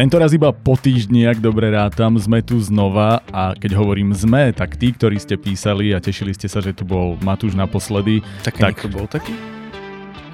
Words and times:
Tento 0.00 0.16
raz 0.16 0.32
iba 0.32 0.48
po 0.48 0.80
týždni, 0.80 1.28
ak 1.28 1.44
dobre 1.44 1.68
rátam, 1.68 2.16
sme 2.16 2.40
tu 2.40 2.56
znova 2.56 3.20
a 3.36 3.52
keď 3.52 3.76
hovorím 3.76 4.16
sme, 4.16 4.48
tak 4.48 4.80
tí, 4.80 4.96
ktorí 4.96 5.20
ste 5.20 5.36
písali 5.36 5.92
a 5.92 6.00
tešili 6.00 6.32
ste 6.32 6.48
sa, 6.48 6.64
že 6.64 6.72
tu 6.72 6.88
bol 6.88 7.20
Matúš 7.20 7.52
naposledy. 7.52 8.24
Tak, 8.40 8.56
tak 8.56 8.80
bol 8.88 9.04
taký? 9.04 9.36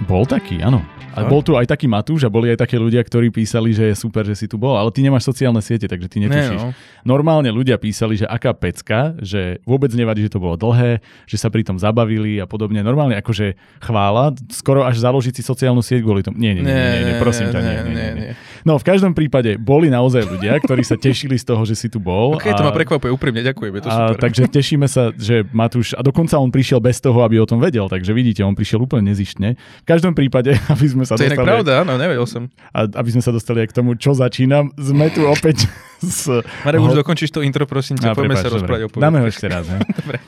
Bol 0.07 0.23
taký, 0.23 0.63
áno. 0.63 0.87
A 1.17 1.25
bol 1.25 1.41
tu 1.41 1.57
aj 1.57 1.65
taký 1.65 1.89
Matúš 1.89 2.29
a 2.29 2.31
boli 2.31 2.53
aj 2.53 2.61
také 2.61 2.77
ľudia, 2.77 3.01
ktorí 3.01 3.33
písali, 3.33 3.73
že 3.73 3.89
je 3.89 3.97
super, 3.97 4.21
že 4.29 4.37
si 4.37 4.47
tu 4.47 4.61
bol, 4.61 4.77
ale 4.77 4.93
ty 4.93 5.01
nemáš 5.01 5.25
sociálne 5.25 5.65
siete, 5.65 5.89
takže 5.89 6.13
ty 6.13 6.21
netušíš. 6.21 6.61
Ne, 6.61 6.71
no. 6.71 6.77
Normálne 7.09 7.49
ľudia 7.49 7.81
písali, 7.81 8.21
že 8.21 8.29
aká 8.29 8.53
pecka, 8.53 9.17
že 9.25 9.65
vôbec 9.65 9.89
nevadí, 9.97 10.29
že 10.29 10.37
to 10.37 10.45
bolo 10.45 10.61
dlhé, 10.61 11.01
že 11.25 11.41
sa 11.41 11.49
pri 11.49 11.65
tom 11.65 11.81
zabavili 11.81 12.37
a 12.37 12.45
podobne. 12.45 12.85
Normálne 12.85 13.17
akože 13.17 13.57
chvála, 13.81 14.37
skoro 14.53 14.85
až 14.85 15.01
založiť 15.01 15.41
si 15.41 15.43
sociálnu 15.43 15.81
sieť 15.81 16.05
kvôli 16.05 16.21
tomu. 16.21 16.37
Nie, 16.37 16.53
nie, 16.53 16.61
nie, 16.61 16.69
nie, 16.69 16.93
nie, 17.01 17.05
nie 17.09 17.15
prosím 17.17 17.49
ťa, 17.49 17.61
nie, 17.65 17.75
nie, 17.81 17.95
nie, 17.97 18.11
nie. 18.13 18.31
No 18.67 18.83
v 18.83 18.85
každom 18.85 19.15
prípade 19.15 19.55
boli 19.63 19.87
naozaj 19.87 20.27
ľudia, 20.27 20.59
ktorí 20.59 20.83
sa 20.83 20.99
tešili 20.99 21.39
z 21.39 21.47
toho, 21.47 21.63
že 21.63 21.79
si 21.79 21.87
tu 21.87 22.03
bol. 22.03 22.35
Ok, 22.35 22.51
a, 22.51 22.59
to 22.59 22.67
ma 22.67 22.75
prekvapuje, 22.75 23.15
úprimne 23.15 23.39
ďakujem, 23.47 23.71
je 23.79 23.83
to 23.87 23.89
a, 23.89 23.95
super. 23.95 24.19
Takže 24.27 24.43
tešíme 24.51 24.91
sa, 24.91 25.15
že 25.15 25.47
Matúš, 25.55 25.95
a 25.95 26.03
dokonca 26.03 26.35
on 26.35 26.51
prišiel 26.51 26.83
bez 26.83 26.99
toho, 26.99 27.23
aby 27.23 27.39
o 27.39 27.47
tom 27.47 27.63
vedel, 27.63 27.87
takže 27.87 28.11
vidíte, 28.11 28.43
on 28.43 28.59
prišiel 28.59 28.83
úplne 28.83 29.15
nezištne. 29.15 29.55
V 29.55 29.87
každom 29.87 30.19
prípade, 30.19 30.59
aby 30.75 30.87
sme 30.91 31.07
sa 31.07 31.15
to 31.15 31.23
dostali... 31.23 31.39
je 31.39 31.47
pravda, 31.47 31.87
áno, 31.87 31.95
nevedel 31.95 32.27
som. 32.27 32.51
A 32.75 32.91
aby 32.91 33.15
sme 33.15 33.23
sa 33.23 33.31
dostali 33.31 33.63
aj 33.63 33.71
k 33.71 33.75
tomu, 33.79 33.95
čo 33.95 34.19
začínam, 34.19 34.75
sme 34.75 35.15
tu 35.15 35.23
opäť 35.31 35.71
s... 36.03 36.27
Marek, 36.67 36.83
ho... 36.83 36.91
už 36.91 37.07
dokončíš 37.07 37.31
to 37.31 37.47
intro, 37.47 37.71
prosím 37.71 38.03
ťa, 38.03 38.19
poďme 38.19 38.35
sa 38.35 38.51
rozprávať 38.51 38.91
o 38.91 38.99
Dáme 38.99 39.23
ho 39.23 39.27
ešte 39.31 39.47
raz, 39.47 39.63
ne? 39.71 39.79
Dobre. 40.03 40.19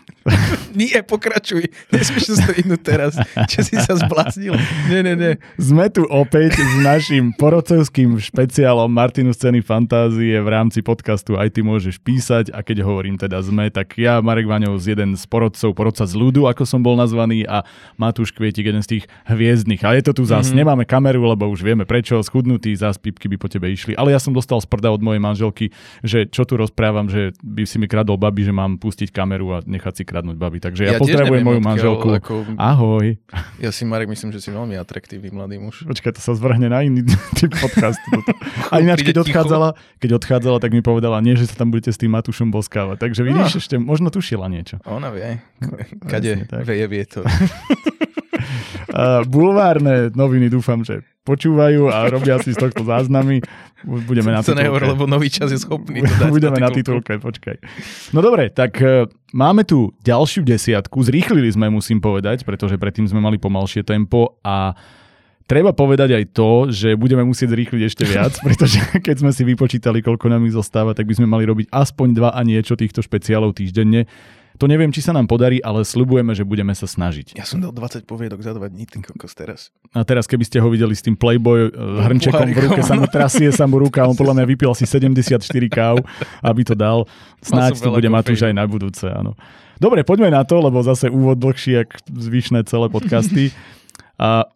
Nie, 0.78 1.02
pokračuj. 1.02 1.66
Nesmieš 1.90 2.30
to 2.30 2.34
strihnúť 2.38 2.80
teraz. 2.84 3.18
Čo 3.48 3.66
si 3.66 3.74
sa 3.80 3.96
zbláznil? 3.96 4.54
Nie, 4.86 5.00
nie, 5.02 5.16
nie. 5.16 5.32
Sme 5.56 5.88
tu 5.88 6.04
opäť 6.06 6.60
s 6.60 6.72
našim 6.84 7.32
porodcovským 7.34 8.20
špeciálom 8.28 8.92
Martinu 8.92 9.32
Scény 9.32 9.64
Fantázie 9.64 10.36
v 10.36 10.48
rámci 10.52 10.84
podcastu 10.84 11.40
Aj 11.40 11.48
ty 11.48 11.64
môžeš 11.64 11.96
písať 11.96 12.52
a 12.52 12.60
keď 12.60 12.84
hovorím 12.84 13.16
teda 13.16 13.40
sme, 13.40 13.72
tak 13.72 13.96
ja, 13.96 14.20
Marek 14.20 14.44
Vaňov, 14.44 14.76
z 14.76 14.92
jeden 14.92 15.16
z 15.16 15.24
porodcov, 15.24 15.72
porodca 15.72 16.04
z 16.04 16.12
ľudu, 16.12 16.44
ako 16.44 16.68
som 16.68 16.84
bol 16.84 16.92
nazvaný 16.92 17.48
a 17.48 17.64
Matúš 17.96 18.36
Kvietik, 18.36 18.68
jeden 18.68 18.84
z 18.84 19.00
tých 19.00 19.04
hviezdnych. 19.24 19.80
A 19.80 19.96
je 19.96 20.04
to 20.04 20.12
tu 20.12 20.22
zás, 20.28 20.52
mm-hmm. 20.52 20.60
nemáme 20.60 20.84
kameru, 20.84 21.24
lebo 21.24 21.48
už 21.48 21.64
vieme 21.64 21.88
prečo, 21.88 22.20
schudnutý, 22.20 22.76
zás 22.76 23.00
pipky 23.00 23.32
by 23.32 23.36
po 23.40 23.48
tebe 23.48 23.72
išli. 23.72 23.96
Ale 23.96 24.12
ja 24.12 24.20
som 24.20 24.36
dostal 24.36 24.60
sprda 24.60 24.92
od 24.92 25.00
mojej 25.00 25.24
manželky, 25.24 25.72
že 26.04 26.28
čo 26.28 26.44
tu 26.44 26.60
rozprávam, 26.60 27.08
že 27.08 27.32
by 27.40 27.64
si 27.64 27.80
mi 27.80 27.88
kradol 27.88 28.20
babi, 28.20 28.44
že 28.44 28.52
mám 28.52 28.76
pustiť 28.76 29.08
kameru 29.08 29.56
a 29.56 29.58
nechať 29.64 29.94
si 29.96 30.02
kradnúť 30.04 30.36
baby. 30.36 30.60
Takže 30.60 30.82
ja, 30.84 30.92
ja 30.94 31.00
pozdravujem 31.00 31.48
moju 31.48 31.60
manželku. 31.64 32.08
Ako... 32.20 32.34
Ahoj. 32.60 33.16
Ja 33.56 33.72
si, 33.72 33.88
Marek, 33.88 34.12
myslím, 34.12 34.36
že 34.36 34.44
si 34.44 34.52
veľmi 34.52 34.76
atraktívny 34.76 35.32
mladý 35.32 35.56
muž. 35.56 35.88
Počkaj, 35.88 36.12
to 36.12 36.20
sa 36.20 36.36
zvrhne 36.36 36.68
na 36.68 36.84
iný 36.84 37.08
typ 37.40 37.56
podcastu. 37.56 38.17
A 38.72 38.80
ináč, 38.82 39.02
keď 39.06 39.22
odchádzala, 39.24 39.74
keď 39.98 40.10
odchádzala, 40.18 40.58
tak 40.58 40.74
mi 40.74 40.82
povedala, 40.82 41.22
nie, 41.24 41.38
že 41.38 41.48
sa 41.48 41.64
tam 41.64 41.74
budete 41.74 41.94
s 41.94 41.98
tým 41.98 42.14
Matúšom 42.14 42.50
boskávať. 42.50 43.02
Takže 43.02 43.20
vidíš, 43.26 43.50
no. 43.54 43.58
ešte 43.60 43.74
možno 43.78 44.08
tušila 44.08 44.46
niečo. 44.50 44.78
Ona 44.86 45.10
vie. 45.12 45.42
Kade 46.10 46.46
vie, 46.46 46.84
vie 46.86 47.04
to. 47.06 47.22
Uh, 48.88 49.20
bulvárne 49.28 50.08
noviny 50.16 50.48
dúfam, 50.48 50.80
že 50.80 51.04
počúvajú 51.28 51.92
a 51.92 52.08
robia 52.08 52.40
si 52.40 52.56
z 52.56 52.58
tohto 52.58 52.88
záznamy. 52.88 53.44
Budeme 53.84 54.32
na 54.32 54.40
titulke. 54.40 54.64
nehovor, 54.64 54.82
lebo 54.96 55.04
nový 55.04 55.28
čas 55.28 55.52
je 55.52 55.60
schopný 55.60 56.00
to 56.00 56.12
dať 56.16 56.32
Budeme 56.32 56.56
na 56.56 56.72
titulke, 56.72 57.20
počkaj. 57.20 57.60
No 58.16 58.24
dobre, 58.24 58.48
tak 58.48 58.80
uh, 58.80 59.04
máme 59.36 59.68
tu 59.68 59.92
ďalšiu 60.00 60.40
desiatku. 60.40 61.04
Zrýchlili 61.04 61.52
sme, 61.52 61.68
musím 61.68 62.00
povedať, 62.00 62.48
pretože 62.48 62.80
predtým 62.80 63.04
sme 63.04 63.20
mali 63.20 63.36
pomalšie 63.36 63.84
tempo 63.84 64.40
a 64.40 64.72
Treba 65.48 65.72
povedať 65.72 66.12
aj 66.12 66.24
to, 66.36 66.68
že 66.68 66.92
budeme 67.00 67.24
musieť 67.24 67.56
zrýchliť 67.56 67.82
ešte 67.88 68.04
viac, 68.04 68.36
pretože 68.46 68.84
keď 69.00 69.24
sme 69.24 69.32
si 69.32 69.48
vypočítali, 69.48 70.04
koľko 70.04 70.28
nám 70.28 70.44
ich 70.44 70.52
zostáva, 70.52 70.92
tak 70.92 71.08
by 71.08 71.16
sme 71.16 71.24
mali 71.24 71.48
robiť 71.48 71.72
aspoň 71.72 72.08
dva 72.12 72.30
a 72.36 72.40
niečo 72.44 72.76
týchto 72.76 73.00
špeciálov 73.00 73.56
týždenne. 73.56 74.04
To 74.58 74.66
neviem, 74.66 74.90
či 74.90 75.00
sa 75.00 75.14
nám 75.14 75.30
podarí, 75.30 75.62
ale 75.62 75.86
slubujeme, 75.86 76.34
že 76.34 76.42
budeme 76.42 76.74
sa 76.74 76.84
snažiť. 76.84 77.38
Ja 77.38 77.46
som 77.46 77.62
dal 77.62 77.70
20 77.70 78.04
poviedok 78.04 78.42
za 78.42 78.52
2 78.52 78.74
dní, 78.74 78.90
ten 78.90 79.06
kokos 79.06 79.30
teraz. 79.32 79.70
A 79.94 80.02
teraz, 80.02 80.26
keby 80.26 80.44
ste 80.44 80.58
ho 80.58 80.66
videli 80.66 80.98
s 80.98 81.00
tým 81.00 81.14
Playboy 81.14 81.70
uh, 81.70 82.02
hrnčekom 82.10 82.50
v 82.50 82.58
ruke, 82.66 82.82
sa 82.82 82.98
mu 82.98 83.06
trasie 83.06 83.48
sa 83.54 83.70
mu 83.70 83.78
ruka, 83.78 84.02
on 84.02 84.18
podľa 84.18 84.42
mňa 84.42 84.44
vypil 84.50 84.74
asi 84.74 84.82
74 84.82 85.38
káv, 85.70 86.02
aby 86.42 86.60
to 86.66 86.74
dal. 86.74 87.06
Snáď 87.38 87.78
to 87.78 87.94
bude 87.94 88.10
mať 88.10 88.34
už 88.34 88.50
aj 88.50 88.54
na 88.58 88.66
budúce, 88.66 89.06
áno. 89.06 89.38
Dobre, 89.78 90.02
poďme 90.02 90.34
na 90.34 90.42
to, 90.42 90.58
lebo 90.58 90.82
zase 90.82 91.06
úvod 91.06 91.38
dlhší, 91.38 91.78
jak 91.78 91.88
zvyšné 92.10 92.66
celé 92.66 92.90
podcasty. 92.90 93.54
A 94.18 94.50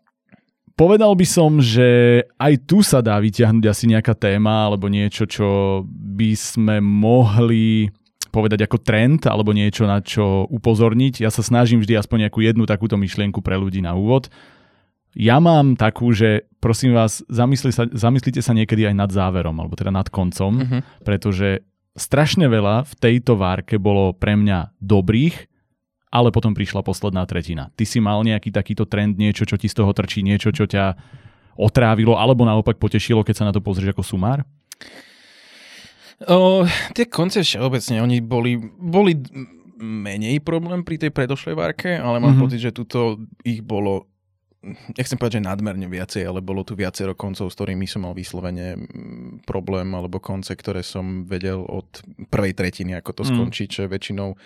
Povedal 0.72 1.12
by 1.12 1.27
som, 1.28 1.60
že 1.60 2.22
aj 2.41 2.65
tu 2.65 2.81
sa 2.81 3.05
dá 3.05 3.21
vyťahnuť 3.21 3.65
asi 3.69 3.84
nejaká 3.93 4.16
téma 4.16 4.72
alebo 4.72 4.88
niečo, 4.88 5.28
čo 5.28 5.83
by 5.88 6.33
sme 6.33 6.81
mohli 6.81 7.93
povedať 8.33 8.65
ako 8.65 8.81
trend 8.81 9.28
alebo 9.28 9.53
niečo, 9.53 9.84
na 9.84 10.00
čo 10.00 10.49
upozorniť. 10.49 11.21
Ja 11.21 11.28
sa 11.28 11.44
snažím 11.44 11.84
vždy 11.84 12.00
aspoň 12.00 12.27
nejakú 12.27 12.41
jednu 12.41 12.65
takúto 12.65 12.97
myšlienku 12.97 13.44
pre 13.44 13.61
ľudí 13.61 13.84
na 13.84 13.93
úvod. 13.93 14.32
Ja 15.12 15.37
mám 15.44 15.77
takú, 15.77 16.16
že 16.16 16.49
prosím 16.56 16.97
vás, 16.97 17.21
zamysli 17.28 17.69
sa, 17.69 17.84
zamyslite 17.84 18.41
sa 18.41 18.56
niekedy 18.56 18.88
aj 18.88 18.97
nad 18.97 19.11
záverom, 19.12 19.53
alebo 19.61 19.77
teda 19.77 19.93
nad 19.93 20.09
koncom, 20.09 20.53
uh-huh. 20.56 20.81
pretože 21.05 21.69
strašne 21.93 22.49
veľa 22.49 22.88
v 22.88 22.94
tejto 22.97 23.37
várke 23.37 23.77
bolo 23.77 24.16
pre 24.16 24.41
mňa 24.41 24.72
dobrých, 24.81 25.52
ale 26.12 26.28
potom 26.28 26.53
prišla 26.53 26.84
posledná 26.84 27.25
tretina. 27.25 27.73
Ty 27.73 27.89
si 27.89 27.99
mal 27.99 28.21
nejaký 28.21 28.53
takýto 28.53 28.84
trend, 28.84 29.17
niečo, 29.17 29.49
čo 29.49 29.56
ti 29.56 29.67
z 29.67 29.81
toho 29.81 29.97
trčí, 29.97 30.21
niečo, 30.21 30.53
čo 30.53 30.69
ťa 30.69 30.93
otrávilo, 31.56 32.21
alebo 32.21 32.45
naopak 32.45 32.77
potešilo, 32.77 33.25
keď 33.25 33.34
sa 33.41 33.49
na 33.49 33.53
to 33.56 33.65
pozrieš 33.65 33.97
ako 33.97 34.05
sumár? 34.05 34.45
O, 36.28 36.69
tie 36.93 37.09
konce 37.09 37.41
všeobecne, 37.41 38.05
oni 38.05 38.21
boli, 38.21 38.61
boli 38.78 39.17
menej 39.83 40.39
problém 40.45 40.84
pri 40.87 41.00
tej 41.00 41.11
predošlej 41.11 41.56
várke, 41.56 41.91
ale 41.97 42.23
mám 42.23 42.37
mm-hmm. 42.37 42.43
pocit, 42.44 42.61
že 42.62 42.77
tuto 42.77 43.19
ich 43.43 43.65
bolo 43.65 44.12
nechcem 44.94 45.19
povedať, 45.19 45.43
že 45.43 45.49
nadmerne 45.50 45.91
viacej, 45.91 46.23
ale 46.23 46.39
bolo 46.39 46.62
tu 46.62 46.79
viacero 46.79 47.19
koncov, 47.19 47.50
s 47.50 47.56
ktorými 47.59 47.83
som 47.91 48.06
mal 48.06 48.15
vyslovene 48.15 48.79
problém, 49.43 49.91
alebo 49.91 50.23
konce, 50.23 50.55
ktoré 50.55 50.87
som 50.87 51.27
vedel 51.27 51.67
od 51.67 51.91
prvej 52.31 52.55
tretiny, 52.55 52.94
ako 52.94 53.11
to 53.11 53.23
mm. 53.27 53.29
skončí, 53.34 53.65
čo 53.67 53.84
je 53.84 53.91
väčšinou 53.91 54.39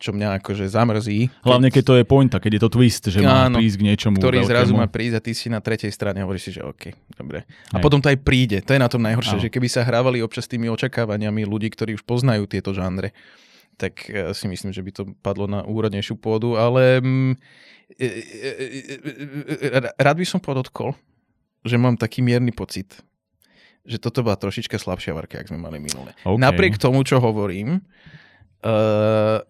čo 0.00 0.16
mňa 0.16 0.40
akože 0.40 0.64
zamrzí. 0.64 1.28
Hlavne 1.44 1.68
keď 1.68 1.82
to 1.84 1.94
je 2.00 2.04
pointa, 2.08 2.40
keď 2.40 2.56
je 2.56 2.62
to 2.64 2.70
twist, 2.72 3.04
že 3.12 3.20
má 3.20 3.52
Áno, 3.52 3.60
prísť 3.60 3.76
k 3.76 3.82
niečomu 3.84 4.16
Ktorý 4.16 4.40
veľkému. 4.40 4.52
zrazu 4.56 4.72
má 4.72 4.88
prísť 4.88 5.14
a 5.14 5.20
ty 5.20 5.32
si 5.36 5.52
na 5.52 5.60
tretej 5.60 5.92
strane 5.92 6.18
a 6.18 6.24
hovoríš 6.24 6.48
si, 6.48 6.50
že 6.56 6.64
OK, 6.64 6.96
dobre. 7.12 7.44
A 7.68 7.78
Hej. 7.78 7.84
potom 7.84 8.00
to 8.00 8.08
aj 8.08 8.16
príde. 8.24 8.64
To 8.64 8.72
je 8.72 8.80
na 8.80 8.88
tom 8.88 9.04
najhoršie, 9.04 9.36
Áno. 9.36 9.44
že 9.44 9.52
keby 9.52 9.68
sa 9.68 9.84
hrávali 9.84 10.24
občas 10.24 10.48
tými 10.48 10.72
očakávaniami 10.72 11.44
ľudí, 11.44 11.68
ktorí 11.68 12.00
už 12.00 12.08
poznajú 12.08 12.48
tieto 12.48 12.72
žánre, 12.72 13.12
tak 13.76 14.08
ja 14.08 14.32
si 14.32 14.48
myslím, 14.48 14.72
že 14.72 14.80
by 14.80 14.90
to 14.92 15.02
padlo 15.20 15.44
na 15.44 15.60
úrodnejšiu 15.68 16.16
pôdu, 16.16 16.56
ale 16.56 17.04
mm, 17.04 17.32
e, 18.00 18.08
e, 18.08 18.48
e, 19.68 19.80
rád 20.00 20.16
by 20.16 20.24
som 20.24 20.40
podotkol, 20.40 20.96
že 21.60 21.76
mám 21.76 22.00
taký 22.00 22.24
mierny 22.24 22.56
pocit, 22.56 23.04
že 23.84 24.00
toto 24.00 24.24
bola 24.24 24.36
trošička 24.36 24.80
slabšia 24.80 25.12
varka, 25.12 25.40
ak 25.40 25.52
sme 25.52 25.60
mali 25.60 25.76
minule. 25.76 26.16
Okay. 26.24 26.40
Napriek 26.40 26.80
tomu, 26.80 27.04
čo 27.04 27.20
hovorím, 27.20 27.80
uh, 28.64 29.40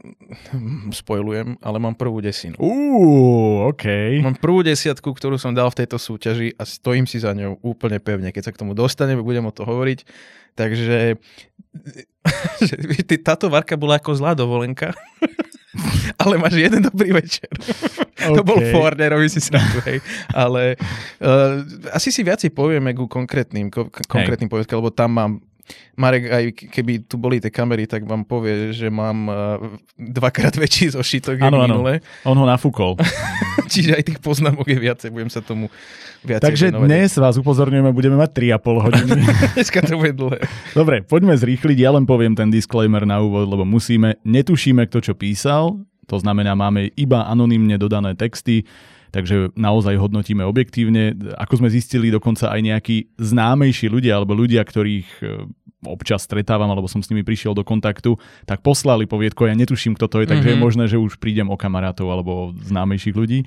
spojlujem, 1.00 1.60
ale 1.60 1.76
mám 1.78 1.94
prvú 1.94 2.18
desinu. 2.24 2.56
Uú, 2.58 3.68
OK. 3.70 3.84
Mám 4.24 4.40
prvú 4.40 4.64
desiatku, 4.64 5.12
ktorú 5.12 5.36
som 5.36 5.52
dal 5.52 5.68
v 5.70 5.84
tejto 5.84 5.96
súťaži 6.00 6.56
a 6.56 6.62
stojím 6.64 7.04
si 7.04 7.20
za 7.20 7.32
ňou 7.36 7.60
úplne 7.62 8.00
pevne. 8.00 8.32
Keď 8.32 8.42
sa 8.48 8.52
k 8.54 8.60
tomu 8.60 8.72
dostaneme, 8.72 9.20
budem 9.24 9.44
o 9.44 9.52
to 9.54 9.64
hovoriť. 9.68 10.04
Takže 10.52 11.16
táto 13.28 13.48
varka 13.48 13.76
bola 13.80 13.96
ako 14.00 14.10
zlá 14.16 14.32
dovolenka. 14.36 14.92
ale 16.22 16.36
máš 16.36 16.60
jeden 16.60 16.84
dobrý 16.84 17.16
večer. 17.16 17.48
Okay. 18.22 18.36
to 18.36 18.44
bol 18.44 18.60
Ford, 18.70 18.94
nerobí 18.94 19.26
si 19.32 19.40
srandu, 19.40 19.80
hej. 19.88 19.98
Ale 20.36 20.76
uh, 21.18 21.64
asi 21.96 22.12
si 22.12 22.20
viacej 22.20 22.52
povieme 22.52 22.92
ku 22.92 23.08
konkrétnym, 23.08 23.72
ko, 23.72 23.88
konkrétnym 24.06 24.52
povedkám, 24.52 24.78
lebo 24.78 24.92
tam 24.92 25.10
mám 25.16 25.32
Marek, 25.96 26.24
aj 26.28 26.44
keby 26.72 27.04
tu 27.06 27.20
boli 27.20 27.38
tie 27.38 27.52
kamery, 27.52 27.84
tak 27.86 28.08
vám 28.08 28.24
povie, 28.24 28.72
že 28.72 28.88
mám 28.88 29.28
uh, 29.28 29.36
dvakrát 29.96 30.56
väčší 30.56 30.96
zošitok 30.96 31.38
ano, 31.38 31.62
minule. 31.62 32.02
On 32.26 32.34
ho 32.34 32.46
nafúkol. 32.48 32.96
Čiže 33.72 33.96
aj 33.96 34.02
tých 34.04 34.20
poznámok 34.20 34.66
je 34.68 34.78
viacej, 34.80 35.08
budem 35.12 35.30
sa 35.30 35.44
tomu 35.44 35.68
viacej 36.24 36.44
Takže 36.44 36.66
venovať. 36.72 36.86
dnes 36.88 37.10
vás 37.16 37.34
upozorňujeme, 37.38 37.90
budeme 37.92 38.16
mať 38.16 38.30
3,5 38.58 38.84
hodiny. 38.86 39.20
Dneska 39.56 39.78
to 39.84 39.94
bude 39.98 40.14
dlhé. 40.16 40.38
Dobre, 40.72 40.96
poďme 41.04 41.34
zrýchliť. 41.36 41.78
Ja 41.78 41.90
len 41.92 42.04
poviem 42.04 42.32
ten 42.32 42.48
disclaimer 42.48 43.04
na 43.04 43.20
úvod, 43.20 43.48
lebo 43.48 43.64
musíme. 43.66 44.16
Netušíme, 44.24 44.86
kto 44.88 45.12
čo 45.12 45.14
písal. 45.16 45.82
To 46.10 46.16
znamená, 46.18 46.52
máme 46.58 46.92
iba 46.98 47.24
anonymne 47.24 47.78
dodané 47.78 48.12
texty 48.18 48.66
takže 49.12 49.52
naozaj 49.54 50.00
hodnotíme 50.00 50.42
objektívne. 50.42 51.14
Ako 51.36 51.60
sme 51.60 51.68
zistili, 51.68 52.08
dokonca 52.08 52.48
aj 52.48 52.60
nejakí 52.64 52.96
známejší 53.20 53.92
ľudia 53.92 54.18
alebo 54.18 54.32
ľudia, 54.32 54.64
ktorých 54.64 55.08
e, 55.20 55.24
občas 55.82 56.22
stretávam, 56.22 56.70
alebo 56.70 56.86
som 56.86 57.02
s 57.02 57.10
nimi 57.10 57.26
prišiel 57.26 57.58
do 57.58 57.66
kontaktu, 57.66 58.14
tak 58.46 58.62
poslali 58.62 59.10
poviedko, 59.10 59.50
ja 59.50 59.54
netuším, 59.58 59.98
kto 59.98 60.06
to 60.06 60.16
je, 60.22 60.26
takže 60.30 60.46
mm-hmm. 60.46 60.54
je 60.54 60.58
mhm. 60.58 60.64
možné, 60.64 60.84
že 60.86 60.98
už 60.98 61.18
prídem 61.18 61.50
o 61.50 61.58
kamarátov 61.58 62.06
alebo 62.06 62.54
známejších 62.62 63.14
ľudí. 63.14 63.44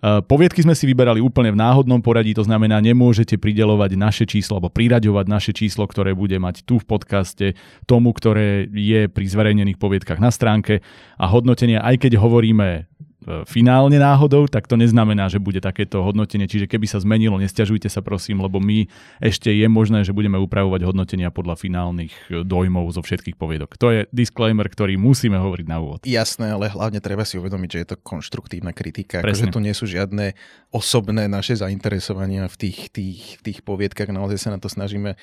Uh, 0.00 0.24
poviedky 0.24 0.64
sme 0.64 0.72
si 0.72 0.88
vyberali 0.88 1.20
úplne 1.20 1.52
v 1.52 1.60
náhodnom 1.60 2.00
poradí, 2.00 2.32
to 2.32 2.42
znamená, 2.42 2.80
nemôžete 2.80 3.36
pridelovať 3.36 3.90
naše 3.94 4.24
číslo 4.24 4.58
alebo 4.58 4.72
priraďovať 4.72 5.26
naše 5.28 5.52
číslo, 5.52 5.84
ktoré 5.84 6.16
bude 6.16 6.40
mať 6.40 6.64
tu 6.64 6.80
v 6.80 6.88
podcaste 6.88 7.54
tomu, 7.84 8.16
ktoré 8.16 8.66
je 8.72 9.06
pri 9.12 9.24
zverejnených 9.28 9.78
poviedkach 9.78 10.18
na 10.18 10.32
stránke 10.32 10.80
a 11.20 11.24
hodnotenia, 11.28 11.84
aj 11.84 12.08
keď 12.08 12.18
hovoríme 12.18 12.95
E, 12.95 12.95
finálne 13.44 13.98
náhodou, 13.98 14.46
tak 14.46 14.70
to 14.70 14.78
neznamená, 14.78 15.26
že 15.26 15.42
bude 15.42 15.58
takéto 15.58 16.02
hodnotenie. 16.06 16.46
Čiže 16.46 16.70
keby 16.70 16.86
sa 16.86 17.02
zmenilo, 17.02 17.34
nestiažujte 17.42 17.90
sa 17.90 17.98
prosím, 17.98 18.38
lebo 18.38 18.62
my 18.62 18.86
ešte 19.18 19.50
je 19.50 19.66
možné, 19.66 20.06
že 20.06 20.14
budeme 20.14 20.38
upravovať 20.38 20.86
hodnotenia 20.86 21.34
podľa 21.34 21.58
finálnych 21.58 22.14
e, 22.30 22.46
dojmov 22.46 22.94
zo 22.94 23.02
všetkých 23.02 23.34
poviedok. 23.34 23.74
To 23.82 23.90
je 23.90 24.00
disclaimer, 24.14 24.70
ktorý 24.70 24.94
musíme 24.94 25.34
hovoriť 25.42 25.66
na 25.66 25.76
úvod. 25.82 25.98
Jasné, 26.06 26.54
ale 26.54 26.70
hlavne 26.70 27.02
treba 27.02 27.26
si 27.26 27.34
uvedomiť, 27.36 27.68
že 27.68 27.80
je 27.82 27.88
to 27.94 27.96
konštruktívna 27.98 28.70
kritika, 28.70 29.18
že 29.26 29.50
to 29.50 29.58
nie 29.58 29.74
sú 29.74 29.90
žiadne 29.90 30.38
osobné 30.70 31.26
naše 31.26 31.58
zainteresovania 31.58 32.46
v 32.46 32.56
tých, 32.56 32.94
tých, 32.94 33.22
tých 33.42 33.58
poviedkach. 33.66 34.06
Naozaj 34.06 34.38
sa 34.38 34.54
na 34.54 34.62
to 34.62 34.70
snažíme 34.70 35.14
e, 35.14 35.18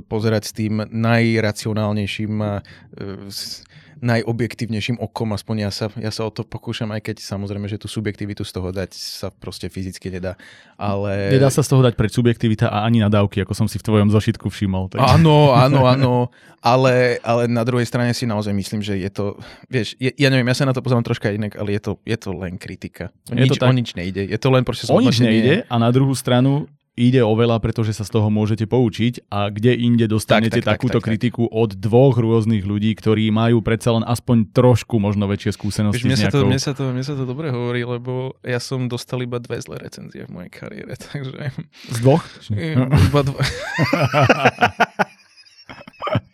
pozerať 0.00 0.42
s 0.48 0.52
tým 0.56 0.80
najracionálnejším 0.88 2.32
najobjektívnejším 4.00 4.98
okom, 4.98 5.34
aspoň 5.34 5.56
ja 5.66 5.70
sa, 5.70 5.86
ja 5.98 6.10
sa 6.10 6.26
o 6.26 6.30
to 6.30 6.42
pokúšam, 6.42 6.90
aj 6.90 7.10
keď 7.10 7.16
samozrejme, 7.22 7.66
že 7.70 7.78
tú 7.78 7.86
subjektivitu 7.86 8.42
z 8.42 8.52
toho 8.54 8.74
dať 8.74 8.90
sa 8.94 9.28
proste 9.30 9.70
fyzicky 9.70 10.10
nedá. 10.10 10.34
Ale... 10.74 11.34
Nedá 11.34 11.50
sa 11.50 11.62
z 11.62 11.70
toho 11.74 11.82
dať 11.84 11.94
pred 11.94 12.10
subjektivita 12.10 12.70
a 12.70 12.86
ani 12.86 13.04
nadávky, 13.04 13.42
ako 13.44 13.54
som 13.54 13.66
si 13.70 13.78
v 13.78 13.86
tvojom 13.86 14.08
zošitku 14.10 14.50
všimol. 14.50 14.90
Tak... 14.90 14.98
Áno, 15.02 15.54
áno, 15.54 15.86
áno, 15.86 16.14
ale, 16.64 17.20
ale 17.20 17.44
na 17.46 17.60
druhej 17.62 17.84
strane 17.84 18.16
si 18.16 18.24
naozaj 18.24 18.56
myslím, 18.56 18.80
že 18.80 18.96
je 18.96 19.10
to, 19.12 19.36
vieš, 19.68 19.94
je, 20.00 20.10
ja 20.16 20.32
neviem, 20.32 20.48
ja 20.48 20.56
sa 20.56 20.64
na 20.64 20.72
to 20.72 20.80
pozerám 20.80 21.04
troška 21.04 21.30
inak, 21.30 21.54
ale 21.60 21.76
je 21.76 21.80
to, 21.84 21.92
je 22.08 22.16
to 22.16 22.30
len 22.32 22.56
kritika. 22.56 23.12
Je 23.28 23.44
nič, 23.44 23.52
to 23.52 23.60
tak... 23.60 23.68
O 23.68 23.76
nič 23.76 23.92
nejde. 23.92 24.24
Je 24.24 24.38
to 24.40 24.48
len 24.48 24.64
proste 24.64 24.88
O 24.88 24.98
nič 24.98 25.20
nejde 25.20 25.68
a 25.68 25.74
na 25.76 25.92
druhú 25.92 26.16
stranu 26.16 26.64
ide 26.94 27.20
o 27.26 27.34
veľa, 27.34 27.58
pretože 27.58 27.90
sa 27.94 28.06
z 28.06 28.14
toho 28.14 28.30
môžete 28.30 28.70
poučiť 28.70 29.26
a 29.30 29.50
kde 29.50 29.74
inde 29.74 30.06
dostanete 30.06 30.62
tak, 30.62 30.66
tak, 30.66 30.72
takúto 30.78 30.98
tak, 30.98 31.02
tak, 31.02 31.08
kritiku 31.10 31.42
od 31.50 31.74
dvoch 31.74 32.14
rôznych 32.14 32.62
ľudí, 32.62 32.94
ktorí 32.94 33.34
majú 33.34 33.60
predsa 33.60 33.98
len 33.98 34.06
aspoň 34.06 34.54
trošku 34.54 35.02
možno 35.02 35.26
väčšie 35.26 35.58
skúsenosti. 35.58 36.06
Víš, 36.06 36.06
mne, 36.06 36.18
sa 36.18 36.30
to, 36.30 36.46
mne, 36.46 36.60
sa 36.62 36.72
to, 36.72 36.82
mne 36.94 37.04
sa 37.04 37.14
to 37.18 37.24
dobre 37.26 37.50
hovorí, 37.50 37.82
lebo 37.82 38.38
ja 38.46 38.62
som 38.62 38.86
dostal 38.86 39.26
iba 39.26 39.42
dve 39.42 39.58
zlé 39.58 39.82
recenzie 39.82 40.26
v 40.26 40.30
mojej 40.30 40.50
kariére, 40.54 40.94
takže... 41.10 41.50
Z 41.90 41.98
dvoch? 41.98 42.22
Iba 42.54 43.20
dva. 43.26 43.42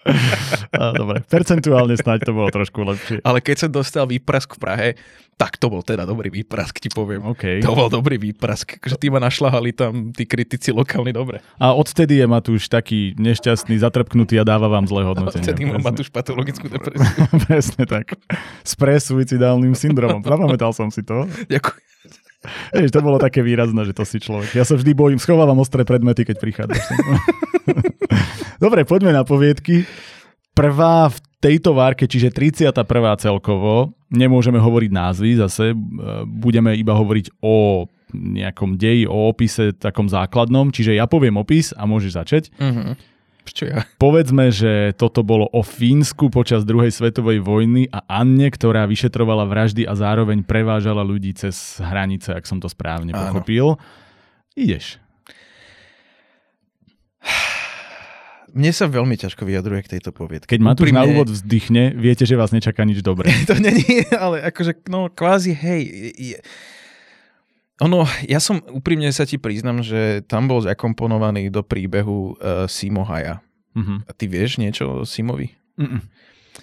Dobre, 1.00 1.20
percentuálne 1.28 1.94
snáď 1.96 2.28
to 2.28 2.32
bolo 2.32 2.48
trošku 2.48 2.80
lepšie. 2.84 3.20
Ale 3.20 3.44
keď 3.44 3.66
som 3.66 3.70
dostal 3.70 4.08
výprask 4.08 4.56
v 4.56 4.60
Prahe, 4.60 4.88
tak 5.40 5.56
to 5.56 5.72
bol 5.72 5.80
teda 5.80 6.04
dobrý 6.04 6.28
výprask, 6.28 6.76
ti 6.76 6.92
poviem. 6.92 7.24
Okay. 7.32 7.64
To 7.64 7.72
bol 7.72 7.88
dobrý 7.88 8.20
výprask, 8.20 8.76
že 8.84 9.00
tí 9.00 9.08
ma 9.08 9.16
našľahali 9.24 9.72
tam, 9.72 10.12
tí 10.12 10.28
kritici 10.28 10.68
lokálni 10.68 11.16
dobre. 11.16 11.40
A 11.56 11.72
odtedy 11.72 12.20
je 12.20 12.26
Matúš 12.28 12.68
taký 12.68 13.16
nešťastný, 13.16 13.80
zatrpknutý 13.80 14.36
a 14.36 14.44
dáva 14.44 14.68
vám 14.68 14.84
zlé 14.84 15.08
hodnotenie. 15.08 15.40
Odtedy 15.40 15.64
má 15.64 15.80
Matúš 15.80 16.12
patologickú 16.12 16.68
depresiu. 16.68 17.24
Presne 17.48 17.84
tak. 17.88 18.20
S 18.60 18.76
presuicidálnym 18.76 19.72
syndromom. 19.72 20.20
Zapamätal 20.20 20.76
som 20.76 20.92
si 20.92 21.00
to. 21.00 21.24
Ďakujem. 21.48 21.88
Vieš, 22.72 22.92
to 22.96 23.04
bolo 23.04 23.20
také 23.20 23.44
výrazné, 23.44 23.84
že 23.84 23.92
to 23.92 24.04
si 24.08 24.16
človek. 24.16 24.56
Ja 24.56 24.64
sa 24.64 24.76
vždy 24.76 24.96
bojím, 24.96 25.20
schovávam 25.20 25.60
ostré 25.60 25.84
predmety, 25.84 26.24
keď 26.24 26.36
prichádzaš. 26.40 26.84
Dobre, 28.60 28.84
poďme 28.84 29.16
na 29.16 29.24
poviedky. 29.24 29.88
Prvá 30.52 31.08
v 31.08 31.16
tejto 31.40 31.72
várke, 31.72 32.04
čiže 32.04 32.28
31. 32.28 32.76
celkovo, 33.16 33.96
nemôžeme 34.12 34.60
hovoriť 34.60 34.90
názvy 34.92 35.40
zase, 35.40 35.72
e, 35.72 35.74
budeme 36.28 36.76
iba 36.76 36.92
hovoriť 36.92 37.40
o 37.40 37.88
nejakom 38.12 38.76
deji, 38.76 39.08
o 39.08 39.32
opise 39.32 39.72
takom 39.72 40.12
základnom, 40.12 40.68
čiže 40.68 40.92
ja 40.92 41.08
poviem 41.08 41.40
opis 41.40 41.72
a 41.72 41.88
môžeš 41.88 42.12
začať. 42.12 42.42
Uh-huh. 42.60 42.92
Čo 43.48 43.64
ja? 43.72 43.88
Povedzme, 43.96 44.52
že 44.52 44.92
toto 44.92 45.24
bolo 45.24 45.48
o 45.50 45.64
Fínsku 45.64 46.28
počas 46.28 46.68
druhej 46.68 46.92
svetovej 46.92 47.40
vojny 47.40 47.88
a 47.88 48.04
Anne, 48.04 48.52
ktorá 48.52 48.84
vyšetrovala 48.84 49.48
vraždy 49.48 49.88
a 49.88 49.96
zároveň 49.96 50.44
prevážala 50.44 51.00
ľudí 51.00 51.32
cez 51.32 51.80
hranice, 51.80 52.36
ak 52.36 52.44
som 52.44 52.60
to 52.60 52.68
správne 52.68 53.16
Áno. 53.16 53.32
pochopil. 53.32 53.80
Ideš. 54.52 55.00
Mne 58.52 58.70
sa 58.74 58.86
veľmi 58.90 59.14
ťažko 59.16 59.42
vyjadruje 59.46 59.80
k 59.86 59.92
tejto 59.98 60.10
poviedke. 60.10 60.50
Keď 60.50 60.62
Matúš 60.62 60.90
na 60.90 61.06
úvod 61.06 61.30
vzdychne, 61.30 61.94
viete, 61.94 62.26
že 62.26 62.38
vás 62.38 62.50
nečaká 62.50 62.82
nič 62.82 63.00
dobré. 63.00 63.30
to 63.50 63.54
není, 63.58 64.06
ale 64.14 64.42
akože, 64.50 64.86
no 64.90 65.10
kvázi, 65.10 65.54
hej, 65.54 65.82
je... 66.14 66.36
Ono, 67.80 68.04
ja 68.28 68.36
som 68.44 68.60
úprimne 68.68 69.08
sa 69.08 69.24
ti 69.24 69.40
priznam, 69.40 69.80
že 69.80 70.20
tam 70.28 70.44
bol 70.44 70.60
zakomponovaný 70.60 71.48
do 71.48 71.64
príbehu 71.64 72.36
uh, 72.36 72.68
Simo 72.68 73.08
Haja. 73.08 73.40
Uh-huh. 73.72 74.04
A 74.04 74.10
ty 74.12 74.28
vieš 74.28 74.60
niečo 74.60 75.00
o 75.00 75.08
Simovi? 75.08 75.56
Uh-uh. 75.80 76.04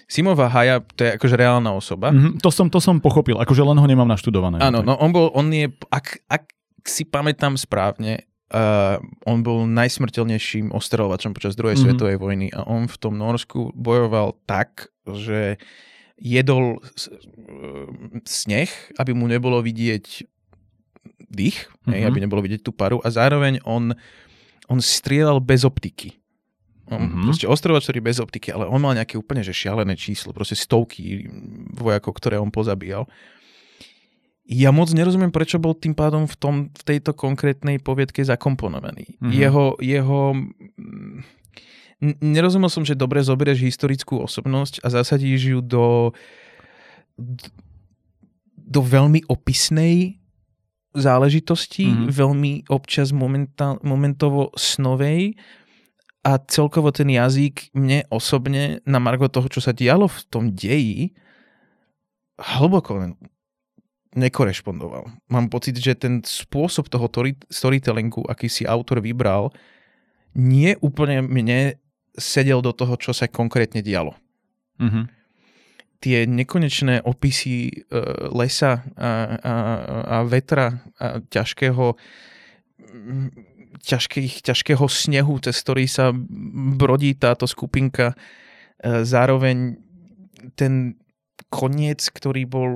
Simova 0.06 0.46
Haja, 0.46 0.78
to 0.94 1.08
je 1.08 1.10
akože 1.18 1.34
reálna 1.34 1.74
osoba. 1.74 2.14
Uh-huh. 2.14 2.38
To, 2.38 2.54
som, 2.54 2.70
to 2.70 2.78
som 2.78 3.02
pochopil, 3.02 3.40
akože 3.40 3.64
len 3.64 3.80
ho 3.80 3.86
nemám 3.88 4.06
naštudované. 4.06 4.62
Áno, 4.62 4.84
no 4.84 4.94
on 5.00 5.10
bol, 5.10 5.32
on 5.34 5.50
je, 5.50 5.72
ak, 5.90 6.22
ak 6.30 6.42
si 6.86 7.02
pamätám 7.02 7.58
správne, 7.58 8.27
Uh, 8.48 8.96
on 9.28 9.44
bol 9.44 9.68
najsmrteľnejším 9.68 10.72
ostreľovačom 10.72 11.36
počas 11.36 11.52
druhej 11.52 11.76
mm-hmm. 11.76 12.00
svetovej 12.00 12.16
vojny 12.16 12.48
a 12.48 12.64
on 12.64 12.88
v 12.88 12.96
tom 12.96 13.20
Norsku 13.20 13.76
bojoval 13.76 14.40
tak, 14.48 14.88
že 15.04 15.60
jedol 16.16 16.80
sneh, 18.24 18.72
aby 18.96 19.12
mu 19.12 19.28
nebolo 19.28 19.60
vidieť 19.60 20.24
dých, 21.28 21.58
mm-hmm. 21.60 21.92
hej, 21.92 22.00
mhm. 22.02 22.08
aby 22.08 22.18
nebolo 22.24 22.40
vidieť 22.40 22.64
tú 22.64 22.72
paru 22.72 23.04
a 23.04 23.12
zároveň 23.12 23.60
on, 23.68 23.92
on 24.72 24.78
strieľal 24.80 25.44
bez 25.44 25.68
optiky. 25.68 26.16
On, 26.88 27.04
mm-hmm. 27.04 27.28
Proste 27.28 27.44
ostrovač, 27.44 27.84
ktorý 27.84 28.00
bez 28.00 28.16
optiky, 28.16 28.48
ale 28.48 28.64
on 28.64 28.80
mal 28.80 28.96
nejaké 28.96 29.20
úplne 29.20 29.44
že 29.44 29.52
šialené 29.52 29.92
číslo, 29.92 30.32
proste 30.32 30.56
stovky 30.56 31.28
vojakov, 31.76 32.16
ktoré 32.16 32.40
on 32.40 32.48
pozabíjal 32.48 33.04
ja 34.48 34.72
moc 34.72 34.88
nerozumiem, 34.96 35.28
prečo 35.28 35.60
bol 35.60 35.76
tým 35.76 35.92
pádom 35.92 36.24
v, 36.24 36.36
tom, 36.40 36.54
v 36.72 36.82
tejto 36.82 37.12
konkrétnej 37.12 37.76
poviedke 37.84 38.24
zakomponovaný. 38.24 39.20
Mm-hmm. 39.20 39.32
Jeho, 39.36 39.64
jeho... 39.76 40.20
Nerozumel 42.00 42.72
som, 42.72 42.80
že 42.80 42.96
dobre 42.96 43.20
zoberieš 43.20 43.60
historickú 43.60 44.24
osobnosť 44.24 44.80
a 44.80 44.88
zasadíš 44.88 45.40
ju 45.52 45.60
do, 45.60 46.16
do 48.56 48.80
veľmi 48.80 49.28
opisnej 49.28 50.16
záležitosti, 50.96 51.84
mm-hmm. 51.84 52.08
veľmi 52.08 52.52
občas 52.72 53.12
momentál, 53.12 53.76
momentovo 53.84 54.48
snovej 54.56 55.36
a 56.24 56.40
celkovo 56.40 56.88
ten 56.88 57.12
jazyk 57.12 57.68
mne 57.76 58.08
osobne 58.08 58.80
na 58.88 58.96
margo 58.96 59.28
toho, 59.28 59.44
čo 59.52 59.60
sa 59.60 59.76
dialo 59.76 60.08
v 60.08 60.18
tom 60.32 60.44
deji, 60.56 61.12
hlboko 62.40 62.96
nekorešpondoval. 64.16 65.10
Mám 65.28 65.52
pocit, 65.52 65.76
že 65.76 65.98
ten 65.98 66.24
spôsob 66.24 66.88
toho 66.88 67.08
storytellingu, 67.52 68.24
aký 68.24 68.48
si 68.48 68.64
autor 68.64 69.04
vybral, 69.04 69.52
nie 70.32 70.76
úplne 70.80 71.20
mne 71.20 71.76
sedel 72.16 72.64
do 72.64 72.72
toho, 72.72 72.96
čo 72.96 73.12
sa 73.12 73.28
konkrétne 73.28 73.84
dialo. 73.84 74.16
Mm-hmm. 74.80 75.04
Tie 75.98 76.18
nekonečné 76.30 77.02
opisy 77.02 77.84
uh, 77.90 78.30
lesa 78.30 78.86
a, 78.94 79.10
a, 79.42 79.54
a 80.06 80.16
vetra 80.22 80.78
a 80.98 81.18
ťažkého 81.18 81.98
ťažkých, 83.78 84.42
ťažkého 84.42 84.86
snehu, 84.86 85.38
cez 85.42 85.58
ktorý 85.62 85.86
sa 85.90 86.14
brodí 86.78 87.18
táto 87.18 87.50
skupinka. 87.50 88.14
Uh, 88.78 89.02
zároveň 89.02 89.78
ten 90.54 90.94
koniec, 91.50 92.06
ktorý 92.14 92.46
bol 92.46 92.70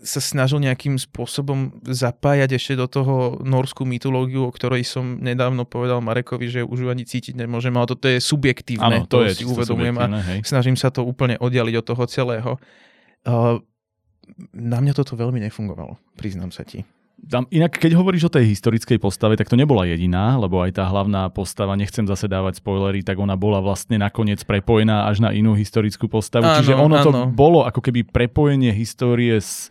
sa 0.00 0.20
snažil 0.20 0.64
nejakým 0.64 0.96
spôsobom 0.96 1.84
zapájať 1.84 2.56
ešte 2.56 2.74
do 2.76 2.88
toho 2.88 3.36
norskú 3.44 3.84
mytológiu, 3.84 4.48
o 4.48 4.52
ktorej 4.52 4.88
som 4.88 5.20
nedávno 5.20 5.68
povedal 5.68 6.00
Marekovi, 6.00 6.48
že 6.48 6.60
už 6.64 6.78
ju 6.84 6.88
ani 6.88 7.04
cítiť 7.04 7.36
nemôžem, 7.36 7.72
ale 7.76 7.86
toto 7.88 8.08
je 8.08 8.16
subjektívne, 8.18 9.04
ano, 9.04 9.08
to, 9.08 9.20
to 9.20 9.28
je 9.28 9.40
si 9.40 9.44
uvedomujem 9.44 9.96
a 10.00 10.06
hej. 10.34 10.38
snažím 10.44 10.76
sa 10.76 10.88
to 10.88 11.04
úplne 11.04 11.36
oddialiť 11.36 11.74
od 11.80 11.86
toho 11.86 12.04
celého. 12.08 12.50
Uh, 13.28 13.60
na 14.56 14.80
mňa 14.80 14.96
toto 14.96 15.20
veľmi 15.20 15.40
nefungovalo, 15.44 16.00
priznám 16.16 16.48
sa 16.52 16.64
ti. 16.64 16.88
Tam, 17.20 17.44
inak, 17.52 17.76
keď 17.76 18.00
hovoríš 18.00 18.32
o 18.32 18.32
tej 18.32 18.48
historickej 18.48 18.96
postave, 18.96 19.36
tak 19.36 19.52
to 19.52 19.60
nebola 19.60 19.84
jediná, 19.84 20.40
lebo 20.40 20.64
aj 20.64 20.80
tá 20.80 20.88
hlavná 20.88 21.28
postava, 21.28 21.76
nechcem 21.76 22.08
zase 22.08 22.24
dávať 22.32 22.64
spoilery, 22.64 23.04
tak 23.04 23.20
ona 23.20 23.36
bola 23.36 23.60
vlastne 23.60 24.00
nakoniec 24.00 24.40
prepojená 24.48 25.04
až 25.04 25.20
na 25.20 25.30
inú 25.36 25.52
historickú 25.52 26.08
postavu. 26.08 26.48
Áno, 26.48 26.64
Čiže 26.64 26.80
ono 26.80 26.96
áno. 26.96 27.04
to 27.04 27.12
bolo 27.28 27.68
ako 27.68 27.84
keby 27.84 28.08
prepojenie 28.08 28.72
histórie 28.72 29.36
s 29.36 29.68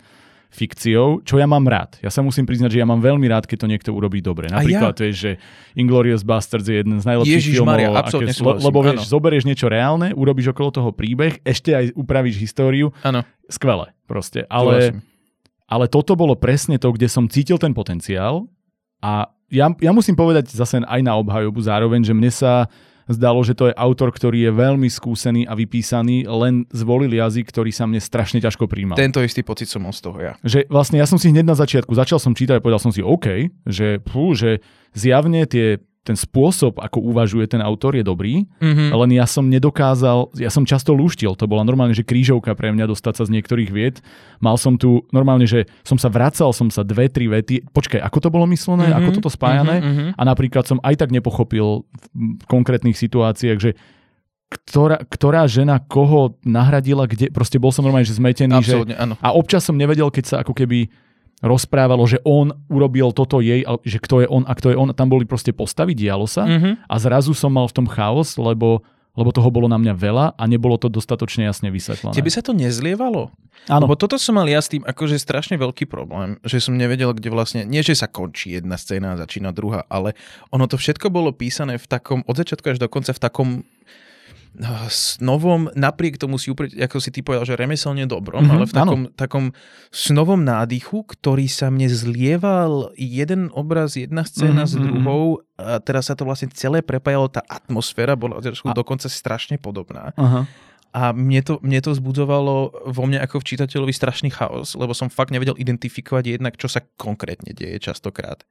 fikciou, 0.50 1.22
čo 1.22 1.38
ja 1.38 1.46
mám 1.46 1.62
rád. 1.70 2.01
Ja 2.01 2.10
sa 2.10 2.25
musím 2.25 2.50
priznať, 2.50 2.74
že 2.74 2.79
ja 2.82 2.88
mám 2.89 2.98
veľmi 2.98 3.29
rád, 3.29 3.46
keď 3.46 3.58
to 3.63 3.68
niekto 3.70 3.89
urobí 3.94 4.18
dobre. 4.18 4.50
Napríklad 4.50 4.94
ja? 4.94 4.98
to 4.98 5.03
je, 5.06 5.13
že 5.13 5.32
Inglorious 5.77 6.25
Bastards 6.25 6.65
je 6.65 6.82
jeden 6.82 6.98
z 6.98 7.06
najlepších 7.06 7.38
Ježiš 7.38 7.56
filmov. 7.62 7.77
Maria, 7.77 7.94
aké, 7.94 8.34
lebo 8.41 8.79
vieš, 8.82 9.06
zoberieš 9.06 9.46
niečo 9.46 9.70
reálne, 9.70 10.10
urobíš 10.18 10.51
okolo 10.51 10.70
toho 10.74 10.89
príbeh, 10.89 11.38
ešte 11.46 11.77
aj 11.77 11.86
upravíš 11.94 12.41
históriu. 12.41 12.89
Áno. 13.06 13.22
Skvelé 13.46 13.94
proste. 14.10 14.50
Ale, 14.50 15.06
ale 15.70 15.86
toto 15.86 16.18
bolo 16.18 16.34
presne 16.34 16.82
to, 16.82 16.89
kde 16.98 17.06
som 17.06 17.29
cítil 17.29 17.62
ten 17.62 17.77
potenciál 17.77 18.50
a 19.06 19.29
ja, 19.50 19.70
ja 19.82 19.91
musím 19.94 20.13
povedať 20.13 20.53
zase 20.53 20.82
aj 20.82 21.01
na 21.01 21.13
obhajobu 21.18 21.62
zároveň, 21.62 22.06
že 22.06 22.13
mne 22.13 22.29
sa 22.34 22.70
zdalo, 23.10 23.42
že 23.42 23.58
to 23.58 23.68
je 23.68 23.74
autor, 23.74 24.13
ktorý 24.13 24.48
je 24.48 24.51
veľmi 24.54 24.86
skúsený 24.86 25.50
a 25.50 25.58
vypísaný, 25.58 26.30
len 26.30 26.70
zvolil 26.70 27.10
jazyk, 27.10 27.50
ktorý 27.50 27.74
sa 27.74 27.89
mne 27.89 27.98
strašne 27.98 28.38
ťažko 28.38 28.70
príjmal. 28.70 28.96
Tento 28.96 29.20
istý 29.25 29.42
pocit 29.42 29.66
som 29.66 29.82
mal 29.82 29.92
z 29.92 30.06
toho 30.06 30.18
ja. 30.22 30.34
Že 30.46 30.70
vlastne 30.70 31.01
ja 31.01 31.10
som 31.10 31.18
si 31.18 31.34
hneď 31.34 31.50
na 31.50 31.58
začiatku, 31.58 31.92
začal 31.98 32.22
som 32.22 32.38
čítať 32.38 32.62
a 32.62 32.63
povedal 32.63 32.80
som 32.80 32.94
si 32.94 33.01
OK, 33.01 33.50
že, 33.66 33.98
pú, 34.00 34.38
že 34.38 34.62
zjavne 34.94 35.50
tie 35.50 35.82
ten 36.08 36.15
spôsob, 36.15 36.79
ako 36.79 37.03
uvažuje 37.12 37.46
ten 37.46 37.60
autor, 37.60 37.94
je 37.94 38.01
dobrý, 38.01 38.48
mm-hmm. 38.63 38.96
len 38.96 39.12
ja 39.20 39.27
som 39.27 39.46
nedokázal, 39.46 40.32
ja 40.39 40.48
som 40.48 40.63
často 40.63 40.96
lúštil, 40.96 41.36
to 41.36 41.46
bola 41.46 41.62
normálne, 41.68 41.91
že 41.91 42.08
krížovka 42.08 42.56
pre 42.56 42.72
mňa 42.72 42.88
dostať 42.88 43.13
sa 43.20 43.24
z 43.27 43.34
niektorých 43.36 43.70
vied. 43.70 44.00
Mal 44.39 44.56
som 44.56 44.79
tu 44.79 45.03
normálne, 45.12 45.44
že 45.44 45.68
som 45.84 46.00
sa 46.00 46.08
vracal, 46.08 46.56
som 46.56 46.72
sa 46.72 46.88
dve, 46.88 47.12
tri 47.12 47.27
vety, 47.27 47.68
počkaj, 47.75 48.00
ako 48.00 48.18
to 48.24 48.29
bolo 48.32 48.48
myslené, 48.48 48.89
mm-hmm. 48.89 49.00
ako 49.06 49.10
toto 49.20 49.29
spájané 49.29 49.75
mm-hmm. 49.84 50.10
a 50.15 50.22
napríklad 50.24 50.63
som 50.65 50.79
aj 50.82 50.96
tak 51.03 51.12
nepochopil 51.12 51.84
v 52.15 52.46
konkrétnych 52.48 52.96
situáciách, 52.96 53.60
že 53.60 53.75
ktorá, 54.50 55.06
ktorá 55.06 55.46
žena 55.46 55.77
koho 55.77 56.41
nahradila, 56.41 57.06
kde, 57.06 57.29
proste 57.29 57.62
bol 57.62 57.70
som 57.70 57.86
normálne, 57.86 58.10
že 58.10 58.18
zmetený. 58.18 58.58
Absolutne, 58.58 58.98
že, 58.98 59.01
áno. 59.03 59.13
A 59.22 59.29
občas 59.38 59.62
som 59.62 59.77
nevedel, 59.77 60.10
keď 60.10 60.25
sa 60.25 60.36
ako 60.41 60.58
keby 60.58 60.89
rozprávalo, 61.39 62.03
že 62.08 62.19
on 62.27 62.51
urobil 62.67 63.15
toto 63.15 63.39
jej, 63.39 63.63
že 63.88 63.98
kto 64.00 64.24
je 64.24 64.27
on 64.27 64.43
a 64.43 64.53
kto 64.55 64.75
je 64.75 64.77
on. 64.77 64.91
Tam 64.91 65.08
boli 65.08 65.24
proste 65.24 65.55
postavy, 65.55 65.96
dialo 65.96 66.27
sa 66.27 66.43
mm-hmm. 66.43 66.88
a 66.88 66.96
zrazu 67.00 67.31
som 67.31 67.51
mal 67.51 67.67
v 67.67 67.75
tom 67.75 67.88
chaos, 67.88 68.36
lebo 68.36 68.84
lebo 69.17 69.36
toho 69.36 69.51
bolo 69.51 69.67
na 69.67 69.75
mňa 69.75 69.93
veľa 70.00 70.25
a 70.39 70.43
nebolo 70.48 70.79
to 70.79 70.88
dostatočne 70.88 71.43
jasne 71.43 71.67
vysvetlené. 71.74 72.15
Tebe 72.15 72.31
sa 72.31 72.39
to 72.39 72.55
nezlievalo? 72.55 73.27
Áno. 73.67 73.84
Lebo 73.84 74.00
toto 74.00 74.15
som 74.15 74.39
mal 74.39 74.48
ja 74.48 74.63
s 74.63 74.72
tým 74.72 74.88
akože 74.88 75.19
strašne 75.19 75.60
veľký 75.60 75.91
problém, 75.91 76.39
že 76.48 76.63
som 76.63 76.79
nevedel, 76.79 77.12
kde 77.12 77.27
vlastne, 77.27 77.62
nie 77.67 77.84
že 77.84 78.00
sa 78.00 78.08
končí 78.08 78.55
jedna 78.55 78.79
scéna 78.79 79.17
a 79.17 79.19
začína 79.19 79.51
druhá, 79.51 79.84
ale 79.91 80.15
ono 80.55 80.63
to 80.72 80.79
všetko 80.79 81.12
bolo 81.12 81.36
písané 81.36 81.75
v 81.75 81.86
takom, 81.89 82.24
od 82.24 82.36
začiatku 82.39 82.72
až 82.72 82.79
do 82.79 82.88
konca 82.88 83.12
v 83.12 83.19
takom 83.19 83.50
snovom, 84.91 85.72
napriek 85.77 86.20
tomu 86.20 86.36
si 86.36 86.51
uprieť, 86.51 86.75
ako 86.84 86.98
si 87.00 87.10
ty 87.13 87.24
povedal, 87.24 87.48
že 87.48 87.56
remeselne 87.56 88.03
dobrom, 88.10 88.44
mm-hmm, 88.44 88.56
ale 88.60 88.65
v 88.68 88.74
takom, 88.74 89.01
takom 89.15 89.46
snovom 89.94 90.41
nádychu, 90.44 91.06
ktorý 91.06 91.48
sa 91.48 91.72
mne 91.72 91.88
zlieval 91.88 92.91
jeden 93.00 93.53
obraz, 93.56 93.96
jedna 93.96 94.27
scéna 94.27 94.65
mm-hmm, 94.65 94.72
s 94.72 94.75
mhm. 94.75 94.84
druhou 94.84 95.24
a 95.60 95.79
teraz 95.79 96.12
sa 96.12 96.15
to 96.15 96.27
vlastne 96.27 96.51
celé 96.51 96.84
prepájalo, 96.84 97.32
tá 97.32 97.44
atmosféra 97.46 98.20
bola 98.20 98.39
a... 98.39 98.75
dokonca 98.75 99.08
strašne 99.08 99.56
podobná. 99.62 100.12
Aha. 100.20 100.44
A 100.89 101.13
mne 101.13 101.46
to, 101.46 101.62
mne 101.62 101.79
to 101.86 101.94
zbudzovalo 101.94 102.89
vo 102.89 103.03
mne 103.06 103.22
ako 103.22 103.46
v 103.46 103.48
čitateľovi 103.53 103.94
strašný 103.94 104.34
chaos, 104.34 104.74
lebo 104.74 104.98
som 104.98 105.13
fakt 105.13 105.29
nevedel 105.29 105.53
identifikovať 105.53 106.41
jednak, 106.41 106.58
čo 106.58 106.65
sa 106.65 106.82
konkrétne 106.98 107.53
deje 107.53 107.77
častokrát 107.77 108.41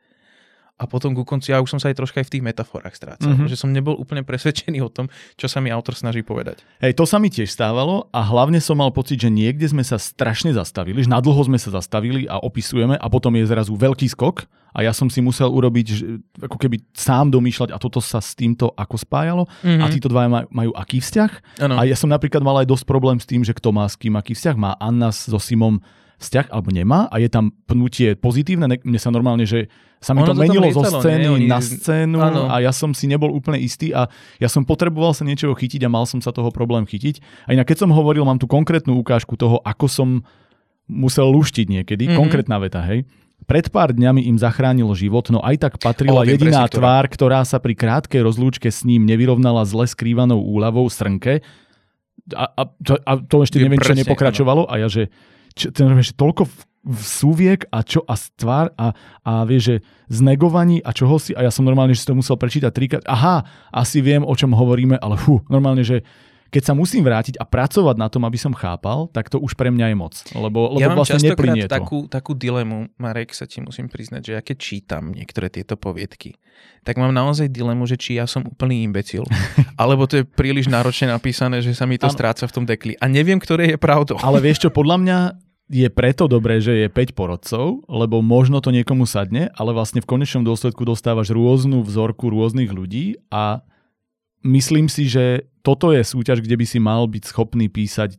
a 0.78 0.86
potom 0.86 1.10
ku 1.10 1.26
konci 1.26 1.50
ja 1.50 1.58
už 1.58 1.74
som 1.74 1.80
sa 1.82 1.90
aj 1.90 1.98
troška 1.98 2.22
aj 2.22 2.26
v 2.30 2.32
tých 2.38 2.46
metaforách 2.46 2.94
strácal. 2.94 3.34
Mm-hmm. 3.34 3.50
Že 3.50 3.56
som 3.58 3.70
nebol 3.74 3.98
úplne 3.98 4.22
presvedčený 4.22 4.78
o 4.78 4.88
tom, 4.88 5.10
čo 5.34 5.50
sa 5.50 5.58
mi 5.58 5.74
autor 5.74 5.98
snaží 5.98 6.22
povedať. 6.22 6.62
Hej, 6.78 6.94
to 6.94 7.04
sa 7.04 7.18
mi 7.18 7.28
tiež 7.28 7.50
stávalo 7.50 8.06
a 8.14 8.22
hlavne 8.22 8.62
som 8.62 8.78
mal 8.78 8.94
pocit, 8.94 9.18
že 9.18 9.28
niekde 9.28 9.66
sme 9.66 9.82
sa 9.82 9.98
strašne 9.98 10.54
zastavili, 10.54 11.02
že 11.02 11.10
nadlho 11.10 11.42
sme 11.42 11.58
sa 11.58 11.74
zastavili 11.74 12.30
a 12.30 12.38
opisujeme 12.38 12.94
a 12.94 13.06
potom 13.10 13.34
je 13.34 13.50
zrazu 13.50 13.74
veľký 13.74 14.06
skok 14.14 14.46
a 14.78 14.86
ja 14.86 14.92
som 14.94 15.10
si 15.10 15.18
musel 15.18 15.50
urobiť, 15.50 15.86
že, 15.90 16.22
ako 16.44 16.54
keby 16.54 16.78
sám 16.94 17.34
domýšľať 17.34 17.74
a 17.74 17.82
toto 17.82 17.98
sa 17.98 18.22
s 18.22 18.38
týmto 18.38 18.70
ako 18.78 18.96
spájalo 19.00 19.42
mm-hmm. 19.66 19.82
a 19.82 19.86
títo 19.90 20.06
dva 20.06 20.30
majú, 20.30 20.46
majú 20.54 20.70
aký 20.78 21.02
vzťah. 21.02 21.30
Ano. 21.66 21.74
A 21.80 21.88
ja 21.88 21.96
som 21.98 22.06
napríklad 22.06 22.44
mal 22.44 22.62
aj 22.62 22.70
dosť 22.70 22.84
problém 22.86 23.18
s 23.18 23.26
tým, 23.26 23.42
že 23.42 23.56
kto 23.56 23.74
má 23.74 23.88
s 23.88 23.98
kým 23.98 24.14
aký 24.14 24.38
vzťah. 24.38 24.54
Má 24.54 24.78
Anna 24.78 25.10
so 25.10 25.40
Simom 25.40 25.82
vzťah 26.18 26.50
alebo 26.50 26.74
nemá 26.74 27.06
a 27.08 27.22
je 27.22 27.30
tam 27.30 27.54
pnutie 27.70 28.18
pozitívne. 28.18 28.66
Mne 28.66 28.98
sa 28.98 29.14
normálne, 29.14 29.46
že 29.46 29.70
sa 30.02 30.14
mi 30.14 30.22
ono 30.22 30.34
to 30.34 30.38
menilo 30.38 30.66
zo 30.74 30.82
scény 30.82 31.26
nie, 31.26 31.30
oni... 31.30 31.46
na 31.46 31.58
scénu 31.62 32.18
ano. 32.18 32.42
a 32.50 32.58
ja 32.62 32.70
som 32.74 32.90
si 32.90 33.06
nebol 33.10 33.30
úplne 33.30 33.58
istý 33.58 33.94
a 33.94 34.10
ja 34.38 34.50
som 34.50 34.66
potreboval 34.66 35.14
sa 35.14 35.22
niečoho 35.22 35.54
chytiť 35.54 35.86
a 35.86 35.90
mal 35.90 36.06
som 36.06 36.18
sa 36.18 36.34
toho 36.34 36.50
problém 36.50 36.86
chytiť. 36.86 37.46
A 37.46 37.54
inak 37.54 37.70
keď 37.70 37.86
som 37.86 37.90
hovoril, 37.94 38.26
mám 38.26 38.38
tu 38.38 38.50
konkrétnu 38.50 38.98
ukážku 38.98 39.38
toho, 39.38 39.62
ako 39.62 39.86
som 39.86 40.08
musel 40.90 41.30
luštiť 41.30 41.66
niekedy, 41.68 42.10
mm-hmm. 42.10 42.18
konkrétna 42.18 42.56
veta, 42.58 42.82
hej. 42.82 43.06
Pred 43.46 43.70
pár 43.70 43.94
dňami 43.94 44.26
im 44.26 44.34
zachránil 44.34 44.90
život, 44.98 45.30
no 45.30 45.38
aj 45.38 45.56
tak 45.62 45.74
patrila 45.78 46.20
o, 46.20 46.26
jediná 46.26 46.66
presne, 46.66 46.74
tvár, 46.74 47.04
ktorá 47.06 47.46
sa 47.46 47.62
pri 47.62 47.78
krátkej 47.78 48.26
rozlúčke 48.26 48.66
s 48.66 48.82
ním 48.82 49.06
nevyrovnala 49.06 49.62
zle 49.62 49.86
skrývanou 49.86 50.42
úľavou 50.42 50.90
srnke. 50.90 51.46
A, 52.34 52.44
a, 52.50 52.62
to, 52.82 52.98
a 52.98 53.12
to 53.22 53.36
ešte 53.46 53.62
neviem, 53.62 53.78
čo 53.78 53.94
nepokračovalo. 53.94 54.66
Ano. 54.66 54.72
A 54.74 54.82
ja, 54.82 54.90
že 54.90 55.08
čo, 55.54 55.72
ten, 55.72 55.86
že 56.00 56.16
toľko 56.16 56.48
v 56.88 57.02
súviek 57.04 57.68
a 57.68 57.84
čo 57.84 58.00
a 58.08 58.16
stvár 58.16 58.72
a, 58.80 58.96
a 59.20 59.44
vie, 59.44 59.60
že 59.60 59.74
znegovaní 60.08 60.80
a 60.80 60.96
čoho 60.96 61.20
si 61.20 61.36
a 61.36 61.44
ja 61.44 61.52
som 61.52 61.66
normálne, 61.66 61.92
že 61.92 62.06
si 62.06 62.08
to 62.08 62.16
musel 62.16 62.40
prečítať 62.40 62.72
trikrát. 62.72 63.04
Aha, 63.04 63.44
asi 63.68 64.00
viem, 64.00 64.24
o 64.24 64.32
čom 64.32 64.56
hovoríme, 64.56 64.96
ale 64.96 65.20
fú, 65.20 65.44
normálne, 65.52 65.84
že 65.84 66.06
keď 66.48 66.62
sa 66.64 66.72
musím 66.72 67.04
vrátiť 67.04 67.36
a 67.36 67.44
pracovať 67.44 67.96
na 68.00 68.08
tom, 68.08 68.24
aby 68.24 68.40
som 68.40 68.56
chápal, 68.56 69.12
tak 69.12 69.28
to 69.28 69.36
už 69.36 69.52
pre 69.52 69.68
mňa 69.68 69.92
je 69.92 69.96
moc. 69.96 70.14
Lebo, 70.32 70.76
lebo 70.76 70.80
ja 70.80 70.88
mám 70.88 71.04
vlastne 71.04 71.20
častokrát 71.20 71.68
takú, 71.68 72.08
takú 72.08 72.32
dilemu, 72.32 72.88
Marek, 72.96 73.36
sa 73.36 73.44
ti 73.44 73.60
musím 73.60 73.92
priznať, 73.92 74.22
že 74.24 74.32
ja 74.32 74.40
keď 74.40 74.56
čítam 74.56 75.12
niektoré 75.12 75.52
tieto 75.52 75.76
poviedky, 75.76 76.40
tak 76.88 76.96
mám 76.96 77.12
naozaj 77.12 77.52
dilemu, 77.52 77.84
že 77.84 78.00
či 78.00 78.16
ja 78.16 78.24
som 78.24 78.48
úplný 78.48 78.80
imbecil, 78.88 79.28
alebo 79.80 80.08
to 80.08 80.20
je 80.20 80.24
príliš 80.24 80.72
náročne 80.72 81.12
napísané, 81.12 81.60
že 81.60 81.76
sa 81.76 81.84
mi 81.84 82.00
to 82.00 82.08
ano. 82.08 82.16
stráca 82.16 82.48
v 82.48 82.54
tom 82.54 82.64
dekli. 82.64 82.96
A 82.96 83.06
neviem, 83.12 83.36
ktoré 83.36 83.76
je 83.76 83.78
pravdou. 83.78 84.16
Ale 84.24 84.40
vieš 84.40 84.64
čo, 84.64 84.70
podľa 84.72 84.96
mňa 85.04 85.18
je 85.68 85.88
preto 85.92 86.24
dobré, 86.32 86.64
že 86.64 86.72
je 86.72 86.88
5 86.88 87.12
porodcov, 87.12 87.84
lebo 87.92 88.24
možno 88.24 88.64
to 88.64 88.72
niekomu 88.72 89.04
sadne, 89.04 89.52
ale 89.52 89.76
vlastne 89.76 90.00
v 90.00 90.08
konečnom 90.08 90.40
dôsledku 90.40 90.80
dostávaš 90.88 91.28
rôznu 91.28 91.84
vzorku 91.84 92.32
rôznych 92.32 92.72
ľudí 92.72 93.20
a 93.28 93.60
myslím 94.46 94.86
si, 94.86 95.10
že 95.10 95.48
toto 95.62 95.90
je 95.92 96.02
súťaž, 96.02 96.40
kde 96.40 96.56
by 96.56 96.66
si 96.66 96.78
mal 96.78 97.04
byť 97.06 97.24
schopný 97.28 97.68
písať 97.68 98.16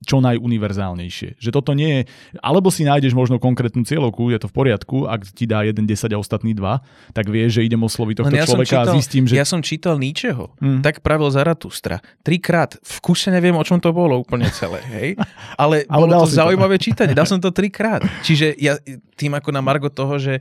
čo 0.00 0.16
najuniverzálnejšie. 0.24 1.36
Že 1.36 1.50
toto 1.52 1.76
nie 1.76 1.92
je... 1.92 2.02
Alebo 2.40 2.72
si 2.72 2.88
nájdeš 2.88 3.12
možno 3.12 3.36
konkrétnu 3.36 3.84
cieľovku, 3.84 4.32
je 4.32 4.40
to 4.40 4.48
v 4.48 4.54
poriadku, 4.56 5.04
ak 5.04 5.28
ti 5.28 5.44
dá 5.44 5.60
jeden 5.60 5.84
10 5.84 6.08
a 6.08 6.16
ostatný 6.16 6.56
2, 6.56 7.12
tak 7.12 7.28
vieš, 7.28 7.60
že 7.60 7.68
idem 7.68 7.84
osloviť 7.84 8.24
tohto 8.24 8.36
ja 8.36 8.48
človeka 8.48 8.80
čítal, 8.80 8.88
a 8.88 8.96
zistím, 8.96 9.24
že... 9.28 9.36
Ja 9.36 9.44
som 9.44 9.60
čítal 9.60 10.00
Nietzscheho, 10.00 10.56
mm. 10.56 10.80
tak 10.80 11.04
pravil 11.04 11.28
Zaratustra. 11.28 12.00
Trikrát. 12.24 12.80
V 12.80 12.96
kuse 13.04 13.28
neviem, 13.28 13.52
o 13.52 13.60
čom 13.60 13.76
to 13.76 13.92
bolo 13.92 14.16
úplne 14.16 14.48
celé, 14.56 14.80
hej? 14.88 15.08
Ale, 15.60 15.84
Ale 15.92 16.08
bolo 16.08 16.24
to 16.24 16.32
zaujímavé 16.32 16.80
to. 16.80 16.88
čítanie. 16.88 17.12
Dal 17.12 17.28
som 17.28 17.36
to 17.36 17.52
trikrát. 17.52 18.00
Čiže 18.24 18.56
ja 18.56 18.80
tým 19.20 19.36
ako 19.36 19.52
na 19.52 19.60
Margo 19.60 19.92
toho, 19.92 20.16
že 20.16 20.40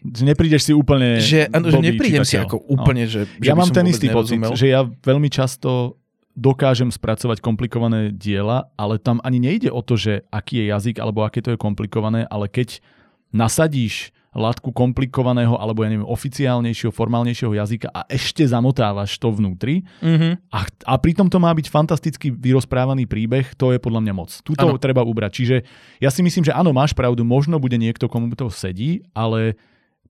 že 0.00 0.22
neprídeš 0.24 0.62
si 0.68 0.72
úplne 0.72 1.20
že, 1.20 1.46
ano, 1.52 1.68
že 1.68 1.78
neprídem 1.78 2.24
čitateľ. 2.24 2.32
si 2.32 2.36
ako 2.40 2.56
úplne, 2.72 3.04
no. 3.04 3.12
že, 3.12 3.20
že 3.28 3.48
Ja 3.48 3.54
mám 3.54 3.68
ten 3.68 3.86
istý 3.88 4.08
pocit, 4.08 4.40
že 4.56 4.66
ja 4.72 4.84
veľmi 4.84 5.28
často 5.28 6.00
dokážem 6.32 6.88
spracovať 6.88 7.42
komplikované 7.44 8.14
diela, 8.14 8.70
ale 8.78 8.96
tam 8.96 9.20
ani 9.20 9.42
nejde 9.42 9.68
o 9.68 9.82
to, 9.84 9.98
že 9.98 10.24
aký 10.32 10.64
je 10.64 10.64
jazyk 10.72 10.96
alebo 11.02 11.26
aké 11.26 11.44
to 11.44 11.52
je 11.52 11.58
komplikované, 11.60 12.24
ale 12.30 12.48
keď 12.48 12.80
nasadíš 13.34 14.14
látku 14.30 14.70
komplikovaného 14.70 15.58
alebo 15.58 15.82
ja 15.82 15.90
neviem, 15.90 16.06
oficiálnejšieho, 16.06 16.94
formálnejšieho 16.94 17.50
jazyka 17.50 17.90
a 17.90 18.06
ešte 18.06 18.46
zamotávaš 18.46 19.18
to 19.18 19.26
vnútri 19.34 19.82
mm-hmm. 19.98 20.54
a, 20.54 20.60
a 20.86 20.94
pritom 21.02 21.26
to 21.26 21.42
má 21.42 21.50
byť 21.50 21.66
fantasticky 21.66 22.30
vyrozprávaný 22.30 23.10
príbeh, 23.10 23.58
to 23.58 23.74
je 23.74 23.82
podľa 23.82 24.06
mňa 24.06 24.14
moc. 24.14 24.30
Tuto 24.46 24.70
ano. 24.70 24.78
treba 24.78 25.02
ubrať. 25.02 25.30
Čiže 25.34 25.56
ja 25.98 26.14
si 26.14 26.22
myslím, 26.22 26.46
že 26.46 26.54
áno, 26.54 26.70
máš 26.70 26.94
pravdu, 26.94 27.26
možno 27.26 27.58
bude 27.58 27.74
niekto, 27.74 28.06
komu 28.06 28.30
to 28.38 28.46
sedí, 28.54 29.02
ale 29.18 29.58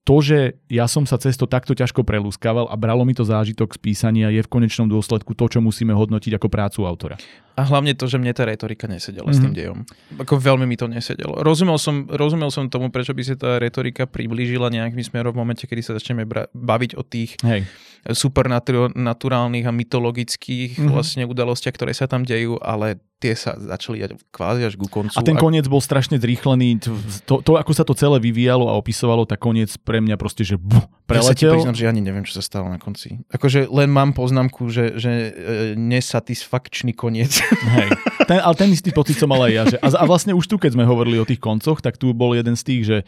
to, 0.01 0.17
že 0.25 0.39
ja 0.73 0.89
som 0.89 1.05
sa 1.05 1.21
cez 1.21 1.37
to 1.37 1.45
takto 1.45 1.77
ťažko 1.77 2.03
prelúskaval 2.09 2.73
a 2.73 2.75
bralo 2.75 3.05
mi 3.05 3.13
to 3.13 3.21
zážitok 3.21 3.77
z 3.77 3.79
písania, 3.79 4.33
je 4.33 4.41
v 4.41 4.49
konečnom 4.49 4.89
dôsledku 4.89 5.37
to, 5.37 5.45
čo 5.47 5.61
musíme 5.61 5.93
hodnotiť 5.93 6.41
ako 6.41 6.49
prácu 6.49 6.89
autora. 6.89 7.21
A 7.53 7.63
hlavne 7.69 7.93
to, 7.93 8.09
že 8.09 8.17
mne 8.17 8.33
tá 8.33 8.49
retorika 8.49 8.89
nesedela 8.89 9.29
mm-hmm. 9.29 9.37
s 9.37 9.45
tým 9.45 9.53
mhm. 9.53 9.59
dejom. 9.61 9.79
Ako 10.17 10.41
veľmi 10.41 10.65
mi 10.65 10.81
to 10.81 10.89
nesedelo. 10.89 11.45
Rozumel 11.45 11.77
som, 11.77 12.09
rozumel 12.09 12.49
som 12.49 12.73
tomu, 12.73 12.89
prečo 12.89 13.13
by 13.13 13.23
si 13.23 13.37
tá 13.37 13.61
retorika 13.61 14.09
priblížila 14.09 14.73
nejakým 14.73 15.05
smerom 15.05 15.37
v 15.37 15.41
momente, 15.45 15.69
kedy 15.69 15.85
sa 15.85 15.93
začneme 15.93 16.25
bra- 16.25 16.49
baviť 16.57 16.97
o 16.97 17.05
tých 17.05 17.37
Hej. 17.45 17.69
Supernaturálnych 18.09 19.69
a 19.69 19.73
mytologických 19.77 20.81
mm-hmm. 20.81 20.93
vlastne 20.93 21.29
udalostiach, 21.29 21.77
ktoré 21.77 21.93
sa 21.93 22.09
tam 22.09 22.25
dejú, 22.25 22.57
ale 22.65 22.97
tie 23.21 23.37
sa 23.37 23.53
začali 23.53 24.01
kvázi 24.33 24.65
až 24.65 24.81
ku 24.81 24.89
koncu. 24.89 25.13
A 25.13 25.21
ten 25.21 25.37
koniec 25.37 25.69
bol 25.69 25.85
strašne 25.85 26.17
zrýchlený. 26.17 26.81
To, 27.29 27.45
to, 27.45 27.61
ako 27.61 27.73
sa 27.77 27.85
to 27.85 27.93
celé 27.93 28.17
vyvíjalo 28.17 28.65
a 28.65 28.81
opisovalo, 28.81 29.29
tak 29.29 29.45
koniec 29.45 29.77
pre 29.85 30.01
mňa 30.01 30.17
proste, 30.17 30.41
že 30.41 30.57
buh, 30.57 30.89
preletel. 31.05 31.29
Ja 31.29 31.29
sa 31.29 31.37
ti 31.37 31.45
priznám, 31.45 31.77
že 31.77 31.85
ani 31.93 32.01
neviem, 32.01 32.25
čo 32.25 32.41
sa 32.41 32.43
stalo 32.43 32.73
na 32.73 32.81
konci. 32.81 33.21
Akože 33.29 33.69
len 33.69 33.93
mám 33.93 34.17
poznámku, 34.17 34.73
že, 34.73 34.97
že 34.97 35.13
e, 35.13 35.31
nesatisfakčný 35.77 36.97
koniec. 36.97 37.45
Hej. 37.77 37.93
Ten, 38.25 38.41
ale 38.41 38.57
ten 38.57 38.73
istý 38.73 38.89
pocit 38.89 39.21
som 39.21 39.29
mal 39.29 39.45
aj 39.45 39.53
ja. 39.53 39.63
Že, 39.69 39.79
a, 39.85 39.89
a 40.01 40.05
vlastne 40.09 40.33
už 40.33 40.49
tu, 40.49 40.57
keď 40.57 40.81
sme 40.81 40.89
hovorili 40.89 41.21
o 41.21 41.29
tých 41.29 41.45
koncoch, 41.45 41.85
tak 41.85 42.01
tu 42.01 42.17
bol 42.17 42.33
jeden 42.33 42.57
z 42.57 42.63
tých, 42.65 42.83
že 42.89 42.99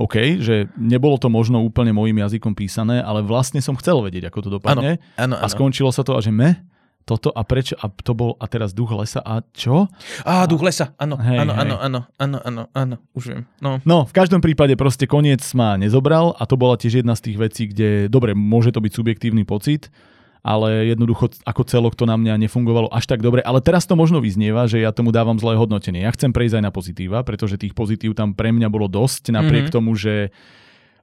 OK, 0.00 0.40
že 0.40 0.72
nebolo 0.80 1.20
to 1.20 1.28
možno 1.28 1.60
úplne 1.60 1.92
môjim 1.92 2.16
jazykom 2.16 2.56
písané, 2.56 3.04
ale 3.04 3.20
vlastne 3.20 3.60
som 3.60 3.76
chcel 3.76 4.00
vedieť, 4.00 4.32
ako 4.32 4.38
to 4.40 4.50
dopadne. 4.56 4.96
Ano, 5.20 5.20
ano, 5.20 5.34
ano. 5.36 5.44
A 5.44 5.52
skončilo 5.52 5.92
sa 5.92 6.00
to 6.00 6.16
a 6.16 6.24
že 6.24 6.32
me, 6.32 6.56
toto 7.04 7.28
a 7.34 7.42
prečo, 7.44 7.76
a 7.76 7.90
to 7.90 8.16
bol 8.16 8.38
a 8.40 8.46
teraz 8.48 8.72
duch 8.72 8.94
lesa 8.96 9.20
a 9.20 9.44
čo? 9.52 9.92
Á, 10.24 10.48
duch 10.48 10.64
lesa, 10.64 10.96
áno, 10.96 11.20
áno, 11.20 11.52
áno, 11.52 11.74
áno, 11.76 12.00
áno, 12.16 12.38
áno, 12.40 12.62
áno, 12.72 12.96
už 13.12 13.24
viem. 13.28 13.42
No. 13.60 13.82
no, 13.84 14.08
v 14.08 14.12
každom 14.16 14.40
prípade 14.40 14.72
proste 14.78 15.04
koniec 15.04 15.44
ma 15.52 15.76
nezobral 15.76 16.32
a 16.38 16.48
to 16.48 16.56
bola 16.56 16.80
tiež 16.80 17.04
jedna 17.04 17.12
z 17.12 17.28
tých 17.28 17.36
vecí, 17.36 17.62
kde, 17.68 18.08
dobre, 18.08 18.32
môže 18.32 18.72
to 18.72 18.80
byť 18.80 18.92
subjektívny 18.94 19.44
pocit, 19.44 19.92
ale 20.40 20.88
jednoducho 20.88 21.32
ako 21.44 21.62
celok 21.68 21.94
to 21.96 22.08
na 22.08 22.16
mňa 22.16 22.40
nefungovalo 22.40 22.88
až 22.88 23.04
tak 23.08 23.20
dobre. 23.20 23.44
Ale 23.44 23.60
teraz 23.60 23.84
to 23.84 23.96
možno 23.96 24.24
vyznieva, 24.24 24.64
že 24.64 24.80
ja 24.80 24.92
tomu 24.92 25.12
dávam 25.12 25.36
zlé 25.36 25.56
hodnotenie. 25.60 26.04
Ja 26.04 26.12
chcem 26.16 26.32
prejsť 26.32 26.60
aj 26.60 26.64
na 26.64 26.72
pozitíva, 26.72 27.18
pretože 27.22 27.60
tých 27.60 27.76
pozitív 27.76 28.16
tam 28.16 28.32
pre 28.32 28.48
mňa 28.52 28.68
bolo 28.72 28.88
dosť, 28.88 29.36
napriek 29.36 29.68
mm-hmm. 29.68 29.76
tomu, 29.76 29.92
že 29.96 30.32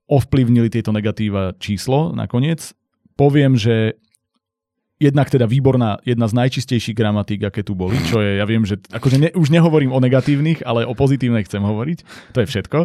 ovplyvnili 0.08 0.72
tieto 0.72 0.90
negatíva 0.96 1.54
číslo 1.60 2.16
nakoniec. 2.16 2.74
Poviem, 3.20 3.60
že 3.60 4.00
jednak 4.98 5.30
teda 5.30 5.46
výborná, 5.46 6.02
jedna 6.02 6.26
z 6.26 6.34
najčistejších 6.34 6.98
gramatík, 6.98 7.46
aké 7.46 7.62
tu 7.62 7.78
boli, 7.78 7.98
čo 8.10 8.18
je, 8.18 8.42
ja 8.42 8.46
viem, 8.50 8.66
že 8.66 8.82
akože 8.90 9.18
ne, 9.22 9.30
už 9.38 9.54
nehovorím 9.54 9.94
o 9.94 10.02
negatívnych, 10.02 10.66
ale 10.66 10.90
o 10.90 10.98
pozitívnych 10.98 11.46
chcem 11.46 11.62
hovoriť, 11.62 12.00
to 12.34 12.42
je 12.42 12.48
všetko. 12.50 12.80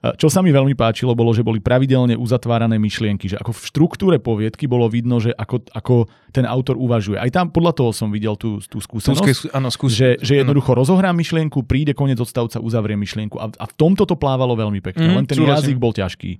Čo 0.00 0.32
sa 0.32 0.40
mi 0.40 0.48
veľmi 0.48 0.72
páčilo, 0.72 1.12
bolo, 1.12 1.36
že 1.36 1.44
boli 1.44 1.60
pravidelne 1.60 2.16
uzatvárané 2.16 2.80
myšlienky, 2.80 3.28
že 3.28 3.36
ako 3.36 3.52
v 3.52 3.60
štruktúre 3.68 4.16
poviedky 4.16 4.64
bolo 4.64 4.88
vidno, 4.88 5.20
že 5.20 5.28
ako, 5.36 5.68
ako 5.76 5.94
ten 6.32 6.48
autor 6.48 6.80
uvažuje. 6.80 7.20
Aj 7.20 7.28
tam 7.28 7.52
podľa 7.52 7.76
toho 7.76 7.90
som 7.92 8.08
videl 8.08 8.32
tú, 8.40 8.64
tú 8.64 8.80
skúsenosť, 8.80 9.20
Skúske, 9.20 9.52
áno, 9.52 9.68
skús- 9.68 9.92
že, 9.92 10.16
že 10.24 10.40
jednoducho 10.40 10.72
rozohrám 10.72 11.12
myšlienku, 11.12 11.68
príde 11.68 11.92
koniec 11.92 12.16
odstavca, 12.16 12.64
uzavrie 12.64 12.96
myšlienku 12.96 13.36
a, 13.36 13.52
a 13.52 13.64
v 13.68 13.74
tomto 13.76 14.08
to 14.08 14.16
plávalo 14.16 14.56
veľmi 14.56 14.80
pekne, 14.80 15.04
mm, 15.04 15.16
len 15.20 15.26
ten 15.28 15.36
súhlasím. 15.36 15.76
jazyk 15.76 15.76
bol 15.76 15.92
ťažký. 15.92 16.32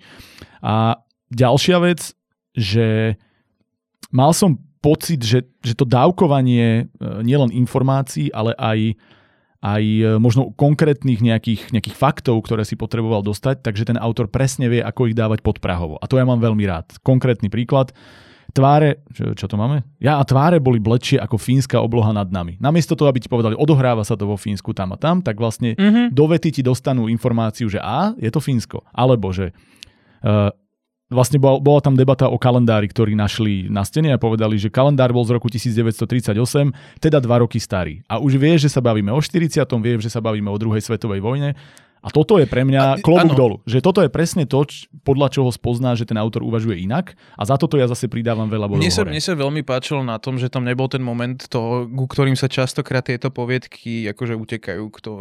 A 0.65 0.97
ďalšia 1.29 1.77
vec, 1.85 2.17
že 2.57 3.21
mal 4.09 4.33
som 4.33 4.57
pocit, 4.81 5.21
že, 5.21 5.45
že 5.61 5.77
to 5.77 5.85
dávkovanie 5.85 6.89
e, 6.89 7.05
nielen 7.21 7.53
informácií, 7.53 8.33
ale 8.33 8.57
aj 8.57 8.97
aj 9.61 9.85
e, 9.85 10.05
možno 10.17 10.57
konkrétnych 10.57 11.21
nejakých, 11.21 11.69
nejakých 11.69 11.97
faktov, 11.97 12.41
ktoré 12.49 12.65
si 12.65 12.81
potreboval 12.81 13.21
dostať, 13.21 13.61
takže 13.61 13.93
ten 13.93 13.99
autor 14.01 14.33
presne 14.33 14.73
vie, 14.73 14.81
ako 14.81 15.13
ich 15.13 15.17
dávať 15.17 15.45
pod 15.45 15.61
Prahovo. 15.61 16.01
A 16.01 16.09
to 16.09 16.17
ja 16.17 16.25
mám 16.25 16.41
veľmi 16.41 16.65
rád. 16.65 16.97
Konkrétny 17.05 17.53
príklad. 17.53 17.93
Tváre, 18.51 19.07
čo, 19.15 19.31
čo 19.37 19.47
to 19.47 19.55
máme? 19.55 19.87
Ja 20.03 20.19
a 20.19 20.27
tváre 20.27 20.59
boli 20.59 20.83
blečie 20.83 21.23
ako 21.23 21.39
fínska 21.39 21.79
obloha 21.79 22.11
nad 22.11 22.27
nami. 22.35 22.59
Namiesto 22.59 22.99
toho, 22.99 23.07
aby 23.07 23.23
ti 23.23 23.31
povedali, 23.31 23.55
odohráva 23.55 24.03
sa 24.03 24.19
to 24.19 24.27
vo 24.27 24.35
Fínsku 24.35 24.75
tam 24.75 24.91
a 24.91 24.99
tam, 24.99 25.23
tak 25.23 25.39
vlastne 25.39 25.79
mm-hmm. 25.79 26.11
do 26.11 26.25
vety 26.27 26.59
ti 26.59 26.63
dostanú 26.67 27.07
informáciu, 27.07 27.71
že 27.71 27.79
a, 27.79 28.11
je 28.19 28.27
to 28.27 28.43
Fínsko. 28.43 28.83
Alebo, 28.91 29.31
že 29.31 29.55
uh, 30.27 30.51
vlastne 31.11 31.43
bola, 31.43 31.59
bola 31.59 31.83
tam 31.83 31.99
debata 31.99 32.31
o 32.31 32.39
kalendári, 32.39 32.87
ktorý 32.89 33.19
našli 33.19 33.67
na 33.67 33.83
stene 33.83 34.15
a 34.15 34.19
povedali, 34.23 34.57
že 34.57 34.71
kalendár 34.71 35.11
bol 35.11 35.27
z 35.27 35.37
roku 35.37 35.51
1938, 35.51 36.39
teda 37.03 37.19
dva 37.19 37.43
roky 37.43 37.59
starý. 37.59 38.01
A 38.07 38.23
už 38.23 38.39
vie, 38.39 38.55
že 38.57 38.71
sa 38.71 38.79
bavíme 38.79 39.11
o 39.11 39.19
40. 39.19 39.61
vie, 39.83 39.93
že 39.99 40.09
sa 40.09 40.23
bavíme 40.23 40.49
o 40.49 40.57
druhej 40.57 40.81
svetovej 40.81 41.21
vojne 41.21 41.59
a 42.01 42.09
toto 42.09 42.41
je 42.41 42.49
pre 42.49 42.65
mňa 42.65 43.05
klobúk 43.05 43.37
dolu. 43.37 43.57
Že 43.69 43.79
toto 43.85 44.01
je 44.01 44.09
presne 44.09 44.49
to, 44.49 44.65
č- 44.65 44.89
podľa 45.05 45.29
čoho 45.29 45.53
spozná, 45.53 45.93
že 45.93 46.09
ten 46.09 46.17
autor 46.17 46.41
uvažuje 46.41 46.81
inak 46.81 47.13
a 47.37 47.43
za 47.45 47.61
toto 47.61 47.77
ja 47.77 47.85
zase 47.85 48.09
pridávam 48.09 48.49
veľa 48.49 48.67
bodov 48.73 48.81
mne 48.81 48.93
sa, 48.93 49.05
mne 49.05 49.21
sa 49.21 49.37
veľmi 49.37 49.61
páčilo 49.61 50.01
na 50.01 50.17
tom, 50.17 50.41
že 50.41 50.49
tam 50.49 50.65
nebol 50.65 50.89
ten 50.89 51.05
moment, 51.05 51.37
to, 51.37 51.85
ku 51.93 52.09
ktorým 52.09 52.35
sa 52.35 52.49
častokrát 52.49 53.05
tieto 53.05 53.29
poviedky 53.29 54.09
akože 54.17 54.35
utekajú 54.37 54.85
k, 54.89 54.99
to, 55.05 55.13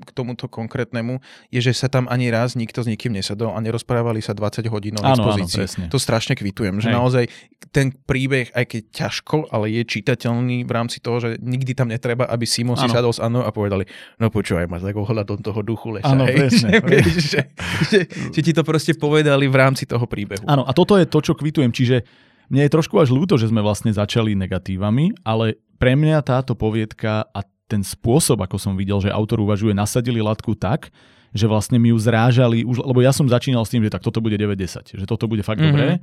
k 0.00 0.10
tomuto 0.16 0.48
konkrétnemu, 0.48 1.20
je, 1.52 1.60
že 1.60 1.76
sa 1.76 1.92
tam 1.92 2.08
ani 2.08 2.32
raz 2.32 2.56
nikto 2.56 2.80
s 2.80 2.88
nikým 2.88 3.12
nesadol 3.12 3.52
a 3.52 3.58
nerozprávali 3.60 4.24
sa 4.24 4.32
20 4.32 4.64
hodín 4.72 4.96
o 4.96 5.04
expozícii. 5.04 5.92
To 5.92 6.00
strašne 6.00 6.32
kvitujem, 6.32 6.80
že 6.80 6.88
Hej. 6.88 6.96
naozaj 6.96 7.24
ten 7.70 7.92
príbeh, 7.92 8.52
aj 8.56 8.64
keď 8.70 8.82
ťažko, 8.92 9.52
ale 9.52 9.68
je 9.72 9.82
čitateľný 9.84 10.64
v 10.64 10.72
rámci 10.72 11.02
toho, 11.04 11.20
že 11.20 11.28
nikdy 11.40 11.76
tam 11.76 11.92
netreba, 11.92 12.24
aby 12.28 12.48
Simon 12.48 12.80
si 12.80 12.88
sadol 12.88 13.12
s 13.12 13.20
Anou 13.20 13.44
a 13.44 13.50
povedali, 13.52 13.84
no 14.16 14.32
počúvaj 14.32 14.70
ma, 14.70 14.80
tak 14.80 14.96
ohľadom 14.96 15.40
toho 15.44 15.60
duchu 15.74 15.98
lesa. 15.98 16.14
Áno, 16.14 16.30
presne. 16.30 16.78
Že, 16.84 16.98
že, 17.18 17.40
že, 17.90 18.00
že 18.30 18.40
ti 18.40 18.52
to 18.54 18.62
proste 18.62 18.94
povedali 18.94 19.50
v 19.50 19.56
rámci 19.58 19.84
toho 19.84 20.06
príbehu. 20.06 20.46
Áno, 20.46 20.62
a 20.62 20.70
toto 20.70 20.94
je 20.94 21.04
to, 21.10 21.18
čo 21.18 21.34
kvitujem. 21.34 21.74
Čiže 21.74 22.06
mne 22.48 22.62
je 22.64 22.70
trošku 22.70 22.94
až 23.02 23.10
ľúto, 23.10 23.34
že 23.34 23.50
sme 23.50 23.58
vlastne 23.58 23.90
začali 23.90 24.38
negatívami, 24.38 25.26
ale 25.26 25.58
pre 25.82 25.98
mňa 25.98 26.22
táto 26.22 26.54
poviedka 26.54 27.26
a 27.34 27.40
ten 27.66 27.82
spôsob, 27.82 28.44
ako 28.44 28.56
som 28.60 28.78
videl, 28.78 29.00
že 29.02 29.10
autor 29.10 29.42
uvažuje, 29.42 29.74
nasadili 29.74 30.20
latku 30.22 30.54
tak, 30.54 30.92
že 31.34 31.50
vlastne 31.50 31.82
mi 31.82 31.90
ju 31.90 31.98
zrážali, 31.98 32.62
už, 32.62 32.84
lebo 32.84 33.02
ja 33.02 33.10
som 33.10 33.26
začínal 33.26 33.66
s 33.66 33.72
tým, 33.74 33.82
že 33.82 33.90
tak 33.90 34.06
toto 34.06 34.22
bude 34.22 34.38
90, 34.38 34.94
že 34.94 35.04
toto 35.08 35.26
bude 35.26 35.42
fakt 35.42 35.58
mm-hmm. 35.58 35.74
dobré. 35.74 35.98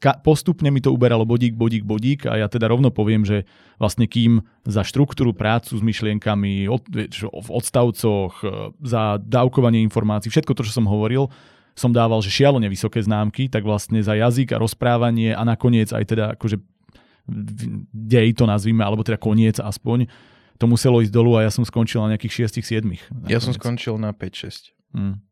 Ka- 0.00 0.16
postupne 0.16 0.72
mi 0.72 0.80
to 0.80 0.90
uberalo 0.90 1.28
bodík, 1.28 1.52
bodík, 1.52 1.84
bodík 1.84 2.24
a 2.24 2.40
ja 2.40 2.48
teda 2.48 2.72
rovno 2.72 2.88
poviem, 2.88 3.22
že 3.22 3.44
vlastne 3.76 4.08
kým 4.08 4.40
za 4.64 4.80
štruktúru, 4.80 5.36
prácu 5.36 5.76
s 5.76 5.82
myšlienkami, 5.84 6.72
od, 6.72 6.88
v 7.20 7.48
odstavcoch, 7.52 8.32
e, 8.40 8.46
za 8.80 9.20
dávkovanie 9.20 9.84
informácií, 9.84 10.32
všetko 10.32 10.56
to, 10.56 10.64
čo 10.64 10.72
som 10.80 10.88
hovoril, 10.88 11.28
som 11.76 11.92
dával, 11.92 12.24
že 12.24 12.32
šialene 12.32 12.72
vysoké 12.72 13.04
známky, 13.04 13.52
tak 13.52 13.62
vlastne 13.62 14.00
za 14.00 14.16
jazyk 14.16 14.56
a 14.56 14.60
rozprávanie 14.60 15.36
a 15.36 15.44
nakoniec 15.44 15.92
aj 15.92 16.04
teda 16.08 16.24
akože 16.36 16.58
dej 17.92 18.34
to 18.34 18.44
nazvime, 18.48 18.82
alebo 18.82 19.06
teda 19.06 19.20
koniec 19.20 19.62
aspoň, 19.62 20.10
to 20.60 20.64
muselo 20.68 21.00
ísť 21.00 21.12
dolu 21.14 21.40
a 21.40 21.48
ja 21.48 21.50
som 21.52 21.64
skončil 21.64 22.04
na 22.04 22.16
nejakých 22.16 22.50
6-7. 22.52 22.84
Ja 23.32 23.40
som 23.40 23.56
skončil 23.56 23.96
na 23.96 24.12
5-6. 24.12 24.76
Hmm. 24.92 25.22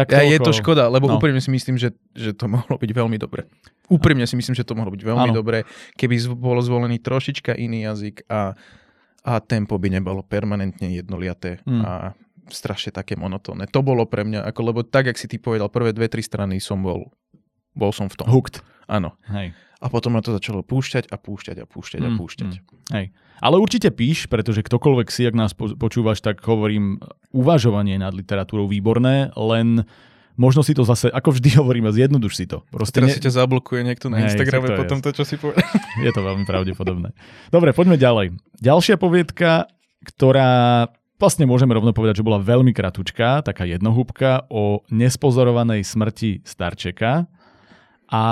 Tak 0.00 0.16
ja, 0.16 0.24
je 0.24 0.38
to 0.40 0.56
škoda, 0.56 0.88
lebo 0.88 1.10
no. 1.10 1.20
úprimne 1.20 1.44
si 1.44 1.52
myslím, 1.52 1.76
že, 1.76 1.92
že 2.16 2.32
to 2.32 2.48
mohlo 2.48 2.80
byť 2.80 2.90
veľmi 2.96 3.20
dobre. 3.20 3.44
Úprimne 3.90 4.24
si 4.24 4.38
myslím, 4.38 4.54
že 4.56 4.64
to 4.64 4.72
mohlo 4.72 4.94
byť 4.94 5.02
veľmi 5.02 5.30
ano. 5.30 5.36
dobre, 5.36 5.68
keby 6.00 6.16
bol 6.38 6.56
zvolený 6.64 7.02
trošička 7.02 7.52
iný 7.58 7.84
jazyk 7.84 8.24
a, 8.30 8.54
a 9.26 9.32
tempo 9.44 9.76
by 9.76 9.88
nebolo 9.92 10.24
permanentne 10.24 10.88
jednoliaté 10.88 11.60
mm. 11.68 11.82
a 11.84 11.92
strašne 12.48 12.90
také 12.90 13.14
monotónne. 13.14 13.68
To 13.70 13.84
bolo 13.84 14.06
pre 14.08 14.26
mňa, 14.26 14.46
ako, 14.48 14.60
lebo 14.72 14.80
tak, 14.82 15.10
jak 15.10 15.18
si 15.18 15.30
ty 15.30 15.38
povedal, 15.38 15.70
prvé 15.70 15.94
dve, 15.94 16.10
tri 16.10 16.22
strany 16.24 16.58
som 16.58 16.82
bol, 16.82 17.10
bol 17.76 17.94
som 17.94 18.10
v 18.10 18.18
tom. 18.18 18.26
Hooked. 18.26 18.62
Áno. 18.90 19.14
Hej. 19.30 19.54
A 19.80 19.88
potom 19.88 20.12
ma 20.12 20.20
to 20.20 20.36
začalo 20.36 20.60
púšťať 20.60 21.08
a 21.08 21.16
púšťať 21.16 21.56
a 21.60 21.66
púšťať 21.66 22.00
mm, 22.04 22.06
a 22.06 22.10
púšťať. 22.20 22.52
Mm. 22.52 22.60
Hej. 22.92 23.06
Ale 23.40 23.56
určite 23.56 23.88
píš, 23.88 24.28
pretože 24.28 24.60
ktokoľvek 24.60 25.08
si, 25.08 25.24
ak 25.24 25.32
nás 25.32 25.56
počúvaš, 25.56 26.20
tak 26.20 26.44
hovorím, 26.44 27.00
uvažovanie 27.32 27.96
nad 27.96 28.12
literatúrou 28.12 28.68
výborné, 28.68 29.32
len 29.32 29.88
možno 30.36 30.60
si 30.60 30.76
to 30.76 30.84
zase, 30.84 31.08
ako 31.08 31.36
vždy 31.36 31.56
hovoríme, 31.60 31.88
zjednoduš 31.88 32.32
si 32.36 32.44
to. 32.44 32.60
Proste 32.68 33.00
teraz 33.00 33.12
ne... 33.12 33.16
si 33.16 33.24
ťa 33.24 33.40
zablokuje 33.40 33.80
niekto 33.84 34.12
na 34.12 34.28
Instagrame 34.28 34.76
Hej, 34.76 34.80
potom 34.84 34.98
to, 35.00 35.10
čo 35.16 35.24
si 35.24 35.40
povedal. 35.40 35.64
Je 36.04 36.12
to 36.12 36.20
veľmi 36.20 36.44
pravdepodobné. 36.44 37.16
Dobre, 37.48 37.72
poďme 37.72 37.96
ďalej. 37.96 38.36
Ďalšia 38.60 39.00
poviedka, 39.00 39.64
ktorá 40.04 40.88
vlastne 41.20 41.44
môžeme 41.44 41.76
rovno 41.76 41.92
povedať, 41.92 42.24
že 42.24 42.26
bola 42.26 42.40
veľmi 42.40 42.72
kratučká, 42.72 43.44
taká 43.44 43.68
jednohúbka 43.68 44.48
o 44.48 44.80
nespozorovanej 44.88 45.84
smrti 45.84 46.40
starčeka. 46.48 47.28
A 48.08 48.24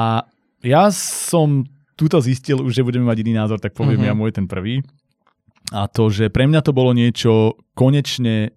ja 0.62 0.90
som 0.94 1.66
tuto 1.98 2.22
zistil 2.22 2.62
už, 2.62 2.74
že 2.74 2.86
budeme 2.86 3.06
mať 3.06 3.26
iný 3.26 3.34
názor, 3.34 3.58
tak 3.58 3.74
poviem 3.74 3.98
uh-huh. 4.02 4.10
ja 4.14 4.18
môj 4.18 4.30
ten 4.34 4.46
prvý. 4.46 4.86
A 5.74 5.90
to, 5.90 6.08
že 6.08 6.32
pre 6.32 6.48
mňa 6.48 6.64
to 6.64 6.72
bolo 6.72 6.96
niečo 6.96 7.58
konečne, 7.76 8.56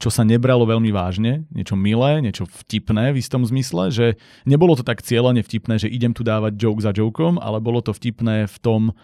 čo 0.00 0.08
sa 0.08 0.24
nebralo 0.24 0.64
veľmi 0.64 0.90
vážne, 0.90 1.44
niečo 1.52 1.76
milé, 1.76 2.24
niečo 2.24 2.48
vtipné 2.48 3.12
v 3.12 3.20
istom 3.20 3.44
zmysle, 3.44 3.92
že 3.92 4.06
nebolo 4.48 4.72
to 4.74 4.82
tak 4.82 5.04
cieľane 5.04 5.44
vtipné, 5.44 5.76
že 5.76 5.92
idem 5.92 6.16
tu 6.16 6.24
dávať 6.24 6.56
joke 6.56 6.80
za 6.80 6.90
jokom, 6.96 7.36
ale 7.36 7.60
bolo 7.60 7.84
to 7.84 7.92
vtipné 7.92 8.48
v 8.48 8.56
tom, 8.64 8.96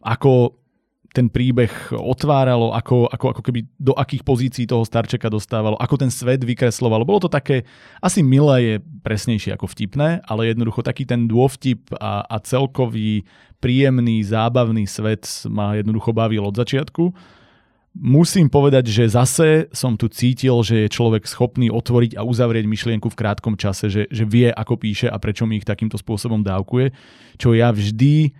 ako 0.00 0.54
ten 1.10 1.26
príbeh 1.26 1.70
otváralo, 1.90 2.70
ako, 2.70 3.10
ako, 3.10 3.26
ako 3.34 3.42
keby 3.42 3.66
do 3.82 3.90
akých 3.98 4.22
pozícií 4.22 4.64
toho 4.70 4.86
starčeka 4.86 5.26
dostávalo, 5.26 5.74
ako 5.82 5.98
ten 5.98 6.10
svet 6.10 6.46
vykreslovalo. 6.46 7.02
Bolo 7.02 7.26
to 7.26 7.30
také, 7.30 7.66
asi 7.98 8.22
milé 8.22 8.56
je 8.62 8.74
presnejšie 9.02 9.58
ako 9.58 9.66
vtipné, 9.66 10.22
ale 10.22 10.54
jednoducho 10.54 10.86
taký 10.86 11.02
ten 11.02 11.26
dôvtip 11.26 11.90
a, 11.98 12.22
a 12.30 12.36
celkový 12.38 13.26
príjemný, 13.58 14.22
zábavný 14.22 14.86
svet 14.86 15.26
ma 15.50 15.74
jednoducho 15.74 16.14
bavil 16.14 16.46
od 16.46 16.54
začiatku. 16.54 17.10
Musím 17.90 18.46
povedať, 18.46 18.86
že 18.86 19.10
zase 19.10 19.66
som 19.74 19.98
tu 19.98 20.06
cítil, 20.06 20.54
že 20.62 20.86
je 20.86 20.94
človek 20.94 21.26
schopný 21.26 21.74
otvoriť 21.74 22.14
a 22.14 22.22
uzavrieť 22.22 22.70
myšlienku 22.70 23.10
v 23.10 23.18
krátkom 23.18 23.58
čase, 23.58 23.90
že, 23.90 24.06
že 24.06 24.22
vie, 24.22 24.46
ako 24.46 24.78
píše 24.78 25.10
a 25.10 25.18
prečo 25.18 25.42
mi 25.42 25.58
ich 25.58 25.66
takýmto 25.66 25.98
spôsobom 25.98 26.38
dávkuje, 26.38 26.94
čo 27.34 27.50
ja 27.50 27.74
vždy 27.74 28.30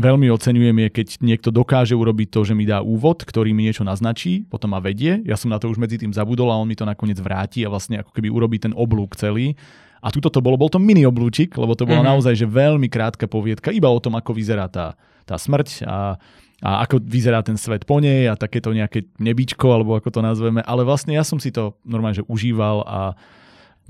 veľmi 0.00 0.32
oceňujem 0.32 0.76
je, 0.80 0.88
keď 0.88 1.08
niekto 1.20 1.52
dokáže 1.52 1.92
urobiť 1.92 2.28
to, 2.32 2.40
že 2.48 2.54
mi 2.56 2.64
dá 2.64 2.80
úvod, 2.80 3.22
ktorý 3.22 3.52
mi 3.52 3.68
niečo 3.68 3.84
naznačí, 3.84 4.48
potom 4.48 4.72
ma 4.72 4.80
vedie, 4.80 5.20
ja 5.28 5.36
som 5.36 5.52
na 5.52 5.60
to 5.60 5.68
už 5.68 5.76
medzi 5.76 6.00
tým 6.00 6.16
zabudol 6.16 6.48
a 6.48 6.56
on 6.56 6.66
mi 6.66 6.74
to 6.74 6.88
nakoniec 6.88 7.20
vráti 7.20 7.62
a 7.62 7.70
vlastne 7.70 8.00
ako 8.00 8.10
keby 8.16 8.32
urobí 8.32 8.56
ten 8.56 8.72
oblúk 8.72 9.14
celý. 9.14 9.54
A 10.00 10.08
tuto 10.08 10.32
to 10.32 10.40
bolo, 10.40 10.56
bol 10.56 10.72
to 10.72 10.80
mini 10.80 11.04
oblúčik, 11.04 11.52
lebo 11.60 11.76
to 11.76 11.84
bola 11.84 12.00
mm-hmm. 12.00 12.12
naozaj 12.16 12.32
že 12.32 12.48
veľmi 12.48 12.88
krátka 12.88 13.28
poviedka, 13.28 13.68
iba 13.68 13.92
o 13.92 14.00
tom, 14.00 14.16
ako 14.16 14.32
vyzerá 14.32 14.64
tá, 14.72 14.96
tá 15.28 15.36
smrť 15.36 15.84
a 15.84 16.16
a 16.60 16.84
ako 16.84 17.00
vyzerá 17.00 17.40
ten 17.40 17.56
svet 17.56 17.88
po 17.88 18.04
nej 18.04 18.28
a 18.28 18.36
takéto 18.36 18.68
nejaké 18.76 19.08
nebičko, 19.16 19.64
alebo 19.72 19.96
ako 19.96 20.12
to 20.12 20.20
nazveme, 20.20 20.60
ale 20.60 20.84
vlastne 20.84 21.16
ja 21.16 21.24
som 21.24 21.40
si 21.40 21.48
to 21.48 21.80
normálne, 21.88 22.20
že 22.20 22.28
užíval 22.28 22.84
a 22.84 23.00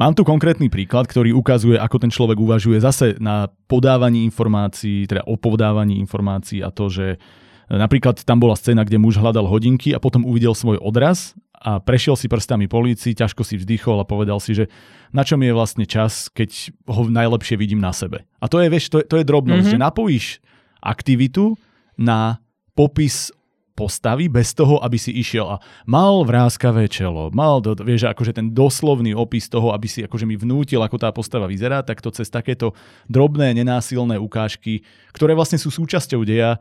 Mám 0.00 0.16
tu 0.16 0.24
konkrétny 0.24 0.72
príklad, 0.72 1.04
ktorý 1.04 1.36
ukazuje, 1.36 1.76
ako 1.76 2.00
ten 2.00 2.08
človek 2.08 2.40
uvažuje 2.40 2.80
zase 2.80 3.20
na 3.20 3.52
podávaní 3.68 4.24
informácií, 4.24 5.04
teda 5.04 5.28
o 5.28 5.36
podávaní 5.36 6.00
informácií 6.00 6.64
a 6.64 6.72
to, 6.72 6.88
že 6.88 7.20
napríklad 7.68 8.24
tam 8.24 8.40
bola 8.40 8.56
scéna, 8.56 8.88
kde 8.88 8.96
muž 8.96 9.20
hľadal 9.20 9.44
hodinky 9.44 9.92
a 9.92 10.00
potom 10.00 10.24
uvidel 10.24 10.56
svoj 10.56 10.80
odraz 10.80 11.36
a 11.52 11.84
prešiel 11.84 12.16
si 12.16 12.32
prstami 12.32 12.64
polícii, 12.64 13.12
ťažko 13.12 13.44
si 13.44 13.60
vzdychol 13.60 14.00
a 14.00 14.08
povedal 14.08 14.40
si, 14.40 14.56
že 14.56 14.72
na 15.12 15.20
čom 15.20 15.36
je 15.44 15.52
vlastne 15.52 15.84
čas, 15.84 16.32
keď 16.32 16.72
ho 16.88 17.04
najlepšie 17.04 17.60
vidím 17.60 17.84
na 17.84 17.92
sebe. 17.92 18.24
A 18.40 18.48
to 18.48 18.56
je, 18.64 18.72
vieš, 18.72 18.88
to 18.88 19.04
je, 19.04 19.04
to 19.04 19.20
je 19.20 19.28
drobnosť, 19.28 19.68
mm-hmm. 19.68 19.76
že 19.76 19.84
napojíš 19.84 20.26
aktivitu 20.80 21.60
na 22.00 22.40
popis 22.72 23.36
postavy 23.80 24.28
bez 24.28 24.52
toho, 24.52 24.76
aby 24.84 25.00
si 25.00 25.16
išiel 25.16 25.56
a 25.56 25.56
mal 25.88 26.20
vráskavé 26.28 26.84
čelo, 26.92 27.32
mal, 27.32 27.64
do, 27.64 27.72
vieš, 27.80 28.12
akože 28.12 28.36
ten 28.36 28.52
doslovný 28.52 29.16
opis 29.16 29.48
toho, 29.48 29.72
aby 29.72 29.88
si 29.88 30.04
akože 30.04 30.28
mi 30.28 30.36
vnútil, 30.36 30.84
ako 30.84 31.00
tá 31.00 31.08
postava 31.16 31.48
vyzerá, 31.48 31.80
tak 31.80 32.04
to 32.04 32.12
cez 32.12 32.28
takéto 32.28 32.76
drobné, 33.08 33.56
nenásilné 33.56 34.20
ukážky, 34.20 34.84
ktoré 35.16 35.32
vlastne 35.32 35.56
sú 35.56 35.72
súčasťou 35.72 36.28
deja, 36.28 36.60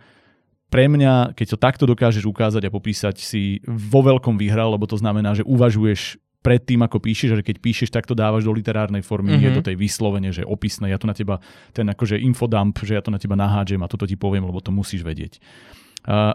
pre 0.69 0.86
mňa, 0.86 1.34
keď 1.34 1.47
to 1.49 1.58
takto 1.58 1.86
dokážeš 1.89 2.29
ukázať 2.29 2.69
a 2.69 2.73
popísať, 2.73 3.17
si 3.17 3.58
vo 3.65 4.05
veľkom 4.05 4.38
vyhral, 4.38 4.77
lebo 4.77 4.86
to 4.86 5.01
znamená, 5.01 5.34
že 5.34 5.41
uvažuješ 5.41 6.21
pred 6.39 6.62
tým, 6.63 6.79
ako 6.86 7.03
píšeš, 7.03 7.41
že 7.41 7.43
keď 7.43 7.58
píšeš, 7.60 7.89
tak 7.91 8.08
to 8.08 8.15
dávaš 8.15 8.47
do 8.47 8.55
literárnej 8.55 9.03
formy, 9.03 9.36
mm-hmm. 9.36 9.49
je 9.49 9.58
do 9.60 9.65
tej 9.65 9.75
vyslovene, 9.75 10.32
že 10.32 10.47
opisné, 10.47 10.93
ja 10.93 11.01
to 11.01 11.10
na 11.10 11.17
teba, 11.17 11.43
ten 11.75 11.84
akože 11.89 12.15
infodump, 12.15 12.79
že 12.79 12.95
ja 12.95 13.03
to 13.03 13.12
na 13.12 13.19
teba 13.19 13.36
nahádžem 13.36 13.82
a 13.84 13.91
toto 13.91 14.08
ti 14.08 14.15
poviem, 14.15 14.47
lebo 14.47 14.63
to 14.63 14.71
musíš 14.71 15.03
vedieť. 15.03 15.43
Uh, 16.08 16.32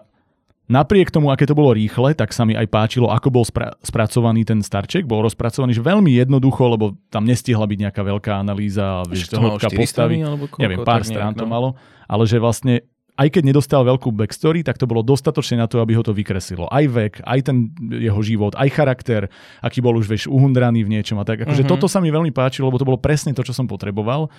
Napriek 0.64 1.12
tomu, 1.12 1.29
aké 1.29 1.44
to 1.44 1.53
bolo 1.53 1.77
rýchle, 1.77 2.16
tak 2.16 2.33
sa 2.33 2.48
mi 2.48 2.57
aj 2.57 2.64
páčilo, 2.72 3.12
ako 3.12 3.29
bol 3.29 3.44
spra- 3.44 3.77
spracovaný 3.85 4.48
ten 4.48 4.64
starček. 4.64 5.05
Bol 5.05 5.20
rozpracovaný 5.20 5.77
že 5.77 5.85
veľmi 5.85 6.16
jednoducho, 6.16 6.72
lebo 6.72 6.96
tam 7.12 7.29
nestihla 7.29 7.68
byť 7.68 7.79
nejaká 7.85 8.00
veľká 8.00 8.40
analýza, 8.40 9.05
vieš, 9.05 9.29
hĺbka 9.37 9.68
postavy. 9.68 10.24
Koľko, 10.24 10.57
Neviem, 10.57 10.81
pár 10.81 11.05
strán 11.05 11.37
to 11.37 11.44
no. 11.44 11.53
malo. 11.53 11.68
Ale 12.09 12.24
že 12.24 12.40
vlastne 12.40 12.88
aj 13.14 13.29
keď 13.31 13.42
nedostal 13.46 13.87
veľkú 13.87 14.11
backstory, 14.11 14.66
tak 14.66 14.74
to 14.74 14.90
bolo 14.90 15.05
dostatočné 15.07 15.62
na 15.62 15.70
to, 15.70 15.79
aby 15.79 15.94
ho 15.94 16.03
to 16.03 16.11
vykresilo. 16.11 16.66
Aj 16.66 16.83
vek, 16.83 17.22
aj 17.22 17.40
ten 17.46 17.70
jeho 17.79 18.18
život, 18.27 18.59
aj 18.59 18.68
charakter, 18.74 19.31
aký 19.62 19.79
bol 19.79 19.94
už 19.94 20.11
vieš, 20.11 20.27
uhundraný 20.27 20.83
v 20.83 20.98
niečom 20.98 21.22
a 21.22 21.24
tak. 21.29 21.46
Akože 21.46 21.62
mm-hmm. 21.62 21.72
toto 21.79 21.87
sa 21.87 22.03
mi 22.03 22.11
veľmi 22.11 22.35
páčilo, 22.35 22.72
lebo 22.72 22.81
to 22.83 22.88
bolo 22.88 22.98
presne 22.98 23.31
to, 23.31 23.46
čo 23.46 23.55
som 23.55 23.70
potreboval. 23.70 24.35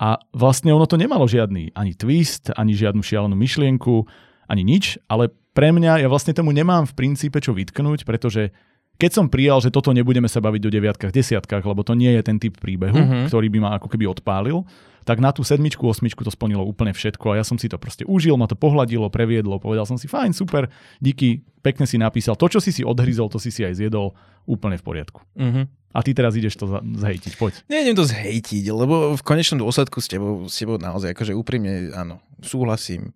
A 0.00 0.16
vlastne 0.32 0.72
ono 0.72 0.88
to 0.88 0.96
nemalo 0.96 1.28
žiadny 1.28 1.74
ani 1.76 1.92
twist, 1.92 2.48
ani 2.56 2.72
žiadnu 2.72 3.02
šialenú 3.04 3.36
myšlienku, 3.36 4.08
ani 4.48 4.62
nič, 4.64 4.96
ale 5.10 5.28
pre 5.58 5.74
mňa, 5.74 6.06
ja 6.06 6.06
vlastne 6.06 6.30
tomu 6.30 6.54
nemám 6.54 6.86
v 6.86 6.94
princípe 6.94 7.42
čo 7.42 7.50
vytknúť, 7.50 8.06
pretože 8.06 8.54
keď 8.94 9.10
som 9.10 9.26
prijal, 9.26 9.58
že 9.58 9.74
toto 9.74 9.90
nebudeme 9.90 10.30
sa 10.30 10.38
baviť 10.38 10.60
do 10.62 10.70
deviatkách, 10.70 11.10
desiatkách, 11.10 11.66
lebo 11.66 11.82
to 11.82 11.98
nie 11.98 12.14
je 12.14 12.22
ten 12.22 12.38
typ 12.38 12.54
príbehu, 12.62 12.94
mm-hmm. 12.94 13.26
ktorý 13.26 13.50
by 13.50 13.58
ma 13.58 13.70
ako 13.74 13.90
keby 13.90 14.06
odpálil, 14.06 14.62
tak 15.02 15.18
na 15.18 15.34
tú 15.34 15.42
sedmičku, 15.42 15.82
osmičku 15.82 16.22
to 16.22 16.30
splnilo 16.30 16.62
úplne 16.62 16.94
všetko 16.94 17.34
a 17.34 17.42
ja 17.42 17.44
som 17.46 17.58
si 17.58 17.66
to 17.66 17.74
proste 17.74 18.06
užil, 18.06 18.38
ma 18.38 18.46
to 18.46 18.54
pohľadilo, 18.54 19.10
previedlo, 19.10 19.58
povedal 19.58 19.82
som 19.82 19.98
si, 19.98 20.06
fajn, 20.06 20.30
super, 20.30 20.70
díky, 21.02 21.42
pekne 21.58 21.90
si 21.90 21.98
napísal. 21.98 22.38
To, 22.38 22.46
čo 22.46 22.62
si 22.62 22.70
si 22.70 22.86
odhryzol, 22.86 23.26
to 23.26 23.42
si 23.42 23.50
si 23.50 23.66
aj 23.66 23.82
zjedol 23.82 24.14
úplne 24.46 24.78
v 24.78 24.84
poriadku. 24.86 25.26
Mm-hmm. 25.34 25.64
A 25.90 25.98
ty 26.06 26.14
teraz 26.14 26.38
ideš 26.38 26.54
to 26.54 26.70
zhejtiť, 26.78 27.34
poď. 27.34 27.66
idem 27.66 27.98
to 27.98 28.06
zhejtiť, 28.06 28.62
lebo 28.70 29.18
v 29.18 29.22
konečnom 29.26 29.58
dôsledku 29.58 29.98
s 29.98 30.06
tebou, 30.06 30.46
s 30.46 30.54
tebou 30.54 30.78
naozaj, 30.78 31.18
akože 31.18 31.34
úprimne, 31.34 31.90
áno, 31.98 32.22
súhlasím. 32.46 33.10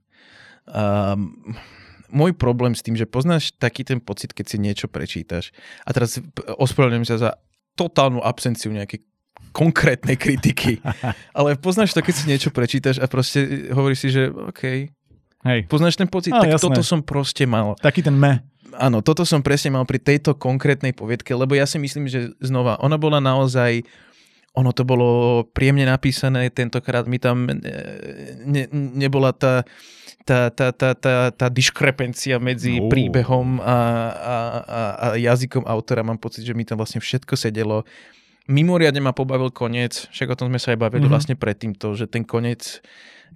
Um, 0.66 1.36
môj 2.12 2.36
problém 2.36 2.76
s 2.76 2.84
tým, 2.84 2.94
že 2.94 3.08
poznáš 3.08 3.56
taký 3.56 3.82
ten 3.82 3.98
pocit, 3.98 4.36
keď 4.36 4.46
si 4.46 4.56
niečo 4.60 4.86
prečítaš. 4.86 5.50
A 5.82 5.96
teraz 5.96 6.20
ospravedlňujem 6.46 7.08
sa 7.08 7.16
za 7.18 7.30
totálnu 7.74 8.20
absenciu 8.20 8.70
nejakej 8.70 9.02
konkrétnej 9.50 10.16
kritiky. 10.20 10.78
Ale 11.38 11.56
poznáš 11.56 11.96
to, 11.96 12.04
keď 12.04 12.14
si 12.14 12.24
niečo 12.28 12.50
prečítaš 12.52 13.00
a 13.00 13.08
proste 13.08 13.72
hovoríš 13.72 13.98
si, 14.04 14.08
že 14.12 14.28
OK. 14.28 14.92
Hej. 15.42 15.60
Poznáš 15.66 15.98
ten 15.98 16.06
pocit? 16.06 16.30
No, 16.30 16.44
tak 16.44 16.54
jasné. 16.54 16.64
toto 16.70 16.82
som 16.86 17.02
proste 17.02 17.48
mal. 17.48 17.74
Taký 17.80 18.06
ten 18.06 18.14
me. 18.14 18.46
Áno, 18.78 19.04
toto 19.04 19.26
som 19.28 19.44
presne 19.44 19.74
mal 19.74 19.84
pri 19.84 20.00
tejto 20.00 20.32
konkrétnej 20.32 20.96
poviedke, 20.96 21.36
lebo 21.36 21.52
ja 21.52 21.68
si 21.68 21.76
myslím, 21.76 22.08
že 22.08 22.32
znova, 22.40 22.80
ona 22.80 22.96
bola 22.96 23.20
naozaj 23.20 23.84
ono 24.52 24.70
to 24.76 24.84
bolo 24.84 25.08
príjemne 25.48 25.88
napísané, 25.88 26.52
tentokrát 26.52 27.08
mi 27.08 27.16
tam 27.16 27.48
e, 27.48 27.56
ne, 28.44 28.68
nebola 28.72 29.32
tá 29.32 29.64
tá, 30.22 30.54
tá, 30.54 30.70
tá, 30.70 30.94
tá, 30.94 31.34
tá 31.34 31.46
diškrepencia 31.50 32.38
medzi 32.38 32.78
no. 32.78 32.86
príbehom 32.86 33.58
a, 33.58 33.78
a, 34.14 34.36
a, 34.62 34.80
a 34.94 35.06
jazykom 35.18 35.66
autora. 35.66 36.06
Mám 36.06 36.22
pocit, 36.22 36.46
že 36.46 36.54
mi 36.54 36.62
tam 36.62 36.78
vlastne 36.78 37.02
všetko 37.02 37.34
sedelo. 37.34 37.82
Mimoriadne 38.46 39.02
ma 39.02 39.14
pobavil 39.14 39.50
koniec, 39.54 40.06
však 40.10 40.34
o 40.34 40.38
tom 40.38 40.50
sme 40.50 40.62
sa 40.62 40.74
aj 40.74 40.78
bavili 40.78 41.06
mm-hmm. 41.06 41.14
vlastne 41.14 41.34
predtým, 41.38 41.78
to, 41.78 41.94
že 41.94 42.10
ten 42.10 42.26
koniec, 42.26 42.82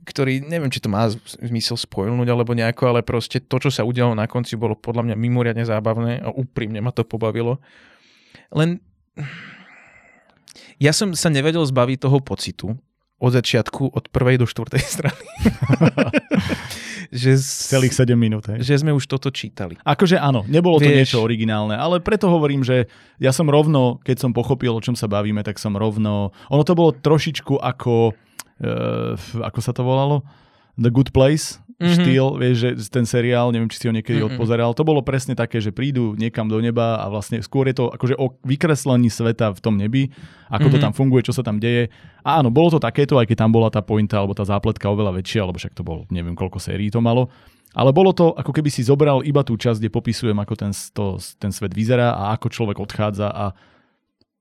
ktorý, 0.03 0.43
neviem, 0.43 0.71
či 0.71 0.83
to 0.83 0.91
má 0.91 1.07
zmysel 1.43 1.79
spojnúť 1.79 2.27
alebo 2.27 2.55
nejako, 2.55 2.91
ale 2.91 3.01
proste 3.07 3.39
to, 3.39 3.59
čo 3.63 3.71
sa 3.71 3.87
udialo 3.87 4.19
na 4.19 4.27
konci, 4.27 4.59
bolo 4.59 4.75
podľa 4.75 5.11
mňa 5.11 5.17
mimoriadne 5.19 5.63
zábavné 5.67 6.23
a 6.23 6.31
úprimne 6.35 6.83
ma 6.83 6.91
to 6.91 7.07
pobavilo. 7.07 7.63
Len 8.51 8.83
ja 10.77 10.93
som 10.93 11.13
sa 11.17 11.33
nevedel 11.33 11.65
zbaviť 11.65 11.99
toho 12.05 12.19
pocitu, 12.21 12.77
od 13.17 13.33
začiatku, 13.33 13.97
od 13.97 14.13
prvej 14.13 14.37
do 14.37 14.47
štvrtej 14.47 14.83
strany. 15.01 15.25
že 17.09 17.39
z, 17.41 17.49
Celých 17.73 17.97
7 17.97 18.13
minút. 18.13 18.45
Hej. 18.53 18.61
Že 18.61 18.75
sme 18.85 18.93
už 18.93 19.09
toto 19.09 19.33
čítali. 19.33 19.81
Akože 19.87 20.21
áno, 20.21 20.45
nebolo 20.45 20.77
to 20.77 20.91
niečo 20.91 21.25
originálne, 21.25 21.73
ale 21.79 22.05
preto 22.05 22.29
hovorím, 22.29 22.61
že 22.61 22.91
ja 23.17 23.33
som 23.33 23.49
rovno, 23.49 24.03
keď 24.05 24.17
som 24.21 24.31
pochopil, 24.37 24.75
o 24.75 24.85
čom 24.85 24.93
sa 24.93 25.09
bavíme, 25.09 25.41
tak 25.41 25.57
som 25.57 25.73
rovno... 25.73 26.35
Ono 26.53 26.63
to 26.67 26.77
bolo 26.77 26.93
trošičku 26.93 27.57
ako... 27.57 28.13
Uh, 28.57 29.17
ako 29.45 29.61
sa 29.61 29.73
to 29.73 29.85
volalo? 29.85 30.25
The 30.77 30.93
Good 30.93 31.13
Place, 31.13 31.61
mm-hmm. 31.77 31.97
štýl, 31.97 32.27
vieš, 32.41 32.57
že 32.59 32.71
ten 32.89 33.05
seriál, 33.05 33.53
neviem, 33.53 33.69
či 33.69 33.81
si 33.81 33.87
ho 33.89 33.93
niekedy 33.93 34.21
mm-hmm. 34.21 34.37
odpozeral, 34.37 34.73
to 34.73 34.85
bolo 34.85 35.05
presne 35.05 35.37
také, 35.37 35.61
že 35.61 35.73
prídu 35.73 36.17
niekam 36.17 36.49
do 36.49 36.57
neba 36.59 37.01
a 37.01 37.07
vlastne 37.13 37.41
skôr 37.45 37.69
je 37.69 37.77
to 37.77 37.93
akože 37.93 38.17
o 38.17 38.37
vykreslení 38.45 39.13
sveta 39.13 39.53
v 39.53 39.61
tom 39.61 39.77
nebi, 39.77 40.09
ako 40.49 40.69
mm-hmm. 40.69 40.73
to 40.73 40.79
tam 40.79 40.93
funguje, 40.97 41.23
čo 41.29 41.37
sa 41.37 41.45
tam 41.45 41.61
deje. 41.61 41.93
A 42.25 42.41
áno, 42.41 42.49
bolo 42.49 42.75
to 42.75 42.81
takéto, 42.81 43.21
aj 43.21 43.29
keď 43.29 43.47
tam 43.47 43.53
bola 43.53 43.69
tá 43.69 43.85
pointa 43.85 44.19
alebo 44.19 44.33
tá 44.33 44.43
zápletka 44.49 44.89
oveľa 44.89 45.21
väčšia, 45.21 45.45
alebo 45.45 45.61
však 45.61 45.77
to 45.77 45.85
bol, 45.85 46.09
neviem, 46.09 46.35
koľko 46.35 46.59
sérií 46.59 46.89
to 46.89 47.05
malo. 47.05 47.29
Ale 47.77 47.93
bolo 47.93 48.17
to, 48.17 48.33
ako 48.33 48.57
keby 48.57 48.73
si 48.73 48.81
zobral 48.81 49.21
iba 49.21 49.45
tú 49.45 49.53
časť, 49.53 49.85
kde 49.85 49.93
popisujem, 49.93 50.39
ako 50.41 50.55
ten, 50.57 50.73
to, 50.73 51.21
ten 51.37 51.53
svet 51.53 51.77
vyzerá 51.77 52.17
a 52.17 52.33
ako 52.33 52.49
človek 52.49 52.81
odchádza 52.81 53.29
a 53.29 53.53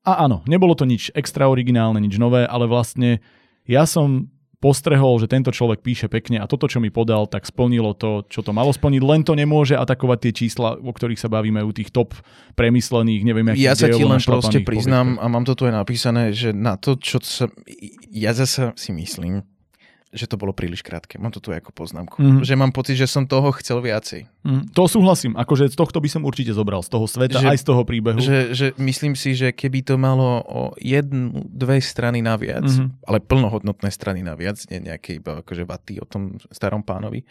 a 0.05 0.29
áno, 0.29 0.45
nebolo 0.45 0.77
to 0.77 0.85
nič 0.85 1.09
extra 1.17 1.49
originálne, 1.49 1.97
nič 1.97 2.21
nové, 2.21 2.45
ale 2.45 2.69
vlastne 2.69 3.25
ja 3.65 3.89
som 3.89 4.29
postrehol, 4.65 5.21
že 5.21 5.29
tento 5.29 5.53
človek 5.53 5.85
píše 5.85 6.09
pekne 6.09 6.41
a 6.41 6.49
toto, 6.49 6.65
čo 6.65 6.81
mi 6.81 6.89
podal, 6.89 7.29
tak 7.29 7.45
splnilo 7.45 7.93
to, 7.93 8.25
čo 8.25 8.41
to 8.41 8.49
malo 8.49 8.73
splniť. 8.73 9.01
Len 9.05 9.21
to 9.21 9.37
nemôže 9.37 9.77
atakovať 9.77 10.17
tie 10.25 10.33
čísla, 10.33 10.81
o 10.81 10.89
ktorých 10.89 11.21
sa 11.21 11.29
bavíme 11.29 11.61
u 11.61 11.69
tých 11.69 11.93
top 11.93 12.17
premyslených, 12.57 13.21
neviem, 13.21 13.53
Ja 13.53 13.77
sa 13.77 13.93
ti 13.93 14.01
len 14.01 14.17
proste 14.17 14.65
priznám 14.65 15.21
a 15.21 15.29
mám 15.29 15.45
to 15.45 15.53
tu 15.53 15.69
aj 15.69 15.85
napísané, 15.85 16.33
že 16.33 16.49
na 16.49 16.81
to, 16.81 16.97
čo 16.97 17.21
sa... 17.21 17.45
Ja 18.09 18.33
zase 18.33 18.73
si 18.73 18.89
myslím, 18.89 19.45
že 20.15 20.31
to 20.31 20.39
bolo 20.39 20.55
príliš 20.55 20.79
krátke. 20.79 21.19
Mám 21.19 21.35
to 21.35 21.43
tu 21.43 21.51
ako 21.51 21.75
poznámku. 21.75 22.17
Mm-hmm. 22.23 22.47
Že 22.47 22.53
mám 22.55 22.71
pocit, 22.71 22.95
že 22.95 23.05
som 23.05 23.27
toho 23.27 23.51
chcel 23.59 23.83
viacej. 23.83 24.25
Mm, 24.47 24.71
to 24.71 24.87
súhlasím. 24.87 25.35
Akože 25.35 25.67
z 25.67 25.75
tohto 25.75 25.99
by 25.99 26.07
som 26.07 26.23
určite 26.23 26.55
zobral. 26.55 26.79
Z 26.79 26.95
toho 26.95 27.03
sveta, 27.03 27.43
že, 27.43 27.51
aj 27.51 27.59
z 27.59 27.65
toho 27.67 27.83
príbehu. 27.83 28.23
Že, 28.23 28.39
že 28.55 28.67
myslím 28.79 29.19
si, 29.19 29.35
že 29.35 29.51
keby 29.51 29.83
to 29.83 29.99
malo 29.99 30.39
o 30.47 30.71
jednu, 30.79 31.43
dve 31.51 31.83
strany 31.83 32.23
naviac, 32.23 32.63
mm-hmm. 32.63 33.03
ale 33.03 33.19
plnohodnotné 33.19 33.91
strany 33.91 34.23
naviac, 34.23 34.55
nie 34.71 34.79
nejaké 34.87 35.19
iba 35.19 35.43
akože 35.43 35.67
vaty 35.67 35.99
o 35.99 36.07
tom 36.07 36.39
starom 36.47 36.79
pánovi, 36.79 37.27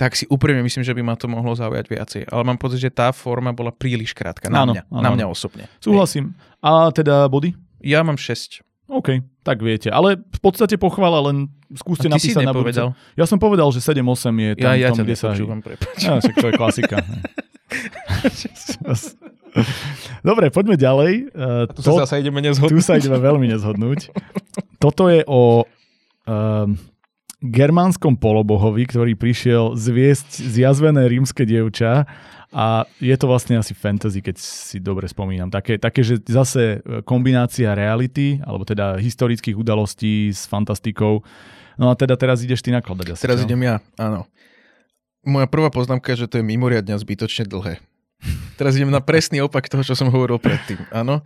tak 0.00 0.16
si 0.16 0.24
úprimne 0.32 0.64
myslím, 0.64 0.80
že 0.80 0.96
by 0.96 1.02
ma 1.04 1.12
to 1.12 1.28
mohlo 1.28 1.52
zaujať 1.52 1.84
viacej. 1.84 2.22
Ale 2.32 2.40
mám 2.48 2.56
pocit, 2.56 2.80
že 2.80 2.88
tá 2.88 3.12
forma 3.12 3.52
bola 3.52 3.68
príliš 3.68 4.16
krátka. 4.16 4.48
Na 4.48 4.64
áno, 4.64 4.72
mňa. 4.72 4.88
Áno, 4.88 5.04
na 5.04 5.10
mňa 5.12 5.26
osobne. 5.28 5.68
Súhlasím. 5.76 6.32
A 6.64 6.88
teda 6.88 7.28
body? 7.28 7.52
Ja 7.84 8.00
mám 8.00 8.16
6. 8.16 8.64
OK, 8.90 9.22
tak 9.46 9.62
viete. 9.62 9.86
Ale 9.86 10.18
v 10.18 10.40
podstate 10.42 10.74
pochvala, 10.74 11.22
len 11.30 11.46
skúste 11.78 12.10
napísať 12.10 12.42
na 12.42 12.50
budúce. 12.50 12.82
Ja 13.14 13.22
som 13.22 13.38
povedal, 13.38 13.70
že 13.70 13.78
7-8 13.78 14.02
je 14.34 14.50
tam, 14.58 14.74
ja, 14.74 14.74
ja 14.74 14.90
tom, 14.90 15.06
kde 15.06 15.14
sa... 15.14 15.30
Ja, 16.02 16.18
však 16.18 16.34
to 16.34 16.46
je 16.50 16.54
klasika. 16.58 16.98
Dobre, 20.26 20.50
poďme 20.50 20.74
ďalej. 20.78 21.12
Uh, 21.30 21.66
tu 21.70 21.82
to, 21.86 21.98
sa 21.98 22.06
zase 22.06 22.22
ideme 22.22 22.42
nezhodnúť. 22.42 22.70
Tu 22.70 22.82
sa 22.82 22.98
ideme 22.98 23.18
veľmi 23.18 23.46
nezhodnúť. 23.50 24.10
Toto 24.82 25.06
je 25.10 25.22
o 25.26 25.62
uh, 25.62 26.66
germánskom 27.40 28.20
polobohovi, 28.20 28.84
ktorý 28.84 29.12
prišiel 29.16 29.72
zviesť 29.72 30.44
zjazvené 30.44 31.08
rímske 31.08 31.48
dievča 31.48 32.04
a 32.50 32.84
je 33.00 33.14
to 33.16 33.30
vlastne 33.30 33.56
asi 33.56 33.72
fantasy, 33.72 34.20
keď 34.20 34.36
si 34.36 34.82
dobre 34.82 35.08
spomínam. 35.08 35.48
Také, 35.48 35.78
také, 35.78 36.02
že 36.02 36.18
zase 36.20 36.82
e, 36.82 37.00
kombinácia 37.06 37.72
reality, 37.72 38.42
alebo 38.42 38.66
teda 38.66 38.98
historických 38.98 39.54
udalostí 39.54 40.34
s 40.34 40.50
fantastikou. 40.50 41.22
No 41.80 41.88
a 41.88 41.94
teda 41.94 42.18
teraz 42.18 42.42
ideš 42.42 42.60
ty 42.60 42.74
nakladať 42.74 43.14
asi. 43.14 43.22
Teraz 43.22 43.40
čo? 43.40 43.46
idem 43.46 43.62
ja, 43.64 43.74
áno. 43.96 44.26
Moja 45.22 45.46
prvá 45.46 45.70
poznámka 45.70 46.12
je, 46.12 46.26
že 46.26 46.30
to 46.32 46.36
je 46.40 46.44
mimoriadne 46.44 46.96
zbytočne 46.98 47.46
dlhé. 47.46 47.78
Teraz 48.60 48.76
idem 48.76 48.92
na 48.92 49.00
presný 49.00 49.40
opak 49.40 49.68
toho, 49.72 49.80
čo 49.80 49.96
som 49.96 50.12
hovoril 50.12 50.36
predtým. 50.36 50.76
Áno, 50.92 51.24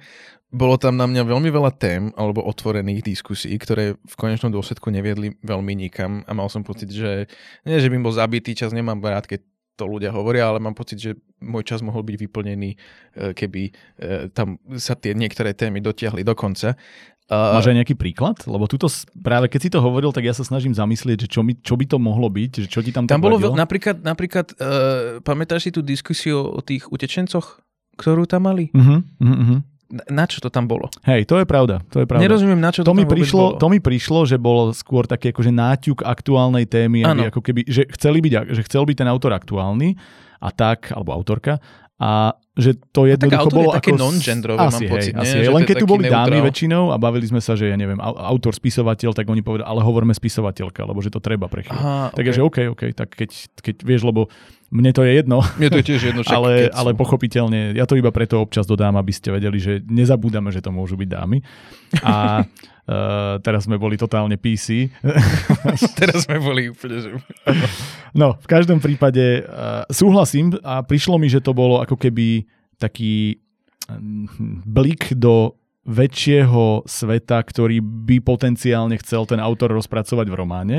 bolo 0.55 0.79
tam 0.79 0.95
na 0.95 1.11
mňa 1.11 1.27
veľmi 1.27 1.51
veľa 1.51 1.73
tém 1.75 2.15
alebo 2.15 2.47
otvorených 2.47 3.03
diskusí, 3.03 3.51
ktoré 3.59 3.99
v 3.99 4.15
konečnom 4.15 4.55
dôsledku 4.55 4.87
neviedli 4.95 5.35
veľmi 5.43 5.75
nikam 5.75 6.23
a 6.25 6.33
mal 6.33 6.47
som 6.47 6.63
pocit, 6.63 6.95
že 6.95 7.27
nie, 7.67 7.83
že 7.83 7.91
by 7.91 7.99
bol 7.99 8.15
zabitý 8.15 8.55
čas, 8.55 8.71
nemám 8.71 9.03
rád, 9.03 9.27
keď 9.27 9.43
to 9.75 9.91
ľudia 9.91 10.15
hovoria, 10.15 10.47
ale 10.47 10.63
mám 10.63 10.79
pocit, 10.79 11.03
že 11.03 11.19
môj 11.43 11.67
čas 11.67 11.83
mohol 11.83 12.07
byť 12.07 12.17
vyplnený, 12.23 12.71
e, 12.71 12.77
keby 13.35 13.63
e, 13.67 13.73
tam 14.31 14.63
sa 14.79 14.95
tie 14.95 15.19
niektoré 15.19 15.51
témy 15.51 15.83
dotiahli 15.83 16.23
do 16.23 16.39
konca. 16.39 16.79
Uh, 17.25 17.57
Máš 17.57 17.73
aj 17.73 17.77
nejaký 17.81 17.97
príklad? 17.97 18.37
Lebo 18.45 18.69
tuto 18.69 18.85
práve 19.25 19.49
keď 19.49 19.61
si 19.65 19.71
to 19.73 19.81
hovoril, 19.81 20.13
tak 20.13 20.29
ja 20.29 20.37
sa 20.37 20.45
snažím 20.45 20.77
zamyslieť, 20.77 21.25
že 21.25 21.29
čo, 21.33 21.41
mi, 21.41 21.57
čo 21.57 21.73
by 21.73 21.89
to 21.89 21.97
mohlo 21.97 22.29
byť, 22.29 22.65
že 22.65 22.69
čo 22.69 22.85
ti 22.85 22.93
tam 22.93 23.09
Tam 23.09 23.25
bolo 23.25 23.41
veľ, 23.41 23.57
napríklad, 23.57 24.05
napríklad 24.05 24.53
uh, 24.61 25.25
pamätáš 25.25 25.69
si 25.69 25.71
tú 25.73 25.81
diskusiu 25.81 26.45
o 26.45 26.61
tých 26.61 26.85
utečencoch, 26.93 27.65
ktorú 27.97 28.29
tam 28.29 28.45
mali? 28.45 28.69
Uh-huh, 28.77 29.01
uh-huh. 29.25 29.65
Na, 29.89 30.05
na 30.13 30.25
čo 30.29 30.45
to 30.45 30.53
tam 30.53 30.69
bolo? 30.69 30.93
Hej, 31.09 31.25
to 31.25 31.41
je 31.41 31.47
pravda. 31.49 31.81
To 31.97 32.05
je 32.05 32.07
pravda. 32.09 32.29
Nerozumiem, 32.29 32.61
na 32.61 32.69
čo 32.69 32.85
to, 32.85 32.93
to 32.93 32.99
mi 32.99 33.09
prišlo, 33.09 33.57
bolo. 33.57 33.61
To 33.61 33.67
mi 33.73 33.81
prišlo, 33.81 34.21
že 34.29 34.37
bolo 34.37 34.77
skôr 34.77 35.09
taký 35.09 35.33
akože 35.33 35.49
náťuk 35.49 36.05
aktuálnej 36.05 36.69
témy, 36.69 37.09
aby 37.09 37.33
ako 37.33 37.41
keby, 37.41 37.65
že, 37.65 37.89
chceli 37.97 38.21
byť, 38.21 38.53
že 38.53 38.63
chcel 38.69 38.85
byť 38.85 38.97
ten 39.01 39.09
autor 39.09 39.33
aktuálny 39.33 39.97
a 40.45 40.53
tak, 40.53 40.93
alebo 40.93 41.17
autorka, 41.17 41.57
a 41.95 42.35
že 42.55 42.79
to 42.95 43.07
jednoducho 43.11 43.51
bolo 43.51 43.71
je 43.75 43.79
také 43.83 43.91
ako... 43.95 43.99
non-genderové, 43.99 44.59
asi, 44.63 44.87
mám 44.87 44.95
pocit. 44.95 45.15
Hej, 45.15 45.23
asi, 45.27 45.37
hej. 45.43 45.51
Len 45.51 45.63
keď 45.67 45.77
tu 45.83 45.87
boli 45.91 46.07
neutrál. 46.07 46.27
dámy 46.31 46.39
väčšinou 46.47 46.85
a 46.95 46.97
bavili 47.03 47.27
sme 47.27 47.43
sa, 47.43 47.59
že 47.59 47.67
ja 47.67 47.75
neviem, 47.75 47.99
autor, 48.03 48.55
spisovateľ, 48.55 49.11
tak 49.11 49.27
oni 49.27 49.43
povedali, 49.43 49.67
ale 49.67 49.83
hovoríme 49.83 50.15
spisovateľka, 50.15 50.87
lebo 50.87 51.03
že 51.03 51.11
to 51.11 51.19
treba 51.19 51.51
pre 51.51 51.67
chvíľu. 51.67 52.15
Takže 52.15 52.41
OK, 52.47 52.59
OK, 52.75 52.83
tak 52.95 53.11
keď, 53.15 53.31
keď 53.59 53.77
vieš, 53.83 54.07
lebo 54.07 54.31
mne 54.75 54.91
to 54.91 55.07
je 55.07 55.23
jedno. 55.23 55.39
Mne 55.55 55.71
to 55.71 55.79
je 55.79 55.87
tiež 55.87 56.03
jedno, 56.11 56.23
však, 56.27 56.35
ale, 56.35 56.53
ale 56.75 56.91
pochopiteľne, 56.99 57.79
ja 57.79 57.87
to 57.87 57.95
iba 57.95 58.11
preto 58.11 58.43
občas 58.43 58.67
dodám, 58.67 58.99
aby 58.99 59.15
ste 59.15 59.31
vedeli, 59.31 59.63
že 59.63 59.79
nezabúdame, 59.87 60.51
že 60.51 60.59
to 60.59 60.75
môžu 60.75 60.99
byť 60.99 61.09
dámy. 61.15 61.39
A 62.03 62.43
uh, 62.43 63.39
teraz 63.47 63.71
sme 63.71 63.79
boli 63.79 63.95
totálne 63.95 64.35
PC. 64.35 64.91
teraz 66.01 66.27
sme 66.27 66.43
boli 66.43 66.75
úplne, 66.75 66.97
že... 66.99 67.09
no, 68.19 68.35
v 68.35 68.47
každom 68.51 68.83
prípade 68.83 69.47
uh, 69.47 69.87
súhlasím 69.87 70.59
a 70.67 70.83
prišlo 70.83 71.23
mi, 71.23 71.31
že 71.31 71.39
to 71.39 71.55
bolo 71.55 71.79
ako 71.79 71.95
keby 71.95 72.43
taký 72.75 73.39
hm, 73.87 74.67
blik 74.67 75.15
do 75.15 75.55
väčšieho 75.85 76.89
sveta, 76.89 77.39
ktorý 77.45 77.79
by 77.79 78.25
potenciálne 78.25 78.97
chcel 79.05 79.29
ten 79.29 79.39
autor 79.39 79.71
rozpracovať 79.77 80.27
v 80.33 80.35
románe 80.35 80.79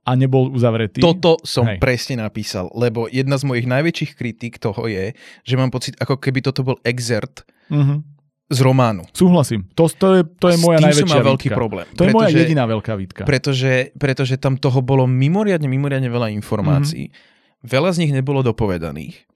a 0.00 0.10
nebol 0.16 0.48
uzavretý. 0.48 1.04
Toto 1.04 1.36
som 1.44 1.68
Hej. 1.68 1.78
presne 1.78 2.24
napísal, 2.24 2.72
lebo 2.72 3.04
jedna 3.06 3.36
z 3.36 3.44
mojich 3.44 3.68
najväčších 3.68 4.12
kritík 4.16 4.56
toho 4.56 4.88
je, 4.88 5.12
že 5.44 5.54
mám 5.60 5.68
pocit, 5.68 5.96
ako 6.00 6.16
keby 6.16 6.40
toto 6.40 6.64
bol 6.64 6.80
exert 6.88 7.44
uh-huh. 7.68 8.00
z 8.48 8.58
románu. 8.64 9.04
Súhlasím. 9.12 9.68
To, 9.76 9.92
to, 9.92 10.20
je, 10.20 10.22
to 10.40 10.46
je 10.50 10.58
moja 10.58 10.80
najväčšia 10.80 11.20
veľký 11.20 11.48
problém. 11.52 11.84
To 11.94 12.08
pretože, 12.08 12.10
je 12.10 12.16
moja 12.16 12.28
jediná 12.32 12.64
veľká 12.64 12.92
výtka. 12.96 13.22
Pretože, 13.28 13.92
pretože 14.00 14.40
tam 14.40 14.56
toho 14.56 14.80
bolo 14.80 15.04
mimoriadne, 15.04 15.68
mimoriadne 15.68 16.08
veľa 16.08 16.32
informácií. 16.32 17.12
Uh-huh. 17.12 17.28
Veľa 17.60 17.92
z 17.92 18.08
nich 18.08 18.12
nebolo 18.16 18.40
dopovedaných. 18.40 19.28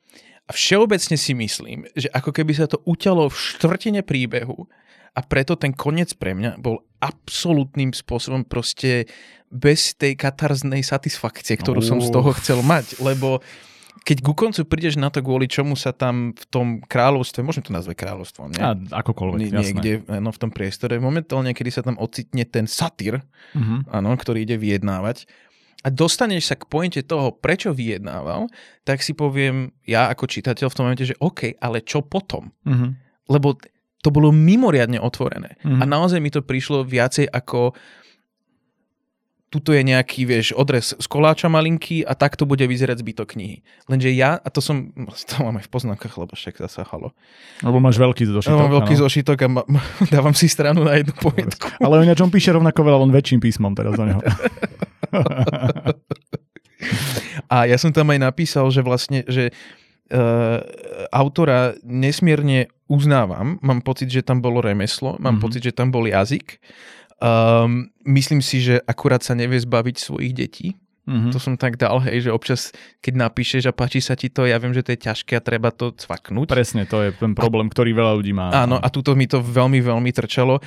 A 0.44 0.52
všeobecne 0.52 1.16
si 1.16 1.32
myslím, 1.32 1.88
že 1.96 2.08
ako 2.12 2.32
keby 2.32 2.52
sa 2.52 2.68
to 2.68 2.80
uťalo 2.84 3.32
v 3.32 3.36
štvrtine 3.36 4.00
príbehu 4.04 4.68
a 5.14 5.20
preto 5.24 5.56
ten 5.56 5.72
koniec 5.72 6.12
pre 6.16 6.36
mňa 6.36 6.60
bol 6.60 6.84
absolútnym 7.00 7.96
spôsobom 7.96 8.44
proste 8.44 9.08
bez 9.54 9.94
tej 9.94 10.18
katarznej 10.18 10.82
satisfakcie, 10.82 11.54
ktorú 11.54 11.78
uh. 11.78 11.86
som 11.86 11.98
z 12.02 12.10
toho 12.10 12.34
chcel 12.42 12.58
mať, 12.66 12.98
lebo 12.98 13.38
keď 14.04 14.20
ku 14.20 14.34
koncu 14.36 14.66
prídeš 14.68 15.00
na 15.00 15.08
to, 15.08 15.24
kvôli 15.24 15.48
čomu 15.48 15.78
sa 15.78 15.94
tam 15.94 16.36
v 16.36 16.44
tom 16.50 16.66
kráľovstve, 16.84 17.40
môžem 17.40 17.64
to 17.64 17.72
nazvať 17.72 18.04
kráľovstvom, 18.04 18.52
nie? 18.52 18.60
A 18.60 18.76
akokoľvek, 19.00 19.38
Nie, 19.40 19.64
Niekde 19.64 19.92
no, 20.20 20.28
v 20.28 20.38
tom 20.42 20.50
priestore, 20.52 21.00
momentálne, 21.00 21.56
kedy 21.56 21.70
sa 21.72 21.80
tam 21.86 21.96
ocitne 21.96 22.44
ten 22.44 22.68
satyr, 22.68 23.24
uh-huh. 23.56 23.80
ano, 23.88 24.12
ktorý 24.12 24.44
ide 24.44 24.60
vyjednávať, 24.60 25.24
a 25.84 25.92
dostaneš 25.92 26.48
sa 26.48 26.56
k 26.56 26.64
pointe 26.64 27.00
toho, 27.04 27.32
prečo 27.32 27.76
vyjednával, 27.76 28.48
tak 28.88 29.04
si 29.04 29.12
poviem 29.12 29.68
ja 29.84 30.08
ako 30.08 30.24
čitateľ 30.28 30.72
v 30.72 30.76
tom 30.76 30.84
momente, 30.88 31.04
že 31.04 31.16
OK, 31.20 31.60
ale 31.60 31.84
čo 31.84 32.00
potom? 32.00 32.52
Uh-huh. 32.64 32.96
Lebo 33.28 33.56
to 34.04 34.12
bolo 34.12 34.28
mimoriadne 34.28 35.00
otvorené. 35.00 35.56
Mm-hmm. 35.64 35.80
A 35.80 35.84
naozaj 35.88 36.20
mi 36.20 36.28
to 36.28 36.44
prišlo 36.44 36.84
viacej 36.84 37.24
ako 37.24 37.72
tuto 39.54 39.70
je 39.70 39.86
nejaký, 39.86 40.26
vieš, 40.26 40.50
odres 40.58 40.98
z 40.98 41.06
koláča 41.06 41.46
malinký 41.46 42.02
a 42.02 42.18
takto 42.18 42.42
bude 42.42 42.66
vyzerať 42.66 43.06
zbytok 43.06 43.38
knihy. 43.38 43.62
Lenže 43.86 44.10
ja, 44.10 44.42
a 44.42 44.48
to 44.50 44.58
som, 44.58 44.90
to 45.30 45.34
mám 45.46 45.62
aj 45.62 45.66
v 45.66 45.70
poznámkach, 45.70 46.18
lebo 46.18 46.34
však 46.34 46.58
zase 46.58 46.82
halo. 46.90 47.14
Lebo 47.62 47.78
máš 47.78 48.02
veľký 48.02 48.26
zošitok. 48.34 48.58
Mám 48.58 48.74
veľký 48.82 48.98
ano. 48.98 49.02
zošitok 49.06 49.38
a 49.38 49.46
ma, 49.46 49.62
dávam 50.14 50.34
si 50.34 50.50
stranu 50.50 50.82
na 50.82 50.98
jednu 50.98 51.14
pointku. 51.14 51.78
Ale 51.78 52.02
on 52.02 52.10
čom 52.18 52.34
píše 52.34 52.50
rovnako 52.50 52.82
veľa, 52.82 52.98
len 53.06 53.14
väčším 53.14 53.38
písmom 53.38 53.78
teraz 53.78 53.94
do 53.94 54.02
neho. 54.02 54.18
a 57.54 57.70
ja 57.70 57.78
som 57.78 57.94
tam 57.94 58.10
aj 58.10 58.18
napísal, 58.18 58.66
že 58.74 58.82
vlastne, 58.82 59.22
že 59.30 59.54
uh, 60.10 60.58
autora 61.14 61.78
nesmierne 61.86 62.66
uznávam, 62.90 63.62
mám 63.62 63.86
pocit, 63.86 64.10
že 64.10 64.26
tam 64.26 64.42
bolo 64.42 64.58
remeslo, 64.58 65.14
mám 65.22 65.38
mm-hmm. 65.38 65.42
pocit, 65.42 65.62
že 65.62 65.72
tam 65.72 65.94
bol 65.94 66.10
jazyk. 66.10 66.58
Um, 67.24 67.88
myslím 68.04 68.44
si, 68.44 68.60
že 68.60 68.84
akurát 68.84 69.24
sa 69.24 69.32
nevie 69.32 69.56
zbaviť 69.56 69.96
svojich 69.96 70.36
detí. 70.36 70.76
Mm-hmm. 71.08 71.32
To 71.32 71.38
som 71.40 71.56
tak 71.56 71.80
dal, 71.80 72.00
hej, 72.04 72.28
že 72.28 72.30
občas, 72.32 72.72
keď 73.00 73.28
napíšeš 73.28 73.68
a 73.68 73.76
páči 73.76 74.04
sa 74.04 74.12
ti 74.12 74.28
to, 74.28 74.44
ja 74.44 74.60
viem, 74.60 74.76
že 74.76 74.84
to 74.84 74.92
je 74.92 75.04
ťažké 75.08 75.36
a 75.36 75.44
treba 75.44 75.72
to 75.72 75.92
cvaknúť. 75.96 76.52
Presne, 76.52 76.84
to 76.84 77.00
je 77.00 77.16
ten 77.16 77.32
problém, 77.32 77.68
a, 77.68 77.72
ktorý 77.72 77.96
veľa 77.96 78.12
ľudí 78.20 78.32
má. 78.36 78.52
Áno, 78.52 78.76
a 78.76 78.88
túto 78.88 79.16
mi 79.16 79.24
to 79.24 79.40
veľmi, 79.40 79.80
veľmi 79.84 80.10
trčalo. 80.12 80.60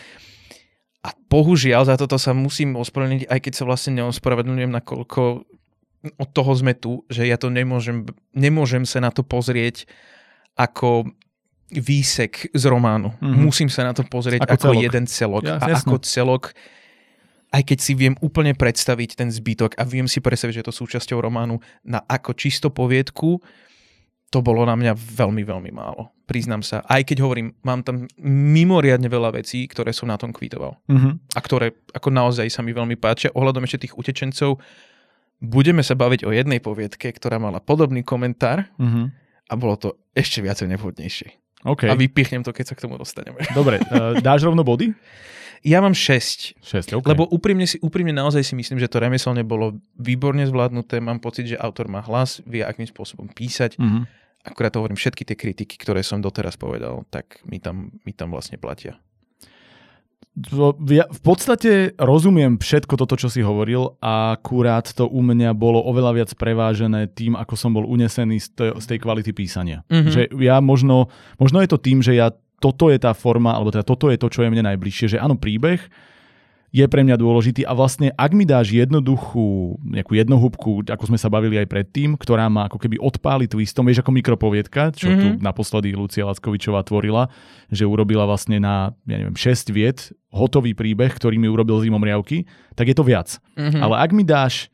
A 1.06 1.10
bohužiaľ, 1.30 1.89
za 1.89 1.96
toto 1.98 2.17
sa 2.17 2.34
musím 2.34 2.74
ospravedlniť, 2.78 3.30
aj 3.30 3.39
keď 3.41 3.54
sa 3.54 3.63
vlastne 3.65 4.02
neospravedlňujem, 4.02 4.72
nakoľko 4.74 5.22
od 6.06 6.30
toho 6.34 6.52
sme 6.54 6.74
tu, 6.78 7.02
že 7.10 7.26
ja 7.26 7.38
to 7.41 7.50
nemôžem, 7.50 8.06
nemôžem 8.34 8.86
sa 8.86 9.02
na 9.02 9.10
to 9.10 9.26
pozrieť 9.26 9.89
ako 10.58 11.13
výsek 11.71 12.47
z 12.56 12.63
románu. 12.71 13.12
Mm-hmm. 13.19 13.43
Musím 13.43 13.67
sa 13.67 13.84
na 13.84 13.91
to 13.91 14.08
pozrieť 14.08 14.47
ako, 14.47 14.53
ako 14.56 14.67
celok. 14.71 14.84
jeden 14.88 15.06
celok. 15.08 15.43
Ja, 15.43 15.56
a 15.60 15.67
jasne. 15.67 15.84
ako 15.84 15.95
celok, 15.99 16.43
aj 17.51 17.63
keď 17.63 17.80
si 17.80 17.93
viem 17.95 18.15
úplne 18.23 18.56
predstaviť 18.56 19.19
ten 19.19 19.30
zbytok 19.32 19.75
a 19.75 19.84
viem 19.84 20.08
si 20.08 20.23
predstaviť, 20.23 20.53
že 20.56 20.62
je 20.63 20.67
to 20.67 20.75
súčasťou 20.75 21.19
románu 21.19 21.60
na 21.84 21.99
ako 22.08 22.36
čisto 22.36 22.71
poviedku, 22.71 23.39
to 24.27 24.43
bolo 24.43 24.67
na 24.67 24.75
mňa 24.75 24.91
veľmi, 24.95 25.43
veľmi 25.47 25.71
málo. 25.71 26.12
Priznám 26.27 26.60
sa. 26.60 26.84
Aj 26.84 26.99
keď 26.99 27.23
hovorím, 27.23 27.56
mám 27.63 27.80
tam 27.88 28.12
mimoriadne 28.19 29.08
veľa 29.08 29.39
vecí, 29.39 29.63
ktoré 29.63 29.95
som 29.95 30.12
na 30.12 30.19
tom 30.19 30.36
kvitoval. 30.36 30.75
Mm-hmm. 30.91 31.13
A 31.32 31.39
ktoré 31.39 31.71
ako 31.95 32.12
naozaj 32.12 32.51
sa 32.51 32.60
mi 32.60 32.75
veľmi 32.75 32.99
páčia. 32.99 33.32
Ohľadom 33.32 33.63
ešte 33.63 33.88
tých 33.88 33.95
utečencov, 33.95 34.60
budeme 35.39 35.80
sa 35.80 35.95
baviť 35.95 36.27
o 36.27 36.36
jednej 36.36 36.60
poviedke, 36.60 37.08
ktorá 37.15 37.39
mala 37.39 37.63
podobný 37.63 38.03
komentár 38.03 38.67
mm-hmm. 38.75 39.06
a 39.47 39.53
bolo 39.56 39.75
to 39.80 39.89
ešte 40.12 40.43
viacej 40.43 40.75
nevhodnejšie. 40.75 41.46
Okay. 41.65 41.89
A 41.89 41.98
vypichnem 41.98 42.46
to, 42.46 42.54
keď 42.54 42.74
sa 42.74 42.76
k 42.78 42.84
tomu 42.86 43.00
dostaneme. 43.02 43.41
Dobre, 43.58 43.82
uh, 43.89 44.17
dáš 44.22 44.46
rovno 44.46 44.62
body? 44.62 44.93
Ja 45.65 45.82
mám 45.82 45.98
6. 45.98 46.62
6 46.62 46.93
okay. 46.93 47.10
Lebo 47.17 47.26
úprimne, 47.34 47.65
si, 47.65 47.82
úprimne 47.82 48.13
naozaj 48.13 48.46
si 48.46 48.54
myslím, 48.54 48.78
že 48.78 48.86
to 48.86 49.02
remeselne 49.02 49.41
bolo 49.41 49.82
výborne 49.98 50.46
zvládnuté. 50.46 51.02
Mám 51.02 51.17
pocit, 51.17 51.50
že 51.50 51.58
autor 51.58 51.89
má 51.89 52.06
hlas, 52.06 52.46
vie 52.46 52.62
akým 52.62 52.86
spôsobom 52.86 53.26
písať. 53.34 53.82
Mm-hmm. 53.82 54.04
Akurát 54.48 54.70
to 54.70 54.80
hovorím, 54.86 55.02
všetky 55.02 55.26
tie 55.26 55.36
kritiky, 55.36 55.76
ktoré 55.82 56.06
som 56.06 56.22
doteraz 56.22 56.56
povedal, 56.56 57.04
tak 57.10 57.41
mi 57.50 57.58
tam, 57.58 57.89
mi 58.06 58.13
tam 58.13 58.32
vlastne 58.32 58.62
platia 58.62 59.02
ja 60.93 61.10
v 61.10 61.21
podstate 61.25 61.97
rozumiem 61.97 62.62
všetko 62.62 62.93
toto, 62.93 63.17
čo 63.17 63.25
si 63.25 63.41
hovoril, 63.41 63.97
a 63.97 64.38
akurát 64.38 64.86
to 64.86 65.10
u 65.10 65.25
mňa 65.25 65.58
bolo 65.58 65.82
oveľa 65.82 66.12
viac 66.13 66.32
prevážené 66.38 67.10
tým, 67.10 67.34
ako 67.34 67.58
som 67.58 67.73
bol 67.73 67.89
unesený 67.89 68.38
z 68.38 68.47
tej, 68.53 68.69
z 68.77 68.86
tej 68.86 68.99
kvality 69.01 69.34
písania. 69.34 69.82
Mm-hmm. 69.89 70.13
Že 70.13 70.21
ja 70.45 70.62
možno, 70.62 71.10
možno 71.41 71.58
je 71.65 71.69
to 71.73 71.82
tým, 71.82 72.06
že 72.06 72.13
ja 72.13 72.30
toto 72.62 72.93
je 72.93 73.01
tá 73.01 73.17
forma, 73.17 73.58
alebo 73.58 73.73
teda 73.73 73.86
toto 73.86 74.13
je 74.13 74.17
to, 74.21 74.30
čo 74.30 74.45
je 74.45 74.53
mne 74.53 74.65
najbližšie, 74.65 75.17
že 75.17 75.21
áno, 75.21 75.38
príbeh, 75.38 75.82
je 76.67 76.84
pre 76.86 77.01
mňa 77.01 77.15
dôležitý 77.15 77.63
a 77.63 77.71
vlastne 77.71 78.12
ak 78.13 78.32
mi 78.36 78.43
dáš 78.43 78.75
jednoduchú 78.75 79.80
nejakú 79.88 80.19
jednohúbku, 80.19 80.84
ako 80.84 81.03
sme 81.08 81.19
sa 81.19 81.32
bavili 81.32 81.56
aj 81.56 81.67
predtým, 81.71 82.19
ktorá 82.19 82.51
ma 82.51 82.67
ako 82.67 82.77
keby 82.77 82.99
odpáli 82.99 83.47
twistom, 83.47 83.88
vieš 83.88 84.03
ako 84.03 84.12
mikropoviedka, 84.12 84.91
čo 84.91 85.08
mm-hmm. 85.08 85.21
tu 85.23 85.27
mhm. 85.32 85.38
naposledy 85.39 85.95
Lucia 85.95 86.27
Lackovičová 86.27 86.84
tvorila, 86.84 87.32
že 87.71 87.88
urobila 87.88 88.27
vlastne 88.27 88.60
na, 88.60 88.91
ja 89.08 89.17
neviem, 89.23 89.36
6 89.36 89.71
viet 89.71 90.12
hotový 90.27 90.75
príbeh, 90.75 91.15
ktorý 91.15 91.39
mi 91.39 91.47
urobil 91.47 91.80
zimom 91.80 92.03
riavky, 92.03 92.43
tak 92.75 92.91
je 92.91 92.95
to 92.95 93.08
viac. 93.08 93.39
Mm-hmm. 93.56 93.82
Ale 93.82 93.95
ak 94.03 94.12
mi 94.12 94.27
dáš 94.27 94.67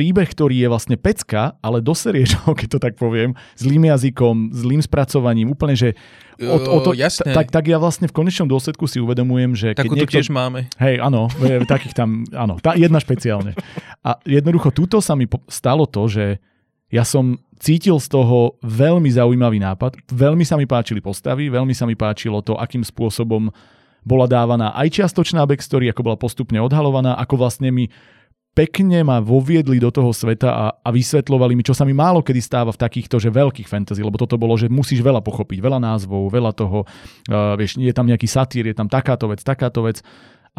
príbeh, 0.00 0.24
ktorý 0.32 0.64
je 0.64 0.68
vlastne 0.72 0.96
pecka, 0.96 1.60
ale 1.60 1.84
doserieš 1.84 2.32
ho, 2.48 2.56
keď 2.56 2.68
to 2.72 2.78
tak 2.80 2.96
poviem, 2.96 3.36
zlým 3.60 3.84
jazykom, 3.92 4.56
zlým 4.56 4.80
spracovaním, 4.80 5.52
úplne, 5.52 5.76
že 5.76 5.92
o, 6.40 6.56
o 6.56 6.80
to, 6.80 6.96
Jasné. 6.96 7.36
tak, 7.36 7.52
tak 7.52 7.68
ja 7.68 7.76
vlastne 7.76 8.08
v 8.08 8.16
konečnom 8.16 8.48
dôsledku 8.48 8.88
si 8.88 8.96
uvedomujem, 8.96 9.52
že 9.52 9.68
keď 9.76 9.92
niekto... 9.92 10.16
tiež 10.16 10.32
máme. 10.32 10.72
Hej, 10.80 11.04
áno, 11.04 11.28
takých 11.68 11.92
tam, 11.92 12.24
áno, 12.32 12.56
tá 12.56 12.72
jedna 12.72 12.96
špeciálne. 12.96 13.52
A 14.00 14.16
jednoducho 14.24 14.72
túto 14.72 15.04
sa 15.04 15.12
mi 15.12 15.28
stalo 15.52 15.84
to, 15.84 16.08
že 16.08 16.40
Ja 16.90 17.06
som 17.06 17.38
cítil 17.62 18.02
z 18.02 18.10
toho 18.10 18.58
veľmi 18.66 19.06
zaujímavý 19.14 19.62
nápad. 19.62 20.10
Veľmi 20.10 20.42
sa 20.42 20.58
mi 20.58 20.66
páčili 20.66 20.98
postavy, 20.98 21.46
veľmi 21.46 21.70
sa 21.70 21.86
mi 21.86 21.94
páčilo 21.94 22.42
to, 22.42 22.58
akým 22.58 22.82
spôsobom 22.82 23.46
bola 24.02 24.26
dávaná 24.26 24.74
aj 24.74 24.98
čiastočná 24.98 25.46
backstory, 25.46 25.86
ako 25.92 26.02
bola 26.02 26.18
postupne 26.18 26.58
odhalovaná, 26.58 27.14
ako 27.14 27.46
vlastne 27.46 27.70
mi 27.70 27.86
pekne 28.60 29.00
ma 29.00 29.24
voviedli 29.24 29.80
do 29.80 29.88
toho 29.88 30.12
sveta 30.12 30.52
a, 30.52 30.66
a 30.84 30.88
vysvetľovali 30.92 31.56
mi, 31.56 31.64
čo 31.64 31.72
sa 31.72 31.88
mi 31.88 31.96
málo 31.96 32.20
kedy 32.20 32.44
stáva 32.44 32.68
v 32.76 32.80
takýchto, 32.84 33.16
že 33.16 33.32
veľkých 33.32 33.64
fantasy, 33.64 34.04
lebo 34.04 34.20
toto 34.20 34.36
bolo, 34.36 34.52
že 34.60 34.68
musíš 34.68 35.00
veľa 35.00 35.24
pochopiť, 35.24 35.64
veľa 35.64 35.80
názvov, 35.80 36.28
veľa 36.28 36.52
toho, 36.52 36.84
uh, 36.84 37.56
vieš, 37.56 37.80
je 37.80 37.88
tam 37.96 38.04
nejaký 38.04 38.28
satír, 38.28 38.68
je 38.68 38.76
tam 38.76 38.92
takáto 38.92 39.32
vec, 39.32 39.40
takáto 39.40 39.88
vec 39.88 40.04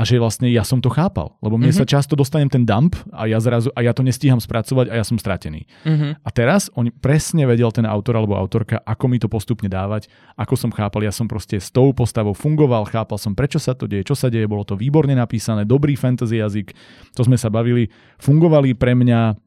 a 0.01 0.03
že 0.03 0.17
vlastne 0.17 0.49
ja 0.49 0.65
som 0.65 0.81
to 0.81 0.89
chápal. 0.89 1.37
Lebo 1.45 1.61
mne 1.61 1.69
mm-hmm. 1.69 1.85
sa 1.85 1.93
často 1.93 2.17
dostanem 2.17 2.49
ten 2.49 2.65
dump 2.65 2.97
a 3.13 3.29
ja 3.29 3.37
zrazu, 3.37 3.69
a 3.77 3.85
ja 3.85 3.93
to 3.93 4.01
nestíham 4.01 4.41
spracovať 4.41 4.89
a 4.89 4.97
ja 4.97 5.05
som 5.05 5.21
stratený. 5.21 5.69
Mm-hmm. 5.85 6.25
A 6.25 6.29
teraz 6.33 6.73
on 6.73 6.89
presne 6.89 7.45
vedel 7.45 7.69
ten 7.69 7.85
autor 7.85 8.17
alebo 8.17 8.33
autorka, 8.33 8.81
ako 8.81 9.05
mi 9.05 9.21
to 9.21 9.29
postupne 9.29 9.69
dávať, 9.69 10.09
ako 10.41 10.57
som 10.57 10.73
chápal. 10.73 11.05
Ja 11.05 11.13
som 11.13 11.29
proste 11.29 11.61
s 11.61 11.69
tou 11.69 11.93
postavou 11.93 12.33
fungoval, 12.33 12.89
chápal 12.89 13.21
som, 13.21 13.37
prečo 13.37 13.61
sa 13.61 13.77
to 13.77 13.85
deje, 13.85 14.09
čo 14.09 14.17
sa 14.17 14.33
deje, 14.33 14.49
bolo 14.49 14.65
to 14.65 14.73
výborne 14.73 15.13
napísané, 15.13 15.69
dobrý 15.69 15.93
fantasy 15.93 16.41
jazyk, 16.41 16.73
to 17.13 17.21
sme 17.21 17.37
sa 17.37 17.53
bavili. 17.53 17.93
Fungovali 18.17 18.73
pre 18.73 18.97
mňa 18.97 19.37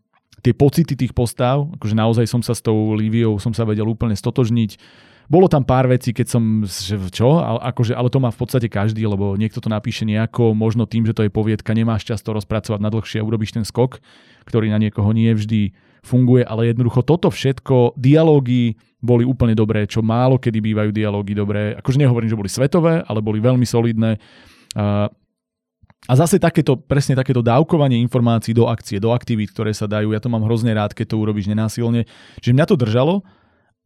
tie 0.46 0.54
pocity 0.54 0.94
tých 0.94 1.10
postav, 1.10 1.66
akože 1.80 1.98
naozaj 1.98 2.30
som 2.30 2.46
sa 2.46 2.54
s 2.54 2.62
tou 2.62 2.94
Liviou, 2.94 3.42
som 3.42 3.50
sa 3.50 3.66
vedel 3.66 3.90
úplne 3.90 4.14
stotožniť 4.14 4.78
bolo 5.24 5.48
tam 5.48 5.64
pár 5.64 5.88
vecí, 5.88 6.12
keď 6.12 6.26
som, 6.28 6.42
že 6.68 7.00
čo, 7.08 7.40
ale, 7.40 7.60
akože, 7.72 7.96
ale 7.96 8.12
to 8.12 8.20
má 8.20 8.28
v 8.28 8.40
podstate 8.40 8.68
každý, 8.68 9.08
lebo 9.08 9.40
niekto 9.40 9.60
to 9.60 9.72
napíše 9.72 10.04
nejako, 10.04 10.52
možno 10.52 10.84
tým, 10.84 11.08
že 11.08 11.16
to 11.16 11.24
je 11.24 11.32
poviedka, 11.32 11.72
nemáš 11.72 12.04
čas 12.04 12.20
to 12.20 12.36
rozpracovať 12.36 12.80
na 12.80 12.92
dlhšie 12.92 13.20
a 13.20 13.26
urobíš 13.26 13.56
ten 13.56 13.64
skok, 13.64 14.04
ktorý 14.44 14.68
na 14.68 14.76
niekoho 14.76 15.08
nie 15.16 15.32
vždy 15.32 15.72
funguje, 16.04 16.44
ale 16.44 16.68
jednoducho 16.68 17.00
toto 17.00 17.32
všetko, 17.32 17.96
dialógy 17.96 18.76
boli 19.00 19.24
úplne 19.24 19.56
dobré, 19.56 19.88
čo 19.88 20.04
málo 20.04 20.36
kedy 20.40 20.60
bývajú 20.60 20.90
dialógy 20.92 21.32
dobré. 21.36 21.76
Akože 21.76 22.00
nehovorím, 22.00 22.28
že 22.28 22.40
boli 22.40 22.50
svetové, 22.52 23.04
ale 23.04 23.20
boli 23.24 23.40
veľmi 23.40 23.64
solidné. 23.64 24.20
A, 24.76 25.08
zase 26.12 26.36
takéto, 26.40 26.76
presne 26.76 27.16
takéto 27.16 27.40
dávkovanie 27.40 28.00
informácií 28.00 28.52
do 28.52 28.68
akcie, 28.68 29.00
do 29.00 29.12
aktivít, 29.12 29.52
ktoré 29.52 29.72
sa 29.72 29.88
dajú, 29.88 30.12
ja 30.12 30.20
to 30.20 30.28
mám 30.28 30.44
hrozne 30.44 30.72
rád, 30.72 30.92
keď 30.92 31.16
to 31.16 31.20
urobíš 31.20 31.48
nenásilne. 31.48 32.04
Čiže 32.40 32.56
mňa 32.56 32.66
to 32.68 32.76
držalo 32.76 33.24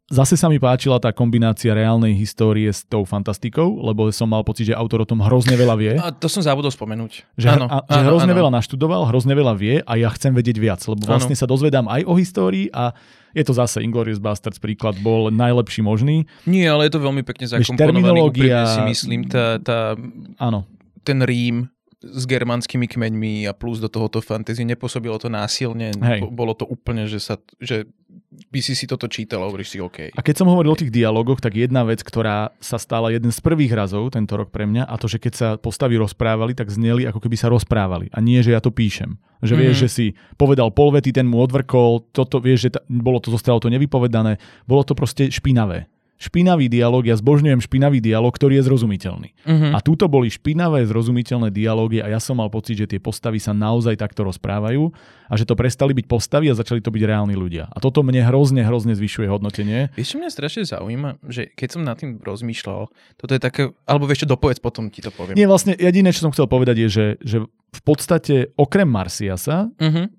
Zase 0.08 0.40
sa 0.40 0.48
mi 0.48 0.56
páčila 0.56 0.96
tá 0.96 1.12
kombinácia 1.12 1.68
reálnej 1.76 2.16
histórie 2.16 2.64
s 2.64 2.80
tou 2.80 3.04
fantastikou, 3.04 3.76
lebo 3.84 4.08
som 4.08 4.24
mal 4.24 4.40
pocit, 4.40 4.72
že 4.72 4.74
autor 4.74 5.04
o 5.04 5.06
tom 5.08 5.20
hrozne 5.20 5.52
veľa 5.52 5.76
vie. 5.76 5.92
A 6.00 6.08
to 6.08 6.32
som 6.32 6.40
zabudol 6.40 6.72
spomenúť. 6.72 7.28
Že, 7.36 7.48
ano, 7.52 7.68
a, 7.68 7.84
že 7.84 8.00
ano, 8.00 8.08
hrozne 8.16 8.32
ano. 8.32 8.40
veľa 8.40 8.50
naštudoval, 8.56 9.04
hrozne 9.12 9.36
veľa 9.36 9.52
vie 9.60 9.84
a 9.84 9.92
ja 10.00 10.08
chcem 10.16 10.32
vedieť 10.32 10.56
viac, 10.56 10.80
lebo 10.88 11.04
vlastne 11.04 11.36
ano. 11.36 11.40
sa 11.44 11.44
dozvedám 11.44 11.92
aj 11.92 12.08
o 12.08 12.16
histórii 12.16 12.72
a 12.72 12.96
je 13.36 13.44
to 13.44 13.52
zase 13.52 13.84
Inglourious 13.84 14.16
Bastards 14.16 14.56
príklad, 14.56 14.96
bol 15.04 15.28
najlepší 15.28 15.84
možný. 15.84 16.24
Nie, 16.48 16.72
ale 16.72 16.88
je 16.88 16.96
to 16.96 17.04
veľmi 17.04 17.20
pekne 17.28 17.44
zakomponovaný, 17.44 18.32
úprimne 18.32 18.64
si 18.64 18.80
myslím, 18.88 19.28
tá, 19.28 19.60
tá, 19.60 19.92
ano. 20.40 20.64
ten 21.04 21.20
Rím, 21.20 21.68
s 21.98 22.24
germanskými 22.24 22.86
kmeňmi 22.86 23.50
a 23.50 23.52
plus 23.52 23.82
do 23.82 23.90
tohoto 23.90 24.22
fantasy. 24.22 24.62
Nepôsobilo 24.62 25.18
to 25.18 25.26
násilne, 25.26 25.90
Hej. 25.98 26.30
bolo 26.30 26.54
to 26.54 26.62
úplne, 26.62 27.10
že, 27.10 27.18
sa, 27.18 27.42
že 27.58 27.90
by 28.28 28.60
si 28.60 28.76
si 28.76 28.84
toto 28.84 29.08
čítal 29.08 29.40
a 29.40 29.48
hovoríš 29.48 29.72
si 29.72 29.78
OK. 29.80 30.12
A 30.12 30.20
keď 30.20 30.44
som 30.44 30.50
hovoril 30.52 30.76
o 30.76 30.80
tých 30.80 30.92
dialogoch, 30.92 31.40
tak 31.40 31.56
jedna 31.56 31.80
vec, 31.88 32.04
ktorá 32.04 32.52
sa 32.60 32.76
stala 32.76 33.08
jeden 33.08 33.32
z 33.32 33.40
prvých 33.40 33.72
razov 33.72 34.12
tento 34.12 34.36
rok 34.36 34.52
pre 34.52 34.68
mňa, 34.68 34.84
a 34.84 34.94
to, 35.00 35.08
že 35.08 35.16
keď 35.16 35.32
sa 35.32 35.48
postavy 35.56 35.96
rozprávali, 35.96 36.52
tak 36.52 36.68
zneli 36.68 37.08
ako 37.08 37.24
keby 37.24 37.36
sa 37.40 37.48
rozprávali. 37.48 38.12
A 38.12 38.20
nie, 38.20 38.44
že 38.44 38.52
ja 38.52 38.60
to 38.60 38.68
píšem. 38.68 39.16
Že 39.40 39.56
mm-hmm. 39.56 39.60
vieš, 39.64 39.76
mhm. 39.76 39.82
že 39.82 39.88
si 39.88 40.06
povedal 40.36 40.68
pol 40.76 40.92
vety, 40.92 41.10
ten 41.16 41.24
mu 41.24 41.40
odvrkol, 41.40 42.12
toto 42.12 42.36
vieš, 42.38 42.68
že 42.68 42.70
ta, 42.76 42.80
bolo 42.88 43.16
to, 43.16 43.32
zostalo 43.32 43.64
to 43.64 43.72
nevypovedané, 43.72 44.36
bolo 44.68 44.84
to 44.84 44.92
proste 44.92 45.32
špinavé 45.32 45.88
špinavý 46.18 46.66
dialog, 46.66 47.06
ja 47.06 47.14
zbožňujem 47.14 47.62
špinavý 47.62 48.02
dialog, 48.02 48.34
ktorý 48.34 48.58
je 48.58 48.66
zrozumiteľný. 48.66 49.28
Uh-huh. 49.46 49.70
A 49.70 49.78
túto 49.78 50.10
boli 50.10 50.26
špinavé, 50.28 50.82
zrozumiteľné 50.90 51.54
dialógy 51.54 52.02
a 52.02 52.10
ja 52.10 52.18
som 52.18 52.42
mal 52.42 52.50
pocit, 52.50 52.74
že 52.74 52.90
tie 52.90 52.98
postavy 52.98 53.38
sa 53.38 53.54
naozaj 53.54 53.94
takto 53.94 54.26
rozprávajú 54.26 54.90
a 55.30 55.34
že 55.38 55.46
to 55.46 55.54
prestali 55.54 55.94
byť 55.94 56.06
postavy 56.10 56.50
a 56.50 56.58
začali 56.58 56.82
to 56.82 56.90
byť 56.90 57.02
reálni 57.06 57.38
ľudia. 57.38 57.70
A 57.70 57.78
toto 57.78 58.02
mne 58.02 58.26
hrozne, 58.26 58.66
hrozne 58.66 58.98
zvyšuje 58.98 59.30
hodnotenie. 59.30 59.94
Vieš, 59.94 60.18
čo 60.18 60.20
mňa 60.20 60.30
strašne 60.34 60.62
zaujíma, 60.66 61.22
že 61.30 61.54
keď 61.54 61.68
som 61.78 61.86
nad 61.86 61.94
tým 61.94 62.18
rozmýšľal, 62.18 62.90
toto 63.14 63.30
je 63.30 63.40
také, 63.40 63.70
alebo 63.86 64.10
vieš 64.10 64.26
čo, 64.26 64.34
dopovedz, 64.34 64.58
potom 64.58 64.90
ti 64.90 64.98
to 64.98 65.14
poviem. 65.14 65.38
Nie, 65.38 65.46
vlastne 65.46 65.78
jediné, 65.78 66.10
čo 66.10 66.26
som 66.26 66.34
chcel 66.34 66.50
povedať 66.50 66.82
je, 66.82 66.88
že, 66.90 67.06
že 67.22 67.36
v 67.46 67.82
podstate 67.86 68.50
okrem 68.58 68.90
Marsiasa 68.90 69.70
uh-huh 69.78 70.17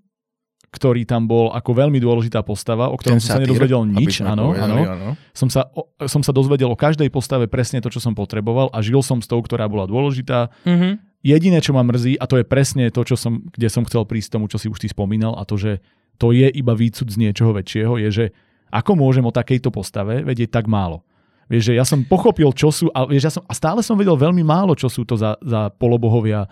ktorý 0.69 1.01
tam 1.05 1.25
bol 1.25 1.49
ako 1.49 1.73
veľmi 1.73 1.97
dôležitá 1.97 2.45
postava, 2.45 2.93
o 2.93 2.97
ktorom 2.97 3.17
Ten 3.17 3.25
som 3.25 3.32
sa 3.38 3.41
nedozvedel 3.41 3.89
nič. 3.89 4.21
Áno, 4.21 4.53
áno. 4.53 5.17
Som, 5.34 5.49
sa, 5.49 5.65
o, 5.73 5.89
som 6.05 6.21
sa 6.21 6.29
dozvedel 6.29 6.69
o 6.69 6.77
každej 6.77 7.10
postave 7.10 7.49
presne 7.49 7.82
to, 7.82 7.89
čo 7.89 7.97
som 7.97 8.13
potreboval 8.13 8.69
a 8.69 8.77
žil 8.86 9.01
som 9.01 9.17
s 9.17 9.25
tou, 9.25 9.41
ktorá 9.41 9.65
bola 9.65 9.89
dôležitá. 9.89 10.53
Mm-hmm. 10.69 10.93
Jediné, 11.25 11.60
čo 11.60 11.73
ma 11.73 11.82
mrzí, 11.82 12.21
a 12.21 12.29
to 12.29 12.38
je 12.39 12.45
presne 12.45 12.86
to, 12.93 13.01
čo 13.01 13.17
som, 13.17 13.43
kde 13.49 13.67
som 13.67 13.84
chcel 13.84 14.05
prísť 14.05 14.38
tomu, 14.38 14.45
čo 14.45 14.62
si 14.62 14.69
už 14.69 14.79
ty 14.79 14.88
spomínal, 14.88 15.36
a 15.36 15.43
to, 15.43 15.58
že 15.58 15.82
to 16.21 16.32
je 16.32 16.47
iba 16.47 16.77
výcud 16.77 17.10
z 17.10 17.17
niečoho 17.17 17.51
väčšieho, 17.58 17.97
je, 18.05 18.10
že 18.13 18.25
ako 18.69 18.93
môžem 18.93 19.25
o 19.25 19.34
takejto 19.34 19.73
postave 19.73 20.21
vedieť 20.21 20.53
tak 20.53 20.69
málo. 20.69 21.01
Vieš, 21.49 21.73
že 21.73 21.77
ja 21.82 21.84
som 21.84 22.05
pochopil, 22.05 22.53
čo 22.53 22.69
sú, 22.69 22.93
a, 22.93 23.10
vieš, 23.10 23.23
ja 23.25 23.34
som, 23.34 23.43
a 23.49 23.53
stále 23.58 23.82
som 23.82 23.97
vedel 23.97 24.13
veľmi 24.13 24.45
málo, 24.45 24.77
čo 24.77 24.86
sú 24.86 25.01
to 25.01 25.17
za, 25.17 25.34
za 25.41 25.73
polobohovia, 25.82 26.45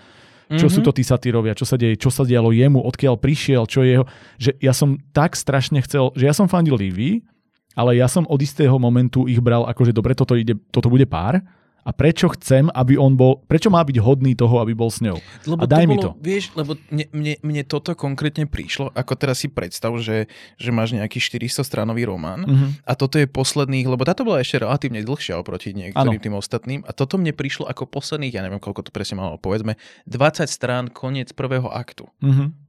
čo 0.47 0.67
mm-hmm. 0.67 0.71
sú 0.71 0.79
to 0.79 0.95
tí 0.95 1.03
satírovia, 1.03 1.51
čo 1.51 1.67
sa 1.67 1.75
deje, 1.75 1.99
čo 1.99 2.07
sa 2.07 2.23
dialo 2.23 2.55
jemu, 2.55 2.79
odkiaľ 2.79 3.19
prišiel, 3.19 3.67
čo 3.67 3.83
je 3.83 3.99
jeho... 3.99 4.05
Že 4.39 4.51
ja 4.63 4.71
som 4.71 4.95
tak 5.11 5.35
strašne 5.35 5.83
chcel, 5.83 6.15
že 6.15 6.23
ja 6.23 6.31
som 6.31 6.47
fandil 6.47 6.79
Livy, 6.79 7.27
ale 7.75 7.99
ja 7.99 8.07
som 8.07 8.23
od 8.25 8.39
istého 8.39 8.73
momentu 8.79 9.27
ich 9.27 9.43
bral 9.43 9.67
ako, 9.67 9.81
že 9.85 9.93
dobre, 9.93 10.15
toto, 10.15 10.33
ide, 10.33 10.55
toto 10.71 10.87
bude 10.87 11.05
pár 11.05 11.43
a 11.87 11.95
prečo 11.95 12.27
chcem, 12.35 12.67
aby 12.75 12.99
on 12.99 13.15
bol, 13.15 13.39
prečo 13.47 13.71
má 13.71 13.79
byť 13.79 13.97
hodný 14.03 14.35
toho, 14.35 14.59
aby 14.59 14.75
bol 14.75 14.91
s 14.91 14.99
ňou. 14.99 15.15
Lebo 15.47 15.63
a 15.63 15.65
daj 15.65 15.87
to 15.87 15.89
mi 15.89 15.95
bolo, 15.95 16.03
to. 16.03 16.11
Vieš, 16.19 16.45
lebo 16.59 16.75
mne, 16.91 17.05
mne, 17.15 17.33
mne 17.39 17.63
toto 17.63 17.95
konkrétne 17.95 18.43
prišlo, 18.43 18.91
ako 18.91 19.15
teraz 19.15 19.39
si 19.39 19.47
predstav, 19.47 19.95
že, 20.03 20.27
že 20.59 20.69
máš 20.75 20.91
nejaký 20.91 21.23
400 21.23 21.63
stranový 21.63 22.03
román 22.03 22.43
mm-hmm. 22.43 22.69
a 22.83 22.91
toto 22.99 23.15
je 23.15 23.31
posledných, 23.31 23.87
lebo 23.87 24.03
táto 24.03 24.27
bola 24.27 24.43
ešte 24.43 24.59
relatívne 24.59 24.99
dlhšia 24.99 25.39
oproti 25.39 25.71
niektorým 25.71 26.19
ano. 26.19 26.25
tým 26.27 26.35
ostatným 26.35 26.79
a 26.83 26.91
toto 26.91 27.15
mne 27.15 27.31
prišlo 27.31 27.71
ako 27.71 27.87
posledných, 27.87 28.35
ja 28.35 28.43
neviem, 28.43 28.59
koľko 28.59 28.83
to 28.83 28.91
presne 28.91 29.23
malo, 29.23 29.39
povedzme, 29.39 29.79
20 30.11 30.43
strán, 30.51 30.91
koniec 30.91 31.31
prvého 31.31 31.71
aktu. 31.71 32.03
Mm-hmm. 32.19 32.66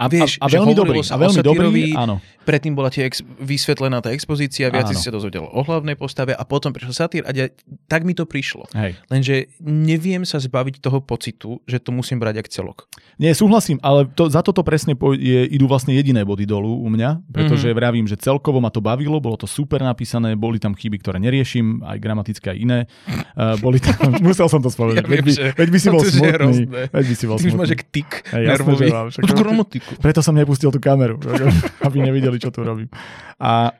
A, 0.00 0.08
vieš, 0.08 0.40
a, 0.40 0.48
a 0.48 0.52
veľmi 0.52 0.72
dobrý, 0.72 1.00
sa 1.04 1.14
a 1.14 1.18
veľmi 1.20 1.40
dobrý, 1.44 1.92
áno. 1.92 2.18
Predtým 2.42 2.74
bola 2.74 2.90
tie 2.90 3.06
ex, 3.06 3.22
vysvetlená 3.22 4.02
tá 4.02 4.10
expozícia, 4.10 4.66
viac 4.66 4.90
si 4.90 4.98
sa 4.98 5.14
dozvedel 5.14 5.46
o 5.46 5.60
hlavnej 5.62 5.94
postave 5.94 6.34
a 6.34 6.42
potom 6.42 6.74
prišiel 6.74 6.94
satír 6.94 7.22
a 7.22 7.30
de, 7.30 7.54
tak 7.86 8.02
mi 8.02 8.18
to 8.18 8.26
prišlo. 8.26 8.66
Hej. 8.74 8.98
Lenže 9.06 9.52
neviem 9.62 10.26
sa 10.26 10.42
zbaviť 10.42 10.82
toho 10.82 10.98
pocitu, 11.04 11.62
že 11.70 11.78
to 11.78 11.94
musím 11.94 12.18
brať 12.18 12.42
ako 12.42 12.50
celok. 12.50 12.78
Nie, 13.22 13.30
súhlasím, 13.36 13.78
ale 13.78 14.10
to, 14.10 14.26
za 14.26 14.42
toto 14.42 14.66
presne 14.66 14.98
po, 14.98 15.14
je, 15.14 15.46
idú 15.54 15.70
vlastne 15.70 15.94
jediné 15.94 16.26
body 16.26 16.42
dolu 16.42 16.82
u 16.82 16.88
mňa, 16.90 17.22
pretože 17.30 17.70
mm-hmm. 17.70 17.78
vravím, 17.78 18.06
že 18.10 18.18
celkovo 18.18 18.58
ma 18.58 18.74
to 18.74 18.82
bavilo, 18.82 19.22
bolo 19.22 19.38
to 19.38 19.46
super 19.46 19.78
napísané, 19.78 20.34
boli 20.34 20.58
tam 20.58 20.74
chyby, 20.74 20.98
ktoré 20.98 21.22
neriešim, 21.22 21.86
aj 21.86 21.98
gramatické, 22.02 22.56
aj 22.56 22.58
iné. 22.58 22.78
Uh, 23.38 23.54
boli 23.62 23.78
tam, 23.78 23.94
musel 24.26 24.50
som 24.50 24.58
to 24.58 24.72
spomenúť, 24.74 24.98
ja 24.98 25.06
veď, 25.06 25.20
by, 25.22 25.32
veď 25.54 25.68
by 25.70 25.78
si 25.78 25.88
bol 25.94 26.02
smutný. 26.02 26.58
Veď 26.90 27.04
by 27.06 27.14
si 27.14 27.24
bol 27.30 27.38
smutný. 27.38 27.54
Ty 27.54 27.60
máš 27.62 27.70
tik 27.94 28.10
hey, 28.34 28.44
nervový. 28.50 28.88
Jasne, 29.90 30.00
preto 30.02 30.20
som 30.22 30.34
nepustil 30.36 30.70
tú 30.70 30.78
kameru, 30.78 31.18
aby 31.86 31.96
nevideli, 32.02 32.38
čo 32.38 32.54
tu 32.54 32.62
robím. 32.62 32.90
A 33.42 33.74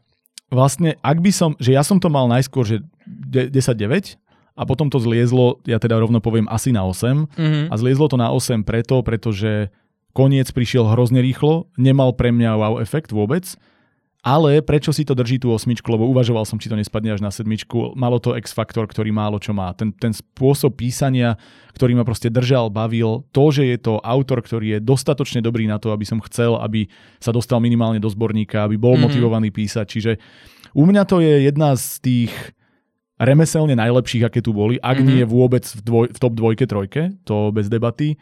vlastne, 0.53 0.99
ak 1.01 1.19
by 1.23 1.31
som, 1.31 1.51
že 1.63 1.73
ja 1.73 1.83
som 1.87 2.03
to 2.03 2.11
mal 2.11 2.27
najskôr, 2.29 2.67
že 2.67 2.85
10-9, 3.31 4.21
a 4.53 4.63
potom 4.69 4.93
to 4.93 5.01
zliezlo, 5.01 5.65
ja 5.65 5.81
teda 5.81 5.97
rovno 5.97 6.21
poviem 6.21 6.45
asi 6.53 6.77
na 6.77 6.85
8 6.85 7.25
mm-hmm. 7.25 7.67
a 7.73 7.75
zliezlo 7.81 8.07
to 8.13 8.21
na 8.21 8.29
8 8.29 8.69
preto, 8.69 9.01
pretože 9.01 9.73
koniec 10.13 10.53
prišiel 10.53 10.93
hrozne 10.93 11.25
rýchlo, 11.25 11.73
nemal 11.81 12.13
pre 12.13 12.29
mňa 12.37 12.61
wow 12.61 12.75
efekt 12.77 13.17
vôbec 13.17 13.49
ale 14.23 14.63
prečo 14.63 14.95
si 14.95 15.03
to 15.03 15.19
drží 15.19 15.43
tú 15.43 15.51
osmičku, 15.51 15.91
lebo 15.91 16.07
uvažoval 16.07 16.47
som, 16.47 16.55
či 16.55 16.71
to 16.71 16.79
nespadne 16.79 17.11
až 17.11 17.27
na 17.27 17.35
sedmičku. 17.35 17.99
Malo 17.99 18.23
to 18.23 18.39
X-faktor, 18.39 18.87
ktorý 18.87 19.11
málo 19.11 19.43
čo 19.43 19.51
má. 19.51 19.75
Ten, 19.75 19.91
ten 19.91 20.15
spôsob 20.15 20.79
písania, 20.79 21.35
ktorý 21.75 21.99
ma 21.99 22.07
proste 22.07 22.31
držal, 22.31 22.71
bavil. 22.71 23.27
To, 23.35 23.51
že 23.51 23.67
je 23.67 23.79
to 23.83 23.99
autor, 23.99 24.39
ktorý 24.39 24.79
je 24.79 24.85
dostatočne 24.87 25.43
dobrý 25.43 25.67
na 25.67 25.83
to, 25.83 25.91
aby 25.91 26.07
som 26.07 26.23
chcel, 26.23 26.55
aby 26.63 26.87
sa 27.19 27.35
dostal 27.35 27.59
minimálne 27.59 27.99
do 27.99 28.07
zborníka, 28.07 28.63
aby 28.63 28.79
bol 28.79 28.95
mm-hmm. 28.95 29.11
motivovaný 29.11 29.51
písať. 29.51 29.87
Čiže 29.91 30.13
u 30.79 30.87
mňa 30.87 31.03
to 31.03 31.19
je 31.19 31.51
jedna 31.51 31.75
z 31.75 31.87
tých 31.99 32.33
remeselne 33.19 33.75
najlepších, 33.75 34.23
aké 34.23 34.39
tu 34.39 34.55
boli, 34.55 34.79
ak 34.79 35.03
mm-hmm. 35.03 35.19
nie 35.19 35.23
vôbec 35.27 35.67
v, 35.67 35.81
dvoj, 35.83 36.07
v 36.15 36.19
top 36.23 36.35
dvojke, 36.39 36.65
trojke, 36.71 37.11
to 37.27 37.51
bez 37.51 37.67
debaty. 37.67 38.15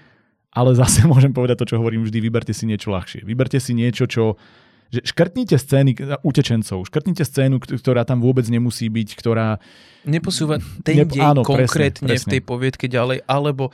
Ale 0.57 0.73
zase 0.73 1.05
môžem 1.13 1.37
povedať 1.37 1.61
to, 1.61 1.77
čo 1.77 1.77
hovorím 1.77 2.09
vždy, 2.09 2.25
vyberte 2.25 2.57
si 2.57 2.65
niečo 2.65 2.89
ľahšie. 2.89 3.21
Vyberte 3.29 3.61
si 3.61 3.77
niečo, 3.77 4.09
čo 4.09 4.41
že 4.91 5.01
škrtnite 5.07 5.55
scény 5.55 5.95
utečencov, 6.27 6.83
škrtnite 6.91 7.23
scénu, 7.23 7.63
ktorá 7.63 8.03
tam 8.03 8.19
vôbec 8.19 8.43
nemusí 8.51 8.91
byť, 8.91 9.09
ktorá... 9.15 9.63
Neposúva 10.03 10.59
ten 10.83 11.07
Nep- 11.07 11.15
dej 11.15 11.23
áno, 11.23 11.47
konkrétne 11.47 12.11
presne, 12.11 12.19
presne. 12.19 12.27
v 12.27 12.33
tej 12.35 12.43
poviedke 12.43 12.87
ďalej, 12.91 13.23
alebo 13.31 13.71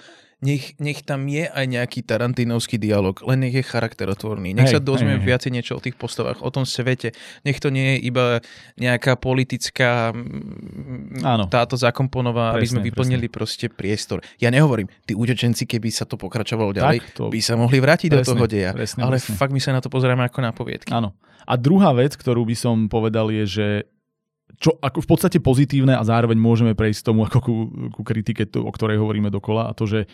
nech, 0.46 0.64
nech 0.78 1.02
tam 1.02 1.26
je 1.26 1.50
aj 1.50 1.66
nejaký 1.66 2.06
tarantinovský 2.06 2.78
dialog, 2.78 3.18
len 3.26 3.42
nech 3.42 3.54
je 3.58 3.66
charakterotvorný. 3.66 4.54
Nech 4.54 4.70
hej, 4.70 4.78
sa 4.78 4.80
dozvieme 4.80 5.18
viacej 5.18 5.50
niečo 5.50 5.74
o 5.74 5.82
tých 5.82 5.98
postavách, 5.98 6.38
o 6.38 6.50
tom 6.54 6.62
svete. 6.62 7.10
Nech 7.42 7.58
to 7.58 7.74
nie 7.74 7.98
je 7.98 8.06
iba 8.06 8.38
nejaká 8.78 9.18
politická 9.18 10.14
mm, 10.14 11.26
Áno. 11.26 11.44
táto 11.50 11.74
zakomponová, 11.74 12.54
presne, 12.54 12.62
aby 12.62 12.66
sme 12.70 12.80
vyplnili 12.86 13.26
presne. 13.26 13.34
proste 13.34 13.66
priestor. 13.66 14.22
Ja 14.38 14.54
nehovorím, 14.54 14.86
tí 15.02 15.18
utečenci, 15.18 15.66
keby 15.66 15.90
sa 15.90 16.06
to 16.06 16.14
pokračovalo 16.14 16.70
ďalej, 16.70 17.02
tak, 17.02 17.10
to... 17.18 17.22
by 17.26 17.40
sa 17.42 17.58
mohli 17.58 17.82
vrátiť 17.82 18.14
presne, 18.14 18.22
do 18.22 18.30
toho 18.38 18.44
deja. 18.46 18.70
Presne, 18.70 19.02
ale 19.02 19.18
presne. 19.18 19.34
fakt 19.34 19.50
my 19.50 19.60
sa 19.60 19.74
na 19.74 19.82
to 19.82 19.90
pozeráme 19.90 20.22
ako 20.22 20.38
na 20.38 20.54
poviedky. 20.54 20.94
Áno. 20.94 21.18
A 21.46 21.58
druhá 21.58 21.90
vec, 21.94 22.14
ktorú 22.14 22.46
by 22.46 22.56
som 22.58 22.86
povedal 22.86 23.34
je, 23.34 23.44
že 23.46 23.68
čo 24.56 24.78
ako 24.80 25.04
v 25.04 25.08
podstate 25.08 25.38
pozitívne 25.42 25.92
a 25.98 26.02
zároveň 26.06 26.38
môžeme 26.38 26.72
prejsť 26.72 27.12
tomu 27.12 27.28
ako 27.28 27.38
ku, 27.42 27.54
ku 27.92 28.02
kritike, 28.06 28.48
o 28.56 28.70
ktorej 28.72 28.96
hovoríme 28.96 29.28
dokola 29.28 29.68
a 29.68 29.76
to, 29.76 29.84
že 29.84 30.08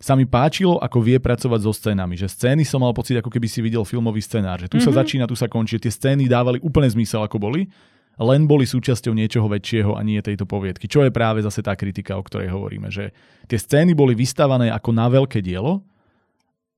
sa 0.00 0.16
mi 0.16 0.24
páčilo, 0.24 0.80
ako 0.80 1.04
vie 1.04 1.20
pracovať 1.20 1.60
so 1.60 1.76
scénami. 1.76 2.16
Že 2.16 2.32
scény 2.32 2.62
som 2.64 2.80
mal 2.80 2.96
pocit, 2.96 3.20
ako 3.20 3.28
keby 3.28 3.44
si 3.44 3.60
videl 3.60 3.84
filmový 3.84 4.24
scenár. 4.24 4.56
Že 4.64 4.72
tu 4.72 4.76
mm-hmm. 4.80 4.88
sa 4.88 4.92
mhm. 4.96 4.98
začína, 4.98 5.24
tu 5.28 5.36
sa 5.36 5.46
končí. 5.46 5.76
Tie 5.76 5.92
scény 5.92 6.24
dávali 6.24 6.56
úplne 6.64 6.88
zmysel, 6.88 7.20
ako 7.20 7.36
boli, 7.36 7.68
len 8.16 8.48
boli 8.48 8.64
súčasťou 8.64 9.12
niečoho 9.12 9.48
väčšieho 9.48 9.96
a 9.96 10.00
nie 10.00 10.20
tejto 10.24 10.48
poviedky. 10.48 10.88
Čo 10.88 11.04
je 11.04 11.12
práve 11.12 11.44
zase 11.44 11.60
tá 11.60 11.76
kritika, 11.76 12.16
o 12.16 12.24
ktorej 12.24 12.48
hovoríme. 12.48 12.88
Že 12.88 13.12
tie 13.44 13.58
scény 13.60 13.92
boli 13.92 14.16
vystavané 14.16 14.72
ako 14.72 14.90
na 14.92 15.06
veľké 15.12 15.44
dielo, 15.44 15.84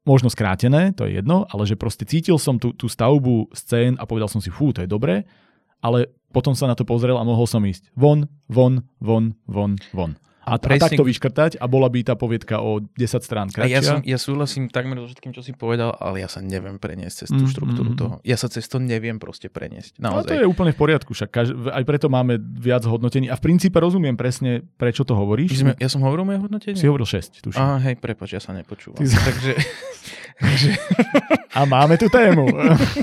možno 0.02 0.30
skrátené, 0.30 0.90
to 0.94 1.06
je 1.06 1.22
jedno, 1.22 1.46
ale 1.50 1.62
že 1.62 1.78
proste 1.78 2.02
cítil 2.02 2.34
som 2.38 2.58
tú, 2.58 2.74
tú 2.74 2.90
stavbu 2.90 3.54
scén 3.54 3.94
a 3.98 4.06
povedal 4.06 4.26
som 4.26 4.42
si, 4.42 4.50
fú, 4.50 4.74
to 4.74 4.82
je 4.82 4.90
dobré, 4.90 5.22
ale 5.78 6.10
potom 6.34 6.54
sa 6.54 6.66
na 6.66 6.74
to 6.74 6.82
pozrel 6.82 7.18
a 7.18 7.26
mohol 7.26 7.46
som 7.46 7.62
ísť 7.62 7.90
von, 7.94 8.26
von, 8.50 8.82
von, 8.98 9.34
von, 9.46 9.78
von. 9.94 10.18
A, 10.42 10.58
presne... 10.58 10.82
a 10.82 10.86
takto 10.90 11.06
vyškrtať 11.06 11.62
a 11.62 11.70
bola 11.70 11.86
by 11.86 12.02
tá 12.02 12.14
poviedka 12.18 12.58
o 12.58 12.82
10 12.82 12.98
strán 13.22 13.46
kratšia. 13.46 13.70
A 13.70 13.74
ja, 13.78 13.80
som, 13.80 13.98
ja 14.02 14.18
súhlasím 14.18 14.66
takmer 14.66 14.98
so 14.98 15.06
všetkým, 15.06 15.30
čo 15.30 15.38
si 15.38 15.54
povedal, 15.54 15.94
ale 16.02 16.18
ja 16.18 16.26
sa 16.26 16.42
neviem 16.42 16.82
preniesť 16.82 17.26
cez 17.26 17.28
tú 17.30 17.46
mm, 17.46 17.50
štruktúru 17.54 17.90
mm, 17.94 17.98
toho. 17.98 18.14
Ja 18.26 18.34
sa 18.34 18.50
cez 18.50 18.66
to 18.66 18.82
neviem 18.82 19.22
proste 19.22 19.46
preniesť. 19.46 20.02
Naozaj. 20.02 20.18
No 20.18 20.26
to 20.26 20.34
je 20.34 20.46
úplne 20.50 20.74
v 20.74 20.78
poriadku, 20.82 21.14
však 21.14 21.30
kaž, 21.30 21.54
aj 21.54 21.84
preto 21.86 22.10
máme 22.10 22.42
viac 22.58 22.82
hodnotení. 22.82 23.30
A 23.30 23.38
v 23.38 23.42
princípe 23.46 23.78
rozumiem 23.78 24.18
presne, 24.18 24.66
prečo 24.82 25.06
to 25.06 25.14
hovoríš. 25.14 25.62
Sme, 25.62 25.78
ja 25.78 25.86
som 25.86 26.02
hovoril 26.02 26.26
moje 26.26 26.42
hodnotenie? 26.42 26.74
Si 26.74 26.90
hovoril 26.90 27.06
6, 27.06 27.38
tuším. 27.46 27.62
Á, 27.62 27.78
hej, 27.86 27.94
prepač, 28.02 28.34
ja 28.34 28.42
sa 28.42 28.50
nepočúvam. 28.50 28.98
Ty... 28.98 29.06
Takže... 29.22 29.52
a 31.54 31.62
máme 31.70 31.94
tu 31.94 32.10
tému. 32.10 32.50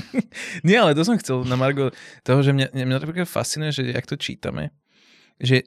Nie, 0.66 0.84
ale 0.84 0.92
to 0.92 1.08
som 1.08 1.16
chcel 1.16 1.48
na 1.48 1.56
Margo 1.56 1.88
toho, 2.20 2.44
že 2.44 2.52
mňa, 2.52 2.76
mňa 2.76 2.96
napríklad 3.00 3.28
fascinuje, 3.30 3.72
že 3.72 3.82
jak 3.96 4.04
to 4.04 4.20
čítame, 4.20 4.76
že 5.40 5.64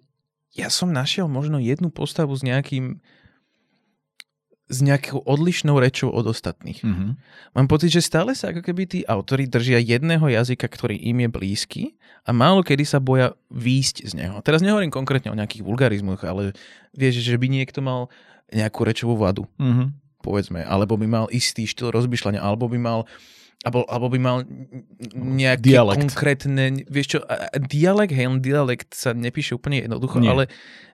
ja 0.54 0.70
som 0.70 0.94
našiel 0.94 1.26
možno 1.26 1.58
jednu 1.58 1.90
postavu 1.90 2.34
s 2.38 2.46
nejakým 2.46 3.02
s 4.64 4.80
nejakou 4.80 5.20
odlišnou 5.28 5.76
rečou 5.78 6.10
od 6.10 6.24
ostatných. 6.24 6.82
Mm-hmm. 6.82 7.12
Mám 7.54 7.68
pocit, 7.68 7.94
že 7.94 8.02
stále 8.02 8.32
sa 8.34 8.50
ako 8.50 8.64
keby 8.64 8.88
tí 8.88 9.00
autory 9.06 9.46
držia 9.46 9.78
jedného 9.78 10.24
jazyka, 10.24 10.66
ktorý 10.66 10.98
im 10.98 11.28
je 11.28 11.30
blízky 11.30 11.82
a 12.24 12.32
málo 12.32 12.64
kedy 12.64 12.88
sa 12.88 13.04
boja 13.04 13.36
výjsť 13.52 14.08
z 14.08 14.14
neho. 14.18 14.40
Teraz 14.40 14.64
nehovorím 14.64 14.90
konkrétne 14.90 15.30
o 15.30 15.38
nejakých 15.38 15.68
vulgarizmoch, 15.68 16.24
ale 16.24 16.56
vieš, 16.96 17.22
že 17.22 17.36
by 17.36 17.52
niekto 17.52 17.84
mal 17.84 18.08
nejakú 18.56 18.88
rečovú 18.88 19.20
vadu, 19.20 19.46
mm-hmm. 19.60 19.88
povedzme, 20.24 20.64
alebo 20.64 20.96
by 20.96 21.06
mal 21.12 21.26
istý 21.30 21.68
štýl 21.68 21.92
rozmýšľania, 21.92 22.40
alebo 22.40 22.72
by 22.72 22.80
mal 22.80 23.00
uh, 23.04 23.08
alebo, 23.64 23.88
alebo 23.88 24.12
by 24.12 24.20
mal 24.20 24.38
nejaké 25.16 25.72
dialekt. 25.72 26.04
konkrétne, 26.04 26.84
vieš 26.92 27.16
čo, 27.16 27.20
dialekt, 27.56 28.12
hej, 28.12 28.28
dialekt 28.44 28.92
sa 28.92 29.16
nepíše 29.16 29.56
úplne 29.56 29.88
jednoducho, 29.88 30.20
Nie. 30.20 30.36
ale... 30.36 30.44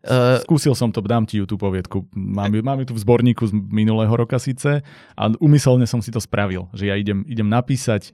Uh, 0.05 0.37
Skúsil 0.45 0.77
som 0.77 0.93
to, 0.93 1.01
dám 1.01 1.25
ti 1.25 1.41
YouTube 1.41 1.65
poviedku. 1.65 2.05
Mám, 2.13 2.53
mám 2.61 2.77
ju 2.85 2.93
tu 2.93 2.95
v 2.95 3.01
zborníku 3.01 3.49
z 3.49 3.53
minulého 3.57 4.13
roka 4.13 4.37
síce 4.37 4.85
a 5.17 5.23
umyselne 5.41 5.89
som 5.89 5.99
si 5.99 6.13
to 6.13 6.21
spravil, 6.21 6.69
že 6.77 6.87
ja 6.87 6.95
idem, 6.95 7.25
idem 7.25 7.49
napísať 7.49 8.13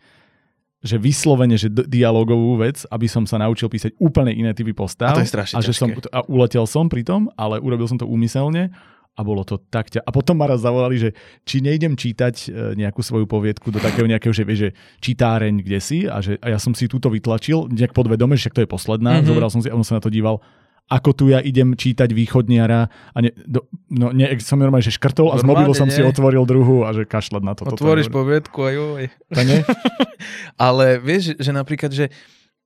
že 0.85 1.01
vyslovene, 1.01 1.57
že 1.57 1.73
dialogovú 1.73 2.61
vec, 2.61 2.85
aby 2.93 3.09
som 3.09 3.25
sa 3.25 3.41
naučil 3.41 3.73
písať 3.73 3.97
úplne 3.97 4.29
iné 4.29 4.53
typy 4.53 4.69
postav. 4.69 5.17
A 5.17 5.17
to 5.17 5.25
je 5.25 5.33
strašne 5.33 5.57
a, 5.57 5.65
že 5.65 5.73
som, 5.73 5.89
a 5.89 6.21
uletel 6.29 6.69
som 6.69 6.85
pri 6.85 7.01
tom, 7.01 7.25
ale 7.33 7.57
urobil 7.57 7.89
som 7.89 7.97
to 7.97 8.05
úmyselne 8.05 8.69
a 9.15 9.21
bolo 9.23 9.47
to 9.47 9.55
tak 9.57 9.87
ťa... 9.87 10.03
A 10.03 10.11
potom 10.11 10.35
ma 10.35 10.51
raz 10.51 10.59
zavolali, 10.59 10.99
že 10.99 11.09
či 11.47 11.63
nejdem 11.63 11.95
čítať 11.95 12.35
e, 12.35 12.47
nejakú 12.75 12.99
svoju 12.99 13.25
poviedku 13.25 13.71
do 13.71 13.79
takého 13.79 14.05
nejakého, 14.05 14.35
že, 14.35 14.43
že 14.51 14.67
čítáreň 14.99 15.63
kde 15.63 15.79
si 15.79 15.99
a, 16.03 16.19
že, 16.19 16.35
a 16.43 16.51
ja 16.51 16.59
som 16.59 16.75
si 16.75 16.91
túto 16.91 17.07
vytlačil, 17.07 17.71
nejak 17.71 17.95
podvedome, 17.95 18.35
že 18.35 18.51
to 18.51 18.63
je 18.63 18.69
posledná, 18.69 19.19
mm-hmm. 19.19 19.29
zobral 19.31 19.49
som 19.49 19.63
si 19.63 19.71
a 19.71 19.75
on 19.75 19.87
sa 19.87 19.97
na 19.97 20.03
to 20.03 20.11
díval 20.11 20.43
ako 20.85 21.09
tu 21.17 21.25
ja 21.33 21.41
idem 21.41 21.73
čítať 21.73 22.13
východniara 22.13 22.85
a 23.09 23.17
ne, 23.17 23.33
do, 23.33 23.65
no, 23.89 24.13
ne, 24.13 24.37
som 24.37 24.61
normálne, 24.61 24.85
že 24.85 24.93
škrtol 24.93 25.33
a 25.33 25.41
z 25.41 25.45
mobilu 25.45 25.73
som 25.73 25.89
nie. 25.89 25.97
si 25.97 26.05
otvoril 26.05 26.45
druhú 26.45 26.85
a 26.85 26.93
že 26.93 27.09
kašľať 27.09 27.41
na 27.41 27.57
to. 27.57 27.65
Otvoríš 27.65 28.13
poviedku 28.13 28.61
a 28.61 28.69
joj. 28.69 29.03
Ale 30.61 31.01
vieš, 31.01 31.33
že 31.41 31.49
napríklad, 31.49 31.89
že 31.89 32.13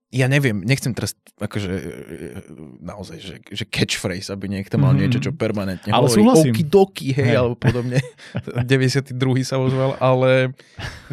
ja 0.09 0.25
neviem, 0.25 0.65
nechcem 0.65 0.89
teraz 0.97 1.13
akože 1.37 1.69
naozaj, 2.81 3.17
že, 3.21 3.35
že 3.45 3.63
catchphrase, 3.69 4.33
aby 4.33 4.49
niekto 4.49 4.81
mal 4.81 4.97
mm-hmm. 4.97 5.01
niečo, 5.05 5.19
čo 5.21 5.31
permanentne 5.37 5.93
ale 5.93 6.09
hovorí. 6.09 6.25
Súhlasím. 6.25 6.53
Okidoki, 6.57 7.13
hej, 7.13 7.29
hey. 7.29 7.37
alebo 7.37 7.53
podobne. 7.53 8.01
92. 8.65 9.13
sa 9.45 9.61
ozval, 9.61 10.01
ale 10.01 10.57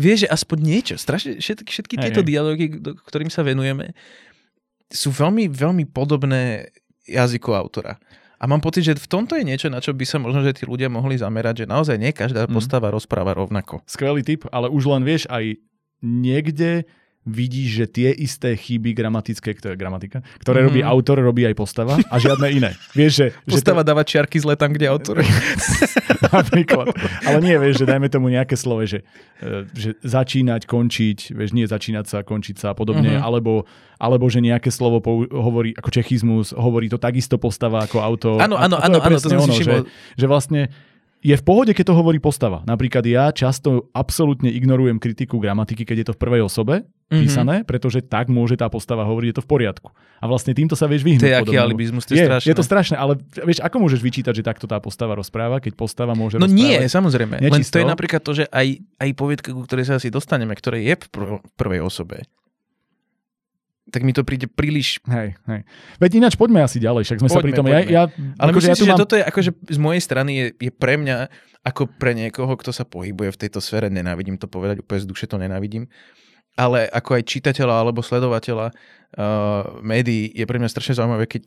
vieš, 0.01 0.25
že 0.25 0.29
aspoň 0.33 0.59
niečo. 0.65 0.95
Strašne, 0.97 1.37
všetky, 1.37 1.69
všetky 1.69 1.95
tieto 2.01 2.25
hey. 2.25 2.29
dialógy, 2.33 2.67
ktorým 3.05 3.29
sa 3.29 3.45
venujeme, 3.45 3.93
sú 4.89 5.13
veľmi, 5.13 5.53
veľmi 5.53 5.85
podobné 5.93 6.73
jazyku 7.05 7.53
autora. 7.53 8.01
A 8.37 8.45
mám 8.49 8.65
pocit, 8.65 8.85
že 8.85 8.97
v 8.97 9.09
tomto 9.09 9.37
je 9.37 9.45
niečo, 9.45 9.69
na 9.69 9.81
čo 9.81 9.93
by 9.93 10.05
sa 10.09 10.17
možno, 10.21 10.41
že 10.45 10.57
tí 10.57 10.65
ľudia 10.65 10.93
mohli 10.93 11.17
zamerať, 11.17 11.65
že 11.65 11.67
naozaj 11.69 11.97
nie 12.01 12.17
každá 12.17 12.49
mhm. 12.49 12.53
postava 12.57 12.89
mm. 12.89 12.95
rozpráva 12.97 13.37
rovnako. 13.37 13.85
Skvelý 13.85 14.25
tip, 14.25 14.49
ale 14.53 14.73
už 14.73 14.89
len 14.89 15.05
vieš, 15.05 15.29
aj 15.29 15.61
niekde 16.01 16.89
vidíš, 17.27 17.69
že 17.83 17.87
tie 17.91 18.09
isté 18.15 18.55
chyby 18.55 18.95
gramatické, 18.95 19.51
ktoré, 19.59 19.75
gramatika, 19.75 20.23
ktoré 20.39 20.63
mm. 20.63 20.67
robí 20.71 20.81
mhm. 20.81 20.89
autor, 20.89 21.17
robí 21.19 21.43
aj 21.43 21.55
postava 21.59 21.99
a 21.99 22.17
žiadne 22.23 22.49
iné. 22.55 22.71
Vieš, 22.95 23.13
že, 23.13 23.27
postava 23.43 23.83
že 23.83 23.85
to... 23.85 23.89
dáva 23.91 24.03
čiarky 24.07 24.39
zle 24.39 24.55
tam, 24.55 24.71
kde 24.71 24.87
autor. 24.87 25.21
Napríklad. 26.31 26.95
Ale 27.27 27.39
nie, 27.43 27.59
vieš, 27.59 27.83
že 27.83 27.87
dajme 27.91 28.07
tomu 28.07 28.31
nejaké 28.31 28.55
slovo, 28.55 28.87
že, 28.87 29.03
e, 29.43 29.67
že 29.75 29.99
začínať, 30.07 30.71
končiť, 30.71 31.35
vieš, 31.35 31.51
nie 31.53 31.67
začínať 31.67 32.07
sa, 32.07 32.19
končiť 32.23 32.57
sa 32.63 32.73
a 32.73 32.75
podobne, 32.79 33.19
mm-hmm. 33.19 33.27
alebo, 33.27 33.67
alebo 33.99 34.31
že 34.31 34.39
nejaké 34.39 34.71
slovo 34.71 35.03
pou, 35.03 35.27
hovorí 35.27 35.75
ako 35.75 35.91
čechizmus, 35.91 36.55
hovorí 36.55 36.87
to 36.87 36.97
takisto 36.97 37.37
postava 37.43 37.83
ako 37.83 37.99
autor. 37.99 38.39
Áno, 38.39 38.55
áno, 38.55 38.79
áno, 38.79 39.03
to, 39.03 39.19
to 39.19 39.35
ono, 39.35 39.51
že, 39.51 39.83
že 40.15 40.27
vlastne 40.31 40.71
je 41.25 41.35
v 41.35 41.43
pohode, 41.43 41.73
keď 41.73 41.91
to 41.91 41.95
hovorí 41.97 42.21
postava. 42.21 42.63
Napríklad 42.69 43.03
ja 43.09 43.33
často 43.33 43.89
absolútne 43.97 44.53
ignorujem 44.53 45.01
kritiku 45.01 45.41
gramatiky, 45.41 45.83
keď 45.83 45.97
je 45.97 46.07
to 46.13 46.15
v 46.15 46.21
prvej 46.21 46.43
osobe 46.45 46.75
mm-hmm. 46.85 47.21
písané, 47.25 47.57
pretože 47.65 48.05
tak 48.05 48.29
môže 48.29 48.55
tá 48.55 48.69
postava 48.69 49.03
hovoriť, 49.09 49.29
je 49.33 49.37
to 49.41 49.45
v 49.45 49.51
poriadku. 49.51 49.89
A 50.21 50.25
vlastne 50.29 50.53
týmto 50.53 50.77
sa 50.77 50.87
vieš 50.87 51.03
vyhnúť. 51.03 51.25
To 51.25 51.31
je 51.33 51.37
aký 51.37 51.57
alibizmus, 51.57 52.05
to 52.05 52.15
je, 52.15 52.23
je 52.23 52.29
strašné. 52.29 52.47
Je 52.47 52.55
to 52.55 52.65
strašné, 52.65 52.97
ale 53.01 53.19
vieš, 53.43 53.59
ako 53.65 53.77
môžeš 53.83 54.01
vyčítať, 54.05 54.33
že 54.39 54.45
takto 54.45 54.69
tá 54.69 54.77
postava 54.79 55.17
rozpráva, 55.17 55.59
keď 55.59 55.73
postava 55.75 56.13
môže 56.13 56.37
No 56.37 56.47
nie, 56.47 56.79
samozrejme. 56.87 57.41
Nečisto. 57.43 57.59
Len 57.59 57.65
to 57.65 57.79
je 57.83 57.87
napríklad 57.89 58.23
to, 58.23 58.33
že 58.37 58.45
aj, 58.53 58.67
aj 59.01 59.09
poviedka, 59.17 59.49
ku 59.51 59.65
ktorej 59.65 59.89
sa 59.89 59.95
asi 59.99 60.13
dostaneme, 60.13 60.53
ktoré 60.53 60.85
je 60.85 60.95
v 60.95 61.41
prvej 61.57 61.81
osobe, 61.83 62.29
tak 63.87 64.03
mi 64.03 64.11
to 64.11 64.27
príde 64.27 64.51
príliš... 64.51 64.99
Hej, 65.07 65.39
hej. 65.47 65.61
Veď 66.03 66.11
ináč 66.19 66.35
poďme 66.35 66.67
asi 66.67 66.83
ďalej, 66.83 67.07
však 67.07 67.19
sme 67.23 67.31
poďme, 67.31 67.39
sa 67.39 67.47
pri 67.47 67.53
tom... 67.55 67.65
Ja, 67.71 67.81
ja, 67.87 68.03
Ale 68.39 68.51
akože 68.51 68.69
myslím 68.71 68.75
ja 68.75 68.77
si, 68.77 68.85
mám... 68.87 68.99
že 68.99 69.03
toto 69.07 69.15
je 69.15 69.23
akože 69.23 69.51
z 69.55 69.79
mojej 69.79 70.03
strany 70.03 70.31
je, 70.35 70.47
je 70.59 70.71
pre 70.75 70.99
mňa, 70.99 71.17
ako 71.63 71.87
pre 71.95 72.13
niekoho, 72.19 72.51
kto 72.59 72.75
sa 72.75 72.83
pohybuje 72.83 73.31
v 73.31 73.41
tejto 73.47 73.63
sfére, 73.63 73.87
nenávidím 73.87 74.39
to 74.43 74.51
povedať, 74.51 74.83
úplne 74.83 75.01
z 75.03 75.07
duše 75.07 75.27
to 75.31 75.39
nenávidím, 75.39 75.87
ale 76.59 76.91
ako 76.91 77.21
aj 77.21 77.23
čitateľa 77.31 77.75
alebo 77.85 78.03
sledovateľa 78.03 78.73
uh, 78.73 79.79
médií 79.85 80.35
je 80.35 80.45
pre 80.49 80.59
mňa 80.59 80.73
strašne 80.73 80.99
zaujímavé, 80.99 81.31
keď 81.31 81.47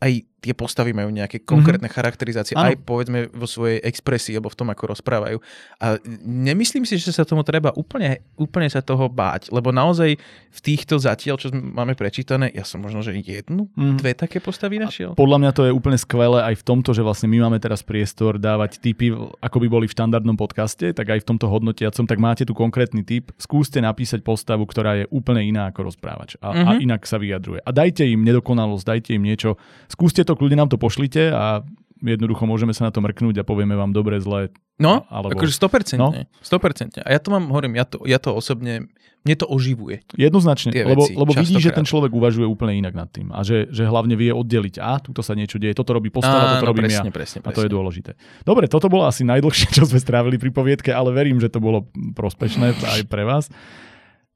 aj 0.00 0.12
tie 0.46 0.54
postavy 0.54 0.94
majú 0.94 1.10
nejaké 1.10 1.42
konkrétne 1.42 1.90
mm-hmm. 1.90 1.98
charakterizácie, 1.98 2.54
ano. 2.54 2.70
aj 2.70 2.78
povedzme 2.86 3.26
vo 3.34 3.50
svojej 3.50 3.82
expresii 3.82 4.38
alebo 4.38 4.52
v 4.52 4.58
tom, 4.62 4.70
ako 4.70 4.94
rozprávajú. 4.94 5.42
A 5.82 5.98
nemyslím 6.22 6.86
si, 6.86 7.02
že 7.02 7.10
sa 7.10 7.26
tomu 7.26 7.42
treba 7.42 7.74
úplne, 7.74 8.22
úplne 8.38 8.70
sa 8.70 8.78
toho 8.78 9.10
báť, 9.10 9.50
lebo 9.50 9.74
naozaj 9.74 10.14
v 10.22 10.60
týchto 10.62 11.02
zatiaľ, 11.02 11.42
čo 11.42 11.50
máme 11.50 11.98
prečítané, 11.98 12.54
ja 12.54 12.62
som 12.62 12.78
možno, 12.78 13.02
že 13.02 13.18
jednu, 13.18 13.66
mm-hmm. 13.74 13.98
dve 13.98 14.14
také 14.14 14.38
postavy 14.38 14.78
našiel. 14.78 15.16
A 15.16 15.18
podľa 15.18 15.42
mňa 15.42 15.50
to 15.50 15.62
je 15.66 15.72
úplne 15.74 15.98
skvelé 15.98 16.38
aj 16.46 16.62
v 16.62 16.64
tomto, 16.64 16.94
že 16.94 17.02
vlastne 17.02 17.26
my 17.26 17.50
máme 17.50 17.58
teraz 17.58 17.82
priestor 17.82 18.38
dávať 18.38 18.78
typy, 18.78 19.10
ako 19.42 19.56
by 19.58 19.66
boli 19.66 19.86
v 19.90 19.96
štandardnom 19.98 20.38
podcaste, 20.38 20.94
tak 20.94 21.10
aj 21.10 21.26
v 21.26 21.28
tomto 21.34 21.50
hodnotiacom, 21.50 22.06
tak 22.06 22.22
máte 22.22 22.46
tu 22.46 22.54
konkrétny 22.54 23.02
typ, 23.02 23.34
skúste 23.34 23.82
napísať 23.82 24.22
postavu, 24.22 24.62
ktorá 24.62 25.02
je 25.02 25.04
úplne 25.10 25.42
iná 25.42 25.74
ako 25.74 25.90
rozprávač 25.90 26.38
a, 26.38 26.54
mm-hmm. 26.54 26.68
a 26.70 26.70
inak 26.78 27.02
sa 27.02 27.18
vyjadruje. 27.18 27.66
A 27.66 27.70
dajte 27.74 28.06
im 28.06 28.22
nedokonalosť, 28.22 28.84
dajte 28.86 29.10
im 29.18 29.26
niečo, 29.26 29.58
skúste 29.90 30.22
to, 30.22 30.32
kľudne 30.34 30.60
nám 30.60 30.70
to 30.70 30.78
pošlite 30.78 31.32
a 31.32 31.66
jednoducho 32.02 32.44
môžeme 32.44 32.76
sa 32.76 32.88
na 32.88 32.92
to 32.92 33.00
mrknúť 33.00 33.40
a 33.40 33.44
povieme 33.44 33.72
vám 33.72 33.96
dobre, 33.96 34.20
zle. 34.20 34.52
No, 34.76 35.08
alebo... 35.08 35.32
akože 35.32 35.56
100%. 35.56 35.96
No? 35.96 36.12
100%. 36.12 37.00
A 37.00 37.08
ja 37.08 37.20
to 37.20 37.32
mám, 37.32 37.48
hovorím, 37.48 37.80
ja 37.80 37.88
to, 37.88 38.04
ja 38.04 38.20
to 38.20 38.36
osobne, 38.36 38.92
mne 39.24 39.36
to 39.40 39.48
oživuje. 39.48 40.04
Jednoznačne, 40.12 40.76
lebo, 40.76 41.08
lebo 41.08 41.32
vidí, 41.32 41.56
že 41.56 41.72
ten 41.72 41.88
človek 41.88 42.12
uvažuje 42.12 42.44
úplne 42.44 42.76
inak 42.76 42.92
nad 42.92 43.08
tým 43.08 43.32
a 43.32 43.40
že, 43.40 43.72
že 43.72 43.88
hlavne 43.88 44.12
vie 44.14 44.30
oddeliť, 44.30 44.76
a 44.76 45.00
tuto 45.00 45.24
sa 45.24 45.32
niečo 45.32 45.56
deje, 45.56 45.72
toto 45.72 45.96
robí 45.96 46.12
postava, 46.12 46.60
toto 46.60 46.68
no, 46.68 46.70
robím 46.76 46.86
presne, 46.86 47.08
ja. 47.08 47.14
Presne, 47.14 47.40
presne. 47.40 47.48
A 47.48 47.56
to 47.56 47.64
je 47.64 47.70
dôležité. 47.72 48.12
Dobre, 48.44 48.68
toto 48.68 48.92
bolo 48.92 49.08
asi 49.08 49.24
najdlhšie, 49.24 49.72
čo 49.72 49.88
sme 49.88 49.96
strávili 49.96 50.36
pri 50.36 50.52
poviedke, 50.52 50.92
ale 50.92 51.16
verím, 51.16 51.40
že 51.40 51.48
to 51.48 51.64
bolo 51.64 51.88
prospešné 52.12 52.76
aj 52.76 53.00
pre 53.08 53.24
vás. 53.24 53.48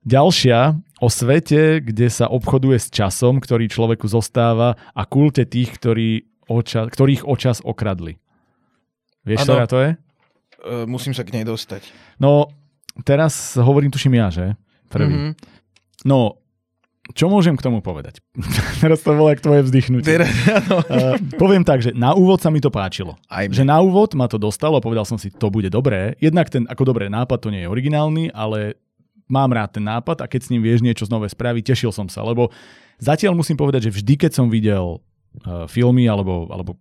Ďalšia 0.09 0.81
o 1.01 1.09
svete, 1.09 1.81
kde 1.81 2.13
sa 2.13 2.29
obchoduje 2.29 2.77
s 2.77 2.93
časom, 2.93 3.41
ktorý 3.41 3.73
človeku 3.73 4.05
zostáva 4.07 4.77
a 4.93 5.03
kulte 5.09 5.49
tých, 5.49 5.73
ktorí 5.81 6.29
oča, 6.47 6.87
ktorých 6.87 7.25
očas 7.25 7.65
okradli. 7.65 8.21
Vieš, 9.25 9.49
ktorá 9.49 9.65
to 9.65 9.79
je? 9.81 9.91
Uh, 10.61 10.85
musím 10.85 11.17
sa 11.17 11.25
k 11.25 11.41
nej 11.41 11.45
dostať. 11.49 11.89
No, 12.21 12.53
teraz 13.05 13.57
hovorím, 13.57 13.89
tuším 13.89 14.21
ja, 14.21 14.29
že? 14.29 14.47
Prvý. 14.93 15.09
Mm-hmm. 15.09 15.33
No, 16.05 16.41
čo 17.17 17.27
môžem 17.33 17.57
k 17.57 17.65
tomu 17.65 17.81
povedať? 17.81 18.21
Teraz 18.85 19.01
to 19.01 19.17
bolo 19.17 19.33
jak 19.33 19.41
tvoje 19.41 19.65
vzdychnutie. 19.67 20.05
Teraz, 20.05 20.29
uh, 20.61 21.17
poviem 21.41 21.65
tak, 21.65 21.81
že 21.81 21.97
na 21.97 22.13
úvod 22.13 22.45
sa 22.45 22.53
mi 22.53 22.61
to 22.61 22.69
páčilo. 22.69 23.17
Aj 23.27 23.49
že 23.49 23.65
na 23.65 23.81
úvod 23.81 24.13
ma 24.15 24.29
to 24.29 24.37
dostalo, 24.37 24.85
povedal 24.85 25.09
som 25.09 25.17
si, 25.17 25.33
to 25.33 25.49
bude 25.49 25.73
dobré. 25.73 26.17
Jednak 26.21 26.53
ten, 26.53 26.69
ako 26.69 26.93
dobré 26.93 27.09
nápad, 27.09 27.39
to 27.41 27.49
nie 27.49 27.65
je 27.65 27.73
originálny, 27.73 28.29
ale 28.33 28.77
mám 29.31 29.55
rád 29.55 29.79
ten 29.79 29.85
nápad 29.87 30.21
a 30.21 30.27
keď 30.27 30.41
s 30.45 30.51
ním 30.51 30.67
vieš 30.67 30.83
niečo 30.83 31.07
znové 31.07 31.31
spraviť, 31.31 31.73
tešil 31.73 31.95
som 31.95 32.11
sa, 32.11 32.27
lebo 32.27 32.51
zatiaľ 32.99 33.39
musím 33.39 33.55
povedať, 33.55 33.89
že 33.89 34.03
vždy, 34.03 34.15
keď 34.27 34.33
som 34.35 34.51
videl 34.51 34.99
uh, 34.99 35.71
filmy 35.71 36.11
alebo, 36.11 36.51
alebo 36.51 36.75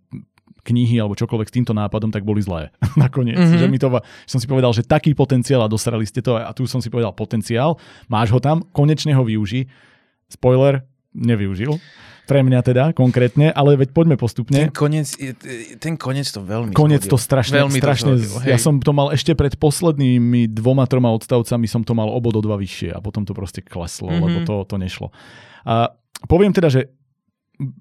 knihy 0.66 1.00
alebo 1.00 1.16
čokoľvek 1.16 1.48
s 1.48 1.56
týmto 1.56 1.72
nápadom, 1.72 2.12
tak 2.12 2.26
boli 2.26 2.42
zlé 2.42 2.74
nakoniec. 3.00 3.38
Mm-hmm. 3.38 3.60
Že 3.62 3.66
mi 3.70 3.78
to, 3.78 3.88
som 4.26 4.38
si 4.42 4.50
povedal, 4.50 4.74
že 4.74 4.84
taký 4.84 5.14
potenciál 5.14 5.64
a 5.64 5.70
dosrali 5.70 6.04
ste 6.04 6.20
to 6.20 6.36
a 6.36 6.50
tu 6.52 6.66
som 6.66 6.82
si 6.82 6.92
povedal 6.92 7.14
potenciál, 7.14 7.78
máš 8.10 8.34
ho 8.34 8.42
tam, 8.42 8.66
konečne 8.74 9.14
ho 9.14 9.22
využij. 9.24 9.70
Spoiler, 10.30 10.84
nevyužil 11.14 11.78
pre 12.30 12.46
mňa 12.46 12.60
teda 12.62 12.84
konkrétne, 12.94 13.50
ale 13.50 13.74
veď 13.74 13.90
poďme 13.90 14.14
postupne. 14.14 14.54
Ten 14.54 14.70
koniec, 14.70 15.18
ten 15.82 15.98
koniec 15.98 16.30
to 16.30 16.46
veľmi 16.46 16.70
Koniec 16.70 17.02
to 17.10 17.18
strašne, 17.18 17.58
veľmi 17.58 17.82
strašne 17.82 18.14
to 18.14 18.22
zhodil, 18.22 18.46
ja 18.46 18.58
som 18.62 18.78
to 18.78 18.94
mal 18.94 19.10
ešte 19.10 19.34
pred 19.34 19.58
poslednými 19.58 20.46
dvoma, 20.46 20.86
troma 20.86 21.10
odstavcami 21.10 21.66
som 21.66 21.82
to 21.82 21.98
mal 21.98 22.06
obod 22.06 22.38
o 22.38 22.42
dva 22.46 22.54
vyššie 22.54 22.94
a 22.94 23.02
potom 23.02 23.26
to 23.26 23.34
proste 23.34 23.66
kleslo, 23.66 24.06
mm-hmm. 24.06 24.22
lebo 24.22 24.38
to, 24.46 24.54
to 24.70 24.78
nešlo. 24.78 25.10
A 25.66 25.90
poviem 26.30 26.54
teda, 26.54 26.70
že 26.70 26.86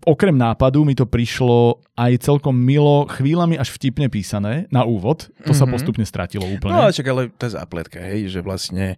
okrem 0.04 0.36
nápadu 0.36 0.84
mi 0.84 0.98
to 0.98 1.06
prišlo 1.06 1.86
aj 1.96 2.26
celkom 2.26 2.58
milo, 2.58 3.08
chvíľami 3.08 3.56
až 3.56 3.72
vtipne 3.72 4.12
písané 4.12 4.68
na 4.74 4.84
úvod. 4.84 5.30
To 5.46 5.54
mm-hmm. 5.54 5.56
sa 5.56 5.66
mhm. 5.70 5.72
postupne 5.72 6.06
stratilo 6.10 6.44
úplne. 6.50 6.74
No 6.74 6.90
ale 6.90 6.96
čak, 6.96 7.08
ale 7.08 7.30
tá 7.32 7.48
zápletka, 7.48 8.02
hej, 8.02 8.34
že 8.34 8.42
vlastne 8.42 8.98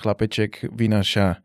chlapeček 0.00 0.72
vynáša 0.72 1.44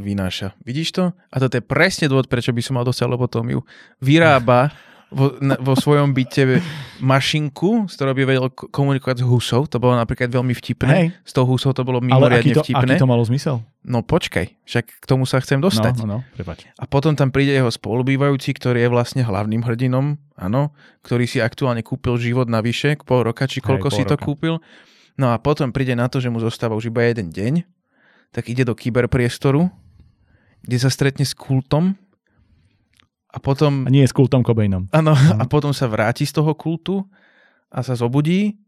vynáša. 0.00 0.56
Vidíš 0.64 0.96
to? 0.96 1.04
A 1.12 1.36
toto 1.36 1.60
je 1.60 1.64
presne 1.64 2.08
dôvod, 2.08 2.32
prečo 2.32 2.48
by 2.48 2.64
som 2.64 2.80
mal 2.80 2.84
dostať 2.88 3.04
lobotómiu. 3.12 3.60
Vyrába 4.00 4.72
vo, 5.12 5.36
na, 5.38 5.54
vo 5.60 5.76
svojom 5.76 6.16
byte 6.16 6.64
mašinku, 6.98 7.86
z 7.86 7.92
ktorou 7.92 8.14
by 8.16 8.22
vedel 8.24 8.48
komunikovať 8.50 9.20
s 9.20 9.24
husou. 9.24 9.68
To 9.68 9.76
bolo 9.78 9.94
napríklad 9.94 10.32
veľmi 10.32 10.56
vtipné. 10.56 10.90
Hej. 10.90 11.06
S 11.22 11.32
tou 11.36 11.44
husou 11.44 11.76
to 11.76 11.84
bolo 11.84 12.00
mimoriadne 12.00 12.40
Ale 12.40 12.42
aký 12.42 12.50
to, 12.56 12.62
vtipné. 12.64 12.96
aký 12.96 13.02
to 13.04 13.08
malo 13.08 13.22
zmysel? 13.22 13.60
No 13.84 14.00
počkaj, 14.00 14.64
však 14.64 14.84
k 14.88 15.04
tomu 15.04 15.28
sa 15.28 15.38
chcem 15.44 15.60
dostať. 15.60 16.02
No, 16.02 16.04
no, 16.08 16.18
no, 16.18 16.18
prepač. 16.34 16.64
A 16.80 16.88
potom 16.88 17.12
tam 17.12 17.28
príde 17.28 17.52
jeho 17.52 17.68
spolubývajúci, 17.68 18.56
ktorý 18.56 18.88
je 18.88 18.90
vlastne 18.90 19.22
hlavným 19.22 19.60
hrdinom, 19.60 20.16
áno, 20.40 20.72
ktorý 21.04 21.28
si 21.28 21.44
aktuálne 21.44 21.84
kúpil 21.84 22.16
život 22.16 22.48
navyše, 22.48 22.96
pol 23.04 23.28
roka, 23.28 23.44
či 23.44 23.60
koľko 23.60 23.92
Hej, 23.92 23.94
si 23.94 24.02
roka. 24.08 24.10
to 24.10 24.16
kúpil. 24.24 24.54
No 25.14 25.30
a 25.30 25.38
potom 25.38 25.70
príde 25.70 25.94
na 25.94 26.10
to, 26.10 26.18
že 26.18 26.30
mu 26.30 26.42
zostáva 26.42 26.74
už 26.74 26.90
iba 26.90 27.06
jeden 27.06 27.30
deň 27.30 27.64
tak 28.34 28.50
ide 28.50 28.66
do 28.66 28.74
kyberpriestoru, 28.74 29.70
kde 30.66 30.76
sa 30.82 30.90
stretne 30.90 31.22
s 31.22 31.38
kultom 31.38 31.94
a 33.30 33.38
potom... 33.38 33.86
A 33.86 33.90
nie 33.94 34.02
s 34.02 34.10
kultom 34.10 34.42
Cobainom. 34.42 34.90
Áno, 34.90 35.14
a 35.14 35.46
potom 35.46 35.70
sa 35.70 35.86
vráti 35.86 36.26
z 36.26 36.34
toho 36.34 36.50
kultu 36.58 37.06
a 37.70 37.86
sa 37.86 37.94
zobudí 37.94 38.58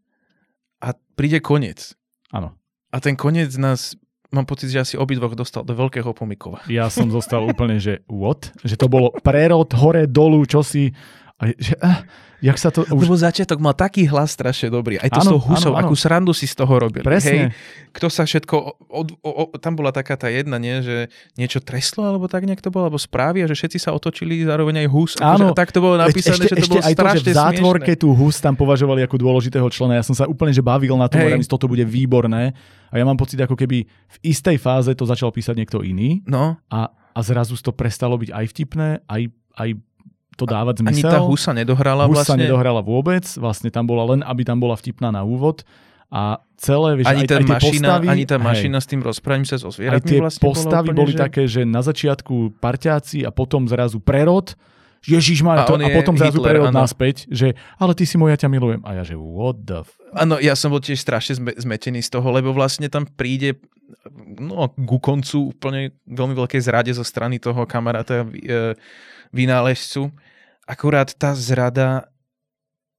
a 0.79 0.95
príde 1.19 1.43
koniec. 1.43 1.99
Áno. 2.31 2.55
A 2.95 3.03
ten 3.03 3.19
koniec 3.19 3.51
nás 3.59 3.99
mám 4.31 4.47
pocit, 4.47 4.71
že 4.71 4.83
asi 4.83 4.95
obidvoch 4.95 5.35
dostal 5.35 5.67
do 5.67 5.75
veľkého 5.75 6.15
pomikova. 6.15 6.63
Ja 6.71 6.87
som 6.87 7.11
zostal 7.11 7.43
úplne, 7.43 7.83
že 7.83 8.07
what? 8.07 8.55
Že 8.63 8.77
to 8.79 8.87
bolo 8.87 9.09
prerod 9.19 9.75
hore, 9.75 10.07
dolu, 10.07 10.47
čosi. 10.47 10.95
A 11.37 11.53
že, 11.57 11.77
uh, 11.85 12.01
Jak 12.45 12.57
sa 12.61 12.69
to 12.69 12.85
už... 12.85 13.09
Lebo 13.09 13.17
začiatok 13.17 13.57
mal 13.57 13.73
taký 13.73 14.05
hlas 14.05 14.37
strašne 14.37 14.69
dobrý. 14.69 15.01
Aj 15.01 15.09
to 15.09 15.21
ano, 15.25 15.25
s 15.25 15.33
tou 15.33 15.41
husou, 15.41 15.73
ano, 15.73 15.81
ano. 15.81 15.89
akú 15.89 15.95
srandu 15.97 16.33
si 16.37 16.45
z 16.45 16.53
toho 16.53 16.69
robil. 16.77 17.01
Presne. 17.01 17.49
Hej, 17.49 17.57
kto 17.97 18.07
sa 18.13 18.29
všetko... 18.29 18.57
Od, 18.93 19.09
o, 19.25 19.31
o, 19.31 19.45
tam 19.57 19.73
bola 19.73 19.89
taká 19.89 20.21
tá 20.21 20.29
jedna, 20.29 20.61
nie, 20.61 20.85
že 20.85 21.09
niečo 21.41 21.65
treslo, 21.65 22.05
alebo 22.05 22.29
tak 22.29 22.45
nejak 22.45 22.61
to 22.61 22.69
bolo, 22.69 22.93
alebo 22.93 23.01
správy, 23.01 23.41
a 23.41 23.49
že 23.49 23.57
všetci 23.57 23.89
sa 23.89 23.97
otočili, 23.97 24.45
zároveň 24.45 24.85
aj 24.85 24.89
hus. 24.93 25.13
Akože 25.17 25.49
áno. 25.49 25.57
tak 25.57 25.73
to 25.73 25.81
bolo 25.81 25.97
napísané, 25.97 26.45
ešte, 26.45 26.45
že 26.45 26.53
to 26.53 26.61
ešte 26.61 26.73
bolo 26.77 26.85
aj 26.85 26.95
to, 26.95 27.07
že 27.09 27.25
v 27.25 27.29
zátvorke 27.33 27.93
smiešné. 27.97 28.03
tú 28.05 28.09
hus 28.13 28.37
tam 28.37 28.55
považovali 28.55 29.01
ako 29.09 29.17
dôležitého 29.17 29.69
člena. 29.73 29.97
Ja 29.97 30.05
som 30.05 30.13
sa 30.13 30.29
úplne 30.29 30.53
že 30.53 30.61
bavil 30.61 30.93
na 31.01 31.09
tom, 31.09 31.25
že 31.25 31.49
toto 31.49 31.65
bude 31.65 31.89
výborné. 31.89 32.53
A 32.93 33.01
ja 33.01 33.05
mám 33.09 33.17
pocit, 33.17 33.41
ako 33.41 33.57
keby 33.57 33.89
v 33.89 34.17
istej 34.21 34.61
fáze 34.61 34.93
to 34.93 35.09
začal 35.09 35.33
písať 35.33 35.57
niekto 35.57 35.81
iný. 35.81 36.21
No. 36.29 36.61
A, 36.69 36.93
a 36.93 37.21
zrazu 37.25 37.57
to 37.59 37.73
prestalo 37.73 38.21
byť 38.21 38.31
aj 38.31 38.45
vtipné, 38.53 38.89
aj, 39.09 39.23
aj 39.57 39.69
to 40.37 40.45
dávať 40.45 40.85
zmysel. 40.85 41.09
Ani 41.09 41.17
tá 41.17 41.21
husa 41.25 41.51
nedohrala 41.57 42.05
Hus 42.05 42.21
vlastne? 42.21 42.45
nedohrala 42.45 42.85
vôbec, 42.85 43.25
vlastne 43.41 43.73
tam 43.73 43.89
bola 43.89 44.15
len, 44.15 44.21
aby 44.21 44.45
tam 44.45 44.61
bola 44.61 44.77
vtipná 44.77 45.09
na 45.09 45.25
úvod. 45.25 45.65
A 46.07 46.39
celé, 46.55 47.03
vieš, 47.03 47.11
ani, 47.11 47.27
aj, 47.27 47.35
aj 47.35 47.45
mašina, 47.51 47.67
postavy, 47.67 48.07
ani 48.07 48.25
tá 48.29 48.37
mašina 48.39 48.79
hej, 48.79 48.85
s 48.85 48.87
tým 48.87 49.01
rozprávaním 49.03 49.49
sa 49.49 49.59
so 49.59 49.75
zvieratmi 49.75 50.07
aj 50.07 50.07
tie 50.07 50.21
vlastne 50.23 50.43
postavy 50.47 50.89
boli 50.95 51.13
že... 51.13 51.19
také, 51.19 51.43
že 51.51 51.67
na 51.67 51.83
začiatku 51.83 52.63
parťáci 52.63 53.27
a 53.27 53.35
potom 53.35 53.67
zrazu 53.67 53.99
prerod, 53.99 54.55
Ježiš 55.07 55.39
má 55.47 55.63
to, 55.63 55.79
a 55.79 55.89
potom 55.95 56.19
zrazu 56.19 56.43
prerod 56.43 56.75
naspäť, 56.75 57.31
že 57.31 57.55
ale 57.79 57.95
ty 57.95 58.03
si 58.03 58.19
moja 58.19 58.35
ťa 58.35 58.49
milujem. 58.51 58.83
A 58.83 58.99
ja 58.99 59.03
že 59.07 59.15
what 59.15 59.63
the... 59.63 59.87
F... 59.87 59.95
Áno, 60.15 60.43
ja 60.43 60.59
som 60.59 60.75
bol 60.75 60.83
tiež 60.83 60.99
strašne 60.99 61.39
zmetený 61.39 62.03
z 62.03 62.11
toho, 62.11 62.27
lebo 62.35 62.51
vlastne 62.51 62.91
tam 62.91 63.07
príde 63.07 63.63
no, 64.39 64.67
ku 64.75 64.99
koncu 64.99 65.55
úplne 65.55 65.95
veľmi 66.11 66.35
veľké 66.35 66.59
zrade 66.59 66.91
zo 66.91 67.07
strany 67.07 67.39
toho 67.39 67.63
kamaráta 67.71 68.27
e, 68.27 68.75
vynálezcu 69.31 70.11
Akurát 70.67 71.15
tá 71.15 71.31
zrada 71.39 72.11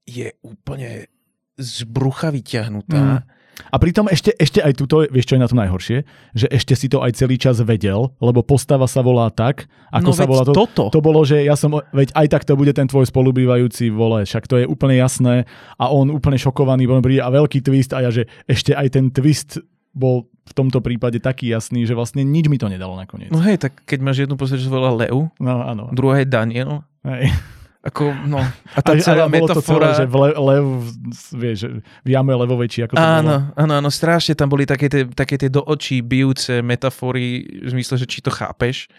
je 0.08 0.32
úplne 0.40 1.12
z 1.60 1.84
brucha 1.84 2.32
vyťahnutá. 2.32 3.20
Mm. 3.20 3.36
A 3.74 3.76
pritom 3.82 4.06
ešte, 4.06 4.30
ešte 4.38 4.62
aj 4.62 4.78
tuto, 4.78 5.02
vieš 5.10 5.34
čo 5.34 5.36
je 5.36 5.42
na 5.42 5.50
to 5.50 5.58
najhoršie? 5.58 6.06
Že 6.38 6.48
ešte 6.54 6.74
si 6.78 6.88
to 6.94 7.02
aj 7.02 7.18
celý 7.18 7.42
čas 7.42 7.58
vedel, 7.66 8.14
lebo 8.22 8.46
postava 8.46 8.86
sa 8.86 9.02
volá 9.02 9.34
tak, 9.34 9.66
ako 9.90 10.12
no 10.14 10.16
sa 10.16 10.26
volá 10.30 10.44
to. 10.46 10.54
Toto. 10.54 10.94
To 10.94 11.02
bolo, 11.02 11.26
že 11.26 11.42
ja 11.42 11.58
som, 11.58 11.74
veď 11.74 12.14
aj 12.14 12.28
tak 12.30 12.44
to 12.46 12.54
bude 12.54 12.70
ten 12.78 12.86
tvoj 12.86 13.10
spolubývajúci 13.10 13.90
vole, 13.90 14.30
však 14.30 14.46
to 14.46 14.62
je 14.62 14.66
úplne 14.70 15.02
jasné 15.02 15.50
a 15.82 15.90
on 15.90 16.14
úplne 16.14 16.38
šokovaný, 16.38 16.86
on 16.86 17.02
príde 17.02 17.26
a 17.26 17.34
veľký 17.34 17.66
twist 17.66 17.98
a 17.98 18.06
ja, 18.06 18.14
že 18.14 18.30
ešte 18.46 18.78
aj 18.78 18.88
ten 18.94 19.10
twist 19.10 19.58
bol 19.98 20.30
v 20.48 20.54
tomto 20.54 20.80
prípade 20.80 21.18
taký 21.18 21.50
jasný, 21.50 21.90
že 21.90 21.98
vlastne 21.98 22.22
nič 22.22 22.48
mi 22.48 22.62
to 22.62 22.70
nedalo 22.70 22.94
nakoniec. 22.94 23.34
No 23.34 23.42
hej, 23.42 23.58
tak 23.58 23.82
keď 23.90 24.00
máš 24.06 24.18
jednu 24.24 24.38
postavu, 24.38 24.62
že 24.62 24.70
sa 24.70 24.78
volá 24.78 24.94
Leu, 24.94 25.34
no, 25.42 25.54
áno. 25.66 25.90
druhá 25.90 26.22
je 26.22 26.30
Daniel, 26.30 26.86
hej 27.02 27.34
ako, 27.88 28.12
no, 28.28 28.44
a 28.76 28.80
tá 28.84 28.94
a, 28.94 29.00
celá 29.00 29.26
a 29.26 29.32
metafora... 29.32 29.96
To 29.96 29.96
celé, 29.96 30.04
že 30.04 30.06
v 30.12 30.16
le, 30.20 30.30
lev, 30.36 30.66
vieš, 31.32 31.60
v 32.04 32.10
jame 32.12 32.36
levovejči, 32.36 32.84
ako 32.84 32.94
to 32.94 33.00
áno, 33.00 33.24
bolo. 33.24 33.40
Áno, 33.56 33.74
áno, 33.80 33.90
strašne 33.90 34.36
tam 34.36 34.52
boli 34.52 34.68
také 34.68 34.92
tie, 34.92 35.08
také 35.08 35.40
tie 35.40 35.48
do 35.48 35.64
očí 35.64 36.04
bijúce 36.04 36.60
metafory, 36.60 37.48
v 37.64 37.70
zmysle, 37.72 37.96
že 38.04 38.08
či 38.12 38.20
to 38.20 38.28
chápeš. 38.28 38.92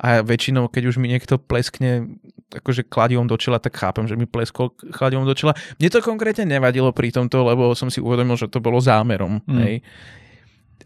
A 0.00 0.24
väčšinou, 0.24 0.72
keď 0.72 0.88
už 0.88 0.96
mi 0.96 1.12
niekto 1.12 1.36
pleskne 1.36 2.16
akože 2.48 2.88
kladivom 2.88 3.28
do 3.28 3.36
čela, 3.36 3.60
tak 3.60 3.76
chápem, 3.76 4.08
že 4.08 4.16
mi 4.16 4.24
pleskol 4.24 4.72
kladivom 4.72 5.28
do 5.28 5.36
čela. 5.36 5.52
Mne 5.76 5.92
to 5.92 6.00
konkrétne 6.00 6.48
nevadilo 6.48 6.88
pri 6.96 7.12
tomto, 7.12 7.44
lebo 7.44 7.76
som 7.76 7.92
si 7.92 8.00
uvedomil, 8.00 8.40
že 8.40 8.48
to 8.48 8.64
bolo 8.64 8.80
zámerom. 8.80 9.44
Mm. 9.44 9.60
Hej. 9.60 9.74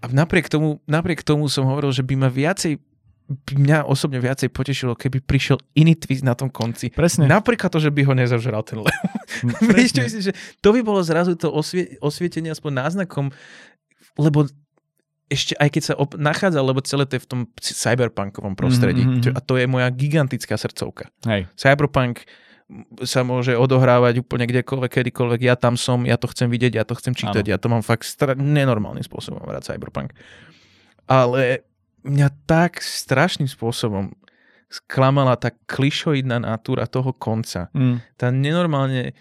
A 0.03 0.11
napriek 0.11 0.51
tomu, 0.51 0.83
napriek 0.91 1.23
tomu 1.23 1.47
som 1.47 1.71
hovoril, 1.71 1.95
že 1.95 2.03
by 2.03 2.15
ma 2.19 2.29
viacej 2.29 2.83
mňa 3.33 3.89
osobne 3.89 4.21
viacej 4.21 4.53
potešilo, 4.53 4.93
keby 4.93 5.25
prišiel 5.25 5.57
iný 5.73 5.97
twist 5.97 6.21
na 6.21 6.37
tom 6.37 6.53
konci. 6.53 6.93
Presne. 6.93 7.25
Napríklad 7.25 7.73
to, 7.73 7.81
že 7.81 7.89
by 7.89 8.05
ho 8.05 8.13
nezažral 8.13 8.61
ten 8.61 8.85
lev. 8.85 8.93
Vieš, 9.73 9.97
čo 9.97 10.03
myslím, 10.05 10.23
že 10.29 10.33
to 10.61 10.69
by 10.77 10.81
bolo 10.85 11.01
zrazu 11.01 11.33
to 11.33 11.49
osvie- 11.49 11.97
osvietenie 12.05 12.53
aspoň 12.53 12.85
náznakom, 12.85 13.33
lebo 14.21 14.45
ešte 15.33 15.57
aj 15.57 15.69
keď 15.73 15.83
sa 15.83 15.95
op- 15.97 16.21
nachádza, 16.21 16.61
lebo 16.61 16.85
celé 16.85 17.09
to 17.09 17.17
je 17.17 17.25
v 17.25 17.29
tom 17.29 17.41
cyberpunkovom 17.57 18.53
prostredí. 18.53 19.09
Mm-hmm. 19.09 19.33
A 19.33 19.41
to 19.41 19.57
je 19.57 19.65
moja 19.65 19.89
gigantická 19.89 20.61
srdcovka. 20.61 21.09
Hej. 21.25 21.49
Cyberpunk 21.57 22.29
sa 23.05 23.25
môže 23.25 23.57
odohrávať 23.57 24.21
úplne 24.25 24.45
kdekoľvek, 24.49 24.91
kedykoľvek. 25.01 25.41
Ja 25.49 25.57
tam 25.57 25.81
som, 25.81 26.05
ja 26.05 26.21
to 26.21 26.29
chcem 26.29 26.49
vidieť, 26.49 26.77
ja 26.77 26.85
to 26.85 26.97
chcem 26.97 27.17
čítať. 27.17 27.45
Ano. 27.45 27.53
Ja 27.53 27.59
to 27.61 27.69
mám 27.73 27.81
fakt 27.81 28.05
stra- 28.05 28.37
nenormálnym 28.37 29.05
spôsobom 29.05 29.41
rád 29.45 29.65
Cyberpunk. 29.65 30.13
Ale 31.05 31.65
mňa 32.05 32.29
tak 32.45 32.85
strašným 32.85 33.49
spôsobom 33.49 34.13
sklamala 34.69 35.39
tá 35.39 35.53
klišoidná 35.53 36.43
natúra 36.43 36.85
toho 36.91 37.15
konca. 37.15 37.71
Mm. 37.73 38.03
Tá 38.19 38.29
nenormálne 38.35 39.15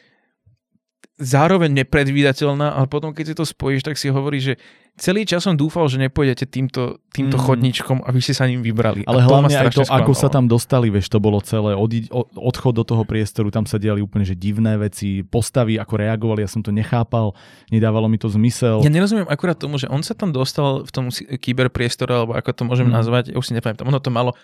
zároveň 1.23 1.71
nepredvídateľná, 1.83 2.75
ale 2.75 2.85
potom 2.91 3.15
keď 3.15 3.31
si 3.31 3.35
to 3.39 3.47
spojíš, 3.47 3.87
tak 3.87 3.95
si 3.95 4.11
hovorí, 4.11 4.43
že 4.43 4.59
celý 4.99 5.23
čas 5.23 5.47
som 5.47 5.57
dúfal, 5.57 5.87
že 5.87 5.97
nepôjdete 5.97 6.45
týmto, 6.45 7.01
týmto 7.09 7.39
mm. 7.39 7.43
chodničkom, 7.47 7.97
aby 8.05 8.19
ste 8.21 8.35
sa 8.35 8.45
ním 8.45 8.61
vybrali. 8.61 9.07
Ale 9.07 9.23
hlavne 9.25 9.55
aj 9.55 9.73
to, 9.73 9.87
sklamalo. 9.87 10.03
ako 10.05 10.11
sa 10.13 10.27
tam 10.29 10.45
dostali, 10.45 10.91
vieš, 10.91 11.09
to 11.09 11.17
bolo 11.23 11.41
celé, 11.41 11.73
od, 11.73 11.89
odchod 12.35 12.77
do 12.77 12.83
toho 12.85 13.07
priestoru, 13.07 13.49
tam 13.49 13.63
sa 13.65 13.81
diali 13.81 14.03
úplne 14.03 14.27
že 14.27 14.37
divné 14.37 14.75
veci, 14.75 15.23
postavy, 15.23 15.79
ako 15.79 15.93
reagovali, 15.97 16.45
ja 16.45 16.49
som 16.51 16.61
to 16.61 16.69
nechápal, 16.69 17.33
nedávalo 17.71 18.05
mi 18.11 18.21
to 18.21 18.27
zmysel. 18.29 18.83
Ja 18.85 18.91
nerozumiem 18.91 19.25
akurát 19.31 19.57
tomu, 19.57 19.81
že 19.81 19.87
on 19.87 20.03
sa 20.03 20.13
tam 20.13 20.35
dostal 20.35 20.85
v 20.85 20.91
tom 20.91 21.05
kyberpriestore, 21.15 22.11
alebo 22.11 22.35
ako 22.35 22.51
to 22.51 22.63
môžem 22.67 22.91
mm. 22.91 22.93
nazvať, 22.93 23.23
ja 23.31 23.39
už 23.39 23.47
si 23.49 23.55
nepamätám, 23.55 23.87
ono 23.87 24.03
to 24.03 24.11
malo 24.13 24.35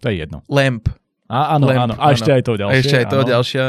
to 0.00 0.08
je 0.08 0.24
jedno. 0.24 0.42
Lamp. 0.48 0.88
A, 1.30 1.54
áno, 1.54 1.70
Lamp, 1.70 1.78
áno. 1.86 1.94
A 1.94 2.10
áno. 2.10 2.14
ešte 2.18 2.30
aj 2.34 2.42
to 2.42 2.52
ďalšie. 2.58 2.74
A 2.74 2.80
ešte 2.82 2.96
aj 2.98 3.06
to 3.06 3.18
áno. 3.22 3.28
ďalšia. 3.30 3.64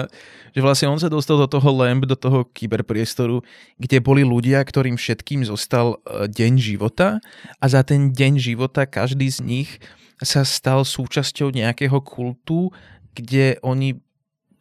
Že 0.52 0.60
vlastne 0.66 0.88
on 0.90 1.00
sa 1.00 1.08
dostal 1.14 1.38
do 1.38 1.46
toho 1.46 1.70
Lamp, 1.70 2.10
do 2.10 2.18
toho 2.18 2.50
kyberpriestoru, 2.50 3.46
kde 3.78 3.98
boli 4.02 4.26
ľudia, 4.26 4.60
ktorým 4.66 4.98
všetkým 4.98 5.46
zostal 5.46 6.02
e, 6.02 6.26
deň 6.26 6.54
života 6.58 7.22
a 7.62 7.66
za 7.70 7.86
ten 7.86 8.10
deň 8.12 8.42
života 8.42 8.90
každý 8.90 9.30
z 9.30 9.40
nich 9.46 9.70
sa 10.18 10.42
stal 10.42 10.82
súčasťou 10.84 11.54
nejakého 11.54 12.02
kultu, 12.02 12.74
kde 13.14 13.62
oni 13.62 14.02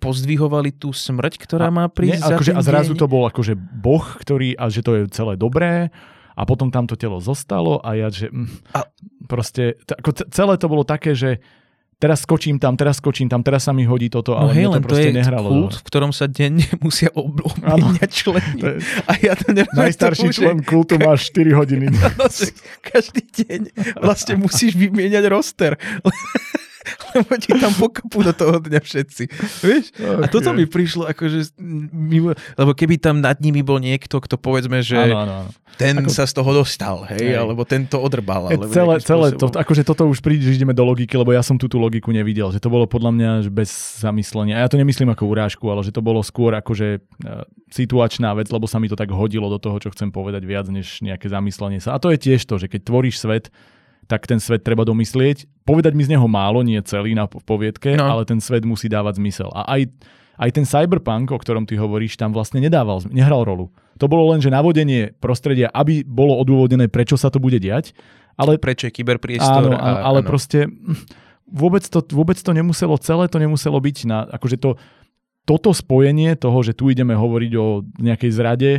pozdvihovali 0.00 0.72
tú 0.72 0.92
smrť, 0.96 1.36
ktorá 1.44 1.68
a, 1.68 1.74
má 1.74 1.84
prísť 1.88 2.24
nie, 2.24 2.36
akože, 2.36 2.52
A 2.56 2.60
zrazu 2.64 2.92
deň. 2.96 3.00
to 3.00 3.06
bol 3.08 3.24
akože 3.28 3.54
boh, 3.56 4.04
ktorý, 4.04 4.56
a 4.56 4.72
že 4.72 4.80
to 4.80 4.92
je 4.96 5.02
celé 5.12 5.36
dobré 5.36 5.92
a 6.32 6.42
potom 6.48 6.72
tam 6.72 6.88
to 6.88 6.96
telo 6.96 7.20
zostalo 7.20 7.84
a 7.84 7.92
ja, 7.92 8.08
že 8.08 8.32
mm, 8.32 8.72
a, 8.72 8.88
proste, 9.28 9.76
t- 9.84 9.96
ako 10.00 10.24
celé 10.32 10.56
to 10.56 10.66
bolo 10.72 10.88
také, 10.88 11.12
že 11.12 11.44
teraz 12.00 12.24
skočím 12.24 12.56
tam, 12.56 12.80
teraz 12.80 12.96
skočím 12.96 13.28
tam, 13.28 13.44
teraz 13.44 13.68
sa 13.68 13.76
mi 13.76 13.84
hodí 13.84 14.08
toto, 14.08 14.32
no 14.32 14.48
ale 14.48 14.56
hej, 14.56 14.64
to 14.72 14.80
proste 14.80 15.04
to 15.04 15.10
je 15.12 15.18
nehralo. 15.20 15.48
kult, 15.52 15.74
v 15.76 15.82
ktorom 15.84 16.10
sa 16.16 16.24
denne 16.26 16.64
musia 16.84 17.12
ob- 17.12 17.44
obmieniať 17.44 18.10
členy. 18.10 18.56
Je... 18.56 18.72
A 19.04 19.12
ja 19.20 19.36
to 19.36 19.52
neviem. 19.52 19.76
Najstarší 19.76 20.32
tomu, 20.32 20.36
člen 20.40 20.56
kultu 20.64 20.96
má 20.96 21.12
4 21.14 21.52
hodiny. 21.52 21.86
No, 22.20 22.26
každý 22.80 23.22
deň 23.22 23.60
vlastne 24.00 24.34
musíš 24.36 24.76
vymieňať 24.76 25.24
roster. 25.28 25.76
lebo 27.16 27.32
ti 27.36 27.52
tam 27.52 27.72
pokapú 27.76 28.24
do 28.24 28.32
toho 28.32 28.56
dňa 28.60 28.80
všetci. 28.80 29.24
Vieš? 29.60 29.84
Okay. 29.92 30.24
A 30.24 30.26
toto 30.32 30.56
mi 30.56 30.64
prišlo 30.64 31.04
akože 31.12 31.52
mimo, 31.92 32.32
lebo 32.56 32.72
keby 32.72 32.96
tam 32.96 33.20
nad 33.20 33.36
nimi 33.38 33.60
bol 33.60 33.76
niekto, 33.76 34.16
kto 34.16 34.40
povedzme, 34.40 34.80
že 34.80 34.96
ano, 34.96 35.16
ano. 35.20 35.36
ten 35.76 36.00
Ako... 36.00 36.08
sa 36.08 36.24
z 36.24 36.32
toho 36.40 36.50
dostal, 36.56 37.04
hej, 37.12 37.36
hej. 37.36 37.36
alebo 37.36 37.68
ten 37.68 37.84
to 37.84 38.00
odrbal. 38.00 38.48
Alebo 38.48 38.72
celé, 38.72 38.96
celé 39.04 39.36
to, 39.36 39.52
akože 39.52 39.84
toto 39.84 40.08
už 40.08 40.24
príde, 40.24 40.48
že 40.48 40.56
ideme 40.56 40.72
do 40.72 40.84
logiky, 40.88 41.12
lebo 41.20 41.36
ja 41.36 41.44
som 41.44 41.60
tú, 41.60 41.68
tú 41.68 41.76
logiku 41.76 42.08
nevidel, 42.10 42.48
že 42.48 42.60
to 42.62 42.72
bolo 42.72 42.88
podľa 42.88 43.10
mňa 43.12 43.30
bez 43.52 44.00
zamyslenia. 44.00 44.56
A 44.56 44.64
ja 44.64 44.68
to 44.72 44.80
nemyslím 44.80 45.12
ako 45.12 45.28
urážku, 45.28 45.64
ale 45.68 45.84
že 45.84 45.92
to 45.92 46.00
bolo 46.00 46.24
skôr 46.24 46.56
akože 46.56 47.00
uh, 47.00 47.44
situačná 47.68 48.32
vec, 48.32 48.48
lebo 48.48 48.64
sa 48.64 48.80
mi 48.80 48.88
to 48.88 48.96
tak 48.96 49.12
hodilo 49.12 49.52
do 49.52 49.60
toho, 49.60 49.76
čo 49.76 49.92
chcem 49.92 50.08
povedať 50.08 50.48
viac, 50.48 50.66
než 50.72 51.04
nejaké 51.04 51.28
zamyslenie 51.28 51.78
sa. 51.78 51.92
A 51.92 52.00
to 52.00 52.08
je 52.08 52.18
tiež 52.18 52.48
to, 52.48 52.56
že 52.56 52.72
keď 52.72 52.88
tvoríš 52.88 53.20
svet, 53.20 53.52
tak 54.10 54.26
ten 54.26 54.42
svet 54.42 54.66
treba 54.66 54.82
domyslieť. 54.82 55.46
Povedať 55.62 55.94
mi 55.94 56.02
z 56.02 56.18
neho 56.18 56.26
málo, 56.26 56.66
nie 56.66 56.82
celý 56.82 57.14
na 57.14 57.30
poviedke, 57.30 57.94
no. 57.94 58.10
ale 58.10 58.26
ten 58.26 58.42
svet 58.42 58.66
musí 58.66 58.90
dávať 58.90 59.22
zmysel. 59.22 59.46
A 59.54 59.78
aj, 59.78 59.86
aj 60.42 60.50
ten 60.50 60.66
cyberpunk, 60.66 61.30
o 61.30 61.38
ktorom 61.38 61.62
ty 61.62 61.78
hovoríš, 61.78 62.18
tam 62.18 62.34
vlastne 62.34 62.58
nedával, 62.58 63.06
nehral 63.06 63.46
rolu. 63.46 63.70
To 64.02 64.10
bolo 64.10 64.34
len, 64.34 64.42
že 64.42 64.50
navodenie 64.50 65.14
prostredia, 65.22 65.70
aby 65.70 66.02
bolo 66.02 66.34
odôvodené, 66.42 66.90
prečo 66.90 67.14
sa 67.14 67.30
to 67.30 67.38
bude 67.38 67.62
diať. 67.62 67.94
Ale, 68.34 68.58
prečo 68.58 68.90
je 68.90 68.96
kyberpriestor. 68.98 69.70
Áno, 69.70 69.78
a, 69.78 70.02
ale 70.02 70.24
áno. 70.24 70.28
proste 70.28 70.66
vôbec 71.46 71.86
to, 71.86 72.02
vôbec 72.10 72.38
to 72.40 72.50
nemuselo, 72.50 72.98
celé 72.98 73.30
to 73.30 73.38
nemuselo 73.38 73.78
byť 73.78 73.96
na, 74.10 74.26
akože 74.26 74.56
to, 74.58 74.80
toto 75.44 75.70
spojenie 75.74 76.38
toho, 76.38 76.58
že 76.62 76.72
tu 76.72 76.88
ideme 76.88 77.12
hovoriť 77.14 77.52
o 77.58 77.82
nejakej 78.00 78.30
zrade 78.32 78.70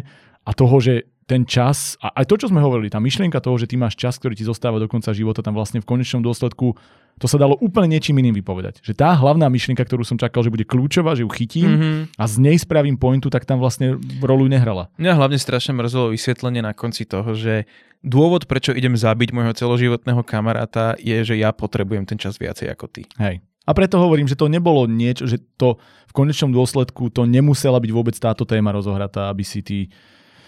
a 0.42 0.52
toho, 0.56 0.80
že 0.82 1.11
ten 1.30 1.48
čas, 1.48 1.96
a 2.02 2.12
aj 2.22 2.26
to, 2.28 2.36
čo 2.42 2.50
sme 2.52 2.60
hovorili, 2.60 2.92
tá 2.92 3.00
myšlienka 3.00 3.40
toho, 3.40 3.56
že 3.56 3.70
ty 3.70 3.80
máš 3.80 3.96
čas, 3.96 4.20
ktorý 4.20 4.36
ti 4.36 4.44
zostáva 4.44 4.82
do 4.82 4.90
konca 4.90 5.16
života, 5.16 5.46
tam 5.46 5.56
vlastne 5.56 5.80
v 5.80 5.88
konečnom 5.88 6.20
dôsledku 6.20 6.76
to 7.22 7.30
sa 7.30 7.38
dalo 7.38 7.54
úplne 7.62 7.94
niečím 7.94 8.18
iným 8.18 8.40
vypovedať. 8.42 8.82
Že 8.82 8.94
tá 8.98 9.14
hlavná 9.14 9.46
myšlienka, 9.52 9.84
ktorú 9.86 10.02
som 10.02 10.18
čakal, 10.18 10.42
že 10.42 10.50
bude 10.50 10.66
kľúčová, 10.66 11.14
že 11.14 11.22
ju 11.22 11.30
chytím 11.30 11.70
mm-hmm. 11.70 11.98
a 12.18 12.24
z 12.26 12.36
nej 12.42 12.58
spravím 12.58 12.98
pointu, 12.98 13.30
tak 13.30 13.46
tam 13.46 13.62
vlastne 13.62 14.02
rolu 14.24 14.50
nehrala. 14.50 14.90
Mňa 14.98 15.14
hlavne 15.20 15.38
strašne 15.38 15.78
mrzelo 15.78 16.10
vysvetlenie 16.16 16.66
na 16.66 16.74
konci 16.74 17.06
toho, 17.06 17.38
že 17.38 17.70
dôvod, 18.02 18.50
prečo 18.50 18.74
idem 18.74 18.98
zabiť 18.98 19.38
môjho 19.38 19.54
celoživotného 19.54 20.26
kamaráta, 20.26 20.98
je, 20.98 21.22
že 21.22 21.36
ja 21.38 21.54
potrebujem 21.54 22.10
ten 22.10 22.18
čas 22.18 22.42
viacej 22.42 22.74
ako 22.74 22.86
ty. 22.90 23.06
Hej. 23.22 23.46
A 23.70 23.72
preto 23.78 24.02
hovorím, 24.02 24.26
že 24.26 24.34
to 24.34 24.50
nebolo 24.50 24.90
niečo, 24.90 25.30
že 25.30 25.38
to 25.62 25.78
v 26.10 26.14
konečnom 26.18 26.50
dôsledku 26.50 27.14
to 27.14 27.30
nemusela 27.30 27.78
byť 27.78 27.92
vôbec 27.94 28.18
táto 28.18 28.42
téma 28.42 28.74
rozohratá, 28.74 29.30
aby 29.30 29.46
si 29.46 29.62
ty 29.62 29.94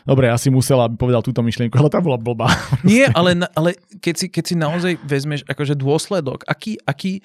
Dobre, 0.04 0.28
asi 0.28 0.52
musela, 0.52 0.92
aby 0.92 1.00
povedal 1.00 1.24
túto 1.24 1.40
myšlienku, 1.40 1.80
ale 1.80 1.88
tá 1.88 2.04
bola 2.04 2.20
blbá. 2.20 2.52
Nie, 2.88 3.08
ale, 3.16 3.40
ale 3.56 3.80
keď, 4.04 4.16
si, 4.20 4.28
keď 4.28 4.44
si 4.44 4.56
naozaj 4.60 4.94
vezmeš 5.00 5.48
akože 5.48 5.80
dôsledok, 5.80 6.44
aký, 6.44 6.76
aký 6.84 7.24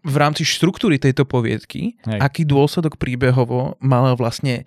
v 0.00 0.14
rámci 0.16 0.46
štruktúry 0.46 0.96
tejto 1.02 1.26
poviedky, 1.26 1.98
Hej. 2.06 2.18
aký 2.22 2.42
dôsledok 2.46 2.96
príbehovo 2.96 3.74
mala 3.82 4.14
vlastne 4.14 4.64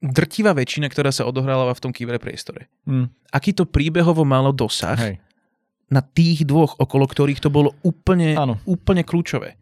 drtivá 0.00 0.56
väčšina, 0.56 0.88
ktorá 0.88 1.12
sa 1.12 1.28
odohrala 1.28 1.72
v 1.72 1.82
tom 1.82 1.92
kyberpriestore. 1.92 2.68
Hmm. 2.88 3.12
Aký 3.30 3.52
to 3.52 3.68
príbehovo 3.68 4.24
malo 4.24 4.50
dosah 4.50 4.98
Hej. 4.98 5.14
na 5.92 6.00
tých 6.00 6.48
dvoch, 6.48 6.80
okolo 6.80 7.04
ktorých 7.06 7.40
to 7.44 7.52
bolo 7.52 7.76
úplne, 7.84 8.34
úplne 8.64 9.04
kľúčové. 9.04 9.60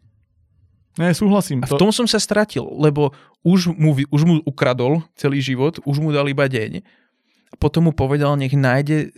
Ne, 0.95 1.11
súhlasím. 1.11 1.59
A 1.63 1.67
v 1.67 1.75
tom 1.75 1.91
som 1.91 2.07
sa 2.07 2.23
stratil, 2.23 2.63
lebo 2.79 3.11
už 3.43 3.75
mu, 3.75 3.91
už 3.91 4.21
mu 4.23 4.39
ukradol 4.47 5.03
celý 5.19 5.43
život, 5.43 5.83
už 5.83 5.99
mu 5.99 6.15
dal 6.15 6.27
iba 6.31 6.47
deň. 6.47 6.79
A 7.51 7.55
potom 7.59 7.87
mu 7.87 7.91
povedal, 7.91 8.35
nech 8.39 8.55
nájde, 8.55 9.11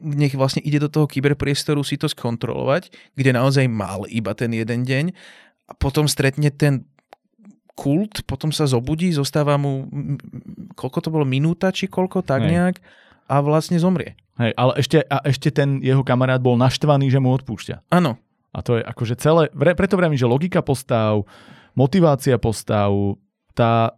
nech 0.00 0.34
vlastne 0.38 0.62
ide 0.62 0.78
do 0.78 0.88
toho 0.88 1.10
kyberpriestoru 1.10 1.82
si 1.82 1.98
to 1.98 2.06
skontrolovať, 2.06 2.94
kde 3.18 3.30
naozaj 3.34 3.66
mal 3.66 4.06
iba 4.06 4.32
ten 4.38 4.54
jeden 4.54 4.86
deň. 4.86 5.04
A 5.70 5.72
potom 5.74 6.06
stretne 6.06 6.54
ten 6.54 6.86
kult, 7.74 8.22
potom 8.28 8.54
sa 8.54 8.70
zobudí, 8.70 9.10
zostáva 9.10 9.58
mu, 9.58 9.90
koľko 10.78 10.98
to 11.00 11.08
bolo, 11.10 11.26
minúta 11.26 11.74
či 11.74 11.90
koľko, 11.90 12.22
tak 12.22 12.46
Hej. 12.46 12.50
nejak 12.54 12.76
a 13.30 13.34
vlastne 13.40 13.78
zomrie. 13.78 14.18
Hej, 14.36 14.52
ale 14.56 14.72
ešte, 14.80 14.98
a 15.04 15.16
ešte 15.22 15.48
ten 15.54 15.78
jeho 15.84 16.02
kamarát 16.02 16.42
bol 16.42 16.58
naštvaný, 16.58 17.08
že 17.12 17.22
mu 17.22 17.30
odpúšťa. 17.32 17.92
Áno, 17.92 18.18
a 18.50 18.58
to 18.60 18.78
je 18.78 18.82
akože 18.82 19.14
celé, 19.18 19.50
preto 19.54 19.94
vravím, 19.94 20.18
že 20.18 20.26
logika 20.26 20.60
postav, 20.60 21.22
motivácia 21.78 22.34
postav, 22.36 22.90
tá, 23.54 23.94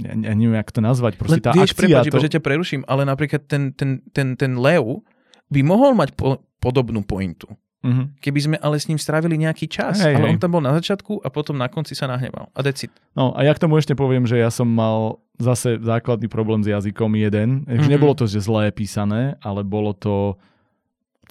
ja, 0.00 0.12
ja 0.16 0.32
neviem, 0.32 0.56
jak 0.56 0.72
to 0.72 0.80
nazvať, 0.80 1.20
proste 1.20 1.44
tá 1.44 1.52
vieš, 1.52 1.76
akcia. 1.76 2.00
Prepáč, 2.00 2.08
to... 2.08 2.24
že 2.24 2.32
ťa 2.38 2.42
preruším, 2.42 2.82
ale 2.88 3.04
napríklad 3.04 3.44
ten, 3.44 3.76
ten, 3.76 4.00
ten, 4.12 4.34
ten 4.36 4.56
Leo 4.56 5.04
by 5.52 5.60
mohol 5.60 5.92
mať 5.92 6.16
po, 6.16 6.40
podobnú 6.56 7.04
pointu. 7.04 7.52
Uh-huh. 7.82 8.06
Keby 8.22 8.38
sme 8.38 8.56
ale 8.62 8.78
s 8.78 8.86
ním 8.86 8.94
strávili 8.94 9.34
nejaký 9.34 9.66
čas. 9.66 9.98
Hej, 9.98 10.14
ale 10.14 10.30
hej. 10.30 10.32
on 10.32 10.38
tam 10.38 10.54
bol 10.54 10.62
na 10.62 10.70
začiatku 10.78 11.18
a 11.18 11.28
potom 11.34 11.58
na 11.58 11.66
konci 11.66 11.98
sa 11.98 12.06
nahneval. 12.06 12.46
A 12.54 12.62
decid. 12.62 12.94
No 13.18 13.34
a 13.34 13.42
ja 13.42 13.50
k 13.50 13.58
tomu 13.58 13.74
ešte 13.74 13.98
poviem, 13.98 14.22
že 14.22 14.38
ja 14.38 14.54
som 14.54 14.70
mal 14.70 15.18
zase 15.42 15.82
základný 15.82 16.30
problém 16.30 16.62
s 16.62 16.70
jazykom 16.70 17.10
jeden. 17.18 17.66
Uh-huh. 17.66 17.90
Nebolo 17.90 18.14
to, 18.14 18.30
že 18.30 18.38
zlé 18.38 18.70
písané, 18.70 19.34
ale 19.42 19.66
bolo 19.66 19.90
to 19.98 20.38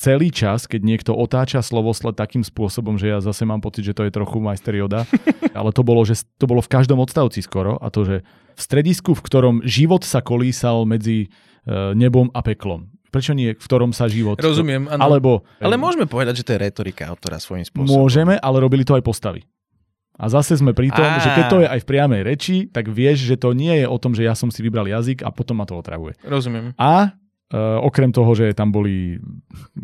celý 0.01 0.33
čas, 0.33 0.65
keď 0.65 0.81
niekto 0.81 1.11
otáča 1.13 1.61
slovosled 1.61 2.17
takým 2.17 2.41
spôsobom, 2.41 2.97
že 2.97 3.13
ja 3.13 3.21
zase 3.21 3.45
mám 3.45 3.61
pocit, 3.61 3.85
že 3.85 3.93
to 3.93 4.09
je 4.09 4.11
trochu 4.11 4.41
majster 4.41 4.73
Yoda, 4.73 5.05
ale 5.59 5.69
to 5.69 5.85
bolo, 5.85 6.01
že 6.01 6.25
to 6.41 6.49
bolo 6.49 6.65
v 6.65 6.73
každom 6.73 6.97
odstavci 6.97 7.45
skoro 7.45 7.77
a 7.77 7.93
to, 7.93 8.01
že 8.01 8.15
v 8.57 8.61
stredisku, 8.61 9.13
v 9.13 9.21
ktorom 9.21 9.55
život 9.61 10.01
sa 10.01 10.25
kolísal 10.25 10.89
medzi 10.89 11.29
uh, 11.29 11.93
nebom 11.93 12.33
a 12.33 12.41
peklom. 12.41 12.89
Prečo 13.13 13.35
nie, 13.35 13.53
v 13.53 13.61
ktorom 13.61 13.91
sa 13.91 14.07
život... 14.07 14.39
Rozumiem, 14.39 14.87
áno. 14.87 15.01
Alebo, 15.03 15.31
ale 15.59 15.75
môžeme 15.75 16.07
povedať, 16.07 16.41
že 16.41 16.45
to 16.47 16.51
je 16.55 16.59
retorika 16.63 17.11
autora 17.11 17.37
svojím 17.43 17.67
spôsobom. 17.67 17.91
Môžeme, 17.91 18.39
ale 18.39 18.57
robili 18.63 18.87
to 18.87 18.95
aj 18.95 19.03
postavy. 19.03 19.43
A 20.15 20.31
zase 20.31 20.55
sme 20.55 20.71
pri 20.71 20.93
tom, 20.95 21.07
že 21.19 21.27
keď 21.33 21.45
to 21.49 21.57
je 21.59 21.67
aj 21.67 21.79
v 21.81 21.87
priamej 21.87 22.21
reči, 22.23 22.55
tak 22.69 22.87
vieš, 22.87 23.25
že 23.25 23.35
to 23.35 23.51
nie 23.51 23.83
je 23.83 23.87
o 23.89 23.97
tom, 23.99 24.15
že 24.15 24.23
ja 24.23 24.37
som 24.37 24.47
si 24.47 24.63
vybral 24.63 24.87
jazyk 24.87 25.27
a 25.27 25.33
potom 25.33 25.59
ma 25.59 25.65
to 25.67 25.75
otravuje. 25.75 26.15
Rozumiem. 26.23 26.77
A 26.77 27.17
Uh, 27.51 27.83
okrem 27.83 28.15
toho, 28.15 28.31
že 28.31 28.55
tam 28.55 28.71
boli 28.71 29.19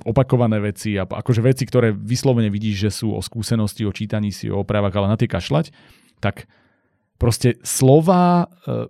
opakované 0.08 0.56
veci 0.64 0.96
a 0.96 1.04
akože 1.04 1.44
veci, 1.44 1.68
ktoré 1.68 1.92
vyslovene 1.92 2.48
vidíš, 2.48 2.78
že 2.80 2.92
sú 3.04 3.12
o 3.12 3.20
skúsenosti, 3.20 3.84
o 3.84 3.92
čítaní 3.92 4.32
si, 4.32 4.48
o 4.48 4.64
opravách, 4.64 4.96
ale 4.96 5.12
na 5.12 5.20
tie 5.20 5.28
kašľať, 5.28 5.76
tak 6.24 6.48
proste 7.20 7.60
slova, 7.68 8.48
uh, 8.48 8.88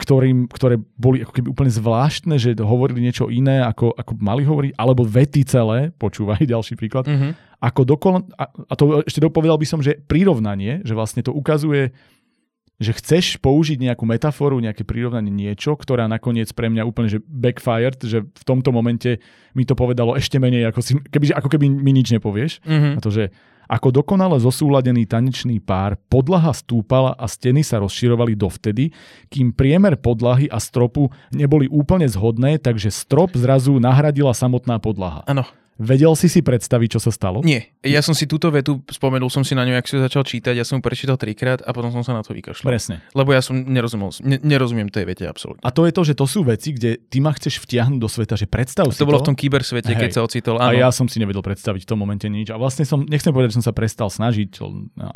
ktorým, 0.00 0.48
ktoré 0.48 0.80
boli 0.96 1.20
ako 1.20 1.32
keby 1.36 1.48
úplne 1.52 1.72
zvláštne, 1.72 2.40
že 2.40 2.56
hovorili 2.56 3.04
niečo 3.04 3.28
iné, 3.28 3.60
ako, 3.60 3.92
ako 3.92 4.12
mali 4.16 4.48
hovoriť, 4.48 4.72
alebo 4.80 5.04
vety 5.04 5.44
celé, 5.44 5.92
počúvaj 6.00 6.40
ďalší 6.56 6.80
príklad, 6.80 7.04
mm-hmm. 7.04 7.60
ako 7.60 7.80
dokon, 7.84 8.24
a, 8.40 8.48
a 8.48 8.72
to 8.76 9.04
ešte 9.04 9.20
dopovedal 9.20 9.60
by 9.60 9.68
som, 9.68 9.84
že 9.84 10.00
prirovnanie, 10.08 10.80
že 10.88 10.96
vlastne 10.96 11.20
to 11.20 11.36
ukazuje 11.36 11.92
že 12.80 12.96
chceš 12.96 13.36
použiť 13.44 13.76
nejakú 13.76 14.08
metaforu, 14.08 14.56
nejaké 14.56 14.88
prirovnanie, 14.88 15.28
niečo, 15.28 15.76
ktorá 15.76 16.08
nakoniec 16.08 16.48
pre 16.56 16.72
mňa 16.72 16.88
úplne 16.88 17.12
že 17.12 17.20
backfired, 17.20 18.00
že 18.00 18.24
v 18.24 18.44
tomto 18.48 18.72
momente 18.72 19.20
mi 19.52 19.68
to 19.68 19.76
povedalo 19.76 20.16
ešte 20.16 20.40
menej, 20.40 20.72
ako, 20.72 20.80
si, 20.80 20.96
keby, 20.96 21.36
ako 21.36 21.48
keby 21.52 21.68
mi 21.68 21.92
nič 21.92 22.08
nepovieš. 22.16 22.64
Mm-hmm. 22.64 22.96
A 22.96 23.00
to, 23.04 23.12
že 23.12 23.28
Ako 23.70 23.94
dokonale 23.94 24.34
zosúladený 24.42 25.06
tanečný 25.06 25.62
pár, 25.62 25.94
podlaha 26.10 26.50
stúpala 26.50 27.14
a 27.14 27.30
steny 27.30 27.62
sa 27.62 27.78
rozširovali 27.78 28.34
dovtedy, 28.34 28.90
kým 29.30 29.54
priemer 29.54 29.94
podlahy 29.94 30.50
a 30.50 30.58
stropu 30.58 31.06
neboli 31.30 31.70
úplne 31.70 32.10
zhodné, 32.10 32.58
takže 32.58 32.90
strop 32.90 33.38
zrazu 33.38 33.78
nahradila 33.78 34.34
samotná 34.34 34.82
podlaha. 34.82 35.22
Áno. 35.30 35.46
Vedel 35.80 36.12
si 36.12 36.28
si 36.28 36.44
predstaviť, 36.44 36.88
čo 36.92 37.00
sa 37.00 37.08
stalo? 37.08 37.40
Nie. 37.40 37.72
Ja 37.80 38.04
som 38.04 38.12
si 38.12 38.28
túto 38.28 38.52
vetu, 38.52 38.84
spomenul 38.92 39.32
som 39.32 39.40
si 39.40 39.56
na 39.56 39.64
ňu, 39.64 39.80
ak 39.80 39.88
si 39.88 39.96
začal 39.96 40.28
čítať, 40.28 40.52
ja 40.52 40.60
som 40.60 40.76
ju 40.76 40.82
prečítal 40.84 41.16
trikrát 41.16 41.64
a 41.64 41.72
potom 41.72 41.88
som 41.88 42.04
sa 42.04 42.12
na 42.12 42.20
to 42.20 42.36
vykašľal. 42.36 42.68
Presne. 42.68 43.00
Lebo 43.16 43.32
ja 43.32 43.40
som 43.40 43.56
nerozumel, 43.56 44.12
ne, 44.20 44.36
nerozumiem 44.44 44.92
tej 44.92 45.08
vete 45.08 45.24
absolútne. 45.24 45.64
A 45.64 45.72
to 45.72 45.88
je 45.88 45.92
to, 45.96 46.02
že 46.04 46.12
to 46.12 46.28
sú 46.28 46.44
veci, 46.44 46.76
kde 46.76 47.00
ty 47.00 47.24
ma 47.24 47.32
chceš 47.32 47.64
vtiahnuť 47.64 47.96
do 47.96 48.12
sveta, 48.12 48.36
že 48.36 48.44
predstav 48.44 48.84
to 48.84 48.92
si 48.92 49.00
to. 49.00 49.08
bolo 49.08 49.24
v 49.24 49.32
tom 49.32 49.36
kybersvete, 49.40 49.96
Hej. 49.96 50.00
keď 50.04 50.10
sa 50.12 50.20
ocitol. 50.20 50.60
Áno. 50.60 50.68
A 50.68 50.76
ja 50.76 50.92
som 50.92 51.08
si 51.08 51.16
nevedel 51.16 51.40
predstaviť 51.40 51.88
v 51.88 51.88
tom 51.88 51.96
momente 51.96 52.28
nič. 52.28 52.52
A 52.52 52.60
vlastne 52.60 52.84
som, 52.84 53.00
nechcem 53.08 53.32
povedať, 53.32 53.56
že 53.56 53.64
som 53.64 53.72
sa 53.72 53.74
prestal 53.74 54.12
snažiť, 54.12 54.60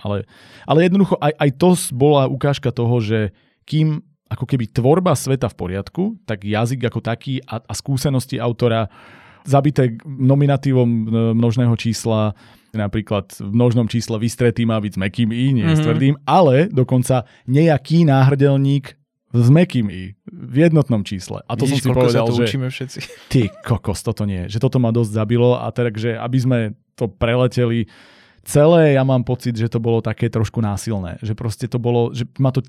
ale, 0.00 0.24
ale 0.64 0.78
jednoducho 0.88 1.20
aj, 1.20 1.44
aj 1.44 1.50
to 1.60 1.76
bola 1.92 2.24
ukážka 2.24 2.72
toho, 2.72 3.04
že 3.04 3.36
kým 3.68 4.00
ako 4.32 4.48
keby 4.48 4.72
tvorba 4.72 5.12
sveta 5.12 5.52
v 5.52 5.56
poriadku, 5.60 6.02
tak 6.24 6.48
jazyk 6.48 6.88
ako 6.88 7.04
taký 7.04 7.44
a, 7.44 7.60
a 7.60 7.72
skúsenosti 7.76 8.40
autora 8.40 8.88
zabité 9.44 9.94
nominatívom 10.04 10.88
e, 10.88 11.02
množného 11.36 11.74
čísla, 11.76 12.32
napríklad 12.74 13.30
v 13.38 13.52
množnom 13.54 13.86
čísle 13.86 14.18
vystretý 14.18 14.66
má 14.66 14.80
byť 14.80 14.92
s 14.96 15.00
mekým 15.00 15.30
i, 15.30 15.44
nie 15.54 15.64
mm-hmm. 15.64 15.76
s 15.76 15.80
mhm. 15.80 15.86
tvrdým, 15.86 16.14
ale 16.26 16.54
dokonca 16.72 17.28
nejaký 17.46 18.08
náhrdelník 18.08 18.98
s 19.34 19.48
mekým 19.50 19.90
i 19.90 20.14
v 20.30 20.56
jednotnom 20.62 21.02
čísle. 21.02 21.42
A 21.50 21.58
to 21.58 21.66
Vidíš, 21.66 21.82
som 21.82 21.90
si 21.90 21.98
povedal, 21.98 22.26
to 22.30 22.38
že 22.38 22.44
učíme 22.54 22.68
všetci. 22.70 22.98
ty 23.34 23.50
kokos, 23.66 24.06
toto 24.06 24.22
nie. 24.22 24.46
Že 24.46 24.62
toto 24.62 24.78
ma 24.78 24.94
dosť 24.94 25.10
zabilo 25.10 25.58
a 25.58 25.66
teda, 25.74 25.90
že 25.90 26.14
aby 26.14 26.38
sme 26.38 26.58
to 26.94 27.10
preleteli 27.10 27.90
celé, 28.46 28.94
ja 28.94 29.02
mám 29.02 29.26
pocit, 29.26 29.58
že 29.58 29.66
to 29.66 29.82
bolo 29.82 29.98
také 29.98 30.30
trošku 30.30 30.62
násilné. 30.62 31.18
Že 31.18 31.34
proste 31.34 31.66
to 31.66 31.82
bolo, 31.82 32.14
že 32.14 32.30
ma 32.38 32.54
to 32.54 32.62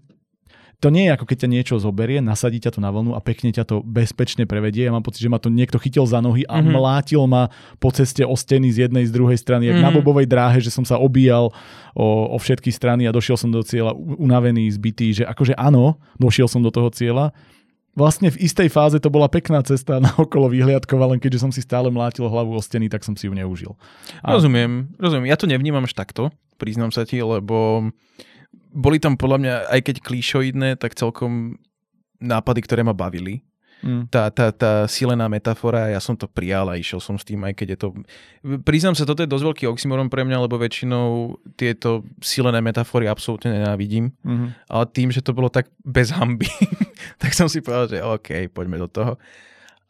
to 0.83 0.91
nie 0.91 1.07
je 1.07 1.11
ako 1.15 1.25
keď 1.27 1.37
ťa 1.45 1.49
niečo 1.49 1.75
zoberie, 1.79 2.19
nasadí 2.19 2.59
ťa 2.59 2.75
to 2.75 2.79
na 2.83 2.91
vlnu 2.91 3.15
a 3.15 3.23
pekne 3.23 3.51
ťa 3.51 3.63
to 3.63 3.79
bezpečne 3.81 4.43
prevedie. 4.43 4.87
Ja 4.87 4.93
mám 4.93 5.05
pocit, 5.05 5.23
že 5.23 5.31
ma 5.31 5.39
to 5.39 5.47
niekto 5.47 5.79
chytil 5.79 6.03
za 6.03 6.19
nohy 6.19 6.43
a 6.45 6.59
mm-hmm. 6.59 6.75
mlátil 6.75 7.23
ma 7.25 7.47
po 7.79 7.89
ceste 7.95 8.27
o 8.27 8.35
steny 8.35 8.71
z 8.71 8.87
jednej, 8.87 9.07
z 9.07 9.15
druhej 9.15 9.39
strany, 9.39 9.71
mm-hmm. 9.71 9.83
na 9.83 9.89
mhm. 9.91 9.95
bobovej 10.01 10.27
dráhe, 10.27 10.59
že 10.59 10.71
som 10.73 10.83
sa 10.83 10.99
obíjal 10.99 11.51
o, 11.95 12.07
o 12.31 12.37
všetky 12.37 12.69
strany 12.71 13.07
a 13.07 13.15
došiel 13.15 13.39
som 13.39 13.49
do 13.49 13.63
cieľa 13.63 13.95
unavený, 13.95 14.67
zbytý, 14.75 15.21
že 15.21 15.23
akože 15.23 15.55
áno, 15.55 15.95
došiel 16.19 16.51
som 16.51 16.59
do 16.59 16.69
toho 16.69 16.91
cieľa, 16.91 17.31
vlastne 17.95 18.27
v 18.27 18.43
istej 18.43 18.67
fáze 18.67 18.99
to 18.99 19.07
bola 19.07 19.31
pekná 19.31 19.63
cesta 19.63 20.03
na 20.03 20.11
okolo 20.19 20.51
výhliadkova, 20.51 21.15
len 21.15 21.19
keďže 21.23 21.41
som 21.47 21.51
si 21.55 21.63
stále 21.63 21.87
mlátil 21.87 22.27
hlavu 22.27 22.53
o 22.53 22.61
steny, 22.61 22.91
tak 22.91 23.07
som 23.07 23.15
si 23.15 23.25
ju 23.25 23.33
neužil. 23.33 23.73
A... 24.21 24.35
Rozumiem, 24.35 24.91
rozumiem. 24.99 25.31
Ja 25.31 25.39
to 25.39 25.47
nevnímam 25.47 25.87
až 25.87 25.95
takto, 25.95 26.29
priznám 26.59 26.91
sa 26.91 27.07
ti, 27.07 27.23
lebo 27.23 27.89
boli 28.75 28.99
tam 28.99 29.15
podľa 29.15 29.37
mňa, 29.39 29.53
aj 29.71 29.81
keď 29.87 29.95
klíšoidné, 30.03 30.69
tak 30.75 30.99
celkom 30.99 31.55
nápady, 32.19 32.59
ktoré 32.67 32.83
ma 32.83 32.91
bavili. 32.91 33.41
Mm. 33.85 34.09
Tá, 34.09 34.33
tá, 34.33 34.49
tá 34.49 34.89
silená 34.89 35.29
metafora, 35.29 35.91
ja 35.91 36.01
som 36.01 36.17
to 36.17 36.25
prijal 36.25 36.71
a 36.71 36.79
išiel 36.79 36.97
som 36.97 37.19
s 37.19 37.27
tým, 37.27 37.43
aj 37.45 37.53
keď 37.53 37.67
je 37.75 37.79
to... 37.79 37.87
Priznám 38.65 38.97
sa, 38.97 39.05
toto 39.05 39.21
je 39.21 39.29
dosť 39.29 39.45
veľký 39.45 39.65
oxymoron 39.69 40.09
pre 40.09 40.25
mňa, 40.25 40.41
lebo 40.41 40.57
väčšinou 40.57 41.37
tieto 41.53 42.01
silené 42.23 42.65
metafory 42.65 43.05
absolútne 43.05 43.53
nenávidím. 43.53 44.15
Mm-hmm. 44.25 44.49
Ale 44.71 44.83
tým, 44.89 45.09
že 45.13 45.21
to 45.21 45.35
bolo 45.35 45.53
tak 45.53 45.69
bez 45.85 46.09
hamby, 46.15 46.49
tak 47.21 47.37
som 47.37 47.45
si 47.45 47.61
povedal, 47.61 47.87
že 47.91 47.99
OK, 48.01 48.49
poďme 48.51 48.81
do 48.81 48.89
toho. 48.89 49.21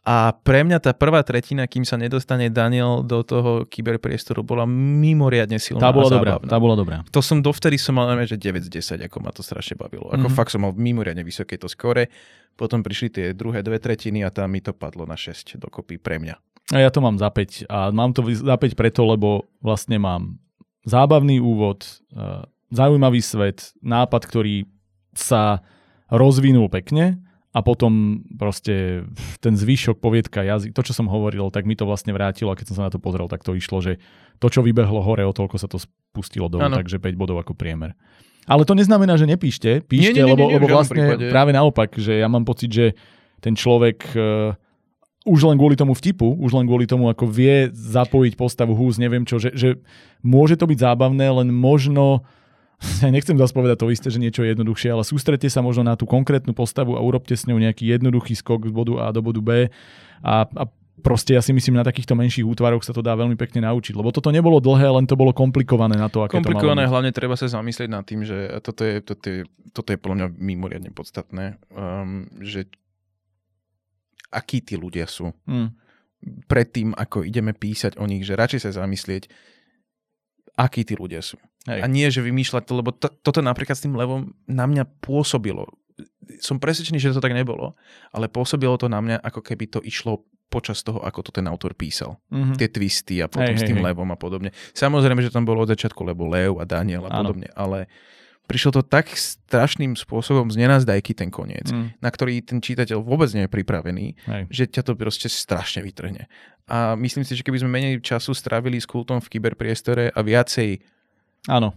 A 0.06 0.38
pre 0.38 0.62
mňa 0.62 0.78
tá 0.86 0.94
prvá 0.94 1.26
tretina, 1.26 1.66
kým 1.66 1.82
sa 1.82 1.98
nedostane 1.98 2.54
Daniel 2.54 3.02
do 3.02 3.26
toho 3.26 3.66
kyberpriestoru, 3.66 4.46
bola 4.46 4.70
mimoriadne 4.70 5.58
silná 5.58 5.82
Tá 5.82 5.90
bola 5.90 6.14
dobrá, 6.14 6.38
tá 6.38 6.58
bola 6.62 6.78
dobrá. 6.78 6.98
To 7.10 7.26
som 7.26 7.42
dovtedy 7.42 7.82
som 7.82 7.98
mal, 7.98 8.14
neviem, 8.14 8.30
že 8.30 8.38
9 8.38 8.70
z 8.70 9.02
10, 9.02 9.10
ako 9.10 9.18
ma 9.26 9.34
to 9.34 9.42
strašne 9.42 9.74
bavilo. 9.74 10.14
Ako 10.14 10.30
mm-hmm. 10.30 10.38
fakt 10.38 10.54
som 10.54 10.62
mal 10.62 10.78
mimoriadne 10.78 11.26
vysoké 11.26 11.58
to 11.58 11.66
skore. 11.66 12.14
Potom 12.54 12.86
prišli 12.86 13.08
tie 13.10 13.26
druhé 13.34 13.66
dve 13.66 13.82
tretiny 13.82 14.22
a 14.22 14.30
tam 14.30 14.54
mi 14.54 14.62
to 14.62 14.78
padlo 14.78 15.10
na 15.10 15.18
6 15.18 15.58
dokopy 15.58 15.98
pre 15.98 16.22
mňa. 16.22 16.38
A 16.78 16.86
ja 16.86 16.94
to 16.94 17.02
mám 17.02 17.18
za 17.18 17.34
5 17.34 17.66
a 17.66 17.90
mám 17.90 18.14
to 18.14 18.22
za 18.30 18.62
5 18.62 18.78
preto, 18.78 19.10
lebo 19.10 19.50
vlastne 19.58 19.98
mám 19.98 20.38
zábavný 20.86 21.42
úvod, 21.42 21.82
e, 22.14 22.46
zaujímavý 22.70 23.26
svet, 23.26 23.74
nápad, 23.82 24.22
ktorý 24.30 24.70
sa 25.18 25.66
rozvinul 26.14 26.70
pekne 26.70 27.25
a 27.56 27.64
potom 27.64 28.20
proste 28.36 29.08
ten 29.40 29.56
zvyšok 29.56 30.04
poviedka 30.04 30.44
jazyk, 30.44 30.76
to 30.76 30.84
čo 30.84 30.92
som 30.92 31.08
hovoril, 31.08 31.48
tak 31.56 31.64
mi 31.64 31.80
to 31.80 31.88
vlastne 31.88 32.12
vrátilo 32.12 32.52
a 32.52 32.60
keď 32.60 32.66
som 32.68 32.76
sa 32.76 32.86
na 32.88 32.92
to 32.92 33.00
pozrel, 33.00 33.32
tak 33.32 33.48
to 33.48 33.56
išlo, 33.56 33.80
že 33.80 33.96
to 34.44 34.52
čo 34.52 34.60
vybehlo 34.60 35.00
hore, 35.00 35.24
o 35.24 35.32
toľko 35.32 35.56
sa 35.56 35.72
to 35.72 35.80
spustilo 35.80 36.52
dole, 36.52 36.68
ano. 36.68 36.76
takže 36.76 37.00
5 37.00 37.16
bodov 37.16 37.40
ako 37.40 37.56
priemer. 37.56 37.96
Ale 38.44 38.68
to 38.68 38.76
neznamená, 38.76 39.16
že 39.16 39.24
nepíšte, 39.24 39.88
píšte, 39.88 40.20
nie, 40.20 40.22
nie, 40.22 40.28
nie, 40.28 40.32
lebo, 40.36 40.44
nie, 40.52 40.60
lebo 40.60 40.68
vlastne 40.68 41.16
prípade. 41.16 41.32
práve 41.32 41.52
naopak, 41.56 41.96
že 41.96 42.20
ja 42.20 42.28
mám 42.28 42.44
pocit, 42.44 42.70
že 42.70 42.86
ten 43.40 43.56
človek 43.56 44.04
uh, 44.20 44.54
už 45.26 45.48
len 45.50 45.58
kvôli 45.58 45.80
tomu 45.80 45.96
vtipu, 45.96 46.36
už 46.38 46.60
len 46.60 46.68
kvôli 46.68 46.86
tomu, 46.86 47.08
ako 47.08 47.26
vie 47.26 47.72
zapojiť 47.72 48.36
postavu 48.36 48.76
hús, 48.76 49.00
neviem 49.02 49.24
čo, 49.24 49.40
že, 49.40 49.56
že 49.56 49.80
môže 50.22 50.60
to 50.60 50.68
byť 50.68 50.78
zábavné, 50.78 51.26
len 51.32 51.50
možno 51.50 52.28
ja 53.04 53.10
nechcem 53.12 53.38
zase 53.40 53.56
povedať 53.56 53.82
to 53.82 53.94
isté, 53.94 54.08
že 54.12 54.20
niečo 54.20 54.44
je 54.44 54.52
jednoduchšie, 54.52 54.90
ale 54.92 55.04
sústrete 55.08 55.48
sa 55.48 55.64
možno 55.64 55.88
na 55.88 55.96
tú 55.96 56.04
konkrétnu 56.08 56.52
postavu 56.52 56.96
a 56.96 57.02
urobte 57.02 57.34
s 57.34 57.48
ňou 57.48 57.60
nejaký 57.60 57.88
jednoduchý 57.88 58.36
skok 58.36 58.68
z 58.68 58.74
bodu 58.74 59.00
A 59.04 59.12
do 59.16 59.24
bodu 59.24 59.42
B 59.42 59.50
a, 60.24 60.34
a 60.46 60.64
proste 61.06 61.36
ja 61.36 61.42
si 61.44 61.52
myslím, 61.52 61.76
na 61.76 61.86
takýchto 61.86 62.16
menších 62.16 62.48
útvaroch 62.48 62.82
sa 62.82 62.96
to 62.96 63.04
dá 63.04 63.14
veľmi 63.14 63.36
pekne 63.36 63.68
naučiť. 63.68 63.94
Lebo 63.94 64.10
toto 64.16 64.32
nebolo 64.32 64.64
dlhé, 64.64 64.88
len 64.90 65.06
to 65.06 65.20
bolo 65.20 65.36
komplikované 65.36 66.00
na 66.00 66.08
to, 66.08 66.24
aké 66.24 66.40
Komplikované 66.40 66.88
to 66.88 66.92
hlavne 66.96 67.12
treba 67.12 67.36
sa 67.36 67.52
zamyslieť 67.52 67.90
nad 67.92 68.04
tým, 68.08 68.24
že 68.24 68.48
toto 68.64 68.88
je, 68.88 69.04
toto 69.04 69.26
je, 69.28 69.40
toto 69.76 69.90
je 69.92 69.98
podľa 70.00 70.16
mňa 70.16 70.28
mimoriadne 70.40 70.92
podstatné, 70.96 71.60
um, 71.76 72.26
že 72.40 72.66
akí 74.32 74.64
tí 74.64 74.80
ľudia 74.80 75.06
sú. 75.06 75.36
Hmm. 75.46 75.76
Predtým, 76.50 76.96
ako 76.98 77.22
ideme 77.22 77.54
písať 77.54 78.02
o 78.02 78.10
nich, 78.10 78.26
že 78.26 78.34
radšej 78.34 78.66
sa 78.66 78.82
zamyslieť, 78.82 79.30
akí 80.58 80.82
tí 80.88 80.96
ľudia 80.98 81.22
sú. 81.22 81.38
Hej. 81.66 81.82
A 81.82 81.86
nie, 81.90 82.08
že 82.14 82.22
vymýšľať 82.22 82.64
to, 82.70 82.74
lebo 82.78 82.94
to, 82.94 83.10
toto 83.10 83.42
napríklad 83.42 83.74
s 83.74 83.84
tým 83.86 83.98
levom 83.98 84.34
na 84.46 84.70
mňa 84.70 84.86
pôsobilo. 85.02 85.66
Som 86.42 86.62
presvedčený, 86.62 87.02
že 87.02 87.16
to 87.16 87.24
tak 87.24 87.34
nebolo, 87.34 87.74
ale 88.14 88.30
pôsobilo 88.30 88.78
to 88.78 88.86
na 88.86 89.02
mňa, 89.02 89.18
ako 89.22 89.42
keby 89.42 89.66
to 89.70 89.80
išlo 89.82 90.26
počas 90.50 90.86
toho, 90.86 91.02
ako 91.02 91.26
to 91.26 91.32
ten 91.34 91.50
autor 91.50 91.74
písal. 91.74 92.22
Mm-hmm. 92.30 92.56
Tie 92.56 92.70
twisty 92.70 93.16
a 93.20 93.28
potom 93.28 93.50
hej, 93.50 93.60
s 93.60 93.68
tým 93.68 93.82
hej, 93.82 93.86
levom 93.92 94.08
a 94.14 94.18
podobne. 94.18 94.54
Samozrejme, 94.78 95.26
že 95.26 95.34
tam 95.34 95.44
bolo 95.44 95.66
od 95.66 95.74
začiatku, 95.74 96.06
lebo 96.06 96.30
Lev 96.30 96.62
a 96.62 96.66
Daniel 96.70 97.10
a 97.10 97.12
Áno. 97.12 97.34
podobne, 97.34 97.50
ale 97.58 97.90
prišlo 98.46 98.80
to 98.80 98.82
tak 98.86 99.10
strašným 99.10 99.98
spôsobom 99.98 100.54
z 100.54 100.62
nenazdajky 100.62 101.18
ten 101.18 101.34
koniec, 101.34 101.66
mm. 101.74 101.98
na 101.98 102.10
ktorý 102.14 102.46
ten 102.46 102.62
čítateľ 102.62 103.02
vôbec 103.02 103.34
nie 103.34 103.50
je 103.50 103.52
pripravený, 103.52 104.06
Hej. 104.30 104.44
že 104.54 104.64
ťa 104.70 104.82
to 104.86 104.94
proste 104.94 105.28
strašne 105.34 105.82
vytrhne. 105.82 106.30
A 106.70 106.94
myslím 106.94 107.26
si, 107.26 107.34
že 107.34 107.42
keby 107.42 107.62
sme 107.62 107.70
menej 107.74 108.06
času 108.06 108.38
strávili 108.38 108.78
s 108.78 108.86
kultom 108.86 109.18
v 109.18 109.38
kyberpriestore 109.38 110.14
a 110.14 110.20
viacej 110.22 110.82
Áno 111.48 111.74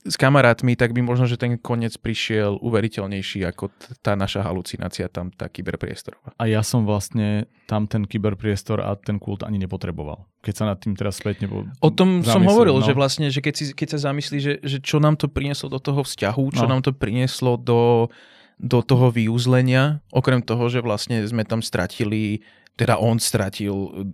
s 0.00 0.16
kamarátmi, 0.16 0.80
tak 0.80 0.96
by 0.96 1.04
možno, 1.04 1.28
že 1.28 1.36
ten 1.36 1.60
koniec 1.60 1.92
prišiel 2.00 2.56
uveriteľnejší 2.56 3.44
ako 3.52 3.68
tá 4.00 4.16
naša 4.16 4.40
halucinácia 4.40 5.12
tam, 5.12 5.28
tá 5.28 5.44
kyberpriestorová. 5.44 6.32
A 6.40 6.48
ja 6.48 6.64
som 6.64 6.88
vlastne 6.88 7.44
tam 7.68 7.84
ten 7.84 8.08
kyberpriestor 8.08 8.80
a 8.80 8.96
ten 8.96 9.20
kult 9.20 9.44
ani 9.44 9.60
nepotreboval. 9.60 10.24
Keď 10.40 10.54
sa 10.56 10.64
nad 10.72 10.80
tým 10.80 10.96
teraz 10.96 11.20
späť 11.20 11.44
nebo... 11.44 11.68
O 11.84 11.92
tom 11.92 12.24
zamyslím, 12.24 12.32
som 12.32 12.42
hovoril, 12.48 12.80
no. 12.80 12.86
že 12.86 12.96
vlastne, 12.96 13.28
že 13.28 13.44
keď, 13.44 13.54
si, 13.60 13.64
keď 13.76 13.88
sa 13.92 14.08
zamyslí, 14.08 14.38
že, 14.40 14.54
že 14.64 14.80
čo 14.80 15.04
nám 15.04 15.20
to 15.20 15.28
prinieslo 15.28 15.68
do 15.68 15.76
toho 15.76 16.00
vzťahu, 16.00 16.44
čo 16.56 16.64
no. 16.64 16.70
nám 16.72 16.80
to 16.80 16.96
prinieslo 16.96 17.60
do, 17.60 18.08
do 18.56 18.80
toho 18.80 19.12
vyúzlenia, 19.12 20.00
okrem 20.08 20.40
toho, 20.40 20.64
že 20.72 20.80
vlastne 20.80 21.20
sme 21.28 21.44
tam 21.44 21.60
stratili, 21.60 22.40
teda 22.80 22.96
on 22.96 23.20
stratil 23.20 24.08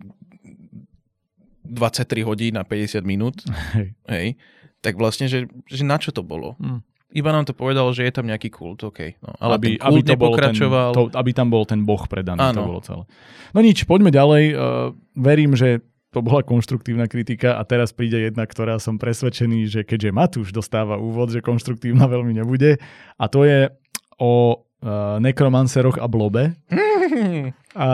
23 1.63 2.27
hodín 2.27 2.59
na 2.59 2.67
50 2.67 3.07
minút. 3.07 3.39
Hej. 3.79 3.95
Hej 4.11 4.35
tak 4.87 4.95
vlastne, 4.95 5.27
že, 5.27 5.51
že 5.67 5.83
na 5.83 5.99
čo 5.99 6.15
to 6.15 6.23
bolo? 6.23 6.55
Hmm. 6.63 6.79
Iba 7.11 7.35
nám 7.35 7.43
to 7.43 7.51
povedal, 7.51 7.91
že 7.91 8.07
je 8.07 8.11
tam 8.15 8.23
nejaký 8.23 8.47
kult, 8.47 8.87
OK. 8.87 9.19
No, 9.19 9.35
ale 9.43 9.59
aby, 9.59 9.67
aby, 9.79 9.99
to 9.99 10.15
nepokračoval. 10.15 10.89
Ten, 10.95 10.95
to, 10.95 11.01
aby 11.11 11.31
tam 11.35 11.51
bol 11.51 11.67
ten 11.67 11.83
boh 11.83 12.03
predaný, 12.07 12.39
Áno. 12.39 12.55
to 12.55 12.63
bolo 12.63 12.79
celé. 12.83 13.03
No 13.51 13.59
nič, 13.59 13.83
poďme 13.83 14.15
ďalej. 14.15 14.43
Uh, 14.55 14.91
verím, 15.15 15.59
že 15.59 15.83
to 16.15 16.23
bola 16.23 16.39
konštruktívna 16.43 17.11
kritika 17.11 17.59
a 17.59 17.67
teraz 17.67 17.91
príde 17.91 18.15
jedna, 18.31 18.47
ktorá 18.47 18.79
som 18.79 18.95
presvedčený, 18.95 19.67
že 19.67 19.81
keďže 19.83 20.15
Matúš 20.15 20.49
dostáva 20.55 20.95
úvod, 20.95 21.35
že 21.35 21.43
konštruktívna 21.43 22.07
veľmi 22.07 22.31
nebude 22.31 22.79
a 23.19 23.25
to 23.27 23.43
je 23.43 23.71
o 24.19 24.55
uh, 24.55 25.19
nekromanceroch 25.19 25.99
a 25.99 26.07
blobe. 26.07 26.55
a 27.75 27.87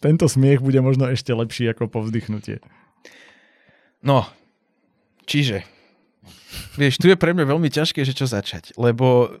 tento 0.00 0.28
smiech 0.28 0.64
bude 0.64 0.80
možno 0.80 1.12
ešte 1.12 1.32
lepší 1.32 1.72
ako 1.72 1.92
povzdychnutie. 1.92 2.60
No, 4.04 4.28
čiže 5.28 5.77
Vieš, 6.78 7.02
tu 7.02 7.10
je 7.10 7.18
pre 7.18 7.34
mňa 7.34 7.50
veľmi 7.50 7.68
ťažké, 7.74 8.06
že 8.06 8.14
čo 8.14 8.30
začať, 8.30 8.78
lebo... 8.78 9.34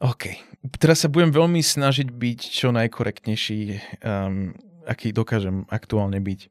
OK. 0.00 0.34
Teraz 0.80 1.04
sa 1.04 1.12
budem 1.12 1.30
veľmi 1.30 1.60
snažiť 1.60 2.08
byť 2.08 2.40
čo 2.40 2.72
najkorektnejší, 2.72 3.60
um, 4.02 4.56
aký 4.88 5.12
dokážem 5.12 5.68
aktuálne 5.68 6.18
byť. 6.18 6.50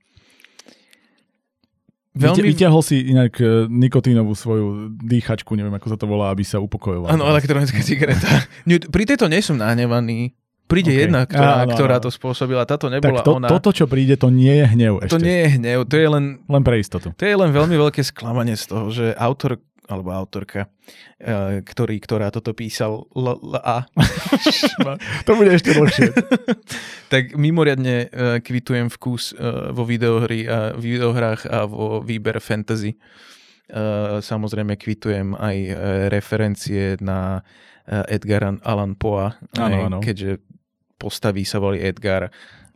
Veľmi... 2.12 2.52
Vyťahol 2.52 2.84
si 2.84 3.08
inak 3.08 3.40
e, 3.40 3.72
nikotínovú 3.72 4.36
svoju 4.36 4.92
dýchačku, 5.00 5.56
neviem 5.56 5.72
ako 5.80 5.96
sa 5.96 5.98
to 5.98 6.12
volá, 6.12 6.28
aby 6.28 6.44
sa 6.44 6.60
upokojoval. 6.60 7.08
Áno, 7.08 7.24
elektronická 7.24 7.80
cigareta. 7.80 8.28
Pri 8.94 9.04
tejto 9.08 9.32
nie 9.32 9.40
som 9.40 9.56
nahnevaný. 9.56 10.36
Príde 10.72 10.96
okay. 10.96 11.04
jedna, 11.04 11.28
ktorá, 11.28 11.68
áno, 11.68 11.76
ktorá 11.76 11.98
to 12.00 12.08
spôsobila. 12.08 12.64
Táto 12.64 12.88
nebola 12.88 13.20
tak 13.20 13.28
to, 13.28 13.32
ona. 13.44 13.48
Toto, 13.52 13.76
čo 13.76 13.92
príde, 13.92 14.16
to 14.16 14.32
nie 14.32 14.64
je 14.64 14.66
hnev 14.72 15.04
ešte. 15.04 15.14
To 15.14 15.20
nie 15.20 15.38
je 15.44 15.48
hnev, 15.60 15.80
to 15.84 15.96
je 16.00 16.08
len... 16.08 16.26
Len 16.48 16.64
pre 16.64 16.80
istotu. 16.80 17.12
To 17.12 17.24
je 17.28 17.36
len 17.36 17.52
veľmi 17.52 17.76
veľké 17.76 18.00
sklamanie 18.08 18.56
z 18.56 18.72
toho, 18.72 18.88
že 18.88 19.12
autor 19.20 19.60
alebo 19.92 20.16
autorka, 20.16 20.72
e, 21.20 21.60
ktorý, 21.68 22.00
ktorá 22.00 22.32
toto 22.32 22.56
písal 22.56 23.04
L, 23.12 23.36
L 23.36 23.56
A. 23.60 23.84
to 25.28 25.36
bude 25.36 25.52
ešte 25.52 25.76
dlhšie. 25.76 26.16
tak 27.14 27.36
mimoriadne 27.36 27.96
e, 27.96 28.40
kvitujem 28.40 28.88
vkus 28.88 29.36
e, 29.36 29.76
vo 29.76 29.84
videohry 29.84 30.48
a 30.48 30.72
videohrách 30.80 31.44
a 31.52 31.68
vo 31.68 32.00
výber 32.00 32.40
fantasy. 32.40 32.96
Samozrejme 34.20 34.76
kvitujem 34.76 35.32
aj 35.32 35.58
referencie 36.12 37.00
na 37.00 37.40
Edgara 37.88 38.52
Allan 38.68 39.00
Poe, 39.00 39.32
keďže 40.04 40.44
postaví 41.02 41.42
sa 41.42 41.58
volí 41.58 41.82
Edgar 41.82 42.30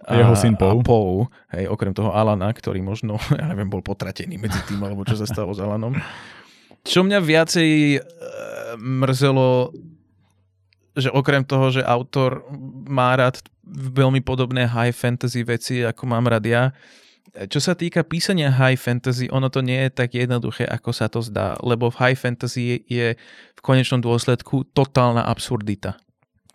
a 0.05 0.11
jeho 0.17 0.33
syn 0.33 0.57
Poe. 0.57 0.73
A 0.73 0.81
Poe, 0.81 1.29
hej, 1.53 1.69
okrem 1.69 1.93
toho 1.93 2.09
Alana, 2.09 2.49
ktorý 2.49 2.81
možno, 2.81 3.21
ja 3.39 3.45
neviem, 3.45 3.69
bol 3.69 3.85
potratený 3.85 4.41
medzi 4.41 4.57
tým, 4.65 4.81
alebo 4.81 5.05
čo 5.05 5.13
sa 5.13 5.29
stalo 5.29 5.53
s 5.53 5.61
Alanom. 5.61 5.93
Čo 6.81 7.05
mňa 7.05 7.19
viacej 7.21 7.69
e, 7.97 7.99
mrzelo, 8.77 9.73
že 10.97 11.13
okrem 11.13 11.45
toho, 11.45 11.69
že 11.69 11.85
autor 11.85 12.45
má 12.89 13.13
rád 13.13 13.45
veľmi 13.69 14.21
podobné 14.21 14.69
high 14.69 14.93
fantasy 14.93 15.41
veci, 15.45 15.81
ako 15.81 16.05
mám 16.05 16.29
rád 16.29 16.45
ja, 16.45 16.63
čo 17.35 17.59
sa 17.59 17.75
týka 17.75 18.07
písania 18.07 18.47
high 18.47 18.79
fantasy, 18.79 19.27
ono 19.27 19.51
to 19.51 19.59
nie 19.59 19.75
je 19.87 19.91
tak 19.91 20.15
jednoduché, 20.15 20.63
ako 20.63 20.89
sa 20.95 21.11
to 21.11 21.19
zdá, 21.19 21.59
lebo 21.59 21.91
v 21.91 21.99
high 21.99 22.17
fantasy 22.17 22.85
je 22.87 23.19
v 23.51 23.59
konečnom 23.59 23.99
dôsledku 23.99 24.71
totálna 24.71 25.27
absurdita. 25.27 25.99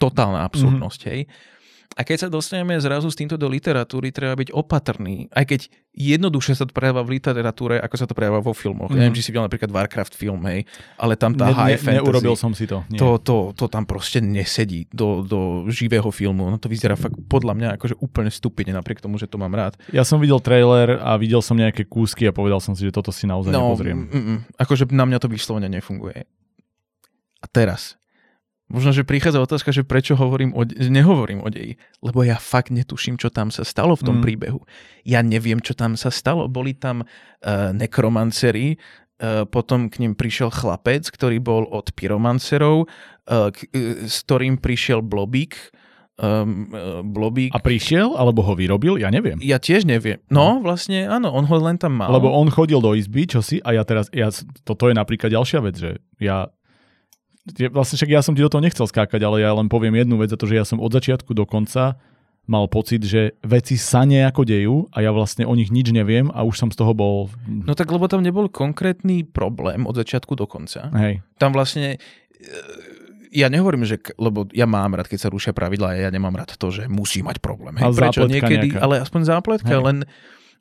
Totálna 0.00 0.40
absurdnosť, 0.48 1.00
mm-hmm. 1.04 1.12
hej. 1.12 1.20
A 1.98 2.06
keď 2.06 2.26
sa 2.26 2.28
dostaneme 2.30 2.78
zrazu 2.78 3.10
s 3.10 3.18
týmto 3.18 3.34
do 3.34 3.50
literatúry, 3.50 4.14
treba 4.14 4.38
byť 4.38 4.54
opatrný. 4.54 5.26
Aj 5.34 5.42
keď 5.42 5.66
jednoduše 5.90 6.54
sa 6.54 6.62
to 6.62 6.70
prejavá 6.70 7.02
v 7.02 7.18
literatúre, 7.18 7.82
ako 7.82 7.96
sa 7.98 8.06
to 8.06 8.14
prejavá 8.14 8.38
vo 8.38 8.54
filmoch. 8.54 8.88
Mm. 8.88 8.94
Ja 8.94 8.98
neviem, 9.02 9.16
či 9.18 9.26
si 9.26 9.30
videl 9.34 9.50
napríklad 9.50 9.74
Warcraft 9.74 10.14
film, 10.14 10.38
hej, 10.46 10.70
ale 10.96 11.18
tam 11.18 11.34
tá 11.34 11.50
ne, 11.50 11.54
high 11.54 11.74
ne, 11.74 11.82
fantasy... 11.82 12.06
Neurobil 12.06 12.34
som 12.38 12.54
si 12.54 12.70
to. 12.70 12.86
To, 12.94 13.18
to, 13.18 13.36
to 13.58 13.66
tam 13.66 13.90
proste 13.90 14.22
nesedí 14.22 14.86
do, 14.94 15.26
do 15.26 15.66
živého 15.66 16.08
filmu. 16.14 16.46
No 16.46 16.62
to 16.62 16.70
vyzerá 16.70 16.94
fakt 16.94 17.18
podľa 17.26 17.58
mňa 17.58 17.68
akože 17.76 17.98
úplne 17.98 18.30
stupidne, 18.32 18.78
napriek 18.78 19.02
tomu, 19.02 19.18
že 19.18 19.26
to 19.26 19.36
mám 19.42 19.52
rád. 19.52 19.74
Ja 19.90 20.06
som 20.06 20.22
videl 20.22 20.38
trailer 20.38 21.02
a 21.02 21.18
videl 21.20 21.44
som 21.44 21.58
nejaké 21.58 21.84
kúsky 21.90 22.24
a 22.24 22.32
povedal 22.32 22.62
som 22.64 22.72
si, 22.78 22.86
že 22.86 22.94
toto 22.94 23.10
si 23.10 23.26
naozaj 23.26 23.50
no, 23.50 23.74
nepozriem. 23.74 23.98
Mm, 24.08 24.14
mm, 24.14 24.38
akože 24.62 24.88
na 24.94 25.04
mňa 25.04 25.18
to 25.20 25.28
vyslovene 25.28 25.66
nefunguje. 25.66 26.22
A 27.40 27.46
teraz, 27.50 27.99
Možno, 28.70 28.94
že 28.94 29.02
prichádza 29.02 29.42
otázka, 29.42 29.74
že 29.74 29.82
prečo 29.82 30.14
hovorím 30.14 30.54
o, 30.54 30.62
de- 30.62 30.78
nehovorím 30.78 31.42
o 31.42 31.50
deji, 31.50 31.74
lebo 32.06 32.22
ja 32.22 32.38
fakt 32.38 32.70
netuším, 32.70 33.18
čo 33.18 33.26
tam 33.26 33.50
sa 33.50 33.66
stalo 33.66 33.98
v 33.98 34.06
tom 34.06 34.16
mm. 34.18 34.24
príbehu. 34.24 34.62
Ja 35.02 35.26
neviem, 35.26 35.58
čo 35.58 35.74
tam 35.74 35.98
sa 35.98 36.14
stalo. 36.14 36.46
Boli 36.46 36.78
tam 36.78 37.02
uh, 37.02 37.74
nekromancery, 37.74 38.78
uh, 38.78 39.42
potom 39.50 39.90
k 39.90 40.06
ním 40.06 40.14
prišiel 40.14 40.54
chlapec, 40.54 41.02
ktorý 41.10 41.42
bol 41.42 41.66
od 41.66 41.90
pyromancerov, 41.98 42.86
uh, 42.86 43.50
k, 43.50 43.58
uh, 43.74 44.06
s 44.06 44.22
ktorým 44.22 44.62
prišiel 44.62 45.02
blobík, 45.02 45.58
um, 46.22 46.70
blobík. 47.10 47.50
A 47.50 47.58
prišiel, 47.58 48.14
alebo 48.14 48.46
ho 48.46 48.54
vyrobil? 48.54 49.02
Ja 49.02 49.10
neviem. 49.10 49.42
Ja 49.42 49.58
tiež 49.58 49.82
neviem. 49.82 50.22
No, 50.30 50.62
vlastne 50.62 51.10
áno, 51.10 51.34
on 51.34 51.42
ho 51.42 51.56
len 51.58 51.74
tam 51.74 51.98
mal. 51.98 52.14
Lebo 52.14 52.30
on 52.30 52.46
chodil 52.54 52.78
do 52.78 52.94
izby, 52.94 53.26
čo 53.26 53.42
si, 53.42 53.58
a 53.66 53.74
ja 53.74 53.82
teraz, 53.82 54.06
ja, 54.14 54.30
toto 54.62 54.86
je 54.86 54.94
napríklad 54.94 55.34
ďalšia 55.34 55.58
vec, 55.58 55.74
že 55.74 55.90
ja 56.22 56.54
vlastne 57.72 57.96
však 57.96 58.10
ja 58.10 58.20
som 58.20 58.36
ti 58.36 58.44
do 58.44 58.52
toho 58.52 58.64
nechcel 58.64 58.84
skákať, 58.84 59.20
ale 59.24 59.40
ja 59.40 59.52
len 59.56 59.66
poviem 59.66 59.96
jednu 59.96 60.20
vec, 60.20 60.30
za 60.32 60.38
to, 60.38 60.48
že 60.48 60.58
ja 60.60 60.64
som 60.66 60.78
od 60.78 60.92
začiatku 60.92 61.32
do 61.32 61.48
konca 61.48 61.96
mal 62.50 62.66
pocit, 62.66 63.06
že 63.06 63.38
veci 63.46 63.78
sa 63.78 64.02
nejako 64.02 64.42
dejú 64.42 64.76
a 64.90 65.04
ja 65.04 65.14
vlastne 65.14 65.46
o 65.46 65.54
nich 65.54 65.70
nič 65.70 65.94
neviem 65.94 66.34
a 66.34 66.42
už 66.42 66.66
som 66.66 66.68
z 66.74 66.76
toho 66.82 66.92
bol... 66.96 67.30
No 67.46 67.78
tak 67.78 67.86
lebo 67.94 68.10
tam 68.10 68.26
nebol 68.26 68.50
konkrétny 68.50 69.22
problém 69.22 69.86
od 69.86 69.94
začiatku 69.94 70.34
do 70.34 70.50
konca. 70.50 70.90
Hej. 70.98 71.22
Tam 71.38 71.54
vlastne 71.54 71.94
e, 71.94 71.98
ja 73.30 73.46
nehovorím, 73.46 73.86
že, 73.86 74.02
lebo 74.18 74.50
ja 74.50 74.66
mám 74.66 74.98
rád, 74.98 75.06
keď 75.06 75.28
sa 75.28 75.32
rušia 75.32 75.54
pravidlá 75.54 75.94
a 75.94 76.00
ja 76.08 76.10
nemám 76.10 76.34
rád 76.34 76.58
to, 76.58 76.74
že 76.74 76.90
musí 76.90 77.22
mať 77.22 77.38
problém. 77.38 77.78
Hej, 77.78 77.94
prečo 77.94 78.26
niekedy, 78.26 78.74
nejaká. 78.74 78.82
ale 78.82 78.98
aspoň 78.98 79.20
zápletka, 79.30 79.74
Hej. 79.78 79.84
len 79.86 79.96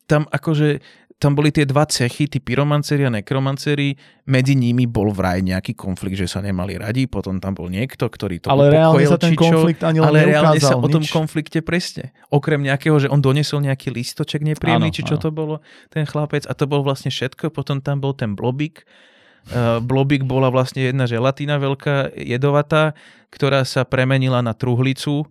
tam 0.05 0.29
akože 0.29 0.85
tam 1.19 1.35
boli 1.35 1.51
tie 1.51 1.67
dva 1.67 1.83
cechy, 1.83 2.31
tí 2.31 2.39
pyromanceri 2.39 3.03
a 3.03 3.11
nekromanceri, 3.11 3.91
medzi 4.31 4.55
nimi 4.55 4.87
bol 4.87 5.11
vraj 5.11 5.43
nejaký 5.43 5.75
konflikt, 5.75 6.15
že 6.15 6.31
sa 6.31 6.39
nemali 6.39 6.79
radi, 6.79 7.11
potom 7.11 7.43
tam 7.43 7.59
bol 7.59 7.67
niekto, 7.67 8.07
ktorý 8.07 8.39
to 8.39 8.47
Ale 8.47 8.71
reálne 8.71 9.03
sa 9.03 9.19
ten 9.19 9.35
konflikt 9.35 9.83
ani 9.83 9.99
Ale 9.99 10.23
reálne 10.23 10.63
sa 10.63 10.79
nič. 10.79 10.83
o 10.83 10.87
tom 10.87 11.03
konflikte 11.03 11.59
presne. 11.59 12.15
Okrem 12.31 12.63
nejakého, 12.63 12.95
že 13.03 13.11
on 13.11 13.19
donesol 13.19 13.59
nejaký 13.67 13.91
listoček 13.91 14.47
nepríjemný, 14.47 14.89
áno, 14.89 14.95
či 14.95 15.03
čo 15.03 15.19
áno. 15.19 15.23
to 15.27 15.29
bolo, 15.35 15.55
ten 15.91 16.07
chlapec, 16.07 16.47
a 16.47 16.55
to 16.55 16.63
bol 16.71 16.87
vlastne 16.87 17.11
všetko, 17.11 17.51
potom 17.51 17.83
tam 17.83 17.99
bol 17.99 18.15
ten 18.15 18.33
blobik, 18.33 18.87
Uh, 19.49 19.81
blobik 19.81 20.27
bola 20.27 20.51
vlastne 20.51 20.83
jedna 20.83 21.09
želatína 21.09 21.57
veľká, 21.57 22.13
jedovatá, 22.13 22.93
ktorá 23.33 23.63
sa 23.65 23.81
premenila 23.81 24.43
na 24.45 24.53
truhlicu 24.53 25.25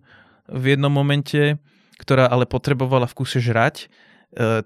v 0.49 0.63
jednom 0.75 0.91
momente, 0.91 1.55
ktorá 2.01 2.27
ale 2.27 2.49
potrebovala 2.49 3.05
v 3.05 3.15
kuse 3.15 3.39
žrať 3.39 3.87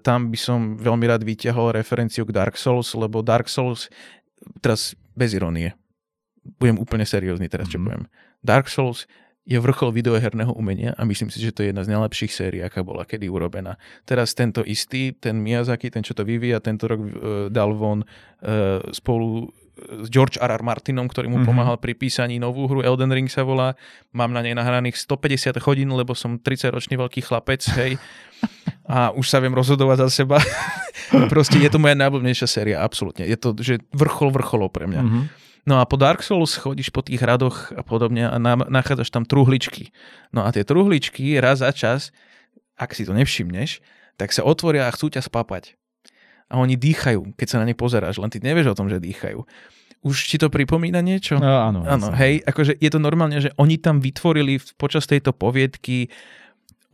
tam 0.04 0.28
by 0.28 0.38
som 0.38 0.76
veľmi 0.76 1.08
rád 1.08 1.24
vyťahol 1.24 1.72
referenciu 1.72 2.28
k 2.28 2.36
Dark 2.36 2.60
Souls, 2.60 2.92
lebo 2.92 3.24
Dark 3.24 3.48
Souls, 3.48 3.88
teraz 4.60 4.92
bez 5.16 5.32
ironie, 5.32 5.72
budem 6.60 6.76
úplne 6.76 7.08
seriózny 7.08 7.48
teraz, 7.48 7.72
čo 7.72 7.80
mm. 7.80 7.84
poviem. 7.84 8.04
Dark 8.44 8.68
Souls 8.68 9.08
je 9.44 9.60
vrchol 9.60 9.92
videoherného 9.92 10.56
umenia 10.56 10.96
a 10.96 11.04
myslím 11.04 11.28
si, 11.28 11.36
že 11.36 11.52
to 11.52 11.60
je 11.60 11.68
jedna 11.68 11.84
z 11.84 11.92
najlepších 11.92 12.32
sérií, 12.32 12.60
aká 12.64 12.80
bola 12.80 13.04
kedy 13.04 13.28
urobená. 13.28 13.76
Teraz 14.08 14.32
tento 14.32 14.64
istý, 14.64 15.12
ten 15.12 15.36
Miyazaki, 15.36 15.92
ten, 15.92 16.00
čo 16.00 16.16
to 16.16 16.24
vyvíja, 16.24 16.64
tento 16.64 16.88
rok 16.88 17.00
uh, 17.00 17.08
dal 17.52 17.76
von 17.76 18.00
uh, 18.04 18.80
spolu 18.88 19.52
s 19.74 20.08
George 20.08 20.40
R. 20.40 20.48
R. 20.48 20.62
Martinom, 20.64 21.10
ktorý 21.10 21.28
mu 21.28 21.42
mm-hmm. 21.42 21.50
pomáhal 21.50 21.76
pri 21.76 21.92
písaní 21.92 22.40
novú 22.40 22.64
hru, 22.70 22.80
Elden 22.80 23.12
Ring 23.12 23.28
sa 23.28 23.44
volá. 23.44 23.76
Mám 24.16 24.32
na 24.32 24.40
nej 24.40 24.56
nahraných 24.56 25.02
150 25.02 25.60
hodín, 25.60 25.92
lebo 25.92 26.16
som 26.16 26.40
30-ročný 26.40 26.96
veľký 26.96 27.20
chlapec, 27.26 27.60
hej. 27.76 27.98
A 28.84 29.10
už 29.16 29.26
sa 29.28 29.40
viem 29.40 29.56
rozhodovať 29.56 30.08
za 30.08 30.24
seba. 30.24 30.38
Proste 31.32 31.56
je 31.60 31.70
to 31.72 31.80
moja 31.80 31.96
najblbnejšia 31.96 32.48
séria, 32.48 32.76
absolútne. 32.84 33.24
Je 33.24 33.36
to 33.36 33.56
že 33.56 33.80
vrchol 33.96 34.32
vrcholov 34.32 34.72
pre 34.72 34.84
mňa. 34.84 35.02
Mm-hmm. 35.02 35.24
No 35.64 35.80
a 35.80 35.88
po 35.88 35.96
Dark 35.96 36.20
Souls 36.20 36.60
chodíš 36.60 36.92
po 36.92 37.00
tých 37.00 37.24
radoch 37.24 37.72
a 37.72 37.80
podobne 37.80 38.28
a 38.28 38.36
nachádzaš 38.68 39.08
tam 39.08 39.24
truhličky. 39.24 39.96
No 40.28 40.44
a 40.44 40.52
tie 40.52 40.60
truhličky 40.60 41.40
raz 41.40 41.64
za 41.64 41.72
čas, 41.72 42.12
ak 42.76 42.92
si 42.92 43.08
to 43.08 43.16
nevšimneš, 43.16 43.80
tak 44.20 44.36
sa 44.36 44.44
otvoria 44.44 44.84
a 44.84 44.92
chcú 44.92 45.08
ťa 45.08 45.24
spapať 45.24 45.80
a 46.54 46.60
oni 46.60 46.76
dýchajú, 46.76 47.34
keď 47.34 47.46
sa 47.48 47.58
na 47.60 47.66
ne 47.68 47.74
pozeráš, 47.76 48.20
len 48.20 48.28
ty 48.28 48.38
nevieš 48.38 48.76
o 48.76 48.78
tom, 48.78 48.86
že 48.86 49.00
dýchajú. 49.00 49.42
Už 50.04 50.28
ti 50.28 50.36
to 50.36 50.52
pripomína 50.52 51.00
niečo? 51.00 51.40
No, 51.40 51.64
áno. 51.64 51.80
Áno, 51.88 52.12
hej, 52.12 52.44
akože 52.44 52.76
je 52.76 52.90
to 52.92 53.00
normálne, 53.00 53.40
že 53.40 53.50
oni 53.56 53.80
tam 53.80 54.04
vytvorili 54.04 54.60
počas 54.76 55.08
tejto 55.08 55.32
poviedky 55.32 56.12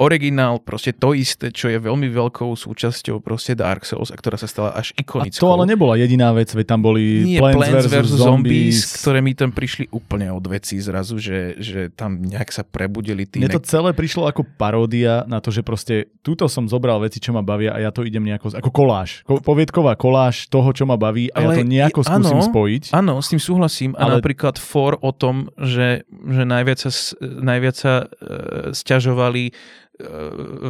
originál, 0.01 0.57
proste 0.65 0.97
to 0.97 1.13
isté, 1.13 1.53
čo 1.53 1.69
je 1.69 1.77
veľmi 1.77 2.09
veľkou 2.09 2.49
súčasťou 2.57 3.21
proste 3.21 3.53
Dark 3.53 3.85
Souls 3.85 4.09
a 4.09 4.17
ktorá 4.17 4.41
sa 4.41 4.49
stala 4.49 4.73
až 4.73 4.97
ikonickou. 4.97 5.37
A 5.37 5.45
to 5.45 5.53
ale 5.53 5.69
nebola 5.69 6.01
jediná 6.01 6.33
vec, 6.33 6.49
veď 6.57 6.67
tam 6.73 6.81
boli 6.81 7.37
Nie, 7.37 7.41
Plants, 7.45 7.61
Plants 7.61 7.87
vs. 7.93 7.93
Zombies. 7.93 8.25
zombies, 8.25 8.77
ktoré 9.05 9.21
mi 9.21 9.37
tam 9.37 9.53
prišli 9.53 9.93
úplne 9.93 10.33
od 10.33 10.41
veci 10.49 10.81
zrazu, 10.81 11.21
že, 11.21 11.61
že 11.61 11.93
tam 11.93 12.25
nejak 12.25 12.49
sa 12.49 12.65
prebudili 12.65 13.29
tí... 13.29 13.45
Mne 13.45 13.53
to 13.53 13.61
celé 13.61 13.93
prišlo 13.93 14.25
ako 14.25 14.49
paródia 14.57 15.29
na 15.29 15.45
to, 15.45 15.53
že 15.53 15.61
proste 15.61 16.09
túto 16.25 16.49
som 16.49 16.65
zobral 16.65 16.97
veci, 17.05 17.21
čo 17.21 17.37
ma 17.37 17.45
bavia 17.45 17.77
a 17.77 17.79
ja 17.85 17.93
to 17.93 18.01
idem 18.01 18.25
nejako, 18.25 18.57
ako 18.57 18.73
koláž, 18.73 19.21
ko, 19.29 19.37
poviedková 19.45 20.01
koláž 20.01 20.49
toho, 20.49 20.73
čo 20.73 20.89
ma 20.89 20.97
baví 20.97 21.29
a 21.29 21.45
ale 21.45 21.53
ja 21.53 21.57
to 21.61 21.65
nejako 21.69 22.01
skúsim 22.09 22.41
áno, 22.41 22.49
spojiť. 22.49 22.85
Áno, 22.97 23.13
s 23.21 23.29
tým 23.29 23.43
súhlasím. 23.43 23.93
Ale... 24.01 24.17
A 24.17 24.25
napríklad 24.25 24.57
for 24.57 24.97
o 25.05 25.13
tom, 25.13 25.53
že, 25.61 26.09
že 26.09 26.43
najviac 26.49 26.79
sa, 26.81 26.91
najviac 27.21 27.77
sa 27.77 28.09
uh, 28.09 28.73
sťažovali 28.73 29.53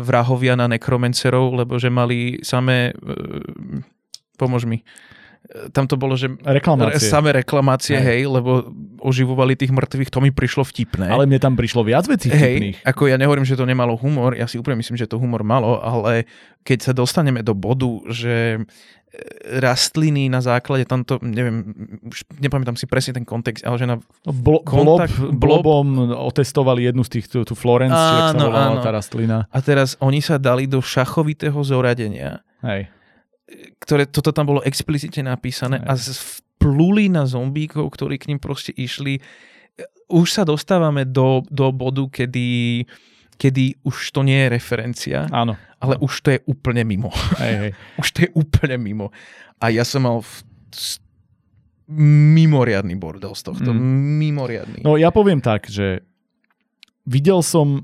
vrahovia 0.04 0.58
na 0.58 0.66
nekromencerov, 0.66 1.54
lebo 1.54 1.78
že 1.78 1.88
mali 1.88 2.42
samé, 2.42 2.90
e, 2.90 3.42
pomož 4.36 4.66
mi, 4.66 4.82
tam 5.74 5.88
to 5.90 5.98
bolo, 5.98 6.14
že 6.14 6.30
reklamácie. 6.46 7.10
samé 7.10 7.34
reklamácie, 7.34 7.98
hej. 7.98 8.22
hej, 8.22 8.30
lebo 8.30 8.70
oživovali 9.02 9.58
tých 9.58 9.74
mŕtvych, 9.74 10.12
to 10.12 10.22
mi 10.22 10.30
prišlo 10.30 10.62
vtipné. 10.62 11.10
Ale 11.10 11.26
mne 11.26 11.42
tam 11.42 11.58
prišlo 11.58 11.82
viac 11.82 12.06
vecí 12.06 12.30
vtipných. 12.30 12.78
Hej, 12.78 12.86
ako 12.86 13.10
ja 13.10 13.16
nehovorím, 13.18 13.48
že 13.48 13.58
to 13.58 13.66
nemalo 13.66 13.98
humor, 13.98 14.36
ja 14.38 14.46
si 14.46 14.60
úplne 14.60 14.78
myslím, 14.78 15.00
že 15.00 15.10
to 15.10 15.18
humor 15.18 15.42
malo, 15.42 15.82
ale 15.82 16.28
keď 16.62 16.78
sa 16.86 16.92
dostaneme 16.94 17.42
do 17.42 17.56
bodu, 17.56 17.88
že 18.12 18.62
rastliny 19.58 20.30
na 20.30 20.38
základe 20.38 20.86
tamto, 20.86 21.18
neviem, 21.18 21.74
už 22.06 22.22
nepamätám 22.38 22.78
si 22.78 22.86
presne 22.86 23.18
ten 23.18 23.26
kontext, 23.26 23.66
ale 23.66 23.76
že 23.76 23.86
na 23.90 23.96
Blo- 24.22 24.62
kontakt, 24.62 25.18
blob, 25.18 25.66
blobom 25.66 26.14
otestovali 26.14 26.86
jednu 26.86 27.02
z 27.02 27.18
tých, 27.18 27.26
tú, 27.26 27.42
tú 27.42 27.58
Florence, 27.58 27.98
áno, 27.98 28.38
sa 28.38 28.46
volala 28.46 28.78
áno. 28.78 28.82
tá 28.86 28.90
rastlina. 28.94 29.50
A 29.50 29.58
teraz 29.58 29.98
oni 29.98 30.22
sa 30.22 30.38
dali 30.38 30.70
do 30.70 30.78
šachovitého 30.78 31.58
zoradenia. 31.66 32.46
Hej. 32.62 32.92
ktoré, 33.82 34.06
toto 34.06 34.30
tam 34.30 34.46
bolo 34.46 34.62
explicitne 34.62 35.26
napísané 35.26 35.82
a 35.82 35.98
pluli 36.60 37.08
na 37.08 37.24
zombíkov, 37.24 37.90
ktorí 37.90 38.20
k 38.20 38.28
ním 38.30 38.38
proste 38.38 38.70
išli. 38.76 39.18
Už 40.06 40.28
sa 40.30 40.44
dostávame 40.44 41.08
do, 41.08 41.42
do 41.48 41.72
bodu, 41.72 42.06
kedy 42.06 42.84
kedy 43.40 43.80
už 43.88 44.12
to 44.12 44.20
nie 44.20 44.36
je 44.36 44.48
referencia, 44.52 45.24
Áno. 45.32 45.56
ale 45.80 45.96
už 45.96 46.12
to 46.20 46.28
je 46.36 46.44
úplne 46.44 46.84
mimo. 46.84 47.08
Hej, 47.40 47.54
hej. 47.56 47.72
už 48.04 48.08
to 48.12 48.18
je 48.28 48.30
úplne 48.36 48.76
mimo. 48.76 49.08
A 49.56 49.72
ja 49.72 49.80
som 49.88 50.04
mal 50.04 50.20
v, 50.20 50.44
mimoriadný 51.90 52.94
bordel 53.00 53.32
z 53.32 53.42
tohto. 53.48 53.72
Mm. 53.72 53.80
Mimoriadný. 54.20 54.78
No 54.84 55.00
ja 55.00 55.08
poviem 55.10 55.40
tak, 55.40 55.66
že 55.66 56.04
videl 57.08 57.40
som 57.40 57.82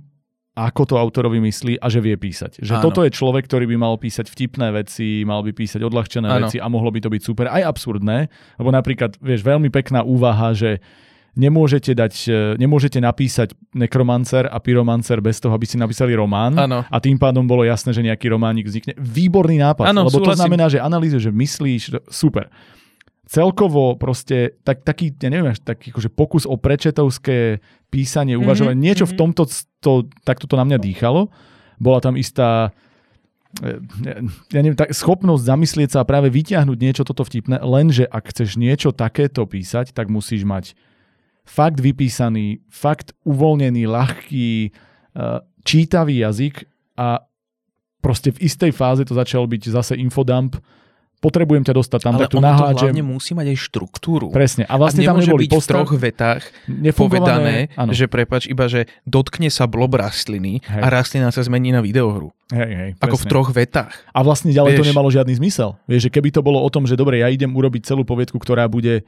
ako 0.57 0.83
to 0.89 0.95
autorovi 0.97 1.37
myslí 1.37 1.77
a 1.77 1.87
že 1.93 2.01
vie 2.01 2.17
písať. 2.17 2.65
Že 2.65 2.81
Áno. 2.81 2.85
toto 2.89 3.05
je 3.05 3.13
človek, 3.13 3.45
ktorý 3.45 3.69
by 3.69 3.77
mal 3.77 4.01
písať 4.01 4.25
vtipné 4.33 4.73
veci, 4.73 5.21
mal 5.29 5.45
by 5.45 5.53
písať 5.53 5.85
odľahčené 5.85 6.33
Áno. 6.33 6.49
veci 6.49 6.57
a 6.57 6.67
mohlo 6.73 6.89
by 6.89 7.05
to 7.05 7.13
byť 7.13 7.21
super. 7.21 7.45
Aj 7.53 7.61
absurdné, 7.61 8.33
lebo 8.57 8.73
napríklad, 8.73 9.21
vieš, 9.21 9.45
veľmi 9.45 9.69
pekná 9.69 10.01
úvaha, 10.01 10.57
že 10.57 10.81
nemôžete, 11.37 11.93
dať, 11.93 12.15
e, 12.27 12.41
nemôžete 12.57 12.99
napísať 12.99 13.53
nekromancer 13.77 14.49
a 14.49 14.57
pyromancer 14.57 15.21
bez 15.21 15.37
toho, 15.39 15.53
aby 15.53 15.69
si 15.69 15.77
napísali 15.77 16.17
román 16.17 16.57
ano. 16.57 16.83
a 16.89 16.97
tým 16.99 17.21
pádom 17.21 17.45
bolo 17.45 17.63
jasné, 17.63 17.93
že 17.93 18.01
nejaký 18.01 18.33
románik 18.33 18.65
vznikne. 18.65 18.97
Výborný 18.97 19.61
nápad, 19.61 19.93
ano, 19.93 20.09
lebo 20.09 20.19
súhlasím. 20.19 20.33
to 20.33 20.41
znamená, 20.41 20.67
že 20.73 20.81
analýzuje, 20.81 21.29
že 21.29 21.33
myslíš, 21.33 21.83
super 22.09 22.49
celkovo 23.27 23.99
proste 23.99 24.55
tak, 24.63 24.87
taký, 24.87 25.11
ja 25.19 25.29
neviem, 25.29 25.51
taký 25.51 25.91
akože 25.91 26.11
pokus 26.15 26.47
o 26.47 26.55
prečetovské 26.55 27.59
písanie, 27.91 28.39
mm-hmm, 28.39 28.47
uvažovanie, 28.47 28.79
niečo 28.79 29.05
mm-hmm. 29.05 29.19
v 29.19 29.21
tomto, 29.21 29.43
to, 29.83 29.93
takto 30.23 30.47
to 30.47 30.55
na 30.55 30.63
mňa 30.63 30.79
dýchalo. 30.79 31.29
Bola 31.83 31.99
tam 31.99 32.15
istá 32.15 32.71
e, 33.59 33.83
ja 34.55 34.61
neviem, 34.63 34.79
tak 34.79 34.95
schopnosť 34.95 35.43
zamyslieť 35.43 35.89
sa 35.91 36.07
a 36.07 36.09
práve 36.09 36.31
vyťahnuť 36.31 36.79
niečo 36.79 37.03
toto 37.03 37.27
vtipné, 37.27 37.59
lenže 37.67 38.07
ak 38.07 38.31
chceš 38.31 38.57
niečo 38.57 38.95
takéto 38.95 39.43
písať, 39.43 39.91
tak 39.91 40.07
musíš 40.07 40.47
mať 40.47 40.79
fakt 41.47 41.79
vypísaný, 41.79 42.61
fakt 42.67 43.15
uvoľnený, 43.23 43.87
ľahký, 43.87 44.51
e, 44.67 44.71
čítavý 45.63 46.27
jazyk 46.27 46.67
a 46.99 47.23
proste 48.03 48.35
v 48.35 48.51
istej 48.51 48.75
fáze 48.75 49.03
to 49.07 49.15
začal 49.15 49.47
byť 49.47 49.63
zase 49.71 49.95
infodump, 49.97 50.59
potrebujem 51.17 51.65
ťa 51.65 51.75
dostať 51.75 52.01
tam, 52.07 52.15
Ale 52.21 52.29
tak 52.29 52.33
to 52.37 52.41
nahádžem. 52.45 52.93
hlavne 52.93 53.03
musí 53.03 53.33
mať 53.33 53.47
aj 53.57 53.59
štruktúru. 53.59 54.29
Presne. 54.31 54.69
A 54.69 54.75
vlastne 54.77 55.03
a 55.03 55.11
tam 55.11 55.19
neboli 55.19 55.49
byť 55.49 55.53
postav... 55.53 55.65
v 55.65 55.75
troch 55.75 55.93
vetách 55.97 56.43
povedané, 56.93 57.73
ano. 57.75 57.91
že 57.91 58.07
prepač, 58.07 58.47
iba 58.47 58.69
že 58.69 58.87
dotkne 59.09 59.49
sa 59.49 59.65
blob 59.65 59.97
rastliny 59.97 60.61
hej. 60.63 60.83
a 60.83 60.87
rastlina 60.87 61.33
sa 61.33 61.41
zmení 61.43 61.73
na 61.73 61.81
videohru. 61.81 62.31
Hej, 62.53 62.71
hej, 62.71 62.91
Ako 63.03 63.17
v 63.19 63.27
troch 63.27 63.51
vetách. 63.51 63.97
A 64.15 64.23
vlastne 64.23 64.55
ďalej 64.55 64.79
Vieš, 64.79 64.81
to 64.87 64.91
nemalo 64.93 65.09
žiadny 65.11 65.35
zmysel. 65.35 65.75
Vieš, 65.91 66.07
že 66.07 66.11
keby 66.15 66.31
to 66.31 66.47
bolo 66.47 66.63
o 66.63 66.69
tom, 66.71 66.87
že 66.87 66.95
dobre, 66.95 67.19
ja 67.19 67.33
idem 67.33 67.51
urobiť 67.51 67.91
celú 67.91 68.07
poviedku, 68.07 68.39
ktorá 68.39 68.71
bude 68.71 69.03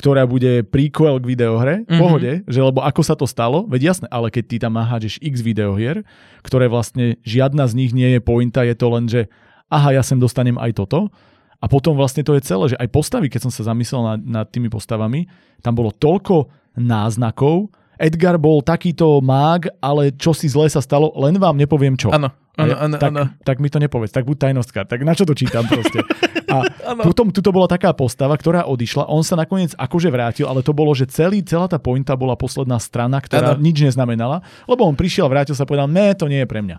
ktorá 0.00 0.24
bude 0.24 0.64
prequel 0.64 1.20
k 1.20 1.28
videohre, 1.28 1.84
mm-hmm. 1.84 2.00
pohode, 2.00 2.32
že 2.48 2.60
lebo 2.64 2.80
ako 2.80 3.02
sa 3.04 3.12
to 3.12 3.28
stalo, 3.28 3.68
veď 3.68 3.92
jasné, 3.92 4.06
ale 4.08 4.32
keď 4.32 4.44
ty 4.48 4.56
tam 4.56 4.80
nahážeš 4.80 5.20
x 5.20 5.44
videohier, 5.44 6.00
ktoré 6.40 6.72
vlastne 6.72 7.20
žiadna 7.20 7.68
z 7.68 7.76
nich 7.76 7.92
nie 7.92 8.16
je 8.16 8.20
pointa, 8.24 8.64
je 8.64 8.72
to 8.72 8.86
len, 8.88 9.04
že 9.04 9.28
aha, 9.68 9.92
ja 9.92 10.02
sem 10.02 10.16
dostanem 10.16 10.56
aj 10.56 10.80
toto, 10.80 11.12
a 11.60 11.68
potom 11.68 11.92
vlastne 11.92 12.24
to 12.24 12.32
je 12.32 12.40
celé, 12.40 12.72
že 12.72 12.80
aj 12.80 12.88
postavy, 12.88 13.28
keď 13.28 13.44
som 13.44 13.52
sa 13.52 13.68
zamyslel 13.68 14.00
nad, 14.00 14.20
nad 14.24 14.46
tými 14.48 14.72
postavami, 14.72 15.28
tam 15.60 15.76
bolo 15.76 15.92
toľko 15.92 16.48
náznakov. 16.80 17.68
Edgar 18.00 18.40
bol 18.40 18.64
takýto 18.64 19.20
mág, 19.20 19.68
ale 19.76 20.08
čo 20.16 20.32
si 20.32 20.48
zle 20.48 20.72
sa 20.72 20.80
stalo, 20.80 21.12
len 21.20 21.36
vám 21.36 21.60
nepoviem 21.60 22.00
čo. 22.00 22.08
Áno, 22.08 22.32
áno, 22.62 22.74
áno. 22.76 22.96
Tak, 22.96 23.12
tak 23.44 23.56
mi 23.58 23.68
to 23.72 23.78
nepovedz, 23.80 24.12
tak 24.12 24.24
buď 24.28 24.50
tajnostka, 24.50 24.84
tak 24.84 25.00
na 25.06 25.16
čo 25.16 25.24
to 25.24 25.32
čítam 25.32 25.64
proste. 25.64 26.04
A 26.50 26.66
ano. 26.92 27.02
potom 27.06 27.30
tuto 27.30 27.54
bola 27.54 27.70
taká 27.70 27.94
postava, 27.96 28.36
ktorá 28.36 28.66
odišla, 28.66 29.08
on 29.08 29.24
sa 29.24 29.38
nakoniec 29.38 29.72
akože 29.76 30.08
vrátil, 30.12 30.46
ale 30.50 30.60
to 30.60 30.76
bolo, 30.76 30.92
že 30.92 31.08
celý, 31.08 31.40
celá 31.44 31.70
tá 31.70 31.80
pointa 31.80 32.18
bola 32.18 32.34
posledná 32.34 32.76
strana, 32.82 33.20
ktorá 33.22 33.56
ano. 33.56 33.62
nič 33.62 33.80
neznamenala, 33.84 34.44
lebo 34.66 34.84
on 34.84 34.96
prišiel, 34.98 35.30
vrátil 35.30 35.56
sa 35.56 35.64
a 35.64 35.70
povedal, 35.70 35.88
ne, 35.88 36.12
to 36.12 36.28
nie 36.28 36.42
je 36.42 36.48
pre 36.48 36.60
mňa. 36.60 36.78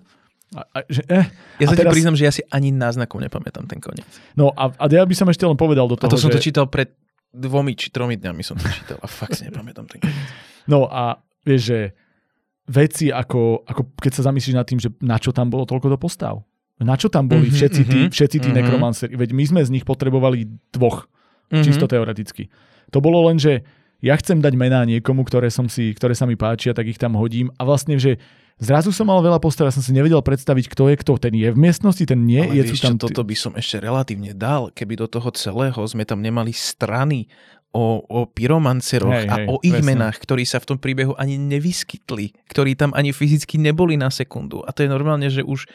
A, 0.52 0.62
a, 0.68 0.78
že, 0.84 1.02
eh, 1.08 1.32
ja 1.64 1.72
sa 1.72 1.80
teraz... 1.80 1.96
ti 1.96 1.96
priznam, 1.96 2.16
že 2.20 2.28
ja 2.28 2.34
si 2.36 2.44
ani 2.52 2.76
náznakom 2.76 3.24
nepamätám 3.24 3.72
ten 3.72 3.80
koniec. 3.80 4.08
No 4.36 4.52
a, 4.52 4.68
a 4.76 4.86
ja 4.92 5.08
by 5.08 5.16
som 5.16 5.32
ešte 5.32 5.48
len 5.48 5.56
povedal 5.56 5.88
do 5.88 5.96
toho, 5.96 6.12
A 6.12 6.14
to 6.14 6.20
som 6.20 6.28
že... 6.28 6.40
to 6.40 6.44
čítal 6.44 6.68
pred 6.68 6.92
dvomi 7.32 7.72
či 7.80 7.88
tromi 7.96 8.20
dňami 8.20 8.44
som 8.44 8.60
to 8.60 8.68
čítal 8.68 9.00
a 9.00 9.08
fakt 9.08 9.40
si 9.40 9.48
nepamätám 9.48 9.88
ten 9.88 10.04
koniec. 10.04 10.28
No 10.68 10.92
a 10.92 11.24
vieš, 11.48 11.72
že 11.72 11.80
veci 12.70 13.10
ako, 13.10 13.66
ako 13.66 13.82
keď 13.98 14.12
sa 14.12 14.22
zamyslíš 14.30 14.56
nad 14.58 14.68
tým, 14.68 14.80
že 14.82 14.90
na 15.02 15.18
čo 15.18 15.34
tam 15.34 15.50
bolo 15.50 15.66
toľko 15.66 15.88
do 15.94 15.98
postav. 15.98 16.46
Na 16.82 16.98
čo 16.98 17.14
tam 17.14 17.30
boli 17.30 17.50
mm-hmm, 17.50 17.58
všetci 17.58 17.82
tí, 17.86 18.00
mhm, 18.06 18.10
všetci 18.10 18.38
tí 18.42 18.50
mm-hmm. 18.50 18.58
nekromanceri? 18.58 19.14
Veď 19.14 19.30
my 19.38 19.44
sme 19.46 19.62
z 19.62 19.74
nich 19.74 19.86
potrebovali 19.86 20.50
dvoch, 20.74 21.06
mm-hmm. 21.06 21.62
čisto 21.62 21.86
teoreticky. 21.86 22.50
To 22.90 22.98
bolo 23.00 23.30
len, 23.30 23.38
že 23.38 23.62
ja 24.02 24.18
chcem 24.18 24.42
dať 24.42 24.54
mená 24.58 24.82
niekomu, 24.90 25.22
ktoré, 25.22 25.54
som 25.54 25.70
si, 25.70 25.94
ktoré 25.94 26.18
sa 26.18 26.26
mi 26.26 26.34
páčia, 26.34 26.74
tak 26.74 26.90
ich 26.90 26.98
tam 26.98 27.14
hodím. 27.14 27.54
A 27.62 27.66
vlastne, 27.70 28.02
že 28.02 28.18
Zrazu 28.62 28.94
som 28.94 29.10
mal 29.10 29.18
veľa 29.26 29.42
postav, 29.42 29.66
ja 29.66 29.74
som 29.74 29.82
si 29.82 29.90
nevedel 29.90 30.22
predstaviť, 30.22 30.70
kto 30.70 30.94
je 30.94 30.96
kto. 31.02 31.18
Ten 31.18 31.34
je 31.34 31.50
v 31.50 31.58
miestnosti, 31.58 32.06
ten 32.06 32.30
nie 32.30 32.46
Ale 32.46 32.62
je. 32.62 32.70
Vieš, 32.70 32.86
tam... 32.86 33.02
toto 33.02 33.26
by 33.26 33.34
som 33.34 33.58
ešte 33.58 33.82
relatívne 33.82 34.38
dal, 34.38 34.70
keby 34.70 35.02
do 35.02 35.10
toho 35.10 35.34
celého 35.34 35.82
sme 35.90 36.06
tam 36.06 36.22
nemali 36.22 36.54
strany 36.54 37.26
o, 37.72 38.04
o 38.04 38.20
pyromanceroch 38.28 39.16
hej, 39.16 39.28
a 39.32 39.36
hej, 39.42 39.46
o 39.48 39.56
ich 39.64 39.76
presne. 39.76 39.88
menách, 39.96 40.20
ktorí 40.20 40.44
sa 40.44 40.60
v 40.60 40.76
tom 40.76 40.78
príbehu 40.78 41.16
ani 41.16 41.40
nevyskytli, 41.40 42.36
ktorí 42.52 42.76
tam 42.76 42.92
ani 42.92 43.16
fyzicky 43.16 43.56
neboli 43.56 43.96
na 43.96 44.12
sekundu. 44.12 44.64
A 44.68 44.76
to 44.76 44.84
je 44.84 44.90
normálne, 44.92 45.28
že 45.32 45.42
už 45.44 45.66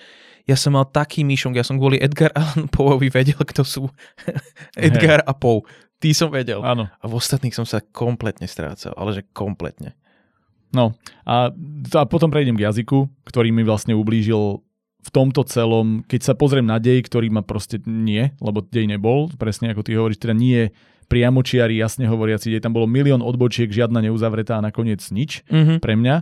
ja 0.47 0.55
som 0.55 0.79
mal 0.79 0.87
taký 0.87 1.27
myšong, 1.27 1.59
ja 1.59 1.67
som 1.67 1.81
kvôli 1.81 1.99
Edgar 1.99 2.31
Allan 2.37 2.71
Poeovi 2.71 3.11
vedel, 3.11 3.41
kto 3.41 3.67
sú 3.67 3.83
Edgar 4.79 5.25
hej. 5.25 5.29
a 5.29 5.33
Poe. 5.35 5.67
Tí 5.97 6.13
som 6.13 6.29
vedel. 6.29 6.61
Áno. 6.61 6.93
A 6.93 7.05
v 7.09 7.17
ostatných 7.17 7.57
som 7.57 7.65
sa 7.65 7.81
kompletne 7.81 8.45
strácal, 8.45 8.93
ale 8.95 9.17
že 9.17 9.23
kompletne. 9.33 9.97
No 10.77 10.93
a, 11.25 11.49
a 11.97 12.03
potom 12.05 12.29
prejdem 12.29 12.61
k 12.61 12.69
jazyku, 12.69 13.09
ktorý 13.25 13.49
mi 13.49 13.65
vlastne 13.65 13.97
ublížil 13.97 14.61
v 15.07 15.11
tomto 15.15 15.47
celom, 15.47 16.03
keď 16.05 16.21
sa 16.21 16.35
pozriem 16.35 16.67
na 16.67 16.83
dej, 16.83 17.07
ktorý 17.07 17.31
ma 17.31 17.41
proste 17.41 17.79
nie, 17.87 18.35
lebo 18.43 18.61
dej 18.61 18.91
nebol, 18.91 19.31
presne 19.39 19.71
ako 19.71 19.87
ty 19.87 19.95
hovoríš, 19.95 20.19
teda 20.19 20.35
nie 20.35 20.75
priamočiari, 21.07 21.79
jasne 21.79 22.11
hovoriaci 22.11 22.51
dej, 22.51 22.63
tam 22.63 22.75
bolo 22.75 22.91
milión 22.91 23.23
odbočiek, 23.23 23.71
žiadna 23.71 24.03
neuzavretá 24.07 24.59
a 24.59 24.65
nakoniec 24.65 25.03
nič 25.15 25.47
mm-hmm. 25.47 25.79
pre 25.79 25.95
mňa, 25.95 26.17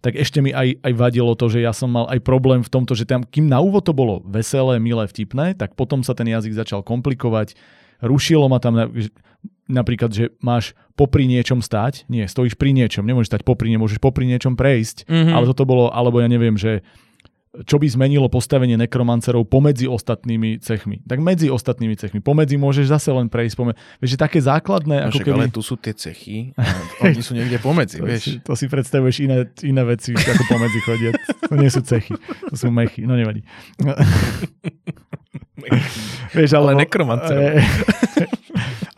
tak 0.00 0.16
ešte 0.16 0.40
mi 0.40 0.50
aj, 0.50 0.80
aj 0.80 0.92
vadilo 0.96 1.36
to, 1.36 1.52
že 1.52 1.60
ja 1.60 1.76
som 1.76 1.92
mal 1.92 2.08
aj 2.08 2.24
problém 2.24 2.64
v 2.64 2.72
tomto, 2.72 2.96
že 2.96 3.04
tam, 3.04 3.20
kým 3.20 3.50
na 3.50 3.60
úvod 3.60 3.84
to 3.84 3.92
bolo 3.92 4.24
veselé, 4.24 4.80
milé, 4.80 5.04
vtipné, 5.04 5.52
tak 5.52 5.76
potom 5.76 6.00
sa 6.00 6.16
ten 6.16 6.24
jazyk 6.24 6.56
začal 6.56 6.80
komplikovať, 6.80 7.52
rušilo 8.00 8.48
ma 8.48 8.56
tam, 8.56 8.80
napríklad, 9.68 10.10
že 10.10 10.32
máš 10.40 10.72
popri 10.96 11.28
niečom 11.28 11.60
stať, 11.60 12.08
nie, 12.08 12.24
stojíš 12.24 12.56
pri 12.56 12.72
niečom, 12.72 13.04
nemôžeš 13.04 13.38
stať 13.38 13.42
popri, 13.44 13.68
nemôžeš 13.70 14.00
popri 14.00 14.24
niečom 14.24 14.56
prejsť, 14.56 15.04
mm-hmm. 15.04 15.34
ale 15.36 15.44
toto 15.52 15.68
bolo, 15.68 15.92
alebo 15.92 16.18
ja 16.24 16.28
neviem, 16.32 16.56
že 16.56 16.80
čo 17.50 17.82
by 17.82 17.86
zmenilo 17.90 18.30
postavenie 18.30 18.78
nekromancerov 18.78 19.50
pomedzi 19.50 19.90
ostatnými 19.90 20.62
cechmi. 20.62 21.02
Tak 21.02 21.18
medzi 21.18 21.50
ostatnými 21.50 21.98
cechmi. 21.98 22.22
Pomedzi 22.22 22.54
môžeš 22.54 22.94
zase 22.94 23.10
len 23.10 23.26
prejsť. 23.26 23.54
Pomedzi. 23.58 23.78
Vieš, 23.98 24.10
že 24.14 24.18
také 24.22 24.38
základné... 24.38 25.02
No, 25.02 25.10
ako 25.10 25.18
keby... 25.18 25.34
Ale 25.34 25.50
tu 25.50 25.58
sú 25.58 25.74
tie 25.74 25.90
cechy 25.90 26.54
a 26.54 26.62
oni 27.10 27.18
sú 27.18 27.34
niekde 27.34 27.58
pomedzi, 27.58 27.98
to, 27.98 28.06
vieš. 28.06 28.38
To 28.46 28.54
si 28.54 28.70
predstavuješ 28.70 29.26
iné, 29.26 29.50
iné 29.66 29.82
veci, 29.82 30.14
ako 30.14 30.42
pomedzi 30.46 30.80
chodia. 30.86 31.10
To 31.50 31.58
nie 31.58 31.70
sú 31.74 31.82
cechy, 31.82 32.14
to 32.46 32.54
sú 32.54 32.70
mechy. 32.70 33.02
No 33.02 33.18
nevadí. 33.18 33.42
vieš, 36.38 36.54
ale 36.54 36.78
alebo, 36.78 36.82
nekromancerov. 36.86 37.58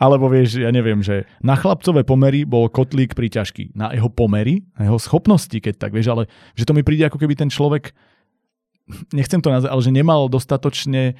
Alebo 0.03 0.27
vieš, 0.27 0.59
ja 0.59 0.67
neviem, 0.67 0.99
že 0.99 1.23
na 1.39 1.55
chlapcové 1.55 2.03
pomery 2.03 2.43
bol 2.43 2.67
kotlík 2.67 3.15
príťažký. 3.15 3.71
Na 3.71 3.95
jeho 3.95 4.11
pomery, 4.11 4.67
na 4.75 4.91
jeho 4.91 4.99
schopnosti, 4.99 5.55
keď 5.55 5.79
tak, 5.79 5.95
vieš, 5.95 6.11
ale 6.11 6.27
že 6.59 6.67
to 6.67 6.75
mi 6.75 6.83
príde 6.83 7.07
ako 7.07 7.15
keby 7.15 7.39
ten 7.39 7.47
človek, 7.47 7.95
nechcem 9.15 9.39
to 9.39 9.49
nazvať, 9.49 9.71
ale 9.71 9.81
že 9.81 9.91
nemal 9.91 10.21
dostatočne, 10.27 11.15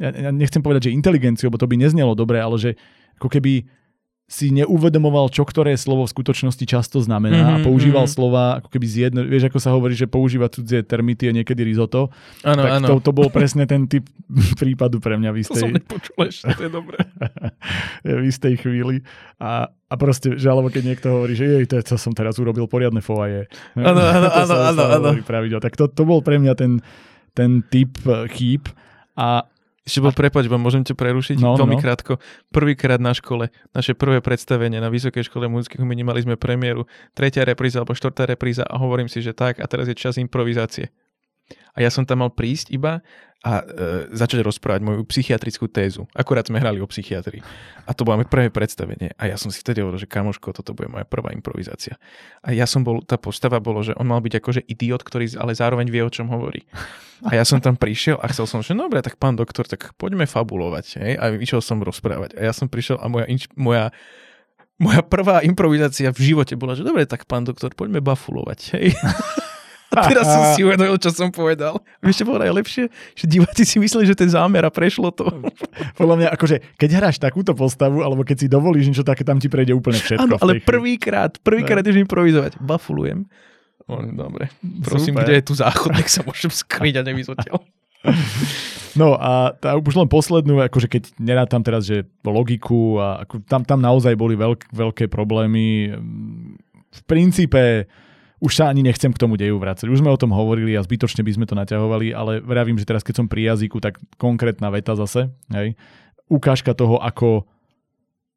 ja 0.00 0.30
nechcem 0.30 0.60
povedať, 0.60 0.90
že 0.90 0.96
inteligenciu, 0.96 1.48
lebo 1.48 1.60
to 1.60 1.70
by 1.70 1.78
neznelo 1.78 2.12
dobre, 2.12 2.42
ale 2.42 2.56
že 2.58 2.70
ako 3.16 3.28
keby 3.30 3.66
si 4.32 4.48
neuvedomoval, 4.48 5.28
čo 5.28 5.44
ktoré 5.44 5.76
slovo 5.76 6.08
v 6.08 6.12
skutočnosti 6.16 6.64
často 6.64 7.04
znamená 7.04 7.36
mm-hmm, 7.36 7.52
a 7.52 7.60
mhm, 7.60 7.66
používal 7.68 8.08
mm-hmm. 8.08 8.16
slova 8.16 8.44
ako 8.64 8.68
keby 8.72 8.86
z 8.88 8.94
jedno, 9.08 9.20
vieš, 9.28 9.52
ako 9.52 9.58
sa 9.60 9.76
hovorí, 9.76 9.92
že 9.92 10.08
používa 10.08 10.48
cudzie 10.48 10.80
termity 10.80 11.28
a 11.28 11.36
niekedy 11.36 11.60
risotto. 11.60 12.08
Áno, 12.40 12.64
tak. 12.64 12.88
To, 12.88 12.94
to 13.04 13.12
bol 13.12 13.28
presne 13.28 13.68
ten 13.68 13.84
typ 13.84 14.08
prípadu 14.60 15.04
pre 15.04 15.20
mňa 15.20 15.30
v 15.36 15.38
istej... 15.44 15.60
To 15.60 15.64
som 15.68 15.76
nepočul 15.76 16.20
ešte, 16.24 16.48
to 16.56 16.62
je 16.64 16.72
dobré. 16.72 16.96
v 18.08 18.24
istej 18.24 18.54
chvíli. 18.64 19.04
A, 19.36 19.68
a 19.68 19.94
proste, 20.00 20.40
že 20.40 20.48
alebo 20.48 20.72
keď 20.72 20.82
niekto 20.88 21.12
hovorí, 21.12 21.36
že 21.36 21.44
jej, 21.52 21.64
to, 21.68 21.76
to 21.84 22.00
som 22.00 22.16
teraz 22.16 22.40
urobil 22.40 22.64
poriadne 22.64 23.04
foaje. 23.04 23.52
Áno, 23.76 24.00
áno, 24.00 24.28
áno, 24.48 24.54
áno, 24.72 24.82
áno. 25.12 25.60
Tak 25.60 25.76
to, 25.76 25.92
to 25.92 26.08
bol 26.08 26.24
pre 26.24 26.40
mňa 26.40 26.56
ten, 26.56 26.80
ten 27.36 27.60
typ 27.68 28.00
eh, 28.08 28.24
chýb. 28.32 28.72
A 29.12 29.44
ešte 29.82 29.98
bol, 29.98 30.14
prepač, 30.14 30.46
vám 30.46 30.62
môžem 30.62 30.86
ťa 30.86 30.94
prerušiť 30.94 31.42
no, 31.42 31.58
veľmi 31.58 31.74
no. 31.74 31.82
krátko. 31.82 32.22
Prvýkrát 32.54 33.02
na 33.02 33.10
škole, 33.10 33.50
naše 33.74 33.98
prvé 33.98 34.22
predstavenie 34.22 34.78
na 34.78 34.86
Vysokej 34.86 35.26
škole 35.26 35.50
muzických 35.50 35.82
umení, 35.82 36.06
mali 36.06 36.22
sme 36.22 36.38
premiéru, 36.38 36.86
tretia 37.18 37.42
repríza 37.42 37.82
alebo 37.82 37.98
štvrtá 37.98 38.30
repríza 38.30 38.62
a 38.62 38.78
hovorím 38.78 39.10
si, 39.10 39.18
že 39.18 39.34
tak 39.34 39.58
a 39.58 39.66
teraz 39.66 39.90
je 39.90 39.98
čas 39.98 40.22
improvizácie. 40.22 40.94
A 41.74 41.82
ja 41.82 41.90
som 41.90 42.06
tam 42.06 42.22
mal 42.22 42.30
prísť 42.30 42.70
iba 42.70 43.02
a 43.42 43.58
e, 43.58 43.64
začať 44.14 44.46
rozprávať 44.46 44.80
moju 44.86 45.02
psychiatrickú 45.02 45.66
tézu. 45.66 46.06
Akurát 46.14 46.46
sme 46.46 46.62
hrali 46.62 46.78
o 46.78 46.86
psychiatrii. 46.86 47.42
A 47.82 47.90
to 47.90 48.06
bolo 48.06 48.22
prvé 48.22 48.54
predstavenie. 48.54 49.18
A 49.18 49.26
ja 49.26 49.34
som 49.34 49.50
si 49.50 49.58
vtedy 49.58 49.82
hovoril, 49.82 49.98
že 49.98 50.06
kamoško, 50.06 50.54
toto 50.54 50.78
bude 50.78 50.86
moja 50.86 51.02
prvá 51.02 51.34
improvizácia. 51.34 51.98
A 52.46 52.54
ja 52.54 52.70
som 52.70 52.86
bol, 52.86 53.02
tá 53.02 53.18
postava 53.18 53.58
bolo, 53.58 53.82
že 53.82 53.98
on 53.98 54.06
mal 54.06 54.22
byť 54.22 54.38
akože 54.38 54.62
idiot, 54.70 55.02
ktorý 55.02 55.26
ale 55.42 55.58
zároveň 55.58 55.90
vie, 55.90 56.06
o 56.06 56.14
čom 56.14 56.30
hovorí. 56.30 56.62
A 57.26 57.34
ja 57.34 57.42
som 57.42 57.58
tam 57.58 57.74
prišiel 57.74 58.22
a 58.22 58.30
chcel 58.30 58.46
som, 58.46 58.62
že 58.62 58.78
dobre, 58.78 59.02
tak 59.02 59.18
pán 59.18 59.34
doktor, 59.34 59.66
tak 59.66 59.90
poďme 59.98 60.30
fabulovať. 60.30 60.86
Hej? 61.02 61.12
A 61.18 61.24
išiel 61.34 61.58
som 61.58 61.82
rozprávať. 61.82 62.38
A 62.38 62.46
ja 62.46 62.54
som 62.54 62.70
prišiel 62.70 63.02
a 63.02 63.10
moja, 63.10 63.26
moja 63.58 63.90
moja 64.82 64.98
prvá 65.06 65.46
improvizácia 65.46 66.10
v 66.10 66.34
živote 66.34 66.58
bola, 66.58 66.74
že 66.74 66.82
dobre, 66.82 67.06
tak 67.06 67.30
pán 67.30 67.46
doktor, 67.46 67.70
poďme 67.74 68.02
bafulovať. 68.02 68.60
Hej? 68.78 68.86
A 69.92 70.08
teraz 70.08 70.24
som 70.24 70.42
si 70.56 70.64
uvedomil, 70.64 70.96
čo 70.96 71.12
som 71.12 71.28
povedal. 71.28 71.76
Vieš, 72.00 72.24
čo 72.24 72.28
bolo 72.28 72.40
najlepšie? 72.40 72.88
Že 73.16 73.24
diváci 73.28 73.62
si 73.68 73.76
mysleli, 73.76 74.08
že 74.08 74.16
ten 74.16 74.28
zámer 74.32 74.64
a 74.64 74.72
prešlo 74.72 75.12
to. 75.12 75.28
Podľa 76.00 76.14
mňa, 76.16 76.28
akože, 76.32 76.80
keď 76.80 76.90
hráš 76.96 77.16
takúto 77.20 77.52
postavu, 77.52 78.00
alebo 78.00 78.24
keď 78.24 78.36
si 78.42 78.46
dovolíš 78.48 78.88
niečo 78.88 79.04
také, 79.04 79.22
tam 79.22 79.36
ti 79.36 79.52
prejde 79.52 79.76
úplne 79.76 80.00
všetko. 80.00 80.24
Áno, 80.24 80.36
ale 80.40 80.64
prvýkrát, 80.64 81.36
prvýkrát 81.44 81.84
ideš 81.84 82.00
improvizovať. 82.08 82.56
Bafulujem. 82.58 83.28
Dobre. 84.16 84.48
Prosím, 84.80 85.18
Super. 85.18 85.24
kde 85.28 85.34
je 85.36 85.44
tu 85.44 85.54
záchod, 85.58 85.92
nech 85.92 86.08
sa 86.08 86.24
môžem 86.24 86.48
skryť 86.48 86.94
a 87.00 87.02
nevyzotiaľ. 87.04 87.58
No 88.92 89.16
a 89.16 89.56
tá, 89.56 89.72
už 89.80 89.96
len 89.96 90.04
poslednú, 90.04 90.60
akože 90.68 90.84
keď 90.84 91.16
nerátam 91.16 91.64
teraz, 91.64 91.88
že 91.88 92.04
logiku 92.20 93.00
a 93.00 93.24
ako, 93.24 93.40
tam, 93.48 93.64
tam 93.64 93.80
naozaj 93.80 94.12
boli 94.20 94.36
veľk, 94.36 94.68
veľké 94.68 95.08
problémy. 95.08 95.96
V 96.92 97.00
princípe 97.08 97.88
už 98.42 98.52
sa 98.58 98.66
ani 98.66 98.82
nechcem 98.82 99.14
k 99.14 99.22
tomu 99.22 99.38
deju 99.38 99.62
vrácať. 99.62 99.86
Už 99.86 100.02
sme 100.02 100.10
o 100.10 100.18
tom 100.18 100.34
hovorili 100.34 100.74
a 100.74 100.82
zbytočne 100.82 101.22
by 101.22 101.30
sme 101.30 101.46
to 101.46 101.54
naťahovali, 101.54 102.10
ale 102.10 102.42
vravím, 102.42 102.74
že 102.74 102.82
teraz 102.82 103.06
keď 103.06 103.22
som 103.22 103.26
pri 103.30 103.54
jazyku, 103.54 103.78
tak 103.78 104.02
konkrétna 104.18 104.66
veta 104.74 104.98
zase, 104.98 105.30
hej, 105.54 105.78
ukážka 106.26 106.74
toho, 106.74 106.98
ako 106.98 107.46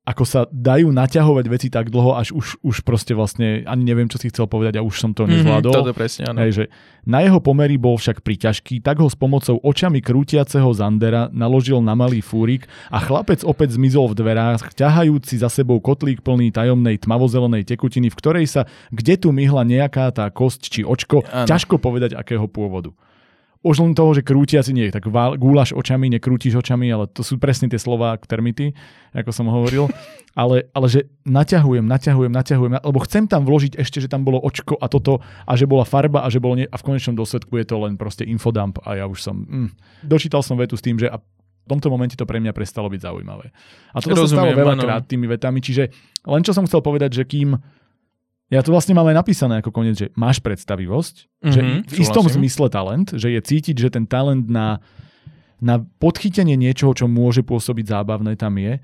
ako 0.05 0.23
sa 0.23 0.45
dajú 0.53 0.93
naťahovať 0.93 1.45
veci 1.49 1.67
tak 1.73 1.89
dlho, 1.89 2.13
až 2.13 2.29
už, 2.29 2.61
už 2.61 2.85
proste 2.85 3.17
vlastne 3.17 3.65
ani 3.65 3.81
neviem, 3.81 4.05
čo 4.05 4.21
si 4.21 4.29
chcel 4.29 4.45
povedať 4.45 4.77
a 4.77 4.85
už 4.85 5.01
som 5.01 5.11
to 5.17 5.25
mhm, 5.25 5.41
nezvládol. 5.41 5.73
Mm-hmm, 5.73 5.85
toto 5.89 5.97
presne, 5.97 6.23
áno. 6.29 6.37
Hej, 6.45 6.51
že 6.53 6.63
na 7.09 7.25
jeho 7.25 7.41
pomery 7.41 7.81
bol 7.81 7.97
však 7.97 8.21
priťažký, 8.21 8.85
tak 8.85 9.01
ho 9.01 9.09
s 9.09 9.17
pomocou 9.17 9.57
očami 9.65 10.05
krútiaceho 10.05 10.69
Zandera 10.77 11.33
naložil 11.33 11.81
na 11.81 11.97
malý 11.97 12.21
fúrik 12.21 12.69
a 12.93 13.01
chlapec 13.01 13.41
opäť 13.41 13.81
zmizol 13.81 14.13
v 14.13 14.21
dverách, 14.21 14.77
ťahajúci 14.77 15.41
za 15.41 15.49
sebou 15.49 15.81
kotlík 15.81 16.21
plný 16.21 16.53
tajomnej 16.53 17.01
tmavozelenej 17.01 17.65
tekutiny, 17.65 18.13
v 18.13 18.17
ktorej 18.17 18.45
sa 18.45 18.61
kde 18.93 19.17
tu 19.17 19.33
myhla 19.33 19.65
nejaká 19.65 20.13
tá 20.13 20.29
kosť 20.29 20.61
či 20.69 20.81
očko, 20.85 21.25
ano. 21.25 21.49
ťažko 21.49 21.81
povedať 21.81 22.13
akého 22.13 22.45
pôvodu 22.45 22.93
už 23.65 23.81
len 23.81 23.97
toho, 23.97 24.13
že 24.13 24.21
krútiaci 24.21 24.69
nie, 24.77 24.93
tak 24.93 25.09
gúlaš 25.09 25.73
očami, 25.73 26.13
nekrútiš 26.13 26.61
očami, 26.61 26.85
ale 26.93 27.09
to 27.09 27.25
sú 27.25 27.41
presne 27.41 27.65
tie 27.65 27.81
slova 27.81 28.13
termity, 28.21 28.77
ako 29.17 29.33
som 29.33 29.49
hovoril. 29.49 29.89
Ale, 30.35 30.67
ale 30.75 30.91
že 30.91 31.07
naťahujem, 31.23 31.87
naťahujem, 31.87 32.27
naťahujem, 32.27 32.83
lebo 32.83 32.99
chcem 33.07 33.23
tam 33.23 33.47
vložiť 33.47 33.79
ešte, 33.79 34.03
že 34.03 34.11
tam 34.11 34.27
bolo 34.27 34.35
očko 34.43 34.75
a 34.75 34.91
toto 34.91 35.23
a 35.23 35.55
že 35.55 35.63
bola 35.63 35.87
farba 35.87 36.27
a 36.27 36.27
že 36.27 36.43
bolo 36.43 36.59
nie, 36.59 36.67
a 36.67 36.75
v 36.75 36.83
konečnom 36.83 37.15
dôsledku 37.15 37.55
je 37.55 37.63
to 37.63 37.79
len 37.79 37.95
proste 37.95 38.27
infodump 38.27 38.83
a 38.83 38.99
ja 38.99 39.07
už 39.07 39.23
som, 39.23 39.47
mm, 39.47 39.71
dočítal 40.03 40.43
som 40.43 40.59
vetu 40.59 40.75
s 40.75 40.83
tým, 40.83 40.99
že 40.99 41.07
a 41.07 41.23
v 41.23 41.67
tomto 41.71 41.87
momente 41.87 42.19
to 42.19 42.27
pre 42.27 42.43
mňa 42.43 42.51
prestalo 42.51 42.91
byť 42.91 42.99
zaujímavé. 43.07 43.47
A 43.95 44.03
toto 44.03 44.27
Rozumiem, 44.27 44.27
sa 44.27 44.35
stalo 44.43 44.51
veľakrát 44.59 45.07
tými 45.07 45.23
vetami, 45.23 45.63
čiže 45.63 45.87
len 46.27 46.43
čo 46.43 46.51
som 46.51 46.67
chcel 46.67 46.83
povedať, 46.83 47.15
že 47.15 47.23
kým 47.23 47.55
ja 48.53 48.61
to 48.61 48.69
vlastne 48.69 48.93
mám 48.93 49.09
aj 49.09 49.17
napísané 49.17 49.53
ako 49.61 49.73
koniec, 49.73 49.97
že 49.97 50.07
máš 50.13 50.37
predstavivosť, 50.37 51.15
mm-hmm, 51.41 51.53
že 51.53 51.61
v 51.89 51.95
istom 51.97 52.29
súhlasím. 52.29 52.45
zmysle 52.45 52.67
talent, 52.69 53.07
že 53.17 53.33
je 53.33 53.41
cítiť, 53.41 53.75
že 53.75 53.89
ten 53.89 54.05
talent 54.05 54.45
na, 54.45 54.77
na 55.57 55.81
podchytenie 55.81 56.53
niečoho, 56.53 56.93
čo 56.93 57.09
môže 57.09 57.41
pôsobiť 57.41 57.85
zábavné, 57.89 58.37
tam 58.37 58.61
je, 58.61 58.77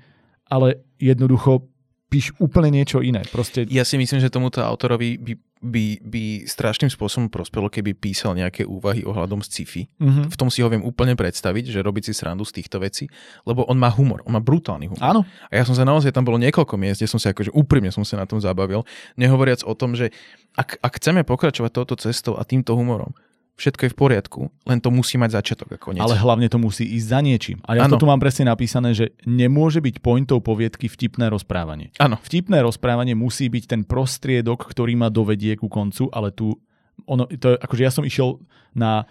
ale 0.50 0.82
jednoducho 0.98 1.70
píš 2.10 2.34
úplne 2.42 2.74
niečo 2.74 3.00
iné. 3.00 3.22
Proste... 3.30 3.64
Ja 3.70 3.86
si 3.86 3.96
myslím, 3.96 4.20
že 4.20 4.28
tomuto 4.28 4.60
autorovi 4.60 5.16
by, 5.16 5.32
by, 5.62 6.02
by 6.02 6.24
strašným 6.44 6.90
spôsobom 6.90 7.30
prospelo, 7.30 7.70
keby 7.70 7.94
písal 7.94 8.34
nejaké 8.34 8.66
úvahy 8.66 9.06
ohľadom 9.06 9.40
sci-fi. 9.46 9.86
Mm-hmm. 10.02 10.26
V 10.28 10.36
tom 10.36 10.50
si 10.50 10.60
ho 10.60 10.68
viem 10.68 10.82
úplne 10.82 11.14
predstaviť, 11.14 11.70
že 11.70 11.80
robiť 11.80 12.10
si 12.10 12.12
srandu 12.12 12.42
z 12.42 12.58
týchto 12.58 12.82
vecí, 12.82 13.06
lebo 13.46 13.62
on 13.70 13.78
má 13.78 13.88
humor, 13.94 14.26
on 14.26 14.34
má 14.34 14.42
brutálny 14.42 14.90
humor. 14.90 15.00
Áno. 15.00 15.22
A 15.48 15.52
ja 15.54 15.62
som 15.62 15.78
sa 15.78 15.86
naozaj, 15.86 16.10
tam 16.10 16.26
bolo 16.26 16.42
niekoľko 16.42 16.74
miest, 16.74 16.98
kde 16.98 17.08
som 17.14 17.22
sa 17.22 17.30
akože 17.30 17.54
úprimne 17.54 17.94
som 17.94 18.02
sa 18.02 18.18
na 18.18 18.26
tom 18.26 18.42
zabavil, 18.42 18.82
nehovoriac 19.14 19.62
o 19.62 19.72
tom, 19.78 19.94
že 19.94 20.10
ak, 20.58 20.82
ak 20.82 20.92
chceme 20.98 21.22
pokračovať 21.22 21.70
touto 21.70 21.94
cestou 21.94 22.34
a 22.34 22.42
týmto 22.42 22.74
humorom, 22.74 23.14
všetko 23.56 23.82
je 23.86 23.90
v 23.92 23.96
poriadku, 23.96 24.40
len 24.64 24.78
to 24.80 24.88
musí 24.88 25.20
mať 25.20 25.38
začiatok 25.38 25.76
a 25.76 25.78
koniec. 25.78 26.02
Ale 26.02 26.16
hlavne 26.16 26.48
to 26.48 26.56
musí 26.56 26.88
ísť 26.88 27.06
za 27.06 27.20
niečím. 27.20 27.58
A 27.68 27.76
ja 27.76 27.84
ano. 27.84 27.94
to 27.96 28.02
tu 28.02 28.06
mám 28.08 28.18
presne 28.18 28.48
napísané, 28.48 28.96
že 28.96 29.12
nemôže 29.28 29.84
byť 29.84 30.00
pointou 30.00 30.40
poviedky 30.40 30.88
vtipné 30.88 31.28
rozprávanie. 31.28 31.92
Áno. 32.00 32.16
Vtipné 32.24 32.64
rozprávanie 32.64 33.12
musí 33.12 33.52
byť 33.52 33.64
ten 33.68 33.82
prostriedok, 33.84 34.66
ktorý 34.66 34.96
ma 34.96 35.12
dovedie 35.12 35.54
ku 35.60 35.68
koncu, 35.68 36.08
ale 36.10 36.32
tu, 36.32 36.56
ono, 37.04 37.28
to 37.28 37.54
je, 37.54 37.56
akože 37.60 37.82
ja 37.84 37.92
som 37.92 38.02
išiel 38.08 38.40
na, 38.72 39.04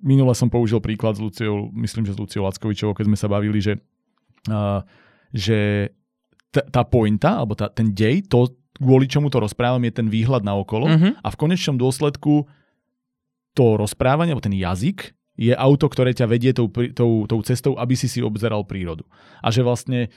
minule 0.00 0.32
som 0.32 0.48
použil 0.48 0.80
príklad 0.80 1.14
s 1.14 1.22
Luciou, 1.22 1.68
myslím, 1.76 2.08
že 2.08 2.16
s 2.16 2.20
Luciou 2.20 2.48
Lackovičovou, 2.48 2.96
keď 2.96 3.06
sme 3.06 3.18
sa 3.20 3.28
bavili, 3.30 3.60
že, 3.60 3.78
uh, 4.48 4.80
že 5.30 5.92
t- 6.50 6.66
tá 6.72 6.82
pointa, 6.82 7.38
alebo 7.38 7.52
tá, 7.54 7.70
ten 7.70 7.92
dej, 7.92 8.26
to, 8.26 8.50
kvôli 8.82 9.06
čomu 9.06 9.30
to 9.30 9.38
rozprávam, 9.38 9.84
je 9.86 9.94
ten 9.94 10.08
výhľad 10.10 10.42
na 10.42 10.58
okolo 10.58 10.90
uh-huh. 10.90 11.12
a 11.22 11.28
v 11.30 11.36
konečnom 11.38 11.78
dôsledku 11.78 12.50
to 13.52 13.76
rozprávanie, 13.76 14.32
alebo 14.32 14.44
ten 14.44 14.56
jazyk 14.56 15.12
je 15.36 15.52
auto, 15.56 15.88
ktoré 15.88 16.12
ťa 16.12 16.28
vedie 16.28 16.52
tou, 16.52 16.68
tou, 16.68 17.24
tou 17.24 17.40
cestou, 17.40 17.76
aby 17.80 17.96
si 17.96 18.08
si 18.08 18.20
obzeral 18.20 18.64
prírodu. 18.68 19.08
A 19.40 19.48
že 19.48 19.64
vlastne 19.64 20.12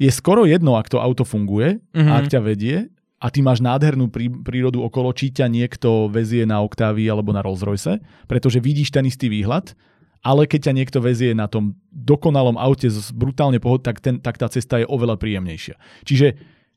je 0.00 0.10
skoro 0.10 0.48
jedno, 0.48 0.74
ak 0.74 0.90
to 0.90 0.98
auto 0.98 1.22
funguje, 1.22 1.78
mm-hmm. 1.92 2.10
ak 2.10 2.24
ťa 2.32 2.40
vedie 2.42 2.76
a 3.20 3.26
ty 3.28 3.44
máš 3.44 3.60
nádhernú 3.60 4.08
prí, 4.08 4.32
prírodu 4.32 4.80
okolo, 4.80 5.12
či 5.12 5.28
ťa 5.28 5.46
niekto 5.46 6.08
vezie 6.08 6.48
na 6.48 6.64
Octavii 6.64 7.04
alebo 7.06 7.36
na 7.36 7.44
Rolls 7.44 7.60
Royce, 7.60 8.00
pretože 8.24 8.64
vidíš 8.64 8.90
ten 8.90 9.04
istý 9.04 9.28
výhľad, 9.28 9.76
ale 10.24 10.48
keď 10.48 10.72
ťa 10.72 10.76
niekto 10.76 10.98
vezie 11.04 11.36
na 11.36 11.48
tom 11.48 11.76
dokonalom 11.92 12.56
aute 12.56 12.88
z 12.88 13.12
brutálne 13.12 13.60
pohod, 13.60 13.84
tak, 13.84 14.00
ten, 14.00 14.20
tak 14.20 14.40
tá 14.40 14.48
cesta 14.48 14.80
je 14.80 14.88
oveľa 14.88 15.20
príjemnejšia. 15.20 15.76
Čiže 16.08 16.26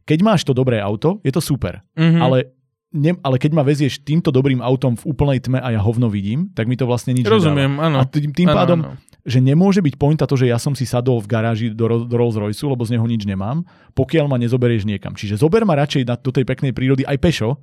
keď 0.03 0.19
máš 0.19 0.43
to 0.43 0.51
dobré 0.51 0.83
auto, 0.83 1.23
je 1.23 1.31
to 1.31 1.39
super, 1.39 1.79
mm-hmm. 1.95 2.19
ale 2.19 2.51
ne, 2.93 3.17
ale 3.25 3.35
keď 3.41 3.51
ma 3.57 3.65
vezieš 3.65 4.05
týmto 4.05 4.29
dobrým 4.29 4.61
autom 4.61 4.93
v 4.93 5.09
úplnej 5.09 5.41
tme 5.41 5.59
a 5.59 5.73
ja 5.73 5.81
hovno 5.81 6.07
vidím, 6.07 6.53
tak 6.53 6.69
mi 6.69 6.77
to 6.77 6.85
vlastne 6.85 7.17
nič 7.17 7.25
Rozumiem, 7.25 7.75
nedáva. 7.75 7.87
áno. 7.89 7.97
A 7.99 8.03
tým, 8.05 8.31
tým 8.31 8.49
áno, 8.53 8.57
pádom, 8.57 8.79
áno. 8.85 8.93
že 9.25 9.39
nemôže 9.41 9.81
byť 9.81 9.95
pointa 9.97 10.29
to, 10.29 10.37
že 10.37 10.47
ja 10.47 10.61
som 10.61 10.77
si 10.77 10.85
sadol 10.85 11.19
v 11.19 11.27
garáži 11.27 11.67
do, 11.73 12.05
do 12.05 12.15
Rolls 12.15 12.37
Royce, 12.37 12.63
lebo 12.63 12.85
z 12.85 12.95
neho 12.95 13.05
nič 13.09 13.25
nemám, 13.25 13.65
pokiaľ 13.97 14.29
ma 14.29 14.37
nezoberieš 14.37 14.85
niekam. 14.85 15.17
Čiže 15.17 15.41
zober 15.41 15.65
ma 15.65 15.73
radšej 15.73 16.05
na, 16.05 16.15
do 16.15 16.31
tej 16.31 16.45
peknej 16.45 16.71
prírody 16.71 17.01
aj 17.03 17.17
pešo, 17.17 17.57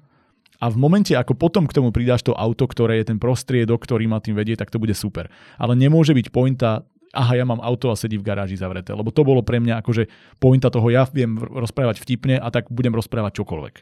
a 0.61 0.69
v 0.69 0.77
momente, 0.77 1.17
ako 1.17 1.41
potom 1.41 1.65
k 1.65 1.73
tomu 1.73 1.89
pridáš 1.89 2.21
to 2.21 2.37
auto, 2.37 2.69
ktoré 2.69 3.01
je 3.01 3.09
ten 3.09 3.17
prostriedok, 3.17 3.81
ktorý 3.81 4.05
ma 4.05 4.21
tým 4.21 4.37
vedie, 4.37 4.61
tak 4.61 4.69
to 4.69 4.77
bude 4.77 4.93
super. 4.93 5.33
Ale 5.57 5.73
nemôže 5.73 6.13
byť 6.13 6.29
pointa 6.29 6.85
aha, 7.11 7.33
ja 7.35 7.45
mám 7.47 7.59
auto 7.63 7.91
a 7.91 7.99
sedí 7.99 8.19
v 8.19 8.27
garáži 8.27 8.55
zavreté. 8.59 8.95
Lebo 8.95 9.11
to 9.11 9.27
bolo 9.27 9.43
pre 9.43 9.59
mňa 9.59 9.83
akože 9.83 10.07
pointa 10.39 10.71
toho, 10.71 10.87
ja 10.91 11.07
viem 11.11 11.39
rozprávať 11.39 12.03
vtipne 12.03 12.39
a 12.39 12.49
tak 12.51 12.71
budem 12.71 12.95
rozprávať 12.95 13.43
čokoľvek. 13.43 13.75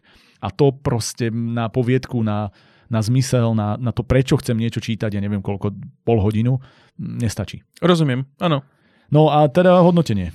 A 0.44 0.48
to 0.54 0.72
proste 0.72 1.28
na 1.32 1.68
poviedku, 1.68 2.24
na, 2.24 2.54
na 2.88 3.00
zmysel, 3.04 3.52
na, 3.52 3.76
na 3.76 3.92
to, 3.92 4.06
prečo 4.06 4.38
chcem 4.40 4.56
niečo 4.56 4.80
čítať, 4.80 5.12
ja 5.12 5.20
neviem 5.20 5.44
koľko, 5.44 5.76
pol 6.06 6.18
hodinu, 6.24 6.62
nestačí. 6.96 7.60
Rozumiem, 7.84 8.24
áno. 8.40 8.64
No 9.08 9.32
a 9.32 9.48
teda 9.48 9.80
hodnotenie. 9.80 10.32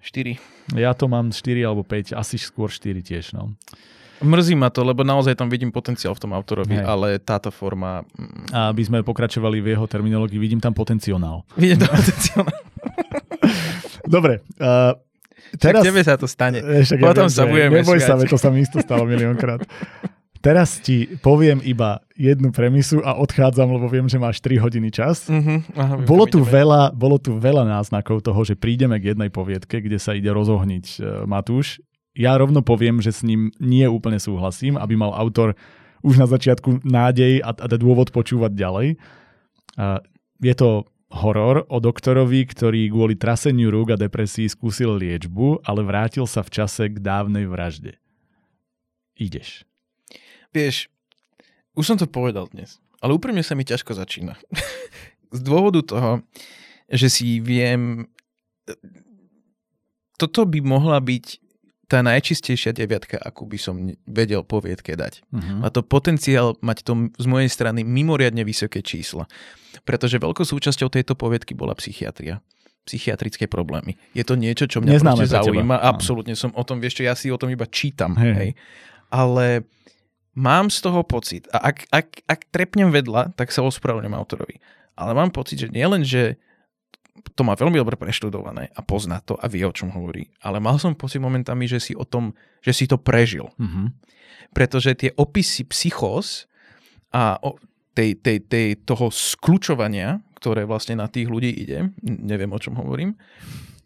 4. 0.00 0.78
Ja 0.80 0.96
to 0.96 1.10
mám 1.10 1.34
4 1.34 1.60
alebo 1.66 1.84
5, 1.84 2.16
asi 2.16 2.40
skôr 2.40 2.72
4 2.72 3.04
tiež. 3.04 3.36
No. 3.36 3.52
Mrzí 4.20 4.54
ma 4.54 4.68
to, 4.68 4.84
lebo 4.84 5.00
naozaj 5.00 5.32
tam 5.32 5.48
vidím 5.48 5.72
potenciál 5.72 6.12
v 6.12 6.20
tom 6.20 6.32
autorovi, 6.36 6.76
Hej. 6.76 6.84
ale 6.84 7.08
táto 7.16 7.48
forma... 7.48 8.04
Mm. 8.16 8.52
A 8.52 8.58
aby 8.68 8.82
sme 8.84 8.98
pokračovali 9.00 9.64
v 9.64 9.72
jeho 9.72 9.86
terminológii, 9.88 10.36
vidím 10.36 10.60
tam 10.60 10.76
potenciál. 10.76 11.42
Vidím 11.56 11.80
tam 11.80 11.90
potenciál. 11.96 12.44
Dobre. 14.20 14.44
Uh, 14.60 14.92
teraz... 15.56 15.80
Však 15.80 15.88
tebe 15.88 16.00
sa 16.04 16.14
to 16.20 16.28
stane. 16.28 16.60
Však 16.60 17.00
Potom 17.00 17.28
ja 17.28 17.32
sa 17.32 17.44
budeme 17.48 17.80
Neboj 17.80 18.00
sa, 18.00 18.20
to 18.20 18.36
sa 18.36 18.48
mi 18.52 18.60
isto 18.60 18.76
stalo 18.84 19.08
miliónkrát. 19.08 19.64
Teraz 20.40 20.80
ti 20.80 21.04
poviem 21.20 21.60
iba 21.60 22.00
jednu 22.16 22.48
premisu 22.48 23.04
a 23.04 23.12
odchádzam, 23.20 23.76
lebo 23.76 23.92
viem, 23.92 24.08
že 24.08 24.16
máš 24.16 24.40
3 24.40 24.56
hodiny 24.56 24.88
čas. 24.88 25.28
Uh-huh. 25.28 25.60
Aha, 25.76 26.00
bolo, 26.00 26.24
tu 26.24 26.40
veľa, 26.40 26.96
bolo 26.96 27.20
tu 27.20 27.36
veľa 27.36 27.68
náznakov 27.68 28.24
toho, 28.24 28.40
že 28.48 28.56
prídeme 28.56 28.96
k 28.96 29.12
jednej 29.12 29.28
poviedke, 29.28 29.84
kde 29.84 30.00
sa 30.00 30.16
ide 30.16 30.32
rozohniť 30.32 30.86
uh, 30.96 31.28
Matúš 31.28 31.84
ja 32.14 32.34
rovno 32.34 32.60
poviem, 32.60 32.98
že 32.98 33.14
s 33.14 33.22
ním 33.22 33.54
nie 33.62 33.86
úplne 33.86 34.18
súhlasím, 34.18 34.76
aby 34.76 34.98
mal 34.98 35.14
autor 35.14 35.54
už 36.00 36.16
na 36.16 36.26
začiatku 36.26 36.82
nádej 36.82 37.44
a, 37.44 37.52
a 37.52 37.66
dôvod 37.76 38.10
počúvať 38.10 38.52
ďalej. 38.56 38.88
A 39.76 40.00
je 40.40 40.54
to 40.56 40.88
horor 41.10 41.66
o 41.66 41.82
doktorovi, 41.82 42.46
ktorý 42.46 42.88
kvôli 42.88 43.18
traseniu 43.18 43.68
rúk 43.74 43.94
a 43.94 44.00
depresii 44.00 44.46
skúsil 44.46 44.94
liečbu, 44.96 45.66
ale 45.66 45.82
vrátil 45.82 46.24
sa 46.24 46.40
v 46.46 46.50
čase 46.54 46.88
k 46.88 47.02
dávnej 47.02 47.50
vražde. 47.50 47.98
Ideš. 49.18 49.66
Vieš, 50.54 50.88
už 51.76 51.84
som 51.84 51.98
to 51.98 52.08
povedal 52.08 52.48
dnes, 52.50 52.80
ale 53.02 53.14
úprimne 53.14 53.42
sa 53.44 53.58
mi 53.58 53.66
ťažko 53.66 53.92
začína. 53.94 54.38
z 55.30 55.40
dôvodu 55.40 55.80
toho, 55.82 56.12
že 56.90 57.06
si 57.06 57.38
viem... 57.38 58.06
Toto 60.18 60.44
by 60.44 60.60
mohla 60.60 61.00
byť 61.00 61.49
tá 61.90 62.06
najčistejšia 62.06 62.70
deviatka, 62.70 63.18
akú 63.18 63.50
by 63.50 63.58
som 63.58 63.74
vedel 64.06 64.46
poviedke 64.46 64.94
dať. 64.94 65.26
Uh-huh. 65.34 65.66
Má 65.66 65.74
to 65.74 65.82
potenciál 65.82 66.54
mať 66.62 66.86
to 66.86 67.10
z 67.18 67.26
mojej 67.26 67.50
strany 67.50 67.82
mimoriadne 67.82 68.46
vysoké 68.46 68.78
čísla. 68.78 69.26
Pretože 69.82 70.22
veľkou 70.22 70.46
súčasťou 70.46 70.86
tejto 70.86 71.18
poviedky 71.18 71.58
bola 71.58 71.74
psychiatria 71.74 72.38
psychiatrické 72.80 73.44
problémy. 73.44 73.94
Je 74.16 74.24
to 74.24 74.34
niečo, 74.34 74.64
čo 74.64 74.80
mňa 74.80 74.98
Neznáme 74.98 75.28
zaujíma. 75.28 75.76
Teba. 75.78 75.90
Absolútne 75.94 76.34
som 76.34 76.50
o 76.56 76.64
tom, 76.64 76.80
vieš 76.80 76.98
čo, 76.98 77.02
ja 77.06 77.14
si 77.14 77.28
o 77.28 77.36
tom 77.36 77.52
iba 77.52 77.68
čítam. 77.68 78.16
Hej. 78.16 78.34
Hej. 78.34 78.50
Ale 79.12 79.46
mám 80.32 80.72
z 80.72 80.88
toho 80.88 81.04
pocit, 81.04 81.46
a 81.52 81.70
ak, 81.70 81.86
ak, 81.92 82.08
ak 82.24 82.40
trepnem 82.50 82.88
vedľa, 82.90 83.36
tak 83.36 83.52
sa 83.52 83.62
ospravedlňujem 83.62 84.16
autorovi. 84.16 84.56
Ale 84.96 85.12
mám 85.12 85.30
pocit, 85.30 85.60
že 85.60 85.68
nielen, 85.68 86.02
že 86.02 86.40
to 87.34 87.42
má 87.42 87.54
veľmi 87.58 87.76
dobre 87.76 87.96
preštudované 87.98 88.70
a 88.72 88.80
pozná 88.80 89.20
to 89.20 89.36
a 89.36 89.46
vie, 89.50 89.64
o 89.66 89.74
čom 89.74 89.92
hovorí. 89.92 90.30
Ale 90.40 90.62
mal 90.62 90.78
som 90.80 90.96
pocit 90.96 91.20
momentami, 91.22 91.66
že 91.66 91.82
si 91.82 91.92
o 91.94 92.06
tom, 92.06 92.32
že 92.64 92.72
si 92.72 92.84
to 92.86 92.96
prežil. 92.96 93.50
Mm-hmm. 93.58 93.86
Pretože 94.54 94.96
tie 94.98 95.10
opisy 95.14 95.66
psychos 95.70 96.50
a 97.10 97.38
tej, 97.94 98.18
tej, 98.18 98.38
tej, 98.46 98.68
toho 98.86 99.10
skľúčovania, 99.10 100.22
ktoré 100.38 100.64
vlastne 100.64 100.98
na 100.98 101.10
tých 101.10 101.28
ľudí 101.28 101.50
ide, 101.50 101.90
neviem 102.02 102.50
o 102.50 102.62
čom 102.62 102.78
hovorím, 102.78 103.18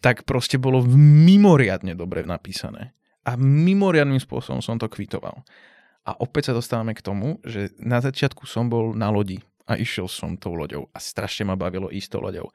tak 0.04 0.28
proste 0.28 0.60
bolo 0.60 0.84
mimoriadne 1.00 1.96
dobre 1.96 2.22
napísané. 2.28 2.92
A 3.24 3.40
mimoriadným 3.40 4.20
spôsobom 4.20 4.60
som 4.60 4.76
to 4.76 4.84
kvitoval. 4.92 5.40
A 6.04 6.12
opäť 6.20 6.52
sa 6.52 6.56
dostávame 6.60 6.92
k 6.92 7.00
tomu, 7.00 7.40
že 7.40 7.72
na 7.80 8.04
začiatku 8.04 8.44
som 8.44 8.68
bol 8.68 8.92
na 8.92 9.08
lodi 9.08 9.40
a 9.64 9.80
išiel 9.80 10.04
som 10.04 10.36
tou 10.36 10.52
loďou 10.52 10.92
a 10.92 11.00
strašne 11.00 11.48
ma 11.48 11.56
bavilo 11.56 11.88
ísť 11.88 12.08
tou 12.12 12.20
loďou. 12.20 12.52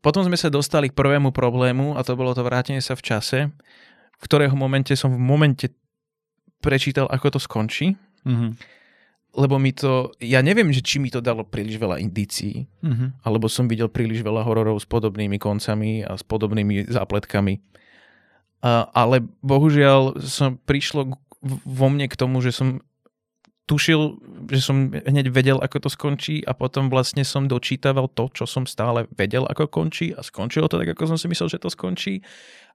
Potom 0.00 0.24
sme 0.24 0.36
sa 0.36 0.48
dostali 0.48 0.88
k 0.88 0.96
prvému 0.96 1.32
problému 1.32 1.96
a 1.96 2.00
to 2.00 2.16
bolo 2.16 2.32
to 2.32 2.40
vrátenie 2.40 2.80
sa 2.80 2.96
v 2.96 3.04
čase, 3.04 3.38
v 4.16 4.22
ktorého 4.24 4.56
momente 4.56 4.96
som 4.96 5.12
v 5.12 5.20
momente 5.20 5.72
prečítal, 6.60 7.08
ako 7.08 7.36
to 7.36 7.40
skončí. 7.40 7.96
Mm-hmm 8.24 8.80
lebo 9.30 9.62
mi 9.62 9.70
to, 9.70 10.10
ja 10.18 10.42
neviem, 10.42 10.74
že 10.74 10.82
či 10.82 10.98
mi 10.98 11.06
to 11.06 11.22
dalo 11.22 11.46
príliš 11.46 11.78
veľa 11.78 12.02
indícií, 12.02 12.66
mm-hmm. 12.82 13.22
alebo 13.22 13.46
som 13.46 13.70
videl 13.70 13.86
príliš 13.86 14.26
veľa 14.26 14.42
hororov 14.42 14.82
s 14.82 14.86
podobnými 14.90 15.38
koncami 15.38 16.02
a 16.02 16.18
s 16.18 16.26
podobnými 16.26 16.90
zápletkami. 16.90 17.62
A, 18.66 18.90
ale 18.90 19.22
bohužiaľ 19.40 20.18
som 20.26 20.58
prišlo 20.58 21.14
vo 21.64 21.86
mne 21.88 22.10
k 22.10 22.18
tomu, 22.18 22.42
že 22.42 22.50
som 22.50 22.82
tušil, 23.70 24.18
že 24.50 24.58
som 24.58 24.90
hneď 24.90 25.30
vedel, 25.30 25.62
ako 25.62 25.86
to 25.86 25.88
skončí 25.94 26.42
a 26.42 26.58
potom 26.58 26.90
vlastne 26.90 27.22
som 27.22 27.46
dočítaval 27.46 28.10
to, 28.10 28.26
čo 28.34 28.42
som 28.42 28.66
stále 28.66 29.06
vedel, 29.14 29.46
ako 29.46 29.70
končí 29.70 30.10
a 30.10 30.26
skončilo 30.26 30.66
to 30.66 30.74
tak, 30.82 30.90
ako 30.90 31.14
som 31.14 31.18
si 31.18 31.30
myslel, 31.30 31.46
že 31.46 31.62
to 31.62 31.70
skončí 31.70 32.18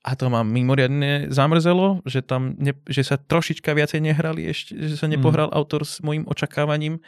a 0.07 0.15
to 0.15 0.31
ma 0.31 0.47
mimoriadne 0.47 1.27
zamrzelo, 1.33 1.99
že 2.07 2.23
tam 2.23 2.55
ne, 2.55 2.71
že 2.87 3.03
sa 3.03 3.19
trošička 3.19 3.75
viacej 3.75 3.99
nehrali 3.99 4.47
ešte, 4.47 4.71
že 4.71 4.95
sa 4.95 5.11
nepohral 5.11 5.51
mm. 5.51 5.55
autor 5.57 5.83
s 5.83 5.99
mojim 5.99 6.23
očakávaním. 6.29 7.03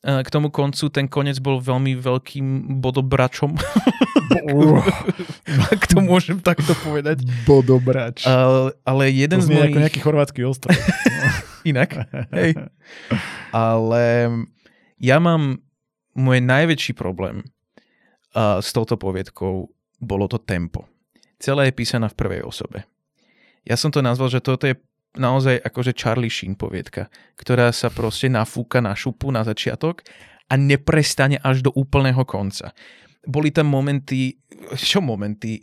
K 0.00 0.28
tomu 0.32 0.48
koncu 0.48 0.88
ten 0.88 1.04
koniec 1.06 1.36
bol 1.44 1.60
veľmi 1.60 1.92
veľkým 2.00 2.80
bodobračom. 2.80 3.52
Ak 5.74 5.82
to 5.92 6.00
môžem 6.00 6.40
takto 6.40 6.72
povedať. 6.80 7.20
Bodobrač. 7.44 8.24
Ale, 8.24 8.72
ale 8.84 9.02
jeden 9.12 9.44
to 9.44 9.46
z 9.46 9.48
mojich... 9.52 9.76
ako 9.76 9.82
nejaký 9.84 10.00
chorvátsky 10.00 10.40
ostrov. 10.48 10.72
Inak. 11.70 12.08
Hej. 12.32 12.56
Ale 13.52 14.04
ja 14.96 15.20
mám 15.20 15.60
môj 16.16 16.38
najväčší 16.40 16.96
problém 16.96 17.44
uh, 18.32 18.64
s 18.64 18.72
touto 18.72 18.96
poviedkou 18.96 19.68
bolo 20.00 20.24
to 20.32 20.40
tempo 20.40 20.88
celé 21.40 21.72
je 21.72 21.78
písaná 21.80 22.12
v 22.12 22.18
prvej 22.20 22.40
osobe. 22.44 22.84
Ja 23.64 23.80
som 23.80 23.88
to 23.88 24.04
nazval, 24.04 24.28
že 24.28 24.44
toto 24.44 24.68
je 24.68 24.76
naozaj 25.18 25.58
akože 25.62 25.96
Charlie 25.96 26.30
Sheen 26.30 26.54
poviedka, 26.54 27.10
ktorá 27.34 27.74
sa 27.74 27.90
proste 27.90 28.30
nafúka 28.30 28.78
na 28.78 28.94
šupu 28.94 29.30
na 29.34 29.42
začiatok 29.42 30.06
a 30.50 30.54
neprestane 30.54 31.38
až 31.42 31.66
do 31.66 31.70
úplného 31.74 32.22
konca. 32.26 32.74
Boli 33.26 33.50
tam 33.50 33.68
momenty, 33.70 34.38
čo 34.78 35.02
momenty, 35.02 35.62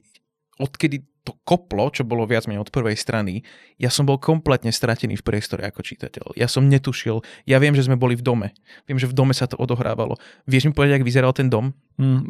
odkedy 0.60 1.17
to 1.28 1.36
koplo, 1.44 1.92
čo 1.92 2.08
bolo 2.08 2.24
viac 2.24 2.48
menej 2.48 2.64
od 2.64 2.72
prvej 2.72 2.96
strany, 2.96 3.44
ja 3.76 3.92
som 3.92 4.08
bol 4.08 4.16
kompletne 4.16 4.72
stratený 4.72 5.20
v 5.20 5.28
priestore 5.28 5.68
ako 5.68 5.84
čitateľ. 5.84 6.40
Ja 6.40 6.48
som 6.48 6.72
netušil, 6.72 7.20
ja 7.44 7.60
viem, 7.60 7.76
že 7.76 7.84
sme 7.84 8.00
boli 8.00 8.16
v 8.16 8.24
dome. 8.24 8.56
Viem, 8.88 8.96
že 8.96 9.12
v 9.12 9.18
dome 9.20 9.36
sa 9.36 9.44
to 9.44 9.60
odohrávalo. 9.60 10.16
Vieš 10.48 10.72
mi 10.72 10.74
povedať, 10.74 11.04
ak 11.04 11.04
vyzeral 11.04 11.36
ten 11.36 11.52
dom? 11.52 11.76
Mm, 11.98 12.30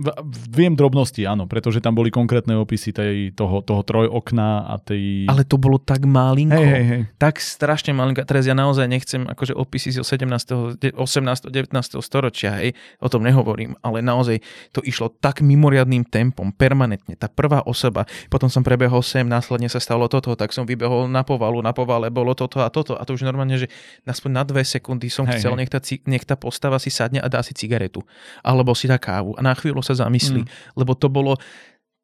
viem 0.49 0.73
drobnosti, 0.79 1.19
áno, 1.27 1.43
pretože 1.43 1.83
tam 1.83 1.91
boli 1.91 2.07
konkrétne 2.07 2.55
opisy 2.55 2.95
tej, 2.95 3.35
toho, 3.35 3.59
toho 3.61 3.83
trojokna 3.83 4.63
a 4.63 4.79
tej... 4.79 5.27
Ale 5.27 5.43
to 5.43 5.59
bolo 5.59 5.75
tak 5.75 6.07
malinko. 6.07 6.55
Hej, 6.55 6.71
hej, 6.71 6.85
hej. 6.87 7.01
Tak 7.19 7.43
strašne 7.43 7.91
malinko. 7.91 8.23
Teraz 8.23 8.47
ja 8.47 8.55
naozaj 8.55 8.87
nechcem 8.87 9.27
akože 9.27 9.51
opisy 9.51 9.91
z 9.91 10.07
17., 10.07 10.95
18., 10.95 11.51
19. 11.51 11.99
storočia, 11.99 12.55
hej, 12.63 12.79
o 13.03 13.11
tom 13.11 13.27
nehovorím, 13.27 13.75
ale 13.83 13.99
naozaj 13.99 14.39
to 14.71 14.79
išlo 14.87 15.11
tak 15.19 15.43
mimoriadným 15.43 16.07
tempom, 16.07 16.55
permanentne. 16.55 17.19
Tá 17.19 17.27
prvá 17.27 17.59
osoba, 17.67 18.07
potom 18.31 18.47
som 18.47 18.63
prebehol 18.63 18.86
sem, 19.03 19.27
následne 19.27 19.67
sa 19.67 19.77
stalo 19.77 20.07
toto, 20.07 20.33
tak 20.33 20.55
som 20.55 20.63
vybehol 20.63 21.11
na 21.11 21.21
povalu, 21.21 21.59
na 21.59 21.75
povale 21.75 22.07
bolo 22.07 22.33
toto 22.33 22.63
a 22.63 22.71
toto 22.71 22.95
a 22.95 23.03
to 23.03 23.13
už 23.13 23.27
normálne, 23.27 23.55
že 23.59 23.67
aspoň 24.07 24.31
na 24.31 24.43
dve 24.47 24.63
sekundy 24.63 25.11
som 25.11 25.27
hej, 25.27 25.39
chcel, 25.39 25.53
hej. 25.53 25.59
Nech, 25.63 25.71
tá, 25.71 25.79
nech 26.07 26.25
tá 26.25 26.35
postava 26.39 26.79
si 26.79 26.89
sadne 26.89 27.19
a 27.19 27.27
dá 27.27 27.43
si 27.43 27.51
cigaretu. 27.51 28.01
Alebo 28.41 28.71
si 28.73 28.87
dá 28.87 28.95
kávu. 28.95 29.35
A 29.35 29.41
na 29.43 29.53
chvíľu 29.53 29.83
sa 29.83 29.93
zamyslí, 29.97 30.47
mm. 30.47 30.79
lebo 30.79 30.95
to 30.95 31.11
bolo 31.11 31.35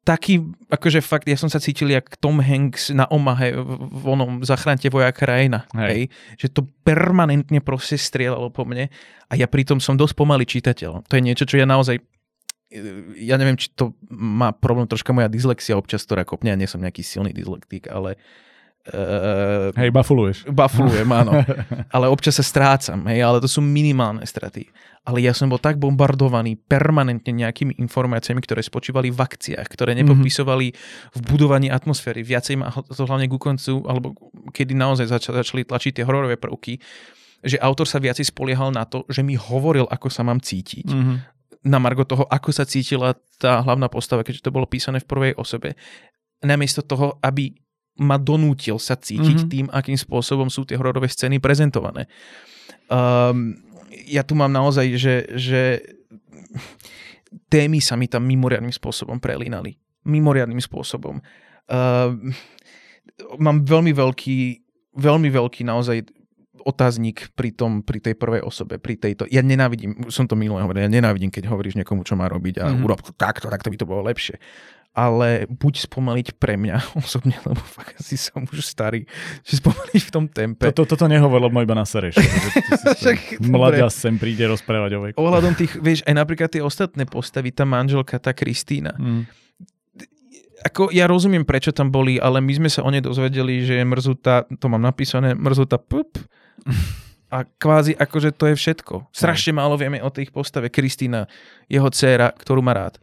taký, 0.04 0.44
akože 0.68 1.00
fakt, 1.00 1.24
ja 1.24 1.34
som 1.40 1.48
sa 1.48 1.56
cítil 1.56 1.88
jak 1.88 2.20
Tom 2.20 2.38
Hanks 2.38 2.92
na 2.92 3.08
Omahe 3.08 3.56
v 3.56 4.04
onom 4.04 4.44
Zachránte 4.44 4.92
vojaká 4.92 5.24
krajina, 5.24 5.64
hej. 5.72 5.88
hej. 5.88 6.02
Že 6.44 6.48
to 6.52 6.60
permanentne 6.84 7.64
proste 7.64 7.96
strieľalo 7.96 8.52
po 8.52 8.68
mne 8.68 8.92
a 9.26 9.32
ja 9.32 9.48
pritom 9.48 9.80
som 9.80 9.96
dosť 9.96 10.14
pomalý 10.14 10.44
čitateľ. 10.44 11.08
To 11.08 11.12
je 11.16 11.24
niečo, 11.24 11.48
čo 11.48 11.56
ja 11.56 11.64
naozaj 11.64 12.04
ja 13.18 13.36
neviem, 13.36 13.58
či 13.58 13.70
to 13.72 13.94
má 14.10 14.50
problém 14.50 14.88
troška 14.88 15.12
moja 15.12 15.30
dyslexia 15.30 15.78
občas, 15.78 16.02
ktorá 16.02 16.26
kopne, 16.26 16.50
ja 16.52 16.58
nie 16.58 16.68
som 16.68 16.82
nejaký 16.82 17.04
silný 17.04 17.30
dyslektik, 17.30 17.86
ale 17.90 18.18
Uh, 18.84 19.72
hej, 19.80 19.88
bafuluješ. 19.88 20.44
Bafulujem, 20.52 21.08
áno. 21.08 21.40
ale 21.96 22.04
občas 22.12 22.36
sa 22.36 22.44
strácam, 22.44 23.00
hej, 23.08 23.24
ale 23.24 23.40
to 23.40 23.48
sú 23.48 23.64
minimálne 23.64 24.20
straty. 24.28 24.68
Ale 25.08 25.24
ja 25.24 25.32
som 25.32 25.48
bol 25.48 25.56
tak 25.56 25.80
bombardovaný 25.80 26.60
permanentne 26.60 27.32
nejakými 27.32 27.80
informáciami, 27.80 28.44
ktoré 28.44 28.60
spočívali 28.60 29.08
v 29.08 29.16
akciách, 29.24 29.64
ktoré 29.72 29.96
mhm. 29.96 30.04
nepopisovali 30.04 30.76
v 31.16 31.20
budovaní 31.24 31.72
atmosféry. 31.72 32.20
Viacej 32.20 32.60
ma 32.60 32.68
to 32.68 33.08
hlavne 33.08 33.24
ku 33.24 33.40
koncu, 33.40 33.80
alebo 33.88 34.12
kedy 34.52 34.76
naozaj 34.76 35.08
zač- 35.08 35.32
začali 35.32 35.64
tlačiť 35.64 35.96
tie 35.96 36.04
hororové 36.04 36.36
prvky, 36.36 36.76
že 37.40 37.56
autor 37.64 37.88
sa 37.88 37.96
viacej 38.00 38.36
spoliehal 38.36 38.68
na 38.68 38.84
to, 38.84 39.08
že 39.08 39.24
mi 39.24 39.32
hovoril, 39.32 39.88
ako 39.88 40.12
sa 40.12 40.24
mám 40.24 40.44
cítiť. 40.44 40.92
Mm-hmm. 40.92 41.16
Na 41.64 41.80
margo 41.80 42.04
toho, 42.04 42.28
ako 42.28 42.52
sa 42.52 42.68
cítila 42.68 43.16
tá 43.40 43.64
hlavná 43.64 43.88
postava, 43.88 44.20
keďže 44.20 44.44
to 44.44 44.54
bolo 44.54 44.68
písané 44.68 45.00
v 45.00 45.08
prvej 45.08 45.32
osobe. 45.40 45.80
Namiesto 46.44 46.84
toho, 46.84 47.16
aby 47.24 47.56
ma 48.04 48.18
donútil 48.18 48.76
sa 48.76 48.98
cítiť 48.98 49.38
mm-hmm. 49.46 49.52
tým, 49.52 49.66
akým 49.70 49.96
spôsobom 49.96 50.50
sú 50.50 50.66
tie 50.66 50.76
hororové 50.76 51.06
scény 51.06 51.38
prezentované. 51.38 52.10
Um, 52.90 53.54
ja 54.04 54.26
tu 54.26 54.34
mám 54.34 54.50
naozaj, 54.50 54.98
že, 54.98 55.14
že 55.38 55.62
témy 57.46 57.78
sa 57.78 57.94
mi 57.94 58.10
tam 58.10 58.26
mimoriadným 58.26 58.74
spôsobom 58.74 59.22
prelínali. 59.22 59.78
Mimoriadným 60.04 60.60
spôsobom. 60.60 61.22
Um, 61.70 62.34
mám 63.38 63.62
veľmi 63.62 63.94
veľký, 63.94 64.38
veľmi 64.98 65.28
veľký 65.30 65.62
naozaj 65.64 66.04
otáznik 66.62 67.34
pri, 67.34 67.50
tom, 67.50 67.82
pri 67.82 67.98
tej 67.98 68.14
prvej 68.14 68.46
osobe, 68.46 68.78
pri 68.78 68.94
tejto. 68.94 69.26
Ja 69.26 69.42
nenávidím, 69.42 70.06
som 70.08 70.30
to 70.30 70.38
minulé 70.38 70.62
hovoril, 70.62 70.86
ja 70.86 70.92
nenávidím, 70.92 71.34
keď 71.34 71.50
hovoríš 71.50 71.74
niekomu, 71.74 72.06
čo 72.06 72.14
má 72.14 72.30
robiť 72.30 72.62
a 72.62 72.70
mm-hmm. 72.70 72.84
urob 72.86 73.02
to 73.02 73.10
takto, 73.10 73.50
takto 73.50 73.68
by 73.68 73.76
to 73.76 73.88
bolo 73.88 74.06
lepšie 74.06 74.38
ale 74.94 75.50
buď 75.50 75.90
spomaliť 75.90 76.38
pre 76.38 76.54
mňa 76.54 76.76
osobne, 77.02 77.34
lebo 77.42 77.58
fakt 77.58 77.98
asi 77.98 78.14
som 78.14 78.46
už 78.46 78.62
starý, 78.62 79.02
že 79.42 79.58
spomaliť 79.58 80.02
v 80.06 80.10
tom 80.14 80.30
tempe. 80.30 80.70
Toto, 80.70 80.94
toto 80.94 81.10
nehovor, 81.10 81.42
lebo 81.42 81.58
iba 81.58 81.74
na 81.74 81.82
sereš. 81.82 82.14
Mladia 83.42 83.90
sem 83.90 84.14
príde 84.14 84.46
rozprávať 84.46 84.90
o 84.94 85.00
veku. 85.02 85.16
Ohľadom 85.18 85.58
tých, 85.58 85.74
vieš, 85.82 86.06
aj 86.06 86.14
napríklad 86.14 86.48
tie 86.48 86.62
ostatné 86.62 87.10
postavy, 87.10 87.50
tá 87.50 87.66
manželka, 87.66 88.22
tá 88.22 88.30
Kristýna. 88.30 88.94
Mm. 88.94 89.26
Ako, 90.64 90.88
ja 90.94 91.04
rozumiem, 91.04 91.44
prečo 91.44 91.76
tam 91.76 91.92
boli, 91.92 92.16
ale 92.16 92.40
my 92.40 92.54
sme 92.56 92.70
sa 92.72 92.80
o 92.86 92.88
nej 92.88 93.04
dozvedeli, 93.04 93.66
že 93.66 93.76
je 93.76 93.84
mrzutá, 93.84 94.48
to 94.48 94.66
mám 94.70 94.80
napísané, 94.80 95.36
mrzutá 95.36 95.76
pup. 95.76 96.16
A 97.34 97.42
kvázi 97.58 97.98
akože 97.98 98.30
to 98.30 98.46
je 98.52 98.54
všetko. 98.54 99.10
Strašne 99.10 99.58
málo 99.58 99.74
vieme 99.74 99.98
o 99.98 100.10
tých 100.12 100.30
postave. 100.30 100.70
Kristýna, 100.70 101.26
jeho 101.66 101.90
dcéra, 101.90 102.30
ktorú 102.30 102.62
má 102.62 102.76
rád 102.76 103.02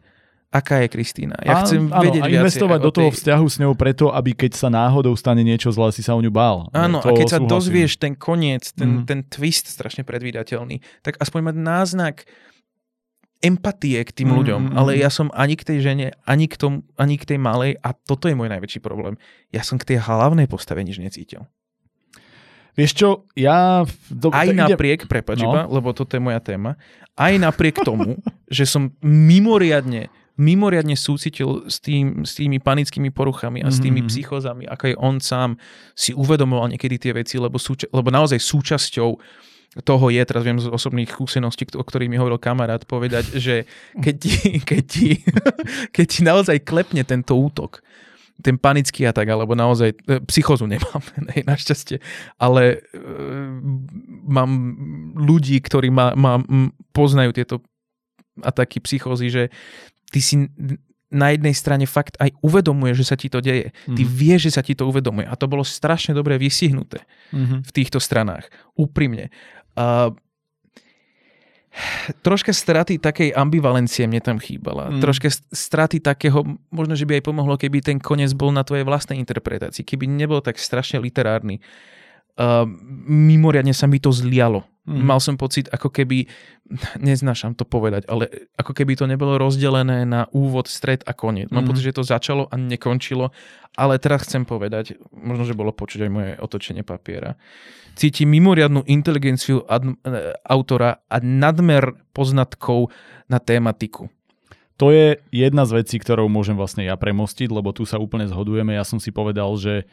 aká 0.52 0.84
je 0.84 0.88
Kristýna. 0.92 1.40
Ja 1.40 1.64
chcem 1.64 1.88
áno, 1.88 2.04
vedieť 2.04 2.28
a 2.28 2.28
investovať 2.28 2.78
do 2.84 2.92
toho 2.92 3.08
tej... 3.08 3.16
vzťahu 3.16 3.46
s 3.48 3.56
ňou 3.56 3.72
preto, 3.72 4.12
aby 4.12 4.36
keď 4.36 4.52
sa 4.52 4.68
náhodou 4.68 5.16
stane 5.16 5.40
niečo 5.40 5.72
zlé, 5.72 5.96
si 5.96 6.04
sa 6.04 6.12
o 6.12 6.20
ňu 6.20 6.28
bál. 6.28 6.68
Áno, 6.76 7.00
to 7.00 7.08
a 7.08 7.16
keď 7.16 7.26
súhlasím. 7.32 7.48
sa 7.48 7.52
dozvieš 7.56 7.92
ten 7.96 8.12
koniec, 8.12 8.68
ten, 8.76 9.00
mm. 9.00 9.04
ten 9.08 9.24
twist 9.24 9.72
strašne 9.72 10.04
predvídateľný, 10.04 10.84
tak 11.00 11.16
aspoň 11.16 11.40
mať 11.50 11.56
náznak 11.56 12.16
empatie 13.42 13.98
k 14.06 14.12
tým 14.12 14.28
mm, 14.30 14.36
ľuďom, 14.38 14.60
mm, 14.70 14.74
ale 14.78 15.00
ja 15.00 15.10
som 15.10 15.32
ani 15.34 15.58
k 15.58 15.66
tej 15.66 15.78
žene, 15.82 16.06
ani 16.28 16.46
k, 16.46 16.54
tom, 16.54 16.86
ani 16.94 17.18
k 17.18 17.34
tej 17.34 17.38
malej 17.42 17.74
a 17.82 17.90
toto 17.96 18.30
je 18.30 18.38
môj 18.38 18.52
najväčší 18.52 18.78
problém. 18.84 19.18
Ja 19.50 19.66
som 19.66 19.80
k 19.80 19.88
tej 19.88 20.04
hlavnej 20.04 20.46
postave 20.46 20.84
nič 20.84 21.00
necítil. 21.02 21.48
Vieš 22.72 22.92
čo, 22.96 23.08
ja... 23.36 23.84
Do, 24.08 24.32
aj 24.32 24.48
napriek, 24.52 25.04
ide... 25.04 25.10
prepač 25.10 25.44
no. 25.44 25.52
iba, 25.52 25.60
lebo 25.68 25.92
toto 25.92 26.16
je 26.16 26.22
moja 26.24 26.40
téma, 26.40 26.80
aj 27.20 27.36
napriek 27.36 27.84
tomu, 27.84 28.16
že 28.56 28.64
som 28.64 28.92
mimoriadne 29.04 30.08
mimoriadne 30.32 30.96
súcitil 30.96 31.68
s, 31.68 31.76
tým, 31.76 32.24
s 32.24 32.40
tými 32.40 32.56
panickými 32.56 33.12
poruchami 33.12 33.60
a 33.60 33.68
mm-hmm. 33.68 33.76
s 33.76 33.84
tými 33.84 34.00
mhm. 34.00 34.08
psychozami, 34.08 34.64
ako 34.64 34.84
je 34.88 34.94
on 34.96 35.16
sám 35.20 35.60
si 35.92 36.16
uvedomoval 36.16 36.72
niekedy 36.72 36.96
tie 36.96 37.12
veci, 37.12 37.36
lebo, 37.36 37.60
súča- 37.60 37.92
lebo 37.92 38.08
naozaj 38.08 38.40
súčasťou 38.40 39.10
toho 39.80 40.06
je, 40.12 40.20
teraz 40.20 40.44
viem 40.44 40.60
z 40.60 40.68
osobných 40.68 41.08
skúseností, 41.08 41.64
o 41.72 41.84
ktorých 41.84 42.12
mi 42.12 42.20
hovoril 42.20 42.36
kamarát, 42.36 42.84
povedať, 42.84 43.40
že 43.40 43.64
keď 43.96 44.14
ti, 44.20 44.32
keď 44.68 44.82
ti, 44.84 45.08
keď 45.96 46.06
ti 46.08 46.20
naozaj 46.20 46.56
klepne 46.64 47.04
tento 47.08 47.32
útok, 47.32 47.80
ten 48.42 48.58
panický 48.58 49.06
atak, 49.06 49.30
alebo 49.30 49.54
naozaj 49.54 49.94
e, 49.94 50.18
psychozu 50.26 50.66
nemám, 50.66 51.02
ne, 51.30 51.46
našťastie, 51.46 52.02
ale 52.42 52.82
e, 52.92 52.98
mám 54.26 54.50
ľudí, 55.16 55.56
ktorí 55.62 55.88
ma, 55.88 56.12
ma 56.18 56.42
poznajú 56.90 57.30
tieto 57.32 57.62
ataky 58.42 58.82
psychózy, 58.82 59.30
že 59.30 59.42
ty 60.10 60.20
si 60.20 60.50
na 61.12 61.28
jednej 61.36 61.52
strane 61.52 61.84
fakt 61.84 62.16
aj 62.16 62.32
uvedomuje, 62.40 62.96
že 62.96 63.04
sa 63.04 63.20
ti 63.20 63.28
to 63.28 63.44
deje. 63.44 63.68
Mm-hmm. 63.68 63.96
Ty 64.00 64.02
mhm. 64.02 64.10
vieš, 64.10 64.40
že 64.48 64.54
sa 64.56 64.62
ti 64.64 64.72
to 64.72 64.88
uvedomuje. 64.88 65.28
A 65.28 65.36
to 65.36 65.44
bolo 65.44 65.60
strašne 65.60 66.16
dobre 66.16 66.40
vysihnuté 66.40 67.04
mm-hmm. 67.30 67.68
v 67.68 67.70
týchto 67.70 68.00
stranách. 68.00 68.48
Úprimne. 68.72 69.28
Uh, 69.76 70.16
troška 72.20 72.52
straty 72.52 73.00
takej 73.00 73.32
ambivalencie 73.32 74.04
mne 74.04 74.20
tam 74.20 74.36
chýbala. 74.36 74.92
Mm. 74.92 75.00
Troška 75.00 75.28
straty 75.32 76.04
takého, 76.04 76.44
možno, 76.68 76.92
že 76.92 77.08
by 77.08 77.20
aj 77.20 77.24
pomohlo, 77.24 77.56
keby 77.56 77.80
ten 77.80 77.98
koniec 77.98 78.36
bol 78.36 78.52
na 78.52 78.62
tvojej 78.62 78.84
vlastnej 78.84 79.16
interpretácii, 79.18 79.82
keby 79.82 80.04
nebol 80.04 80.44
tak 80.44 80.60
strašne 80.60 81.00
literárny. 81.00 81.64
Uh, 82.32 82.64
mimoriadne 83.08 83.76
sa 83.76 83.84
mi 83.84 84.00
to 84.00 84.08
zlialo. 84.08 84.64
Mm. 84.82 85.04
Mal 85.06 85.20
som 85.22 85.38
pocit, 85.38 85.70
ako 85.70 85.94
keby, 85.94 86.26
neznášam 86.98 87.54
to 87.54 87.62
povedať, 87.62 88.02
ale 88.10 88.50
ako 88.58 88.74
keby 88.74 88.98
to 88.98 89.06
nebolo 89.06 89.38
rozdelené 89.38 90.02
na 90.02 90.26
úvod, 90.34 90.66
stred 90.66 91.06
a 91.06 91.14
koniec. 91.14 91.54
Mám 91.54 91.62
mm. 91.62 91.70
pocit, 91.70 91.84
že 91.86 91.96
to 92.00 92.02
začalo 92.02 92.50
a 92.50 92.58
nekončilo, 92.58 93.30
ale 93.78 94.02
teraz 94.02 94.26
chcem 94.26 94.42
povedať, 94.42 94.98
možno, 95.14 95.46
že 95.46 95.54
bolo 95.54 95.70
počuť 95.70 96.08
aj 96.08 96.10
moje 96.10 96.32
otočenie 96.34 96.82
papiera. 96.82 97.38
Cíti 97.94 98.26
mimoriadnú 98.26 98.82
inteligenciu 98.90 99.62
ad, 99.70 99.86
e, 99.86 99.94
autora 100.42 100.98
a 101.06 101.16
nadmer 101.22 101.94
poznatkov 102.10 102.90
na 103.30 103.38
tématiku. 103.38 104.10
To 104.82 104.90
je 104.90 105.14
jedna 105.30 105.62
z 105.62 105.78
vecí, 105.78 106.02
ktorou 106.02 106.26
môžem 106.26 106.58
vlastne 106.58 106.82
ja 106.82 106.98
premostiť, 106.98 107.54
lebo 107.54 107.70
tu 107.70 107.86
sa 107.86 108.02
úplne 108.02 108.26
zhodujeme. 108.26 108.74
Ja 108.74 108.82
som 108.82 108.98
si 108.98 109.14
povedal, 109.14 109.54
že 109.54 109.86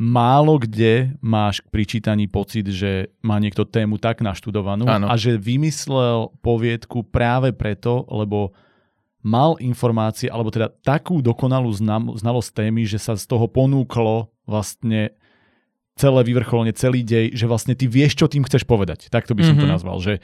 málo 0.00 0.58
kde 0.58 1.14
máš 1.20 1.60
pri 1.68 1.84
čítaní 1.84 2.26
pocit, 2.26 2.66
že 2.68 3.12
má 3.20 3.36
niekto 3.38 3.68
tému 3.68 4.00
tak 4.00 4.24
naštudovanú 4.24 4.88
ano. 4.88 5.06
a 5.08 5.14
že 5.16 5.36
vymyslel 5.36 6.32
poviedku 6.40 7.06
práve 7.06 7.52
preto, 7.52 8.08
lebo 8.08 8.56
mal 9.22 9.54
informácie, 9.62 10.26
alebo 10.26 10.50
teda 10.50 10.68
takú 10.82 11.22
dokonalú 11.22 11.70
znalosť 12.18 12.50
témy, 12.50 12.82
že 12.84 12.98
sa 12.98 13.14
z 13.14 13.24
toho 13.30 13.46
ponúklo 13.46 14.34
vlastne 14.44 15.14
celé 15.94 16.20
vyvrcholenie, 16.26 16.74
celý 16.74 17.06
dej, 17.06 17.36
že 17.36 17.46
vlastne 17.46 17.78
ty 17.78 17.86
vieš, 17.86 18.18
čo 18.18 18.26
tým 18.26 18.42
chceš 18.42 18.66
povedať. 18.66 19.06
Takto 19.12 19.38
by 19.38 19.46
som 19.46 19.54
mm-hmm. 19.54 19.62
to 19.62 19.68
mhm. 19.68 19.74
nazval, 19.78 19.96
že 20.02 20.18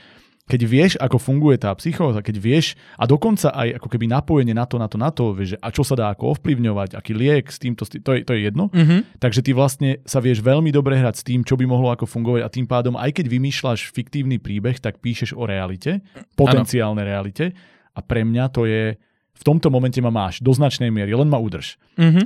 keď 0.49 0.61
vieš, 0.65 0.93
ako 0.97 1.21
funguje 1.21 1.61
tá 1.61 1.71
psychóza, 1.77 2.25
keď 2.25 2.37
vieš, 2.41 2.73
a 2.97 3.05
dokonca 3.05 3.53
aj 3.53 3.77
ako 3.77 3.89
keby 3.93 4.09
napojenie 4.09 4.57
na 4.57 4.65
to, 4.65 4.81
na 4.81 4.89
to, 4.89 4.97
na 4.97 5.13
to, 5.13 5.37
vieš, 5.37 5.55
že 5.55 5.59
a 5.61 5.69
čo 5.69 5.85
sa 5.85 5.95
dá 5.95 6.09
ako 6.09 6.41
ovplyvňovať, 6.41 6.97
aký 6.97 7.13
liek 7.13 7.53
s 7.53 7.61
týmto, 7.61 7.85
to 7.85 8.17
je, 8.17 8.25
to 8.25 8.33
je 8.33 8.41
jedno. 8.49 8.73
Mm-hmm. 8.73 9.21
Takže 9.21 9.45
ty 9.45 9.53
vlastne 9.53 10.01
sa 10.09 10.25
vieš 10.25 10.41
veľmi 10.41 10.73
dobre 10.73 10.97
hrať 10.97 11.21
s 11.21 11.27
tým, 11.29 11.45
čo 11.45 11.61
by 11.61 11.69
mohlo 11.69 11.93
ako 11.93 12.09
fungovať 12.09 12.41
a 12.43 12.49
tým 12.49 12.65
pádom, 12.65 12.97
aj 12.97 13.21
keď 13.21 13.29
vymýšľaš 13.29 13.93
fiktívny 13.93 14.41
príbeh, 14.41 14.81
tak 14.81 15.05
píšeš 15.05 15.37
o 15.37 15.45
realite, 15.45 16.01
potenciálnej 16.33 17.05
realite 17.05 17.53
a 17.93 18.01
pre 18.01 18.25
mňa 18.25 18.45
to 18.49 18.65
je, 18.65 18.97
v 19.39 19.43
tomto 19.45 19.69
momente 19.69 20.01
ma 20.01 20.09
máš 20.09 20.41
do 20.41 20.51
značnej 20.57 20.89
miery, 20.89 21.13
len 21.13 21.29
ma 21.29 21.37
udrž. 21.37 21.77
Mm-hmm. 22.01 22.25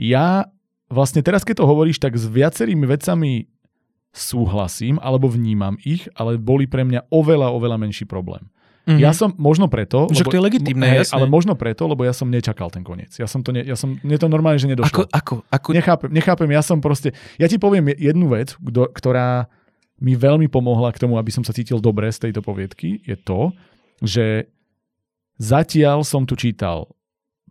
Ja 0.00 0.48
vlastne 0.88 1.20
teraz, 1.20 1.44
keď 1.44 1.62
to 1.62 1.68
hovoríš, 1.68 2.00
tak 2.00 2.16
s 2.16 2.24
viacerými 2.24 2.88
vecami 2.88 3.50
súhlasím 4.12 4.96
alebo 5.04 5.28
vnímam 5.28 5.76
ich, 5.84 6.08
ale 6.16 6.40
boli 6.40 6.64
pre 6.66 6.82
mňa 6.82 7.12
oveľa, 7.12 7.52
oveľa 7.52 7.76
menší 7.78 8.08
problém. 8.08 8.48
Mm-hmm. 8.88 9.04
Ja 9.04 9.12
som 9.12 9.36
možno 9.36 9.68
preto... 9.68 10.08
Že 10.08 10.24
lebo, 10.24 10.30
to 10.32 10.38
je 10.40 10.44
legitimné, 10.48 10.86
hej, 10.88 10.98
jasne. 11.04 11.20
Ale 11.20 11.24
možno 11.28 11.52
preto, 11.52 11.84
lebo 11.84 12.08
ja 12.08 12.16
som 12.16 12.24
nečakal 12.32 12.72
ten 12.72 12.80
koniec. 12.80 13.12
Ja 13.20 13.28
som 13.28 13.44
to, 13.44 13.52
ne, 13.52 13.60
ja 13.60 13.76
som, 13.76 14.00
mne 14.00 14.16
to 14.16 14.32
normálne, 14.32 14.56
že 14.56 14.64
nedošlo. 14.64 14.88
Ako, 14.88 15.02
ako, 15.12 15.34
ako... 15.44 15.68
Nechápem, 15.76 16.08
nechápem, 16.08 16.48
ja 16.48 16.64
som 16.64 16.80
proste... 16.80 17.12
Ja 17.36 17.44
ti 17.52 17.60
poviem 17.60 17.92
jednu 17.92 18.32
vec, 18.32 18.56
kdo, 18.56 18.88
ktorá 18.88 19.52
mi 20.00 20.16
veľmi 20.16 20.48
pomohla 20.48 20.88
k 20.96 21.04
tomu, 21.04 21.20
aby 21.20 21.28
som 21.28 21.44
sa 21.44 21.52
cítil 21.52 21.84
dobre 21.84 22.08
z 22.08 22.28
tejto 22.28 22.40
poviedky, 22.40 23.04
je 23.04 23.12
to, 23.20 23.52
že 24.00 24.48
zatiaľ 25.36 26.00
som 26.00 26.24
tu 26.24 26.32
čítal 26.32 26.88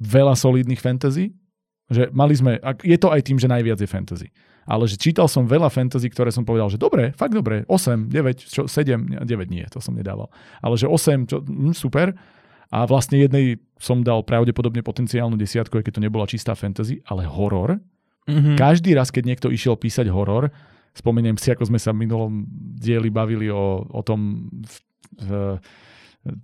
veľa 0.02 0.34
solidných 0.34 0.82
fantasy, 0.82 1.38
že 1.88 2.12
mali 2.12 2.36
sme, 2.36 2.60
je 2.84 2.98
to 3.00 3.08
aj 3.10 3.22
tým, 3.24 3.40
že 3.40 3.48
najviac 3.48 3.80
je 3.80 3.90
fantasy 3.90 4.30
ale 4.68 4.84
že 4.84 5.00
čítal 5.00 5.32
som 5.32 5.48
veľa 5.48 5.72
fantasy, 5.72 6.12
ktoré 6.12 6.28
som 6.28 6.44
povedal, 6.44 6.68
že 6.68 6.76
dobre, 6.76 7.16
fakt 7.16 7.32
dobre, 7.32 7.64
8, 7.72 8.12
9, 8.12 8.36
čo, 8.44 8.68
7, 8.68 9.24
9 9.24 9.48
nie, 9.48 9.64
to 9.72 9.80
som 9.80 9.96
nedával, 9.96 10.28
ale 10.60 10.76
že 10.76 10.92
8, 10.92 11.24
čo, 11.24 11.40
hm, 11.40 11.72
super. 11.72 12.12
A 12.68 12.84
vlastne 12.84 13.16
jednej 13.16 13.64
som 13.80 14.04
dal 14.04 14.28
pravdepodobne 14.28 14.84
potenciálnu 14.84 15.40
desiatku, 15.40 15.80
aj 15.80 15.88
keď 15.88 15.94
to 15.96 16.04
nebola 16.04 16.28
čistá 16.28 16.52
fantasy, 16.52 17.00
ale 17.08 17.24
horor. 17.24 17.80
Mm-hmm. 18.28 18.60
Každý 18.60 18.92
raz, 18.92 19.08
keď 19.08 19.24
niekto 19.24 19.48
išiel 19.48 19.80
písať 19.80 20.12
horor, 20.12 20.52
spomeniem 20.92 21.40
si, 21.40 21.48
ako 21.48 21.64
sme 21.64 21.80
sa 21.80 21.96
v 21.96 22.04
minulom 22.04 22.44
dieli 22.76 23.08
bavili 23.08 23.48
o, 23.48 23.88
o 23.88 24.02
tom 24.04 24.52
v, 24.52 24.76
v, 25.24 25.30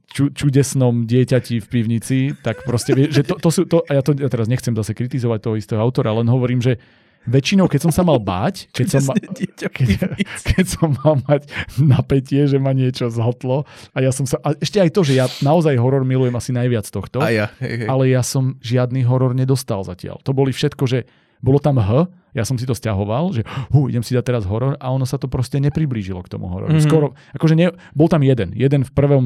ču, 0.10 0.30
čudesnom 0.34 1.06
dieťati 1.06 1.60
v 1.60 1.68
pivnici, 1.68 2.18
tak 2.42 2.64
proste, 2.64 2.96
že 3.10 3.24
to, 3.24 3.36
to 3.40 3.50
sú, 3.50 3.62
to, 3.66 3.84
a 3.88 4.00
ja 4.00 4.02
to 4.06 4.16
ja 4.16 4.30
teraz 4.30 4.48
nechcem 4.48 4.74
zase 4.74 4.96
kritizovať 4.96 5.40
toho 5.44 5.56
istého 5.56 5.80
autora, 5.82 6.16
len 6.16 6.28
hovorím, 6.28 6.62
že 6.64 6.80
väčšinou, 7.24 7.72
keď 7.72 7.88
som 7.88 7.94
sa 7.96 8.04
mal 8.04 8.20
báť, 8.20 8.68
keď 8.76 8.88
som, 9.00 9.04
ma, 9.08 9.16
keď, 9.16 10.00
keď 10.44 10.66
som 10.68 10.92
mal 11.04 11.24
mať 11.24 11.48
napätie, 11.80 12.44
že 12.48 12.60
ma 12.60 12.76
niečo 12.76 13.08
zhotlo 13.08 13.64
a 13.96 13.98
ja 14.04 14.12
som 14.12 14.28
sa, 14.28 14.40
a 14.44 14.56
ešte 14.60 14.84
aj 14.84 14.92
to, 14.92 15.02
že 15.08 15.14
ja 15.16 15.26
naozaj 15.40 15.80
horor 15.80 16.04
milujem 16.04 16.36
asi 16.36 16.52
najviac 16.52 16.84
tohto, 16.88 17.24
a 17.24 17.32
ja, 17.32 17.48
hej, 17.64 17.84
hej. 17.84 17.88
ale 17.88 18.12
ja 18.12 18.20
som 18.22 18.60
žiadny 18.60 19.08
horor 19.08 19.32
nedostal 19.32 19.88
zatiaľ. 19.88 20.20
To 20.28 20.36
boli 20.36 20.52
všetko, 20.52 20.84
že 20.84 21.08
bolo 21.44 21.60
tam 21.60 21.76
H, 21.76 22.08
ja 22.34 22.48
som 22.48 22.58
si 22.58 22.66
to 22.66 22.74
stiahoval, 22.74 23.36
že 23.36 23.46
hu, 23.70 23.92
idem 23.92 24.02
si 24.02 24.18
dať 24.18 24.26
teraz 24.26 24.44
horor 24.50 24.74
a 24.82 24.90
ono 24.90 25.06
sa 25.06 25.22
to 25.22 25.30
proste 25.30 25.62
nepriblížilo 25.62 26.24
k 26.26 26.32
tomu 26.32 26.50
hororu. 26.50 26.74
Mm-hmm. 26.74 26.88
Skoro, 26.88 27.14
akože 27.36 27.54
ne, 27.54 27.76
bol 27.94 28.10
tam 28.10 28.26
jeden. 28.26 28.56
Jeden 28.58 28.82
v, 28.82 28.92
prvom, 28.96 29.26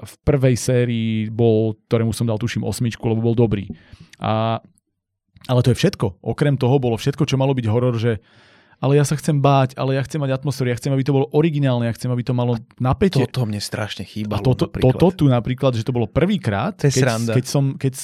v 0.00 0.14
prvej 0.24 0.56
sérii 0.56 1.28
bol, 1.28 1.76
ktorému 1.90 2.16
som 2.16 2.24
dal 2.24 2.40
tuším 2.40 2.64
osmičku, 2.64 3.04
lebo 3.04 3.20
bol 3.20 3.36
dobrý. 3.36 3.68
A 4.16 4.64
ale 5.46 5.60
to 5.62 5.70
je 5.70 5.78
všetko. 5.78 6.24
Okrem 6.26 6.58
toho 6.58 6.80
bolo 6.82 6.98
všetko, 6.98 7.22
čo 7.28 7.38
malo 7.38 7.54
byť 7.54 7.66
horor, 7.70 7.94
že 8.00 8.18
ale 8.76 9.00
ja 9.00 9.08
sa 9.08 9.16
chcem 9.16 9.40
báť, 9.40 9.72
ale 9.80 9.96
ja 9.96 10.04
chcem 10.04 10.20
mať 10.20 10.36
atmosféru, 10.36 10.68
ja 10.68 10.76
chcem, 10.76 10.92
aby 10.92 11.00
to 11.00 11.16
bolo 11.16 11.32
originálne, 11.32 11.88
ja 11.88 11.96
chcem, 11.96 12.12
aby 12.12 12.20
to 12.20 12.36
malo 12.36 12.60
napätie. 12.76 13.24
Toto 13.24 13.48
mne 13.48 13.56
strašne 13.56 14.04
chýbalo. 14.04 14.36
A 14.36 14.44
toto, 14.44 14.68
toto 14.68 15.06
tu 15.16 15.32
napríklad, 15.32 15.72
že 15.72 15.80
to 15.80 15.96
bolo 15.96 16.04
prvýkrát, 16.04 16.76
keď, 16.76 17.32
keď, 17.32 17.44
som, 17.48 17.72
keď 17.80 17.96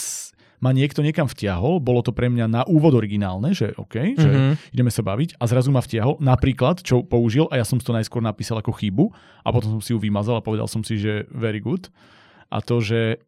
ma 0.63 0.71
niekto 0.71 1.03
niekam 1.03 1.27
vtiahol, 1.27 1.83
bolo 1.83 2.07
to 2.07 2.15
pre 2.15 2.31
mňa 2.31 2.47
na 2.47 2.63
úvod 2.71 2.95
originálne, 2.95 3.51
že 3.51 3.75
OK, 3.75 4.15
že 4.15 4.31
mm-hmm. 4.31 4.55
ideme 4.71 4.95
sa 4.95 5.03
baviť 5.03 5.37
a 5.43 5.45
zrazu 5.51 5.75
ma 5.75 5.83
vtiahol, 5.83 6.23
napríklad, 6.23 6.87
čo 6.87 7.03
použil 7.03 7.51
a 7.51 7.59
ja 7.59 7.67
som 7.67 7.83
to 7.83 7.91
najskôr 7.91 8.23
napísal 8.23 8.63
ako 8.63 8.71
chybu 8.71 9.11
a 9.43 9.51
potom 9.51 9.75
som 9.75 9.83
si 9.83 9.91
ju 9.91 9.99
vymazal 9.99 10.39
a 10.39 10.47
povedal 10.47 10.71
som 10.71 10.87
si, 10.87 11.03
že 11.03 11.27
very 11.35 11.59
good. 11.59 11.91
A 12.47 12.63
to, 12.63 12.79
že 12.79 13.19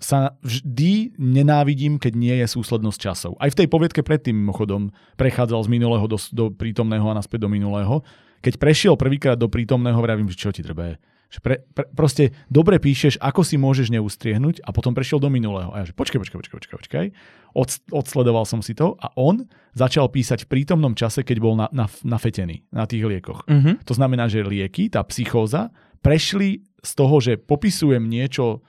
sa 0.00 0.36
vždy 0.40 1.16
nenávidím, 1.20 2.00
keď 2.00 2.12
nie 2.16 2.34
je 2.40 2.46
súslednosť 2.48 2.98
časov. 2.98 3.32
Aj 3.36 3.52
v 3.52 3.58
tej 3.64 3.68
poviedke 3.68 4.00
predtým 4.00 4.32
mimochodom 4.32 4.92
prechádzal 5.20 5.68
z 5.68 5.72
minulého 5.72 6.08
do, 6.08 6.16
do 6.32 6.48
prítomného 6.48 7.04
a 7.04 7.16
naspäť 7.20 7.44
do 7.46 7.52
minulého. 7.52 8.00
Keď 8.40 8.54
prešiel 8.56 8.94
prvýkrát 8.96 9.36
do 9.36 9.48
prítomného, 9.48 10.00
vravím, 10.00 10.28
že 10.32 10.40
čo 10.40 10.50
ti 10.50 10.64
treba 10.64 10.96
že 11.30 11.38
pre, 11.38 11.62
pre, 11.62 11.86
proste 11.94 12.34
dobre 12.50 12.82
píšeš, 12.82 13.22
ako 13.22 13.46
si 13.46 13.54
môžeš 13.54 13.94
neustriehnúť 13.94 14.66
a 14.66 14.74
potom 14.74 14.90
prešiel 14.90 15.22
do 15.22 15.30
minulého. 15.30 15.70
A 15.70 15.82
ja 15.82 15.84
že 15.86 15.94
počkaj, 15.94 16.18
počkaj, 16.18 16.38
počkaj, 16.42 16.56
počkaj, 16.58 16.78
počkaj. 16.82 17.06
Od, 17.54 17.68
odsledoval 17.94 18.42
som 18.42 18.58
si 18.66 18.74
to 18.74 18.98
a 18.98 19.14
on 19.14 19.46
začal 19.70 20.10
písať 20.10 20.44
v 20.44 20.58
prítomnom 20.58 20.98
čase, 20.98 21.22
keď 21.22 21.36
bol 21.38 21.54
na, 21.54 21.70
na, 21.70 21.86
nafetený 22.02 22.66
na 22.74 22.82
tých 22.90 23.06
liekoch. 23.06 23.46
Uh-huh. 23.46 23.78
To 23.86 23.94
znamená, 23.94 24.26
že 24.26 24.42
lieky, 24.42 24.90
tá 24.90 25.06
psychóza, 25.06 25.70
prešli 26.02 26.66
z 26.82 26.92
toho, 26.98 27.22
že 27.22 27.38
popisujem 27.38 28.02
niečo 28.02 28.66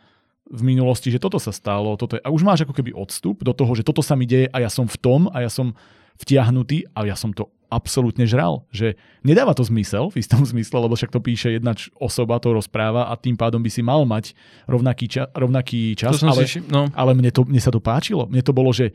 v 0.51 0.61
minulosti, 0.61 1.09
že 1.09 1.17
toto 1.17 1.41
sa 1.41 1.49
stalo, 1.49 1.97
toto 1.97 2.19
je, 2.19 2.21
a 2.21 2.29
už 2.29 2.45
máš 2.45 2.67
ako 2.67 2.77
keby 2.77 2.93
odstup 2.93 3.41
do 3.41 3.57
toho, 3.57 3.73
že 3.73 3.87
toto 3.87 4.05
sa 4.05 4.13
mi 4.13 4.29
deje 4.29 4.51
a 4.51 4.57
ja 4.61 4.69
som 4.69 4.85
v 4.85 4.97
tom 5.01 5.31
a 5.31 5.41
ja 5.41 5.49
som 5.49 5.73
vtiahnutý 6.19 6.91
a 6.93 7.07
ja 7.07 7.17
som 7.17 7.31
to 7.33 7.49
absolútne 7.71 8.27
žral. 8.27 8.67
Že 8.75 8.99
nedáva 9.23 9.55
to 9.55 9.63
zmysel, 9.63 10.11
v 10.11 10.19
istom 10.19 10.43
zmysle, 10.51 10.77
lebo 10.83 10.99
však 10.99 11.15
to 11.15 11.23
píše 11.23 11.55
jedna 11.55 11.71
osoba, 11.95 12.43
to 12.43 12.51
rozpráva 12.51 13.07
a 13.07 13.15
tým 13.15 13.39
pádom 13.39 13.63
by 13.63 13.71
si 13.71 13.79
mal 13.79 14.03
mať 14.03 14.35
rovnaký, 14.67 15.07
ča, 15.07 15.31
rovnaký 15.31 15.95
čas. 15.95 16.19
Ale, 16.21 16.43
si, 16.43 16.59
no. 16.67 16.91
ale 16.91 17.15
mne, 17.15 17.31
to, 17.31 17.47
mne 17.47 17.63
sa 17.63 17.71
to 17.71 17.79
páčilo. 17.79 18.27
Mne 18.27 18.43
to 18.43 18.51
bolo, 18.51 18.75
že 18.75 18.91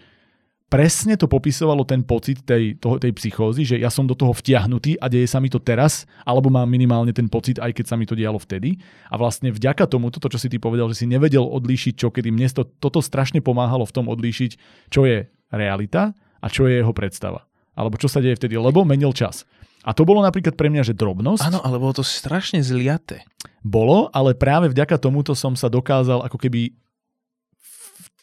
presne 0.67 1.15
to 1.15 1.31
popisovalo 1.31 1.87
ten 1.87 2.03
pocit 2.03 2.43
tej, 2.43 2.75
toho, 2.77 2.99
tej 2.99 3.15
psychózy, 3.15 3.63
že 3.63 3.77
ja 3.79 3.87
som 3.87 4.03
do 4.03 4.19
toho 4.19 4.35
vtiahnutý 4.35 4.99
a 4.99 5.07
deje 5.07 5.31
sa 5.31 5.39
mi 5.39 5.47
to 5.47 5.63
teraz, 5.63 6.05
alebo 6.27 6.51
mám 6.51 6.67
minimálne 6.67 7.15
ten 7.15 7.31
pocit, 7.31 7.63
aj 7.63 7.71
keď 7.71 7.85
sa 7.87 7.97
mi 7.97 8.05
to 8.05 8.19
dialo 8.19 8.37
vtedy. 8.37 8.77
A 9.07 9.15
vlastne 9.15 9.55
vďaka 9.55 9.87
tomu, 9.87 10.11
toto, 10.11 10.27
čo 10.27 10.39
si 10.43 10.51
ty 10.51 10.59
povedal, 10.59 10.91
že 10.91 11.03
si 11.03 11.07
nevedel 11.07 11.47
odlíšiť 11.47 11.95
čo, 11.95 12.11
kedy 12.11 12.35
mne 12.35 12.51
to, 12.51 12.67
toto 12.67 12.99
strašne 12.99 13.39
pomáhalo 13.39 13.87
v 13.87 13.95
tom 13.95 14.11
odlíšiť, 14.11 14.51
čo 14.91 15.07
je 15.07 15.31
realita 15.55 16.13
a 16.43 16.47
čo 16.51 16.67
je 16.67 16.83
jeho 16.83 16.91
predstava. 16.91 17.47
Alebo 17.77 18.01
čo 18.01 18.09
sa 18.09 18.25
deje 18.25 18.41
vtedy, 18.41 18.57
lebo 18.57 18.83
menil 18.83 19.13
čas. 19.13 19.45
A 19.87 19.95
to 19.95 20.03
bolo 20.03 20.25
napríklad 20.25 20.59
pre 20.59 20.67
mňa, 20.67 20.83
že 20.83 20.99
drobnosť. 20.99 21.47
Áno, 21.47 21.63
ale 21.63 21.79
bolo 21.79 21.95
to 21.95 22.03
strašne 22.03 22.59
zliaté. 22.59 23.23
Bolo, 23.63 24.11
ale 24.11 24.35
práve 24.35 24.67
vďaka 24.73 24.99
tomuto 24.99 25.37
som 25.39 25.55
sa 25.55 25.71
dokázal 25.71 26.27
ako 26.27 26.41
keby 26.41 26.75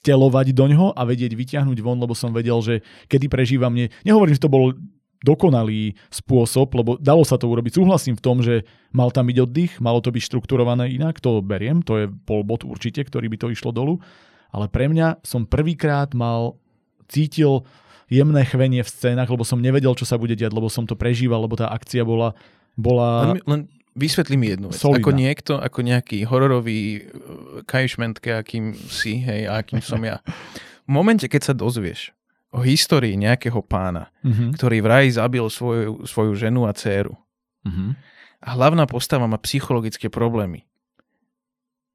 vtelovať 0.03 0.51
do 0.51 0.65
ňoho 0.67 0.87
a 0.91 1.01
vedieť 1.07 1.31
vyťahnuť 1.31 1.79
von, 1.79 1.95
lebo 1.95 2.11
som 2.11 2.35
vedel, 2.35 2.59
že 2.59 2.83
kedy 3.07 3.31
prežívam 3.31 3.71
nie. 3.71 3.87
Nehovorím, 4.03 4.35
že 4.35 4.43
to 4.43 4.51
bol 4.51 4.75
dokonalý 5.23 5.95
spôsob, 6.11 6.75
lebo 6.75 6.99
dalo 6.99 7.23
sa 7.23 7.39
to 7.39 7.47
urobiť. 7.47 7.79
Súhlasím 7.79 8.19
v 8.19 8.25
tom, 8.27 8.43
že 8.43 8.67
mal 8.91 9.07
tam 9.15 9.31
byť 9.31 9.37
oddych, 9.39 9.79
malo 9.79 10.03
to 10.03 10.11
byť 10.11 10.19
štrukturované 10.27 10.91
inak, 10.91 11.23
to 11.23 11.39
beriem, 11.39 11.79
to 11.79 12.03
je 12.03 12.05
polbot 12.27 12.67
určite, 12.67 12.99
ktorý 13.07 13.31
by 13.31 13.37
to 13.39 13.47
išlo 13.55 13.71
dolu. 13.71 14.03
Ale 14.51 14.67
pre 14.67 14.91
mňa 14.91 15.23
som 15.23 15.47
prvýkrát 15.47 16.11
mal, 16.11 16.59
cítil 17.07 17.63
jemné 18.13 18.45
chvenie 18.45 18.85
v 18.85 18.89
scénach, 18.89 19.27
lebo 19.27 19.41
som 19.41 19.57
nevedel, 19.57 19.97
čo 19.97 20.05
sa 20.05 20.21
bude 20.21 20.37
diať, 20.37 20.53
lebo 20.53 20.69
som 20.69 20.85
to 20.85 20.93
prežíval, 20.93 21.41
lebo 21.41 21.57
tá 21.57 21.73
akcia 21.73 22.05
bola... 22.05 22.37
bola... 22.77 23.33
Len, 23.33 23.41
len 23.49 23.61
Vysvetli 23.93 24.33
mi 24.41 24.49
jednu 24.49 24.73
vec. 24.73 24.81
Solidná. 24.81 25.05
Ako 25.05 25.11
niekto, 25.13 25.53
ako 25.61 25.79
nejaký 25.85 26.25
hororový 26.25 27.05
uh, 27.05 27.61
kajšmentke, 27.61 28.33
akým 28.33 28.73
si, 28.89 29.21
hej, 29.21 29.45
a 29.45 29.61
akým 29.61 29.85
som 29.85 30.01
ja. 30.01 30.17
V 30.83 30.89
momente, 30.89 31.29
keď 31.29 31.41
sa 31.45 31.53
dozvieš 31.53 32.09
o 32.49 32.65
histórii 32.65 33.13
nejakého 33.13 33.61
pána, 33.61 34.09
mm-hmm. 34.25 34.57
ktorý 34.57 34.81
vraj 34.81 35.13
zabil 35.13 35.45
svoju, 35.45 36.09
svoju 36.09 36.33
ženu 36.33 36.65
a 36.65 36.73
dceru, 36.73 37.13
mm-hmm. 37.65 37.89
a 38.41 38.47
hlavná 38.57 38.89
postava 38.89 39.29
má 39.29 39.37
psychologické 39.45 40.09
problémy, 40.09 40.65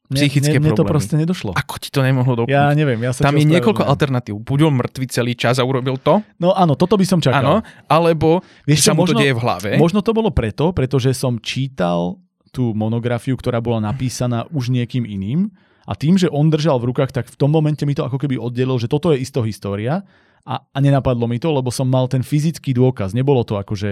psychické 0.09 0.56
mne, 0.56 0.72
mne, 0.72 0.72
mne 0.72 0.78
to 0.80 0.85
proste 0.89 1.14
nedošlo. 1.14 1.52
Ako 1.52 1.76
ti 1.76 1.93
to 1.93 2.01
nemohlo 2.01 2.44
doplniť? 2.44 2.56
Ja 2.56 2.72
neviem. 2.72 3.01
Ja 3.05 3.12
sa 3.12 3.28
Tam 3.28 3.36
je 3.36 3.44
niekoľko 3.44 3.85
alternatív. 3.85 4.40
Buď 4.40 4.68
on 4.68 4.74
mŕtvy 4.80 5.06
celý 5.12 5.32
čas 5.36 5.60
a 5.60 5.64
urobil 5.64 6.01
to. 6.01 6.24
No 6.40 6.56
áno, 6.56 6.74
toto 6.74 6.97
by 6.97 7.05
som 7.05 7.20
čakal. 7.20 7.44
Áno, 7.44 7.55
alebo 7.86 8.40
Vieš, 8.64 8.89
sa 8.89 8.93
mu 8.97 9.05
možno, 9.05 9.20
to 9.20 9.22
deje 9.22 9.36
v 9.36 9.40
hlave. 9.44 9.70
Možno 9.76 10.01
to 10.01 10.16
bolo 10.16 10.32
preto, 10.32 10.72
pretože 10.72 11.12
som 11.12 11.36
čítal 11.39 12.16
tú 12.51 12.72
monografiu, 12.72 13.36
ktorá 13.36 13.60
bola 13.60 13.85
napísaná 13.85 14.48
už 14.48 14.72
niekým 14.72 15.05
iným 15.05 15.52
a 15.85 15.93
tým, 15.93 16.16
že 16.16 16.32
on 16.32 16.48
držal 16.48 16.80
v 16.80 16.93
rukách, 16.93 17.12
tak 17.12 17.26
v 17.28 17.36
tom 17.36 17.52
momente 17.52 17.85
mi 17.85 17.93
to 17.93 18.05
ako 18.05 18.16
keby 18.16 18.40
oddelil, 18.40 18.80
že 18.80 18.89
toto 18.89 19.12
je 19.12 19.20
isto 19.20 19.44
história 19.44 20.05
a, 20.48 20.55
a 20.64 20.78
nenapadlo 20.80 21.28
mi 21.28 21.36
to, 21.36 21.52
lebo 21.52 21.68
som 21.68 21.89
mal 21.89 22.09
ten 22.09 22.24
fyzický 22.24 22.72
dôkaz. 22.72 23.12
Nebolo 23.12 23.44
to 23.44 23.60
ako, 23.60 23.76
že 23.76 23.90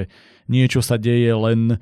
niečo 0.48 0.80
sa 0.80 0.96
deje 0.96 1.32
len 1.36 1.76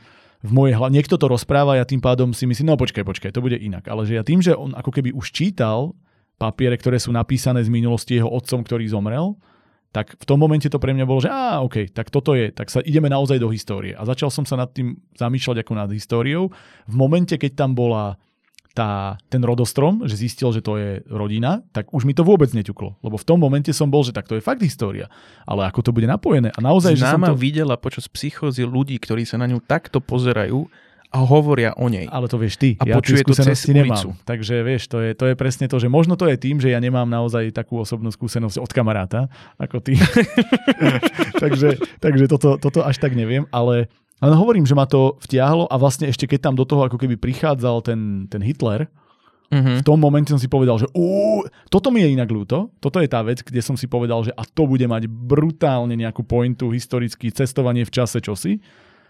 v 0.44 0.50
mojej 0.52 0.76
hlave, 0.76 0.92
niekto 0.92 1.16
to 1.16 1.24
rozpráva, 1.24 1.80
ja 1.80 1.88
tým 1.88 2.04
pádom 2.04 2.36
si 2.36 2.44
myslím, 2.44 2.76
no 2.76 2.76
počkaj, 2.76 3.00
počkaj, 3.00 3.32
to 3.32 3.40
bude 3.40 3.56
inak. 3.56 3.88
Ale 3.88 4.04
že 4.04 4.20
ja 4.20 4.22
tým, 4.22 4.44
že 4.44 4.52
on 4.52 4.76
ako 4.76 4.92
keby 4.92 5.16
už 5.16 5.32
čítal 5.32 5.96
papiere, 6.36 6.76
ktoré 6.76 7.00
sú 7.00 7.16
napísané 7.16 7.64
z 7.64 7.72
minulosti 7.72 8.20
jeho 8.20 8.28
otcom, 8.28 8.60
ktorý 8.60 8.84
zomrel, 8.92 9.40
tak 9.94 10.18
v 10.18 10.24
tom 10.26 10.42
momente 10.42 10.66
to 10.66 10.82
pre 10.82 10.90
mňa 10.90 11.06
bolo, 11.06 11.22
že 11.22 11.30
á, 11.30 11.62
OK, 11.62 11.94
tak 11.94 12.10
toto 12.10 12.34
je, 12.34 12.50
tak 12.50 12.68
sa 12.68 12.82
ideme 12.82 13.06
naozaj 13.06 13.38
do 13.38 13.48
histórie. 13.48 13.94
A 13.94 14.02
začal 14.02 14.28
som 14.28 14.42
sa 14.42 14.58
nad 14.58 14.68
tým 14.74 14.98
zamýšľať 15.16 15.62
ako 15.62 15.72
nad 15.78 15.88
históriou. 15.94 16.50
V 16.90 16.94
momente, 16.98 17.38
keď 17.38 17.64
tam 17.64 17.78
bola 17.78 18.18
tá, 18.74 19.16
ten 19.30 19.38
rodostrom, 19.46 20.02
že 20.02 20.18
zistil, 20.18 20.50
že 20.50 20.58
to 20.58 20.74
je 20.74 20.90
rodina, 21.06 21.62
tak 21.70 21.94
už 21.94 22.02
mi 22.02 22.12
to 22.12 22.26
vôbec 22.26 22.50
neťuklo. 22.50 22.98
Lebo 23.06 23.14
v 23.14 23.24
tom 23.24 23.38
momente 23.38 23.70
som 23.70 23.86
bol, 23.86 24.02
že 24.02 24.10
tak 24.10 24.26
to 24.26 24.34
je 24.34 24.42
fakt 24.42 24.60
história. 24.66 25.06
Ale 25.46 25.62
ako 25.70 25.80
to 25.86 25.90
bude 25.94 26.10
napojené. 26.10 26.50
A 26.50 26.58
naozaj, 26.58 26.98
že 26.98 27.06
som 27.06 27.22
to... 27.22 27.38
videla 27.38 27.78
počas 27.78 28.10
psychózy 28.10 28.66
ľudí, 28.66 28.98
ktorí 28.98 29.22
sa 29.22 29.38
na 29.38 29.46
ňu 29.46 29.62
takto 29.62 30.02
pozerajú 30.02 30.66
a 31.14 31.22
hovoria 31.22 31.70
o 31.78 31.86
nej. 31.86 32.10
Ale 32.10 32.26
to 32.26 32.34
vieš 32.34 32.58
ty, 32.58 32.74
a 32.74 32.90
ja 32.90 32.98
počuje 32.98 33.22
to 33.22 33.38
cez 33.38 33.70
nemám. 33.70 34.18
Takže 34.26 34.66
vieš, 34.66 34.90
to 34.90 34.98
je, 34.98 35.14
to 35.14 35.30
je 35.30 35.34
presne 35.38 35.70
to, 35.70 35.78
že 35.78 35.86
možno 35.86 36.18
to 36.18 36.26
je 36.26 36.34
tým, 36.34 36.58
že 36.58 36.74
ja 36.74 36.82
nemám 36.82 37.06
naozaj 37.06 37.54
takú 37.54 37.78
osobnú 37.78 38.10
skúsenosť 38.10 38.58
od 38.58 38.70
kamaráta, 38.74 39.30
ako 39.54 39.78
ty. 39.78 39.94
takže 41.42 41.78
takže 42.02 42.26
toto, 42.26 42.58
toto 42.58 42.82
až 42.82 42.98
tak 42.98 43.14
neviem, 43.14 43.46
ale 43.54 43.86
ale 44.22 44.34
hovorím, 44.38 44.66
že 44.66 44.78
ma 44.78 44.86
to 44.86 45.18
vtiahlo 45.24 45.66
a 45.70 45.74
vlastne 45.78 46.10
ešte 46.10 46.26
keď 46.30 46.50
tam 46.50 46.54
do 46.54 46.66
toho 46.66 46.86
ako 46.86 46.98
keby 46.98 47.18
prichádzal 47.18 47.82
ten, 47.82 48.30
ten 48.30 48.42
Hitler, 48.42 48.86
Mm-hmm. 49.54 49.76
V 49.80 49.86
tom 49.86 50.00
momente 50.00 50.32
som 50.34 50.40
si 50.40 50.50
povedal, 50.50 50.80
že 50.82 50.88
ú, 50.96 51.44
toto 51.70 51.94
mi 51.94 52.02
je 52.02 52.16
inak 52.16 52.26
ľúto, 52.26 52.74
toto 52.82 52.98
je 52.98 53.06
tá 53.06 53.22
vec, 53.22 53.44
kde 53.44 53.60
som 53.62 53.78
si 53.78 53.86
povedal, 53.86 54.24
že 54.26 54.32
a 54.34 54.42
to 54.42 54.66
bude 54.66 54.82
mať 54.82 55.06
brutálne 55.06 55.94
nejakú 55.94 56.26
pointu, 56.26 56.74
historický 56.74 57.30
cestovanie 57.30 57.86
v 57.86 57.92
čase 57.92 58.18
čosi. 58.18 58.58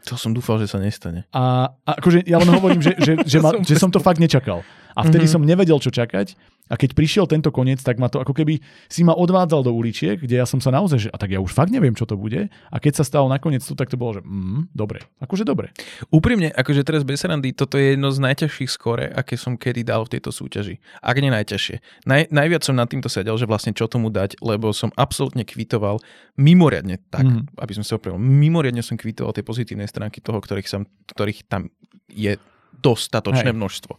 To 0.05 0.21
som 0.21 0.37
dúfal, 0.37 0.61
že 0.61 0.69
sa 0.69 0.77
nestane. 0.83 1.25
A, 1.33 1.73
a 1.73 1.91
akože 1.97 2.29
ja 2.29 2.37
len 2.37 2.51
hovorím, 2.53 2.85
že, 2.85 2.93
že, 3.01 3.13
že, 3.25 3.39
ma, 3.45 3.57
že 3.63 3.79
som 3.81 3.89
to 3.89 4.03
fakt 4.05 4.21
nečakal. 4.21 4.61
A 4.95 5.07
vtedy 5.07 5.27
mm-hmm. 5.27 5.43
som 5.43 5.43
nevedel, 5.43 5.79
čo 5.83 5.91
čakať. 5.91 6.39
A 6.73 6.81
keď 6.81 6.97
prišiel 6.97 7.29
tento 7.29 7.53
koniec, 7.53 7.85
tak 7.85 8.01
ma 8.01 8.09
to 8.09 8.25
ako 8.25 8.33
keby 8.33 8.57
si 8.89 9.05
ma 9.05 9.13
odvádzal 9.13 9.69
do 9.69 9.73
uličiek, 9.77 10.17
kde 10.17 10.41
ja 10.41 10.49
som 10.49 10.65
sa 10.65 10.73
naozaj, 10.73 10.97
že 10.97 11.11
a 11.13 11.21
tak 11.21 11.37
ja 11.37 11.41
už 11.45 11.53
fakt 11.53 11.69
neviem, 11.69 11.93
čo 11.93 12.09
to 12.09 12.17
bude. 12.17 12.49
A 12.49 12.77
keď 12.81 13.01
sa 13.01 13.05
stalo 13.05 13.29
nakoniec 13.29 13.61
to, 13.61 13.77
tak 13.77 13.93
to 13.93 14.01
bolo, 14.01 14.17
že 14.17 14.23
mm, 14.25 14.73
dobre, 14.73 15.05
akože 15.21 15.45
dobre. 15.45 15.77
Úprimne, 16.09 16.49
akože 16.57 16.81
teraz 16.81 17.05
bez 17.05 17.21
randy, 17.21 17.53
toto 17.53 17.77
je 17.77 17.93
jedno 17.93 18.09
z 18.09 18.19
najťažších 18.25 18.71
skore, 18.73 19.05
aké 19.13 19.37
som 19.37 19.61
kedy 19.61 19.85
dal 19.85 20.09
v 20.09 20.17
tejto 20.17 20.33
súťaži. 20.33 20.81
Ak 21.05 21.21
nie 21.21 21.29
najťažšie. 21.29 22.09
Naj, 22.09 22.33
najviac 22.33 22.65
som 22.65 22.73
nad 22.73 22.89
týmto 22.89 23.13
sedel, 23.13 23.37
že 23.37 23.45
vlastne 23.45 23.77
čo 23.77 23.85
tomu 23.85 24.09
dať, 24.09 24.41
lebo 24.41 24.73
som 24.73 24.89
absolútne 24.97 25.45
kvitoval 25.45 26.01
mimoriadne 26.41 26.97
tak, 27.13 27.29
mm. 27.29 27.61
aby 27.61 27.73
som 27.77 27.85
sa 27.85 28.01
opravil, 28.01 28.17
mimoriadne 28.17 28.81
som 28.81 28.97
kvitoval 28.97 29.37
tie 29.37 29.45
pozitívne 29.45 29.85
stránky 29.85 30.25
toho, 30.25 30.41
ktorých, 30.41 30.69
som, 30.73 30.89
ktorých 31.13 31.45
tam 31.45 31.69
je 32.09 32.41
dostatočné 32.81 33.53
Hej. 33.53 33.59
množstvo 33.61 33.93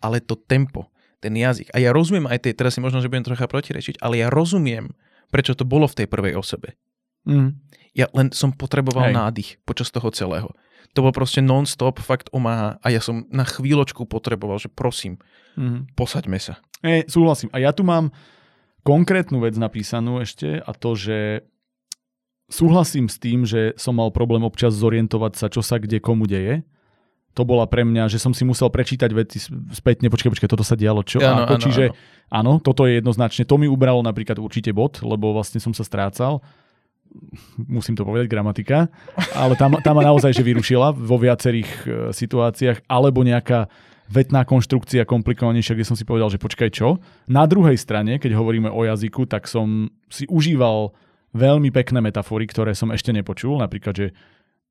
ale 0.00 0.22
to 0.22 0.36
tempo, 0.36 0.88
ten 1.20 1.34
jazyk. 1.34 1.72
A 1.72 1.80
ja 1.80 1.90
rozumiem 1.90 2.28
aj 2.28 2.46
tej, 2.46 2.52
teraz 2.54 2.76
si 2.76 2.80
možno, 2.84 3.00
že 3.00 3.08
budem 3.08 3.26
trocha 3.26 3.48
protirečiť, 3.48 4.00
ale 4.00 4.20
ja 4.20 4.28
rozumiem, 4.28 4.92
prečo 5.32 5.56
to 5.56 5.66
bolo 5.66 5.88
v 5.88 6.04
tej 6.04 6.06
prvej 6.06 6.34
osobe. 6.38 6.76
Mm. 7.26 7.58
Ja 7.96 8.06
len 8.12 8.30
som 8.30 8.52
potreboval 8.52 9.10
Hej. 9.10 9.14
nádych 9.16 9.50
počas 9.64 9.88
toho 9.90 10.12
celého. 10.12 10.52
To 10.94 11.02
bolo 11.04 11.12
proste 11.12 11.42
non-stop, 11.42 11.98
fakt 12.00 12.30
omáha 12.30 12.78
a 12.80 12.86
ja 12.88 13.02
som 13.02 13.26
na 13.28 13.42
chvíľočku 13.42 14.06
potreboval, 14.06 14.60
že 14.62 14.70
prosím, 14.70 15.18
mm. 15.58 15.96
posaďme 15.98 16.38
sa. 16.38 16.62
E, 16.84 17.04
súhlasím. 17.08 17.50
A 17.52 17.60
ja 17.60 17.74
tu 17.74 17.82
mám 17.82 18.14
konkrétnu 18.86 19.42
vec 19.42 19.58
napísanú 19.58 20.22
ešte 20.22 20.62
a 20.62 20.70
to, 20.76 20.94
že 20.94 21.42
súhlasím 22.46 23.10
s 23.10 23.18
tým, 23.18 23.42
že 23.42 23.74
som 23.74 23.98
mal 23.98 24.14
problém 24.14 24.46
občas 24.46 24.76
zorientovať 24.78 25.32
sa, 25.34 25.46
čo 25.50 25.60
sa 25.60 25.82
kde 25.82 25.98
komu 25.98 26.30
deje 26.30 26.62
to 27.36 27.44
bola 27.44 27.68
pre 27.68 27.84
mňa, 27.84 28.08
že 28.08 28.16
som 28.16 28.32
si 28.32 28.48
musel 28.48 28.72
prečítať 28.72 29.12
veci 29.12 29.36
spätne, 29.76 30.08
počkaj, 30.08 30.32
počkaj, 30.32 30.48
toto 30.48 30.64
sa 30.64 30.72
dialo, 30.72 31.04
čo? 31.04 31.20
Áno, 31.20 31.44
áno, 31.44 31.60
čiže 31.60 31.92
áno. 32.32 32.56
áno, 32.56 32.64
toto 32.64 32.88
je 32.88 32.96
jednoznačne, 32.96 33.44
to 33.44 33.60
mi 33.60 33.68
ubralo 33.68 34.00
napríklad 34.00 34.40
určite 34.40 34.72
bod, 34.72 35.04
lebo 35.04 35.36
vlastne 35.36 35.60
som 35.60 35.76
sa 35.76 35.84
strácal, 35.84 36.40
musím 37.68 37.92
to 37.92 38.08
povedať, 38.08 38.32
gramatika, 38.32 38.88
ale 39.36 39.52
tam, 39.60 39.76
tam 39.84 40.00
ma 40.00 40.08
naozaj 40.08 40.32
že 40.32 40.40
vyrušila 40.40 40.96
vo 40.96 41.20
viacerých 41.20 41.70
e, 41.84 41.86
situáciách, 42.16 42.88
alebo 42.88 43.20
nejaká 43.20 43.68
vetná 44.08 44.46
konštrukcia 44.48 45.04
komplikovanejšia, 45.04 45.76
kde 45.76 45.88
som 45.92 45.98
si 45.98 46.08
povedal, 46.08 46.32
že 46.32 46.40
počkaj 46.40 46.70
čo. 46.72 47.02
Na 47.28 47.44
druhej 47.44 47.76
strane, 47.76 48.16
keď 48.16 48.38
hovoríme 48.38 48.70
o 48.72 48.86
jazyku, 48.86 49.28
tak 49.28 49.50
som 49.50 49.92
si 50.08 50.24
užíval 50.30 50.94
veľmi 51.36 51.68
pekné 51.68 52.00
metafory, 52.00 52.48
ktoré 52.48 52.72
som 52.72 52.88
ešte 52.94 53.12
nepočul, 53.12 53.60
napríklad, 53.60 53.92
že 53.92 54.06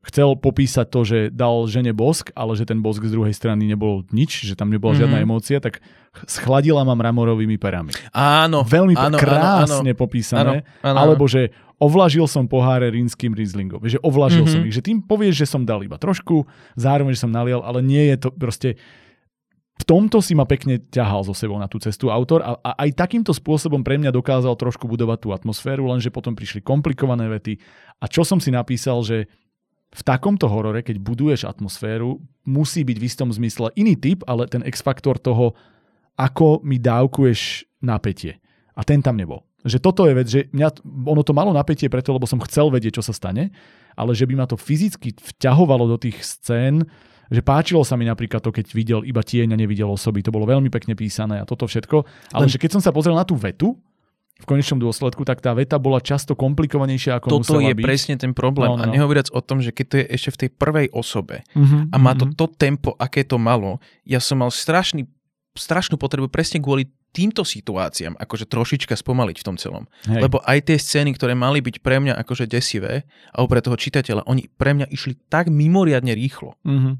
chcel 0.06 0.38
popísať 0.38 0.86
to, 0.94 1.02
že 1.02 1.20
dal 1.34 1.66
žene 1.66 1.90
bosk, 1.90 2.30
ale 2.38 2.54
že 2.54 2.70
ten 2.70 2.78
bosk 2.80 3.02
z 3.02 3.12
druhej 3.18 3.34
strany 3.34 3.66
nebol 3.66 4.06
nič, 4.14 4.46
že 4.46 4.54
tam 4.54 4.70
nebola 4.70 4.94
mm-hmm. 4.94 5.02
žiadna 5.02 5.18
emócia, 5.26 5.58
tak 5.58 5.82
schladila 6.30 6.86
ma 6.86 6.94
mramorovými 6.94 7.58
perami. 7.58 7.90
Áno. 8.14 8.62
Veľmi 8.62 8.94
áno, 8.94 9.18
krásne 9.18 9.92
áno, 9.92 10.00
popísané. 10.00 10.62
Áno, 10.86 10.94
áno, 10.94 10.98
alebo 11.02 11.26
že 11.26 11.50
ovlažil 11.82 12.30
som 12.30 12.46
poháre 12.46 12.88
rínským 12.94 13.34
rizlingom. 13.34 13.82
Že 13.82 14.00
ovlažil 14.06 14.46
mm-hmm. 14.46 14.62
som 14.62 14.70
ich. 14.70 14.78
Že 14.78 14.86
tým 14.86 14.98
povieš, 15.02 15.44
že 15.44 15.48
som 15.50 15.66
dal 15.66 15.82
iba 15.82 15.98
trošku, 15.98 16.46
zároveň, 16.78 17.18
že 17.18 17.26
som 17.26 17.34
nalial, 17.34 17.66
ale 17.66 17.82
nie 17.82 18.14
je 18.14 18.18
to 18.22 18.30
proste... 18.30 18.78
V 19.76 19.84
tomto 19.84 20.24
si 20.24 20.32
ma 20.32 20.48
pekne 20.48 20.80
ťahal 20.88 21.28
so 21.28 21.36
sebou 21.36 21.60
na 21.60 21.68
tú 21.68 21.84
cestu 21.84 22.08
autor 22.08 22.40
a, 22.40 22.56
a 22.64 22.88
aj 22.88 22.96
takýmto 22.96 23.36
spôsobom 23.36 23.84
pre 23.84 24.00
mňa 24.00 24.08
dokázal 24.08 24.56
trošku 24.56 24.88
budovať 24.88 25.20
tú 25.20 25.30
atmosféru, 25.36 25.92
lenže 25.92 26.16
potom 26.16 26.32
prišli 26.32 26.64
komplikované 26.64 27.28
vety 27.28 27.60
a 28.00 28.08
čo 28.08 28.24
som 28.24 28.40
si 28.40 28.56
napísal, 28.56 29.04
že 29.04 29.28
v 29.96 30.02
takomto 30.04 30.52
horore, 30.52 30.84
keď 30.84 31.00
buduješ 31.00 31.48
atmosféru, 31.48 32.20
musí 32.44 32.84
byť 32.84 32.98
v 33.00 33.08
istom 33.08 33.30
zmysle 33.32 33.72
iný 33.80 33.96
typ, 33.96 34.28
ale 34.28 34.52
ten 34.52 34.60
X-faktor 34.68 35.16
toho, 35.24 35.56
ako 36.20 36.60
mi 36.68 36.76
dávkuješ 36.84 37.64
napätie. 37.80 38.44
A 38.76 38.84
ten 38.84 39.00
tam 39.00 39.16
nebol. 39.16 39.48
Že 39.64 39.80
toto 39.80 40.04
je 40.04 40.14
vec, 40.14 40.28
že 40.28 40.52
mňa, 40.52 40.84
ono 41.08 41.24
to 41.24 41.32
malo 41.32 41.56
napätie 41.56 41.88
preto, 41.88 42.12
lebo 42.12 42.28
som 42.28 42.44
chcel 42.44 42.68
vedieť, 42.68 43.00
čo 43.00 43.08
sa 43.08 43.16
stane, 43.16 43.56
ale 43.96 44.12
že 44.12 44.28
by 44.28 44.36
ma 44.36 44.46
to 44.46 44.60
fyzicky 44.60 45.16
vťahovalo 45.16 45.88
do 45.88 45.98
tých 45.98 46.20
scén, 46.22 46.84
že 47.32 47.42
páčilo 47.42 47.82
sa 47.82 47.98
mi 47.98 48.06
napríklad 48.06 48.44
to, 48.44 48.54
keď 48.54 48.66
videl 48.76 49.02
iba 49.02 49.24
tieň 49.26 49.56
a 49.56 49.58
nevidel 49.58 49.90
osoby. 49.90 50.22
To 50.22 50.30
bolo 50.30 50.46
veľmi 50.46 50.70
pekne 50.70 50.94
písané 50.94 51.42
a 51.42 51.48
toto 51.48 51.66
všetko. 51.66 52.06
Ale 52.36 52.46
že 52.46 52.62
keď 52.62 52.78
som 52.78 52.82
sa 52.84 52.94
pozrel 52.94 53.18
na 53.18 53.26
tú 53.26 53.34
vetu, 53.34 53.74
v 54.36 54.46
konečnom 54.46 54.84
dôsledku, 54.84 55.24
tak 55.24 55.40
tá 55.40 55.56
veta 55.56 55.80
bola 55.80 56.04
často 56.04 56.36
komplikovanejšia 56.36 57.24
ako 57.24 57.40
Toto 57.40 57.64
je 57.64 57.72
byť. 57.72 57.86
presne 57.88 58.16
ten 58.20 58.36
problém. 58.36 58.68
No, 58.68 58.76
no, 58.76 58.84
no. 58.84 58.92
A 58.92 58.92
nehovoriac 58.92 59.32
o 59.32 59.40
tom, 59.40 59.64
že 59.64 59.72
keď 59.72 59.86
to 59.88 59.96
je 60.04 60.06
ešte 60.12 60.30
v 60.36 60.40
tej 60.44 60.50
prvej 60.52 60.88
osobe 60.92 61.48
uh-huh, 61.56 61.88
a 61.88 61.96
má 61.96 62.12
to 62.20 62.28
uh-huh. 62.28 62.36
to 62.36 62.46
tempo, 62.52 62.92
aké 63.00 63.24
to 63.24 63.40
malo, 63.40 63.80
ja 64.04 64.20
som 64.20 64.44
mal 64.44 64.52
strašný, 64.52 65.08
strašnú 65.56 65.96
potrebu 65.96 66.28
presne 66.28 66.60
kvôli 66.60 66.92
týmto 67.16 67.48
situáciám 67.48 68.20
akože 68.20 68.44
trošička 68.52 68.92
spomaliť 69.00 69.38
v 69.40 69.46
tom 69.48 69.56
celom. 69.56 69.88
Hej. 70.04 70.28
Lebo 70.28 70.44
aj 70.44 70.68
tie 70.68 70.76
scény, 70.76 71.16
ktoré 71.16 71.32
mali 71.32 71.64
byť 71.64 71.80
pre 71.80 72.04
mňa 72.04 72.20
akože 72.20 72.44
desivé, 72.52 73.08
alebo 73.32 73.56
pre 73.56 73.64
toho 73.64 73.80
čitateľa, 73.80 74.28
oni 74.28 74.52
pre 74.52 74.76
mňa 74.76 74.92
išli 74.92 75.16
tak 75.32 75.48
mimoriadne 75.48 76.12
rýchlo. 76.12 76.60
Uh-huh 76.68 77.00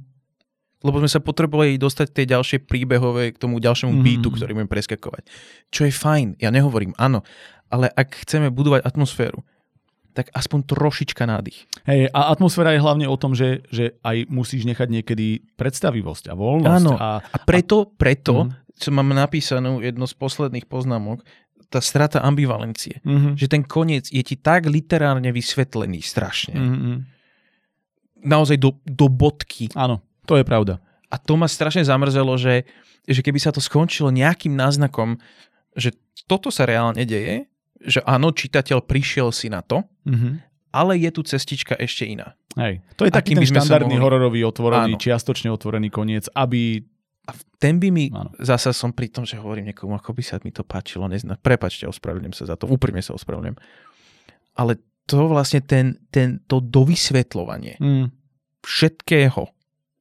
lebo 0.86 1.02
sme 1.02 1.10
sa 1.10 1.18
potrebovali 1.18 1.82
dostať 1.82 2.14
tej 2.14 2.38
ďalšej 2.38 2.60
príbehovej 2.70 3.34
k 3.34 3.42
tomu 3.42 3.58
ďalšiemu 3.58 3.98
mm-hmm. 3.98 4.06
beatu, 4.06 4.30
ktorý 4.30 4.54
budeme 4.54 4.70
preskakovať. 4.70 5.26
Čo 5.74 5.90
je 5.90 5.94
fajn, 5.94 6.28
ja 6.38 6.54
nehovorím 6.54 6.94
áno, 7.02 7.26
ale 7.74 7.90
ak 7.90 8.22
chceme 8.22 8.54
budovať 8.54 8.86
atmosféru, 8.86 9.42
tak 10.16 10.32
aspoň 10.32 10.64
trošička 10.64 11.28
nádych. 11.28 11.68
Hej, 11.84 12.08
a 12.16 12.32
atmosféra 12.32 12.72
je 12.72 12.80
hlavne 12.80 13.04
o 13.10 13.18
tom, 13.20 13.36
že, 13.36 13.68
že 13.68 14.00
aj 14.00 14.32
musíš 14.32 14.64
nechať 14.64 14.88
niekedy 14.88 15.44
predstavivosť 15.60 16.32
a 16.32 16.34
voľnosť. 16.40 16.72
Áno, 16.72 16.94
a, 16.96 17.20
a 17.20 17.38
preto, 17.44 17.92
preto 18.00 18.48
mm-hmm. 18.48 18.80
čo 18.80 18.90
mám 18.96 19.12
napísanú 19.12 19.84
jedno 19.84 20.08
z 20.08 20.16
posledných 20.16 20.72
poznámok, 20.72 21.20
tá 21.68 21.84
strata 21.84 22.24
ambivalencie. 22.24 23.04
Mm-hmm. 23.04 23.34
Že 23.36 23.48
ten 23.52 23.64
koniec 23.68 24.08
je 24.08 24.24
ti 24.24 24.40
tak 24.40 24.72
literárne 24.72 25.28
vysvetlený 25.36 26.00
strašne. 26.00 26.56
Mm-hmm. 26.56 26.96
Naozaj 28.24 28.56
do, 28.56 28.80
do 28.88 29.12
bodky. 29.12 29.68
Áno. 29.76 30.00
To 30.26 30.36
je 30.38 30.46
pravda. 30.46 30.82
A 31.14 31.16
to 31.22 31.38
ma 31.38 31.46
strašne 31.46 31.86
zamrzelo, 31.86 32.36
že, 32.36 32.66
že 33.06 33.22
keby 33.22 33.40
sa 33.40 33.54
to 33.54 33.62
skončilo 33.62 34.10
nejakým 34.10 34.58
náznakom, 34.58 35.22
že 35.78 35.94
toto 36.26 36.50
sa 36.50 36.66
reálne 36.66 37.06
deje, 37.06 37.46
že 37.86 38.02
áno, 38.04 38.34
čitateľ 38.34 38.82
prišiel 38.82 39.30
si 39.30 39.52
na 39.52 39.62
to, 39.62 39.86
mm-hmm. 40.08 40.34
ale 40.74 40.98
je 40.98 41.10
tu 41.14 41.22
cestička 41.22 41.78
ešte 41.78 42.08
iná. 42.08 42.34
Hej. 42.58 42.82
To 42.98 43.06
je 43.06 43.12
taký 43.12 43.36
ten 43.36 43.46
štandardný 43.46 44.00
mohli... 44.00 44.04
hororový 44.04 44.42
otvorený, 44.48 44.96
áno. 44.96 45.02
čiastočne 45.02 45.52
otvorený 45.52 45.92
koniec, 45.92 46.32
aby... 46.34 46.82
A 47.26 47.34
ten 47.58 47.82
by 47.82 47.90
mi, 47.90 48.14
áno. 48.14 48.32
zasa 48.38 48.70
som 48.70 48.94
pri 48.94 49.10
tom, 49.10 49.26
že 49.26 49.42
hovorím 49.42 49.74
niekomu, 49.74 49.98
ako 49.98 50.14
by 50.14 50.24
sa 50.24 50.38
mi 50.46 50.54
to 50.54 50.62
páčilo, 50.62 51.10
nezna, 51.10 51.36
prepačte, 51.42 51.90
ospravedlňujem 51.90 52.36
sa 52.38 52.44
za 52.54 52.56
to, 52.56 52.70
úprimne 52.70 53.02
sa 53.02 53.18
ospravedlňujem. 53.18 53.58
Ale 54.56 54.78
to 55.06 55.26
vlastne 55.30 55.62
ten, 55.66 56.02
ten, 56.10 56.42
to 56.46 56.62
dovysvetľovanie 56.62 57.82
mm. 57.82 58.08
všetkého, 58.62 59.55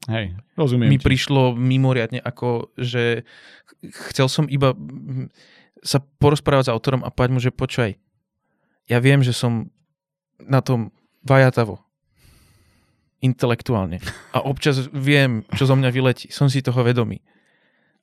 Hej, 0.05 0.37
rozumiem 0.53 0.93
mi 0.93 0.99
ti. 1.01 1.05
prišlo 1.09 1.57
mimoriadne 1.57 2.21
ako, 2.21 2.73
že 2.77 3.25
chcel 4.13 4.29
som 4.29 4.45
iba 4.53 4.77
sa 5.81 6.01
porozprávať 6.01 6.69
s 6.69 6.73
autorom 6.73 7.05
a 7.05 7.13
povedať 7.13 7.33
mu, 7.33 7.41
že 7.41 7.53
počúvaj, 7.53 7.97
ja 8.89 8.99
viem, 9.01 9.25
že 9.25 9.33
som 9.33 9.73
na 10.41 10.61
tom 10.61 10.93
vajatavo 11.25 11.81
intelektuálne 13.25 14.05
a 14.37 14.45
občas 14.45 14.85
viem, 14.93 15.49
čo 15.57 15.65
zo 15.65 15.77
mňa 15.77 15.89
vyletí, 15.89 16.29
som 16.29 16.53
si 16.53 16.61
toho 16.61 16.85
vedomý. 16.85 17.25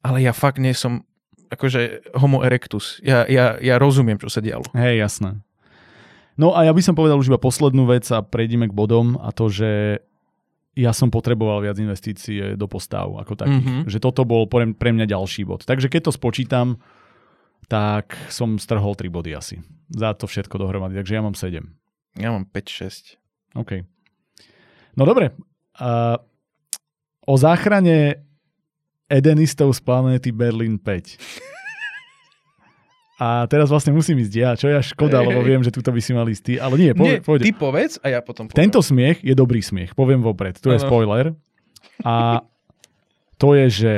Ale 0.01 0.25
ja 0.25 0.33
fakt 0.33 0.57
nie 0.57 0.73
som 0.73 1.05
akože 1.53 2.09
homo 2.17 2.41
erectus. 2.41 2.97
Ja, 3.05 3.29
ja, 3.29 3.61
ja 3.61 3.77
rozumiem, 3.77 4.17
čo 4.17 4.33
sa 4.33 4.41
dialo. 4.41 4.65
Hej, 4.73 4.97
jasné. 4.97 5.45
No 6.39 6.57
a 6.57 6.65
ja 6.65 6.73
by 6.73 6.81
som 6.81 6.97
povedal 6.97 7.21
už 7.21 7.29
iba 7.29 7.37
poslednú 7.37 7.85
vec 7.85 8.07
a 8.09 8.25
prejdeme 8.25 8.65
k 8.65 8.73
bodom 8.73 9.19
a 9.21 9.29
to, 9.29 9.51
že 9.51 10.01
ja 10.71 10.95
som 10.95 11.11
potreboval 11.11 11.59
viac 11.67 11.75
investície 11.83 12.55
do 12.55 12.67
postav 12.67 13.11
ako 13.11 13.35
takých. 13.35 13.65
Mm-hmm. 13.67 13.89
Že 13.91 13.99
toto 13.99 14.23
bol 14.23 14.47
pre, 14.47 14.71
pre 14.71 14.95
mňa 14.95 15.09
ďalší 15.09 15.43
bod. 15.43 15.67
Takže 15.67 15.91
keď 15.91 16.07
to 16.07 16.11
spočítam, 16.15 16.79
tak 17.67 18.15
som 18.31 18.55
strhol 18.55 18.95
3 18.95 19.11
body 19.11 19.31
asi. 19.35 19.59
Za 19.91 20.15
to 20.15 20.31
všetko 20.31 20.55
dohromady. 20.55 20.95
Takže 20.95 21.13
ja 21.15 21.21
mám 21.23 21.35
7. 21.35 21.59
Ja 22.19 22.31
mám 22.31 22.47
5-6. 22.47 23.19
OK. 23.59 23.83
No 24.95 25.03
dobre. 25.03 25.35
Uh, 25.75 26.19
o 27.27 27.35
záchrane 27.35 28.27
Edenistov 29.11 29.75
z 29.75 29.79
planéty 29.83 30.31
Berlin 30.31 30.79
5. 30.79 31.19
A 33.21 33.45
teraz 33.45 33.69
vlastne 33.69 33.93
musím 33.93 34.17
ísť 34.17 34.33
ja, 34.33 34.57
čo 34.57 34.65
je 34.65 34.81
až 34.81 34.97
škoda, 34.97 35.21
lebo 35.21 35.45
viem, 35.45 35.61
že 35.61 35.69
tuto 35.69 35.93
by 35.93 36.01
si 36.01 36.09
mal 36.09 36.25
ísť 36.25 36.41
ty. 36.41 36.53
Ale 36.57 36.73
nie, 36.73 36.89
po, 36.97 37.05
nie 37.05 37.21
pôjde. 37.21 37.45
ty 37.45 37.53
povedz 37.53 38.01
a 38.01 38.09
ja 38.09 38.19
potom 38.25 38.49
poviem. 38.49 38.57
Tento 38.57 38.81
smiech 38.81 39.21
je 39.21 39.37
dobrý 39.37 39.61
smiech, 39.61 39.93
poviem 39.93 40.25
vopred. 40.25 40.57
Tu 40.57 40.73
je 40.73 40.81
spoiler. 40.81 41.37
A 42.01 42.41
to 43.37 43.53
je, 43.53 43.65
že 43.69 43.93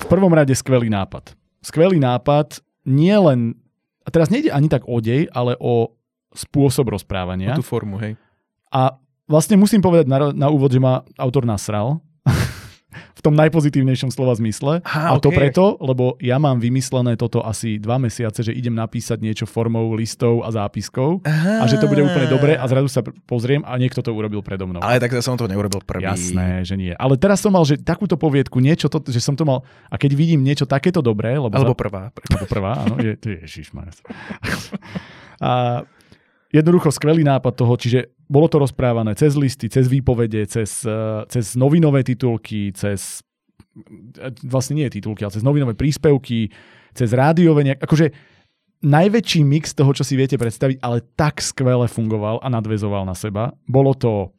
v 0.00 0.04
prvom 0.08 0.32
rade 0.32 0.56
skvelý 0.56 0.88
nápad. 0.88 1.36
Skvelý 1.60 2.00
nápad 2.00 2.64
nie 2.88 3.12
len, 3.12 3.52
a 4.00 4.08
teraz 4.08 4.32
nejde 4.32 4.48
ani 4.48 4.72
tak 4.72 4.88
o 4.88 4.96
dej, 4.96 5.28
ale 5.36 5.52
o 5.60 5.92
spôsob 6.32 6.88
rozprávania. 6.88 7.52
O 7.52 7.60
tú 7.60 7.66
formu, 7.68 8.00
hej. 8.00 8.16
A 8.72 8.96
vlastne 9.28 9.60
musím 9.60 9.84
povedať 9.84 10.08
na, 10.08 10.32
na 10.32 10.48
úvod, 10.48 10.72
že 10.72 10.80
ma 10.80 11.04
autor 11.20 11.44
nasral, 11.44 12.00
v 12.88 13.20
tom 13.20 13.36
najpozitívnejšom 13.36 14.08
slova 14.08 14.32
zmysle. 14.32 14.80
Ha, 14.80 15.12
a 15.12 15.20
to 15.20 15.28
okay. 15.28 15.38
preto, 15.38 15.76
lebo 15.78 16.16
ja 16.24 16.40
mám 16.40 16.56
vymyslené 16.56 17.20
toto 17.20 17.44
asi 17.44 17.76
dva 17.76 18.00
mesiace, 18.00 18.40
že 18.40 18.52
idem 18.56 18.72
napísať 18.72 19.20
niečo 19.20 19.44
formou 19.44 19.92
listov 19.92 20.40
a 20.40 20.48
zápiskov 20.48 21.20
Aha. 21.28 21.62
a 21.62 21.64
že 21.68 21.76
to 21.76 21.86
bude 21.86 22.00
úplne 22.00 22.26
dobre 22.32 22.56
a 22.56 22.64
zrazu 22.64 22.88
sa 22.88 23.04
pozriem 23.28 23.60
a 23.68 23.76
niekto 23.76 24.00
to 24.00 24.08
urobil 24.10 24.40
predo 24.40 24.64
mnou. 24.64 24.80
Ale 24.80 24.98
tak 25.04 25.20
som 25.20 25.36
to 25.36 25.44
neurobil 25.44 25.84
prvý. 25.84 26.08
Jasné, 26.08 26.64
že 26.64 26.80
nie. 26.80 26.96
Ale 26.96 27.20
teraz 27.20 27.44
som 27.44 27.52
mal, 27.52 27.62
že 27.68 27.76
takúto 27.76 28.16
poviedku, 28.16 28.56
niečo, 28.58 28.88
to, 28.88 29.04
že 29.04 29.20
som 29.20 29.36
to 29.36 29.44
mal 29.44 29.60
a 29.92 29.94
keď 30.00 30.16
vidím 30.16 30.40
niečo 30.40 30.64
takéto 30.64 31.04
dobré, 31.04 31.36
lebo 31.36 31.52
alebo 31.52 31.76
za, 31.76 31.80
prvá. 31.80 32.02
Alebo 32.08 32.46
prvá, 32.48 32.72
áno, 32.88 32.94
je, 33.04 33.12
to 33.20 33.26
je 33.36 33.38
a 35.38 35.84
jednoducho 36.52 36.88
skvelý 36.88 37.24
nápad 37.24 37.52
toho, 37.54 37.74
čiže 37.76 38.00
bolo 38.28 38.48
to 38.48 38.60
rozprávané 38.60 39.16
cez 39.16 39.36
listy, 39.36 39.68
cez 39.68 39.88
výpovede, 39.88 40.48
cez, 40.48 40.84
eh, 40.84 41.24
cez 41.28 41.56
novinové 41.56 42.04
titulky, 42.04 42.72
cez 42.72 43.20
eh, 44.20 44.32
vlastne 44.44 44.80
nie 44.80 44.88
titulky, 44.88 45.24
ale 45.24 45.34
cez 45.34 45.44
novinové 45.44 45.76
príspevky, 45.76 46.52
cez 46.96 47.08
rádiové 47.12 47.72
nejak, 47.72 47.80
akože 47.84 48.06
najväčší 48.84 49.42
mix 49.42 49.74
toho, 49.74 49.90
čo 49.90 50.06
si 50.06 50.14
viete 50.14 50.38
predstaviť, 50.38 50.78
ale 50.80 51.02
tak 51.18 51.42
skvele 51.42 51.90
fungoval 51.90 52.38
a 52.40 52.48
nadvezoval 52.48 53.02
na 53.02 53.16
seba. 53.18 53.50
Bolo 53.66 53.92
to 53.92 54.30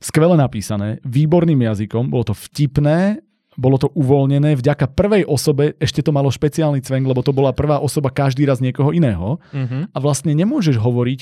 skvele 0.00 0.38
napísané, 0.38 1.02
výborným 1.04 1.60
jazykom, 1.68 2.08
bolo 2.08 2.32
to 2.32 2.34
vtipné, 2.34 3.20
bolo 3.58 3.74
to 3.74 3.90
uvoľnené, 3.90 4.54
vďaka 4.54 4.86
prvej 4.94 5.26
osobe 5.26 5.74
ešte 5.82 5.98
to 5.98 6.14
malo 6.14 6.30
špeciálny 6.30 6.78
cvenk, 6.78 7.10
lebo 7.10 7.26
to 7.26 7.34
bola 7.34 7.50
prvá 7.50 7.82
osoba 7.82 8.14
každý 8.14 8.46
raz 8.46 8.62
niekoho 8.62 8.94
iného 8.94 9.42
mm-hmm. 9.50 9.90
a 9.90 9.98
vlastne 9.98 10.30
nemôžeš 10.30 10.78
hovoriť, 10.78 11.20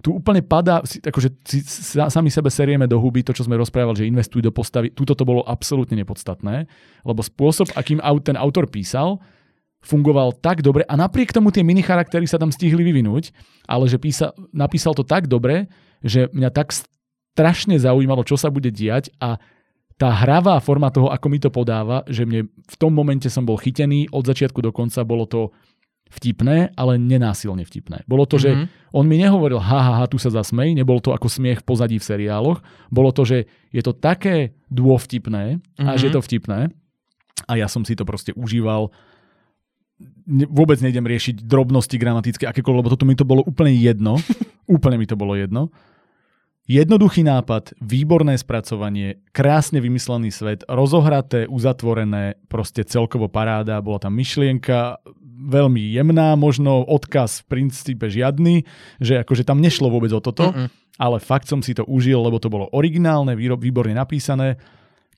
tu 0.00 0.16
úplne 0.16 0.40
padá, 0.40 0.80
akože 0.84 1.28
si, 1.44 1.60
sami 1.96 2.28
sebe 2.32 2.48
serieme 2.48 2.88
do 2.88 2.96
huby 3.00 3.24
to, 3.24 3.36
čo 3.36 3.44
sme 3.44 3.56
rozprávali, 3.56 4.04
že 4.04 4.08
investuj 4.08 4.44
do 4.44 4.52
postavy, 4.52 4.92
tuto 4.92 5.16
to 5.16 5.24
bolo 5.24 5.40
absolútne 5.44 5.96
nepodstatné, 5.96 6.68
lebo 7.04 7.20
spôsob, 7.24 7.72
akým 7.76 8.00
ten 8.24 8.36
autor 8.36 8.68
písal, 8.68 9.20
fungoval 9.80 10.36
tak 10.36 10.60
dobre 10.60 10.84
a 10.84 10.92
napriek 10.96 11.32
tomu 11.32 11.48
tie 11.48 11.64
mini 11.64 11.80
charaktery 11.80 12.28
sa 12.28 12.36
tam 12.36 12.52
stihli 12.52 12.84
vyvinúť, 12.84 13.32
ale 13.64 13.88
že 13.88 13.96
písa, 13.96 14.36
napísal 14.52 14.92
to 14.92 15.04
tak 15.04 15.28
dobre, 15.28 15.72
že 16.04 16.28
mňa 16.32 16.50
tak 16.52 16.76
strašne 17.36 17.80
zaujímalo, 17.80 18.24
čo 18.24 18.36
sa 18.36 18.52
bude 18.52 18.68
diať 18.68 19.08
a 19.20 19.40
tá 20.00 20.08
hravá 20.08 20.56
forma 20.64 20.88
toho, 20.88 21.12
ako 21.12 21.26
mi 21.28 21.36
to 21.36 21.52
podáva, 21.52 22.00
že 22.08 22.24
mne 22.24 22.48
v 22.48 22.76
tom 22.80 22.96
momente 22.96 23.28
som 23.28 23.44
bol 23.44 23.60
chytený, 23.60 24.08
od 24.08 24.24
začiatku 24.24 24.64
do 24.64 24.72
konca 24.72 25.04
bolo 25.04 25.28
to 25.28 25.52
vtipné, 26.10 26.72
ale 26.74 26.96
nenásilne 26.96 27.62
vtipné. 27.68 28.02
Bolo 28.08 28.24
to, 28.24 28.40
mm-hmm. 28.40 28.64
že 28.64 28.64
mhm. 28.64 28.96
on 28.96 29.04
mi 29.04 29.20
nehovoril, 29.20 29.60
ha, 29.60 29.78
ha, 29.84 29.92
ha, 30.00 30.04
tu 30.08 30.16
sa 30.16 30.32
zasmej, 30.32 30.72
nebol 30.72 30.98
to 31.04 31.12
ako 31.12 31.28
smiech 31.28 31.60
v 31.60 31.68
pozadí 31.68 31.96
v 32.00 32.08
seriáloch, 32.08 32.64
bolo 32.88 33.12
to, 33.12 33.28
že 33.28 33.44
je 33.70 33.82
to 33.84 33.92
také 33.92 34.56
dôvtipné, 34.72 35.60
mm-hmm. 35.60 35.84
a 35.86 36.00
že 36.00 36.08
je 36.08 36.14
to 36.16 36.24
vtipné 36.24 36.72
a 37.46 37.52
ja 37.58 37.66
som 37.66 37.82
si 37.82 37.92
to 37.94 38.08
proste 38.08 38.30
užíval 38.34 38.94
vôbec 40.48 40.80
nejdem 40.80 41.04
riešiť 41.04 41.44
drobnosti 41.44 41.92
gramatické, 42.00 42.48
akékoľvek, 42.48 42.80
lebo 42.80 42.92
toto 42.92 43.04
mi 43.04 43.12
to 43.12 43.28
bolo 43.28 43.44
úplne 43.44 43.76
jedno. 43.76 44.16
úplne 44.70 44.96
mi 44.96 45.04
to 45.04 45.12
bolo 45.12 45.36
jedno. 45.36 45.68
Jednoduchý 46.70 47.26
nápad, 47.26 47.74
výborné 47.82 48.38
spracovanie, 48.38 49.18
krásne 49.34 49.82
vymyslený 49.82 50.30
svet, 50.30 50.62
rozohraté, 50.70 51.50
uzatvorené, 51.50 52.38
proste 52.46 52.86
celkovo 52.86 53.26
paráda, 53.26 53.82
bola 53.82 53.98
tam 53.98 54.14
myšlienka, 54.14 55.02
veľmi 55.50 55.82
jemná, 55.90 56.38
možno 56.38 56.86
odkaz 56.86 57.42
v 57.42 57.58
princípe 57.58 58.06
žiadny, 58.06 58.62
že 59.02 59.18
akože 59.18 59.42
tam 59.42 59.58
nešlo 59.58 59.90
vôbec 59.90 60.14
o 60.14 60.22
toto, 60.22 60.54
Mm-mm. 60.54 60.70
ale 60.94 61.18
fakt 61.18 61.50
som 61.50 61.58
si 61.58 61.74
to 61.74 61.82
užil, 61.90 62.22
lebo 62.22 62.38
to 62.38 62.46
bolo 62.46 62.70
originálne, 62.70 63.34
výborne 63.34 63.90
napísané, 63.90 64.54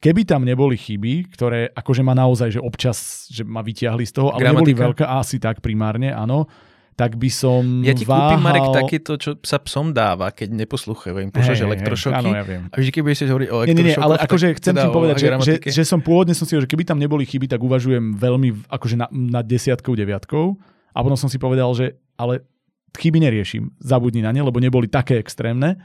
keby 0.01 0.25
tam 0.25 0.49
neboli 0.49 0.81
chyby, 0.81 1.37
ktoré 1.37 1.69
akože 1.69 2.01
ma 2.01 2.17
naozaj, 2.17 2.57
že 2.57 2.65
občas, 2.65 3.29
že 3.29 3.45
ma 3.45 3.61
vyťahli 3.61 4.09
z 4.09 4.13
toho, 4.17 4.33
ale 4.33 4.41
Gramatika. 4.41 4.57
neboli 4.57 4.73
veľké, 4.73 5.05
asi 5.05 5.37
tak 5.37 5.61
primárne, 5.61 6.17
áno, 6.17 6.49
tak 6.93 7.17
by 7.17 7.31
som 7.33 7.81
Ja 7.81 7.97
ti 7.97 8.05
váhal... 8.05 8.37
kúpim, 8.37 8.41
Marek, 8.45 8.69
takéto, 8.69 9.17
čo 9.17 9.41
sa 9.41 9.57
psom 9.65 9.97
dáva, 9.97 10.29
keď 10.29 10.53
neposlúchajú. 10.53 11.25
Im 11.25 11.33
pošleš 11.33 11.65
hey, 11.65 11.69
elektrošoky. 11.73 12.21
Hey, 12.21 12.29
áno, 12.29 12.31
ja 12.37 12.45
viem. 12.45 12.63
A 12.69 12.75
vždy, 12.77 12.91
keď 12.93 13.03
budeš 13.03 13.19
hovoriť 13.25 13.49
o 13.49 13.57
elektrošokoch... 13.65 13.81
Nie, 13.81 13.97
nie, 13.97 13.97
ale 13.97 14.15
akože 14.21 14.47
chcem 14.61 14.75
ti 14.77 14.89
povedať, 14.93 15.17
že, 15.17 15.29
že, 15.41 15.55
že, 15.73 15.83
som 15.89 16.01
pôvodne 16.05 16.37
som 16.37 16.45
si 16.45 16.53
že 16.53 16.69
keby 16.69 16.85
tam 16.85 17.01
neboli 17.01 17.25
chyby, 17.25 17.49
tak 17.49 17.65
uvažujem 17.65 18.21
veľmi 18.21 18.69
akože 18.69 18.97
na, 19.01 19.09
na 19.09 19.41
desiatkou, 19.41 19.97
deviatkou. 19.97 20.61
A 20.93 20.99
potom 21.01 21.17
som 21.17 21.33
si 21.33 21.41
povedal, 21.41 21.73
že 21.73 21.97
ale 22.21 22.45
chyby 22.93 23.25
neriešim, 23.25 23.73
zabudni 23.81 24.21
na 24.21 24.31
ne, 24.37 24.45
lebo 24.45 24.61
neboli 24.61 24.85
také 24.85 25.17
extrémne. 25.17 25.81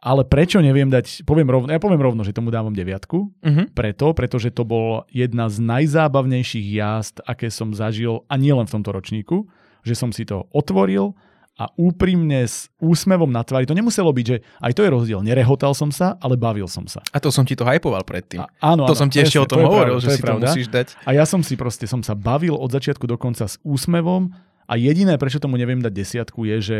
Ale 0.00 0.24
prečo 0.24 0.64
neviem 0.64 0.88
dať, 0.88 1.28
poviem 1.28 1.44
rovno, 1.44 1.68
ja 1.68 1.76
poviem 1.76 2.00
rovno, 2.00 2.24
že 2.24 2.32
tomu 2.32 2.48
dávam 2.48 2.72
deviatku, 2.72 3.18
uh-huh. 3.36 3.64
preto, 3.76 4.16
pretože 4.16 4.48
to 4.48 4.64
bol 4.64 5.04
jedna 5.12 5.52
z 5.52 5.60
najzábavnejších 5.60 6.66
jazd, 6.72 7.20
aké 7.28 7.52
som 7.52 7.76
zažil, 7.76 8.24
a 8.24 8.40
nielen 8.40 8.64
v 8.64 8.74
tomto 8.80 8.96
ročníku 8.96 9.44
že 9.84 9.94
som 9.96 10.10
si 10.10 10.28
to 10.28 10.48
otvoril 10.50 11.16
a 11.60 11.68
úprimne 11.76 12.48
s 12.48 12.72
úsmevom 12.80 13.28
na 13.28 13.44
tvári. 13.44 13.68
To 13.68 13.76
nemuselo 13.76 14.08
byť, 14.16 14.24
že 14.24 14.40
aj 14.64 14.72
to 14.72 14.80
je 14.80 14.90
rozdiel. 14.90 15.20
Nerehotal 15.20 15.76
som 15.76 15.92
sa, 15.92 16.16
ale 16.24 16.40
bavil 16.40 16.64
som 16.64 16.88
sa. 16.88 17.04
A 17.12 17.20
to 17.20 17.28
som 17.28 17.44
ti 17.44 17.52
to 17.52 17.68
hypoval 17.68 18.00
predtým. 18.00 18.40
A, 18.40 18.48
áno, 18.64 18.88
to 18.88 18.96
áno, 18.96 19.00
som 19.04 19.08
ti 19.12 19.20
ešte 19.20 19.36
o 19.36 19.44
tom 19.44 19.60
to 19.60 19.68
hovoril, 19.68 20.00
pravda, 20.00 20.04
že 20.04 20.08
to 20.08 20.16
si 20.16 20.22
pravda. 20.24 20.40
to 20.40 20.48
musíš 20.56 20.68
dať. 20.72 20.86
A 21.04 21.10
ja 21.12 21.24
som 21.28 21.44
si 21.44 21.60
proste, 21.60 21.84
som 21.84 22.00
sa 22.00 22.16
bavil 22.16 22.56
od 22.56 22.72
začiatku 22.72 23.04
do 23.04 23.20
konca 23.20 23.44
s 23.44 23.60
úsmevom 23.60 24.32
a 24.64 24.72
jediné, 24.80 25.20
prečo 25.20 25.36
tomu 25.36 25.60
neviem 25.60 25.84
dať 25.84 25.92
desiatku, 25.92 26.48
je, 26.48 26.56
že 26.64 26.78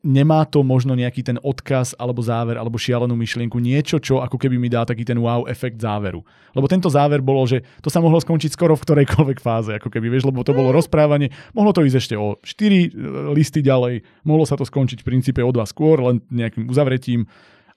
nemá 0.00 0.48
to 0.48 0.64
možno 0.64 0.96
nejaký 0.96 1.20
ten 1.20 1.36
odkaz 1.36 1.92
alebo 2.00 2.24
záver 2.24 2.56
alebo 2.56 2.80
šialenú 2.80 3.12
myšlienku, 3.12 3.60
niečo, 3.60 4.00
čo 4.00 4.24
ako 4.24 4.40
keby 4.40 4.56
mi 4.56 4.72
dá 4.72 4.88
taký 4.88 5.04
ten 5.04 5.20
wow 5.20 5.44
efekt 5.44 5.76
záveru. 5.76 6.24
Lebo 6.56 6.66
tento 6.66 6.88
záver 6.88 7.20
bolo, 7.20 7.44
že 7.44 7.60
to 7.84 7.92
sa 7.92 8.00
mohlo 8.00 8.16
skončiť 8.16 8.56
skoro 8.56 8.72
v 8.76 8.84
ktorejkoľvek 8.84 9.38
fáze, 9.44 9.70
ako 9.76 9.92
keby, 9.92 10.08
vieš, 10.08 10.24
lebo 10.24 10.40
to 10.40 10.56
bolo 10.56 10.72
rozprávanie, 10.72 11.28
mohlo 11.52 11.76
to 11.76 11.84
ísť 11.84 11.98
ešte 12.00 12.14
o 12.16 12.40
4 12.40 12.44
e, 12.44 12.88
listy 13.36 13.60
ďalej, 13.60 14.24
mohlo 14.24 14.48
sa 14.48 14.56
to 14.56 14.64
skončiť 14.64 15.04
v 15.04 15.08
princípe 15.08 15.44
o 15.44 15.52
dva 15.52 15.68
skôr, 15.68 16.00
len 16.00 16.24
nejakým 16.32 16.72
uzavretím. 16.72 17.28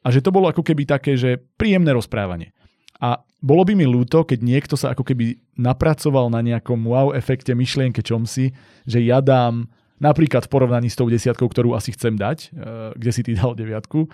A 0.03 0.11
že 0.11 0.23
to 0.23 0.31
bolo 0.31 0.47
ako 0.47 0.63
keby 0.63 0.87
také, 0.87 1.19
že 1.19 1.43
príjemné 1.59 1.91
rozprávanie. 1.91 2.55
A 3.03 3.19
bolo 3.43 3.67
by 3.67 3.75
mi 3.75 3.83
ľúto, 3.83 4.23
keď 4.23 4.39
niekto 4.39 4.79
sa 4.79 4.95
ako 4.95 5.03
keby 5.03 5.35
napracoval 5.59 6.31
na 6.31 6.39
nejakom 6.39 6.79
wow 6.87 7.11
efekte 7.11 7.51
myšlienke 7.51 7.99
čomsi, 7.99 8.55
že 8.87 9.03
ja 9.03 9.19
dám 9.19 9.67
napríklad 10.01 10.45
v 10.45 10.51
porovnaní 10.51 10.89
s 10.89 10.97
tou 10.97 11.09
desiatkou, 11.09 11.49
ktorú 11.49 11.77
asi 11.77 11.93
chcem 11.93 12.17
dať, 12.17 12.37
eh, 12.49 12.91
kde 12.97 13.11
si 13.11 13.21
ty 13.21 13.31
dal 13.39 13.53
deviatku, 13.57 14.09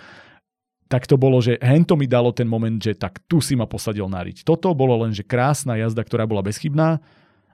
tak 0.89 1.05
to 1.05 1.21
bolo, 1.21 1.37
že 1.37 1.61
hento 1.61 1.93
mi 1.93 2.09
dalo 2.09 2.33
ten 2.33 2.49
moment, 2.49 2.81
že 2.81 2.97
tak 2.97 3.21
tu 3.29 3.37
si 3.45 3.53
ma 3.53 3.69
posadil 3.69 4.09
na 4.09 4.25
riť. 4.25 4.41
Toto 4.41 4.73
bolo 4.73 5.05
len, 5.05 5.13
že 5.13 5.21
krásna 5.21 5.77
jazda, 5.77 6.01
ktorá 6.01 6.25
bola 6.25 6.41
bezchybná 6.41 6.97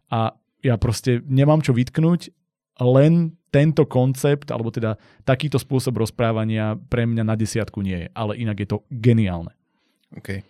a 0.07 0.39
ja 0.63 0.75
proste 0.79 1.19
nemám 1.27 1.59
čo 1.59 1.75
vytknúť, 1.75 2.31
len 2.79 3.35
tento 3.51 3.87
koncept, 3.87 4.51
alebo 4.51 4.71
teda 4.71 4.99
takýto 5.23 5.55
spôsob 5.55 5.99
rozprávania 5.99 6.75
pre 6.75 7.07
mňa 7.07 7.23
na 7.23 7.35
desiatku 7.35 7.79
nie 7.79 8.03
je, 8.03 8.07
ale 8.11 8.39
inak 8.39 8.57
je 8.59 8.67
to 8.67 8.77
geniálne. 8.91 9.51
OK. 10.15 10.43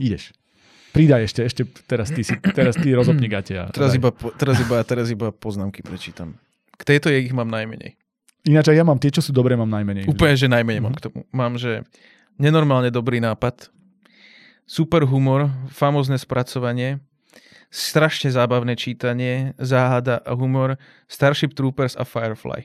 Ideš. 0.00 0.32
Pridaj 0.90 1.30
ešte, 1.30 1.40
ešte 1.46 1.62
teraz 1.86 2.10
ty, 2.10 2.26
si, 2.26 2.34
teraz 2.40 2.74
ty 2.74 2.90
rozopni 2.90 3.30
gate. 3.30 3.54
teraz, 3.70 3.94
iba, 3.94 4.10
teraz, 4.12 4.56
iba, 4.58 4.76
teraz 4.82 5.06
iba 5.08 5.30
poznámky 5.30 5.86
prečítam. 5.86 6.34
K 6.80 6.82
tejto 6.96 7.12
ich 7.12 7.28
mám 7.36 7.52
najmenej. 7.52 8.00
Ináč 8.48 8.72
aj 8.72 8.76
ja 8.80 8.84
mám 8.88 8.96
tie, 8.96 9.12
čo 9.12 9.20
sú 9.20 9.36
dobré, 9.36 9.52
mám 9.52 9.68
najmenej. 9.68 10.08
Úplne, 10.08 10.32
že 10.32 10.48
najmenej 10.48 10.80
mm-hmm. 10.80 10.88
mám 10.88 10.94
mhm. 10.96 11.00
k 11.00 11.04
tomu. 11.04 11.18
Mám, 11.28 11.52
že 11.60 11.84
nenormálne 12.40 12.88
dobrý 12.88 13.20
nápad, 13.20 13.68
super 14.64 15.04
humor, 15.04 15.52
famozne 15.68 16.16
spracovanie, 16.16 17.04
strašne 17.68 18.32
zábavné 18.32 18.80
čítanie, 18.80 19.52
záhada 19.60 20.24
a 20.24 20.32
humor, 20.32 20.80
Starship 21.04 21.52
Troopers 21.52 21.94
a 22.00 22.08
Firefly. 22.08 22.64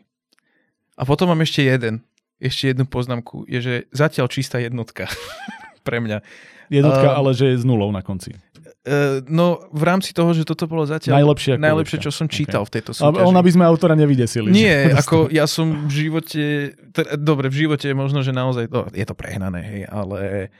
A 0.95 1.03
potom 1.03 1.27
mám 1.27 1.43
ešte 1.43 1.67
jeden, 1.67 2.07
ešte 2.39 2.71
jednu 2.71 2.87
poznámku, 2.87 3.43
je, 3.51 3.59
že 3.59 3.73
zatiaľ 3.91 4.31
čistá 4.31 4.63
jednotka 4.63 5.11
pre 5.87 5.99
mňa. 5.99 6.23
Jednotka, 6.71 7.09
uh, 7.11 7.19
ale 7.19 7.35
že 7.35 7.51
je 7.51 7.61
s 7.61 7.65
nulou 7.67 7.91
na 7.91 7.99
konci. 7.99 8.31
Uh, 8.85 9.17
no, 9.25 9.65
v 9.73 9.81
rámci 9.81 10.13
toho, 10.13 10.29
že 10.37 10.45
toto 10.45 10.69
bolo 10.69 10.85
zatiaľ 10.85 11.25
najlepšie, 11.25 11.57
najlepšie 11.57 12.05
čo 12.05 12.13
som 12.13 12.29
čítal 12.29 12.61
okay. 12.61 12.69
v 12.69 12.73
tejto 12.77 12.91
súťaži. 12.93 13.17
Ale 13.17 13.25
on, 13.25 13.33
aby 13.33 13.49
sme 13.49 13.65
autora 13.65 13.97
nevydesili. 13.97 14.53
Nie, 14.53 14.89
ako 15.01 15.33
ja 15.33 15.49
som 15.49 15.89
v 15.89 16.05
živote, 16.05 16.43
teda, 16.93 17.17
dobre, 17.17 17.49
v 17.49 17.65
živote 17.65 17.89
je 17.89 17.97
možno, 17.97 18.21
že 18.21 18.29
naozaj, 18.29 18.69
no, 18.69 18.85
je 18.93 19.01
to 19.01 19.17
prehnané, 19.17 19.61
hej, 19.65 19.81
ale 19.89 20.53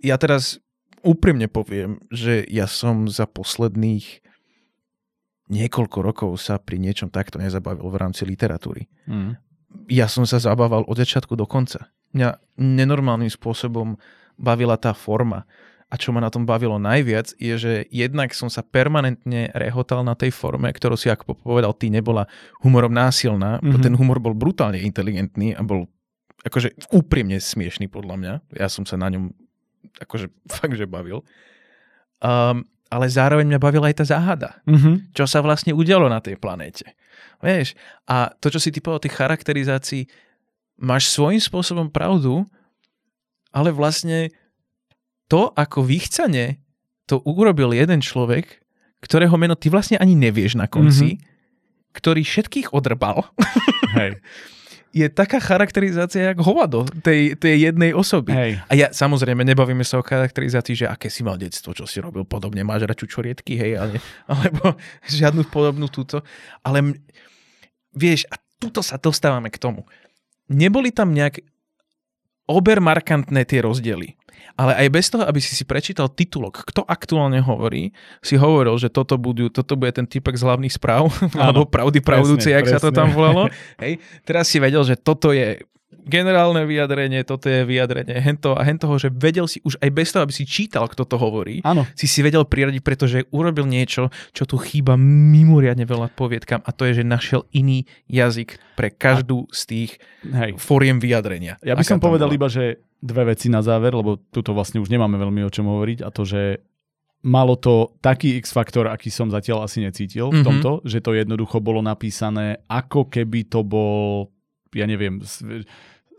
ja 0.00 0.16
teraz 0.16 0.56
úprimne 1.04 1.52
poviem, 1.52 2.00
že 2.08 2.48
ja 2.48 2.64
som 2.64 3.08
za 3.12 3.28
posledných 3.28 4.24
niekoľko 5.50 5.98
rokov 6.00 6.30
sa 6.40 6.56
pri 6.56 6.78
niečom 6.78 7.10
takto 7.12 7.36
nezabavil 7.36 7.84
v 7.90 8.00
rámci 8.00 8.22
literatúry. 8.24 8.86
Mm. 9.04 9.36
Ja 9.90 10.06
som 10.06 10.24
sa 10.24 10.38
zabával 10.38 10.86
od 10.86 10.96
začiatku 10.96 11.34
do 11.34 11.44
konca. 11.44 11.90
Mňa 12.14 12.58
nenormálnym 12.58 13.30
spôsobom 13.30 13.98
bavila 14.38 14.78
tá 14.78 14.94
forma 14.94 15.44
a 15.90 15.94
čo 15.98 16.14
ma 16.14 16.22
na 16.22 16.30
tom 16.30 16.46
bavilo 16.46 16.78
najviac, 16.78 17.34
je, 17.34 17.54
že 17.58 17.72
jednak 17.90 18.30
som 18.30 18.46
sa 18.46 18.62
permanentne 18.62 19.50
rehotal 19.50 20.06
na 20.06 20.14
tej 20.14 20.30
forme, 20.30 20.70
ktorú 20.70 20.94
si, 20.94 21.10
ako 21.10 21.34
povedal, 21.34 21.74
ty 21.74 21.90
nebola 21.90 22.30
humorom 22.62 22.94
násilná. 22.94 23.58
Mm-hmm. 23.58 23.82
Ten 23.82 23.98
humor 23.98 24.22
bol 24.22 24.38
brutálne 24.38 24.78
inteligentný 24.78 25.58
a 25.58 25.66
bol 25.66 25.90
akože 26.46 26.94
úprimne 26.94 27.42
smiešný 27.42 27.90
podľa 27.90 28.16
mňa. 28.16 28.34
Ja 28.54 28.70
som 28.70 28.86
sa 28.86 28.94
na 28.94 29.10
ňom 29.10 29.34
akože 29.98 30.30
fakt, 30.62 30.78
že 30.78 30.86
bavil. 30.86 31.26
Um, 32.22 32.70
ale 32.86 33.06
zároveň 33.10 33.50
mňa 33.50 33.60
bavila 33.62 33.90
aj 33.90 33.98
tá 33.98 34.04
záhada. 34.06 34.62
Mm-hmm. 34.70 35.10
Čo 35.10 35.26
sa 35.26 35.42
vlastne 35.42 35.74
udialo 35.74 36.06
na 36.06 36.22
tej 36.22 36.38
planéte. 36.38 36.86
Vieš? 37.42 37.74
A 38.06 38.30
to, 38.38 38.46
čo 38.46 38.62
si 38.62 38.70
ty 38.70 38.78
povedal 38.78 39.02
o 39.02 39.06
tých 39.10 39.18
charakterizácií, 39.18 40.02
máš 40.78 41.10
svojím 41.10 41.42
spôsobom 41.42 41.90
pravdu, 41.90 42.46
ale 43.50 43.74
vlastne 43.74 44.30
to, 45.30 45.54
ako 45.54 45.86
vychcane 45.86 46.58
to 47.06 47.22
urobil 47.22 47.70
jeden 47.70 48.02
človek, 48.02 48.58
ktorého 49.00 49.34
meno 49.38 49.54
ty 49.54 49.70
vlastne 49.70 49.96
ani 49.96 50.18
nevieš 50.18 50.58
na 50.58 50.66
konci, 50.66 51.16
mm-hmm. 51.16 51.94
ktorý 51.94 52.22
všetkých 52.26 52.74
odrbal. 52.74 53.30
Hej. 53.98 54.18
je 54.90 55.06
taká 55.06 55.38
charakterizácia 55.38 56.34
jak 56.34 56.38
hovado 56.42 56.82
tej, 57.06 57.38
tej 57.38 57.70
jednej 57.70 57.94
osoby. 57.94 58.34
Hej. 58.34 58.52
A 58.66 58.72
ja 58.74 58.90
samozrejme 58.90 59.46
nebavíme 59.46 59.86
sa 59.86 60.02
o 60.02 60.06
charakterizácii, 60.06 60.84
že 60.84 60.86
aké 60.90 61.06
si 61.06 61.22
mal 61.22 61.38
detstvo, 61.38 61.74
čo 61.74 61.86
si 61.86 62.02
robil 62.02 62.26
podobne, 62.26 62.66
máš 62.66 62.90
radšej 62.90 63.08
čurietky, 63.08 63.54
hej, 63.54 63.78
ale, 63.78 64.02
alebo 64.30 64.74
žiadnu 65.06 65.46
podobnú 65.50 65.86
túto. 65.86 66.26
Ale 66.66 66.98
vieš, 67.94 68.26
a 68.30 68.38
tuto 68.58 68.82
sa 68.82 68.98
dostávame 68.98 69.48
k 69.50 69.62
tomu. 69.62 69.86
Neboli 70.50 70.90
tam 70.90 71.14
nejak 71.14 71.38
obermarkantné 72.50 73.46
tie 73.46 73.62
rozdiely. 73.62 74.18
Ale 74.58 74.76
aj 74.76 74.88
bez 74.92 75.06
toho, 75.08 75.24
aby 75.24 75.40
si 75.40 75.52
si 75.56 75.64
prečítal 75.64 76.12
titulok, 76.12 76.64
kto 76.68 76.84
aktuálne 76.84 77.40
hovorí, 77.40 77.92
si 78.20 78.36
hovoril, 78.36 78.76
že 78.76 78.92
toto, 78.92 79.16
budú, 79.16 79.48
toto 79.48 79.74
bude 79.76 79.94
ten 79.94 80.04
typek 80.04 80.36
z 80.36 80.44
hlavných 80.44 80.74
správ, 80.74 81.08
alebo 81.42 81.64
pravdy 81.64 82.04
pravdúce, 82.04 82.52
jak 82.52 82.66
sa 82.68 82.78
to 82.82 82.92
tam 82.92 83.12
volalo. 83.12 83.48
Hej, 83.82 84.00
teraz 84.22 84.48
si 84.48 84.60
vedel, 84.60 84.84
že 84.84 84.98
toto 84.98 85.32
je 85.32 85.60
generálne 85.90 86.62
vyjadrenie, 86.66 87.26
toto 87.26 87.50
je 87.50 87.66
vyjadrenie 87.66 88.18
hento 88.22 88.54
a 88.54 88.62
hentoho, 88.62 88.94
že 88.98 89.10
vedel 89.10 89.46
si 89.50 89.58
už 89.66 89.78
aj 89.82 89.90
bez 89.90 90.08
toho, 90.10 90.22
aby 90.22 90.34
si 90.34 90.46
čítal, 90.46 90.86
kto 90.86 91.02
to 91.06 91.18
hovorí, 91.18 91.62
ano. 91.66 91.86
si 91.98 92.06
si 92.06 92.22
vedel 92.22 92.46
priradiť, 92.46 92.82
pretože 92.82 93.26
urobil 93.34 93.66
niečo, 93.66 94.10
čo 94.30 94.46
tu 94.46 94.58
chýba 94.58 94.94
mimoriadne 94.98 95.86
veľa 95.86 96.14
poviedkam 96.14 96.62
a 96.62 96.70
to 96.70 96.86
je, 96.90 97.02
že 97.02 97.04
našiel 97.06 97.42
iný 97.54 97.86
jazyk 98.06 98.58
pre 98.78 98.90
každú 98.90 99.50
z 99.50 99.60
tých 99.66 99.90
Hej. 100.26 100.58
fóriem 100.58 101.02
vyjadrenia. 101.02 101.58
Ja 101.62 101.74
by 101.74 101.84
som 101.84 102.02
povedal 102.02 102.30
bola. 102.30 102.38
iba, 102.38 102.48
že 102.48 102.64
dve 103.00 103.32
veci 103.32 103.48
na 103.48 103.64
záver, 103.64 103.96
lebo 103.96 104.20
tuto 104.30 104.54
vlastne 104.54 104.78
už 104.78 104.92
nemáme 104.92 105.16
veľmi 105.16 105.42
o 105.42 105.50
čom 105.52 105.66
hovoriť 105.68 105.98
a 106.06 106.08
to, 106.12 106.22
že 106.22 106.42
malo 107.20 107.56
to 107.60 107.92
taký 108.00 108.40
X-faktor, 108.40 108.88
aký 108.88 109.12
som 109.12 109.28
zatiaľ 109.28 109.68
asi 109.68 109.84
necítil 109.84 110.32
v 110.32 110.40
mm-hmm. 110.40 110.46
tomto, 110.46 110.70
že 110.88 111.04
to 111.04 111.12
jednoducho 111.12 111.60
bolo 111.60 111.84
napísané 111.84 112.64
ako 112.64 113.12
keby 113.12 113.44
to 113.48 113.60
bol 113.60 114.32
ja 114.74 114.86
neviem, 114.86 115.22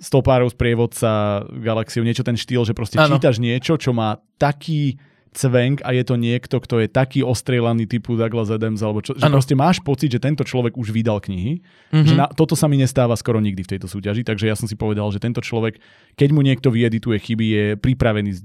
stopárov 0.01 0.49
z 0.49 0.55
prievodca 0.57 1.45
galaxiu, 1.61 2.01
niečo 2.01 2.25
ten 2.25 2.35
štýl, 2.35 2.65
že 2.65 2.73
proste 2.73 2.97
ano. 2.97 3.15
čítaš 3.15 3.37
niečo, 3.37 3.77
čo 3.77 3.93
má 3.93 4.17
taký 4.41 4.97
cvenk 5.31 5.79
a 5.87 5.95
je 5.95 6.03
to 6.03 6.19
niekto, 6.19 6.59
kto 6.59 6.83
je 6.83 6.87
taký 6.91 7.23
ostrelaný 7.23 7.87
typu 7.87 8.19
Douglas 8.19 8.51
Adams, 8.51 8.83
alebo 8.83 8.99
čo, 8.99 9.15
že 9.15 9.31
proste 9.31 9.55
máš 9.55 9.79
pocit, 9.79 10.11
že 10.11 10.19
tento 10.19 10.43
človek 10.43 10.75
už 10.75 10.91
vydal 10.91 11.23
knihy. 11.23 11.63
Mm-hmm. 11.63 12.03
Že 12.03 12.13
na, 12.19 12.27
toto 12.27 12.59
sa 12.59 12.67
mi 12.67 12.75
nestáva 12.75 13.15
skoro 13.15 13.39
nikdy 13.39 13.63
v 13.63 13.71
tejto 13.77 13.87
súťaži, 13.87 14.27
takže 14.27 14.51
ja 14.51 14.59
som 14.59 14.67
si 14.67 14.75
povedal, 14.75 15.07
že 15.15 15.23
tento 15.23 15.39
človek, 15.39 15.79
keď 16.19 16.29
mu 16.35 16.43
niekto 16.43 16.67
vyedituje 16.67 17.15
chyby, 17.15 17.45
je 17.47 17.65
pripravený 17.79 18.43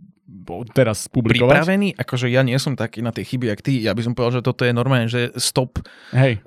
teraz 0.78 1.11
publikovať. 1.11 1.59
Pripravený? 1.59 1.89
Akože 1.99 2.31
ja 2.31 2.47
nie 2.47 2.55
som 2.62 2.78
taký 2.78 3.03
na 3.03 3.11
tie 3.11 3.27
chyby, 3.27 3.51
jak 3.51 3.66
ty. 3.66 3.83
Ja 3.83 3.91
by 3.91 4.07
som 4.07 4.15
povedal, 4.15 4.39
že 4.39 4.47
toto 4.47 4.62
je 4.62 4.70
normálne, 4.70 5.11
že 5.11 5.35
stop. 5.35 5.83
Hej 6.15 6.39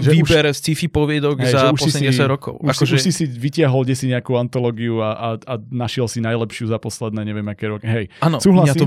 že 0.00 0.10
výber 0.14 0.46
už, 0.48 0.54
z 0.54 0.58
sci-fi 0.62 0.86
poviedok 0.86 1.42
hej, 1.42 1.52
za 1.52 1.74
posledných 1.74 2.14
10 2.14 2.34
rokov. 2.34 2.54
Už, 2.62 2.68
ako 2.72 2.82
si, 2.82 2.90
že... 2.90 2.94
už 2.94 3.00
si 3.02 3.12
si 3.12 3.24
vytiahol 3.26 3.82
kde 3.82 3.94
si 3.98 4.06
nejakú 4.08 4.38
antológiu 4.38 5.02
a, 5.02 5.10
a, 5.14 5.28
a 5.36 5.54
našiel 5.70 6.06
si 6.06 6.22
najlepšiu 6.22 6.70
za 6.70 6.78
posledné 6.78 7.22
neviem 7.26 7.46
aké 7.50 7.66
roky. 7.70 7.86
Hej, 7.86 8.06
Áno, 8.22 8.38
ja, 8.66 8.74
to, 8.74 8.86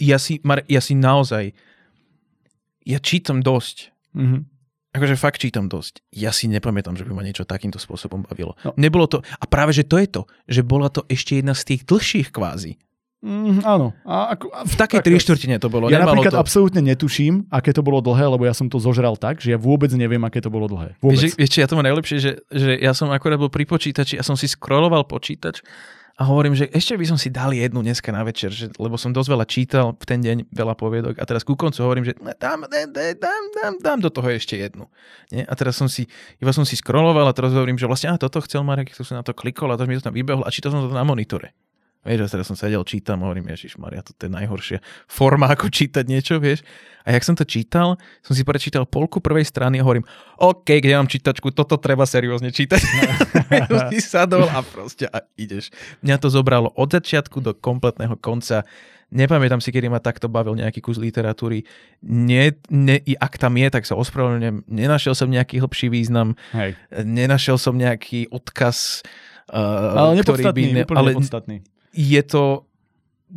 ja, 0.00 0.18
si, 0.18 0.40
ja 0.44 0.80
si 0.80 0.94
naozaj 0.96 1.52
ja 2.88 2.98
čítam 3.04 3.44
dosť. 3.44 3.92
Mm-hmm. 4.16 4.40
Akože 4.96 5.14
fakt 5.20 5.36
čítam 5.44 5.68
dosť. 5.68 6.00
Ja 6.16 6.32
si 6.32 6.48
nepamätám, 6.48 6.96
že 6.96 7.04
by 7.04 7.12
ma 7.12 7.20
niečo 7.20 7.44
takýmto 7.44 7.76
spôsobom 7.76 8.24
bavilo. 8.24 8.56
No. 8.64 8.72
Nebolo 8.80 9.04
to, 9.04 9.20
a 9.20 9.44
práve, 9.44 9.76
že 9.76 9.84
to 9.84 10.00
je 10.00 10.08
to, 10.08 10.22
že 10.48 10.64
bola 10.64 10.88
to 10.88 11.04
ešte 11.12 11.36
jedna 11.36 11.52
z 11.52 11.76
tých 11.76 11.84
dlhších 11.84 12.32
kvázi. 12.32 12.80
Mm, 13.18 13.66
áno. 13.66 13.90
A 14.06 14.38
ako, 14.38 14.46
a 14.54 14.62
v 14.62 14.74
takej 14.78 15.02
tri 15.02 15.18
štvrtine 15.18 15.58
to 15.58 15.66
bolo. 15.66 15.90
Ja 15.90 15.98
Nemalo 15.98 16.22
napríklad 16.22 16.38
to... 16.38 16.42
absolútne 16.42 16.78
netuším, 16.86 17.50
aké 17.50 17.74
to 17.74 17.82
bolo 17.82 17.98
dlhé, 17.98 18.30
lebo 18.30 18.46
ja 18.46 18.54
som 18.54 18.70
to 18.70 18.78
zožral 18.78 19.18
tak, 19.18 19.42
že 19.42 19.50
ja 19.50 19.58
vôbec 19.58 19.90
neviem, 19.90 20.22
aké 20.22 20.38
to 20.38 20.54
bolo 20.54 20.70
dlhé. 20.70 20.94
Vôbec. 21.02 21.18
Vieš, 21.18 21.34
vieš 21.34 21.50
ja 21.58 21.66
to 21.66 21.74
mám 21.74 21.86
najlepšie, 21.90 22.16
že, 22.22 22.32
že 22.46 22.78
ja 22.78 22.94
som 22.94 23.10
akorát 23.10 23.42
bol 23.42 23.50
pri 23.50 23.66
počítači 23.66 24.14
a 24.14 24.22
som 24.22 24.38
si 24.38 24.46
scrolloval 24.46 25.02
počítač 25.02 25.66
a 26.18 26.26
hovorím, 26.26 26.54
že 26.58 26.66
ešte 26.74 26.98
by 26.98 27.06
som 27.10 27.18
si 27.18 27.30
dal 27.30 27.54
jednu 27.54 27.78
dneska 27.78 28.10
na 28.10 28.26
večer, 28.26 28.50
že, 28.50 28.74
lebo 28.78 28.98
som 28.98 29.14
dosť 29.14 29.30
veľa 29.30 29.46
čítal 29.46 29.86
v 29.94 30.04
ten 30.06 30.18
deň, 30.18 30.50
veľa 30.50 30.74
poviedok 30.74 31.14
a 31.18 31.24
teraz 31.26 31.46
ku 31.46 31.54
koncu 31.54 31.78
hovorím, 31.78 32.10
že 32.10 32.18
dám, 32.38 32.66
dám, 32.66 32.90
dám, 32.90 33.44
dám, 33.54 33.74
dám 33.78 33.98
do 34.02 34.10
toho 34.10 34.26
ešte 34.30 34.58
jednu. 34.58 34.90
Nie? 35.30 35.46
A 35.46 35.54
teraz 35.54 35.78
som 35.78 35.86
si, 35.86 36.10
iba 36.42 36.50
som 36.50 36.66
si 36.66 36.74
scrolloval 36.74 37.22
a 37.26 37.34
teraz 37.34 37.54
hovorím, 37.54 37.78
že 37.78 37.86
vlastne 37.86 38.10
a 38.10 38.18
toto 38.18 38.42
chcel 38.42 38.66
Marek, 38.66 38.90
to 38.94 39.06
som 39.06 39.18
na 39.18 39.22
to 39.22 39.30
klikol 39.30 39.70
a 39.70 39.78
to 39.78 39.86
mi 39.86 39.94
to 39.94 40.02
tam 40.02 40.14
vybehlo 40.14 40.42
a 40.42 40.50
čítal 40.50 40.74
som 40.74 40.86
to 40.86 40.90
na 40.90 41.06
monitore. 41.06 41.54
Vieš, 42.06 42.30
teraz 42.30 42.46
som 42.46 42.54
sedel, 42.54 42.78
čítam, 42.86 43.26
hovorím, 43.26 43.50
Ježiš 43.50 43.74
Maria, 43.74 44.06
to 44.06 44.14
je 44.14 44.30
najhoršia 44.30 44.78
forma, 45.10 45.50
ako 45.50 45.66
čítať 45.66 46.06
niečo, 46.06 46.38
vieš. 46.38 46.62
A 47.02 47.10
jak 47.10 47.26
som 47.26 47.34
to 47.34 47.42
čítal, 47.42 47.98
som 48.22 48.32
si 48.38 48.46
prečítal 48.46 48.86
polku 48.86 49.18
prvej 49.18 49.42
strany 49.42 49.82
a 49.82 49.84
hovorím, 49.84 50.06
OK, 50.38 50.78
kde 50.78 50.94
mám 50.94 51.10
čítačku, 51.10 51.50
toto 51.50 51.74
treba 51.74 52.06
seriózne 52.06 52.54
čítať. 52.54 52.80
som 53.70 53.90
si 53.90 53.98
sadol 53.98 54.46
a 54.46 54.62
proste 54.62 55.10
a 55.10 55.26
ideš. 55.34 55.74
Mňa 56.06 56.16
to 56.22 56.30
zobralo 56.30 56.70
od 56.78 56.88
začiatku 56.88 57.42
do 57.42 57.50
kompletného 57.52 58.14
konca. 58.14 58.62
Nepamätám 59.10 59.58
si, 59.58 59.74
kedy 59.74 59.90
ma 59.90 59.98
takto 59.98 60.30
bavil 60.30 60.54
nejaký 60.54 60.78
kus 60.78 61.02
literatúry. 61.02 61.66
Nie, 62.06 62.54
ne, 62.70 63.02
I 63.02 63.18
ak 63.18 63.42
tam 63.42 63.58
je, 63.58 63.68
tak 63.74 63.88
sa 63.88 63.98
ospravedlňujem. 63.98 64.70
Nenašiel 64.70 65.18
som 65.18 65.32
nejaký 65.32 65.58
hlbší 65.58 65.90
význam. 65.90 66.38
Hej. 66.54 66.78
Nenašiel 66.92 67.58
som 67.58 67.74
nejaký 67.74 68.30
odkaz, 68.30 69.02
uh, 69.50 70.14
ale 70.14 70.22
ktorý 70.22 70.44
by... 70.54 70.62
Ne, 70.70 70.84
ale 70.94 71.10
nepodstatný 71.16 71.58
je 71.92 72.22
to 72.26 72.68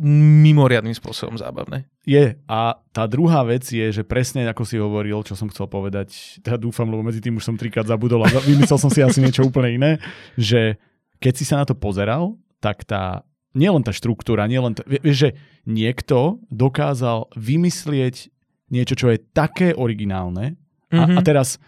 mimoriadným 0.00 0.96
spôsobom 0.96 1.36
zábavné. 1.36 1.84
Je. 2.08 2.40
A 2.48 2.80
tá 2.96 3.04
druhá 3.04 3.44
vec 3.44 3.68
je, 3.68 3.92
že 3.92 4.02
presne 4.02 4.48
ako 4.48 4.64
si 4.64 4.80
hovoril, 4.80 5.20
čo 5.22 5.36
som 5.36 5.52
chcel 5.52 5.68
povedať, 5.68 6.40
teda 6.40 6.56
dúfam, 6.56 6.88
lebo 6.88 7.04
medzi 7.04 7.20
tým 7.20 7.36
už 7.36 7.44
som 7.44 7.60
trikrát 7.60 7.84
zabudol 7.84 8.24
a 8.24 8.32
vymyslel 8.42 8.80
som 8.80 8.88
si 8.88 9.04
asi 9.04 9.20
niečo 9.20 9.44
úplne 9.44 9.76
iné, 9.76 9.90
že 10.34 10.80
keď 11.20 11.32
si 11.36 11.44
sa 11.44 11.60
na 11.60 11.68
to 11.68 11.76
pozeral, 11.76 12.40
tak 12.58 12.88
tá, 12.88 13.22
nielen 13.52 13.84
tá 13.84 13.92
štruktúra, 13.92 14.48
nielen, 14.48 14.74
tá, 14.74 14.82
vieš, 14.88 15.28
že 15.28 15.30
niekto 15.68 16.40
dokázal 16.48 17.28
vymyslieť 17.36 18.32
niečo, 18.72 18.96
čo 18.96 19.12
je 19.12 19.20
také 19.20 19.76
originálne 19.76 20.56
a, 20.88 21.04
mm-hmm. 21.04 21.18
a 21.18 21.20
teraz 21.20 21.60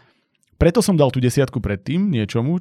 preto 0.65 0.81
som 0.81 0.97
dal 0.97 1.13
tú 1.13 1.21
desiatku 1.21 1.61
predtým 1.61 2.09
niečomu, 2.09 2.57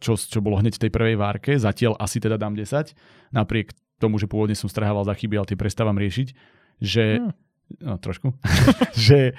čo, 0.00 0.16
čo 0.16 0.40
bolo 0.40 0.56
hneď 0.56 0.80
v 0.80 0.82
tej 0.88 0.90
prvej 0.90 1.20
várke, 1.20 1.52
zatiaľ 1.60 1.92
asi 2.00 2.16
teda 2.16 2.40
dám 2.40 2.56
10, 2.56 2.96
napriek 3.28 3.76
tomu, 4.00 4.16
že 4.16 4.24
pôvodne 4.24 4.56
som 4.56 4.72
strahával 4.72 5.04
za 5.04 5.12
chyby, 5.12 5.36
ale 5.36 5.44
tie 5.44 5.60
prestávam 5.60 6.00
riešiť, 6.00 6.32
že, 6.80 7.20
hmm. 7.20 7.32
no 7.84 8.00
trošku, 8.00 8.32
že 8.96 9.36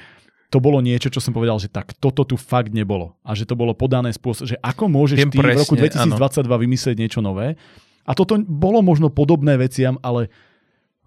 to 0.53 0.61
bolo 0.61 0.77
niečo, 0.77 1.09
čo 1.09 1.17
som 1.17 1.33
povedal, 1.33 1.57
že 1.57 1.73
tak 1.73 1.97
toto 1.97 2.21
tu 2.21 2.37
fakt 2.37 2.69
nebolo. 2.69 3.17
A 3.25 3.33
že 3.33 3.49
to 3.49 3.57
bolo 3.57 3.73
podané 3.73 4.13
spôsob, 4.13 4.45
že 4.45 4.61
ako 4.61 4.93
môžeš 4.93 5.17
Viem 5.17 5.33
ty 5.33 5.41
presne, 5.41 5.57
v 5.57 5.61
roku 5.65 5.73
2022 5.73 6.45
áno. 6.45 6.61
vymyslieť 6.69 6.95
niečo 7.01 7.25
nové. 7.25 7.57
A 8.05 8.13
toto 8.13 8.37
bolo 8.45 8.85
možno 8.85 9.09
podobné 9.09 9.57
veciam, 9.57 9.97
ale 10.05 10.29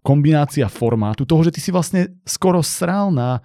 kombinácia 0.03 0.67
formátu, 0.67 1.23
toho, 1.23 1.47
že 1.47 1.55
ty 1.55 1.63
si 1.63 1.71
vlastne 1.71 2.19
skoro 2.27 2.67
sral 2.67 3.15
na 3.15 3.39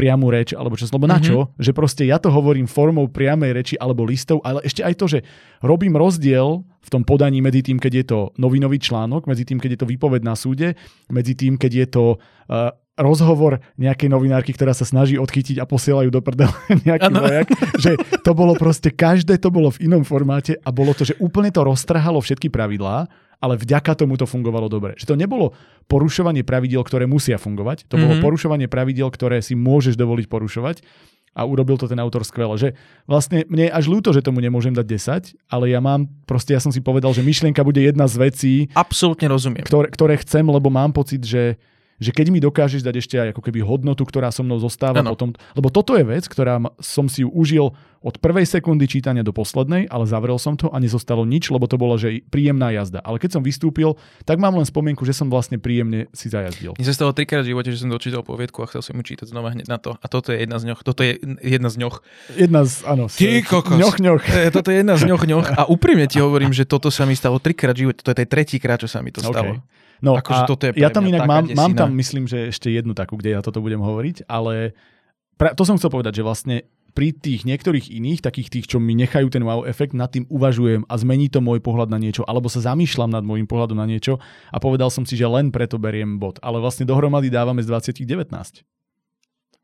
priamu 0.00 0.32
reč, 0.32 0.56
alebo 0.56 0.80
čo, 0.80 0.88
lebo 0.88 1.04
na 1.04 1.20
čo? 1.20 1.44
Mm-hmm. 1.44 1.60
Že 1.60 1.72
proste 1.76 2.02
ja 2.08 2.16
to 2.16 2.32
hovorím 2.32 2.64
formou 2.64 3.04
priamej 3.12 3.52
reči 3.52 3.74
alebo 3.76 4.08
listov, 4.08 4.40
ale 4.40 4.64
ešte 4.64 4.80
aj 4.80 4.94
to, 4.96 5.06
že 5.12 5.18
robím 5.60 6.00
rozdiel 6.00 6.64
v 6.64 6.88
tom 6.88 7.04
podaní 7.04 7.44
medzi 7.44 7.60
tým, 7.60 7.76
keď 7.76 7.92
je 7.92 8.04
to 8.08 8.18
novinový 8.40 8.80
článok, 8.80 9.28
medzi 9.28 9.44
tým, 9.44 9.60
keď 9.60 9.76
je 9.76 9.80
to 9.84 9.90
výpoved 9.92 10.24
na 10.24 10.32
súde, 10.32 10.72
medzi 11.12 11.36
tým, 11.36 11.60
keď 11.60 11.72
je 11.84 11.86
to 11.92 12.04
uh, 12.16 12.72
rozhovor 12.96 13.60
nejakej 13.80 14.08
novinárky, 14.12 14.52
ktorá 14.56 14.76
sa 14.76 14.88
snaží 14.88 15.16
odchytiť 15.16 15.60
a 15.60 15.68
posielajú 15.68 16.08
do 16.08 16.20
prdela 16.24 16.52
nejaký 16.88 17.12
ano. 17.12 17.20
vojak, 17.20 17.48
že 17.76 17.92
to 18.24 18.32
bolo 18.32 18.56
proste, 18.56 18.92
každé 18.92 19.36
to 19.36 19.52
bolo 19.52 19.68
v 19.72 19.88
inom 19.88 20.04
formáte 20.04 20.56
a 20.60 20.68
bolo 20.72 20.96
to, 20.96 21.04
že 21.04 21.16
úplne 21.20 21.52
to 21.52 21.60
roztrhalo 21.64 22.20
všetky 22.20 22.48
pravidlá 22.48 23.08
ale 23.40 23.56
vďaka 23.56 23.96
tomu 23.96 24.20
to 24.20 24.28
fungovalo 24.28 24.68
dobre. 24.68 24.94
Že 25.00 25.16
to 25.16 25.16
nebolo 25.16 25.56
porušovanie 25.88 26.44
pravidel, 26.44 26.84
ktoré 26.84 27.08
musia 27.08 27.40
fungovať, 27.40 27.88
to 27.88 27.96
mm-hmm. 27.96 28.04
bolo 28.04 28.14
mhm. 28.20 28.22
porušovanie 28.22 28.68
pravidel, 28.68 29.08
ktoré 29.08 29.40
si 29.40 29.56
môžeš 29.56 29.96
dovoliť 29.96 30.28
porušovať 30.28 30.76
a 31.30 31.46
urobil 31.46 31.78
to 31.78 31.86
ten 31.86 31.98
autor 32.02 32.26
skvele. 32.26 32.58
Že 32.58 32.68
vlastne 33.06 33.46
mne 33.46 33.70
je 33.70 33.72
až 33.72 33.84
ľúto, 33.86 34.10
že 34.10 34.22
tomu 34.22 34.42
nemôžem 34.42 34.74
dať 34.74 34.86
10, 35.32 35.50
ale 35.50 35.70
ja 35.70 35.78
mám, 35.78 36.10
proste 36.26 36.52
ja 36.52 36.60
som 36.60 36.74
si 36.74 36.82
povedal, 36.82 37.14
že 37.14 37.22
myšlienka 37.22 37.62
bude 37.62 37.80
jedna 37.80 38.10
z 38.10 38.16
vecí. 38.18 38.52
Absolútne 38.74 39.30
rozumiem. 39.30 39.62
Ktoré, 39.62 39.88
ktoré 39.88 40.14
chcem, 40.20 40.42
lebo 40.42 40.68
mám 40.68 40.90
pocit, 40.90 41.22
že 41.22 41.56
že 42.00 42.16
keď 42.16 42.26
mi 42.32 42.40
dokážeš 42.40 42.80
dať 42.80 42.94
ešte 42.96 43.16
aj 43.20 43.36
ako 43.36 43.44
keby 43.44 43.60
hodnotu, 43.60 44.08
ktorá 44.08 44.32
so 44.32 44.40
mnou 44.40 44.56
zostáva 44.56 45.04
ano. 45.04 45.12
potom, 45.12 45.36
lebo 45.52 45.68
toto 45.68 45.92
je 46.00 46.04
vec, 46.08 46.24
ktorá 46.24 46.56
som 46.80 47.04
si 47.12 47.20
ju 47.20 47.28
užil 47.28 47.76
od 48.00 48.16
prvej 48.16 48.48
sekundy 48.48 48.88
čítania 48.88 49.20
do 49.20 49.36
poslednej, 49.36 49.84
ale 49.92 50.08
zavrel 50.08 50.40
som 50.40 50.56
to 50.56 50.72
a 50.72 50.80
nezostalo 50.80 51.28
nič, 51.28 51.52
lebo 51.52 51.68
to 51.68 51.76
bola 51.76 52.00
že 52.00 52.24
príjemná 52.32 52.72
jazda. 52.72 53.04
Ale 53.04 53.20
keď 53.20 53.36
som 53.36 53.42
vystúpil, 53.44 54.00
tak 54.24 54.40
mám 54.40 54.56
len 54.56 54.64
spomienku, 54.64 55.04
že 55.04 55.12
som 55.12 55.28
vlastne 55.28 55.60
príjemne 55.60 56.08
si 56.16 56.32
zajazdil. 56.32 56.80
Mne 56.80 56.86
sa 56.88 56.96
stalo 56.96 57.12
trikrát 57.12 57.44
v 57.44 57.52
živote, 57.52 57.68
že 57.68 57.84
som 57.84 57.92
dočítal 57.92 58.24
poviedku 58.24 58.64
a 58.64 58.66
chcel 58.72 58.80
som 58.80 58.96
ju 58.96 59.04
čítať 59.04 59.28
znova 59.28 59.52
hneď 59.52 59.68
na 59.68 59.76
to. 59.76 60.00
A 60.00 60.06
toto 60.08 60.32
je 60.32 60.40
jedna 60.40 60.56
z 60.56 60.72
ňoch. 60.72 60.80
Toto 60.80 61.04
je 61.04 61.20
jedna 61.44 61.68
z 61.68 61.76
ňoch. 61.76 61.96
Jedna 62.40 62.60
z, 62.64 62.72
áno. 62.88 63.04
Ty 63.12 63.44
kokos. 63.44 63.76
Ňoch, 63.76 63.96
ňoch. 64.00 64.24
Toto 64.48 64.68
je 64.72 64.76
jedna 64.80 64.96
z 64.96 65.02
ňoch, 65.04 65.24
ňoch. 65.28 65.48
A 65.60 65.62
úprimne 65.68 66.08
ti 66.08 66.18
hovorím, 66.24 66.56
že 66.56 66.64
toto 66.64 66.88
sa 66.88 67.04
mi 67.04 67.12
stalo 67.12 67.36
trikrát 67.36 67.76
v 67.76 67.84
živote. 67.84 68.00
To 68.00 68.16
je 68.16 68.24
tretíkrát, 68.24 68.80
čo 68.80 68.88
sa 68.88 69.04
mi 69.04 69.12
to 69.12 69.20
stalo. 69.20 69.60
Okay. 69.60 69.80
No 70.00 70.16
ako, 70.16 70.32
a 70.32 70.48
toto 70.48 70.64
je 70.64 70.80
ja 70.80 70.88
tam 70.88 71.04
inak 71.04 71.28
mám, 71.28 71.44
mám 71.52 71.76
tam, 71.76 71.92
myslím, 71.92 72.24
že 72.24 72.48
ešte 72.48 72.72
jednu 72.72 72.96
takú, 72.96 73.20
kde 73.20 73.36
ja 73.36 73.44
toto 73.44 73.60
budem 73.60 73.84
hovoriť, 73.84 74.24
ale 74.32 74.72
pra, 75.36 75.52
to 75.52 75.68
som 75.68 75.76
chcel 75.76 75.92
povedať, 75.92 76.20
že 76.20 76.22
vlastne 76.24 76.56
pri 77.00 77.16
tých 77.16 77.48
niektorých 77.48 77.96
iných, 77.96 78.20
takých 78.20 78.52
tých, 78.52 78.66
čo 78.68 78.76
mi 78.76 78.92
nechajú 78.92 79.32
ten 79.32 79.40
wow 79.40 79.64
efekt, 79.64 79.96
nad 79.96 80.12
tým 80.12 80.28
uvažujem 80.28 80.84
a 80.84 81.00
zmení 81.00 81.32
to 81.32 81.40
môj 81.40 81.64
pohľad 81.64 81.88
na 81.88 81.96
niečo, 81.96 82.28
alebo 82.28 82.52
sa 82.52 82.60
zamýšľam 82.60 83.08
nad 83.08 83.24
môjim 83.24 83.48
pohľadom 83.48 83.80
na 83.80 83.88
niečo 83.88 84.20
a 84.52 84.60
povedal 84.60 84.92
som 84.92 85.08
si, 85.08 85.16
že 85.16 85.24
len 85.24 85.48
preto 85.48 85.80
beriem 85.80 86.20
bod. 86.20 86.36
Ale 86.44 86.60
vlastne 86.60 86.84
dohromady 86.84 87.32
dávame 87.32 87.64
z 87.64 87.72
20 87.72 88.04
19 88.04 88.28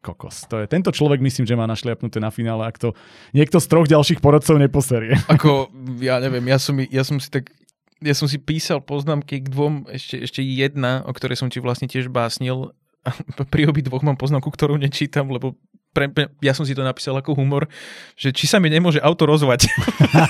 kokos. 0.00 0.48
To 0.48 0.64
je, 0.64 0.70
tento 0.70 0.88
človek 0.88 1.20
myslím, 1.20 1.44
že 1.44 1.60
má 1.60 1.68
našliapnuté 1.68 2.24
na 2.24 2.32
finále, 2.32 2.64
ak 2.64 2.80
to 2.80 2.96
niekto 3.36 3.60
z 3.60 3.68
troch 3.68 3.84
ďalších 3.84 4.24
porodcov 4.24 4.56
neposerie. 4.56 5.20
Ako, 5.36 5.68
ja 6.00 6.16
neviem, 6.24 6.48
ja 6.48 6.56
som, 6.56 6.80
ja 6.80 7.04
som 7.04 7.20
si 7.20 7.28
tak 7.28 7.52
ja 8.00 8.16
som 8.16 8.28
si 8.28 8.40
písal 8.40 8.80
poznámky 8.80 9.44
k 9.44 9.52
dvom, 9.52 9.92
ešte, 9.92 10.24
ešte 10.24 10.40
jedna, 10.40 11.04
o 11.04 11.12
ktorej 11.12 11.36
som 11.36 11.52
ti 11.52 11.60
vlastne 11.60 11.84
tiež 11.84 12.08
básnil. 12.08 12.72
Pri 13.52 13.68
obi 13.68 13.84
dvoch 13.84 14.00
mám 14.00 14.16
poznámku, 14.16 14.48
ktorú 14.48 14.80
nečítam, 14.80 15.28
lebo 15.28 15.56
pre, 15.96 16.12
pre, 16.12 16.28
ja 16.44 16.52
som 16.52 16.68
si 16.68 16.76
to 16.76 16.84
napísal 16.84 17.16
ako 17.16 17.32
humor, 17.32 17.64
že 18.12 18.28
či 18.36 18.44
sa 18.44 18.60
mi 18.60 18.68
nemôže 18.68 19.00
auto 19.00 19.24
rozvať. 19.24 19.64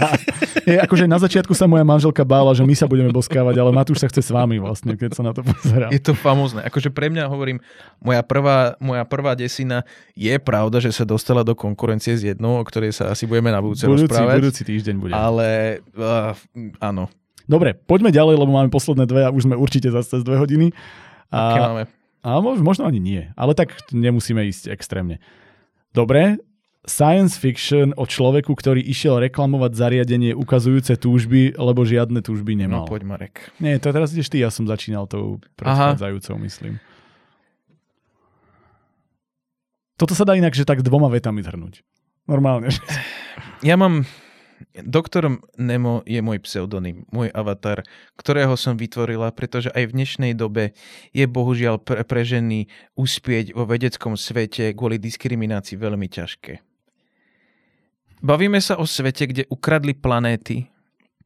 je, 0.71 0.79
akože 0.79 1.11
na 1.11 1.19
začiatku 1.19 1.51
sa 1.59 1.67
moja 1.67 1.83
manželka 1.83 2.23
bála, 2.23 2.55
že 2.55 2.63
my 2.63 2.71
sa 2.79 2.87
budeme 2.87 3.11
boskávať, 3.11 3.59
ale 3.59 3.75
Matúš 3.75 4.07
sa 4.07 4.07
chce 4.07 4.23
s 4.23 4.31
vami 4.31 4.63
vlastne, 4.63 4.95
keď 4.95 5.19
sa 5.19 5.27
na 5.27 5.35
to 5.35 5.43
pozerá. 5.43 5.91
Je 5.91 5.99
to 5.99 6.15
famózne. 6.15 6.63
Akože 6.63 6.95
pre 6.95 7.11
mňa 7.11 7.27
hovorím, 7.27 7.59
moja 7.99 8.23
prvá, 8.23 8.79
moja 8.79 9.03
prvá 9.03 9.35
desina 9.35 9.83
je 10.15 10.39
pravda, 10.39 10.79
že 10.79 10.95
sa 10.95 11.03
dostala 11.03 11.43
do 11.43 11.59
konkurencie 11.59 12.15
s 12.15 12.23
jednou, 12.23 12.63
o 12.63 12.65
ktorej 12.65 12.95
sa 12.95 13.11
asi 13.11 13.27
budeme 13.27 13.51
na 13.51 13.59
budúce 13.59 13.91
budúci, 13.91 14.07
rozprávať. 14.07 14.39
Budúci 14.39 14.63
týždeň 14.63 14.95
bude. 15.03 15.13
Ale 15.19 15.83
uh, 15.99 16.39
áno, 16.79 17.11
Dobre, 17.47 17.79
poďme 17.79 18.11
ďalej, 18.11 18.43
lebo 18.43 18.51
máme 18.51 18.75
posledné 18.75 19.07
dve 19.07 19.23
a 19.23 19.31
už 19.31 19.47
sme 19.47 19.55
určite 19.55 19.87
zase 19.87 20.19
cez 20.19 20.23
dve 20.27 20.35
hodiny. 20.35 20.75
A, 21.31 21.39
Aké 21.55 21.59
máme? 21.63 21.83
A 22.27 22.43
možno 22.43 22.91
ani 22.91 22.99
nie, 22.99 23.23
ale 23.39 23.55
tak 23.55 23.71
nemusíme 23.95 24.43
ísť 24.51 24.75
extrémne. 24.75 25.23
Dobre, 25.97 26.37
science 26.85 27.41
fiction 27.41 27.97
o 27.97 28.05
človeku, 28.05 28.53
ktorý 28.53 28.85
išiel 28.85 29.17
reklamovať 29.25 29.73
zariadenie 29.73 30.37
ukazujúce 30.37 31.01
túžby, 31.01 31.57
lebo 31.57 31.89
žiadne 31.89 32.21
túžby 32.21 32.53
nemal. 32.53 32.85
No 32.85 32.91
poď 32.91 33.09
Marek. 33.09 33.49
Nie, 33.65 33.81
to 33.81 33.97
teraz 33.97 34.13
ideš 34.13 34.29
ty, 34.29 34.45
ja 34.45 34.53
som 34.53 34.69
začínal 34.69 35.09
tou 35.09 35.41
predchádzajúcou, 35.57 36.37
myslím. 36.45 36.77
Toto 39.97 40.13
sa 40.13 40.29
dá 40.29 40.37
inak, 40.37 40.53
že 40.53 40.69
tak 40.69 40.85
dvoma 40.85 41.09
vetami 41.09 41.41
zhrnúť. 41.41 41.81
Normálne. 42.29 42.69
Ja 43.65 43.81
mám 43.81 44.05
Doktor 44.73 45.37
Nemo 45.61 46.01
je 46.09 46.21
môj 46.25 46.41
pseudonym, 46.41 47.05
môj 47.13 47.29
avatar, 47.33 47.85
ktorého 48.17 48.57
som 48.57 48.81
vytvorila, 48.81 49.29
pretože 49.33 49.69
aj 49.73 49.89
v 49.89 49.95
dnešnej 50.01 50.33
dobe 50.33 50.73
je 51.13 51.25
bohužiaľ 51.29 51.81
pre, 51.81 52.01
pre 52.05 52.25
ženy 52.25 52.69
uspieť 52.97 53.53
vo 53.53 53.69
vedeckom 53.69 54.17
svete 54.17 54.73
kvôli 54.73 54.97
diskriminácii 54.97 55.77
veľmi 55.77 56.09
ťažké. 56.09 56.65
Bavíme 58.25 58.61
sa 58.65 58.81
o 58.81 58.89
svete, 58.89 59.29
kde 59.29 59.43
ukradli 59.53 59.93
planéty. 59.93 60.73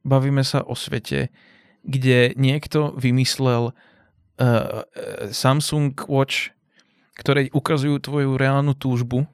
Bavíme 0.03 0.43
sa 0.43 0.67
o 0.67 0.75
svete, 0.75 1.31
kde 1.87 2.35
niekto 2.35 2.99
vymyslel 2.99 3.71
uh, 3.71 4.85
Samsung 5.31 5.95
Watch, 6.11 6.51
ktoré 7.15 7.47
ukazujú 7.55 8.01
tvoju 8.03 8.35
reálnu 8.35 8.75
túžbu 8.75 9.29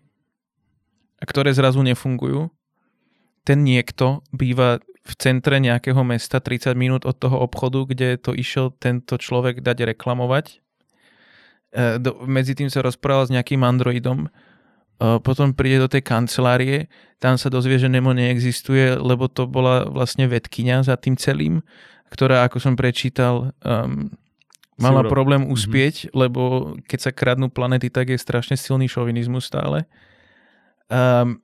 a 1.16 1.24
ktoré 1.24 1.54
zrazu 1.56 1.80
nefungujú. 1.80 2.52
Ten 3.46 3.62
niekto 3.62 4.26
býva 4.34 4.82
v 5.06 5.12
centre 5.22 5.62
nejakého 5.62 6.02
mesta 6.02 6.42
30 6.42 6.74
minút 6.74 7.02
od 7.06 7.14
toho 7.14 7.38
obchodu, 7.38 7.86
kde 7.86 8.18
to 8.18 8.34
išiel 8.34 8.74
tento 8.74 9.14
človek 9.14 9.62
dať 9.62 9.94
reklamovať. 9.94 10.58
E, 11.70 12.02
do, 12.02 12.26
medzi 12.26 12.58
tým 12.58 12.66
sa 12.66 12.82
rozprával 12.82 13.30
s 13.30 13.34
nejakým 13.34 13.62
androidom, 13.62 14.26
e, 14.26 14.28
potom 15.22 15.54
príde 15.54 15.78
do 15.78 15.86
tej 15.86 16.02
kancelárie, 16.02 16.90
tam 17.22 17.38
sa 17.38 17.46
dozvie, 17.46 17.78
že 17.78 17.86
Nemo 17.86 18.10
neexistuje, 18.10 18.98
lebo 18.98 19.30
to 19.30 19.46
bola 19.46 19.86
vlastne 19.86 20.26
vedkynia 20.26 20.82
za 20.82 20.98
tým 20.98 21.14
celým, 21.14 21.62
ktorá, 22.10 22.42
ako 22.44 22.58
som 22.58 22.74
prečítal, 22.74 23.54
um, 23.62 24.10
mala 24.76 25.00
Suro. 25.06 25.10
problém 25.10 25.42
mhm. 25.46 25.50
uspieť, 25.54 25.94
mm-hmm. 26.06 26.16
lebo 26.18 26.42
keď 26.84 26.98
sa 26.98 27.10
kradnú 27.14 27.48
planety, 27.48 27.88
tak 27.88 28.12
je 28.12 28.18
strašne 28.20 28.58
silný 28.58 28.90
šovinizmus 28.90 29.48
stále. 29.48 29.88
Um, 30.86 31.42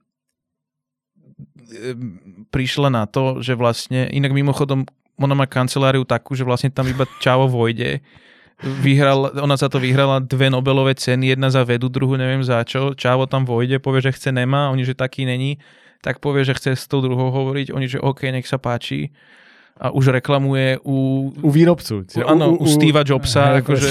prišla 2.51 2.89
na 2.93 3.05
to, 3.09 3.41
že 3.41 3.57
vlastne, 3.57 4.09
inak 4.11 4.33
mimochodom, 4.33 4.87
ona 5.21 5.35
má 5.37 5.47
kanceláriu 5.47 6.03
takú, 6.03 6.35
že 6.35 6.47
vlastne 6.47 6.73
tam 6.73 6.89
iba 6.89 7.05
Čavo 7.21 7.47
vojde. 7.47 8.01
Vyhral, 8.63 9.35
ona 9.43 9.59
sa 9.59 9.67
to 9.67 9.83
vyhrala 9.83 10.23
dve 10.23 10.47
Nobelové 10.47 10.95
ceny, 10.95 11.35
jedna 11.35 11.51
za 11.51 11.67
vedu, 11.67 11.91
druhú 11.91 12.15
neviem 12.15 12.47
za 12.47 12.63
čo. 12.63 12.95
Čavo 12.95 13.27
tam 13.27 13.43
vojde, 13.43 13.83
povie, 13.83 14.07
že 14.07 14.15
chce 14.15 14.31
nemá, 14.31 14.71
oni, 14.71 14.87
že 14.87 14.95
taký 14.95 15.27
není, 15.27 15.59
tak 16.03 16.23
povie, 16.23 16.47
že 16.47 16.55
chce 16.55 16.79
s 16.79 16.87
tou 16.87 17.03
druhou 17.03 17.35
hovoriť, 17.35 17.75
oni, 17.75 17.87
že 17.91 17.99
OK, 17.99 18.31
nech 18.31 18.47
sa 18.47 18.63
páči 18.63 19.11
a 19.81 19.91
už 19.91 20.13
reklamuje 20.15 20.79
u... 20.85 21.31
U 21.33 21.51
výrobcu. 21.51 22.07
Áno, 22.23 22.55
u, 22.55 22.63
u, 22.63 22.65
u 22.65 22.67
Steva 22.67 23.03
Jobsa, 23.03 23.57
hej, 23.57 23.67
akože 23.67 23.91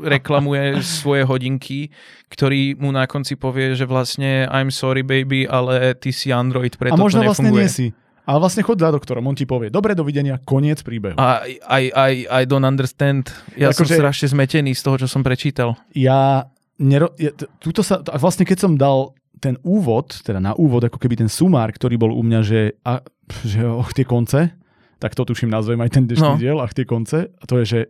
reklamuje 0.00 0.80
svoje 0.80 1.22
hodinky, 1.28 1.92
ktorý 2.32 2.78
mu 2.78 2.88
na 2.94 3.04
konci 3.04 3.36
povie, 3.36 3.76
že 3.76 3.84
vlastne 3.84 4.48
I'm 4.48 4.72
sorry 4.72 5.04
baby, 5.04 5.44
ale 5.44 5.92
ty 5.98 6.14
si 6.14 6.32
Android, 6.32 6.72
preto 6.76 6.96
A 6.96 7.00
možno 7.00 7.20
to 7.20 7.28
vlastne 7.32 7.50
nie 7.52 7.68
si. 7.68 7.92
Ale 8.28 8.38
vlastne 8.38 8.62
chod 8.62 8.78
za 8.78 8.94
doktorom, 8.94 9.26
on 9.26 9.34
ti 9.34 9.42
povie, 9.48 9.72
dobre, 9.72 9.96
dovidenia, 9.98 10.38
koniec 10.38 10.86
príbehu. 10.86 11.18
A 11.18 11.42
I, 11.66 11.90
I, 11.90 12.12
I 12.30 12.42
don't 12.46 12.62
understand. 12.62 13.32
Ja 13.58 13.74
Ako 13.74 13.82
som 13.82 13.86
že... 13.90 13.96
strašne 13.98 14.26
zmetený 14.30 14.72
z 14.76 14.82
toho, 14.86 14.96
čo 15.02 15.08
som 15.10 15.26
prečítal. 15.26 15.74
Ja, 15.96 16.46
nero, 16.78 17.10
ja 17.18 17.34
túto 17.58 17.82
sa, 17.82 17.98
vlastne 18.20 18.46
keď 18.46 18.58
som 18.62 18.72
dal 18.78 19.18
ten 19.40 19.56
úvod, 19.64 20.20
teda 20.20 20.38
na 20.38 20.52
úvod, 20.52 20.84
ako 20.84 21.00
keby 21.00 21.16
ten 21.16 21.30
sumár, 21.32 21.72
ktorý 21.72 21.96
bol 21.96 22.12
u 22.12 22.22
mňa, 22.22 22.40
že, 22.44 22.76
a, 22.84 23.00
že 23.42 23.64
och, 23.64 23.90
tie 23.96 24.04
konce, 24.04 24.52
tak 25.00 25.16
to 25.16 25.24
tuším 25.24 25.48
nazvem 25.48 25.80
aj 25.80 25.90
ten 25.96 26.04
dnešný 26.04 26.36
no. 26.36 26.40
diel, 26.40 26.60
ach 26.60 26.76
tie 26.76 26.84
konce, 26.84 27.32
a 27.32 27.44
to 27.48 27.58
je, 27.64 27.64
že 27.66 27.80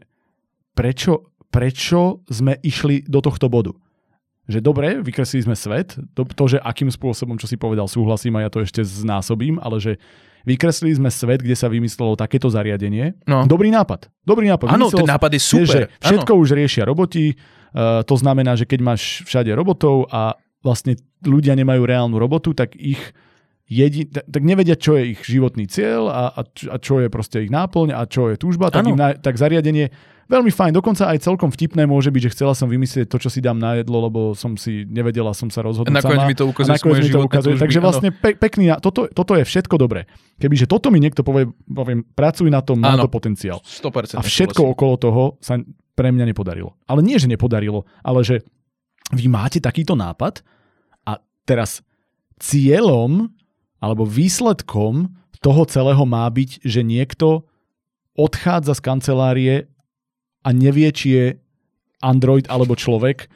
prečo, 0.78 1.34
prečo 1.50 2.22
sme 2.30 2.54
išli 2.62 3.02
do 3.04 3.18
tohto 3.18 3.50
bodu? 3.50 3.74
Že 4.46 4.58
dobre, 4.62 4.88
vykreslili 5.02 5.46
sme 5.46 5.56
svet, 5.58 5.98
to, 6.14 6.22
to, 6.26 6.44
že 6.56 6.58
akým 6.62 6.90
spôsobom, 6.90 7.38
čo 7.38 7.50
si 7.50 7.58
povedal, 7.58 7.90
súhlasím 7.90 8.38
a 8.38 8.46
ja 8.46 8.50
to 8.50 8.62
ešte 8.62 8.82
znásobím, 8.86 9.58
ale 9.58 9.82
že 9.82 9.92
vykreslili 10.46 10.96
sme 10.96 11.10
svet, 11.10 11.42
kde 11.42 11.54
sa 11.58 11.68
vymyslelo 11.68 12.16
takéto 12.16 12.48
zariadenie. 12.48 13.18
No. 13.26 13.44
Dobrý 13.44 13.68
nápad. 13.70 14.08
Dobrý 14.24 14.48
nápad. 14.48 14.72
Áno, 14.72 14.88
ten 14.90 15.06
nápad 15.06 15.30
je 15.36 15.42
super. 15.42 15.66
že 15.66 15.80
všetko 16.02 16.32
ano. 16.34 16.40
už 16.42 16.48
riešia 16.56 16.82
roboti, 16.86 17.34
uh, 17.34 18.02
to 18.06 18.14
znamená, 18.16 18.54
že 18.54 18.66
keď 18.66 18.80
máš 18.82 19.22
všade 19.26 19.50
robotov 19.54 20.10
a 20.10 20.38
vlastne 20.64 20.96
ľudia 21.24 21.54
nemajú 21.56 21.82
reálnu 21.84 22.16
robotu, 22.16 22.56
tak 22.56 22.76
ich 22.76 23.00
jedi, 23.70 24.10
tak 24.10 24.42
nevedia, 24.42 24.74
čo 24.74 24.98
je 24.98 25.14
ich 25.14 25.22
životný 25.22 25.70
cieľ 25.70 26.10
a, 26.10 26.22
a, 26.34 26.42
a 26.42 26.76
čo 26.82 26.98
je 26.98 27.06
proste 27.06 27.46
ich 27.46 27.54
náplň 27.54 27.94
a 27.94 28.02
čo 28.10 28.34
je 28.34 28.36
túžba, 28.36 28.74
tak, 28.74 28.90
im 28.90 28.98
na, 28.98 29.14
tak 29.14 29.38
zariadenie 29.38 29.94
veľmi 30.30 30.50
fajn, 30.54 30.72
dokonca 30.74 31.10
aj 31.10 31.26
celkom 31.26 31.50
vtipné 31.50 31.90
môže 31.90 32.14
byť, 32.14 32.22
že 32.30 32.32
chcela 32.38 32.54
som 32.54 32.70
vymyslieť 32.70 33.10
to, 33.10 33.18
čo 33.18 33.26
si 33.26 33.42
dám 33.42 33.58
na 33.58 33.82
jedlo, 33.82 34.06
lebo 34.06 34.20
som 34.38 34.54
si 34.54 34.86
nevedela, 34.86 35.34
som 35.34 35.50
sa 35.50 35.66
rozhodnúť 35.66 35.90
sama. 35.98 36.30
mi 36.30 36.38
to 36.38 36.46
ukazuje, 36.46 36.70
a 36.70 36.78
mi 36.78 37.10
to 37.10 37.22
ukazuje. 37.26 37.54
Túžby, 37.58 37.64
Takže 37.66 37.78
vlastne 37.82 38.08
pe- 38.14 38.38
pekný, 38.38 38.70
toto, 38.78 39.10
toto 39.10 39.34
je 39.34 39.42
všetko 39.42 39.74
dobré. 39.74 40.06
Kebyže 40.38 40.70
toto 40.70 40.94
mi 40.94 41.02
niekto 41.02 41.26
povie, 41.26 41.50
poviem, 41.66 42.06
pracuj 42.14 42.46
na 42.46 42.62
tom, 42.62 42.78
má 42.78 42.94
to 42.94 43.10
potenciál. 43.10 43.58
100% 43.66 44.18
a 44.18 44.22
všetko 44.22 44.62
súhlasím. 44.62 44.74
okolo 44.78 44.94
toho 44.98 45.22
sa 45.42 45.58
pre 45.98 46.14
mňa 46.14 46.30
nepodarilo. 46.30 46.78
Ale 46.86 47.02
nie, 47.02 47.18
že 47.18 47.26
nepodarilo, 47.26 47.82
ale 48.06 48.22
že 48.22 48.46
vy 49.10 49.26
máte 49.26 49.58
takýto 49.58 49.98
nápad 49.98 50.46
a 51.10 51.18
teraz 51.42 51.82
cieľom 52.38 53.34
alebo 53.80 54.04
výsledkom 54.04 55.08
toho 55.40 55.64
celého 55.64 56.04
má 56.04 56.28
byť, 56.28 56.60
že 56.62 56.84
niekto 56.84 57.48
odchádza 58.12 58.76
z 58.76 58.84
kancelárie 58.84 59.54
a 60.44 60.52
nevie, 60.52 60.88
či 60.92 61.06
je 61.16 61.26
Android 62.04 62.44
alebo 62.52 62.76
človek 62.76 63.28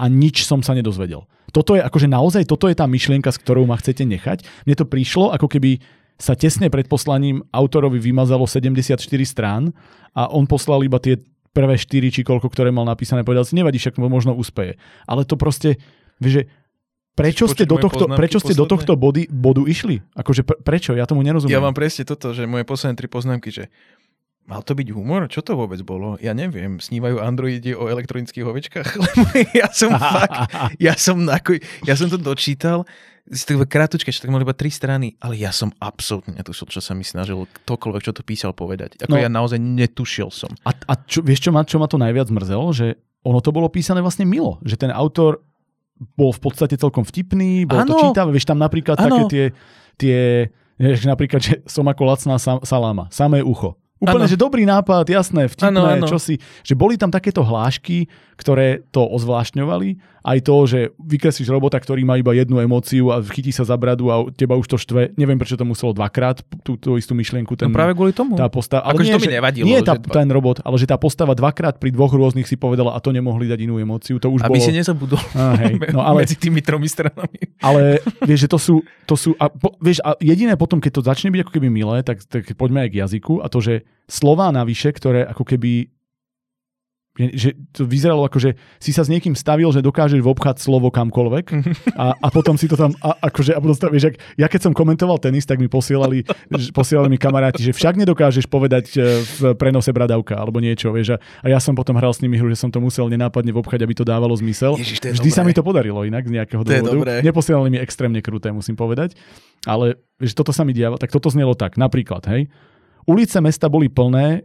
a 0.00 0.08
nič 0.08 0.48
som 0.48 0.64
sa 0.64 0.72
nedozvedel. 0.72 1.28
Toto 1.50 1.74
je 1.76 1.82
akože 1.82 2.08
naozaj, 2.08 2.46
toto 2.46 2.70
je 2.70 2.78
tá 2.78 2.86
myšlienka, 2.86 3.28
s 3.28 3.40
ktorou 3.42 3.66
ma 3.66 3.76
chcete 3.76 4.06
nechať. 4.06 4.46
Mne 4.64 4.74
to 4.78 4.86
prišlo, 4.86 5.34
ako 5.34 5.50
keby 5.50 5.82
sa 6.20 6.36
tesne 6.36 6.68
pred 6.68 6.86
poslaním 6.86 7.42
autorovi 7.50 7.98
vymazalo 7.98 8.44
74 8.44 9.00
strán 9.24 9.72
a 10.12 10.28
on 10.30 10.44
poslal 10.44 10.84
iba 10.84 11.00
tie 11.00 11.16
prvé 11.50 11.74
4 11.74 12.14
či 12.14 12.20
koľko, 12.22 12.52
ktoré 12.52 12.70
mal 12.70 12.86
napísané, 12.86 13.26
povedal 13.26 13.42
si, 13.42 13.58
nevadí, 13.58 13.80
však 13.80 13.98
možno 13.98 14.36
úspeje. 14.36 14.78
Ale 15.08 15.26
to 15.26 15.34
proste, 15.34 15.80
vieš, 16.22 16.32
že 16.32 16.42
Prečo 17.20 17.44
ste, 17.52 17.68
do 17.68 17.76
tohto, 17.76 18.08
prečo 18.16 18.38
ste 18.40 18.56
do 18.56 18.64
tohto 18.64 18.96
body, 18.96 19.28
bodu 19.28 19.68
išli? 19.68 20.00
Akože 20.16 20.42
prečo? 20.42 20.96
Ja 20.96 21.04
tomu 21.04 21.20
nerozumiem. 21.20 21.52
Ja 21.52 21.60
mám 21.60 21.76
presne 21.76 22.08
toto, 22.08 22.32
že 22.32 22.48
moje 22.48 22.64
posledné 22.64 22.96
tri 22.96 23.06
poznámky, 23.06 23.52
že 23.52 23.68
Mal 24.50 24.66
to 24.66 24.74
byť 24.74 24.90
humor? 24.90 25.30
Čo 25.30 25.46
to 25.46 25.54
vôbec 25.54 25.78
bolo? 25.86 26.18
Ja 26.18 26.34
neviem. 26.34 26.82
Snívajú 26.82 27.22
androidi 27.22 27.70
o 27.70 27.86
elektronických 27.86 28.42
ovečkách? 28.42 28.88
ja 29.62 29.70
som 29.70 29.94
fakt, 30.18 30.50
ja 30.82 30.98
som, 30.98 31.22
nako, 31.22 31.62
ja 31.86 31.94
som 31.94 32.10
to 32.10 32.18
dočítal, 32.18 32.82
krátučke, 33.30 34.10
čo 34.10 34.26
tak 34.26 34.34
mal 34.34 34.42
iba 34.42 34.50
tri 34.50 34.66
strany, 34.66 35.14
ale 35.22 35.38
ja 35.38 35.54
som 35.54 35.70
absolútne 35.78 36.34
netušil, 36.34 36.66
čo 36.66 36.82
sa 36.82 36.98
mi 36.98 37.06
snažil 37.06 37.46
ktokoľvek, 37.62 38.02
čo 38.02 38.10
to 38.10 38.26
písal 38.26 38.50
povedať. 38.50 38.98
Ako 39.06 39.14
no, 39.14 39.22
ja 39.22 39.30
naozaj 39.30 39.62
netušil 39.62 40.34
som. 40.34 40.50
A, 40.66 40.74
a 40.74 40.98
čo, 41.06 41.22
vieš, 41.22 41.46
čo 41.46 41.54
ma, 41.54 41.62
čo 41.62 41.78
ma 41.78 41.86
to 41.86 42.00
najviac 42.00 42.26
mrzelo? 42.26 42.74
Že 42.74 42.98
ono 43.22 43.38
to 43.38 43.54
bolo 43.54 43.70
písané 43.70 44.02
vlastne 44.02 44.26
milo. 44.26 44.58
Že 44.66 44.88
ten 44.88 44.90
autor 44.90 45.46
bol 46.16 46.32
v 46.32 46.40
podstate 46.40 46.80
celkom 46.80 47.04
vtipný, 47.04 47.68
bol 47.68 47.84
ano. 47.84 47.92
to 47.92 47.94
čítavé, 48.08 48.32
vieš 48.32 48.48
tam 48.48 48.56
napríklad 48.56 48.96
ano. 48.96 49.04
také 49.04 49.22
tie, 49.28 49.44
tie 50.00 50.18
vieš, 50.80 51.04
napríklad, 51.04 51.40
že 51.44 51.60
som 51.68 51.84
ako 51.84 52.02
lacná 52.08 52.40
saláma, 52.64 53.12
samé 53.12 53.44
ucho. 53.44 53.76
Úplne, 54.00 54.24
ano. 54.24 54.32
že 54.32 54.40
dobrý 54.40 54.64
nápad, 54.64 55.04
jasné, 55.12 55.44
vtipné, 55.44 55.76
ano, 55.76 55.84
ano. 55.84 56.08
čo 56.08 56.16
si. 56.16 56.40
Že 56.64 56.72
boli 56.72 56.96
tam 56.96 57.12
takéto 57.12 57.44
hlášky, 57.44 58.08
ktoré 58.40 58.80
to 58.88 59.04
ozvlášňovali. 59.04 60.00
Aj 60.20 60.38
to, 60.40 60.56
že 60.68 60.92
vykreslíš 61.00 61.48
robota, 61.48 61.80
ktorý 61.80 62.04
má 62.04 62.16
iba 62.16 62.32
jednu 62.32 62.60
emóciu 62.60 63.08
a 63.12 63.20
chytí 63.24 63.52
sa 63.52 63.64
za 63.64 63.76
bradu 63.76 64.08
a 64.12 64.28
teba 64.32 64.56
už 64.56 64.68
to 64.68 64.76
štve. 64.76 65.16
Neviem, 65.16 65.36
prečo 65.36 65.56
to 65.56 65.64
muselo 65.64 65.92
dvakrát, 65.96 66.44
tú, 66.60 66.76
tú 66.76 66.96
istú 67.00 67.16
myšlienku. 67.16 67.56
Ten, 67.56 67.72
no 67.72 67.76
práve 67.76 67.96
kvôli 67.96 68.12
tomu. 68.12 68.36
Tá 68.36 68.48
postava, 68.52 68.84
ale 68.84 69.00
nie, 69.00 69.16
to 69.16 69.20
mi 69.20 69.32
nevadilo. 69.32 69.64
Nie 69.64 69.80
tá, 69.80 69.96
dva... 69.96 70.12
ten 70.12 70.28
robot, 70.28 70.60
ale 70.64 70.76
že 70.76 70.88
tá 70.88 70.96
postava 71.00 71.32
dvakrát 71.32 71.80
pri 71.80 71.92
dvoch 71.92 72.12
rôznych 72.12 72.44
si 72.44 72.56
povedala 72.56 72.96
a 72.96 72.98
to 73.00 73.12
nemohli 73.12 73.48
dať 73.48 73.64
inú 73.64 73.80
emóciu. 73.80 74.20
To 74.20 74.28
už 74.28 74.44
Aby 74.44 74.60
bolo... 74.60 74.66
si 74.68 74.72
nezabudol 74.76 75.24
a, 75.36 75.56
hej, 75.56 75.74
no, 75.96 76.04
ale... 76.04 76.24
medzi 76.24 76.36
tými 76.36 76.60
tromi 76.60 76.88
stranami. 76.88 77.40
Ale 77.64 78.04
vieš, 78.24 78.44
že 78.44 78.48
to 78.52 78.58
sú, 78.60 78.74
to 79.08 79.16
sú 79.16 79.32
a, 79.40 79.48
po, 79.48 79.76
vieš, 79.80 80.04
a 80.04 80.16
jediné 80.20 80.56
potom, 80.56 80.80
keď 80.80 81.00
to 81.00 81.02
začne 81.04 81.32
byť 81.32 81.40
ako 81.48 81.52
keby 81.56 81.68
milé, 81.72 82.04
tak, 82.04 82.20
tak 82.28 82.44
poďme 82.56 82.84
aj 82.84 82.90
k 82.92 82.98
jazyku 83.04 83.40
a 83.40 83.48
to, 83.48 83.64
že 83.64 83.88
slová 84.04 84.52
navyše, 84.52 84.92
ktoré 84.92 85.24
ako 85.24 85.48
keby 85.48 85.88
že 87.18 87.58
to 87.74 87.82
vyzeralo 87.82 88.22
ako, 88.22 88.38
že 88.38 88.50
si 88.78 88.94
sa 88.94 89.02
s 89.02 89.10
niekým 89.10 89.34
stavil, 89.34 89.66
že 89.74 89.82
dokážeš 89.82 90.22
vobchať 90.22 90.62
slovo 90.62 90.94
kamkoľvek 90.94 91.46
a, 91.98 92.14
a 92.14 92.28
potom 92.30 92.54
si 92.54 92.70
to 92.70 92.78
tam, 92.78 92.94
a, 93.02 93.18
akože, 93.26 93.52
a 93.52 93.58
potom 93.58 93.90
vieš, 93.90 94.14
ja 94.38 94.46
keď 94.46 94.70
som 94.70 94.72
komentoval 94.72 95.18
tenis, 95.18 95.42
tak 95.42 95.58
mi 95.58 95.66
posielali, 95.66 96.22
posielali 96.70 97.10
mi 97.10 97.18
kamaráti, 97.18 97.66
že 97.66 97.74
však 97.74 97.98
nedokážeš 97.98 98.46
povedať 98.46 98.94
e, 98.94 99.26
v 99.26 99.58
prenose 99.58 99.90
bradavka 99.90 100.38
alebo 100.38 100.62
niečo, 100.62 100.94
vieš, 100.94 101.18
a, 101.18 101.44
a 101.44 101.46
ja 101.50 101.58
som 101.58 101.74
potom 101.74 101.98
hral 101.98 102.14
s 102.14 102.22
nimi 102.22 102.38
hru, 102.38 102.46
že 102.46 102.62
som 102.62 102.70
to 102.70 102.78
musel 102.78 103.10
nenápadne 103.10 103.50
vobchať, 103.50 103.82
aby 103.82 103.94
to 103.98 104.06
dávalo 104.06 104.32
zmysel. 104.38 104.78
Ježiš, 104.78 105.02
Vždy 105.02 105.30
dobré. 105.30 105.34
sa 105.34 105.42
mi 105.42 105.52
to 105.52 105.66
podarilo 105.66 106.06
inak 106.06 106.24
z 106.24 106.32
nejakého 106.38 106.62
dôvodu. 106.62 107.26
Neposielali 107.26 107.74
mi 107.74 107.78
extrémne 107.82 108.22
kruté, 108.22 108.54
musím 108.54 108.78
povedať, 108.78 109.18
ale 109.66 109.98
že 110.22 110.32
toto 110.32 110.54
sa 110.54 110.62
mi 110.62 110.70
dialo, 110.70 110.94
tak 110.94 111.10
toto 111.10 111.26
znelo 111.26 111.58
tak, 111.58 111.74
napríklad, 111.74 112.22
hej, 112.30 112.46
Ulice 113.08 113.40
mesta 113.40 113.66
boli 113.66 113.88
plné 113.88 114.44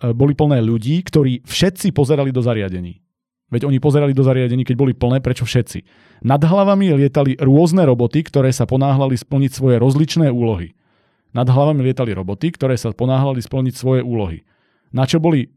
boli 0.00 0.34
plné 0.34 0.58
ľudí, 0.64 1.00
ktorí 1.06 1.46
všetci 1.46 1.94
pozerali 1.94 2.34
do 2.34 2.42
zariadení. 2.42 3.04
Veď 3.52 3.70
oni 3.70 3.78
pozerali 3.78 4.10
do 4.16 4.26
zariadení, 4.26 4.66
keď 4.66 4.76
boli 4.76 4.92
plné, 4.96 5.22
prečo 5.22 5.46
všetci? 5.46 5.86
Nad 6.26 6.42
hlavami 6.42 6.90
lietali 6.96 7.38
rôzne 7.38 7.86
roboty, 7.86 8.26
ktoré 8.26 8.50
sa 8.50 8.66
ponáhľali 8.66 9.14
splniť 9.14 9.50
svoje 9.54 9.76
rozličné 9.78 10.32
úlohy. 10.32 10.74
Nad 11.30 11.46
hlavami 11.46 11.86
lietali 11.86 12.10
roboty, 12.10 12.50
ktoré 12.50 12.74
sa 12.74 12.90
ponáhľali 12.90 13.38
splniť 13.38 13.74
svoje 13.74 14.00
úlohy. 14.02 14.42
Na 14.90 15.06
čo 15.06 15.22
boli 15.22 15.54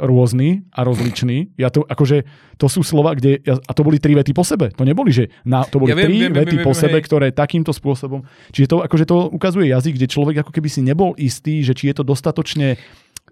rôzny 0.00 0.64
a 0.72 0.80
rozličný. 0.80 1.54
Ja 1.60 1.68
to, 1.68 1.84
akože, 1.84 2.24
to 2.56 2.66
sú 2.72 2.80
slova, 2.80 3.12
kde, 3.12 3.36
ja, 3.44 3.60
a 3.60 3.72
to 3.76 3.84
boli 3.84 4.00
tri 4.00 4.16
vety 4.16 4.32
po 4.32 4.40
sebe. 4.40 4.72
To 4.72 4.82
neboli, 4.88 5.12
že 5.12 5.28
na, 5.44 5.62
to 5.68 5.76
boli 5.76 5.92
ja 5.92 5.96
viem, 6.00 6.08
tri 6.08 6.16
viem, 6.24 6.32
vety 6.32 6.56
viem, 6.56 6.64
po 6.64 6.72
viem, 6.72 6.80
sebe, 6.80 6.98
hej. 6.98 7.04
ktoré 7.04 7.26
takýmto 7.36 7.70
spôsobom. 7.76 8.24
Čiže 8.50 8.66
to, 8.72 8.76
akože 8.80 9.04
to 9.04 9.28
ukazuje 9.28 9.68
jazyk, 9.68 10.00
kde 10.00 10.08
človek 10.08 10.36
ako 10.40 10.52
keby 10.56 10.68
si 10.72 10.80
nebol 10.80 11.12
istý, 11.20 11.60
že 11.60 11.76
či 11.76 11.92
je 11.92 12.00
to 12.00 12.04
dostatočne 12.04 12.80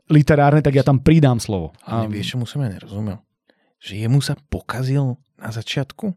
literárne, 0.09 0.65
tak 0.65 0.75
ja 0.75 0.85
tam 0.85 1.01
pridám 1.01 1.39
slovo. 1.39 1.77
A... 1.85 2.09
vieš, 2.09 2.35
čo 2.35 2.45
som 2.49 2.65
ja 2.65 2.69
nerozumel? 2.73 3.21
Že 3.79 4.09
jemu 4.09 4.19
sa 4.25 4.35
pokazil 4.51 5.21
na 5.39 5.51
začiatku? 5.55 6.17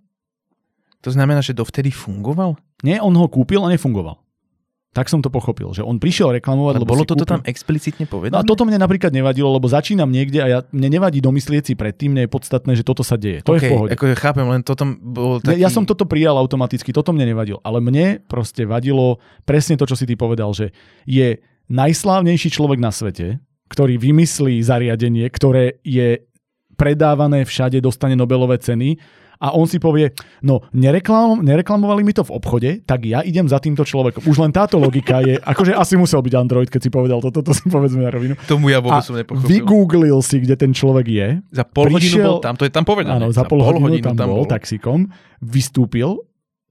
To 1.02 1.10
znamená, 1.10 1.46
že 1.46 1.54
dovtedy 1.54 1.94
fungoval? 1.94 2.58
Nie, 2.82 3.02
on 3.02 3.14
ho 3.14 3.28
kúpil 3.30 3.62
a 3.62 3.70
nefungoval. 3.70 4.18
Tak 4.92 5.08
som 5.08 5.24
to 5.24 5.32
pochopil, 5.32 5.72
že 5.72 5.88
on 5.88 6.04
prišiel 6.04 6.36
reklamovať, 6.36 6.76
Ale 6.76 6.82
lebo 6.84 6.92
bolo 6.92 7.08
toto 7.08 7.24
kúpil... 7.24 7.32
tam 7.40 7.42
explicitne 7.48 8.04
povedané? 8.12 8.36
No 8.36 8.44
a 8.44 8.48
toto 8.48 8.68
mne 8.68 8.76
napríklad 8.76 9.16
nevadilo, 9.16 9.48
lebo 9.56 9.64
začínam 9.72 10.12
niekde 10.12 10.44
a 10.44 10.48
ja, 10.52 10.60
mne 10.76 11.00
nevadí 11.00 11.24
domyslieť 11.24 11.64
si 11.72 11.74
predtým, 11.80 12.12
mne 12.12 12.28
je 12.28 12.32
podstatné, 12.36 12.76
že 12.76 12.84
toto 12.84 13.00
sa 13.00 13.16
deje. 13.16 13.40
To 13.48 13.56
okay, 13.56 13.56
je 13.56 13.62
v 13.62 13.72
pohode. 13.72 13.90
Ako 13.96 14.06
chápem, 14.20 14.44
len 14.52 14.62
toto 14.68 14.84
bol 15.00 15.40
taký... 15.40 15.64
Ja 15.64 15.72
som 15.72 15.88
toto 15.88 16.04
prijal 16.04 16.36
automaticky, 16.36 16.92
toto 16.92 17.16
mne 17.16 17.24
nevadilo. 17.24 17.64
Ale 17.64 17.80
mne 17.80 18.20
proste 18.28 18.68
vadilo 18.68 19.24
presne 19.48 19.80
to, 19.80 19.88
čo 19.88 19.96
si 19.96 20.04
ty 20.04 20.20
povedal, 20.20 20.52
že 20.52 20.76
je 21.08 21.40
najslávnejší 21.72 22.52
človek 22.52 22.84
na 22.84 22.92
svete, 22.92 23.40
ktorý 23.72 23.96
vymyslí 23.96 24.60
zariadenie, 24.60 25.32
ktoré 25.32 25.80
je 25.88 26.28
predávané 26.76 27.48
všade, 27.48 27.80
dostane 27.80 28.20
Nobelové 28.20 28.60
ceny 28.60 29.00
a 29.42 29.58
on 29.58 29.66
si 29.66 29.82
povie, 29.82 30.14
no 30.46 30.62
nereklam, 30.70 31.42
nereklamovali 31.42 32.06
mi 32.06 32.14
to 32.14 32.22
v 32.22 32.38
obchode, 32.38 32.70
tak 32.86 33.10
ja 33.10 33.26
idem 33.26 33.50
za 33.50 33.58
týmto 33.58 33.82
človekom. 33.82 34.22
Už 34.22 34.38
len 34.38 34.54
táto 34.54 34.78
logika 34.78 35.18
je, 35.26 35.42
akože 35.52 35.74
asi 35.74 35.98
musel 35.98 36.22
byť 36.22 36.34
Android, 36.38 36.70
keď 36.70 36.82
si 36.86 36.90
povedal 36.94 37.18
toto, 37.26 37.42
to, 37.42 37.52
si 37.58 37.66
povedzme 37.66 38.06
na 38.06 38.14
rovinu. 38.14 38.38
Tomu 38.46 38.70
ja 38.70 38.78
vôbec 38.78 39.02
som 39.02 39.18
nepochopil. 39.18 39.50
Vygooglil 39.50 40.20
si, 40.22 40.38
kde 40.46 40.54
ten 40.54 40.72
človek 40.78 41.06
je. 41.10 41.28
Za 41.50 41.66
pol 41.66 41.90
prišiel, 41.90 42.22
hodinu 42.22 42.38
bol 42.38 42.42
tam, 42.46 42.54
to 42.54 42.70
je 42.70 42.72
tam 42.72 42.86
povedané. 42.86 43.18
Áno, 43.18 43.34
za, 43.34 43.42
za 43.42 43.50
pol, 43.50 43.66
hodinu, 43.66 43.90
hodinu 43.90 44.06
tam, 44.06 44.14
tam 44.14 44.30
bol, 44.30 44.46
bol 44.46 44.48
taxikom, 44.48 45.10
vystúpil, 45.42 46.22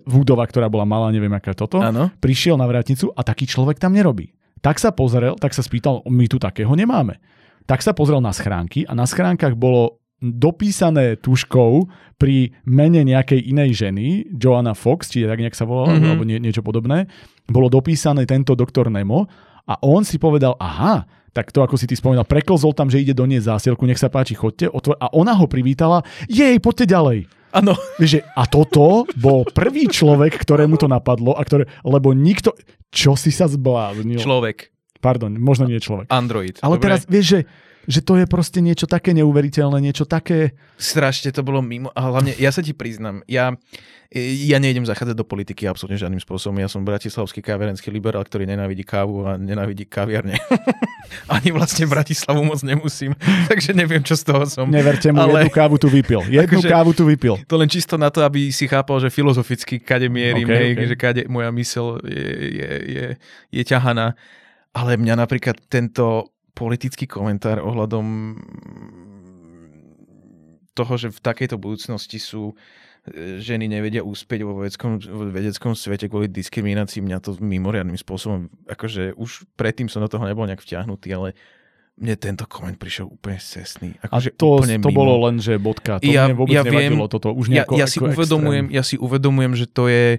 Vúdova, 0.00 0.48
ktorá 0.48 0.72
bola 0.72 0.88
malá, 0.88 1.12
neviem 1.12 1.28
aká 1.36 1.52
toto, 1.52 1.76
ano. 1.76 2.08
prišiel 2.24 2.56
na 2.56 2.64
vrátnicu 2.64 3.12
a 3.12 3.20
taký 3.20 3.44
človek 3.44 3.76
tam 3.76 3.92
nerobí. 3.92 4.32
Tak 4.60 4.76
sa 4.76 4.92
pozrel, 4.92 5.36
tak 5.40 5.56
sa 5.56 5.64
spýtal, 5.64 6.04
my 6.04 6.28
tu 6.28 6.36
takého 6.36 6.72
nemáme. 6.76 7.16
Tak 7.64 7.80
sa 7.80 7.96
pozrel 7.96 8.20
na 8.20 8.32
schránky 8.32 8.84
a 8.84 8.92
na 8.92 9.08
schránkach 9.08 9.56
bolo 9.56 10.00
dopísané 10.20 11.16
tuškou 11.16 11.88
pri 12.20 12.52
mene 12.68 13.00
nejakej 13.08 13.40
inej 13.40 13.70
ženy, 13.80 14.28
Joanna 14.36 14.76
Fox, 14.76 15.08
či 15.08 15.24
tak 15.24 15.40
nejak 15.40 15.56
sa 15.56 15.64
volala, 15.64 15.96
mm-hmm. 15.96 16.08
alebo 16.12 16.24
nie, 16.28 16.36
niečo 16.36 16.60
podobné, 16.60 17.08
bolo 17.48 17.72
dopísané 17.72 18.28
tento 18.28 18.52
doktor 18.52 18.92
Nemo 18.92 19.24
a 19.64 19.80
on 19.80 20.04
si 20.04 20.20
povedal, 20.20 20.60
aha, 20.60 21.08
tak 21.32 21.48
to 21.56 21.64
ako 21.64 21.80
si 21.80 21.88
ty 21.88 21.96
spomínal, 21.96 22.28
preklzol 22.28 22.76
tam, 22.76 22.92
že 22.92 23.00
ide 23.00 23.16
doniesť 23.16 23.48
zásielku, 23.56 23.88
nech 23.88 23.96
sa 23.96 24.12
páči, 24.12 24.36
chodte, 24.36 24.68
otvor... 24.68 25.00
a 25.00 25.08
ona 25.16 25.32
ho 25.32 25.48
privítala, 25.48 26.04
jej, 26.28 26.60
poďte 26.60 26.92
ďalej. 26.92 27.18
Áno. 27.50 27.74
A 28.38 28.42
toto 28.46 29.08
bol 29.18 29.42
prvý 29.50 29.90
človek, 29.90 30.38
ktorému 30.38 30.78
to 30.78 30.86
napadlo, 30.86 31.34
a 31.34 31.42
ktoré, 31.42 31.66
lebo 31.82 32.14
nikto, 32.14 32.54
čo 32.90 33.14
si 33.14 33.30
sa 33.30 33.46
zbláznil? 33.46 34.18
Človek. 34.18 34.70
Pardon, 35.00 35.32
možno 35.40 35.64
nie 35.64 35.80
človek. 35.80 36.10
Android. 36.12 36.60
Ale 36.60 36.76
Dobre. 36.76 36.84
teraz, 36.84 37.00
vieš, 37.08 37.26
že 37.26 37.40
že 37.88 38.00
to 38.04 38.20
je 38.20 38.26
proste 38.28 38.60
niečo 38.60 38.84
také 38.84 39.16
neuveriteľné, 39.16 39.80
niečo 39.80 40.04
také... 40.04 40.52
Strašne 40.76 41.32
to 41.32 41.40
bolo 41.40 41.64
mimo. 41.64 41.88
A 41.96 42.12
hlavne, 42.12 42.36
ja 42.36 42.52
sa 42.52 42.60
ti 42.60 42.76
priznám, 42.76 43.24
ja, 43.24 43.56
ja 44.18 44.58
nejdem 44.58 44.82
zachádzať 44.82 45.14
do 45.14 45.22
politiky 45.22 45.70
absolútne 45.70 45.94
žiadnym 45.94 46.18
spôsobom. 46.18 46.58
Ja 46.58 46.66
som 46.66 46.82
bratislavský 46.82 47.38
kaviarenský 47.38 47.94
liberál, 47.94 48.26
ktorý 48.26 48.42
nenávidí 48.42 48.82
kávu 48.82 49.22
a 49.22 49.38
nenávidí 49.38 49.86
kaviarne. 49.86 50.34
Ani 51.34 51.54
vlastne 51.54 51.86
Bratislavu 51.86 52.42
moc 52.42 52.58
nemusím, 52.66 53.14
takže 53.50 53.70
neviem, 53.70 54.02
čo 54.02 54.18
z 54.18 54.26
toho 54.26 54.42
som. 54.50 54.66
Neverte 54.66 55.14
mu, 55.14 55.22
Ale... 55.22 55.46
jednu 55.46 55.54
kávu 55.54 55.78
tu 55.78 55.86
vypil. 55.86 56.26
Jednu 56.42 56.58
akože, 56.58 56.68
kávu 56.68 56.90
tu 56.90 57.06
vypil. 57.06 57.34
To 57.46 57.54
len 57.54 57.70
čisto 57.70 57.94
na 57.94 58.10
to, 58.10 58.26
aby 58.26 58.50
si 58.50 58.66
chápal, 58.66 58.98
že 58.98 59.14
filozoficky 59.14 59.78
kade 59.78 60.10
mierim, 60.10 60.46
okay, 60.46 60.74
okay. 60.74 60.86
že 60.90 60.96
kade 60.98 61.22
moja 61.30 61.54
mysel 61.54 62.02
je, 62.02 62.26
je, 62.50 62.70
je, 62.82 63.06
je 63.54 63.62
ťahaná. 63.62 64.18
Ale 64.70 64.98
mňa 64.98 65.14
napríklad 65.18 65.58
tento 65.66 66.29
politický 66.54 67.06
komentár 67.06 67.62
ohľadom 67.62 68.36
toho, 70.74 70.94
že 70.96 71.08
v 71.12 71.20
takejto 71.20 71.56
budúcnosti 71.60 72.16
sú 72.16 72.54
e, 73.10 73.38
ženy 73.42 73.68
nevedia 73.68 74.00
úspieť 74.00 74.40
vo 74.46 74.62
vedeckom, 74.62 75.02
vo 75.02 75.28
vedeckom 75.28 75.76
svete 75.76 76.06
kvôli 76.08 76.30
diskriminácii. 76.30 77.04
Mňa 77.04 77.18
to 77.20 77.36
mimoriadným 77.42 77.98
spôsobom, 77.98 78.48
akože 78.70 79.18
už 79.18 79.44
predtým 79.58 79.90
som 79.90 80.00
do 80.00 80.08
toho 80.08 80.24
nebol 80.24 80.46
nejak 80.46 80.62
vťahnutý, 80.62 81.08
ale 81.12 81.28
mne 82.00 82.16
tento 82.16 82.48
koment 82.48 82.80
prišiel 82.80 83.12
úplne 83.12 83.36
cesný. 83.36 83.92
Akože 84.00 84.32
a 84.32 84.38
to, 84.40 84.46
úplne 84.56 84.80
to 84.80 84.88
mimo. 84.88 84.98
bolo 85.04 85.14
len, 85.28 85.36
že 85.36 85.60
bodka. 85.60 86.00
To 86.00 86.08
ja, 86.08 86.32
mne 86.32 86.36
vôbec 86.40 86.56
ja 86.56 86.64
nevadilo 86.64 87.04
viem, 87.04 87.12
toto. 87.12 87.28
Už 87.36 87.46
ja, 87.52 87.68
ja, 87.76 87.84
si 87.84 88.00
uvedomujem, 88.00 88.72
ja 88.72 88.80
si 88.80 88.96
uvedomujem, 88.96 89.52
že 89.52 89.66
to 89.68 89.92
je 89.92 90.16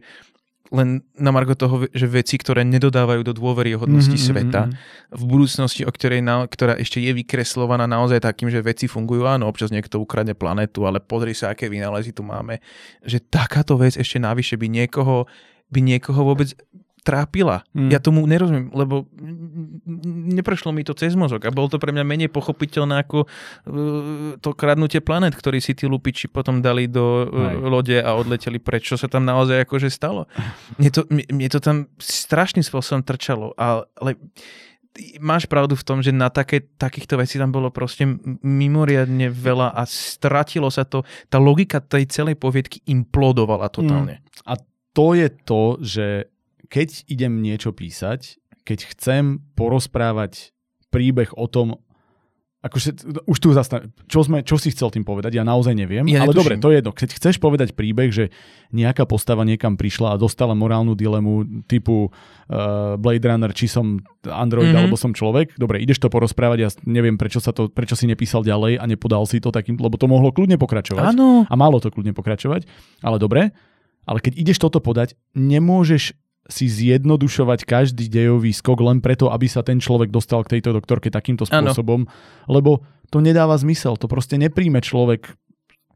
len 0.71 1.03
na 1.19 1.35
margo 1.35 1.51
toho, 1.51 1.83
že 1.91 2.07
veci, 2.07 2.39
ktoré 2.39 2.63
nedodávajú 2.63 3.27
do 3.27 3.35
dôveryhodnosti 3.35 4.15
mm-hmm, 4.15 4.31
sveta, 4.31 4.61
mm-hmm. 4.71 5.19
v 5.19 5.23
budúcnosti, 5.27 5.83
o 5.83 5.91
ktorej 5.91 6.23
na, 6.23 6.47
ktorá 6.47 6.79
ešte 6.79 7.03
je 7.03 7.11
vykreslovaná 7.11 7.91
naozaj 7.91 8.23
takým, 8.23 8.47
že 8.47 8.63
veci 8.63 8.87
fungujú, 8.87 9.27
áno, 9.27 9.51
občas 9.51 9.67
niekto 9.67 9.99
ukradne 9.99 10.31
planetu, 10.31 10.87
ale 10.87 11.03
pozri 11.03 11.35
sa, 11.35 11.51
aké 11.51 11.67
vynálezy 11.67 12.15
tu 12.15 12.23
máme, 12.23 12.63
že 13.03 13.19
takáto 13.19 13.75
vec 13.75 13.99
ešte 13.99 14.15
navyše 14.15 14.55
by 14.55 14.71
niekoho, 14.71 15.27
by 15.67 15.79
niekoho 15.83 16.23
vôbec 16.23 16.55
trápila. 17.01 17.65
Mm. 17.73 17.89
Ja 17.89 17.97
tomu 17.97 18.21
nerozumiem, 18.29 18.69
lebo 18.77 19.09
neprešlo 20.37 20.69
mi 20.69 20.85
to 20.85 20.93
cez 20.93 21.17
mozog 21.17 21.41
a 21.45 21.53
bolo 21.53 21.65
to 21.65 21.81
pre 21.81 21.89
mňa 21.89 22.05
menej 22.05 22.29
pochopiteľné 22.29 23.01
ako 23.01 23.25
uh, 23.25 24.37
to 24.37 24.49
kradnutie 24.53 25.01
planet, 25.01 25.33
ktorý 25.33 25.57
si 25.57 25.73
tí 25.73 25.89
lupiči 25.89 26.29
potom 26.29 26.61
dali 26.61 26.85
do 26.85 27.25
uh, 27.25 27.57
lode 27.57 27.97
a 27.97 28.13
odleteli 28.13 28.61
preč, 28.61 28.93
čo 28.93 29.01
sa 29.01 29.09
tam 29.09 29.25
naozaj 29.25 29.65
akože 29.65 29.89
stalo. 29.89 30.29
Mne 30.77 30.89
to, 30.93 31.01
mne 31.09 31.49
to 31.49 31.57
tam 31.57 31.89
strašným 31.97 32.61
spôsobom 32.61 33.01
trčalo, 33.01 33.57
ale 33.57 34.21
máš 35.17 35.47
pravdu 35.47 35.73
v 35.73 35.85
tom, 35.87 36.03
že 36.03 36.11
na 36.11 36.27
také, 36.27 36.61
takýchto 36.61 37.15
vecí 37.17 37.39
tam 37.39 37.49
bolo 37.49 37.71
proste 37.71 38.05
mimoriadne 38.43 39.31
veľa 39.31 39.73
a 39.73 39.87
stratilo 39.87 40.67
sa 40.67 40.83
to, 40.83 41.07
tá 41.31 41.39
logika 41.39 41.79
tej 41.79 42.05
celej 42.11 42.35
poviedky 42.35 42.83
implodovala 42.85 43.71
totálne. 43.71 44.19
Mm. 44.19 44.51
A 44.51 44.53
to 44.91 45.15
je 45.15 45.27
to, 45.47 45.63
že 45.79 46.05
keď 46.71 47.03
idem 47.11 47.43
niečo 47.43 47.75
písať, 47.75 48.39
keď 48.63 48.79
chcem 48.95 49.43
porozprávať 49.59 50.55
príbeh 50.87 51.35
o 51.35 51.45
tom, 51.51 51.83
akože 52.61 53.09
už 53.25 53.37
tu 53.41 53.49
zastav, 53.57 53.89
čo, 54.05 54.21
sme, 54.21 54.45
čo 54.45 54.53
si 54.55 54.69
chcel 54.69 54.93
tým 54.93 55.01
povedať, 55.01 55.33
ja 55.33 55.41
naozaj 55.41 55.73
neviem, 55.73 56.05
ja 56.05 56.21
ale 56.21 56.31
dobre, 56.31 56.61
to 56.61 56.69
je 56.69 56.77
jedno. 56.77 56.93
Keď 56.93 57.09
chceš 57.17 57.35
povedať 57.41 57.73
príbeh, 57.73 58.13
že 58.13 58.29
nejaká 58.69 59.09
postava 59.09 59.41
niekam 59.41 59.75
prišla 59.75 60.13
a 60.13 60.21
dostala 60.21 60.53
morálnu 60.53 60.93
dilemu 60.93 61.65
typu 61.65 62.13
uh, 62.13 62.95
Blade 63.01 63.25
Runner, 63.25 63.49
či 63.49 63.65
som 63.65 63.97
Android 64.29 64.69
mm-hmm. 64.69 64.77
alebo 64.77 64.95
som 64.95 65.09
človek, 65.09 65.57
dobre, 65.57 65.81
ideš 65.81 66.05
to 66.05 66.13
porozprávať, 66.13 66.57
ja 66.61 66.69
neviem, 66.85 67.17
prečo, 67.17 67.41
sa 67.41 67.49
to, 67.49 67.67
prečo 67.67 67.97
si 67.97 68.05
nepísal 68.05 68.45
ďalej 68.45 68.77
a 68.77 68.85
nepodal 68.85 69.25
si 69.25 69.41
to 69.41 69.49
takým, 69.49 69.81
lebo 69.81 69.97
to 69.97 70.05
mohlo 70.05 70.29
kľudne 70.29 70.61
pokračovať. 70.61 71.17
Áno. 71.17 71.49
A 71.49 71.53
malo 71.57 71.81
to 71.81 71.89
kľudne 71.89 72.13
pokračovať, 72.13 72.69
ale 73.01 73.17
dobre, 73.17 73.57
ale 74.05 74.21
keď 74.21 74.37
ideš 74.37 74.61
toto 74.61 74.77
podať, 74.77 75.17
nemôžeš 75.33 76.13
si 76.49 76.65
zjednodušovať 76.67 77.63
každý 77.63 78.09
dejový 78.09 78.51
skok 78.51 78.81
len 78.81 78.99
preto, 78.99 79.29
aby 79.29 79.45
sa 79.45 79.61
ten 79.61 79.77
človek 79.77 80.09
dostal 80.09 80.41
k 80.41 80.57
tejto 80.57 80.73
doktorke 80.73 81.13
takýmto 81.13 81.45
spôsobom, 81.45 82.05
ano. 82.05 82.11
lebo 82.49 82.81
to 83.13 83.21
nedáva 83.21 83.55
zmysel, 83.59 83.95
to 83.99 84.09
proste 84.09 84.39
nepríjme 84.41 84.81
človek 84.81 85.37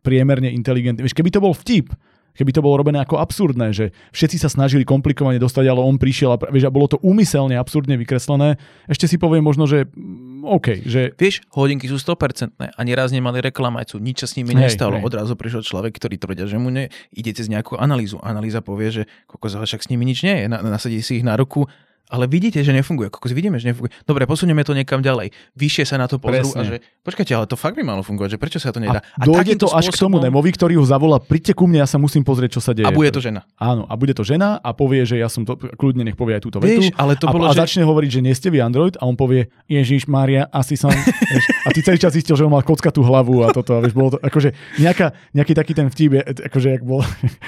priemerne 0.05 0.53
inteligentný. 0.53 1.01
Vieš, 1.01 1.17
keby 1.17 1.33
to 1.33 1.41
bol 1.41 1.57
vtip, 1.57 1.89
keby 2.35 2.51
to 2.51 2.61
bolo 2.61 2.77
robené 2.77 3.01
ako 3.01 3.17
absurdné, 3.17 3.71
že 3.71 3.95
všetci 4.11 4.37
sa 4.37 4.51
snažili 4.51 4.83
komplikovane 4.83 5.39
dostať, 5.39 5.65
ale 5.71 5.81
on 5.81 5.95
prišiel 5.95 6.35
a, 6.35 6.37
vieš, 6.51 6.67
a 6.67 6.71
bolo 6.71 6.91
to 6.91 6.99
úmyselne 7.01 7.55
absurdne 7.55 7.95
vykreslené, 7.95 8.59
ešte 8.85 9.09
si 9.09 9.15
poviem 9.15 9.41
možno, 9.41 9.65
že 9.65 9.87
mm, 9.87 10.43
OK, 10.45 10.85
že... 10.85 11.15
Vieš, 11.17 11.47
hodinky 11.55 11.89
sú 11.89 11.97
100% 11.97 12.53
a 12.59 12.79
nieraz 12.85 13.09
nemali 13.09 13.41
reklamajcu, 13.41 13.97
nič 13.97 14.21
sa 14.21 14.27
s 14.29 14.37
nimi 14.37 14.53
hej, 14.53 14.69
nestalo. 14.69 15.01
Hej. 15.01 15.07
Odrazu 15.07 15.33
prišiel 15.33 15.65
človek, 15.65 15.97
ktorý 15.97 16.15
tvrdia, 16.21 16.45
že 16.45 16.61
mu 16.61 16.69
ne, 16.69 16.93
ide 17.09 17.31
cez 17.33 17.49
nejakú 17.49 17.79
analýzu. 17.79 18.21
Analýza 18.21 18.61
povie, 18.61 18.91
že 18.91 19.03
koľko 19.25 19.65
však 19.65 19.81
s 19.81 19.89
nimi 19.89 20.05
nič 20.05 20.21
nie 20.21 20.43
je. 20.43 20.45
Na, 20.51 20.61
nasadí 20.61 21.01
si 21.01 21.23
ich 21.23 21.25
na 21.25 21.33
ruku 21.33 21.65
ale 22.05 22.29
vidíte, 22.29 22.61
že 22.61 22.69
nefunguje. 22.69 23.09
Kokos 23.09 23.33
vidíme, 23.33 23.57
že 23.57 23.73
nefunguje. 23.73 23.89
Dobre, 24.05 24.29
posunieme 24.29 24.61
to 24.61 24.77
niekam 24.77 25.01
ďalej. 25.01 25.33
Vyššie 25.57 25.83
sa 25.89 25.95
na 25.97 26.05
to 26.05 26.21
pozrú 26.21 26.45
Presne. 26.53 26.61
a 26.61 26.63
že 26.63 26.75
počkajte, 27.01 27.33
ale 27.33 27.45
to 27.49 27.57
fakt 27.57 27.73
by 27.73 27.81
malo 27.81 28.05
fungovať, 28.05 28.37
že 28.37 28.39
prečo 28.39 28.59
sa 28.61 28.69
to 28.69 28.77
nedá. 28.77 29.01
A, 29.17 29.21
a 29.21 29.25
dojde 29.25 29.57
to 29.57 29.73
až 29.73 29.89
spôsobom... 29.89 29.97
k 29.97 30.03
tomu 30.05 30.15
Nemovi, 30.21 30.51
ktorý 30.53 30.77
ho 30.77 30.85
zavolá, 30.85 31.17
príďte 31.17 31.57
ku 31.57 31.65
mne, 31.65 31.81
ja 31.81 31.89
sa 31.89 31.97
musím 31.97 32.21
pozrieť, 32.21 32.57
čo 32.57 32.61
sa 32.61 32.77
deje. 32.77 32.85
A 32.85 32.93
bude 32.93 33.09
to 33.09 33.17
žena. 33.17 33.49
Áno, 33.57 33.89
a 33.89 33.93
bude 33.97 34.13
to 34.13 34.21
žena 34.21 34.61
a 34.61 34.69
povie, 34.77 35.01
že 35.03 35.17
ja 35.17 35.33
som 35.33 35.49
to, 35.49 35.57
kľudne 35.57 36.05
nech 36.05 36.13
povie 36.13 36.37
aj 36.37 36.43
túto 36.45 36.61
vetu. 36.61 36.85
Vieš, 36.85 36.93
ale 36.93 37.17
to 37.17 37.25
bolo, 37.25 37.49
a, 37.49 37.57
a 37.57 37.57
začne 37.57 37.81
hovoriť, 37.81 38.09
že 38.09 38.21
nie 38.21 38.37
ste 38.37 38.53
vy 38.53 38.61
Android 38.61 38.93
a 39.01 39.09
on 39.09 39.17
povie, 39.17 39.49
Ježiš 39.65 40.05
Mária, 40.05 40.45
asi 40.53 40.77
som. 40.77 40.93
a 41.65 41.69
ty 41.73 41.81
celý 41.81 41.97
čas 41.97 42.13
zistil, 42.13 42.37
že 42.37 42.45
on 42.45 42.53
mal 42.53 42.61
tú 42.65 43.01
hlavu 43.01 43.41
a 43.41 43.49
toto. 43.49 43.75
A 43.75 43.81
vieš, 43.81 43.97
bolo 43.97 44.13
to, 44.13 44.19
akože 44.21 44.53
nejaká, 44.77 45.17
nejaký 45.33 45.53
taký 45.57 45.73
ten 45.73 45.89
vtip, 45.89 46.21
akože 46.21 46.67
jak 46.77 46.83
bol, 46.85 47.01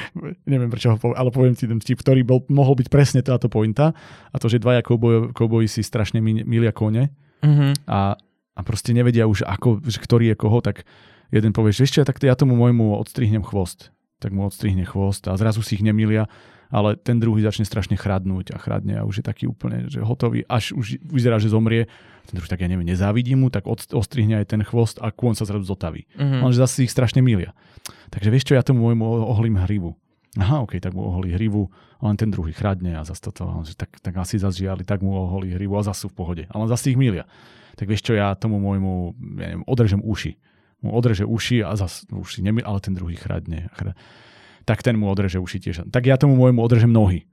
neviem 0.52 0.68
prečo 0.74 0.92
ho 0.94 0.98
poviem, 0.98 1.18
ale 1.20 1.30
poviem 1.30 1.54
ti 1.54 1.70
ten 1.70 1.78
vtip, 1.78 2.02
ktorý 2.02 2.26
bol, 2.26 2.42
mohol 2.50 2.74
byť 2.74 2.88
presne 2.90 3.22
táto 3.22 3.48
pointa 3.48 3.94
a 4.32 4.36
to, 4.42 4.47
že 4.48 4.64
dvaja 4.64 4.82
kouboj, 4.84 5.36
kouboji 5.36 5.68
si 5.68 5.82
strašne 5.86 6.20
milia 6.24 6.72
kone. 6.74 7.14
Mm-hmm. 7.44 7.88
A 7.88 8.18
a 8.58 8.66
proste 8.66 8.90
nevedia 8.90 9.30
už, 9.30 9.46
ako, 9.46 9.86
že 9.86 10.02
ktorý 10.02 10.34
je 10.34 10.36
koho, 10.36 10.66
tak 10.66 10.82
jeden 11.30 11.54
povie, 11.54 11.70
že 11.70 11.86
ešte, 11.86 12.02
tak 12.02 12.18
ja 12.26 12.34
tomu 12.34 12.58
môjmu 12.58 12.98
odstrihnem 12.98 13.46
chvost. 13.46 13.94
Tak 14.18 14.34
mu 14.34 14.50
odstrihne 14.50 14.82
chvost 14.82 15.30
a 15.30 15.38
zrazu 15.38 15.62
si 15.62 15.78
ich 15.78 15.86
nemilia 15.86 16.26
ale 16.68 17.00
ten 17.00 17.16
druhý 17.16 17.40
začne 17.44 17.64
strašne 17.64 17.96
chradnúť 17.96 18.52
a 18.52 18.58
chradne 18.60 19.00
a 19.00 19.08
už 19.08 19.24
je 19.24 19.26
taký 19.26 19.48
úplne 19.48 19.88
že 19.88 20.04
hotový, 20.04 20.44
až 20.52 20.76
už 20.76 21.00
vyzerá, 21.00 21.40
že 21.40 21.52
zomrie. 21.52 21.88
Ten 22.28 22.36
druhý 22.36 22.52
tak 22.52 22.60
ja 22.60 22.68
neviem, 22.68 22.84
nezávidí 22.84 23.40
mu, 23.40 23.48
tak 23.48 23.64
ostrihne 23.72 24.44
aj 24.44 24.52
ten 24.52 24.62
chvost 24.68 25.00
a 25.00 25.08
kôň 25.16 25.40
sa 25.40 25.48
zrazu 25.48 25.64
zotaví. 25.64 26.04
Mm-hmm. 26.20 26.44
Lenže 26.44 26.60
zase 26.60 26.84
ich 26.84 26.92
strašne 26.92 27.24
milia. 27.24 27.56
Takže 28.12 28.28
vieš 28.28 28.52
čo, 28.52 28.60
ja 28.60 28.68
tomu 28.68 28.84
môjmu 28.84 29.32
oholím 29.32 29.56
hrivu. 29.64 29.96
Aha, 30.38 30.62
ok, 30.62 30.78
tak 30.78 30.94
mu 30.94 31.10
oholí 31.10 31.34
hrivu, 31.34 31.74
len 31.98 32.14
ten 32.14 32.30
druhý 32.30 32.54
chradne 32.54 32.94
a 32.94 33.02
zase 33.02 33.26
toto, 33.26 33.50
že 33.66 33.74
tak, 33.74 33.98
tak 33.98 34.14
asi 34.22 34.38
zase 34.38 34.62
žiali, 34.62 34.86
tak 34.86 35.02
mu 35.02 35.18
oholí 35.18 35.58
hrivu 35.58 35.74
a 35.74 35.82
zase 35.82 36.06
sú 36.06 36.14
v 36.14 36.18
pohode. 36.18 36.44
Ale 36.54 36.70
zase 36.70 36.94
ich 36.94 37.00
milia. 37.00 37.26
Tak 37.74 37.90
vieš 37.90 38.06
čo, 38.06 38.14
ja 38.14 38.38
tomu 38.38 38.62
môjmu, 38.62 39.18
ja 39.42 39.50
neviem, 39.50 39.66
odrežem 39.66 40.02
uši. 40.06 40.38
Mu 40.86 40.94
odreže 40.94 41.26
uši 41.26 41.66
a 41.66 41.74
zase 41.74 42.06
uši 42.14 42.46
nemilia, 42.46 42.70
ale 42.70 42.78
ten 42.82 42.94
druhý 42.94 43.18
chradne. 43.18 43.74
tak 44.66 44.86
ten 44.86 44.94
mu 44.94 45.10
odreže 45.10 45.42
uši 45.42 45.58
tiež. 45.58 45.76
Tak 45.90 46.06
ja 46.06 46.22
tomu 46.22 46.38
môjmu 46.38 46.62
odrežem 46.62 46.94
nohy. 46.94 47.26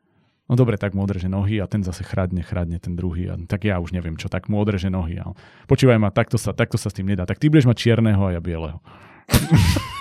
No 0.45 0.61
dobre, 0.61 0.77
tak 0.77 0.93
mu 0.93 1.05
odreže 1.05 1.29
nohy 1.29 1.57
a 1.61 1.69
ten 1.69 1.81
zase 1.81 2.05
chradne, 2.05 2.45
chradne 2.45 2.77
ten 2.77 2.97
druhý. 2.97 3.33
A 3.33 3.41
tak 3.49 3.65
ja 3.65 3.81
už 3.81 3.97
neviem 3.97 4.17
čo, 4.21 4.29
tak 4.29 4.53
mu 4.53 4.61
odreže 4.61 4.93
nohy. 4.93 5.21
Počúvaj 5.69 5.97
ma, 5.97 6.13
takto 6.13 6.37
sa, 6.37 6.53
takto 6.53 6.77
sa 6.77 6.93
s 6.93 6.97
tým 6.97 7.09
nedá. 7.09 7.25
Tak 7.25 7.41
ty 7.41 7.49
budeš 7.49 7.69
mať 7.69 7.77
čierneho 7.81 8.21
a 8.29 8.33
ja 8.37 8.41
bieleho. 8.45 8.81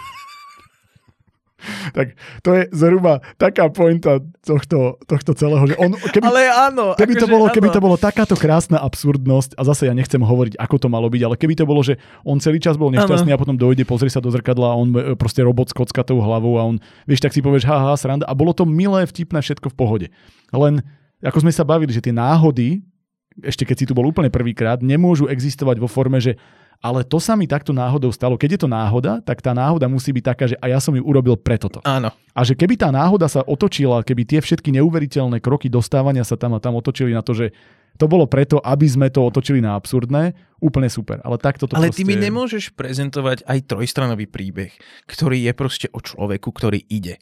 tak 1.97 2.15
to 2.43 2.49
je 2.55 2.61
zhruba 2.75 3.23
taká 3.39 3.69
pointa 3.71 4.19
tohto, 4.43 4.99
tohto 5.07 5.31
celého, 5.33 5.63
že 5.69 5.75
on, 5.79 5.95
keby, 5.95 6.23
ale 6.27 6.41
áno, 6.51 6.85
keby, 6.99 7.15
to 7.15 7.25
akože 7.25 7.33
bolo, 7.33 7.45
áno. 7.47 7.55
keby 7.55 7.69
to 7.71 7.81
bolo 7.81 7.95
takáto 7.95 8.35
krásna 8.35 8.79
absurdnosť, 8.83 9.55
a 9.55 9.61
zase 9.63 9.87
ja 9.87 9.93
nechcem 9.95 10.19
hovoriť, 10.19 10.59
ako 10.59 10.75
to 10.77 10.87
malo 10.91 11.07
byť, 11.07 11.21
ale 11.23 11.35
keby 11.39 11.53
to 11.55 11.65
bolo, 11.65 11.81
že 11.81 11.97
on 12.27 12.37
celý 12.43 12.59
čas 12.59 12.75
bol 12.75 12.91
nešťastný 12.91 13.31
ano. 13.31 13.37
a 13.37 13.41
potom 13.41 13.55
dojde, 13.55 13.87
pozrie 13.87 14.11
sa 14.11 14.19
do 14.19 14.29
zrkadla 14.29 14.67
a 14.71 14.75
on 14.75 14.89
e, 14.93 15.15
proste 15.15 15.41
robot 15.41 15.71
s 15.71 15.75
kockatou 15.75 16.19
hlavou 16.19 16.59
a 16.59 16.63
on, 16.67 16.77
vieš, 17.07 17.23
tak 17.23 17.31
si 17.31 17.39
povieš, 17.39 17.65
haha, 17.67 17.95
sranda. 17.95 18.27
A 18.27 18.33
bolo 18.35 18.51
to 18.51 18.67
milé, 18.67 19.07
vtipné, 19.07 19.39
všetko 19.39 19.71
v 19.71 19.75
pohode. 19.75 20.07
Len, 20.51 20.83
ako 21.23 21.47
sme 21.47 21.51
sa 21.55 21.63
bavili, 21.63 21.95
že 21.95 22.03
tie 22.03 22.13
náhody, 22.13 22.83
ešte 23.41 23.65
keď 23.65 23.75
si 23.79 23.85
tu 23.89 23.93
bol 23.97 24.05
úplne 24.05 24.29
prvýkrát, 24.29 24.83
nemôžu 24.83 25.31
existovať 25.31 25.81
vo 25.81 25.89
forme, 25.89 26.21
že 26.21 26.37
ale 26.83 27.07
to 27.07 27.15
sa 27.15 27.39
mi 27.39 27.47
takto 27.47 27.71
náhodou 27.71 28.11
stalo. 28.11 28.35
Keď 28.35 28.49
je 28.51 28.59
to 28.59 28.69
náhoda, 28.69 29.23
tak 29.23 29.39
tá 29.39 29.55
náhoda 29.55 29.87
musí 29.87 30.11
byť 30.11 30.23
taká, 30.27 30.43
že 30.51 30.59
a 30.59 30.67
ja 30.67 30.83
som 30.83 30.91
ju 30.91 30.99
urobil 30.99 31.39
preto 31.39 31.71
to. 31.71 31.79
Áno. 31.87 32.11
A 32.35 32.41
že 32.43 32.59
keby 32.59 32.75
tá 32.75 32.91
náhoda 32.91 33.31
sa 33.31 33.39
otočila, 33.39 34.03
keby 34.03 34.27
tie 34.27 34.39
všetky 34.43 34.67
neuveriteľné 34.75 35.39
kroky 35.39 35.71
dostávania 35.71 36.27
sa 36.27 36.35
tam 36.35 36.51
a 36.51 36.59
tam 36.59 36.75
otočili 36.75 37.15
na 37.15 37.23
to, 37.23 37.31
že 37.31 37.55
to 37.95 38.11
bolo 38.11 38.27
preto, 38.27 38.59
aby 38.59 38.83
sme 38.83 39.07
to 39.07 39.23
otočili 39.23 39.63
na 39.63 39.79
absurdné, 39.79 40.35
úplne 40.59 40.91
super. 40.91 41.23
Ale 41.23 41.39
takto 41.39 41.71
to 41.71 41.79
Ale 41.79 41.87
proste... 41.87 42.03
ty 42.03 42.09
mi 42.09 42.19
nemôžeš 42.19 42.75
prezentovať 42.75 43.47
aj 43.47 43.63
trojstranový 43.63 44.27
príbeh, 44.27 44.75
ktorý 45.07 45.39
je 45.39 45.53
proste 45.55 45.87
o 45.95 46.03
človeku, 46.03 46.51
ktorý 46.51 46.83
ide. 46.91 47.21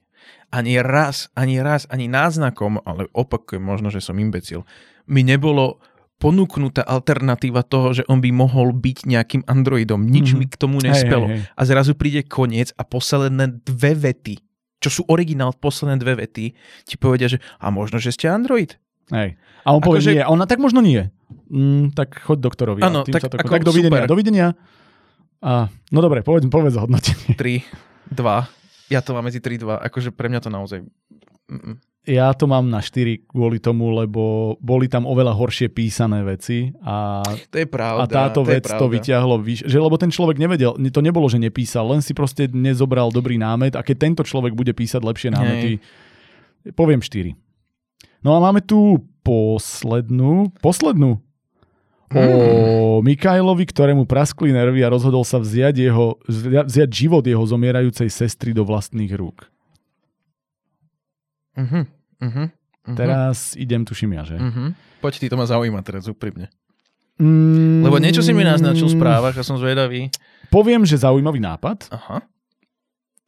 Ani 0.50 0.82
raz, 0.82 1.30
ani 1.38 1.62
raz, 1.62 1.86
ani 1.92 2.10
náznakom, 2.10 2.82
ale 2.82 3.12
opakujem, 3.14 3.62
možno, 3.62 3.94
že 3.94 4.02
som 4.02 4.18
imbecil, 4.18 4.66
mi 5.06 5.22
nebolo 5.28 5.84
ponúknutá 6.22 6.86
alternatíva 6.86 7.66
toho, 7.66 7.98
že 7.98 8.04
on 8.06 8.22
by 8.22 8.30
mohol 8.30 8.78
byť 8.78 9.10
nejakým 9.10 9.42
androidom. 9.50 10.06
Nič 10.06 10.38
mm-hmm. 10.38 10.40
mi 10.40 10.46
k 10.46 10.56
tomu 10.56 10.78
nespelo. 10.78 11.26
Hej, 11.26 11.34
hej, 11.34 11.50
hej. 11.50 11.58
A 11.58 11.62
zrazu 11.66 11.98
príde 11.98 12.22
koniec 12.22 12.70
a 12.78 12.86
posledné 12.86 13.66
dve 13.66 13.98
vety, 13.98 14.38
čo 14.78 14.90
sú 14.94 15.02
originál 15.10 15.58
posledné 15.58 15.98
dve 15.98 16.22
vety, 16.22 16.54
ti 16.86 16.96
povedia, 17.02 17.26
že 17.26 17.42
a 17.58 17.74
možno, 17.74 17.98
že 17.98 18.14
ste 18.14 18.30
android. 18.30 18.78
Hej. 19.10 19.42
A 19.66 19.74
on 19.74 19.82
povie, 19.82 20.06
že... 20.06 20.14
nie. 20.14 20.22
A 20.22 20.30
ona 20.30 20.46
tak 20.46 20.62
možno 20.62 20.86
nie. 20.86 21.10
Mm, 21.50 21.98
tak 21.98 22.22
choď 22.22 22.38
doktorovi. 22.38 22.82
Áno, 22.86 23.02
tak, 23.02 23.26
to... 23.26 23.42
tak 23.42 23.66
dovidenia. 23.66 24.06
Super. 24.06 24.14
Dovidenia. 24.14 24.48
A, 25.42 25.74
no 25.90 26.00
dobre, 26.06 26.22
povedz, 26.22 26.46
povedz 26.46 26.78
hodnotenie. 26.78 27.34
3, 27.34 28.14
2. 28.14 28.94
Ja 28.94 29.02
to 29.02 29.18
mám 29.18 29.26
medzi 29.26 29.42
3, 29.42 29.58
2. 29.58 29.90
Akože 29.90 30.14
pre 30.14 30.30
mňa 30.30 30.40
to 30.46 30.54
naozaj... 30.54 30.86
Mm-mm 31.50 31.91
ja 32.02 32.34
to 32.34 32.50
mám 32.50 32.66
na 32.66 32.82
4 32.82 33.30
kvôli 33.30 33.62
tomu, 33.62 33.94
lebo 33.94 34.56
boli 34.58 34.90
tam 34.90 35.06
oveľa 35.06 35.38
horšie 35.38 35.70
písané 35.70 36.26
veci 36.26 36.74
a, 36.82 37.22
to 37.54 37.62
je 37.62 37.68
pravda, 37.70 38.02
a 38.02 38.06
táto 38.10 38.42
to 38.42 38.50
vec 38.50 38.66
to 38.66 38.86
vyťahlo 38.90 39.38
vyš, 39.38 39.70
že 39.70 39.78
lebo 39.78 40.02
ten 40.02 40.10
človek 40.10 40.42
nevedel, 40.42 40.74
to 40.90 41.02
nebolo, 41.06 41.30
že 41.30 41.38
nepísal, 41.38 41.86
len 41.94 42.02
si 42.02 42.18
proste 42.18 42.50
nezobral 42.50 43.14
dobrý 43.14 43.38
námet 43.38 43.78
a 43.78 43.86
keď 43.86 43.98
tento 44.02 44.24
človek 44.26 44.58
bude 44.58 44.74
písať 44.74 44.98
lepšie 44.98 45.30
námety, 45.30 45.78
Hej. 45.78 46.74
poviem 46.74 47.06
4. 47.06 47.38
No 48.26 48.34
a 48.34 48.42
máme 48.42 48.66
tu 48.66 48.98
poslednú, 49.22 50.50
poslednú 50.58 51.22
hmm. 52.10 52.18
o 52.18 52.38
Mikajlovi, 53.06 53.66
ktorému 53.70 54.10
praskli 54.10 54.50
nervy 54.50 54.82
a 54.82 54.90
rozhodol 54.90 55.22
sa 55.22 55.38
vziať, 55.38 55.76
jeho, 55.78 56.18
vziať 56.66 56.90
život 56.90 57.22
jeho 57.22 57.46
zomierajúcej 57.46 58.10
sestry 58.10 58.58
do 58.58 58.66
vlastných 58.66 59.14
rúk. 59.14 59.46
Uh-huh, 61.58 61.84
uh-huh, 62.22 62.48
uh-huh. 62.48 62.96
Teraz 62.96 63.54
idem, 63.60 63.84
tuším 63.84 64.16
ja, 64.16 64.24
že? 64.24 64.38
Uh-huh. 64.40 64.72
Poď, 65.04 65.14
ty 65.22 65.26
to 65.28 65.36
ma 65.36 65.46
zaujíma 65.50 65.82
teraz 65.84 66.08
úprimne. 66.08 66.48
Mm, 67.22 67.86
Lebo 67.86 68.02
niečo 68.02 68.26
si 68.26 68.34
mi 68.34 68.42
naznačil 68.42 68.90
v 68.90 68.98
správach 68.98 69.38
a 69.38 69.46
som 69.46 69.60
zvedavý. 69.62 70.10
Poviem, 70.50 70.82
že 70.90 70.98
zaujímavý 70.98 71.38
nápad. 71.38 71.94
Aha. 71.94 72.26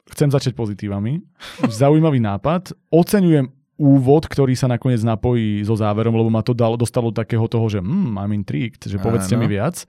Chcem 0.09 0.33
začať 0.33 0.57
pozitívami. 0.57 1.21
Zaujímavý 1.69 2.17
nápad. 2.17 2.73
Oceňujem 2.89 3.53
úvod, 3.77 4.25
ktorý 4.25 4.53
sa 4.57 4.69
nakoniec 4.69 5.01
napojí 5.01 5.61
so 5.65 5.77
záverom, 5.77 6.13
lebo 6.13 6.29
ma 6.33 6.41
to 6.41 6.57
dalo, 6.57 6.77
dostalo 6.77 7.13
do 7.13 7.21
takého 7.21 7.45
toho, 7.45 7.65
že 7.69 7.79
mm, 7.81 8.17
I'm 8.17 8.33
intrigued, 8.33 8.81
že 8.81 8.97
povedzte 8.97 9.37
Áno. 9.37 9.45
mi 9.45 9.47
viac. 9.49 9.85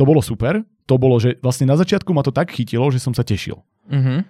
To 0.00 0.08
bolo 0.08 0.24
super. 0.24 0.64
To 0.88 0.96
bolo, 0.96 1.20
že 1.20 1.36
vlastne 1.44 1.68
na 1.68 1.76
začiatku 1.76 2.08
ma 2.12 2.24
to 2.24 2.32
tak 2.32 2.52
chytilo, 2.52 2.88
že 2.88 3.00
som 3.00 3.12
sa 3.12 3.24
tešil. 3.24 3.60
Uh-huh. 3.88 4.24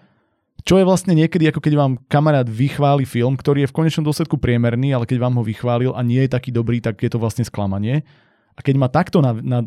Čo 0.62 0.78
je 0.78 0.86
vlastne 0.86 1.18
niekedy, 1.18 1.51
ako 1.51 1.59
keď 1.59 1.74
vám 1.74 1.93
kamarát 2.06 2.47
vychváli 2.47 3.02
film, 3.02 3.34
ktorý 3.34 3.66
je 3.66 3.70
v 3.70 3.76
konečnom 3.82 4.06
dôsledku 4.06 4.39
priemerný, 4.39 4.94
ale 4.94 5.10
keď 5.10 5.18
vám 5.18 5.34
ho 5.39 5.43
vychválil 5.43 5.90
a 5.90 6.01
nie 6.06 6.22
je 6.22 6.30
taký 6.30 6.55
dobrý, 6.55 6.78
tak 6.78 7.02
je 7.02 7.10
to 7.10 7.18
vlastne 7.18 7.43
sklamanie. 7.43 8.06
A 8.55 8.60
keď 8.62 8.74
ma 8.78 8.86
takto 8.86 9.18
na, 9.18 9.34
na, 9.34 9.66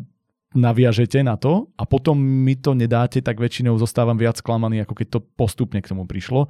naviažete 0.56 1.20
na 1.20 1.36
to 1.36 1.68
a 1.76 1.84
potom 1.84 2.16
mi 2.16 2.56
to 2.56 2.72
nedáte, 2.72 3.20
tak 3.20 3.44
väčšinou 3.44 3.76
zostávam 3.76 4.16
viac 4.16 4.40
sklamaný, 4.40 4.88
ako 4.88 4.96
keď 4.96 5.08
to 5.12 5.20
postupne 5.36 5.84
k 5.84 5.92
tomu 5.92 6.08
prišlo. 6.08 6.48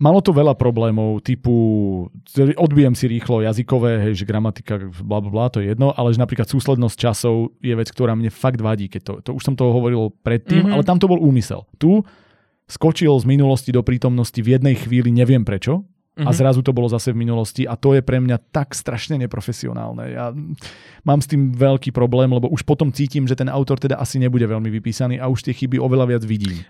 Malo 0.00 0.24
to 0.24 0.32
veľa 0.32 0.56
problémov, 0.56 1.20
typu 1.20 1.52
odbijem 2.56 2.96
si 2.96 3.04
rýchlo 3.04 3.44
jazykové, 3.44 4.00
hej, 4.08 4.24
že 4.24 4.24
gramatika, 4.24 4.80
bla, 5.04 5.20
bla, 5.20 5.28
bla, 5.28 5.46
to 5.52 5.60
je 5.60 5.76
jedno, 5.76 5.92
ale 5.92 6.16
že 6.16 6.20
napríklad 6.20 6.48
súslednosť 6.48 6.96
časov 6.96 7.52
je 7.60 7.76
vec, 7.76 7.88
ktorá 7.92 8.16
mne 8.16 8.32
fakt 8.32 8.64
vadí, 8.64 8.88
keď 8.88 9.02
to, 9.04 9.12
to 9.20 9.30
už 9.36 9.44
som 9.44 9.52
toho 9.52 9.76
hovoril 9.76 10.08
predtým, 10.24 10.64
mm-hmm. 10.64 10.72
ale 10.72 10.88
tam 10.88 10.96
to 10.96 11.04
bol 11.04 11.20
úmysel. 11.20 11.68
Tu 11.76 12.00
skočil 12.70 13.18
z 13.18 13.26
minulosti 13.26 13.74
do 13.74 13.82
prítomnosti 13.82 14.38
v 14.38 14.56
jednej 14.56 14.78
chvíli, 14.78 15.10
neviem 15.10 15.42
prečo, 15.42 15.82
a 16.20 16.30
mhm. 16.30 16.36
zrazu 16.36 16.60
to 16.60 16.74
bolo 16.74 16.90
zase 16.90 17.14
v 17.14 17.22
minulosti 17.22 17.64
a 17.64 17.78
to 17.78 17.96
je 17.96 18.02
pre 18.04 18.20
mňa 18.20 18.52
tak 18.52 18.76
strašne 18.76 19.16
neprofesionálne. 19.24 20.04
Ja 20.10 20.34
mám 21.06 21.20
s 21.22 21.30
tým 21.30 21.54
veľký 21.54 21.94
problém, 21.96 22.28
lebo 22.28 22.50
už 22.50 22.66
potom 22.66 22.92
cítim, 22.92 23.24
že 23.24 23.38
ten 23.38 23.48
autor 23.48 23.80
teda 23.80 23.96
asi 23.96 24.20
nebude 24.20 24.44
veľmi 24.44 24.68
vypísaný 24.68 25.16
a 25.16 25.30
už 25.32 25.48
tie 25.48 25.54
chyby 25.56 25.80
oveľa 25.80 26.16
viac 26.16 26.22
vidím. 26.26 26.60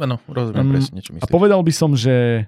Áno, 0.00 0.16
uh, 0.16 0.32
rozumiem 0.32 0.66
um, 0.66 0.72
presne, 0.72 0.98
čo 1.04 1.10
myslíš. 1.12 1.26
A 1.26 1.28
povedal 1.28 1.60
by 1.60 1.72
som, 1.74 1.92
že 1.98 2.46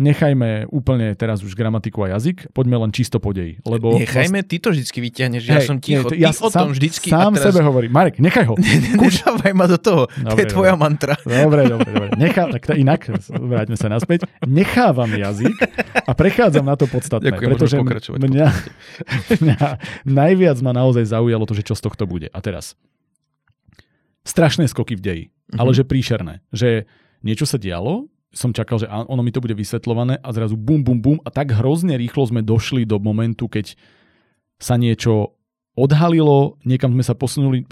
nechajme 0.00 0.72
úplne 0.72 1.12
teraz 1.12 1.44
už 1.44 1.52
gramatiku 1.52 2.08
a 2.08 2.16
jazyk, 2.16 2.48
poďme 2.56 2.80
len 2.88 2.90
čisto 2.96 3.20
po 3.20 3.36
deji. 3.36 3.60
Lebo 3.68 4.00
nechajme, 4.00 4.40
vlastne... 4.40 4.48
ty 4.48 4.56
to 4.56 4.72
vždycky 4.72 4.98
vyťahneš, 5.04 5.42
ja 5.44 5.60
som 5.60 5.76
ticho, 5.76 6.08
nie, 6.08 6.24
ja 6.24 6.32
ty 6.32 6.40
o 6.40 6.48
tom 6.48 6.72
vždycky. 6.72 7.12
Sám 7.12 7.36
teraz... 7.36 7.52
sebe 7.52 7.60
hovorí, 7.60 7.92
Marek, 7.92 8.16
nechaj 8.16 8.48
ho. 8.48 8.56
Nechávaj 9.04 9.52
ma 9.52 9.66
do 9.68 9.76
toho, 9.76 10.08
dobre, 10.08 10.32
to 10.32 10.40
je 10.40 10.46
tvoja 10.48 10.74
dobre. 10.74 10.84
mantra. 10.88 11.14
Dobre, 11.20 11.60
dobre, 11.68 11.88
dobre. 11.92 12.08
Nechá, 12.16 12.48
tak 12.48 12.62
to 12.64 12.72
inak, 12.72 13.04
vráťme 13.28 13.76
sa 13.76 13.92
naspäť. 13.92 14.24
Nechávam 14.48 15.12
jazyk 15.12 15.56
a 16.08 16.12
prechádzam 16.16 16.64
na 16.64 16.76
to 16.80 16.88
podstatné. 16.88 17.28
Ďakujem, 17.28 17.48
pretože 17.52 17.76
mňa, 18.16 18.48
mňa 19.44 19.66
najviac 20.08 20.58
ma 20.64 20.72
naozaj 20.72 21.04
zaujalo 21.12 21.44
to, 21.44 21.52
že 21.52 21.68
čo 21.68 21.74
z 21.76 21.82
tohto 21.84 22.08
bude. 22.08 22.32
A 22.32 22.38
teraz, 22.40 22.80
strašné 24.24 24.70
skoky 24.70 24.96
v 24.96 25.02
deji, 25.02 25.24
mm-hmm. 25.28 25.58
ale 25.60 25.70
že 25.76 25.84
príšerné. 25.84 26.40
Že 26.54 26.88
niečo 27.26 27.44
sa 27.46 27.58
dialo, 27.58 28.11
som 28.32 28.50
čakal, 28.50 28.80
že 28.80 28.88
ono 28.88 29.20
mi 29.20 29.30
to 29.30 29.44
bude 29.44 29.52
vysvetľované 29.52 30.24
a 30.24 30.28
zrazu 30.32 30.56
bum, 30.56 30.80
bum, 30.80 30.98
bum 30.98 31.18
a 31.22 31.28
tak 31.28 31.52
hrozne 31.52 32.00
rýchlo 32.00 32.24
sme 32.24 32.40
došli 32.40 32.88
do 32.88 32.96
momentu, 32.96 33.46
keď 33.46 33.76
sa 34.56 34.80
niečo 34.80 35.36
odhalilo, 35.76 36.56
niekam 36.64 36.96
sme 36.96 37.04
sa 37.04 37.12
posunuli. 37.12 37.68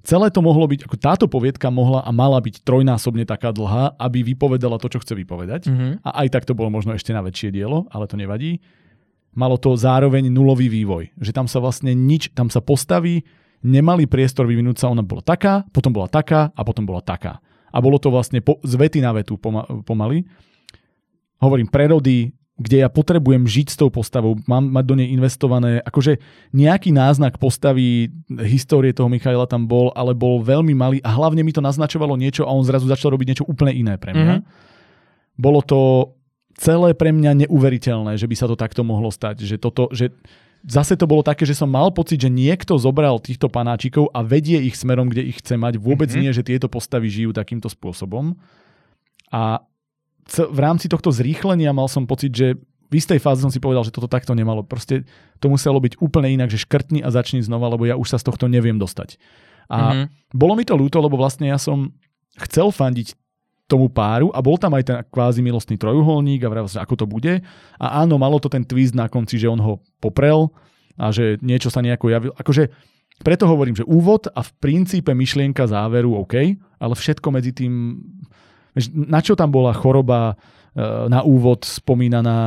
Celé 0.00 0.32
to 0.32 0.40
mohlo 0.40 0.64
byť, 0.64 0.88
ako 0.88 0.96
táto 0.96 1.26
poviedka 1.28 1.68
mohla 1.68 2.00
a 2.00 2.10
mala 2.14 2.40
byť 2.40 2.64
trojnásobne 2.64 3.28
taká 3.28 3.52
dlhá, 3.52 4.00
aby 4.00 4.24
vypovedala 4.24 4.80
to, 4.80 4.88
čo 4.88 5.04
chce 5.04 5.12
vypovedať. 5.12 5.68
Mm-hmm. 5.68 5.92
A 6.00 6.24
aj 6.24 6.28
tak 6.32 6.44
to 6.48 6.56
bolo 6.56 6.72
možno 6.72 6.96
ešte 6.96 7.12
na 7.12 7.20
väčšie 7.20 7.52
dielo, 7.52 7.84
ale 7.92 8.08
to 8.08 8.16
nevadí. 8.16 8.64
Malo 9.36 9.60
to 9.60 9.76
zároveň 9.76 10.32
nulový 10.32 10.72
vývoj. 10.72 11.12
Že 11.20 11.32
tam 11.36 11.46
sa 11.50 11.60
vlastne 11.60 11.92
nič, 11.92 12.32
tam 12.32 12.48
sa 12.48 12.64
postaví, 12.64 13.28
nemali 13.60 14.08
priestor 14.08 14.48
vyvinúť 14.48 14.80
sa, 14.80 14.88
ona 14.88 15.04
bola 15.04 15.20
taká, 15.20 15.68
potom 15.68 15.92
bola 15.92 16.08
taká 16.08 16.48
a 16.56 16.60
potom 16.64 16.88
bola 16.88 17.04
taká 17.04 17.42
a 17.68 17.78
bolo 17.78 18.00
to 18.00 18.08
vlastne 18.08 18.40
po, 18.40 18.60
z 18.64 18.74
vety 18.74 18.98
na 19.04 19.12
vetu 19.12 19.36
pomaly. 19.84 20.24
Hovorím, 21.38 21.70
prerody 21.70 22.34
kde 22.58 22.82
ja 22.82 22.90
potrebujem 22.90 23.46
žiť 23.46 23.66
s 23.70 23.78
tou 23.78 23.86
postavou, 23.86 24.34
mám 24.50 24.66
mať 24.66 24.84
do 24.84 24.94
nej 24.98 25.14
investované, 25.14 25.78
akože 25.86 26.18
nejaký 26.50 26.90
náznak 26.90 27.38
postavy, 27.38 28.10
histórie 28.42 28.90
toho 28.90 29.06
Michaela 29.06 29.46
tam 29.46 29.70
bol, 29.70 29.94
ale 29.94 30.10
bol 30.10 30.42
veľmi 30.42 30.74
malý 30.74 30.98
a 31.06 31.14
hlavne 31.14 31.46
mi 31.46 31.54
to 31.54 31.62
naznačovalo 31.62 32.18
niečo 32.18 32.42
a 32.42 32.50
on 32.50 32.66
zrazu 32.66 32.90
začal 32.90 33.14
robiť 33.14 33.26
niečo 33.30 33.46
úplne 33.46 33.70
iné 33.70 33.94
pre 33.94 34.10
mňa. 34.10 34.36
Mm-hmm. 34.42 35.38
Bolo 35.38 35.62
to 35.62 35.78
celé 36.58 36.98
pre 36.98 37.14
mňa 37.14 37.46
neuveriteľné, 37.46 38.18
že 38.18 38.26
by 38.26 38.34
sa 38.34 38.50
to 38.50 38.58
takto 38.58 38.82
mohlo 38.82 39.14
stať, 39.14 39.46
že 39.46 39.54
toto, 39.62 39.86
že 39.94 40.10
zase 40.68 40.94
to 41.00 41.08
bolo 41.08 41.24
také, 41.24 41.48
že 41.48 41.56
som 41.56 41.72
mal 41.72 41.88
pocit, 41.88 42.20
že 42.20 42.28
niekto 42.28 42.76
zobral 42.76 43.16
týchto 43.18 43.48
panáčikov 43.48 44.12
a 44.12 44.20
vedie 44.20 44.60
ich 44.60 44.76
smerom, 44.76 45.08
kde 45.08 45.24
ich 45.24 45.40
chce 45.40 45.56
mať. 45.56 45.80
Vôbec 45.80 46.12
mm-hmm. 46.12 46.22
nie, 46.28 46.36
že 46.36 46.44
tieto 46.44 46.68
postavy 46.68 47.08
žijú 47.08 47.32
takýmto 47.32 47.72
spôsobom. 47.72 48.36
A 49.32 49.64
v 50.28 50.58
rámci 50.60 50.92
tohto 50.92 51.08
zrýchlenia 51.08 51.72
mal 51.72 51.88
som 51.88 52.04
pocit, 52.04 52.36
že 52.36 52.60
v 52.88 52.94
istej 52.96 53.20
fáze 53.20 53.40
som 53.40 53.52
si 53.52 53.60
povedal, 53.60 53.84
že 53.84 53.92
toto 53.92 54.08
takto 54.08 54.32
nemalo. 54.36 54.64
Proste 54.64 55.08
to 55.40 55.48
muselo 55.48 55.80
byť 55.80 56.00
úplne 56.00 56.32
inak, 56.36 56.52
že 56.52 56.60
škrtni 56.60 57.04
a 57.04 57.08
začni 57.12 57.40
znova, 57.44 57.72
lebo 57.72 57.88
ja 57.88 57.96
už 57.96 58.16
sa 58.16 58.18
z 58.20 58.28
tohto 58.28 58.48
neviem 58.48 58.76
dostať. 58.76 59.16
A 59.68 59.76
mm-hmm. 59.76 60.36
bolo 60.36 60.56
mi 60.56 60.64
to 60.64 60.76
ľúto, 60.76 61.00
lebo 61.00 61.20
vlastne 61.20 61.48
ja 61.48 61.60
som 61.60 61.92
chcel 62.40 62.72
fandiť 62.72 63.16
tomu 63.68 63.92
páru 63.92 64.32
a 64.32 64.40
bol 64.40 64.56
tam 64.56 64.72
aj 64.74 64.84
ten 64.88 64.96
kvázi 65.12 65.44
milostný 65.44 65.76
trojuholník 65.76 66.40
a 66.42 66.48
vravel 66.48 66.72
ako 66.72 66.94
to 66.96 67.06
bude. 67.06 67.44
A 67.76 67.86
áno, 68.02 68.16
malo 68.16 68.40
to 68.40 68.48
ten 68.48 68.64
twist 68.64 68.96
na 68.96 69.12
konci, 69.12 69.36
že 69.36 69.46
on 69.46 69.60
ho 69.60 69.84
poprel 70.00 70.48
a 70.96 71.12
že 71.12 71.36
niečo 71.44 71.68
sa 71.68 71.84
nejako 71.84 72.06
javil. 72.08 72.32
Akože 72.34 72.72
preto 73.20 73.44
hovorím, 73.44 73.76
že 73.76 73.84
úvod 73.84 74.32
a 74.32 74.40
v 74.40 74.50
princípe 74.58 75.12
myšlienka 75.12 75.68
záveru 75.68 76.16
OK, 76.16 76.34
ale 76.80 76.94
všetko 76.96 77.28
medzi 77.28 77.52
tým 77.52 78.00
na 78.94 79.18
čo 79.18 79.34
tam 79.34 79.50
bola 79.50 79.74
choroba 79.74 80.38
na 81.10 81.26
úvod 81.26 81.66
spomínaná. 81.66 82.46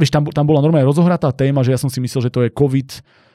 Vieš, 0.00 0.08
tam, 0.08 0.24
tam 0.32 0.44
bola 0.48 0.64
normálne 0.64 0.88
rozohratá 0.88 1.28
téma, 1.36 1.60
že 1.60 1.76
ja 1.76 1.78
som 1.80 1.92
si 1.92 2.00
myslel, 2.00 2.28
že 2.28 2.32
to 2.32 2.40
je 2.48 2.50
COVID, 2.50 2.88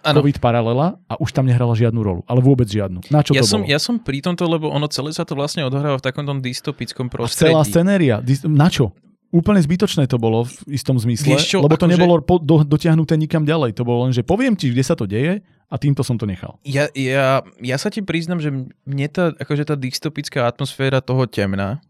ano. 0.09 0.17
COVID 0.23 0.41
paralela 0.41 0.97
a 1.05 1.21
už 1.21 1.29
tam 1.37 1.45
nehrala 1.45 1.77
žiadnu 1.77 2.01
rolu. 2.01 2.21
Ale 2.25 2.41
vôbec 2.41 2.65
žiadnu. 2.65 3.05
Na 3.13 3.21
čo 3.21 3.37
ja 3.37 3.45
to 3.45 3.49
som, 3.49 3.61
bolo? 3.61 3.69
Ja 3.69 3.77
som 3.77 4.01
pri 4.01 4.25
tomto, 4.25 4.49
lebo 4.49 4.73
ono 4.73 4.89
celé 4.89 5.13
sa 5.13 5.21
to 5.21 5.37
vlastne 5.37 5.61
odohráva 5.61 6.01
v 6.01 6.03
takomto 6.09 6.33
dystopickom 6.41 7.13
prostredí. 7.13 7.53
A 7.53 7.61
celá 7.61 7.63
scenéria. 7.67 8.17
Na 8.49 8.73
čo? 8.73 8.95
Úplne 9.27 9.59
zbytočné 9.59 10.07
to 10.07 10.15
bolo 10.15 10.47
v 10.47 10.79
istom 10.79 10.95
zmysle, 10.95 11.35
čo, 11.43 11.59
lebo 11.59 11.75
to 11.75 11.83
akože... 11.83 11.99
nebolo 11.99 12.23
po, 12.23 12.39
do, 12.39 12.63
dotiahnuté 12.63 13.19
nikam 13.19 13.43
ďalej. 13.43 13.75
To 13.75 13.83
bolo 13.83 14.07
len, 14.07 14.15
že 14.15 14.23
poviem 14.23 14.55
ti, 14.55 14.71
kde 14.71 14.83
sa 14.87 14.95
to 14.95 15.03
deje 15.03 15.43
a 15.67 15.75
týmto 15.75 15.99
som 15.99 16.15
to 16.15 16.23
nechal. 16.23 16.55
Ja, 16.63 16.87
ja, 16.95 17.43
ja 17.59 17.75
sa 17.75 17.91
ti 17.91 17.99
priznam, 17.99 18.39
že 18.39 18.55
mne 18.87 19.07
tá, 19.11 19.35
akože 19.35 19.67
tá 19.67 19.75
dystopická 19.75 20.47
atmosféra 20.47 21.03
toho 21.03 21.27
temna, 21.27 21.83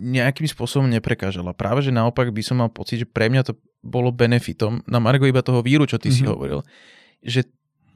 nejakým 0.00 0.44
spôsobom 0.44 0.84
neprekážala. 0.84 1.56
Práve, 1.56 1.80
že 1.80 1.92
naopak 1.92 2.28
by 2.28 2.42
som 2.44 2.60
mal 2.60 2.68
pocit, 2.68 3.00
že 3.00 3.08
pre 3.08 3.32
mňa 3.32 3.48
to 3.48 3.56
bolo 3.80 4.12
benefitom, 4.12 4.84
na 4.84 5.00
Margo 5.00 5.24
iba 5.24 5.40
toho 5.40 5.64
víru, 5.64 5.88
čo 5.88 5.96
ty 5.96 6.12
mm-hmm. 6.12 6.20
si 6.20 6.28
mhm. 6.28 6.30
hovoril, 6.30 6.60
že 7.24 7.48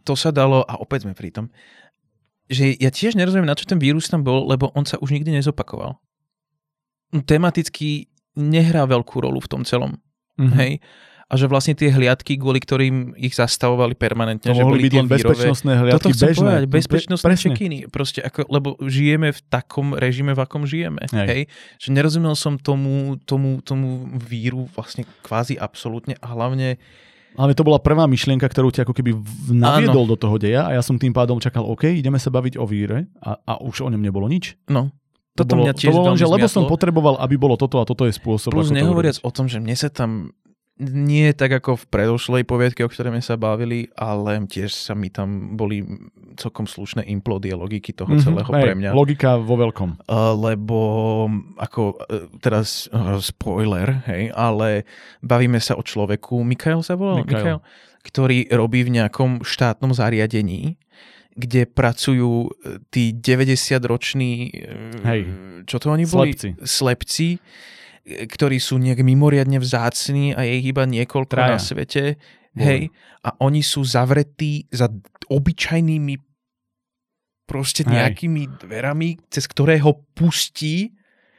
to 0.05 0.17
sa 0.17 0.33
dalo, 0.33 0.65
a 0.65 0.81
opäť 0.81 1.09
sme 1.09 1.17
pri 1.17 1.33
tom, 1.33 1.53
že 2.49 2.77
ja 2.77 2.93
tiež 2.93 3.17
nerozumiem, 3.17 3.49
na 3.49 3.57
čo 3.57 3.65
ten 3.65 3.81
vírus 3.81 4.09
tam 4.09 4.21
bol, 4.21 4.45
lebo 4.45 4.69
on 4.77 4.85
sa 4.85 5.01
už 5.01 5.17
nikdy 5.17 5.33
nezopakoval. 5.33 5.97
Tematicky 7.25 8.13
nehrá 8.37 8.85
veľkú 8.85 9.25
rolu 9.25 9.41
v 9.41 9.49
tom 9.49 9.63
celom. 9.65 9.97
Mm-hmm. 10.37 10.57
Hej? 10.61 10.73
A 11.25 11.33
že 11.41 11.49
vlastne 11.49 11.73
tie 11.73 11.89
hliadky, 11.89 12.37
kvôli 12.37 12.61
ktorým 12.61 13.17
ich 13.17 13.33
zastavovali 13.33 13.97
permanentne, 13.97 14.53
to 14.53 14.57
že 14.57 14.63
boli 14.65 14.85
byť 14.85 14.93
len 14.93 15.07
vírové, 15.09 15.35
bezpečnostné 15.35 15.73
hliadky, 15.81 15.97
toto 15.97 16.09
chcem 16.13 16.29
bežné. 16.31 16.41
povedať, 16.45 16.65
bezpečnostné 16.69 17.35
čekiny, 17.41 17.79
proste 17.89 18.21
ako, 18.21 18.45
lebo 18.53 18.69
žijeme 18.85 19.33
v 19.33 19.41
takom 19.49 19.97
režime, 19.97 20.37
v 20.37 20.41
akom 20.45 20.69
žijeme. 20.69 21.01
Hej. 21.09 21.29
Hej? 21.29 21.43
Že 21.81 21.89
nerozumel 21.97 22.35
som 22.37 22.61
tomu, 22.61 23.17
tomu, 23.25 23.65
tomu 23.65 24.05
víru 24.21 24.69
vlastne 24.77 25.09
kvázi 25.25 25.57
absolútne 25.57 26.21
a 26.21 26.27
hlavne 26.33 26.77
ale 27.35 27.51
to 27.51 27.67
bola 27.67 27.83
prvá 27.83 28.07
myšlienka, 28.07 28.47
ktorú 28.47 28.71
ti 28.71 28.79
ako 28.79 28.95
keby 28.95 29.11
naviedol 29.51 30.07
Áno. 30.07 30.13
do 30.15 30.17
toho 30.19 30.39
deja 30.39 30.71
a 30.71 30.79
ja 30.79 30.83
som 30.87 30.95
tým 30.95 31.11
pádom 31.11 31.43
čakal, 31.43 31.67
OK, 31.67 31.91
ideme 31.91 32.15
sa 32.23 32.31
baviť 32.31 32.55
o 32.63 32.65
víre 32.67 33.11
a, 33.19 33.35
a 33.43 33.53
už 33.59 33.83
o 33.83 33.91
ňom 33.91 33.99
nebolo 33.99 34.31
nič. 34.31 34.55
No. 34.71 34.95
Toto 35.35 35.51
to 35.51 35.55
bolo, 35.59 35.67
mňa 35.67 35.75
tiež 35.75 35.91
to 35.91 35.99
bolo 35.99 36.07
len, 36.15 36.19
že 36.19 36.31
lebo 36.31 36.47
som 36.47 36.63
potreboval, 36.71 37.19
aby 37.19 37.35
bolo 37.35 37.59
toto 37.59 37.83
a 37.83 37.85
toto 37.85 38.07
je 38.07 38.15
spôsob. 38.15 38.55
Plus 38.55 38.71
nehovoriac 38.71 39.19
o 39.27 39.31
tom, 39.35 39.51
že 39.51 39.59
mne 39.59 39.75
sa 39.75 39.91
tam 39.91 40.31
nie 40.83 41.31
tak 41.39 41.55
ako 41.63 41.79
v 41.79 41.85
predošlej 41.87 42.43
poviedke, 42.43 42.83
o 42.83 42.91
ktorej 42.91 43.15
sme 43.15 43.23
sa 43.23 43.39
bavili, 43.39 43.87
ale 43.95 44.43
tiež 44.43 44.75
sa 44.75 44.99
mi 44.99 45.07
tam 45.07 45.55
boli 45.55 45.87
celkom 46.35 46.67
slušné 46.67 47.07
implodie 47.07 47.55
logiky 47.55 47.95
toho 47.95 48.11
mm-hmm, 48.11 48.25
celého 48.27 48.51
hej, 48.51 48.63
pre 48.67 48.75
mňa. 48.75 48.91
Logika 48.91 49.39
vo 49.39 49.55
veľkom. 49.55 50.03
Uh, 50.11 50.35
lebo 50.35 50.79
ako 51.63 51.95
uh, 51.95 52.27
teraz 52.43 52.91
uh, 52.91 53.23
spoiler, 53.23 54.03
hej, 54.11 54.35
ale 54.35 54.83
bavíme 55.23 55.63
sa 55.63 55.79
o 55.79 55.83
človeku, 55.87 56.43
Mikael 56.43 56.83
sa 56.83 56.99
volal? 56.99 57.23
Mikael. 57.23 57.63
Ktorý 58.03 58.51
robí 58.51 58.83
v 58.83 58.99
nejakom 58.99 59.47
štátnom 59.47 59.95
zariadení, 59.95 60.75
kde 61.39 61.71
pracujú 61.71 62.51
tí 62.91 63.15
90-roční, 63.15 64.33
hej. 65.03 65.21
čo 65.67 65.79
to 65.79 65.87
oni 65.91 66.07
boli? 66.07 66.35
Slepci. 66.35 66.49
Slepci 66.63 67.29
ktorí 68.05 68.61
sú 68.61 68.77
nejak 68.77 69.01
mimoriadne 69.01 69.57
vzácni 69.57 70.37
a 70.37 70.45
je 70.45 70.61
ich 70.61 70.67
iba 70.69 70.85
niekoľko 70.85 71.33
Traja. 71.33 71.57
na 71.57 71.59
svete. 71.59 72.21
Hej. 72.55 72.93
A 73.25 73.35
oni 73.41 73.65
sú 73.65 73.83
zavretí 73.83 74.69
za 74.71 74.93
obyčajnými 75.27 76.15
proste 77.49 77.83
nejakými 77.85 78.43
Hej. 78.47 78.53
dverami, 78.61 79.09
cez 79.33 79.49
ktoré 79.49 79.81
ho 79.81 80.05
pustí 80.17 80.93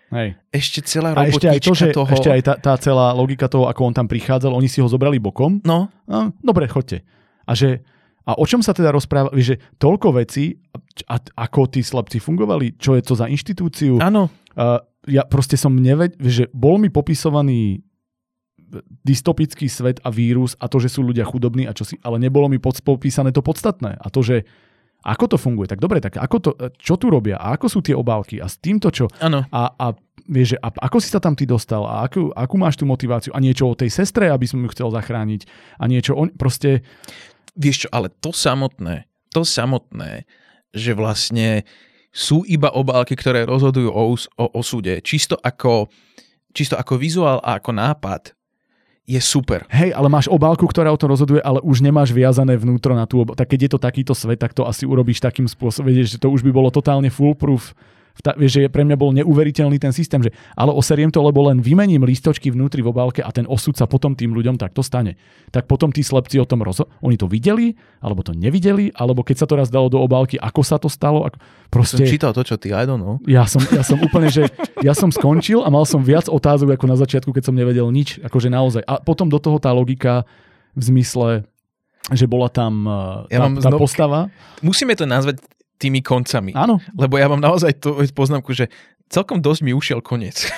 Hej. 0.10 0.38
ešte 0.54 0.80
celá 0.86 1.14
a 1.14 1.26
ešte 1.30 1.50
aj 1.50 1.60
to, 1.62 1.74
že, 1.74 1.94
toho. 1.94 2.10
Ešte 2.10 2.30
aj 2.30 2.42
tá, 2.46 2.54
tá 2.58 2.74
celá 2.78 3.14
logika 3.14 3.50
toho, 3.50 3.70
ako 3.70 3.90
on 3.90 3.96
tam 3.96 4.08
prichádzal, 4.10 4.54
oni 4.54 4.70
si 4.70 4.82
ho 4.82 4.88
zobrali 4.90 5.18
bokom. 5.22 5.62
No. 5.66 5.90
no 6.10 6.34
dobre, 6.42 6.70
chodte. 6.70 7.06
A 7.46 7.54
že 7.54 7.86
a 8.26 8.34
o 8.42 8.46
čom 8.50 8.66
sa 8.66 8.74
teda 8.74 8.90
rozprávali, 8.90 9.38
že 9.38 9.62
toľko 9.78 10.18
vecí, 10.18 10.58
a, 11.06 11.22
ako 11.22 11.70
tí 11.70 11.86
slabci 11.86 12.18
fungovali, 12.18 12.74
čo 12.82 12.98
je 12.98 13.06
to 13.06 13.14
za 13.14 13.30
inštitúciu. 13.30 14.02
Áno. 14.02 14.34
Uh, 14.58 14.82
ja 15.06 15.24
proste 15.26 15.58
som 15.58 15.74
neved, 15.74 16.18
že 16.22 16.50
bol 16.52 16.82
mi 16.82 16.90
popisovaný 16.90 17.86
dystopický 19.06 19.70
svet 19.70 20.02
a 20.02 20.10
vírus 20.10 20.58
a 20.58 20.66
to, 20.66 20.82
že 20.82 20.90
sú 20.92 21.06
ľudia 21.06 21.24
chudobní 21.24 21.70
a 21.70 21.76
čo 21.76 21.86
si, 21.86 22.02
ale 22.02 22.18
nebolo 22.18 22.50
mi 22.50 22.58
popísané 22.60 23.30
to 23.32 23.46
podstatné. 23.46 23.96
A 24.02 24.08
to, 24.10 24.26
že 24.26 24.44
ako 25.06 25.26
to 25.30 25.38
funguje, 25.38 25.70
tak 25.70 25.78
dobre, 25.78 26.02
tak 26.02 26.18
ako 26.18 26.38
to, 26.42 26.52
čo 26.82 26.98
tu 26.98 27.14
robia 27.14 27.38
a 27.38 27.54
ako 27.54 27.70
sú 27.70 27.80
tie 27.86 27.94
obálky 27.94 28.42
a 28.42 28.50
s 28.50 28.58
týmto 28.58 28.90
čo? 28.90 29.06
Ano. 29.22 29.46
a, 29.54 29.70
a 29.70 29.94
vieš, 30.26 30.58
že 30.58 30.62
a, 30.66 30.74
ako 30.74 30.98
si 30.98 31.14
sa 31.14 31.22
tam 31.22 31.38
ty 31.38 31.46
dostal 31.46 31.86
a 31.86 32.10
akú, 32.10 32.34
akú 32.34 32.56
máš 32.58 32.82
tú 32.82 32.90
motiváciu? 32.90 33.32
A 33.38 33.40
niečo 33.40 33.70
o 33.70 33.78
tej 33.78 33.94
sestre, 33.94 34.34
aby 34.34 34.50
som 34.50 34.58
ju 34.66 34.70
chcel 34.74 34.90
zachrániť 34.90 35.46
a 35.78 35.86
niečo 35.86 36.18
on, 36.18 36.34
proste... 36.34 36.82
Vieš 37.56 37.88
čo, 37.88 37.90
ale 37.96 38.12
to 38.12 38.36
samotné, 38.36 39.08
to 39.32 39.48
samotné, 39.48 40.28
že 40.76 40.92
vlastne 40.92 41.64
sú 42.16 42.48
iba 42.48 42.72
obálky, 42.72 43.12
ktoré 43.20 43.44
rozhodujú 43.44 43.92
o, 43.92 44.16
o 44.16 44.46
osude. 44.56 45.04
Čisto 45.04 45.36
ako, 45.36 45.92
čisto 46.56 46.80
ako 46.80 46.96
vizuál 46.96 47.44
a 47.44 47.60
ako 47.60 47.76
nápad 47.76 48.32
je 49.06 49.20
super. 49.20 49.68
Hej, 49.70 49.92
ale 49.92 50.08
máš 50.08 50.32
obálku, 50.32 50.66
ktorá 50.66 50.90
o 50.90 50.98
tom 50.98 51.12
rozhoduje, 51.12 51.44
ale 51.44 51.62
už 51.62 51.84
nemáš 51.84 52.16
viazané 52.16 52.56
vnútro 52.56 52.96
na 52.96 53.04
tú 53.04 53.22
obálku. 53.22 53.38
Tak 53.38 53.52
keď 53.52 53.60
je 53.68 53.72
to 53.76 53.80
takýto 53.84 54.14
svet, 54.16 54.40
tak 54.40 54.56
to 54.56 54.64
asi 54.64 54.88
urobíš 54.88 55.20
takým 55.20 55.46
spôsobom, 55.46 55.92
že 55.92 56.18
to 56.18 56.32
už 56.32 56.42
by 56.42 56.56
bolo 56.56 56.72
totálne 56.72 57.12
foolproof 57.12 57.76
ta, 58.24 58.32
vieš, 58.36 58.60
že 58.60 58.72
pre 58.72 58.88
mňa 58.88 58.96
bol 58.96 59.12
neuveriteľný 59.12 59.76
ten 59.76 59.92
systém, 59.92 60.24
že 60.24 60.32
ale 60.56 60.72
oseriem 60.72 61.12
to, 61.12 61.20
lebo 61.20 61.48
len 61.52 61.60
vymením 61.60 62.08
lístočky 62.08 62.52
vnútri 62.52 62.80
v 62.80 62.92
obálke 62.92 63.20
a 63.20 63.30
ten 63.32 63.44
osud 63.50 63.76
sa 63.76 63.90
potom 63.90 64.16
tým 64.16 64.32
ľuďom 64.32 64.56
takto 64.56 64.80
stane. 64.80 65.20
Tak 65.52 65.68
potom 65.68 65.92
tí 65.92 66.00
slepci 66.00 66.40
o 66.40 66.48
tom 66.48 66.64
rozho- 66.64 66.88
oni 67.04 67.20
to 67.20 67.28
videli, 67.28 67.76
alebo 68.00 68.24
to 68.24 68.32
nevideli, 68.32 68.94
alebo 68.96 69.26
keď 69.26 69.36
sa 69.44 69.46
to 69.50 69.60
raz 69.60 69.68
dalo 69.68 69.92
do 69.92 70.00
obálky, 70.00 70.40
ako 70.40 70.62
sa 70.64 70.80
to 70.80 70.88
stalo. 70.88 71.28
Ako, 71.28 71.38
proste... 71.68 72.04
Som 72.04 72.12
čítal 72.12 72.32
to, 72.32 72.44
čo 72.48 72.56
ty, 72.56 72.72
I 72.72 72.88
don't 72.88 73.04
know. 73.04 73.20
Ja 73.28 73.44
som, 73.50 73.60
ja 73.74 73.84
som 73.84 74.00
úplne, 74.00 74.32
že 74.32 74.48
ja 74.80 74.96
som 74.96 75.12
skončil 75.12 75.66
a 75.66 75.68
mal 75.68 75.84
som 75.84 76.00
viac 76.00 76.32
otázok 76.32 76.80
ako 76.80 76.86
na 76.88 76.98
začiatku, 77.00 77.32
keď 77.36 77.52
som 77.52 77.56
nevedel 77.56 77.88
nič, 77.92 78.24
akože 78.24 78.48
naozaj. 78.48 78.84
A 78.88 79.02
potom 79.04 79.28
do 79.28 79.42
toho 79.42 79.60
tá 79.60 79.74
logika 79.76 80.24
v 80.76 80.82
zmysle, 80.92 81.48
že 82.14 82.30
bola 82.30 82.54
tam 82.54 82.86
ja 83.34 83.50
tá, 83.50 83.70
tá 83.70 83.72
postava. 83.74 84.30
Musíme 84.62 84.94
to 84.94 85.10
nazvať 85.10 85.42
tými 85.76 86.00
koncami. 86.00 86.56
Áno. 86.56 86.80
Lebo 86.96 87.20
ja 87.20 87.28
mám 87.28 87.44
naozaj 87.44 87.84
tú 87.84 88.00
poznámku, 88.16 88.56
že 88.56 88.72
celkom 89.12 89.44
dosť 89.44 89.62
mi 89.62 89.72
ušiel 89.76 90.02
koniec. 90.02 90.50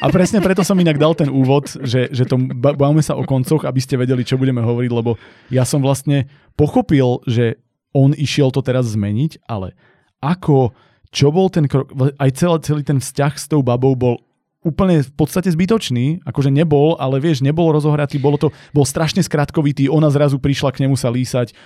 A 0.00 0.08
presne 0.08 0.40
preto 0.40 0.64
som 0.64 0.78
inak 0.80 0.96
dal 0.96 1.12
ten 1.12 1.28
úvod, 1.28 1.68
že, 1.84 2.08
že 2.08 2.24
to 2.24 2.40
bavíme 2.56 3.04
sa 3.04 3.18
o 3.18 3.26
koncoch, 3.28 3.68
aby 3.68 3.80
ste 3.82 4.00
vedeli, 4.00 4.24
čo 4.24 4.40
budeme 4.40 4.64
hovoriť, 4.64 4.90
lebo 4.90 5.20
ja 5.52 5.68
som 5.68 5.84
vlastne 5.84 6.30
pochopil, 6.56 7.20
že 7.28 7.60
on 7.92 8.16
išiel 8.16 8.54
to 8.54 8.64
teraz 8.64 8.94
zmeniť, 8.94 9.44
ale 9.50 9.76
ako, 10.22 10.72
čo 11.10 11.34
bol 11.34 11.50
ten 11.50 11.66
krok, 11.66 11.90
aj 12.16 12.30
celý, 12.38 12.56
celý 12.62 12.82
ten 12.86 12.98
vzťah 13.02 13.32
s 13.36 13.46
tou 13.50 13.60
babou 13.60 13.92
bol 13.98 14.16
úplne 14.60 15.00
v 15.00 15.12
podstate 15.16 15.48
zbytočný, 15.48 16.20
akože 16.24 16.52
nebol, 16.52 16.94
ale 17.00 17.16
vieš, 17.16 17.40
nebol 17.40 17.72
rozohratý, 17.72 18.20
bolo 18.20 18.36
to, 18.36 18.48
bol 18.76 18.84
strašne 18.84 19.24
skratkovitý, 19.24 19.88
ona 19.88 20.12
zrazu 20.12 20.36
prišla 20.36 20.70
k 20.76 20.84
nemu 20.84 21.00
sa 21.00 21.08
lísať, 21.08 21.56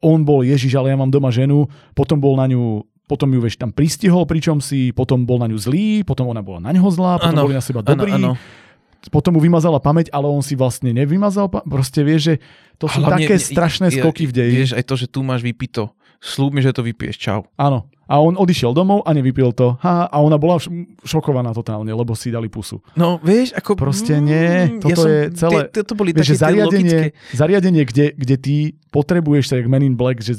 on 0.00 0.24
bol 0.24 0.40
Ježiš, 0.40 0.76
ale 0.76 0.92
ja 0.92 0.96
mám 0.96 1.12
doma 1.12 1.28
ženu, 1.28 1.68
potom 1.92 2.20
bol 2.20 2.36
na 2.36 2.48
ňu 2.48 2.84
potom 3.10 3.26
ju 3.34 3.42
vieš 3.42 3.58
tam 3.58 3.74
pristihol, 3.74 4.22
pričom 4.22 4.62
si, 4.62 4.94
potom 4.94 5.26
bol 5.26 5.42
na 5.42 5.50
ňu 5.50 5.58
zlý, 5.58 6.06
potom 6.06 6.30
ona 6.30 6.46
bola 6.46 6.62
na 6.62 6.70
ňo 6.70 6.86
zlá, 6.94 7.18
potom 7.18 7.34
ano, 7.34 7.42
boli 7.50 7.58
na 7.58 7.64
seba 7.66 7.82
dobrí. 7.82 8.14
Ano, 8.14 8.38
ano. 8.38 9.10
potom 9.10 9.34
mu 9.34 9.42
vymazala 9.42 9.82
pamäť, 9.82 10.14
ale 10.14 10.30
on 10.30 10.46
si 10.46 10.54
vlastne 10.54 10.94
nevymazal 10.94 11.50
pamäť. 11.50 11.66
Proste 11.66 12.06
vieš, 12.06 12.20
že 12.22 12.34
to 12.78 12.86
sú 12.86 13.02
hlavne, 13.02 13.26
také 13.26 13.42
strašné 13.42 13.90
skoky 13.90 14.30
v 14.30 14.32
deji. 14.38 14.54
Vieš 14.62 14.72
aj 14.78 14.84
to, 14.86 14.94
že 14.94 15.06
tu 15.10 15.26
máš 15.26 15.42
vypito. 15.42 15.90
Slúb 16.22 16.54
mi, 16.54 16.62
že 16.62 16.70
to 16.70 16.86
vypiješ. 16.86 17.18
Čau. 17.18 17.50
Áno. 17.58 17.90
A 18.10 18.18
on 18.18 18.34
odišiel 18.34 18.74
domov 18.74 19.06
a 19.06 19.14
nevypil 19.14 19.54
to. 19.54 19.78
Ha, 19.86 20.10
a 20.10 20.16
ona 20.18 20.34
bola 20.34 20.58
šokovaná 21.06 21.54
totálne, 21.54 21.94
lebo 21.94 22.18
si 22.18 22.34
dali 22.34 22.50
pusu. 22.50 22.82
No, 22.98 23.22
vieš, 23.22 23.54
ako... 23.54 23.78
Proste 23.78 24.18
nie. 24.18 24.82
Toto 24.82 24.90
ja 24.90 24.96
som, 24.98 25.06
je 25.06 25.20
celé... 25.38 25.58
Tie, 25.70 25.86
to 25.86 25.94
boli 25.94 26.10
vieš, 26.10 26.34
také 26.34 26.42
zariadenie, 26.42 27.00
zariadenie 27.30 27.82
kde, 27.86 28.06
kde 28.18 28.36
ty 28.42 28.54
potrebuješ, 28.90 29.54
tak 29.54 29.70
Men 29.70 29.86
in 29.86 29.94
Black, 29.94 30.18
že 30.18 30.34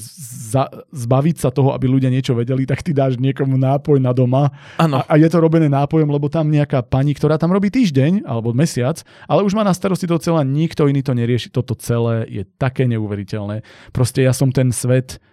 za, 0.51 0.67
zbaviť 0.91 1.47
sa 1.47 1.49
toho, 1.55 1.71
aby 1.71 1.87
ľudia 1.87 2.11
niečo 2.11 2.35
vedeli, 2.35 2.67
tak 2.67 2.83
ty 2.83 2.91
dáš 2.91 3.15
niekomu 3.15 3.55
nápoj 3.55 4.03
na 4.03 4.11
doma. 4.11 4.51
Ano. 4.75 4.99
A, 5.07 5.07
a 5.07 5.13
je 5.15 5.31
to 5.31 5.39
robené 5.39 5.71
nápojom, 5.71 6.11
lebo 6.11 6.27
tam 6.27 6.51
nejaká 6.51 6.83
pani, 6.83 7.15
ktorá 7.15 7.39
tam 7.39 7.55
robí 7.55 7.71
týždeň 7.71 8.27
alebo 8.27 8.51
mesiac, 8.51 8.99
ale 9.31 9.47
už 9.47 9.55
má 9.55 9.63
na 9.63 9.71
starosti 9.71 10.11
to 10.11 10.19
celé, 10.19 10.43
nikto 10.43 10.91
iný 10.91 10.99
to 10.99 11.15
nerieši. 11.15 11.47
Toto 11.55 11.71
celé 11.79 12.27
je 12.27 12.43
také 12.59 12.83
neuveriteľné. 12.91 13.63
Proste 13.95 14.27
ja 14.27 14.35
som 14.35 14.51
ten 14.51 14.75
svet 14.75 15.23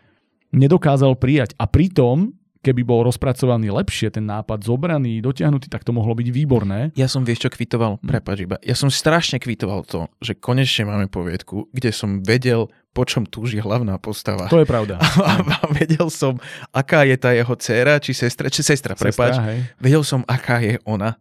nedokázal 0.53 1.17
prijať. 1.17 1.55
A 1.61 1.69
pritom, 1.69 2.33
keby 2.65 2.83
bol 2.83 3.07
rozpracovaný 3.07 3.71
lepšie, 3.71 4.11
ten 4.13 4.27
nápad 4.27 4.67
zobraný, 4.67 5.23
dotiahnutý, 5.23 5.71
tak 5.71 5.87
to 5.87 5.95
mohlo 5.95 6.13
byť 6.13 6.29
výborné. 6.29 6.91
Ja 6.99 7.07
som, 7.07 7.23
vieš 7.23 7.47
čo, 7.47 7.51
kvitoval? 7.55 8.03
Prepač 8.03 8.45
iba. 8.45 8.57
Ja 8.61 8.75
som 8.75 8.91
strašne 8.91 9.39
kvitoval 9.39 9.87
to, 9.87 10.11
že 10.19 10.37
konečne 10.37 10.89
máme 10.89 11.07
poviedku, 11.07 11.71
kde 11.71 11.91
som 11.95 12.21
vedel, 12.21 12.69
po 12.93 13.07
čom 13.07 13.29
túži 13.29 13.63
hlavná 13.63 13.95
postava. 14.03 14.51
To 14.51 14.59
je 14.59 14.69
pravda. 14.69 14.99
A, 15.29 15.39
a 15.39 15.67
vedel 15.71 16.09
som, 16.11 16.41
aká 16.75 17.07
je 17.07 17.17
tá 17.21 17.31
jeho 17.31 17.55
dcéra, 17.55 18.03
či 18.03 18.17
sestra, 18.17 18.51
či 18.51 18.65
sestra, 18.65 18.99
prepač. 18.99 19.39
Hej. 19.39 19.59
Vedel 19.79 20.03
som, 20.03 20.27
aká 20.27 20.59
je 20.59 20.81
ona. 20.83 21.15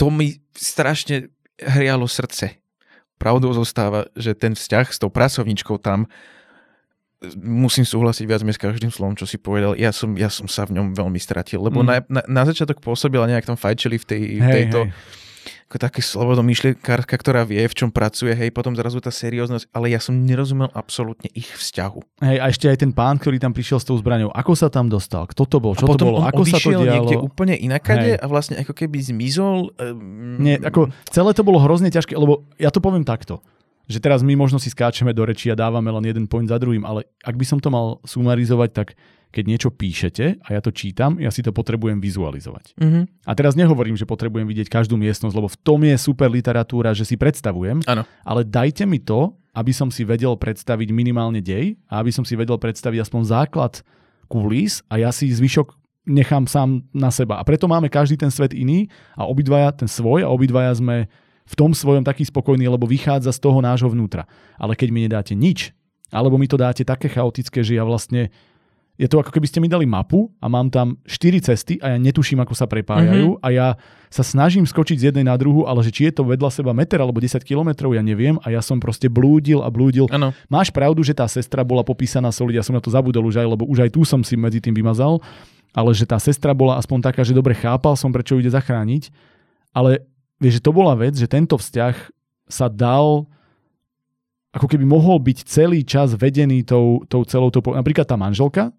To 0.00 0.08
mi 0.10 0.40
strašne 0.56 1.30
hrialo 1.60 2.06
srdce. 2.08 2.58
Pravdou 3.20 3.54
zostáva, 3.54 4.10
že 4.18 4.34
ten 4.34 4.58
vzťah 4.58 4.86
s 4.90 4.98
tou 4.98 5.10
pracovničkou 5.10 5.78
tam 5.78 6.10
musím 7.40 7.84
súhlasiť 7.88 8.24
viac 8.28 8.42
s 8.44 8.60
každým 8.60 8.92
slovom, 8.92 9.16
čo 9.16 9.24
si 9.24 9.40
povedal. 9.40 9.74
Ja 9.74 9.90
som, 9.90 10.12
ja 10.14 10.28
som 10.28 10.44
sa 10.50 10.68
v 10.68 10.76
ňom 10.80 10.92
veľmi 10.92 11.20
stratil, 11.20 11.62
lebo 11.64 11.80
mm. 11.80 11.86
na, 11.86 11.94
na, 12.08 12.22
na 12.28 12.42
začiatok 12.44 12.82
pôsobila 12.84 13.24
nejak 13.24 13.48
tam 13.48 13.56
fajčili 13.56 13.96
v 14.00 14.04
tej, 14.04 14.22
hej, 14.40 14.52
tejto... 14.52 14.80
Hej 14.88 15.22
ako 15.74 15.90
také 15.90 16.00
slobodomýšľakárka, 16.06 17.18
ktorá 17.18 17.42
vie, 17.42 17.58
v 17.66 17.74
čom 17.74 17.90
pracuje, 17.90 18.30
hej, 18.30 18.54
potom 18.54 18.78
zrazu 18.78 19.02
tá 19.02 19.10
serióznosť, 19.10 19.74
ale 19.74 19.90
ja 19.90 19.98
som 19.98 20.14
nerozumel 20.14 20.70
absolútne 20.70 21.26
ich 21.34 21.50
vzťahu. 21.50 22.22
Hej, 22.22 22.36
a 22.38 22.44
ešte 22.46 22.70
aj 22.70 22.78
ten 22.78 22.94
pán, 22.94 23.18
ktorý 23.18 23.42
tam 23.42 23.50
prišiel 23.50 23.82
s 23.82 23.86
tou 23.88 23.98
zbraňou, 23.98 24.30
ako 24.30 24.52
sa 24.54 24.70
tam 24.70 24.86
dostal, 24.86 25.26
kto 25.26 25.42
to 25.48 25.58
bol, 25.58 25.74
čo 25.74 25.88
a 25.88 25.90
potom 25.90 25.98
to 25.98 26.06
bolo, 26.14 26.18
on 26.22 26.30
ako 26.30 26.42
sa 26.46 26.62
to 26.62 26.70
dialo. 26.70 26.86
niekde 26.86 27.16
úplne 27.18 27.54
inakade 27.58 28.14
hej. 28.14 28.22
a 28.22 28.26
vlastne 28.30 28.54
ako 28.60 28.70
keby 28.70 29.02
zmizol. 29.02 29.74
Um... 29.80 30.38
Nie, 30.38 30.62
ako 30.62 30.94
celé 31.10 31.34
to 31.34 31.42
bolo 31.42 31.58
hrozne 31.58 31.90
ťažké, 31.90 32.14
lebo 32.14 32.46
ja 32.54 32.70
to 32.70 32.78
poviem 32.78 33.02
takto 33.02 33.42
že 33.84 34.00
teraz 34.00 34.24
my 34.24 34.32
možno 34.36 34.56
si 34.56 34.72
skáčeme 34.72 35.12
do 35.12 35.24
reči 35.24 35.52
a 35.52 35.58
dávame 35.58 35.92
len 35.92 36.04
jeden 36.08 36.24
point 36.24 36.48
za 36.48 36.56
druhým, 36.56 36.84
ale 36.88 37.04
ak 37.20 37.36
by 37.36 37.44
som 37.44 37.58
to 37.60 37.68
mal 37.68 38.00
sumarizovať, 38.04 38.70
tak 38.72 38.88
keď 39.34 39.44
niečo 39.50 39.70
píšete 39.74 40.46
a 40.46 40.48
ja 40.54 40.62
to 40.62 40.70
čítam, 40.70 41.18
ja 41.18 41.34
si 41.34 41.42
to 41.42 41.50
potrebujem 41.50 41.98
vizualizovať. 41.98 42.78
Mm-hmm. 42.78 43.26
A 43.26 43.32
teraz 43.34 43.58
nehovorím, 43.58 43.98
že 43.98 44.06
potrebujem 44.06 44.46
vidieť 44.46 44.70
každú 44.70 44.94
miestnosť, 44.94 45.34
lebo 45.34 45.50
v 45.50 45.58
tom 45.58 45.82
je 45.82 45.96
super 45.98 46.30
literatúra, 46.30 46.94
že 46.94 47.02
si 47.02 47.18
predstavujem, 47.18 47.82
ano. 47.90 48.06
ale 48.22 48.46
dajte 48.46 48.86
mi 48.86 49.02
to, 49.02 49.34
aby 49.50 49.74
som 49.74 49.90
si 49.90 50.06
vedel 50.06 50.38
predstaviť 50.38 50.88
minimálne 50.94 51.42
dej 51.42 51.74
a 51.90 51.98
aby 51.98 52.14
som 52.14 52.22
si 52.22 52.38
vedel 52.38 52.54
predstaviť 52.62 53.02
aspoň 53.02 53.22
základ 53.26 53.82
kulís 54.30 54.86
a 54.86 55.02
ja 55.02 55.10
si 55.10 55.26
zvyšok 55.34 55.74
nechám 56.04 56.44
sám 56.44 56.84
na 56.92 57.08
seba. 57.08 57.40
A 57.40 57.46
preto 57.46 57.64
máme 57.66 57.88
každý 57.88 58.20
ten 58.20 58.28
svet 58.28 58.52
iný 58.52 58.86
a 59.16 59.24
obidvaja 59.24 59.72
ten 59.72 59.88
svoj 59.88 60.22
a 60.22 60.28
obidvaja 60.30 60.76
sme 60.76 61.08
v 61.44 61.54
tom 61.54 61.76
svojom 61.76 62.02
taký 62.04 62.24
spokojný, 62.24 62.64
lebo 62.68 62.88
vychádza 62.88 63.32
z 63.32 63.40
toho 63.40 63.60
nášho 63.60 63.92
vnútra. 63.92 64.24
Ale 64.56 64.74
keď 64.74 64.88
mi 64.90 65.04
nedáte 65.04 65.36
nič, 65.36 65.76
alebo 66.08 66.40
mi 66.40 66.48
to 66.48 66.56
dáte 66.56 66.86
také 66.86 67.12
chaotické, 67.12 67.60
že 67.60 67.76
ja 67.76 67.84
vlastne 67.84 68.32
je 68.94 69.10
to 69.10 69.18
ako 69.18 69.34
keby 69.34 69.50
ste 69.50 69.58
mi 69.58 69.66
dali 69.66 69.90
mapu 69.90 70.30
a 70.38 70.46
mám 70.46 70.70
tam 70.70 70.94
4 71.02 71.50
cesty 71.50 71.82
a 71.82 71.94
ja 71.94 71.98
netuším, 71.98 72.38
ako 72.38 72.54
sa 72.54 72.70
prepájajú 72.70 73.34
mm-hmm. 73.34 73.42
a 73.42 73.48
ja 73.50 73.68
sa 74.06 74.22
snažím 74.22 74.62
skočiť 74.62 74.96
z 75.02 75.04
jednej 75.10 75.26
na 75.26 75.34
druhú, 75.34 75.66
ale 75.66 75.82
že 75.82 75.90
či 75.90 76.06
je 76.06 76.14
to 76.14 76.22
vedľa 76.22 76.46
seba 76.54 76.70
meter 76.70 77.02
alebo 77.02 77.18
10 77.18 77.42
kilometrov, 77.42 77.90
ja 77.90 78.06
neviem 78.06 78.38
a 78.46 78.54
ja 78.54 78.62
som 78.62 78.78
proste 78.78 79.10
blúdil 79.10 79.66
a 79.66 79.68
blúdil. 79.74 80.06
Ano. 80.14 80.30
Máš 80.46 80.70
pravdu, 80.70 81.02
že 81.02 81.10
tá 81.10 81.26
sestra 81.26 81.66
bola 81.66 81.82
popísaná 81.82 82.30
solid, 82.30 82.54
ja 82.54 82.62
som 82.62 82.78
na 82.78 82.78
to 82.78 82.94
zabudol 82.94 83.26
už 83.26 83.42
aj, 83.42 83.46
lebo 83.58 83.66
už 83.66 83.82
aj 83.82 83.90
tu 83.90 84.06
som 84.06 84.22
si 84.22 84.38
medzi 84.38 84.62
tým 84.62 84.78
vymazal, 84.78 85.18
ale 85.74 85.90
že 85.90 86.06
tá 86.06 86.22
sestra 86.22 86.54
bola 86.54 86.78
aspoň 86.78 87.10
taká, 87.10 87.26
že 87.26 87.34
dobre 87.34 87.58
chápal 87.58 87.98
som, 87.98 88.14
prečo 88.14 88.38
ide 88.38 88.54
zachrániť, 88.54 89.10
ale 89.74 90.06
vieš, 90.44 90.60
že 90.60 90.64
to 90.68 90.76
bola 90.76 90.92
vec, 90.92 91.16
že 91.16 91.24
tento 91.24 91.56
vzťah 91.56 91.96
sa 92.44 92.68
dal 92.68 93.24
ako 94.54 94.70
keby 94.70 94.84
mohol 94.84 95.18
byť 95.18 95.38
celý 95.48 95.82
čas 95.82 96.14
vedený 96.14 96.62
tou, 96.62 97.02
tou 97.08 97.24
celou 97.24 97.50
tou... 97.50 97.64
Napríklad 97.64 98.06
tá 98.06 98.14
manželka, 98.14 98.70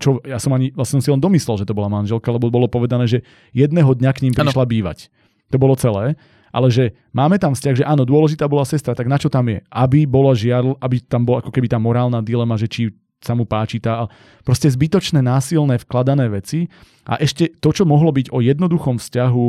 čo 0.00 0.18
ja 0.24 0.40
som 0.40 0.56
ani 0.56 0.72
vlastne 0.72 0.98
som 0.98 1.04
si 1.04 1.10
len 1.12 1.20
domyslel, 1.20 1.60
že 1.60 1.68
to 1.68 1.76
bola 1.76 1.92
manželka, 1.92 2.32
lebo 2.32 2.48
bolo 2.48 2.66
povedané, 2.66 3.04
že 3.04 3.22
jedného 3.52 3.92
dňa 3.92 4.10
k 4.16 4.22
ním 4.26 4.34
prišla 4.34 4.64
ano. 4.64 4.72
bývať. 4.72 5.12
To 5.52 5.60
bolo 5.60 5.76
celé. 5.76 6.16
Ale 6.50 6.66
že 6.66 6.98
máme 7.14 7.38
tam 7.38 7.54
vzťah, 7.54 7.74
že 7.78 7.84
áno, 7.86 8.02
dôležitá 8.02 8.50
bola 8.50 8.66
sestra, 8.66 8.96
tak 8.96 9.06
na 9.06 9.22
čo 9.22 9.30
tam 9.30 9.46
je? 9.46 9.62
Aby 9.70 10.02
bola 10.02 10.34
žiadl, 10.34 10.74
aby 10.82 10.98
tam 10.98 11.22
bola 11.22 11.46
ako 11.46 11.54
keby 11.54 11.70
tá 11.70 11.78
morálna 11.78 12.18
dilema, 12.26 12.58
že 12.58 12.66
či 12.66 12.82
sa 13.22 13.36
mu 13.38 13.46
páči 13.46 13.78
tá, 13.78 14.08
proste 14.42 14.66
zbytočné, 14.66 15.22
násilné, 15.22 15.78
vkladané 15.84 16.26
veci. 16.26 16.66
A 17.06 17.20
ešte 17.22 17.52
to, 17.60 17.70
čo 17.70 17.86
mohlo 17.86 18.10
byť 18.10 18.32
o 18.34 18.42
jednoduchom 18.42 18.98
vzťahu 18.98 19.46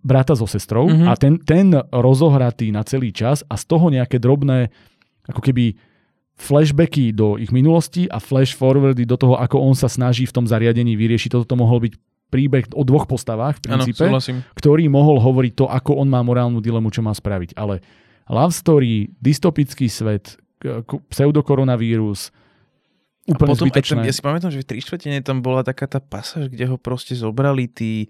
brata 0.00 0.32
so 0.32 0.48
sestrou 0.48 0.88
mm-hmm. 0.88 1.08
a 1.08 1.12
ten, 1.16 1.34
ten 1.42 1.76
rozohratý 1.92 2.72
na 2.72 2.80
celý 2.86 3.12
čas 3.12 3.44
a 3.46 3.54
z 3.60 3.64
toho 3.68 3.92
nejaké 3.92 4.16
drobné 4.16 4.72
ako 5.28 5.40
keby 5.44 5.76
flashbacky 6.40 7.12
do 7.12 7.36
ich 7.36 7.52
minulosti 7.52 8.08
a 8.08 8.16
flash 8.16 8.56
forwardy 8.56 9.04
do 9.04 9.20
toho, 9.20 9.36
ako 9.36 9.60
on 9.60 9.76
sa 9.76 9.92
snaží 9.92 10.24
v 10.24 10.32
tom 10.32 10.48
zariadení 10.48 10.96
vyriešiť. 10.96 11.36
Toto 11.36 11.44
to 11.44 11.56
mohol 11.60 11.84
byť 11.84 11.92
príbeh 12.32 12.72
o 12.72 12.82
dvoch 12.86 13.04
postavách 13.04 13.60
v 13.60 13.62
princípe, 13.68 14.06
ano, 14.08 14.22
ktorý 14.56 14.88
mohol 14.88 15.20
hovoriť 15.20 15.52
to, 15.52 15.66
ako 15.68 16.00
on 16.00 16.08
má 16.08 16.24
morálnu 16.24 16.64
dilemu, 16.64 16.88
čo 16.88 17.04
má 17.04 17.12
spraviť. 17.12 17.58
Ale 17.60 17.84
love 18.30 18.56
story, 18.56 19.12
dystopický 19.20 19.90
svet, 19.92 20.40
pseudokoronavírus, 21.12 22.32
úplne 23.28 23.52
a 23.52 23.52
potom 23.52 23.68
zbytočné. 23.68 24.00
ja 24.06 24.14
si 24.14 24.24
pamätám, 24.24 24.54
že 24.54 24.62
v 24.64 24.68
trištvrtine 24.70 25.20
tam 25.20 25.44
bola 25.44 25.60
taká 25.60 25.84
tá 25.84 26.00
pasáž, 26.00 26.48
kde 26.48 26.64
ho 26.70 26.80
proste 26.80 27.12
zobrali 27.12 27.68
tí 27.68 28.08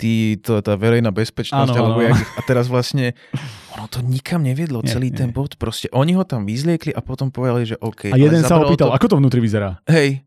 tí, 0.00 0.40
to, 0.40 0.64
tá 0.64 0.80
verejná 0.80 1.12
bezpečnosť, 1.12 1.76
ano, 1.76 1.92
alebo 1.92 2.00
ano. 2.00 2.08
Jak, 2.08 2.16
a 2.16 2.40
teraz 2.48 2.72
vlastne 2.72 3.12
ono 3.76 3.84
to 3.92 4.00
nikam 4.00 4.40
neviedlo, 4.40 4.80
nie, 4.80 4.88
celý 4.88 5.12
nie. 5.12 5.20
ten 5.20 5.28
bod. 5.30 5.60
Proste 5.60 5.92
oni 5.92 6.16
ho 6.16 6.24
tam 6.24 6.48
vyzliekli 6.48 6.96
a 6.96 7.04
potom 7.04 7.28
povedali, 7.28 7.68
že 7.68 7.76
OK. 7.76 8.08
A 8.08 8.16
jeden 8.16 8.40
sa 8.40 8.56
opýtal, 8.56 8.88
to... 8.88 8.96
ako 8.96 9.06
to 9.12 9.16
vnútri 9.20 9.44
vyzerá? 9.44 9.76
Hej, 9.84 10.24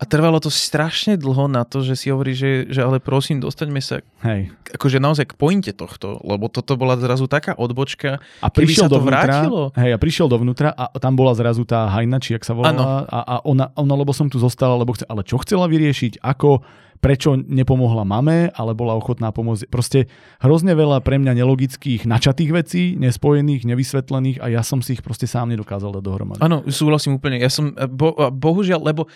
a 0.00 0.04
trvalo 0.08 0.40
to 0.40 0.48
strašne 0.48 1.20
dlho 1.20 1.44
na 1.44 1.68
to, 1.68 1.84
že 1.84 1.92
si 1.92 2.08
hovorí, 2.08 2.32
že, 2.32 2.72
že 2.72 2.80
ale 2.80 3.04
prosím, 3.04 3.44
dostaňme 3.44 3.84
sa 3.84 4.00
Hej. 4.24 4.48
akože 4.72 4.96
naozaj 4.96 5.28
k 5.28 5.34
pointe 5.36 5.72
tohto, 5.76 6.16
lebo 6.24 6.48
toto 6.48 6.80
bola 6.80 6.96
zrazu 6.96 7.28
taká 7.28 7.52
odbočka, 7.52 8.16
a 8.40 8.48
prišiel 8.48 8.88
sa 8.88 8.88
to 8.88 8.96
dovnútra, 8.96 9.44
vrátilo. 9.44 9.62
Hej, 9.76 9.90
a 9.92 9.98
prišiel 10.00 10.26
dovnútra 10.32 10.72
a 10.72 10.88
tam 10.96 11.20
bola 11.20 11.36
zrazu 11.36 11.68
tá 11.68 11.92
Hajna, 11.92 12.16
či 12.16 12.32
jak 12.32 12.48
sa 12.48 12.56
volala, 12.56 13.04
a, 13.04 13.18
a 13.20 13.34
ona, 13.44 13.76
ona, 13.76 13.94
lebo 13.94 14.16
som 14.16 14.32
tu 14.32 14.40
zostala, 14.40 14.80
lebo 14.80 14.96
chce, 14.96 15.04
ale 15.04 15.20
čo 15.20 15.36
chcela 15.44 15.68
vyriešiť, 15.68 16.24
ako, 16.24 16.64
prečo 17.00 17.32
nepomohla 17.36 18.04
mame, 18.04 18.52
ale 18.52 18.76
bola 18.76 18.92
ochotná 18.92 19.32
pomôcť. 19.32 19.72
Proste 19.72 20.08
hrozne 20.40 20.76
veľa 20.76 21.00
pre 21.00 21.16
mňa 21.16 21.32
nelogických, 21.32 22.04
načatých 22.04 22.50
vecí, 22.52 22.82
nespojených, 23.00 23.64
nevysvetlených 23.64 24.40
a 24.44 24.52
ja 24.52 24.60
som 24.60 24.84
si 24.84 25.00
ich 25.00 25.02
proste 25.04 25.24
sám 25.24 25.48
nedokázal 25.48 25.96
dať 25.96 26.04
dohromady. 26.04 26.40
Áno, 26.44 26.60
súhlasím 26.68 27.16
úplne. 27.16 27.40
Ja 27.40 27.48
som, 27.48 27.72
bo, 27.72 28.12
bohužiaľ, 28.28 28.84
lebo 28.84 29.08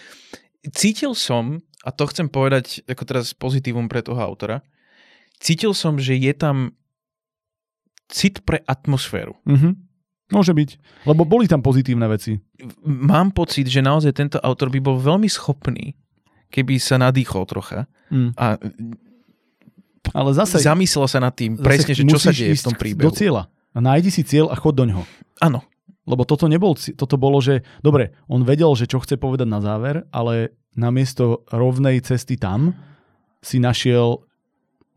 cítil 0.72 1.12
som, 1.12 1.60
a 1.84 1.90
to 1.92 2.08
chcem 2.08 2.32
povedať 2.32 2.80
ako 2.88 3.02
teraz 3.04 3.36
pozitívum 3.36 3.90
pre 3.90 4.00
toho 4.00 4.16
autora, 4.16 4.64
cítil 5.42 5.76
som, 5.76 6.00
že 6.00 6.16
je 6.16 6.32
tam 6.32 6.72
cit 8.08 8.40
pre 8.46 8.64
atmosféru. 8.64 9.36
Mm-hmm. 9.44 9.72
Môže 10.32 10.56
byť, 10.56 10.70
lebo 11.04 11.28
boli 11.28 11.44
tam 11.44 11.60
pozitívne 11.60 12.08
veci. 12.08 12.40
Mám 12.84 13.36
pocit, 13.36 13.68
že 13.68 13.84
naozaj 13.84 14.16
tento 14.16 14.38
autor 14.40 14.72
by 14.72 14.80
bol 14.80 14.96
veľmi 14.96 15.28
schopný, 15.28 15.92
keby 16.48 16.80
sa 16.80 16.96
nadýchol 16.96 17.44
trocha 17.44 17.84
mm. 18.08 18.32
a 18.40 18.56
ale 20.12 20.30
zase, 20.36 20.60
zamyslel 20.60 21.08
sa 21.08 21.16
nad 21.16 21.32
tým 21.32 21.56
presne, 21.56 21.96
že 21.96 22.04
čo 22.04 22.20
sa 22.20 22.28
deje 22.28 22.52
v 22.52 22.64
tom 22.64 22.76
príbehu. 22.76 23.08
Do 23.08 23.16
cieľa. 23.16 23.48
Nájdi 23.72 24.10
si 24.12 24.22
cieľ 24.22 24.52
a 24.52 24.56
chod 24.56 24.76
do 24.76 24.84
ňoho. 24.84 25.02
Áno. 25.40 25.64
Lebo 26.04 26.28
toto 26.28 26.44
nebol, 26.52 26.76
toto 26.76 27.16
bolo, 27.16 27.40
že 27.40 27.64
dobre, 27.80 28.12
on 28.28 28.44
vedel, 28.44 28.76
že 28.76 28.84
čo 28.84 29.00
chce 29.00 29.16
povedať 29.16 29.48
na 29.48 29.64
záver, 29.64 30.04
ale 30.12 30.52
namiesto 30.76 31.48
rovnej 31.48 32.04
cesty 32.04 32.36
tam 32.36 32.76
si 33.40 33.56
našiel, 33.56 34.20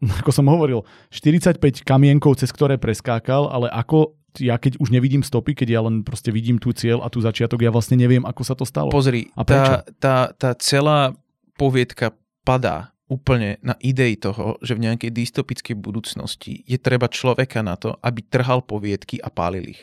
ako 0.22 0.32
som 0.36 0.52
hovoril, 0.52 0.84
45 1.10 1.88
kamienkov, 1.88 2.40
cez 2.44 2.52
ktoré 2.52 2.76
preskákal, 2.76 3.48
ale 3.48 3.72
ako 3.72 4.18
ja 4.38 4.60
keď 4.62 4.78
už 4.78 4.94
nevidím 4.94 5.26
stopy, 5.26 5.58
keď 5.58 5.68
ja 5.68 5.82
len 5.82 6.06
proste 6.06 6.30
vidím 6.30 6.62
tú 6.62 6.70
cieľ 6.70 7.02
a 7.02 7.10
tú 7.10 7.18
začiatok, 7.24 7.58
ja 7.66 7.74
vlastne 7.74 7.98
neviem, 7.98 8.22
ako 8.22 8.42
sa 8.46 8.54
to 8.54 8.70
stalo. 8.70 8.94
Pozri, 8.94 9.34
a 9.34 9.42
prečo? 9.42 9.74
Tá, 9.82 9.82
tá, 9.98 10.18
tá 10.38 10.50
celá 10.62 11.18
poviedka 11.58 12.14
padá 12.46 12.94
úplne 13.08 13.58
na 13.64 13.74
idei 13.80 14.20
toho, 14.20 14.60
že 14.60 14.76
v 14.76 14.84
nejakej 14.84 15.12
dystopickej 15.16 15.76
budúcnosti 15.80 16.62
je 16.68 16.78
treba 16.78 17.08
človeka 17.08 17.64
na 17.64 17.80
to, 17.80 17.96
aby 18.04 18.20
trhal 18.22 18.62
poviedky 18.62 19.18
a 19.24 19.32
pálil 19.32 19.74
ich. 19.74 19.82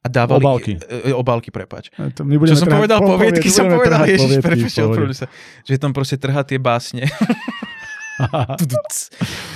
A 0.00 0.06
dávali... 0.06 0.38
Obálky. 0.38 0.72
E, 0.78 1.10
e, 1.10 1.12
obálky, 1.12 1.50
prepač. 1.50 1.90
To 2.14 2.22
my 2.22 2.36
budeme 2.36 2.54
Čo 2.54 2.62
som 2.62 2.68
trhať- 2.68 2.78
povedal, 2.78 2.98
po- 3.00 3.08
poviedky 3.18 3.48
som 3.50 3.66
povedal, 3.66 4.06
ježiš, 4.06 4.38
ospravedlňujem 4.38 5.12
sa. 5.12 5.26
Že 5.62 5.74
tam 5.76 5.90
proste 5.90 6.16
trhá 6.16 6.40
tie 6.42 6.58
básne. 6.58 7.04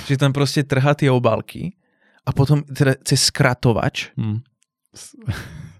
že 0.07 0.15
tam 0.17 0.31
proste 0.31 0.61
trhá 0.61 0.93
tie 0.93 1.09
obálky 1.09 1.73
a 2.21 2.29
potom 2.29 2.61
teda 2.61 2.93
cez 3.01 3.25
skratovač 3.25 4.13
Hm. 4.13 4.45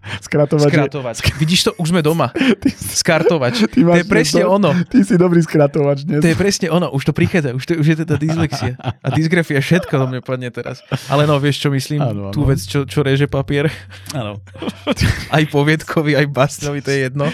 S- 0.01 0.25
Skratovať, 0.25 0.67
že- 0.67 0.73
Skratovač. 0.73 1.17
Vidíš 1.37 1.61
to, 1.63 1.71
už 1.77 1.87
sme 1.89 2.01
doma. 2.01 2.33
Skartovač. 3.01 3.65
Ty 3.67 3.79
To 3.79 3.95
je 3.95 4.05
presne 4.05 4.41
to- 4.41 4.49
ono. 4.51 4.69
Ty 4.83 4.97
si 5.01 5.15
dobrý 5.15 5.39
skratovač 5.39 6.03
dnes. 6.03 6.19
To 6.19 6.27
je 6.27 6.35
presne 6.35 6.67
ono. 6.67 6.89
Už 6.89 7.05
to 7.05 7.13
prichádza. 7.13 7.53
Už, 7.53 7.63
to, 7.63 7.75
už 7.75 7.85
je 7.85 7.97
teda 8.01 8.15
dyslexia. 8.15 8.73
A 8.77 9.07
dysgrafia, 9.09 9.59
všetko 9.59 9.93
do 9.93 10.05
mňa 10.07 10.19
padne 10.21 10.49
teraz. 10.49 10.81
Ale 11.05 11.23
no, 11.23 11.37
vieš, 11.37 11.61
čo 11.61 11.69
myslím? 11.69 12.01
Áno, 12.01 12.21
áno. 12.27 12.33
Tú 12.33 12.43
vec, 12.43 12.59
čo, 12.59 12.83
čo 12.83 13.01
reže 13.01 13.25
papier. 13.25 13.69
Áno. 14.11 14.41
Aj 15.31 15.43
poviedkový, 15.45 16.13
aj 16.13 16.27
básňový, 16.27 16.79
to 16.79 16.89
je 16.89 16.99
jedno. 17.01 17.25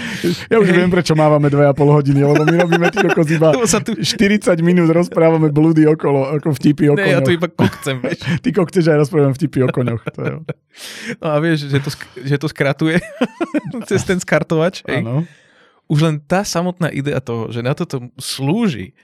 Ja 0.47 0.57
už 0.57 0.69
Hej. 0.69 0.77
viem, 0.77 0.89
prečo 0.89 1.13
mávame 1.13 1.47
2,5 1.47 1.73
hodiny, 1.73 2.21
lebo 2.21 2.43
my 2.43 2.55
robíme 2.59 2.87
ty 2.89 3.01
kokos 3.01 3.29
iba 3.29 3.49
sa 3.65 3.81
tu... 3.81 3.97
40 3.97 4.53
minút 4.61 4.87
rozprávame 4.87 5.49
blúdy 5.49 5.83
okolo, 5.83 6.29
ako 6.31 6.53
vtipy 6.53 6.87
o 6.87 6.93
Ne, 6.93 7.09
ja 7.09 7.17
koňoch. 7.17 7.25
tu 7.25 7.31
iba 7.33 7.47
kukcem, 7.47 7.95
vieš. 7.97 8.21
Ty 8.37 8.49
kok 8.51 8.67
chceš 8.69 8.85
aj 8.87 8.97
rozprávame 9.01 9.33
vtipy 9.33 9.59
o 9.59 9.67
koňoch. 9.67 10.01
To 10.13 10.19
je... 10.21 10.31
No 11.17 11.27
a 11.27 11.37
vieš, 11.39 11.65
že 11.67 11.77
to, 11.79 11.89
že 12.21 12.35
to 12.37 12.47
skratuje 12.57 12.97
cez 13.89 14.01
ten 14.01 14.17
skartovač. 14.17 14.81
Už 15.85 15.99
len 16.01 16.17
tá 16.25 16.41
samotná 16.41 16.89
idea 16.89 17.21
toho, 17.21 17.53
že 17.53 17.61
na 17.61 17.77
toto 17.77 18.09
slúži 18.17 18.97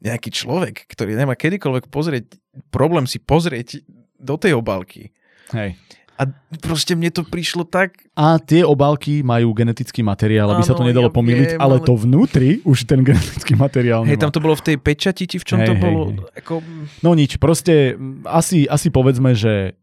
nejaký 0.00 0.32
človek, 0.32 0.88
ktorý 0.88 1.18
nemá 1.18 1.36
kedykoľvek 1.36 1.90
pozrieť, 1.92 2.38
problém 2.72 3.04
si 3.04 3.20
pozrieť 3.20 3.82
do 4.16 4.38
tej 4.40 4.56
obálky. 4.56 5.12
Hej. 5.52 5.76
A 6.20 6.28
proste 6.60 6.92
mne 6.92 7.08
to 7.08 7.24
prišlo 7.24 7.64
tak, 7.64 7.96
A 8.12 8.36
tie 8.36 8.60
obálky 8.60 9.24
majú 9.24 9.56
genetický 9.56 10.04
materiál, 10.04 10.52
aby 10.52 10.60
sa 10.60 10.76
to 10.76 10.84
nedalo 10.84 11.08
ja 11.08 11.16
pomýliť, 11.16 11.56
viem, 11.56 11.60
ale 11.60 11.80
ale- 11.80 11.86
to 11.88 11.96
vnútri 11.96 12.60
už 12.60 12.84
ten 12.84 13.00
genetický 13.00 13.56
materiál 13.56 14.04
hej, 14.04 14.20
nemá. 14.20 14.28
tam 14.28 14.32
to 14.32 14.44
bolo 14.44 14.52
v 14.52 14.64
tej 14.68 14.76
pečati, 14.76 15.24
či 15.24 15.40
v 15.40 15.48
čom 15.48 15.64
Hej, 15.64 15.68
to 15.72 15.74
hej, 15.76 15.80
bolo, 15.80 16.00
hej. 16.12 16.44
ako... 16.44 16.60
No 17.00 17.16
nič, 17.16 17.40
proste 17.40 17.96
asi, 18.28 18.68
asi 18.68 18.92
povedzme, 18.92 19.32
že 19.32 19.80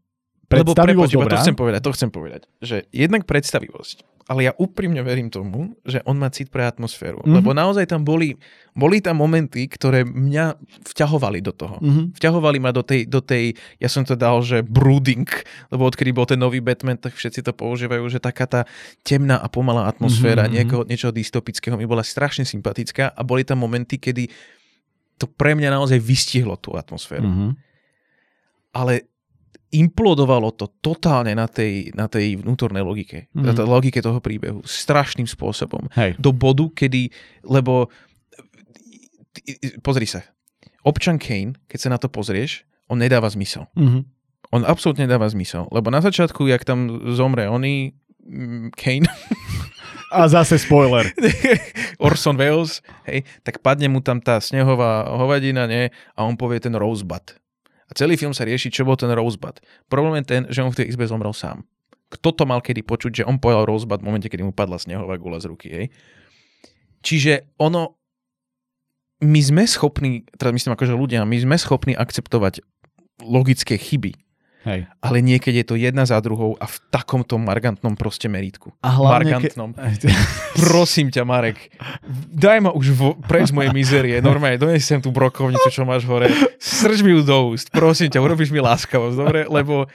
Lebo 0.48 0.72
prepáč, 0.72 1.12
dobrá. 1.12 1.28
to 1.28 1.44
chcem 1.44 1.52
povedať, 1.54 1.80
to 1.84 1.92
chcem 1.92 2.08
povedať, 2.08 2.40
že 2.58 2.88
jednak 2.88 3.28
predstavivosť, 3.28 4.00
ale 4.26 4.48
ja 4.48 4.52
úprimne 4.56 5.00
verím 5.00 5.28
tomu, 5.28 5.76
že 5.84 6.00
on 6.04 6.16
má 6.16 6.32
cit 6.32 6.48
pre 6.48 6.64
atmosféru, 6.64 7.20
Mhm. 7.20 7.22
mm-hmm. 7.22 7.36
lebo 7.36 7.50
naozaj 7.52 7.84
tam 7.84 8.00
boli, 8.00 8.32
boli 8.72 9.04
tam 9.04 9.20
momenty, 9.20 9.68
ktoré 9.68 10.08
mňa 10.08 10.56
vťahovali 10.88 11.44
do 11.44 11.52
toho. 11.52 11.76
Mhm. 11.84 12.16
Vťahovali 12.16 12.58
ma 12.58 12.72
do 12.72 12.80
tej, 12.80 13.04
do 13.04 13.20
tej, 13.20 13.52
ja 13.76 13.92
som 13.92 14.08
to 14.08 14.16
dal, 14.16 14.40
že 14.40 14.64
brooding, 14.64 15.28
lebo 15.68 15.84
odkedy 15.84 16.16
bol 16.16 16.24
ten 16.24 16.40
nový 16.40 16.64
Batman, 16.64 16.96
tak 16.96 17.12
všetci 17.12 17.44
to 17.44 17.52
používajú, 17.52 18.08
že 18.08 18.16
taká 18.16 18.48
tá 18.48 18.60
temná 19.04 19.36
a 19.36 19.52
pomalá 19.52 19.84
atmosféra 19.84 20.44
Mhm, 20.44 20.48
mhm. 20.48 20.54
niekoho, 20.56 20.82
niečoho 20.88 21.12
dystopického 21.12 21.76
mi 21.76 21.84
bola 21.84 22.00
strašne 22.00 22.48
sympatická 22.48 23.12
a 23.12 23.20
boli 23.20 23.44
tam 23.44 23.60
momenty, 23.60 24.00
kedy 24.00 24.32
to 25.18 25.28
pre 25.28 25.52
mňa 25.52 25.76
naozaj 25.76 26.00
vystihlo 26.00 26.56
tú 26.56 26.72
atmosféru. 26.72 27.28
Mhm. 27.28 27.48
Ale 28.72 29.04
implodovalo 29.68 30.54
to 30.56 30.72
totálne 30.80 31.36
na 31.36 31.44
tej, 31.44 31.92
na 31.92 32.08
tej 32.08 32.40
vnútornej 32.40 32.80
logike, 32.80 33.28
Mhm. 33.36 33.52
mm. 33.52 33.68
logike 33.68 34.00
toho 34.00 34.18
príbehu, 34.20 34.64
strašným 34.64 35.28
spôsobom. 35.28 35.92
Hej. 35.92 36.16
Do 36.16 36.32
bodu, 36.32 36.68
kedy, 36.72 37.12
lebo 37.44 37.92
pozri 39.84 40.08
sa, 40.08 40.24
občan 40.82 41.20
Kane, 41.20 41.54
keď 41.68 41.78
sa 41.78 41.88
na 41.92 41.98
to 42.00 42.08
pozrieš, 42.08 42.64
on 42.88 42.98
nedáva 42.98 43.28
zmysel. 43.28 43.68
Mhm. 43.76 44.00
On 44.48 44.64
absolútne 44.64 45.04
nedáva 45.04 45.28
zmysel, 45.28 45.68
lebo 45.68 45.92
na 45.92 46.00
začiatku, 46.00 46.48
jak 46.48 46.64
tam 46.64 47.12
zomre 47.12 47.44
mm, 47.44 48.72
Kane, 48.72 49.04
A 50.08 50.24
zase 50.24 50.56
spoiler. 50.56 51.12
Orson 52.00 52.40
Welles, 52.40 52.80
hej, 53.04 53.28
tak 53.44 53.60
padne 53.60 53.92
mu 53.92 54.00
tam 54.00 54.24
tá 54.24 54.40
snehová 54.40 55.04
hovadina, 55.04 55.68
nie? 55.68 55.92
A 56.16 56.24
on 56.24 56.32
povie 56.32 56.64
ten 56.64 56.72
Rosebud. 56.72 57.36
A 57.88 57.92
celý 57.96 58.20
film 58.20 58.36
sa 58.36 58.44
rieši, 58.44 58.68
čo 58.68 58.84
bol 58.84 59.00
ten 59.00 59.08
Rosebud. 59.08 59.64
Problém 59.88 60.20
je 60.20 60.24
ten, 60.28 60.42
že 60.52 60.60
on 60.60 60.68
v 60.68 60.84
tej 60.84 60.92
izbe 60.92 61.08
zomrel 61.08 61.32
sám. 61.32 61.64
Kto 62.08 62.32
to 62.32 62.44
mal 62.44 62.60
kedy 62.60 62.84
počuť, 62.84 63.24
že 63.24 63.26
on 63.28 63.40
povedal 63.40 63.68
Rosebud 63.68 64.00
v 64.00 64.08
momente, 64.08 64.28
kedy 64.28 64.44
mu 64.44 64.52
padla 64.52 64.80
snehová 64.80 65.16
gula 65.16 65.40
z 65.40 65.48
ruky, 65.48 65.68
hej? 65.68 65.86
Čiže 67.00 67.52
ono, 67.60 67.96
my 69.24 69.40
sme 69.40 69.64
schopní, 69.64 70.28
teda 70.36 70.52
myslím 70.52 70.76
akože 70.76 70.94
ľudia, 70.94 71.24
my 71.24 71.36
sme 71.36 71.56
schopní 71.56 71.96
akceptovať 71.96 72.60
logické 73.22 73.76
chyby, 73.76 74.14
Hej. 74.66 74.90
ale 75.00 75.16
niekedy 75.22 75.62
je 75.62 75.66
to 75.70 75.76
jedna 75.78 76.02
za 76.02 76.18
druhou 76.18 76.58
a 76.58 76.66
v 76.66 76.76
takomto 76.90 77.38
margantnom 77.38 77.94
proste 77.94 78.26
meritku. 78.26 78.74
A 78.82 78.90
hlavne, 78.90 79.38
ke... 79.38 79.54
Margantnom. 79.54 79.70
Prosím 80.58 81.14
ťa, 81.14 81.22
Marek, 81.22 81.70
daj 82.34 82.58
ma 82.66 82.70
už 82.74 82.86
vo, 82.92 83.14
preč 83.14 83.50
z 83.50 83.54
mojej 83.54 83.70
mizerie. 83.70 84.18
Normálne, 84.18 84.58
donesem 84.58 84.98
tú 84.98 85.14
brokovnicu, 85.14 85.70
čo 85.70 85.86
máš 85.86 86.04
hore. 86.10 86.26
Srž 86.58 87.06
mi 87.06 87.14
ju 87.14 87.22
do 87.22 87.54
úst. 87.54 87.70
Prosím 87.70 88.10
ťa, 88.10 88.18
urobíš 88.18 88.50
mi 88.50 88.58
láskavosť, 88.58 89.16
dobre? 89.16 89.40
Lebo 89.46 89.86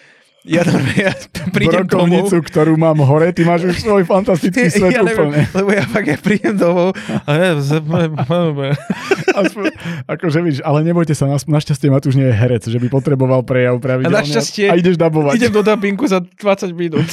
ja, 0.43 0.61
ja 1.07 1.11
prídem 1.55 1.87
domov. 1.87 2.27
ktorú 2.27 2.75
mám 2.75 2.99
hore, 2.99 3.31
ty 3.31 3.47
máš 3.47 3.71
už 3.71 3.79
svoj 3.79 4.03
fantastický 4.03 4.67
svet 4.75 4.91
ja 4.91 4.99
neviem, 4.99 5.31
úplne. 5.31 5.47
lebo 5.55 5.69
ja 5.71 5.83
fakt 5.87 6.07
ja 6.11 6.19
prídem 6.19 6.55
domov 6.59 6.91
a 7.23 7.31
ja, 7.31 7.51
Aspoň, 9.43 9.63
akože 10.05 10.39
víš, 10.43 10.57
ale 10.61 10.83
nebojte 10.85 11.15
sa, 11.15 11.31
našťastie 11.31 11.89
Matúš 11.89 12.19
nie 12.19 12.27
je 12.27 12.35
herec, 12.35 12.63
že 12.67 12.77
by 12.77 12.87
potreboval 12.91 13.41
prejav 13.41 13.79
a 13.79 13.81
pravidelne. 13.81 14.13
našťastie 14.13 14.69
A 14.69 14.77
ideš 14.77 14.99
dabovať. 14.99 15.39
idem 15.39 15.51
do 15.51 15.63
dubbingu 15.65 16.05
za 16.05 16.21
20 16.21 16.75
minút. 16.75 17.07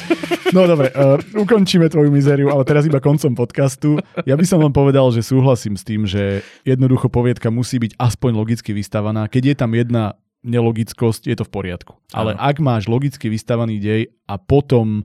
No 0.51 0.67
dobre, 0.67 0.91
uh, 0.93 1.17
ukončíme 1.33 1.87
tvoju 1.87 2.11
mizériu, 2.11 2.51
ale 2.51 2.67
teraz 2.67 2.83
iba 2.85 2.99
koncom 2.99 3.33
podcastu. 3.39 4.03
Ja 4.27 4.35
by 4.35 4.45
som 4.45 4.59
len 4.61 4.75
povedal, 4.75 5.07
že 5.15 5.23
súhlasím 5.23 5.79
s 5.79 5.87
tým, 5.87 6.05
že 6.05 6.43
jednoducho 6.67 7.07
poviedka 7.07 7.49
musí 7.49 7.79
byť 7.79 7.95
aspoň 7.97 8.31
logicky 8.35 8.75
vystavaná. 8.75 9.31
Keď 9.31 9.43
je 9.47 9.55
tam 9.55 9.71
jedna 9.73 10.19
nelogickosť, 10.41 11.29
je 11.29 11.37
to 11.37 11.45
v 11.45 11.53
poriadku. 11.53 11.93
Ale 12.17 12.33
Áno. 12.37 12.41
ak 12.41 12.57
máš 12.65 12.89
logicky 12.89 13.29
vystavaný 13.29 13.77
dej 13.81 14.03
a 14.25 14.41
potom 14.41 15.05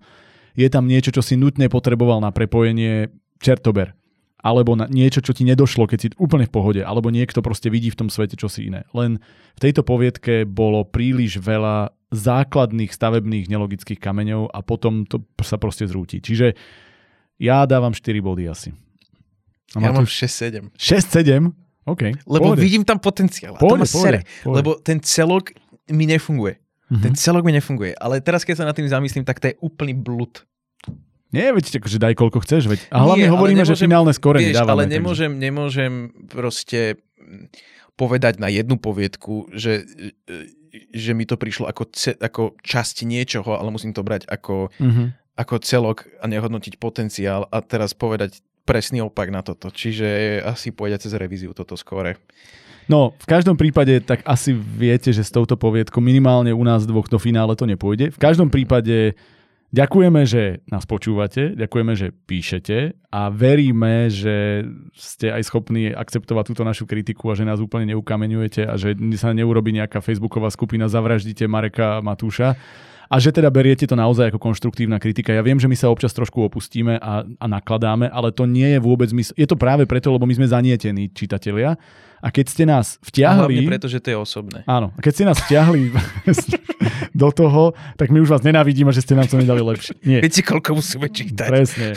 je 0.55 0.67
tam 0.71 0.87
niečo, 0.87 1.11
čo 1.11 1.19
si 1.19 1.35
nutne 1.35 1.67
potreboval 1.67 2.23
na 2.23 2.31
prepojenie, 2.31 3.11
čertober. 3.43 3.91
Alebo 4.45 4.77
na 4.77 4.85
niečo, 4.85 5.25
čo 5.25 5.33
ti 5.33 5.41
nedošlo, 5.41 5.89
keď 5.89 5.97
si 5.99 6.07
úplne 6.21 6.45
v 6.45 6.53
pohode, 6.53 6.81
alebo 6.85 7.09
niekto 7.09 7.41
proste 7.41 7.67
vidí 7.73 7.89
v 7.89 8.05
tom 8.05 8.09
svete 8.13 8.37
čosi 8.37 8.69
iné. 8.69 8.85
Len 8.93 9.17
v 9.57 9.59
tejto 9.59 9.81
poviedke 9.81 10.45
bolo 10.45 10.85
príliš 10.85 11.41
veľa 11.41 11.89
základných 12.13 12.93
stavebných 12.93 13.49
nelogických 13.49 13.97
kameňov 13.97 14.53
a 14.53 14.61
potom 14.61 15.03
to 15.09 15.25
sa 15.41 15.57
proste 15.57 15.89
zrúti. 15.89 16.21
Čiže 16.21 16.53
ja 17.41 17.65
dávam 17.65 17.91
4 17.91 18.05
body 18.21 18.45
asi. 18.47 18.69
A 19.75 19.81
Ja 19.81 19.91
mám 19.91 20.05
Matúš? 20.05 20.23
6-7. 20.23 20.71
6-7? 20.77 21.64
OK. 21.85 22.01
Lebo 22.25 22.45
pohode. 22.49 22.59
vidím 22.59 22.81
tam 22.81 22.97
potenciál. 22.97 23.53
A 23.53 23.57
to 23.57 23.63
Pohode, 23.63 23.79
ma 23.79 23.87
sere. 23.87 24.19
pohode, 24.19 24.41
pohode. 24.41 24.55
Lebo 24.57 24.71
ten 24.79 24.97
celok 24.99 25.53
mi 25.87 26.05
nefunguje. 26.05 26.57
Mhm. 26.87 27.01
Ten 27.01 27.13
celok 27.13 27.41
mi 27.41 27.51
nefunguje. 27.51 27.93
Ale 27.95 28.19
teraz, 28.19 28.41
keď 28.41 28.55
sa 28.55 28.65
nad 28.65 28.73
tým 28.73 28.85
zamyslím, 28.85 29.21
tak 29.21 29.37
to 29.37 29.47
je 29.47 29.55
úplný 29.59 29.93
blud. 29.93 30.45
Nie, 31.29 31.51
veď 31.51 31.77
akože 31.77 31.97
daj 31.97 32.13
koľko 32.13 32.39
chceš, 32.41 32.65
veď. 32.65 32.79
A 32.89 33.03
hlavne 33.03 33.21
Nie, 33.21 33.29
hovoríme, 33.29 33.59
že 33.59 33.73
nemôžem- 33.73 33.85
finálne 33.85 34.13
skore 34.13 34.39
Vieš, 34.39 34.49
nedávame. 34.51 34.71
ale 34.71 34.81
takže- 34.83 34.95
nemôžem, 34.95 35.31
nemôžem 35.35 35.91
proste 36.25 36.79
povedať 37.93 38.37
na 38.37 38.47
jednu 38.47 38.75
poviedku, 38.75 39.49
že, 39.51 39.83
že 40.91 41.11
mi 41.11 41.23
to 41.23 41.35
prišlo 41.35 41.65
ako, 41.65 41.83
ce, 41.89 42.13
ako 42.13 42.55
časť 42.59 43.03
niečoho, 43.03 43.51
ale 43.51 43.67
musím 43.67 43.91
to 43.91 44.01
brať 44.01 44.25
ako, 44.25 44.69
Mhm. 44.77 45.03
ako 45.35 45.55
celok 45.59 45.97
a 46.17 46.25
nehodnotiť 46.25 46.77
potenciál 46.77 47.45
a 47.45 47.57
teraz 47.59 47.91
povedať 47.91 48.39
presný 48.65 49.05
opak 49.05 49.29
na 49.29 49.45
toto. 49.45 49.69
Čiže 49.69 50.41
asi 50.41 50.73
pôjde 50.73 51.05
cez 51.05 51.13
revíziu 51.13 51.53
toto 51.53 51.77
skore. 51.77 52.17
No, 52.85 53.17
v 53.17 53.25
každom 53.25 53.57
prípade 53.57 53.97
tak 54.01 54.21
asi 54.25 54.53
viete, 54.53 55.09
že 55.09 55.25
s 55.25 55.33
touto 55.33 55.57
poviedkou 55.57 56.01
minimálne 56.01 56.53
u 56.53 56.61
nás 56.61 56.85
dvoch 56.85 57.09
do 57.09 57.17
finále 57.17 57.57
to 57.57 57.65
nepôjde. 57.65 58.13
V 58.13 58.21
každom 58.21 58.53
prípade 58.53 59.17
ďakujeme, 59.73 60.21
že 60.29 60.61
nás 60.69 60.85
počúvate, 60.85 61.57
ďakujeme, 61.57 61.93
že 61.97 62.13
píšete 62.13 62.93
a 63.09 63.33
veríme, 63.33 64.13
že 64.13 64.69
ste 64.93 65.33
aj 65.33 65.49
schopní 65.49 65.89
akceptovať 65.97 66.53
túto 66.53 66.61
našu 66.61 66.85
kritiku 66.85 67.33
a 67.33 67.37
že 67.37 67.49
nás 67.49 67.57
úplne 67.57 67.89
neukameňujete 67.97 68.69
a 68.69 68.77
že 68.77 68.93
sa 69.17 69.33
neurobi 69.33 69.73
nejaká 69.73 69.97
facebooková 70.05 70.53
skupina 70.53 70.85
Zavraždite 70.85 71.49
Mareka 71.49 72.05
Matúša 72.05 72.53
a 73.05 73.15
že 73.21 73.29
teda 73.29 73.49
beriete 73.53 73.85
to 73.85 73.93
naozaj 73.93 74.33
ako 74.33 74.39
konštruktívna 74.41 74.97
kritika. 74.97 75.29
Ja 75.31 75.45
viem, 75.45 75.57
že 75.57 75.69
my 75.69 75.77
sa 75.77 75.89
občas 75.89 76.11
trošku 76.11 76.41
opustíme 76.41 76.97
a, 76.97 77.21
a 77.25 77.45
nakladáme, 77.45 78.09
ale 78.09 78.33
to 78.33 78.49
nie 78.49 78.75
je 78.75 78.79
vôbec 78.81 79.09
zmysel. 79.09 79.37
Je 79.37 79.45
to 79.45 79.57
práve 79.57 79.85
preto, 79.85 80.09
lebo 80.09 80.25
my 80.25 80.33
sme 80.33 80.47
zanietení 80.49 81.13
čitatelia 81.13 81.77
a 82.19 82.27
keď 82.33 82.45
ste 82.49 82.63
nás 82.65 82.97
A 82.97 83.05
vtiahli... 83.05 83.53
hlavne 83.61 83.69
preto, 83.69 83.85
že 83.85 84.01
to 84.01 84.09
je 84.09 84.17
osobné. 84.17 84.59
Áno, 84.65 84.89
a 84.95 84.99
keď 84.99 85.11
ste 85.13 85.25
nás 85.29 85.37
vtiahli 85.37 85.93
do 87.21 87.29
toho, 87.29 87.77
tak 87.95 88.09
my 88.09 88.19
už 88.25 88.29
vás 88.33 88.41
nenávidíme, 88.41 88.89
že 88.89 89.05
ste 89.05 89.13
nám 89.13 89.29
to 89.29 89.37
nedali 89.37 89.61
lepšie. 89.61 89.95
Nie, 90.01 90.25
Viete, 90.25 90.41
koľko 90.41 90.81
musíme 90.81 91.05
čítať? 91.11 91.47
presne. 91.49 91.93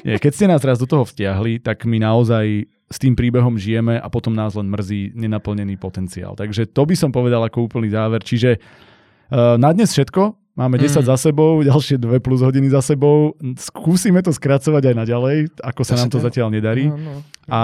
Nie, 0.00 0.16
keď 0.16 0.32
ste 0.32 0.46
nás 0.48 0.64
raz 0.64 0.80
do 0.80 0.88
toho 0.88 1.04
vtiahli, 1.04 1.60
tak 1.60 1.84
my 1.84 2.00
naozaj 2.00 2.64
s 2.90 2.98
tým 2.98 3.14
príbehom 3.14 3.54
žijeme 3.54 4.00
a 4.00 4.08
potom 4.10 4.34
nás 4.34 4.56
len 4.58 4.66
mrzí 4.66 5.14
nenaplnený 5.14 5.76
potenciál. 5.78 6.34
Takže 6.34 6.66
to 6.72 6.82
by 6.88 6.96
som 6.98 7.14
povedal 7.14 7.44
ako 7.44 7.68
úplný 7.70 7.92
záver. 7.92 8.18
Čiže 8.24 8.58
na 9.32 9.70
dnes 9.72 9.90
všetko. 9.94 10.40
Máme 10.58 10.76
10 10.76 11.00
mm. 11.00 11.06
za 11.08 11.16
sebou, 11.16 11.64
ďalšie 11.64 11.96
2 11.96 12.20
plus 12.20 12.44
hodiny 12.44 12.68
za 12.68 12.84
sebou. 12.84 13.32
Skúsime 13.56 14.20
to 14.20 14.28
skracovať 14.28 14.92
aj 14.92 14.94
naďalej, 14.98 15.36
ako 15.62 15.82
sa 15.86 15.94
nám 15.96 16.12
to 16.12 16.20
zatiaľ 16.20 16.52
nedarí. 16.52 16.90
No, 16.90 17.00
no. 17.00 17.14
A 17.48 17.60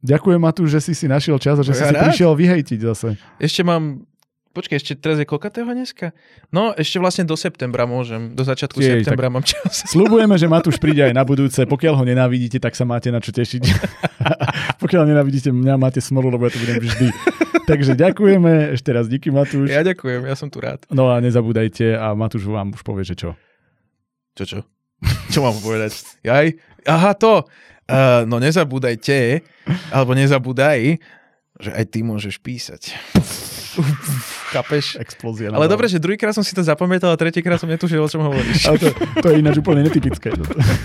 ďakujem 0.00 0.40
Matúš, 0.40 0.78
že 0.78 0.80
si 0.80 0.92
si 0.96 1.06
našiel 1.10 1.36
čas 1.36 1.60
a 1.60 1.62
že 1.66 1.76
ja 1.76 1.78
si 1.78 1.84
rád. 1.90 1.92
si 1.92 2.02
prišiel 2.08 2.32
vyhejtiť 2.32 2.78
zase. 2.88 3.08
Ešte 3.36 3.66
mám 3.66 4.06
Počkaj, 4.52 4.76
ešte 4.76 4.92
teraz 5.00 5.16
je 5.16 5.24
koľkatého 5.24 5.64
dneska? 5.72 6.12
No, 6.52 6.76
ešte 6.76 7.00
vlastne 7.00 7.24
do 7.24 7.32
septembra 7.40 7.88
môžem. 7.88 8.36
Do 8.36 8.44
začiatku 8.44 8.84
Jej, 8.84 9.00
septembra 9.00 9.32
mám 9.32 9.40
čas. 9.40 9.80
Slubujeme, 9.96 10.36
že 10.36 10.44
Matúš 10.44 10.76
príde 10.76 11.00
aj 11.08 11.16
na 11.16 11.24
budúce. 11.24 11.64
Pokiaľ 11.64 11.94
ho 11.96 12.04
nenávidíte, 12.04 12.60
tak 12.60 12.76
sa 12.76 12.84
máte 12.84 13.08
na 13.08 13.24
čo 13.24 13.32
tešiť. 13.32 13.64
Pokiaľ 14.84 15.08
nenávidíte 15.08 15.48
mňa, 15.48 15.80
máte 15.80 16.04
smolu, 16.04 16.28
lebo 16.28 16.44
ja 16.44 16.52
to 16.52 16.60
budem 16.60 16.84
vždy. 16.84 17.08
Takže 17.70 17.96
ďakujeme. 17.96 18.76
Ešte 18.76 18.92
raz 18.92 19.08
díky, 19.08 19.32
Matúš. 19.32 19.72
Ja 19.72 19.80
ďakujem, 19.80 20.28
ja 20.28 20.36
som 20.36 20.52
tu 20.52 20.60
rád. 20.60 20.84
No 20.92 21.08
a 21.08 21.16
nezabúdajte 21.24 21.96
a 21.96 22.12
Matúš 22.12 22.44
vám 22.44 22.76
už 22.76 22.84
povie, 22.84 23.08
že 23.08 23.16
čo. 23.16 23.32
Čo 24.36 24.44
čo? 24.44 24.58
Čo 25.32 25.40
mám 25.40 25.56
povedať? 25.64 25.96
Jaj? 26.20 26.60
Aha, 26.84 27.16
to. 27.16 27.48
Uh, 27.88 28.28
no 28.28 28.36
nezabúdajte, 28.36 29.40
alebo 29.88 30.12
nezabúdaj, 30.12 31.00
že 31.56 31.70
aj 31.72 31.84
ty 31.88 32.04
môžeš 32.04 32.36
písať. 32.40 32.92
Kapeš? 34.54 35.00
Explózia. 35.00 35.50
Ale 35.52 35.68
dobre, 35.68 35.88
že 35.88 35.98
druhýkrát 35.98 36.36
som 36.36 36.44
si 36.44 36.52
to 36.52 36.60
zapamätal 36.60 37.12
a 37.12 37.16
tretíkrát 37.16 37.58
som 37.58 37.68
netušil, 37.68 38.02
o 38.02 38.08
čom 38.08 38.22
hovoríš. 38.28 38.68
Ale 38.68 38.76
to, 38.78 38.88
to 39.20 39.26
je 39.32 39.34
ináč 39.40 39.56
úplne 39.58 39.86
netypické. 39.86 40.32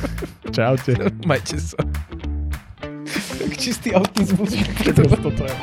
Čaute. 0.55 0.95
Majte 1.27 1.59
sa. 1.59 1.79
Tak 3.37 3.51
čistý 3.59 3.91
autizmus. 3.95 4.55
Toto 5.21 5.43
je. 5.43 5.55